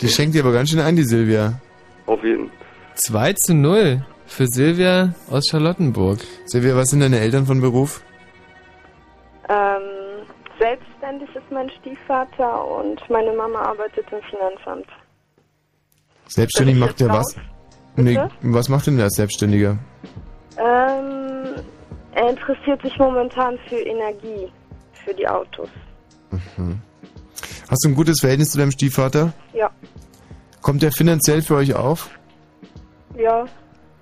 Die 0.00 0.08
schenkt 0.08 0.34
dir 0.34 0.42
aber 0.42 0.52
ganz 0.52 0.70
schön 0.70 0.80
ein, 0.80 0.96
die 0.96 1.04
Silvia. 1.04 1.60
Auf 2.06 2.24
jeden. 2.24 2.50
2 2.96 3.32
zu 3.34 3.54
0 3.54 4.04
für 4.26 4.48
Silvia 4.48 5.14
aus 5.30 5.46
Charlottenburg. 5.48 6.18
Silvia, 6.46 6.74
was 6.74 6.88
sind 6.88 6.98
deine 6.98 7.20
Eltern 7.20 7.46
von 7.46 7.60
Beruf? 7.60 8.02
Ähm, 9.52 10.26
selbstständig 10.58 11.28
ist 11.34 11.50
mein 11.50 11.68
Stiefvater 11.70 12.64
und 12.78 12.98
meine 13.10 13.32
Mama 13.32 13.60
arbeitet 13.60 14.06
im 14.10 14.22
Finanzamt. 14.30 14.86
Selbstständig 16.28 16.76
macht 16.76 17.00
der 17.00 17.08
jetzt 17.08 17.16
was? 17.16 17.36
Nee, 17.96 18.18
was 18.40 18.68
macht 18.70 18.86
denn 18.86 18.96
der 18.96 19.04
als 19.06 19.16
Selbstständiger? 19.16 19.76
Ähm, 20.56 21.54
er 22.14 22.30
interessiert 22.30 22.80
sich 22.82 22.96
momentan 22.98 23.58
für 23.68 23.76
Energie, 23.80 24.50
für 25.04 25.12
die 25.14 25.28
Autos. 25.28 25.68
Mhm. 26.30 26.80
Hast 27.68 27.84
du 27.84 27.88
ein 27.90 27.94
gutes 27.94 28.20
Verhältnis 28.20 28.50
zu 28.50 28.58
deinem 28.58 28.70
Stiefvater? 28.70 29.32
Ja, 29.52 29.70
Kommt 30.62 30.82
er 30.84 30.92
finanziell 30.92 31.42
für 31.42 31.56
euch 31.56 31.74
auf? 31.74 32.08
ja, 33.18 33.44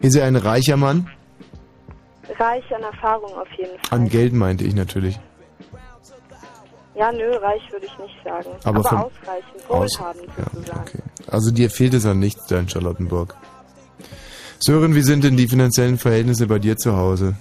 Ist 0.01 0.15
er 0.15 0.27
ein 0.27 0.37
reicher 0.37 0.77
Mann? 0.77 1.11
reich 2.39 2.65
an 2.75 2.83
Erfahrung 2.83 3.33
auf 3.35 3.49
jeden 3.59 3.79
Fall. 3.81 3.99
An 3.99 4.09
Geld 4.09 4.33
meinte 4.33 4.65
ich 4.65 4.75
natürlich. 4.75 5.19
Ja, 7.01 7.11
nö, 7.13 7.35
reich 7.39 7.63
würde 7.73 7.87
ich 7.87 7.99
nicht 7.99 8.15
sagen. 8.23 8.51
Aber 8.65 8.79
Aber, 8.81 9.07
ausreichend, 9.07 9.71
Aus- 9.71 9.99
wohlhabend 9.99 10.29
ja, 10.37 10.45
sozusagen. 10.53 10.81
okay. 10.87 10.99
Also 11.29 11.51
dir 11.51 11.71
fehlt 11.71 11.95
es 11.95 12.05
an 12.05 12.19
nichts 12.19 12.47
da 12.47 12.59
in 12.59 12.69
Charlottenburg. 12.69 13.35
Sören, 14.59 14.95
wie 14.95 15.01
sind 15.01 15.25
denn 15.25 15.37
die 15.39 15.49
finanziellen 15.49 15.97
Verhältnisse 15.97 16.47
bei 16.47 16.59
dir 16.59 16.77
zu 16.77 16.95
Hause? 16.97 17.37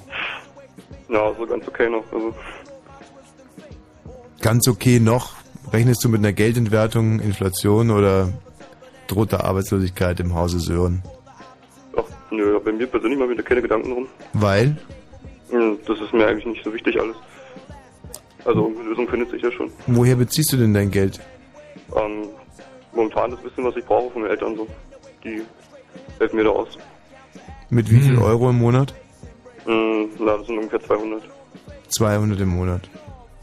Ja, 1.09 1.33
so 1.38 1.45
ganz 1.45 1.67
okay 1.67 1.89
noch. 1.89 2.05
Also, 2.13 2.33
Ganz 4.41 4.67
okay 4.69 4.99
noch? 5.01 5.33
Rechnest 5.73 6.01
du 6.05 6.09
mit 6.09 6.19
einer 6.19 6.31
Geldentwertung, 6.31 7.19
Inflation 7.19 7.91
oder 7.91 8.29
droht 9.07 9.33
da 9.33 9.41
Arbeitslosigkeit 9.41 10.21
im 10.21 10.33
Hause 10.35 10.59
Sören? 10.61 11.03
ach, 11.97 12.03
nö, 12.31 12.57
bei 12.63 12.71
mir 12.71 12.88
persönlich 12.88 13.19
mache 13.19 13.31
ich 13.31 13.38
mir 13.38 13.43
da 13.43 13.47
keine 13.49 13.61
Gedanken 13.61 13.91
drum. 13.91 14.07
Weil? 14.33 14.77
Hm, 15.49 15.77
Das 15.85 15.99
ist 15.99 16.13
mir 16.13 16.25
eigentlich 16.27 16.45
nicht 16.45 16.63
so 16.63 16.73
wichtig 16.73 16.97
alles. 17.01 17.17
Also 18.45 18.61
irgendeine 18.61 18.90
Lösung 18.90 19.08
findet 19.08 19.30
sich 19.32 19.42
ja 19.42 19.51
schon. 19.51 19.72
Woher 19.88 20.16
beziehst 20.16 20.51
du 20.53 20.58
denn 20.58 20.74
dein 20.74 20.90
Geld? 20.92 21.19
Ähm, 21.95 22.27
momentan 22.93 23.32
das 23.32 23.40
bisschen, 23.42 23.64
was 23.66 23.76
ich 23.76 23.85
brauche 23.85 24.11
von 24.11 24.22
den 24.24 24.32
Eltern 24.32 24.56
so. 24.56 24.68
Die 25.24 25.42
helfen 26.19 26.35
mir 26.38 26.43
da 26.45 26.51
aus. 26.51 26.77
Mit 27.69 27.92
wie 27.92 28.00
viel 28.00 28.18
Euro 28.18 28.50
im 28.50 28.58
Monat? 28.59 28.93
Hm, 29.66 30.09
na, 30.19 30.38
das 30.38 30.48
sind 30.48 30.58
ungefähr 30.58 30.80
200. 30.82 31.22
200 31.90 32.40
im 32.40 32.50
Monat. 32.50 32.90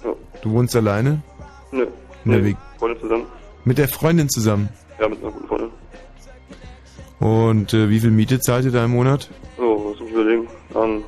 Ja. 0.04 0.12
Du 0.42 0.50
wohnst 0.52 0.74
alleine? 0.74 1.22
Nö. 1.70 1.86
Nee, 2.24 2.44
wie- 2.44 2.56
Freunde 2.78 3.00
zusammen. 3.00 3.26
Mit 3.64 3.78
der 3.78 3.88
Freundin 3.88 4.28
zusammen. 4.28 4.68
Ja, 5.00 5.08
mit 5.08 5.22
einer 5.22 5.30
guten 5.32 5.46
Freundin. 5.46 5.70
Und 7.20 7.72
äh, 7.74 7.88
wie 7.88 8.00
viel 8.00 8.10
Miete 8.10 8.40
zahlt 8.40 8.64
ihr 8.64 8.70
da 8.72 8.84
im 8.84 8.92
Monat? 8.92 9.28
So, 9.56 9.78
muss 9.78 10.00
ich 10.00 10.12
überlegen. 10.12 10.48
Ähm, 10.74 11.04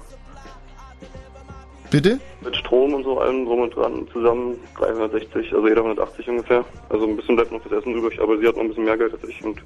Bitte? 1.91 2.21
mit 2.43 2.57
Strom 2.57 2.95
und 2.95 3.05
so 3.05 3.19
allem 3.19 3.45
drum 3.45 3.61
und 3.61 3.75
dran 3.75 4.07
zusammen 4.13 4.57
360, 4.79 5.53
also 5.53 5.69
jeder 5.69 5.83
180 5.83 6.29
ungefähr. 6.29 6.65
Also 6.89 7.07
ein 7.07 7.17
bisschen 7.17 7.37
bleibt 7.37 7.53
noch 7.53 7.63
fürs 7.63 7.81
Essen 7.81 7.95
übrig, 7.95 8.21
aber 8.21 8.39
sie 8.39 8.47
hat 8.47 8.57
noch 8.57 8.63
ein 8.63 8.69
bisschen 8.69 8.85
mehr 8.85 8.97
Geld 8.97 9.13
als 9.13 9.25
ich 9.25 9.45
und 9.45 9.63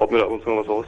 haut 0.00 0.10
mir 0.10 0.18
da 0.18 0.24
ab 0.24 0.30
und 0.30 0.42
zu 0.42 0.50
mal 0.50 0.60
was 0.60 0.68
raus. 0.68 0.86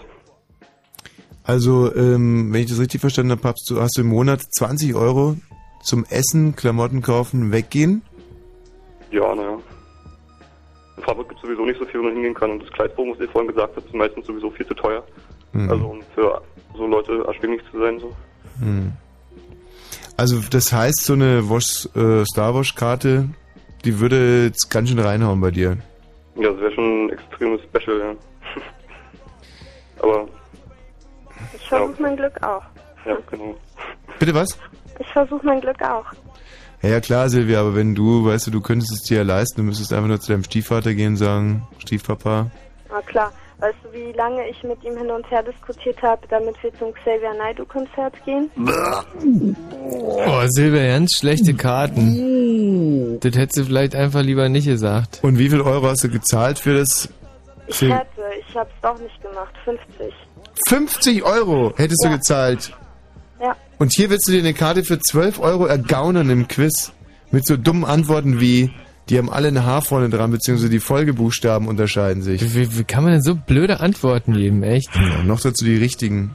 Also, 1.44 1.94
ähm, 1.94 2.52
wenn 2.52 2.62
ich 2.62 2.68
das 2.68 2.80
richtig 2.80 3.00
verstanden 3.00 3.30
habe, 3.32 3.48
hast 3.48 3.70
du, 3.70 3.80
hast 3.80 3.96
du 3.96 4.00
im 4.00 4.08
Monat 4.08 4.40
20 4.42 4.96
Euro 4.96 5.36
zum 5.82 6.04
Essen, 6.10 6.56
Klamotten 6.56 7.02
kaufen, 7.02 7.52
weggehen? 7.52 8.02
Ja, 9.12 9.32
naja. 9.32 9.56
In 10.96 11.02
Freiburg 11.04 11.28
gibt 11.28 11.40
es 11.40 11.46
sowieso 11.46 11.64
nicht 11.64 11.78
so 11.78 11.84
viel, 11.86 12.00
wo 12.00 12.04
man 12.04 12.14
hingehen 12.14 12.34
kann. 12.34 12.50
Und 12.50 12.62
das 12.64 12.72
Kleidbuch, 12.72 13.06
was 13.12 13.20
ihr 13.20 13.28
vorhin 13.28 13.52
gesagt 13.52 13.76
habt, 13.76 13.86
ist 13.86 13.94
meistens 13.94 14.26
sowieso 14.26 14.50
viel 14.50 14.66
zu 14.66 14.74
teuer. 14.74 15.04
Hm. 15.52 15.70
Also 15.70 15.86
um 15.86 16.02
für 16.16 16.42
so 16.76 16.86
Leute 16.86 17.24
erschwinglich 17.28 17.62
zu 17.70 17.78
sein. 17.78 18.00
so. 18.00 18.12
Hm. 18.58 18.92
Also, 20.16 20.40
das 20.50 20.72
heißt, 20.72 21.04
so 21.04 21.12
eine 21.12 21.48
Wash, 21.50 21.88
äh, 21.94 22.24
Star 22.24 22.54
Wars-Karte, 22.54 23.28
die 23.84 23.98
würde 24.00 24.44
jetzt 24.44 24.70
ganz 24.70 24.88
schön 24.88 24.98
reinhauen 24.98 25.40
bei 25.40 25.50
dir. 25.50 25.76
Ja, 26.36 26.50
das 26.50 26.60
wäre 26.60 26.72
schon 26.72 27.06
ein 27.06 27.10
extremes 27.10 27.60
Special, 27.62 27.98
ja. 27.98 28.14
Aber, 30.02 30.28
Ich 31.54 31.68
versuche 31.68 32.00
mein 32.02 32.16
Glück 32.16 32.42
auch. 32.42 32.62
ja, 33.04 33.16
genau. 33.30 33.56
Bitte 34.18 34.34
was? 34.34 34.58
Ich 34.98 35.06
versuche 35.12 35.44
mein 35.44 35.60
Glück 35.60 35.80
auch. 35.82 36.06
Ja, 36.82 36.90
ja 36.90 37.00
klar, 37.00 37.28
Silvia, 37.28 37.60
aber 37.60 37.74
wenn 37.74 37.94
du, 37.94 38.24
weißt 38.26 38.46
du, 38.46 38.50
du 38.50 38.60
könntest 38.60 38.92
es 38.92 39.02
dir 39.02 39.18
ja 39.18 39.22
leisten, 39.22 39.60
du 39.60 39.62
müsstest 39.64 39.92
einfach 39.92 40.08
nur 40.08 40.20
zu 40.20 40.32
deinem 40.32 40.44
Stiefvater 40.44 40.94
gehen 40.94 41.12
und 41.12 41.16
sagen, 41.16 41.66
Stiefpapa. 41.78 42.50
Na 42.90 43.02
klar. 43.02 43.32
Weißt 43.58 43.76
du, 43.84 43.92
wie 43.92 44.12
lange 44.12 44.46
ich 44.50 44.62
mit 44.64 44.84
ihm 44.84 44.98
hin 44.98 45.10
und 45.10 45.30
her 45.30 45.42
diskutiert 45.42 46.00
habe, 46.02 46.26
damit 46.28 46.62
wir 46.62 46.70
zum 46.78 46.92
Xavier 46.92 47.32
Naidoo-Konzert 47.38 48.12
gehen? 48.26 48.50
Oh, 50.26 50.42
Silber, 50.48 50.86
ganz 50.86 51.12
schlechte 51.16 51.54
Karten. 51.54 53.18
Das 53.20 53.34
hättest 53.34 53.56
du 53.58 53.64
vielleicht 53.64 53.94
einfach 53.94 54.20
lieber 54.22 54.48
nicht 54.50 54.66
gesagt. 54.66 55.20
Und 55.22 55.38
wie 55.38 55.48
viel 55.48 55.62
Euro 55.62 55.88
hast 55.88 56.04
du 56.04 56.10
gezahlt 56.10 56.58
für 56.58 56.76
das? 56.78 57.08
Ich 57.68 57.80
hätte, 57.80 58.04
ich 58.46 58.54
hab's 58.54 58.74
doch 58.82 58.98
nicht 59.00 59.20
gemacht. 59.22 59.54
50. 59.64 60.12
50 60.68 61.22
Euro 61.24 61.72
hättest 61.76 62.04
Ja. 62.04 62.10
du 62.10 62.16
gezahlt. 62.16 62.72
Ja. 63.40 63.56
Und 63.78 63.92
hier 63.94 64.10
willst 64.10 64.28
du 64.28 64.32
dir 64.32 64.40
eine 64.40 64.54
Karte 64.54 64.84
für 64.84 64.98
12 64.98 65.40
Euro 65.40 65.66
ergaunern 65.66 66.28
im 66.30 66.46
Quiz. 66.46 66.92
Mit 67.30 67.46
so 67.46 67.56
dummen 67.56 67.84
Antworten 67.84 68.40
wie, 68.40 68.70
die 69.08 69.18
haben 69.18 69.30
alle 69.30 69.48
ein 69.48 69.64
Haar 69.64 69.82
vorne 69.82 70.08
dran, 70.10 70.30
beziehungsweise 70.30 70.70
die 70.70 70.80
Folgebuchstaben 70.80 71.68
unterscheiden 71.68 72.22
sich. 72.22 72.54
Wie, 72.54 72.76
wie 72.78 72.84
kann 72.84 73.04
man 73.04 73.12
denn 73.12 73.22
so 73.22 73.34
blöde 73.36 73.80
Antworten 73.80 74.32
geben, 74.32 74.62
echt? 74.62 74.88
Ja, 74.94 75.22
noch 75.22 75.40
dazu 75.40 75.64
die 75.64 75.76
richtigen. 75.76 76.32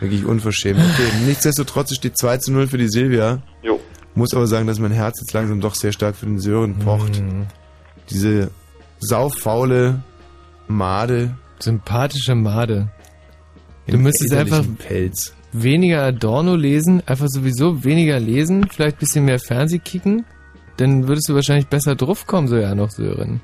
Wirklich 0.00 0.24
unverschämt. 0.24 0.80
Okay, 0.80 1.08
nichtsdestotrotz 1.26 1.94
steht 1.94 2.18
2 2.18 2.38
zu 2.38 2.52
0 2.52 2.66
für 2.66 2.78
die 2.78 2.88
Silvia. 2.88 3.40
Jo. 3.62 3.80
Muss 4.14 4.34
aber 4.34 4.46
sagen, 4.48 4.66
dass 4.66 4.78
mein 4.80 4.90
Herz 4.90 5.20
jetzt 5.20 5.32
langsam 5.32 5.60
doch 5.60 5.74
sehr 5.76 5.92
stark 5.92 6.16
für 6.16 6.26
den 6.26 6.38
Sören 6.38 6.74
pocht. 6.80 7.22
Diese 8.10 8.50
saufaule 8.98 10.02
Made. 10.68 11.34
Sympathische 11.60 12.34
Made. 12.34 12.88
Du 13.86 13.98
müsstest 13.98 14.34
einfach 14.34 14.64
Pelz. 14.78 15.32
weniger 15.52 16.02
Adorno 16.02 16.56
lesen, 16.56 17.02
einfach 17.06 17.28
sowieso 17.28 17.84
weniger 17.84 18.18
lesen, 18.20 18.66
vielleicht 18.68 18.96
ein 18.96 19.00
bisschen 19.00 19.24
mehr 19.24 19.38
Fernseh 19.38 19.78
kicken, 19.78 20.24
dann 20.82 21.06
würdest 21.06 21.28
du 21.28 21.34
wahrscheinlich 21.34 21.68
besser 21.68 21.94
draufkommen, 21.94 22.48
so 22.48 22.56
ja 22.56 22.74
noch, 22.74 22.90
Sören. 22.90 23.40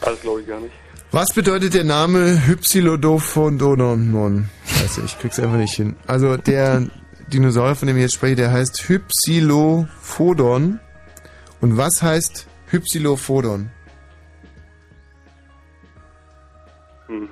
Alles 0.00 0.20
glaube 0.20 0.40
ich 0.40 0.46
gar 0.46 0.60
nicht. 0.60 0.72
Was 1.10 1.28
bedeutet 1.34 1.74
der 1.74 1.84
Name 1.84 2.46
Hypsilodophodonon? 2.46 4.48
Scheiße, 4.66 5.02
ich 5.04 5.18
krieg's 5.18 5.40
einfach 5.40 5.56
nicht 5.56 5.74
hin. 5.74 5.96
Also 6.06 6.36
der 6.36 6.86
Dinosaurier, 7.32 7.74
von 7.74 7.88
dem 7.88 7.96
ich 7.96 8.02
jetzt 8.02 8.14
spreche, 8.14 8.36
der 8.36 8.52
heißt 8.52 8.88
Hypsilophodon. 8.88 10.78
Und 11.60 11.76
was 11.76 12.02
heißt 12.02 12.46
Hypsilophodon? 12.68 13.70
Hm. 17.06 17.28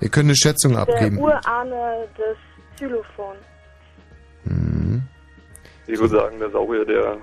Ihr 0.00 0.08
könnt 0.08 0.26
eine 0.26 0.36
Schätzung 0.36 0.72
Der 0.72 0.82
abgeben. 0.82 1.18
Urahne 1.18 2.08
des 2.16 2.36
Xylophon. 2.76 3.36
Mhm. 4.44 5.02
Ich 5.86 5.98
würde 5.98 6.16
sagen, 6.16 6.38
der 6.38 6.50
Saurier, 6.50 6.84
der 6.84 7.18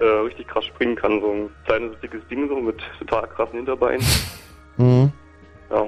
äh, 0.00 0.04
richtig 0.04 0.48
krass 0.48 0.64
springen 0.64 0.96
kann. 0.96 1.20
So 1.20 1.30
ein 1.30 1.50
kleines, 1.64 1.98
dickes 2.00 2.20
Ding 2.28 2.48
so 2.48 2.56
mit 2.56 2.78
total 2.98 3.26
krassen 3.28 3.56
Hinterbeinen. 3.56 4.04
Mhm. 4.78 5.10
Ja. 5.70 5.86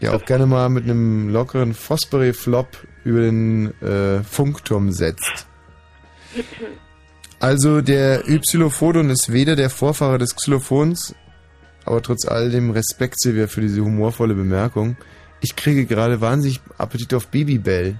Ja, 0.00 0.12
auch 0.12 0.24
gerne 0.26 0.44
mal 0.44 0.68
mit 0.68 0.84
einem 0.84 1.30
lockeren 1.30 1.72
Fosbury-Flop 1.72 2.68
über 3.02 3.20
den 3.20 3.72
äh, 3.80 4.22
Funkturm 4.22 4.92
setzt. 4.92 5.46
Also 7.40 7.80
der 7.80 8.28
Ypsilophodon 8.28 9.08
ist 9.08 9.32
weder 9.32 9.56
der 9.56 9.70
Vorfahre 9.70 10.18
des 10.18 10.36
Xylophons, 10.36 11.14
aber 11.84 12.02
trotz 12.02 12.26
all 12.26 12.50
dem 12.50 12.70
Respekt, 12.72 13.20
Silvia, 13.20 13.46
für 13.46 13.62
diese 13.62 13.80
humorvolle 13.80 14.34
Bemerkung. 14.34 14.96
Ich 15.40 15.56
kriege 15.56 15.86
gerade 15.86 16.20
wahnsinnig 16.20 16.60
Appetit 16.76 17.14
auf 17.14 17.28
Babybell. 17.28 17.98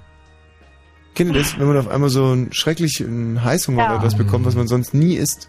Kennt 1.16 1.30
ihr 1.34 1.38
das, 1.40 1.58
wenn 1.58 1.66
man 1.66 1.76
auf 1.78 1.88
einmal 1.88 2.10
so 2.10 2.24
einen 2.26 2.52
schrecklichen 2.52 3.42
Heißhunger 3.42 3.82
Ja. 3.82 3.88
oder 3.88 3.98
etwas 3.98 4.16
bekommt, 4.16 4.44
was 4.46 4.54
man 4.54 4.68
sonst 4.68 4.94
nie 4.94 5.14
isst? 5.16 5.48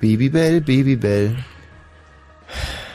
Babybell, 0.00 0.60
Babybell. 0.60 1.36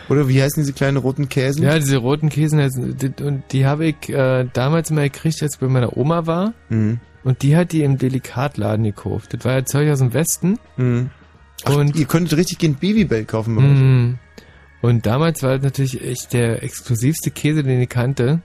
Oder 0.09 0.27
wie 0.27 0.41
heißen 0.41 0.61
diese 0.61 0.73
kleinen 0.73 0.97
roten 0.97 1.29
Käsen? 1.29 1.63
Ja, 1.63 1.79
diese 1.79 1.97
roten 1.97 2.29
Käsen, 2.29 2.59
also, 2.59 2.81
die- 2.91 3.23
und 3.23 3.43
die 3.51 3.65
habe 3.65 3.85
ich 3.87 4.09
äh, 4.09 4.45
damals 4.53 4.91
mal 4.91 5.09
gekriegt, 5.09 5.41
als 5.41 5.55
ich 5.55 5.59
bei 5.59 5.67
meiner 5.67 5.95
Oma 5.97 6.27
war. 6.27 6.53
Mhm. 6.69 6.99
Und 7.23 7.41
die 7.41 7.55
hat 7.55 7.71
die 7.71 7.83
im 7.83 7.97
Delikatladen 7.97 8.83
gekauft. 8.83 9.33
Das 9.33 9.45
war 9.45 9.53
ja 9.53 9.65
Zeug 9.65 9.89
aus 9.89 9.99
dem 9.99 10.13
Westen. 10.13 10.59
Mhm. 10.75 11.09
Ach, 11.63 11.77
Und 11.77 11.95
ihr 11.95 12.05
könntet 12.05 12.37
richtig 12.37 12.57
gehen 12.59 12.75
Babybell 12.75 13.23
kaufen 13.23 13.55
bei 13.55 13.61
euch. 13.63 13.69
Mhm. 13.79 14.19
Und 14.81 15.05
damals 15.05 15.41
war 15.41 15.53
das 15.55 15.63
natürlich 15.63 16.03
echt 16.05 16.33
der 16.33 16.61
exklusivste 16.61 17.31
Käse, 17.31 17.63
den 17.63 17.79
ich 17.81 17.87
kannte. 17.87 18.41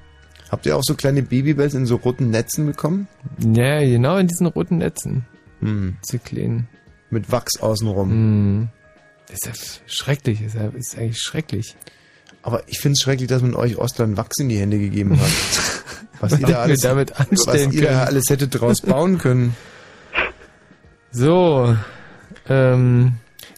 Habt 0.50 0.66
ihr 0.66 0.76
auch 0.76 0.82
so 0.82 0.94
kleine 0.94 1.22
Babybells 1.22 1.74
in 1.74 1.86
so 1.86 1.96
roten 1.96 2.30
Netzen 2.30 2.66
bekommen? 2.66 3.08
Ja, 3.38 3.80
genau 3.80 4.16
in 4.16 4.26
diesen 4.28 4.46
roten 4.46 4.78
Netzen. 4.78 5.26
Hm. 5.60 5.96
Diese 6.04 6.18
kleinen. 6.18 6.68
Mit 7.10 7.30
Wachs 7.30 7.60
außenrum. 7.60 8.08
Mhm. 8.08 8.68
Das 9.28 9.38
ist 9.40 9.46
ja 9.46 9.52
schrecklich, 9.86 10.42
ist, 10.42 10.54
ja, 10.54 10.68
ist 10.68 10.96
eigentlich 10.96 11.18
schrecklich. 11.18 11.76
Aber 12.42 12.62
ich 12.66 12.78
finde 12.78 12.94
es 12.94 13.02
schrecklich, 13.02 13.28
dass 13.28 13.42
man 13.42 13.54
euch 13.54 13.76
Ostlern 13.76 14.16
Wachs 14.16 14.38
in 14.38 14.48
die 14.48 14.58
Hände 14.58 14.78
gegeben 14.78 15.18
hat. 15.20 15.28
Was 16.20 16.32
ihr 16.32 16.42
Was 16.42 16.50
da 16.50 16.58
alles, 16.62 16.80
damit 16.80 17.12
was 17.12 17.28
anstellen 17.28 17.72
ihr 17.72 17.82
da 17.82 18.04
alles 18.04 18.24
hättet 18.28 18.60
draus 18.60 18.80
bauen 18.80 19.18
können. 19.18 19.54
So, 21.12 21.76
ähm, 22.48 23.12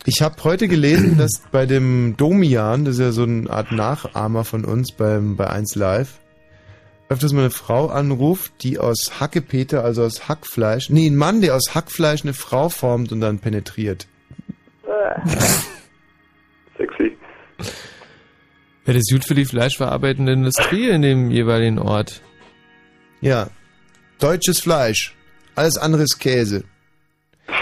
Ich 0.04 0.20
habe 0.20 0.44
heute 0.44 0.68
gelesen, 0.68 1.16
dass 1.16 1.30
bei 1.50 1.64
dem 1.64 2.16
Domian, 2.18 2.84
das 2.84 2.96
ist 2.96 3.00
ja 3.00 3.12
so 3.12 3.22
eine 3.22 3.48
Art 3.48 3.72
Nachahmer 3.72 4.44
von 4.44 4.64
uns 4.66 4.92
beim, 4.92 5.36
bei 5.36 5.48
1 5.48 5.74
Live, 5.74 6.19
öfters 7.10 7.32
mal 7.32 7.40
eine 7.40 7.50
Frau 7.50 7.88
anruft, 7.88 8.52
die 8.62 8.78
aus 8.78 9.20
Hackepeter, 9.20 9.84
also 9.84 10.04
aus 10.04 10.28
Hackfleisch, 10.28 10.90
nee, 10.90 11.08
ein 11.08 11.16
Mann, 11.16 11.40
der 11.42 11.56
aus 11.56 11.74
Hackfleisch 11.74 12.22
eine 12.22 12.34
Frau 12.34 12.68
formt 12.68 13.12
und 13.12 13.20
dann 13.20 13.40
penetriert. 13.40 14.06
Sexy. 16.78 17.16
ja, 17.58 18.92
das 18.92 18.96
ist 18.96 19.12
gut 19.12 19.24
für 19.24 19.34
die 19.34 19.44
fleischverarbeitende 19.44 20.32
Industrie 20.32 20.88
in 20.88 21.02
dem 21.02 21.30
jeweiligen 21.30 21.78
Ort. 21.78 22.22
Ja. 23.20 23.48
Deutsches 24.20 24.60
Fleisch. 24.60 25.14
Alles 25.54 25.78
andere 25.78 26.02
ist 26.02 26.18
Käse. 26.18 26.64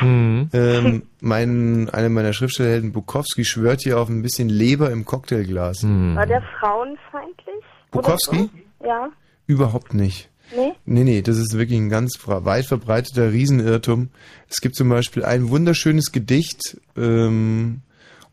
Mhm. 0.01 0.51
Ähm, 0.53 1.03
mein, 1.21 1.89
einer 1.91 2.09
meiner 2.11 2.33
Schriftstellerhelden, 2.33 2.93
Bukowski, 2.93 3.45
schwört 3.45 3.81
hier 3.81 3.99
auf 3.99 4.09
ein 4.09 4.23
bisschen 4.23 4.49
Leber 4.49 4.91
im 4.91 5.05
Cocktailglas. 5.05 5.85
War 5.85 6.27
der 6.27 6.43
frauenfeindlich? 6.61 7.65
Bukowski? 7.91 8.51
Ja. 8.85 9.11
Überhaupt 9.49 9.95
nicht. 9.95 10.29
Nee? 10.55 10.73
Nee, 10.87 11.05
nee, 11.05 11.23
das 11.23 11.39
ist 11.39 11.55
wirklich 11.55 11.79
ein 11.79 11.89
ganz 11.89 12.19
weit 12.25 12.67
verbreiteter 12.67 13.33
Riesenirrtum. 13.33 14.11
Es 14.49 14.61
gibt 14.61 14.77
zum 14.77 14.89
Beispiel 14.89 15.25
ein 15.25 15.49
wunderschönes 15.49 16.13
Gedicht, 16.13 16.79
ähm, 16.97 17.81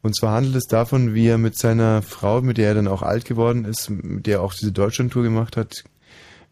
und 0.01 0.15
zwar 0.15 0.33
handelt 0.33 0.55
es 0.55 0.65
davon, 0.65 1.15
wie 1.15 1.25
er 1.27 1.37
mit 1.37 1.57
seiner 1.57 2.01
Frau, 2.01 2.41
mit 2.41 2.57
der 2.57 2.67
er 2.67 2.73
dann 2.75 2.87
auch 2.87 3.01
alt 3.01 3.25
geworden 3.25 3.65
ist, 3.65 3.89
mit 3.89 4.27
der 4.27 4.35
er 4.35 4.41
auch 4.43 4.53
diese 4.53 4.71
Deutschlandtour 4.71 5.23
gemacht 5.23 5.57
hat, 5.57 5.83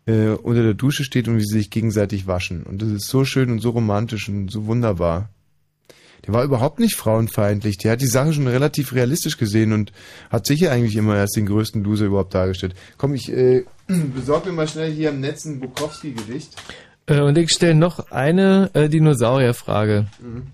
äh, 0.05 0.29
unter 0.29 0.63
der 0.63 0.73
Dusche 0.73 1.03
steht 1.03 1.27
und 1.27 1.37
wie 1.37 1.45
sie 1.45 1.57
sich 1.57 1.69
gegenseitig 1.69 2.25
waschen. 2.25 2.63
Und 2.63 2.81
das 2.81 2.89
ist 2.89 3.07
so 3.07 3.25
schön 3.25 3.51
und 3.51 3.59
so 3.59 3.69
romantisch 3.69 4.27
und 4.27 4.49
so 4.49 4.65
wunderbar. 4.65 5.29
Der 6.25 6.33
war 6.33 6.43
überhaupt 6.43 6.79
nicht 6.79 6.95
frauenfeindlich. 6.95 7.77
Der 7.77 7.91
hat 7.91 8.01
die 8.01 8.07
Sache 8.07 8.33
schon 8.33 8.47
relativ 8.47 8.93
realistisch 8.93 9.37
gesehen 9.37 9.73
und 9.73 9.91
hat 10.29 10.47
sicher 10.47 10.71
eigentlich 10.71 10.95
immer 10.95 11.17
erst 11.17 11.35
den 11.35 11.45
größten 11.45 11.83
Loser 11.83 12.05
überhaupt 12.05 12.33
dargestellt. 12.33 12.75
Komm, 12.97 13.13
ich 13.13 13.31
äh, 13.31 13.65
besorge 14.13 14.49
mir 14.49 14.55
mal 14.55 14.67
schnell 14.67 14.91
hier 14.91 15.09
am 15.09 15.19
Netz 15.19 15.45
ein 15.45 15.59
Bukowski-Gedicht. 15.59 16.55
Äh, 17.07 17.21
und 17.21 17.37
ich 17.37 17.51
stelle 17.51 17.75
noch 17.75 18.11
eine 18.11 18.69
äh, 18.73 18.89
Dinosaurierfrage. 18.89 20.07
Mhm. 20.19 20.47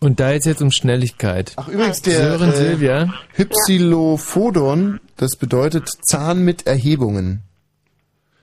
Und 0.00 0.20
da 0.20 0.32
jetzt 0.32 0.44
jetzt 0.44 0.60
um 0.62 0.70
Schnelligkeit. 0.70 1.52
Ach, 1.56 1.68
übrigens, 1.68 2.02
der 2.02 2.14
Sören 2.38 2.50
äh, 2.50 2.56
Silvia. 2.56 3.14
Hypsilophodon, 3.32 5.00
das 5.16 5.36
bedeutet 5.36 5.88
Zahn 6.06 6.42
mit 6.44 6.66
Erhebungen. 6.66 7.42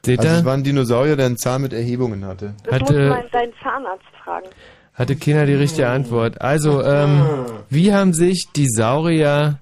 Seht 0.03 0.19
Also 0.19 0.31
ihr? 0.31 0.37
es 0.39 0.45
war 0.45 0.53
ein 0.55 0.63
Dinosaurier, 0.63 1.15
der 1.15 1.27
einen 1.27 1.37
Zahn 1.37 1.61
mit 1.61 1.73
Erhebungen 1.73 2.25
hatte. 2.25 2.55
Das 2.63 2.79
musst 2.79 2.91
Hatte- 2.91 2.99
du 3.03 3.09
mal 3.09 3.29
deinen 3.31 3.53
Zahnarzt 3.61 4.05
fragen. 4.23 4.47
Hatte 4.93 5.15
keiner 5.15 5.45
die 5.45 5.53
richtige 5.53 5.87
Antwort. 5.87 6.41
Also, 6.41 6.83
ähm, 6.83 7.23
wie 7.69 7.93
haben 7.93 8.13
sich 8.13 8.47
die 8.55 8.67
Saurier 8.67 9.59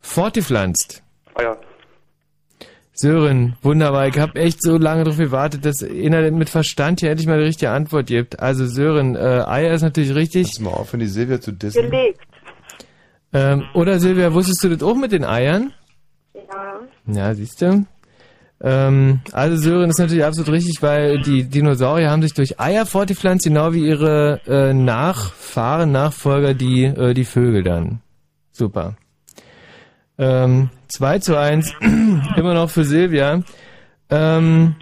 fortgepflanzt? 0.00 1.02
Ah 1.34 1.42
ja. 1.42 1.56
Sören, 2.96 3.56
wunderbar. 3.60 4.06
Ich 4.06 4.18
habe 4.18 4.38
echt 4.40 4.62
so 4.62 4.78
lange 4.78 5.02
darauf 5.02 5.18
gewartet, 5.18 5.64
dass 5.64 5.82
einer 5.82 6.30
mit 6.30 6.48
Verstand 6.48 7.00
hier 7.00 7.10
endlich 7.10 7.26
mal 7.26 7.38
die 7.38 7.46
richtige 7.46 7.70
Antwort 7.70 8.06
gibt. 8.06 8.38
Also 8.38 8.66
Sören, 8.66 9.16
äh, 9.16 9.42
Eier 9.46 9.74
ist 9.74 9.82
natürlich 9.82 10.14
richtig. 10.14 10.46
Lass 10.46 10.60
mal 10.60 10.70
aufhören, 10.70 11.00
die 11.00 11.06
Silvia 11.06 11.40
zu 11.40 11.50
dissen. 11.50 11.82
Gelegt. 11.82 12.20
Ähm, 13.32 13.64
oder 13.74 13.98
Silvia, 13.98 14.32
wusstest 14.32 14.62
du 14.62 14.68
das 14.68 14.82
auch 14.82 14.94
mit 14.94 15.10
den 15.10 15.24
Eiern? 15.24 15.72
Ja. 16.34 16.80
Ja, 17.12 17.34
siehst 17.34 17.60
du. 17.60 17.84
Ähm, 18.60 19.20
also 19.32 19.56
Sören 19.56 19.90
ist 19.90 19.98
natürlich 19.98 20.24
absolut 20.24 20.52
richtig, 20.52 20.80
weil 20.80 21.20
die 21.20 21.44
Dinosaurier 21.44 22.10
haben 22.10 22.22
sich 22.22 22.32
durch 22.32 22.60
Eier 22.60 22.86
fortgepflanzt, 22.86 23.44
genau 23.44 23.72
wie 23.72 23.88
ihre 23.88 24.40
äh, 24.46 24.72
Nachfahren, 24.72 25.90
Nachfolger, 25.90 26.54
die, 26.54 26.84
äh, 26.84 27.12
die 27.12 27.24
Vögel 27.24 27.64
dann. 27.64 28.00
Super. 28.52 28.96
Ähm, 30.16 30.70
2 30.94 31.18
zu 31.18 31.36
1, 31.38 31.74
immer 32.36 32.54
noch 32.54 32.70
für 32.70 32.84
Silvia. 32.84 33.42
Ähm, 34.10 34.76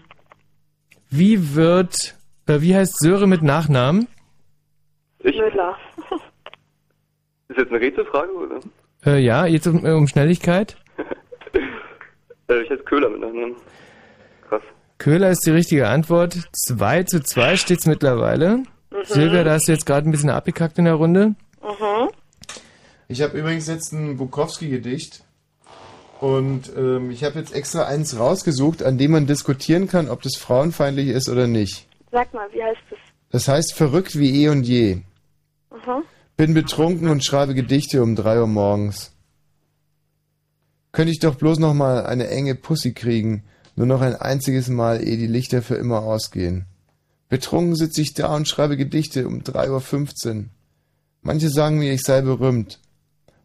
wie 1.10 1.55
wird 1.55 2.15
Äh, 2.47 2.60
wie 2.60 2.74
heißt 2.74 2.99
Söre 2.99 3.26
mit 3.26 3.42
Nachnamen? 3.42 4.08
Ich? 5.20 5.36
Müller. 5.39 5.76
Ist 7.49 7.58
jetzt 7.58 7.70
eine 7.70 7.81
Rätselfrage, 7.81 8.32
oder? 8.32 8.60
Äh, 9.07 9.20
ja, 9.20 9.47
jetzt 9.47 9.66
um, 9.66 9.84
äh, 9.86 9.92
um 9.92 10.07
Schnelligkeit. 10.08 10.76
Äh, 12.49 12.62
ich 12.62 12.70
heiße 12.70 12.82
Köhler 12.82 13.08
mit 13.08 13.20
Nachnamen. 13.20 13.55
Krass. 14.49 14.62
Köhler 14.99 15.31
ist 15.31 15.47
die 15.47 15.52
richtige 15.52 15.86
Antwort. 15.89 16.36
2 16.66 17.05
zu 17.05 17.23
2 17.23 17.57
steht's 17.57 17.86
mittlerweile. 17.86 18.58
Mhm. 18.58 18.65
Silvia, 19.05 19.44
da 19.44 19.52
hast 19.52 19.68
du 19.68 19.73
jetzt 19.73 19.86
gerade 19.86 20.08
ein 20.08 20.10
bisschen 20.10 20.31
abgekackt 20.31 20.76
in 20.76 20.86
der 20.86 20.94
Runde. 20.94 21.36
Mhm. 21.62 22.08
Ich 23.07 23.23
habe 23.23 23.39
übrigens 23.39 23.68
jetzt 23.68 23.92
ein 23.92 24.16
Bukowski-Gedicht. 24.16 25.23
Und 26.23 26.70
ähm, 26.76 27.10
ich 27.10 27.25
habe 27.25 27.41
jetzt 27.41 27.52
extra 27.52 27.86
eins 27.86 28.17
rausgesucht, 28.17 28.84
an 28.84 28.97
dem 28.97 29.10
man 29.10 29.26
diskutieren 29.26 29.89
kann, 29.89 30.09
ob 30.09 30.23
das 30.23 30.36
frauenfeindlich 30.36 31.09
ist 31.09 31.28
oder 31.28 31.49
nicht. 31.49 31.89
Sag 32.12 32.33
mal, 32.33 32.47
wie 32.52 32.62
heißt 32.62 32.78
es? 32.92 32.99
Das 33.31 33.49
heißt 33.49 33.75
verrückt 33.75 34.17
wie 34.17 34.44
eh 34.44 34.49
und 34.49 34.62
je. 34.62 35.01
Mhm. 35.73 36.05
Bin 36.36 36.55
betrunken 36.55 37.09
und 37.09 37.25
schreibe 37.25 37.55
Gedichte 37.55 38.05
um 38.05 38.15
drei 38.15 38.39
Uhr 38.39 38.47
morgens. 38.47 39.17
Könnte 40.92 41.10
ich 41.10 41.18
doch 41.18 41.34
bloß 41.34 41.59
noch 41.59 41.75
mal 41.75 42.07
eine 42.07 42.28
enge 42.28 42.55
Pussy 42.55 42.92
kriegen, 42.92 43.42
nur 43.75 43.89
noch 43.89 44.01
ein 44.01 44.15
einziges 44.15 44.68
Mal, 44.68 45.02
ehe 45.02 45.17
die 45.17 45.26
Lichter 45.26 45.60
für 45.60 45.75
immer 45.75 46.02
ausgehen. 46.02 46.67
Betrunken 47.31 47.75
sitze 47.75 48.01
ich 48.01 48.15
da 48.15 48.33
und 48.36 48.47
schreibe 48.47 48.76
Gedichte 48.76 49.26
um 49.26 49.41
3.15 49.41 50.36
Uhr. 50.36 50.44
Manche 51.23 51.49
sagen 51.49 51.81
mir, 51.81 51.92
ich 51.92 52.02
sei 52.02 52.20
berühmt. 52.20 52.78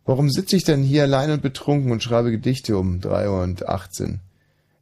Warum 0.08 0.30
sitze 0.30 0.56
ich 0.56 0.64
denn 0.64 0.84
hier 0.84 1.04
allein 1.04 1.32
und 1.32 1.42
betrunken 1.42 1.92
und 1.92 2.02
schreibe 2.02 2.32
Gedichte 2.32 2.78
um 2.78 3.02
3.18 3.02 4.02
Uhr? 4.04 4.20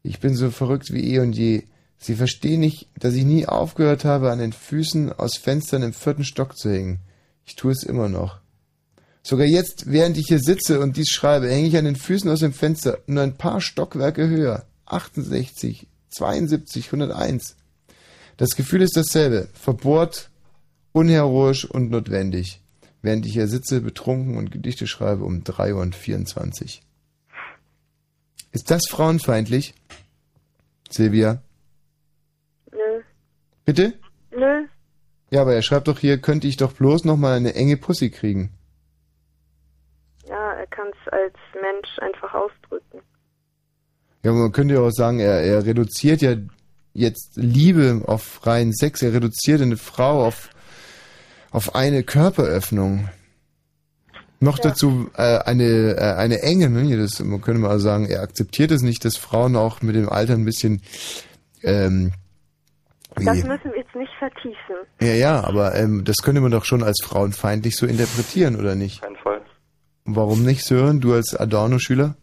Ich 0.03 0.19
bin 0.19 0.35
so 0.35 0.51
verrückt 0.51 0.93
wie 0.93 1.15
eh 1.15 1.19
und 1.19 1.33
je. 1.33 1.63
Sie 1.97 2.13
verstehen 2.13 2.59
nicht, 2.59 2.89
dass 2.99 3.15
ich 3.15 3.25
nie 3.25 3.47
aufgehört 3.47 4.05
habe, 4.05 4.29
an 4.29 4.37
den 4.37 4.53
Füßen 4.53 5.11
aus 5.11 5.37
Fenstern 5.37 5.81
im 5.81 5.93
vierten 5.93 6.23
Stock 6.23 6.55
zu 6.55 6.69
hängen. 6.69 6.99
Ich 7.43 7.55
tue 7.55 7.71
es 7.71 7.81
immer 7.81 8.07
noch. 8.07 8.39
Sogar 9.23 9.47
jetzt, 9.47 9.91
während 9.91 10.15
ich 10.19 10.27
hier 10.27 10.37
sitze 10.37 10.79
und 10.79 10.95
dies 10.95 11.09
schreibe, 11.09 11.49
hänge 11.49 11.69
ich 11.69 11.77
an 11.77 11.85
den 11.85 11.95
Füßen 11.95 12.29
aus 12.29 12.41
dem 12.41 12.53
Fenster 12.53 12.99
nur 13.07 13.23
ein 13.23 13.35
paar 13.35 13.61
Stockwerke 13.61 14.27
höher. 14.27 14.67
68, 14.85 15.87
72, 16.11 16.85
101. 16.85 17.55
Das 18.37 18.55
Gefühl 18.55 18.83
ist 18.83 18.95
dasselbe. 18.95 19.47
Verbohrt, 19.55 20.29
unheroisch 20.91 21.65
und 21.65 21.89
notwendig. 21.89 22.61
Während 23.05 23.23
ich 23.27 23.33
hier 23.33 23.47
sitze, 23.47 23.81
betrunken 23.81 24.35
und 24.35 24.51
Gedichte 24.51 24.87
schreibe 24.87 25.25
um 25.25 25.43
3 25.43 25.75
Uhr 25.75 25.81
und 25.81 25.93
24. 25.93 26.81
Ist 28.51 28.71
das 28.71 28.87
frauenfeindlich? 28.89 29.75
Silvia? 30.89 31.43
Nö. 32.71 33.03
Bitte? 33.63 33.93
Nö. 34.31 34.65
Ja, 35.29 35.41
aber 35.43 35.53
er 35.53 35.61
schreibt 35.61 35.87
doch 35.87 35.99
hier, 35.99 36.19
könnte 36.19 36.47
ich 36.47 36.57
doch 36.57 36.73
bloß 36.73 37.05
noch 37.05 37.15
mal 37.15 37.37
eine 37.37 37.53
enge 37.53 37.77
Pussy 37.77 38.09
kriegen. 38.09 38.49
Ja, 40.27 40.53
er 40.53 40.65
kann 40.65 40.87
es 40.87 41.13
als 41.13 41.35
Mensch 41.61 41.99
einfach 41.99 42.33
ausdrücken. 42.33 43.01
Ja, 44.23 44.31
aber 44.31 44.39
man 44.39 44.51
könnte 44.51 44.73
ja 44.73 44.79
auch 44.79 44.89
sagen, 44.89 45.19
er, 45.19 45.41
er 45.41 45.63
reduziert 45.63 46.23
ja 46.23 46.37
jetzt 46.93 47.33
Liebe 47.35 48.01
auf 48.07 48.47
reinen 48.47 48.73
Sex, 48.73 49.03
er 49.03 49.13
reduziert 49.13 49.61
eine 49.61 49.77
Frau 49.77 50.25
auf, 50.25 50.49
auf 51.55 51.73
eine 51.73 52.03
Körperöffnung. 52.03 53.09
Noch 54.41 54.59
dazu 54.59 55.09
äh, 55.15 55.39
eine, 55.39 55.95
äh, 55.97 56.15
eine 56.17 56.41
Enge, 56.41 56.69
ne? 56.69 56.97
Das, 56.97 57.23
man 57.23 57.39
könnte 57.39 57.61
mal 57.61 57.79
sagen, 57.79 58.05
er 58.07 58.21
akzeptiert 58.21 58.71
es 58.71 58.81
nicht, 58.81 59.05
dass 59.05 59.15
Frauen 59.15 59.55
auch 59.55 59.81
mit 59.81 59.95
dem 59.95 60.09
Alter 60.09 60.33
ein 60.33 60.43
bisschen 60.43 60.81
ähm, 61.63 62.11
Das 63.15 63.41
müssen 63.45 63.71
wir 63.71 63.77
jetzt 63.77 63.95
nicht 63.95 64.11
vertiefen. 64.19 64.75
ja, 64.99 65.13
ja, 65.13 65.43
aber 65.45 65.75
ähm, 65.75 66.03
das 66.03 66.17
könnte 66.17 66.41
man 66.41 66.51
doch 66.51 66.65
schon 66.65 66.83
als 66.83 67.01
frauenfeindlich 67.01 67.77
so 67.77 67.85
interpretieren, 67.87 68.57
oder 68.57 68.75
nicht? 68.75 69.01
Kein 69.01 69.15
Fall. 69.15 69.41
Warum 70.03 70.43
nicht, 70.43 70.65
Sören, 70.65 70.99
du 70.99 71.13
als 71.13 71.33
Adorno-Schüler? 71.35 72.15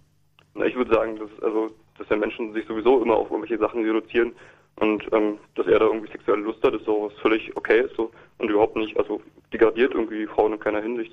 Na, 0.55 0.67
ich 0.67 0.77
würde 0.77 0.95
sagen, 0.95 1.17
dass, 1.17 1.43
also, 1.43 1.71
dass 1.97 2.07
ja 2.11 2.17
Menschen 2.17 2.53
sich 2.53 2.67
sowieso 2.69 3.03
immer 3.03 3.17
auf 3.17 3.31
irgendwelche 3.31 3.59
Sachen 3.59 3.83
reduzieren 3.83 4.33
und 4.77 5.05
ähm, 5.13 5.39
dass 5.55 5.67
er 5.67 5.79
da 5.79 5.87
irgendwie 5.87 6.11
sexuelle 6.11 6.43
Lust 6.43 6.63
hat, 6.63 6.75
ist 6.75 6.85
so 6.85 7.11
was 7.11 7.21
völlig 7.21 7.55
okay 7.57 7.83
ist 7.83 7.95
so 7.97 8.11
und 8.39 8.51
überhaupt 8.51 8.77
nicht, 8.77 8.97
also 8.99 9.21
degradiert 9.53 9.95
irgendwie 9.95 10.27
Frauen 10.27 10.55
in 10.55 10.61
keiner 10.61 10.81
Hinsicht, 10.83 11.13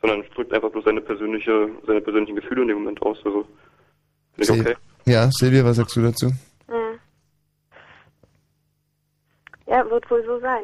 sondern 0.00 0.24
drückt 0.34 0.52
einfach 0.52 0.70
bloß 0.70 0.84
seine 0.84 1.00
persönliche, 1.00 1.68
seine 1.86 2.00
persönlichen 2.00 2.36
Gefühle 2.36 2.62
in 2.62 2.68
dem 2.68 2.78
Moment 2.78 3.02
aus. 3.02 3.18
Also 3.24 3.46
finde 4.36 4.54
ich 4.54 4.60
okay. 4.60 4.76
Ja, 5.06 5.30
Silvia, 5.32 5.64
was 5.64 5.76
sagst 5.76 5.96
du 5.96 6.02
dazu? 6.02 6.26
Hm. 6.68 6.98
Ja, 9.66 9.88
wird 9.90 10.10
wohl 10.10 10.24
so 10.26 10.38
sein. 10.40 10.62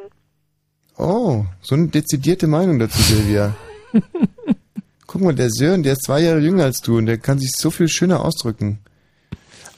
Oh, 0.98 1.44
so 1.60 1.74
eine 1.74 1.88
dezidierte 1.88 2.46
Meinung 2.46 2.78
dazu, 2.78 3.00
Silvia. 3.00 3.54
Guck 5.06 5.20
mal, 5.20 5.34
der 5.34 5.50
Sören, 5.50 5.82
der 5.82 5.92
ist 5.92 6.04
zwei 6.04 6.20
Jahre 6.20 6.40
jünger 6.40 6.64
als 6.64 6.80
du 6.80 6.98
und 6.98 7.06
der 7.06 7.18
kann 7.18 7.38
sich 7.38 7.52
so 7.56 7.70
viel 7.70 7.88
schöner 7.88 8.24
ausdrücken. 8.24 8.80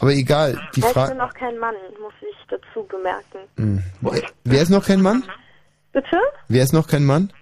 Aber 0.01 0.13
egal, 0.13 0.59
die 0.75 0.81
Er 0.81 0.87
ist 0.87 0.93
Frage... 0.93 1.15
noch 1.15 1.35
kein 1.35 1.59
Mann, 1.59 1.75
muss 2.01 2.13
ich 2.18 2.18
dazu 2.49 2.85
bemerken. 2.89 3.39
Hm. 3.57 3.83
Wer 4.45 4.63
ist 4.63 4.71
noch 4.71 4.85
kein 4.87 5.01
Mann? 5.03 5.23
Bitte? 5.93 6.17
Wer 6.49 6.63
ist 6.65 6.73
noch 6.73 6.87
kein 6.87 7.05
Mann? 7.05 7.33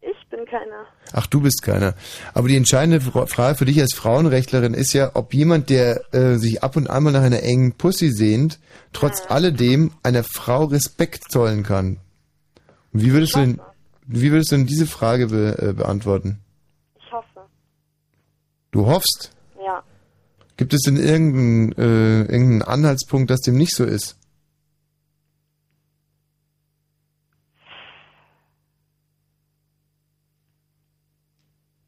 Ich 0.00 0.28
bin 0.28 0.44
keiner. 0.46 0.84
Ach, 1.12 1.26
du 1.26 1.40
bist 1.40 1.62
keiner. 1.62 1.94
Aber 2.34 2.48
die 2.48 2.56
entscheidende 2.56 3.00
Fra- 3.00 3.26
Frage 3.26 3.56
für 3.56 3.64
dich 3.64 3.80
als 3.80 3.94
Frauenrechtlerin 3.94 4.74
ist 4.74 4.92
ja, 4.92 5.12
ob 5.14 5.32
jemand, 5.34 5.70
der 5.70 6.02
äh, 6.14 6.36
sich 6.36 6.62
ab 6.62 6.76
und 6.76 6.88
an 6.90 7.04
mal 7.04 7.12
nach 7.12 7.22
einer 7.22 7.42
engen 7.42 7.72
Pussy 7.72 8.10
sehnt, 8.10 8.58
trotz 8.92 9.30
alledem 9.30 9.92
einer 10.02 10.24
Frau 10.24 10.64
Respekt 10.64 11.30
zollen 11.30 11.62
kann. 11.62 11.98
Und 12.92 13.02
wie 13.02 13.12
würdest 13.12 13.34
du 13.34 13.40
denn, 13.40 13.60
wie 14.06 14.30
würdest 14.30 14.52
du 14.52 14.56
denn 14.56 14.66
diese 14.66 14.86
Frage 14.86 15.28
be, 15.28 15.56
äh, 15.58 15.72
beantworten? 15.72 16.40
Ich 16.98 17.10
hoffe. 17.12 17.46
Du 18.72 18.86
hoffst. 18.86 19.30
Ja. 19.64 19.82
Gibt 20.56 20.74
es 20.74 20.82
denn 20.82 20.96
irgendeinen, 20.96 21.72
äh, 21.72 22.20
irgendeinen 22.22 22.62
Anhaltspunkt, 22.62 23.30
dass 23.30 23.40
dem 23.40 23.56
nicht 23.56 23.74
so 23.74 23.84
ist? 23.84 24.16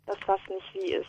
Das, 0.06 0.16
was 0.26 0.40
nicht 0.48 0.74
wie 0.74 0.92
ist. 0.94 1.06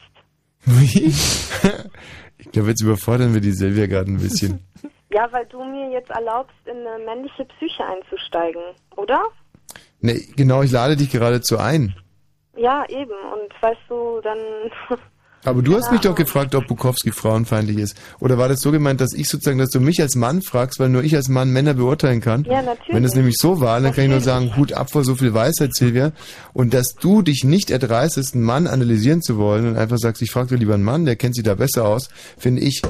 Wie? 0.67 1.05
ich 2.37 2.51
glaube, 2.51 2.69
jetzt 2.69 2.81
überfordern 2.81 3.33
wir 3.33 3.41
die 3.41 3.53
Silvia 3.53 3.87
gerade 3.87 4.11
ein 4.11 4.17
bisschen. 4.17 4.59
Ja, 5.09 5.31
weil 5.31 5.45
du 5.45 5.63
mir 5.63 5.89
jetzt 5.89 6.09
erlaubst, 6.09 6.53
in 6.65 6.85
eine 6.85 7.03
männliche 7.05 7.45
Psyche 7.45 7.81
einzusteigen, 7.85 8.61
oder? 8.97 9.23
Nee, 10.01 10.19
genau, 10.35 10.63
ich 10.63 10.71
lade 10.71 10.97
dich 10.97 11.09
geradezu 11.09 11.57
ein. 11.57 11.95
Ja, 12.57 12.83
eben. 12.89 13.13
Und 13.33 13.61
weißt 13.61 13.79
du, 13.87 14.19
dann. 14.21 14.37
Aber 15.47 15.61
du 15.61 15.77
hast 15.77 15.93
mich 15.93 16.01
doch 16.01 16.13
gefragt, 16.13 16.55
ob 16.55 16.67
Bukowski 16.67 17.13
frauenfeindlich 17.13 17.77
ist. 17.77 17.97
Oder 18.19 18.37
war 18.37 18.49
das 18.49 18.59
so 18.59 18.69
gemeint, 18.69 18.99
dass 18.99 19.13
ich 19.13 19.29
sozusagen, 19.29 19.57
dass 19.57 19.69
du 19.69 19.79
mich 19.79 20.01
als 20.01 20.15
Mann 20.15 20.41
fragst, 20.41 20.77
weil 20.77 20.89
nur 20.89 21.05
ich 21.05 21.15
als 21.15 21.29
Mann 21.29 21.51
Männer 21.51 21.73
beurteilen 21.73 22.19
kann? 22.19 22.43
Ja, 22.43 22.61
natürlich. 22.61 22.93
Wenn 22.93 23.03
das 23.03 23.15
nämlich 23.15 23.35
so 23.37 23.61
war, 23.61 23.79
dann 23.79 23.93
kann 23.93 24.03
ich 24.03 24.09
nur 24.09 24.19
sagen, 24.19 24.57
Hut 24.57 24.73
ab 24.73 24.91
vor 24.91 25.05
so 25.05 25.15
viel 25.15 25.33
Weisheit, 25.33 25.73
Silvia. 25.73 26.11
Und 26.51 26.73
dass 26.73 26.95
du 26.95 27.21
dich 27.21 27.45
nicht 27.45 27.71
erdreistest, 27.71 28.35
einen 28.35 28.43
Mann 28.43 28.67
analysieren 28.67 29.21
zu 29.21 29.37
wollen 29.37 29.69
und 29.69 29.77
einfach 29.77 29.97
sagst, 29.97 30.21
ich 30.21 30.31
frage 30.31 30.49
dir 30.49 30.57
lieber 30.57 30.73
einen 30.73 30.83
Mann, 30.83 31.05
der 31.05 31.15
kennt 31.15 31.35
sich 31.35 31.45
da 31.45 31.55
besser 31.55 31.87
aus, 31.87 32.09
finde 32.37 32.63
ich 32.63 32.81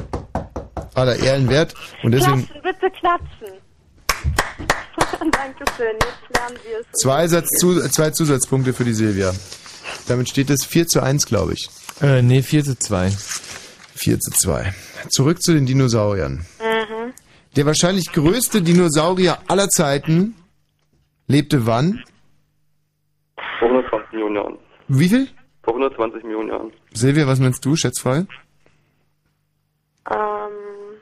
aller 0.96 1.16
Ehren 1.16 1.50
wert. 1.50 1.76
Und 2.02 2.14
deswegen 2.14 2.48
Klatschen, 2.48 2.64
bitte 2.64 2.92
klatschen. 3.00 3.48
Dankeschön, 5.32 5.94
jetzt 5.94 6.40
lernen 6.40 6.58
wir 6.64 6.80
es. 6.80 7.00
zwei, 7.00 7.28
Satz, 7.28 7.50
zu, 7.60 7.88
zwei 7.90 8.10
Zusatzpunkte 8.10 8.74
für 8.74 8.84
die 8.84 8.96
Silvia. 8.96 9.32
Damit 10.08 10.28
steht 10.28 10.50
es 10.50 10.66
4 10.66 10.88
zu 10.88 11.04
1, 11.04 11.28
glaube 11.28 11.54
ich. 11.54 11.70
Äh, 12.02 12.22
nee, 12.22 12.42
4 12.42 12.64
zu 12.64 12.78
2. 12.78 13.10
4 13.96 14.20
zu 14.20 14.32
2. 14.32 14.74
Zurück 15.10 15.42
zu 15.42 15.54
den 15.54 15.66
Dinosauriern. 15.66 16.46
Mhm. 16.60 17.14
Der 17.56 17.66
wahrscheinlich 17.66 18.12
größte 18.12 18.62
Dinosaurier 18.62 19.40
aller 19.48 19.70
Zeiten 19.70 20.36
lebte 21.28 21.66
wann? 21.66 22.04
Vor 23.60 23.70
120 23.70 24.12
Millionen 24.14 24.36
Jahren. 24.36 24.58
Wie 24.88 25.10
viel? 25.10 25.28
Vor 25.64 25.74
120 25.74 26.24
Millionen 26.24 26.50
Jahren. 26.50 26.72
Silvia, 26.94 27.26
was 27.28 27.40
meinst 27.40 27.66
du? 27.66 27.76
Schätzfrage? 27.76 28.28
Ähm, 30.10 30.98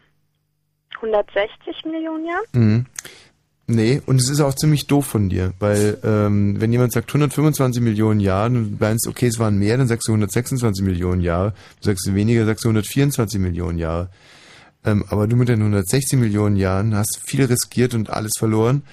160 0.95 1.85
Millionen 1.85 2.25
Jahre? 2.25 2.43
Mhm. 2.53 2.85
Nee, 3.67 4.01
und 4.05 4.21
es 4.21 4.29
ist 4.29 4.41
auch 4.41 4.53
ziemlich 4.53 4.85
doof 4.85 5.07
von 5.07 5.27
dir, 5.27 5.53
weil 5.59 5.97
ähm, 6.03 6.61
wenn 6.61 6.71
jemand 6.71 6.93
sagt 6.93 7.09
125 7.09 7.81
Millionen 7.81 8.19
Jahre 8.19 8.47
und 8.47 8.53
du 8.53 8.77
meinst, 8.79 9.07
okay, 9.07 9.25
es 9.25 9.39
waren 9.39 9.57
mehr, 9.57 9.75
dann 9.77 9.87
sagst 9.87 10.07
du 10.07 10.11
126 10.11 10.85
Millionen 10.85 11.21
Jahre. 11.21 11.53
Du 11.81 11.87
sagst 11.87 12.13
weniger, 12.13 12.45
sagst 12.45 12.63
du 12.63 12.69
124 12.69 13.39
Millionen 13.39 13.79
Jahre. 13.79 14.09
Ähm, 14.85 15.03
aber 15.09 15.27
du 15.27 15.35
mit 15.35 15.49
deinen 15.49 15.61
160 15.61 16.19
Millionen 16.19 16.57
Jahren 16.57 16.95
hast 16.95 17.19
viel 17.25 17.43
riskiert 17.43 17.95
und 17.95 18.11
alles 18.11 18.33
verloren, 18.37 18.83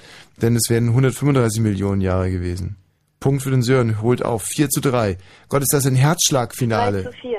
denn 0.40 0.56
es 0.56 0.70
wären 0.70 0.88
135 0.88 1.60
Millionen 1.60 2.00
Jahre 2.00 2.30
gewesen. 2.30 2.76
Punkt 3.20 3.42
für 3.42 3.50
den 3.50 3.62
Sören, 3.62 4.00
holt 4.00 4.24
auf. 4.24 4.42
4 4.42 4.70
zu 4.70 4.80
3. 4.80 5.18
Gott, 5.48 5.62
ist 5.62 5.72
das 5.72 5.86
ein 5.86 5.94
3 5.94 6.00
Herzschlagfinale. 6.00 7.04
zu 7.04 7.12
4. 7.12 7.38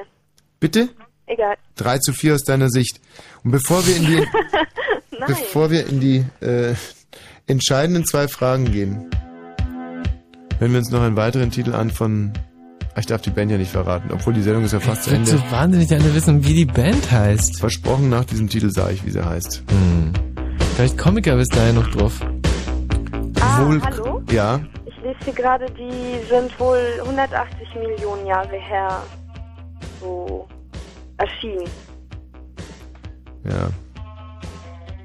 Bitte? 0.60 0.90
Egal. 1.26 1.56
3 1.76 1.98
zu 1.98 2.14
4 2.14 2.36
aus 2.36 2.44
deiner 2.44 2.70
Sicht. 2.70 3.02
Und 3.44 3.52
bevor 3.52 3.86
wir 3.86 3.95
in 3.98 4.06
die, 4.06 4.28
bevor 5.28 5.72
wir 5.72 5.88
in 5.88 6.00
die, 6.00 6.26
äh, 6.40 6.76
entscheidenden 7.48 8.06
zwei 8.06 8.28
Fragen 8.28 8.66
gehen. 8.72 9.10
Hören 10.60 10.72
wir 10.72 10.80
uns 10.80 10.92
noch 10.92 11.02
einen 11.02 11.16
weiteren 11.16 11.52
Titel 11.52 11.74
an 11.74 11.90
von. 11.92 12.32
Ach, 12.96 13.00
Ich 13.00 13.06
darf 13.08 13.22
die 13.22 13.32
Band 13.32 13.52
ja 13.52 13.58
nicht 13.58 13.72
verraten, 13.72 14.12
obwohl 14.14 14.34
die 14.34 14.42
Sendung 14.44 14.64
ist 14.66 14.72
ja 14.74 14.80
fast 14.80 15.04
zu 15.04 15.10
Ich 15.12 15.18
würde 15.18 15.32
Ende. 15.32 15.44
so 15.44 15.52
wahnsinnig 15.52 15.88
gerne 15.90 16.14
wissen, 16.16 16.46
wie 16.46 16.54
die 16.54 16.66
Band 16.66 17.12
heißt. 17.12 17.60
Versprochen, 17.60 18.10
nach 18.10 18.24
diesem 18.26 18.48
Titel 18.50 18.70
sage 18.70 18.94
ich, 18.94 19.06
wie 19.06 19.10
sie 19.10 19.26
heißt. 19.26 19.64
Hm. 19.70 20.14
Vielleicht 20.76 21.26
ja 21.26 21.36
bis 21.36 21.50
dahin 21.50 21.76
noch 21.76 21.88
drauf. 21.90 22.20
Ah, 23.42 23.66
Wohl- 23.66 23.82
hallo? 23.82 24.22
Ja, 24.32 24.60
Ich 24.86 24.96
lese 25.04 25.18
hier 25.26 25.34
gerade, 25.34 25.66
die 25.72 26.28
sind 26.30 26.58
wohl 26.60 26.80
180 27.04 27.68
Millionen 27.76 28.26
Jahre 28.28 28.58
her 28.60 29.02
so 30.00 30.48
erschienen. 31.18 31.66
ja. 33.46 33.70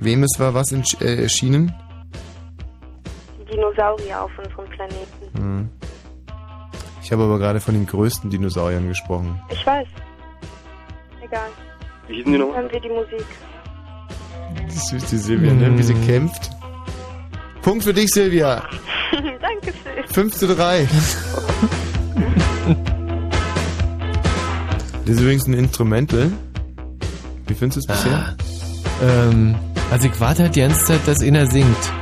Wem 0.01 0.23
es 0.23 0.39
war 0.39 0.55
was 0.55 0.71
äh, 0.73 1.23
erschienen? 1.23 1.75
Dinosaurier 3.51 4.23
auf 4.23 4.31
unserem 4.39 4.69
Planeten. 4.71 5.37
Hm. 5.37 5.69
Ich 7.03 7.13
habe 7.13 7.23
aber 7.25 7.39
gerade 7.39 7.61
von 7.61 7.75
den 7.75 7.87
größten 7.87 8.29
Dinosauriern 8.31 8.87
gesprochen. 8.89 9.41
Ich 9.51 9.67
weiß. 9.67 9.87
Egal. 11.23 11.49
Wie 12.07 12.17
hießen 12.17 12.33
die 12.33 12.39
nochmal? 12.39 12.63
Hören 12.63 12.73
wir 12.73 12.81
die 12.81 12.89
Musik. 12.89 13.25
Das 14.67 14.93
ist 14.93 15.11
die 15.13 15.17
Silvia, 15.17 15.53
ne? 15.53 15.77
Wie 15.79 15.83
sie 15.83 15.95
Hm. 15.95 16.07
kämpft. 16.07 16.51
Punkt 17.63 17.85
für 17.85 17.93
dich, 17.95 18.11
Silvia. 18.11 18.63
Dankeschön. 19.13 20.05
5 20.13 20.35
zu 20.37 20.47
3. 20.55 20.87
Das 25.05 25.15
ist 25.17 25.21
übrigens 25.21 25.47
ein 25.47 25.55
Instrumental. 25.55 26.31
Wie 27.47 27.55
findest 27.55 27.77
du 27.77 27.81
es 27.81 27.87
bisher? 27.87 28.37
Ähm, 29.03 29.55
also 29.91 30.07
ich 30.09 30.21
warte 30.21 30.43
halt 30.45 30.57
die 30.57 30.61
ganze 30.61 30.85
Zeit, 30.85 31.01
dass 31.07 31.23
einer 31.23 31.47
singt. 31.47 31.93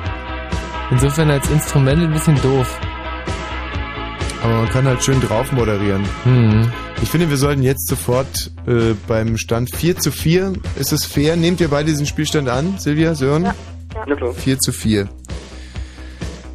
Insofern 0.91 1.31
als 1.31 1.49
Instrument 1.51 2.03
ein 2.03 2.13
bisschen 2.13 2.41
doof. 2.43 2.79
Aber 4.43 4.55
man 4.55 4.69
kann 4.69 4.87
halt 4.87 5.03
schön 5.03 5.21
drauf 5.21 5.51
moderieren. 5.53 6.05
Hm. 6.25 6.71
Ich 7.03 7.11
finde, 7.11 7.29
wir 7.29 7.37
sollten 7.37 7.63
jetzt 7.63 7.89
sofort 7.89 8.53
äh, 8.67 8.95
beim 9.09 9.37
Stand 9.37 9.75
4 9.75 9.97
zu 9.99 10.13
4. 10.13 10.53
Ist 10.79 10.93
es 10.93 11.05
fair? 11.05 11.37
Nehmt 11.37 11.61
ihr 11.61 11.69
beide 11.69 11.91
diesen 11.91 12.07
Spielstand 12.07 12.49
an, 12.49 12.79
Silvia, 12.79 13.15
Sören? 13.15 13.45
Ja. 13.45 13.55
Ja, 14.07 14.15
klar. 14.15 14.33
4 14.33 14.59
zu 14.61 14.73
4. 14.73 15.09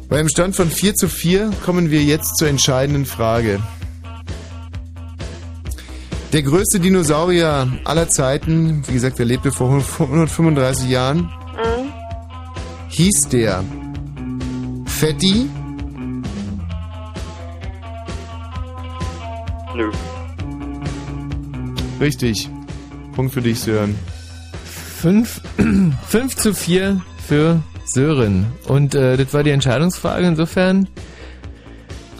Beim 0.08 0.28
Stand 0.28 0.56
von 0.56 0.70
4 0.70 0.94
zu 0.94 1.08
4 1.08 1.50
kommen 1.64 1.90
wir 1.90 2.02
jetzt 2.02 2.36
zur 2.38 2.48
entscheidenden 2.48 3.04
Frage. 3.04 3.60
Der 6.32 6.42
größte 6.42 6.80
Dinosaurier 6.80 7.68
aller 7.84 8.08
Zeiten, 8.08 8.82
wie 8.88 8.92
gesagt, 8.94 9.18
er 9.20 9.26
lebte 9.26 9.52
vor 9.52 9.68
135 9.68 10.88
Jahren, 10.88 11.18
Mhm. 11.52 11.92
hieß 12.88 13.28
der 13.30 13.62
Fetti, 15.02 15.50
Nö. 19.74 19.90
Richtig. 22.00 22.48
Punkt 23.12 23.34
für 23.34 23.42
dich, 23.42 23.58
Sören. 23.58 23.96
5, 25.00 25.40
5 26.06 26.36
zu 26.36 26.54
4 26.54 27.00
für 27.26 27.60
Sören. 27.84 28.46
Und 28.68 28.94
äh, 28.94 29.16
das 29.16 29.34
war 29.34 29.42
die 29.42 29.50
Entscheidungsfrage. 29.50 30.24
Insofern 30.24 30.86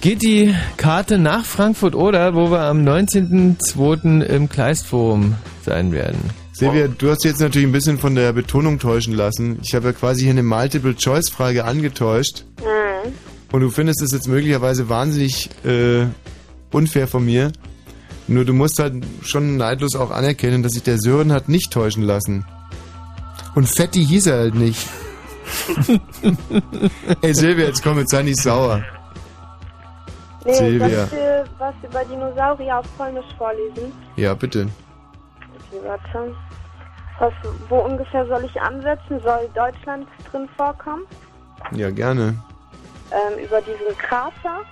geht 0.00 0.22
die 0.22 0.52
Karte 0.76 1.18
nach 1.18 1.44
Frankfurt 1.44 1.94
oder, 1.94 2.34
wo 2.34 2.50
wir 2.50 2.62
am 2.62 2.78
19.02. 2.84 4.22
im 4.22 4.48
Kleistforum 4.48 5.36
sein 5.64 5.92
werden. 5.92 6.41
Silvia, 6.52 6.86
du 6.86 7.10
hast 7.10 7.24
jetzt 7.24 7.40
natürlich 7.40 7.66
ein 7.66 7.72
bisschen 7.72 7.98
von 7.98 8.14
der 8.14 8.32
Betonung 8.32 8.78
täuschen 8.78 9.14
lassen. 9.14 9.58
Ich 9.62 9.74
habe 9.74 9.86
ja 9.86 9.92
quasi 9.92 10.22
hier 10.22 10.30
eine 10.30 10.42
Multiple-Choice-Frage 10.42 11.64
angetäuscht. 11.64 12.44
Mhm. 12.58 13.12
Und 13.50 13.60
du 13.60 13.70
findest 13.70 14.02
es 14.02 14.12
jetzt 14.12 14.28
möglicherweise 14.28 14.88
wahnsinnig 14.88 15.50
äh, 15.64 16.06
unfair 16.70 17.08
von 17.08 17.24
mir. 17.24 17.52
Nur 18.28 18.44
du 18.44 18.52
musst 18.52 18.78
halt 18.78 19.02
schon 19.22 19.56
neidlos 19.56 19.96
auch 19.96 20.10
anerkennen, 20.10 20.62
dass 20.62 20.72
sich 20.72 20.82
der 20.82 20.98
Sören 20.98 21.32
hat 21.32 21.48
nicht 21.48 21.72
täuschen 21.72 22.02
lassen. 22.02 22.44
Und 23.54 23.68
Fetti 23.68 24.04
hieß 24.04 24.26
er 24.26 24.38
halt 24.38 24.54
nicht. 24.54 24.86
Ey 27.22 27.34
Silvia, 27.34 27.66
jetzt 27.66 27.82
komm, 27.82 27.98
jetzt 27.98 28.10
sei 28.10 28.22
nicht 28.22 28.40
sauer. 28.40 28.82
Nee, 30.44 30.54
Silvia. 30.54 31.06
soll 31.06 31.18
ich 31.44 31.50
was 31.58 31.74
über 31.82 32.04
Dinosaurier 32.04 32.78
auf 32.78 32.86
Polnisch 32.96 33.24
vorlesen? 33.36 33.92
Ja, 34.16 34.34
bitte. 34.34 34.68
Warte. 35.84 36.34
Was, 37.18 37.32
wo 37.68 37.78
ungefähr 37.78 38.26
soll 38.26 38.44
ich 38.44 38.60
ansetzen? 38.60 39.20
Soll 39.22 39.48
Deutschland 39.54 40.08
drin 40.30 40.48
vorkommen? 40.56 41.04
Ja, 41.72 41.90
gerne. 41.90 42.36
Ähm, 43.10 43.44
über 43.44 43.60
diesen 43.60 43.96
Krater? 43.98 44.62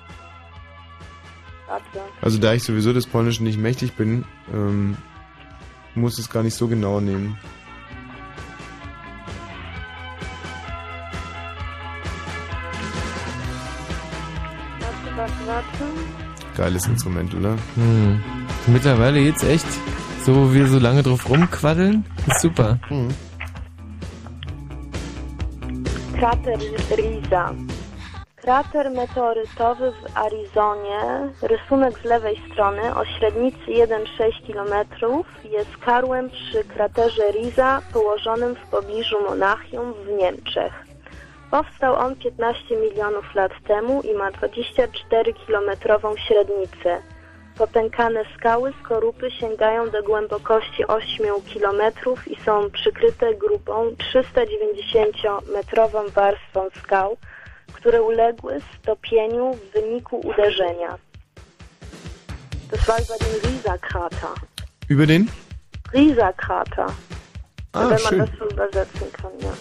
Warte. 1.67 1.85
Also 2.21 2.39
da 2.39 2.53
ich 2.53 2.65
sowieso 2.65 2.93
des 2.93 3.07
Polnischen 3.07 3.45
nicht 3.45 3.59
mächtig 3.59 3.95
bin, 3.95 4.25
ähm, 4.53 4.97
muss 5.95 6.19
es 6.19 6.29
gar 6.29 6.43
nicht 6.43 6.55
so 6.55 6.67
genau 6.67 7.01
nehmen. 7.01 7.39
Warte, 14.81 15.17
warte, 15.17 15.47
warte. 15.47 16.57
Geiles 16.57 16.87
Instrument, 16.89 17.35
oder? 17.35 17.57
Hm. 17.77 18.23
Mittlerweile 18.67 19.21
jetzt 19.21 19.45
echt, 19.45 19.67
so 20.25 20.35
wo 20.35 20.53
wir 20.53 20.67
so 20.67 20.79
lange 20.79 21.03
drauf 21.03 21.29
rumquaddeln, 21.29 22.05
ist 22.27 22.41
super. 22.41 22.79
Krater 26.19 26.59
Risa. 26.97 27.55
Krater 28.37 28.91
meteorytowy 28.91 29.93
w 29.93 30.17
Arizonie, 30.17 31.01
rysunek 31.43 31.99
z 31.99 32.05
lewej 32.05 32.41
strony 32.53 32.95
o 32.95 33.05
średnicy 33.05 33.67
1,6 33.67 34.53
km 34.53 34.87
jest 35.45 35.77
karłem 35.77 36.31
przy 36.31 36.65
kraterze 36.65 37.23
Risa 37.33 37.83
położonym 37.93 38.55
w 38.55 38.71
pobliżu 38.71 39.17
Monachium 39.29 39.93
w 39.93 40.09
Niemczech. 40.19 40.73
Powstał 41.51 41.95
on 41.95 42.17
15 42.17 42.77
milionów 42.77 43.35
lat 43.35 43.53
temu 43.69 44.03
i 44.03 44.15
ma 44.15 44.31
24-kilometrową 44.31 46.17
średnicę. 46.17 47.03
Popękane 47.61 48.25
skały 48.37 48.73
skorupy 48.85 49.31
sięgają 49.31 49.91
do 49.91 50.03
głębokości 50.03 50.87
8 50.87 51.27
km 51.55 51.83
i 52.27 52.37
są 52.45 52.71
przykryte 52.71 53.35
grubą 53.35 53.91
390-metrową 53.91 56.11
warstwą 56.11 56.69
skał, 56.83 57.17
które 57.73 58.03
uległy 58.03 58.61
stopieniu 58.79 59.55
w 59.55 59.73
wyniku 59.73 60.21
uderzenia. 60.21 60.99
Das 62.71 62.87
war 62.87 63.01
über 63.01 63.19
den 63.19 63.41
Risa-Krater. 63.51 64.35
Über 64.89 65.07
den? 65.07 65.29
Risa-Krater. 65.93 66.87
Ah, 67.73 67.81
wenn 67.81 67.91
man 67.91 67.99
schön. 67.99 68.19
das 68.19 68.31
so 68.39 68.49
übersetzen 68.49 69.13
kann, 69.13 69.33
ja. 69.41 69.53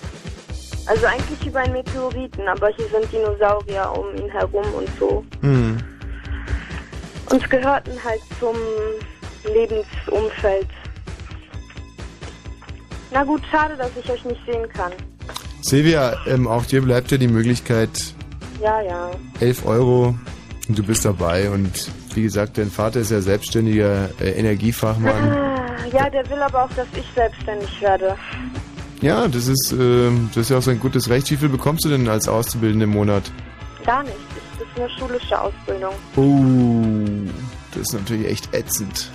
Also 0.88 1.08
eigentlich 1.08 1.48
über 1.48 1.60
einen 1.60 1.74
Meteoriten, 1.74 2.48
aber 2.48 2.70
hier 2.70 2.88
sind 2.88 3.12
Dinosaurier 3.12 3.92
um 4.00 4.16
ihn 4.16 4.30
herum 4.30 4.74
und 4.74 4.90
so. 5.00 5.26
Hm. 5.42 5.99
Und 7.30 7.50
gehörten 7.50 7.92
halt 8.04 8.22
zum 8.40 8.56
Lebensumfeld. 9.54 10.68
Na 13.12 13.24
gut, 13.24 13.42
schade, 13.52 13.76
dass 13.78 13.90
ich 14.02 14.10
euch 14.10 14.24
nicht 14.26 14.42
sehen 14.46 14.68
kann. 14.70 14.92
Silvia, 15.62 16.16
ähm, 16.28 16.48
auch 16.48 16.66
dir 16.66 16.82
bleibt 16.82 17.12
ja 17.12 17.18
die 17.18 17.28
Möglichkeit, 17.28 17.90
Ja, 18.62 18.82
ja. 18.82 19.12
11 19.40 19.66
Euro 19.66 20.16
und 20.68 20.78
du 20.78 20.84
bist 20.84 21.06
dabei. 21.06 21.50
Und 21.50 21.90
wie 22.14 22.24
gesagt, 22.24 22.58
dein 22.58 22.70
Vater 22.72 23.00
ist 23.00 23.12
ja 23.12 23.22
selbstständiger 23.22 24.10
äh, 24.20 24.32
Energiefachmann. 24.32 25.32
Ah, 25.32 25.66
Ja, 25.92 26.10
der 26.10 26.28
will 26.30 26.42
aber 26.42 26.66
auch, 26.66 26.70
dass 26.76 26.88
ich 26.96 27.06
selbstständig 27.16 27.82
werde. 27.82 28.16
Ja, 29.02 29.28
das 29.28 29.48
ist, 29.48 29.72
ähm, 29.72 30.30
das 30.34 30.44
ist 30.46 30.50
ja 30.50 30.58
auch 30.58 30.62
sein 30.62 30.80
gutes 30.80 31.10
Recht. 31.10 31.30
Wie 31.32 31.38
viel 31.38 31.50
bekommst 31.50 31.86
du 31.86 31.90
denn 31.90 32.08
als 32.10 32.28
Auszubildende 32.28 32.84
im 32.84 32.92
Monat? 32.92 33.24
Gar 33.86 34.04
nicht. 34.04 34.16
Das 34.76 34.86
ist 34.92 34.92
eine 34.92 35.00
schulische 35.00 35.42
Ausbildung. 35.42 35.94
Oh, 36.16 37.32
das 37.72 37.82
ist 37.82 37.94
natürlich 37.94 38.28
echt 38.28 38.54
ätzend. 38.54 39.10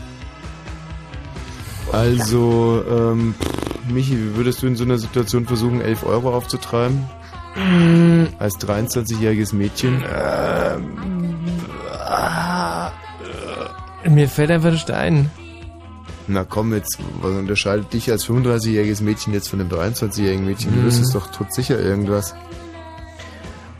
Also, 1.92 2.83
ähm, 2.91 3.34
pff, 3.41 3.91
Michi, 3.92 4.16
wie 4.18 4.36
würdest 4.36 4.62
du 4.62 4.66
in 4.66 4.76
so 4.76 4.84
einer 4.84 4.99
Situation 4.99 5.47
versuchen, 5.47 5.81
11 5.81 6.05
Euro 6.05 6.34
aufzutreiben? 6.36 7.05
Mm, 7.55 8.24
Als 8.41 8.58
23-jähriges 8.58 9.55
Mädchen? 9.55 10.02
Mir 14.08 14.28
fällt 14.28 14.50
einfach 14.50 14.70
nicht 14.73 14.91
ein. 14.91 15.31
Na 16.26 16.44
komm 16.44 16.73
jetzt, 16.74 16.99
was 17.20 17.33
unterscheidet 17.33 17.92
dich 17.92 18.10
als 18.10 18.26
35-jähriges 18.26 19.02
Mädchen 19.02 19.34
jetzt 19.34 19.49
von 19.49 19.60
einem 19.60 19.68
23-jährigen 19.70 20.47
Mädchen? 20.47 20.73
Du 20.74 20.81
Mhm. 20.81 20.84
wüsstest 20.86 21.15
doch 21.15 21.26
todsicher 21.31 21.78
irgendwas. 21.78 22.34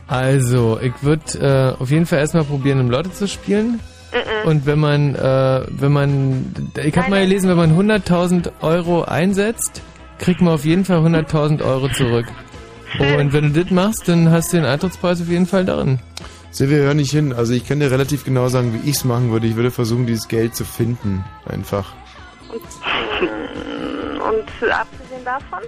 Also, 0.07 0.79
ich 0.81 0.93
würde 1.01 1.75
äh, 1.77 1.81
auf 1.81 1.89
jeden 1.89 2.05
Fall 2.05 2.19
erstmal 2.19 2.43
probieren, 2.43 2.79
im 2.79 2.89
Lotto 2.89 3.09
zu 3.09 3.27
spielen. 3.27 3.79
Und 4.45 4.65
wenn 4.65 4.79
man, 4.79 5.15
äh, 5.15 5.65
wenn 5.69 5.91
man, 5.91 6.53
ich 6.81 6.97
habe 6.97 7.09
mal 7.09 7.21
gelesen, 7.21 7.49
wenn 7.49 7.57
man 7.57 7.77
100.000 7.77 8.51
Euro 8.61 9.03
einsetzt, 9.03 9.81
kriegt 10.19 10.41
man 10.41 10.53
auf 10.53 10.63
jeden 10.63 10.85
Fall 10.85 10.99
100.000 10.99 11.63
Euro 11.63 11.89
zurück. 11.89 12.25
Und 12.99 13.33
wenn 13.33 13.53
du 13.53 13.63
das 13.63 13.71
machst, 13.71 14.07
dann 14.07 14.31
hast 14.31 14.53
du 14.53 14.57
den 14.57 14.65
Eintrittspreis 14.65 15.21
auf 15.21 15.27
jeden 15.27 15.47
Fall 15.47 15.65
darin. 15.65 15.99
Silvia, 16.51 16.77
hör 16.77 16.93
nicht 16.93 17.11
hin. 17.11 17.33
Also 17.33 17.51
ich 17.51 17.67
kann 17.67 17.81
dir 17.81 17.91
relativ 17.91 18.23
genau 18.23 18.47
sagen, 18.47 18.73
wie 18.73 18.89
ich 18.89 18.95
es 18.95 19.03
machen 19.03 19.31
würde. 19.31 19.47
Ich 19.47 19.57
würde 19.57 19.71
versuchen, 19.71 20.05
dieses 20.05 20.29
Geld 20.29 20.55
zu 20.55 20.63
finden. 20.63 21.25
Einfach. 21.45 21.93
Und 22.49 22.61
abgesehen 24.71 25.25
davon? 25.25 25.59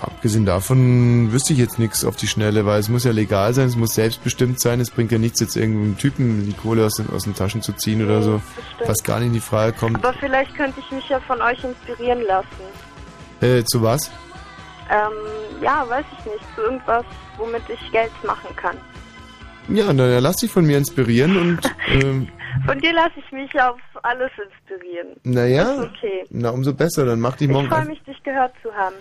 Abgesehen 0.00 0.44
davon 0.44 1.32
wüsste 1.32 1.52
ich 1.52 1.58
jetzt 1.58 1.78
nichts 1.78 2.04
auf 2.04 2.16
die 2.16 2.26
Schnelle, 2.26 2.66
weil 2.66 2.78
es 2.80 2.88
muss 2.88 3.04
ja 3.04 3.12
legal 3.12 3.54
sein, 3.54 3.68
es 3.68 3.76
muss 3.76 3.94
selbstbestimmt 3.94 4.60
sein, 4.60 4.80
es 4.80 4.90
bringt 4.90 5.12
ja 5.12 5.18
nichts, 5.18 5.40
jetzt 5.40 5.56
irgendeinem 5.56 5.96
Typen 5.96 6.44
die 6.46 6.52
Kohle 6.52 6.84
aus 6.84 6.94
den, 6.94 7.08
aus 7.10 7.24
den 7.24 7.34
Taschen 7.34 7.62
zu 7.62 7.72
ziehen 7.72 8.04
oder 8.04 8.22
so, 8.22 8.42
was 8.84 9.02
gar 9.02 9.18
nicht 9.18 9.28
in 9.28 9.32
die 9.34 9.40
Frage 9.40 9.72
kommt. 9.72 9.96
Aber 10.04 10.12
vielleicht 10.18 10.54
könnte 10.56 10.80
ich 10.80 10.90
mich 10.90 11.08
ja 11.08 11.20
von 11.20 11.40
euch 11.40 11.62
inspirieren 11.64 12.20
lassen. 12.26 12.46
Äh, 13.40 13.64
zu 13.64 13.82
was? 13.82 14.10
Ähm, 14.90 15.62
ja, 15.62 15.86
weiß 15.88 16.04
ich 16.18 16.24
nicht. 16.32 16.44
Zu 16.54 16.62
irgendwas, 16.62 17.04
womit 17.36 17.62
ich 17.68 17.92
Geld 17.92 18.10
machen 18.24 18.54
kann. 18.56 18.76
Ja, 19.68 19.92
na, 19.92 20.06
ja, 20.08 20.18
lass 20.18 20.36
dich 20.36 20.50
von 20.50 20.64
mir 20.64 20.78
inspirieren 20.78 21.36
und, 21.36 21.60
ähm, 22.02 22.28
Von 22.66 22.78
dir 22.80 22.92
lasse 22.94 23.12
ich 23.16 23.30
mich 23.32 23.50
auf 23.60 23.78
alles 24.02 24.30
inspirieren. 24.42 25.08
naja, 25.24 25.72
Ist 25.74 25.90
okay. 25.90 26.24
na 26.30 26.50
umso 26.50 26.72
besser, 26.72 27.04
dann 27.04 27.20
mach 27.20 27.36
dich 27.36 27.48
Ich 27.48 27.52
morgen 27.54 27.68
freue 27.68 27.80
auf 27.82 27.86
mich, 27.88 28.02
dich 28.04 28.22
gehört 28.22 28.52
zu 28.62 28.72
haben. 28.74 28.96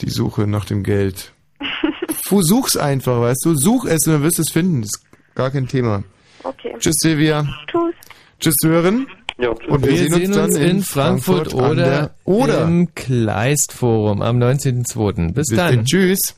Die 0.00 0.10
Suche 0.10 0.46
nach 0.46 0.64
dem 0.64 0.82
Geld. 0.82 1.32
Such's 2.28 2.76
einfach, 2.76 3.20
weißt 3.20 3.44
du, 3.44 3.54
such 3.56 3.86
es 3.86 4.06
und 4.06 4.12
dann 4.14 4.22
wirst 4.22 4.38
du 4.38 4.42
es 4.42 4.50
finden, 4.52 4.82
das 4.82 4.90
ist 4.94 5.34
gar 5.34 5.50
kein 5.50 5.66
Thema. 5.66 6.04
Okay. 6.42 6.74
Tschüss, 6.78 6.96
Silvia. 7.00 7.46
Tschüss. 7.66 7.94
Tschüss, 8.38 8.54
Sören. 8.62 9.06
Ja, 9.38 9.50
Und 9.50 9.84
wir, 9.84 9.92
Wir 9.92 10.10
sehen 10.10 10.34
uns 10.38 10.56
in 10.56 10.82
Frankfurt, 10.82 11.54
an 11.54 11.60
oder, 11.60 11.74
der 11.74 12.14
Oder. 12.24 12.62
im 12.64 12.94
Kleistforum 12.94 14.20
am 14.22 14.38
19.02. 14.38 15.32
Bis 15.32 15.48
Bis 15.48 15.56
dann. 15.56 15.76
dann. 15.76 15.84
Tschüss. 15.86 16.36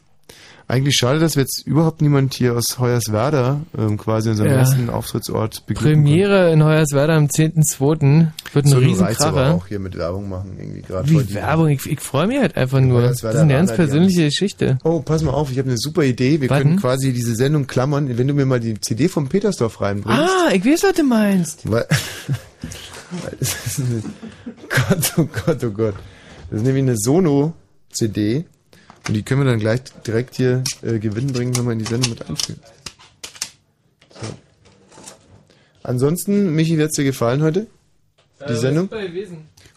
Eigentlich 0.73 0.95
schade, 0.97 1.19
dass 1.21 1.37
wir 1.37 1.43
jetzt 1.43 1.67
überhaupt 1.67 2.01
niemand 2.01 2.33
hier 2.33 2.55
aus 2.57 2.79
Hoyerswerda 2.79 3.61
ähm, 3.77 3.99
quasi 3.99 4.31
unserem 4.31 4.49
Ja. 4.53 4.57
ersten 4.57 4.89
Auftrittsort 4.89 5.67
beglücken 5.67 6.03
Premiere 6.03 6.51
in 6.51 6.65
Hoyerswerda 6.65 7.15
am 7.15 7.27
10.02. 7.27 8.29
Wird 8.55 8.65
ein 8.65 8.69
So, 8.71 8.77
aber 8.77 8.87
Riesenkracher. 8.87 9.55
auch 9.55 9.67
hier 9.67 9.79
mit 9.81 9.99
Werbung 9.99 10.31
machen, 10.31 10.57
irgendwie 10.59 10.81
gerade. 10.81 11.11
Wie 11.11 11.35
Werbung? 11.35 11.69
Ich, 11.69 11.85
ich 11.85 12.01
freue 12.01 12.27
mich 12.27 12.39
halt 12.41 12.57
einfach 12.57 12.81
nur. 12.81 13.03
Das 13.03 13.17
ist 13.17 13.23
Hoyerswerda 13.23 13.43
eine 13.43 13.53
ganz 13.53 13.75
persönliche 13.75 14.25
Geschichte. 14.25 14.79
Oh, 14.83 15.01
pass 15.01 15.23
mal 15.23 15.33
auf, 15.33 15.53
ich 15.53 15.59
habe 15.59 15.69
eine 15.69 15.77
super 15.77 16.05
Idee. 16.05 16.41
Wir 16.41 16.49
Wann? 16.49 16.63
können 16.63 16.77
quasi 16.81 17.13
diese 17.13 17.35
Sendung 17.35 17.67
klammern, 17.67 18.17
wenn 18.17 18.27
du 18.27 18.33
mir 18.33 18.47
mal 18.47 18.59
die 18.59 18.81
CD 18.81 19.09
vom 19.09 19.29
Petersdorf 19.29 19.79
reinbringst. 19.83 20.23
Ah, 20.23 20.53
ich 20.55 20.65
weiß, 20.65 20.85
was 20.85 20.95
du 20.95 21.03
meinst. 21.05 21.71
Weil, 21.71 21.85
weil 23.11 23.37
das 23.39 23.67
ist 23.67 23.79
eine, 23.81 24.03
Gott, 24.71 25.13
oh 25.19 25.29
Gott, 25.45 25.65
oh 25.65 25.71
Gott. 25.71 25.95
Das 26.49 26.61
ist 26.61 26.65
nämlich 26.67 26.83
eine 26.85 26.97
Sono-CD. 26.97 28.47
Und 29.09 29.15
die 29.15 29.23
können 29.23 29.45
wir 29.45 29.51
dann 29.51 29.59
gleich 29.61 29.81
direkt 30.07 30.37
hier 30.37 30.63
äh, 30.83 30.99
wenn 31.03 31.65
wir 31.67 31.73
in 31.73 31.79
die 31.81 31.85
Sendung 31.85 32.11
mit 32.11 32.29
einfügen. 32.29 32.61
So. 34.11 34.21
Ansonsten, 35.83 36.55
Michi, 36.55 36.79
wird's 36.79 36.97
dir 36.97 37.05
gefallen 37.05 37.43
heute? 37.43 37.67
Die 38.49 38.55
Sendung? 38.57 38.89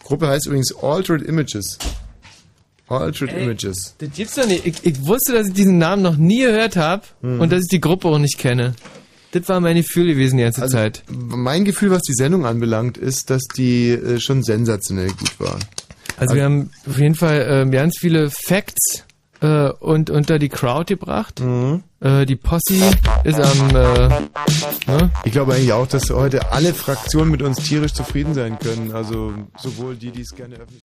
Gruppe 0.02 0.28
heißt 0.28 0.46
übrigens 0.46 0.74
Altered 0.82 1.22
Images. 1.22 1.78
Altered 2.88 3.32
Ey, 3.32 3.44
Images. 3.44 3.94
Das 3.98 4.10
gibt's 4.12 4.34
doch 4.36 4.46
nicht. 4.46 4.64
Ich, 4.66 4.84
ich 4.84 5.06
wusste, 5.06 5.32
dass 5.32 5.48
ich 5.48 5.54
diesen 5.54 5.78
Namen 5.78 6.02
noch 6.02 6.16
nie 6.16 6.42
gehört 6.42 6.76
habe 6.76 7.02
Hm. 7.22 7.40
und 7.40 7.50
dass 7.52 7.62
ich 7.62 7.68
die 7.68 7.80
Gruppe 7.80 8.08
auch 8.08 8.18
nicht 8.18 8.38
kenne. 8.38 8.74
Das 9.32 9.48
war 9.48 9.60
mein 9.60 9.76
Gefühl 9.76 10.06
gewesen 10.06 10.36
die 10.36 10.44
ganze 10.44 10.62
Also, 10.62 10.76
Zeit. 10.76 11.02
Mein 11.08 11.64
Gefühl, 11.64 11.90
was 11.90 12.02
die 12.02 12.14
Sendung 12.14 12.46
anbelangt, 12.46 12.96
ist, 12.96 13.28
dass 13.30 13.42
die 13.56 13.90
äh, 13.90 14.20
schon 14.20 14.42
sensationell 14.44 15.08
gut 15.08 15.38
war. 15.40 15.58
Also 16.16 16.34
wir 16.36 16.44
haben 16.44 16.70
auf 16.88 16.98
jeden 16.98 17.16
Fall 17.16 17.66
äh, 17.66 17.70
ganz 17.70 17.98
viele 17.98 18.30
Facts 18.30 19.04
äh, 19.40 19.70
und 19.70 20.10
unter 20.10 20.38
die 20.38 20.48
Crowd 20.48 20.86
gebracht. 20.86 21.40
Mhm. 21.40 21.82
Äh, 22.00 22.26
die 22.26 22.36
Posse 22.36 22.74
ist 23.24 23.40
am 23.40 23.70
äh, 23.70 24.08
ne? 24.86 25.10
Ich 25.24 25.32
glaube 25.32 25.54
eigentlich 25.54 25.72
auch, 25.72 25.86
dass 25.86 26.10
heute 26.10 26.52
alle 26.52 26.74
Fraktionen 26.74 27.30
mit 27.30 27.42
uns 27.42 27.58
tierisch 27.58 27.92
zufrieden 27.92 28.34
sein 28.34 28.58
können. 28.58 28.92
Also 28.92 29.34
sowohl 29.56 29.96
die, 29.96 30.10
die 30.10 30.22
es 30.22 30.34
gerne 30.34 30.56
öffentlich 30.56 30.86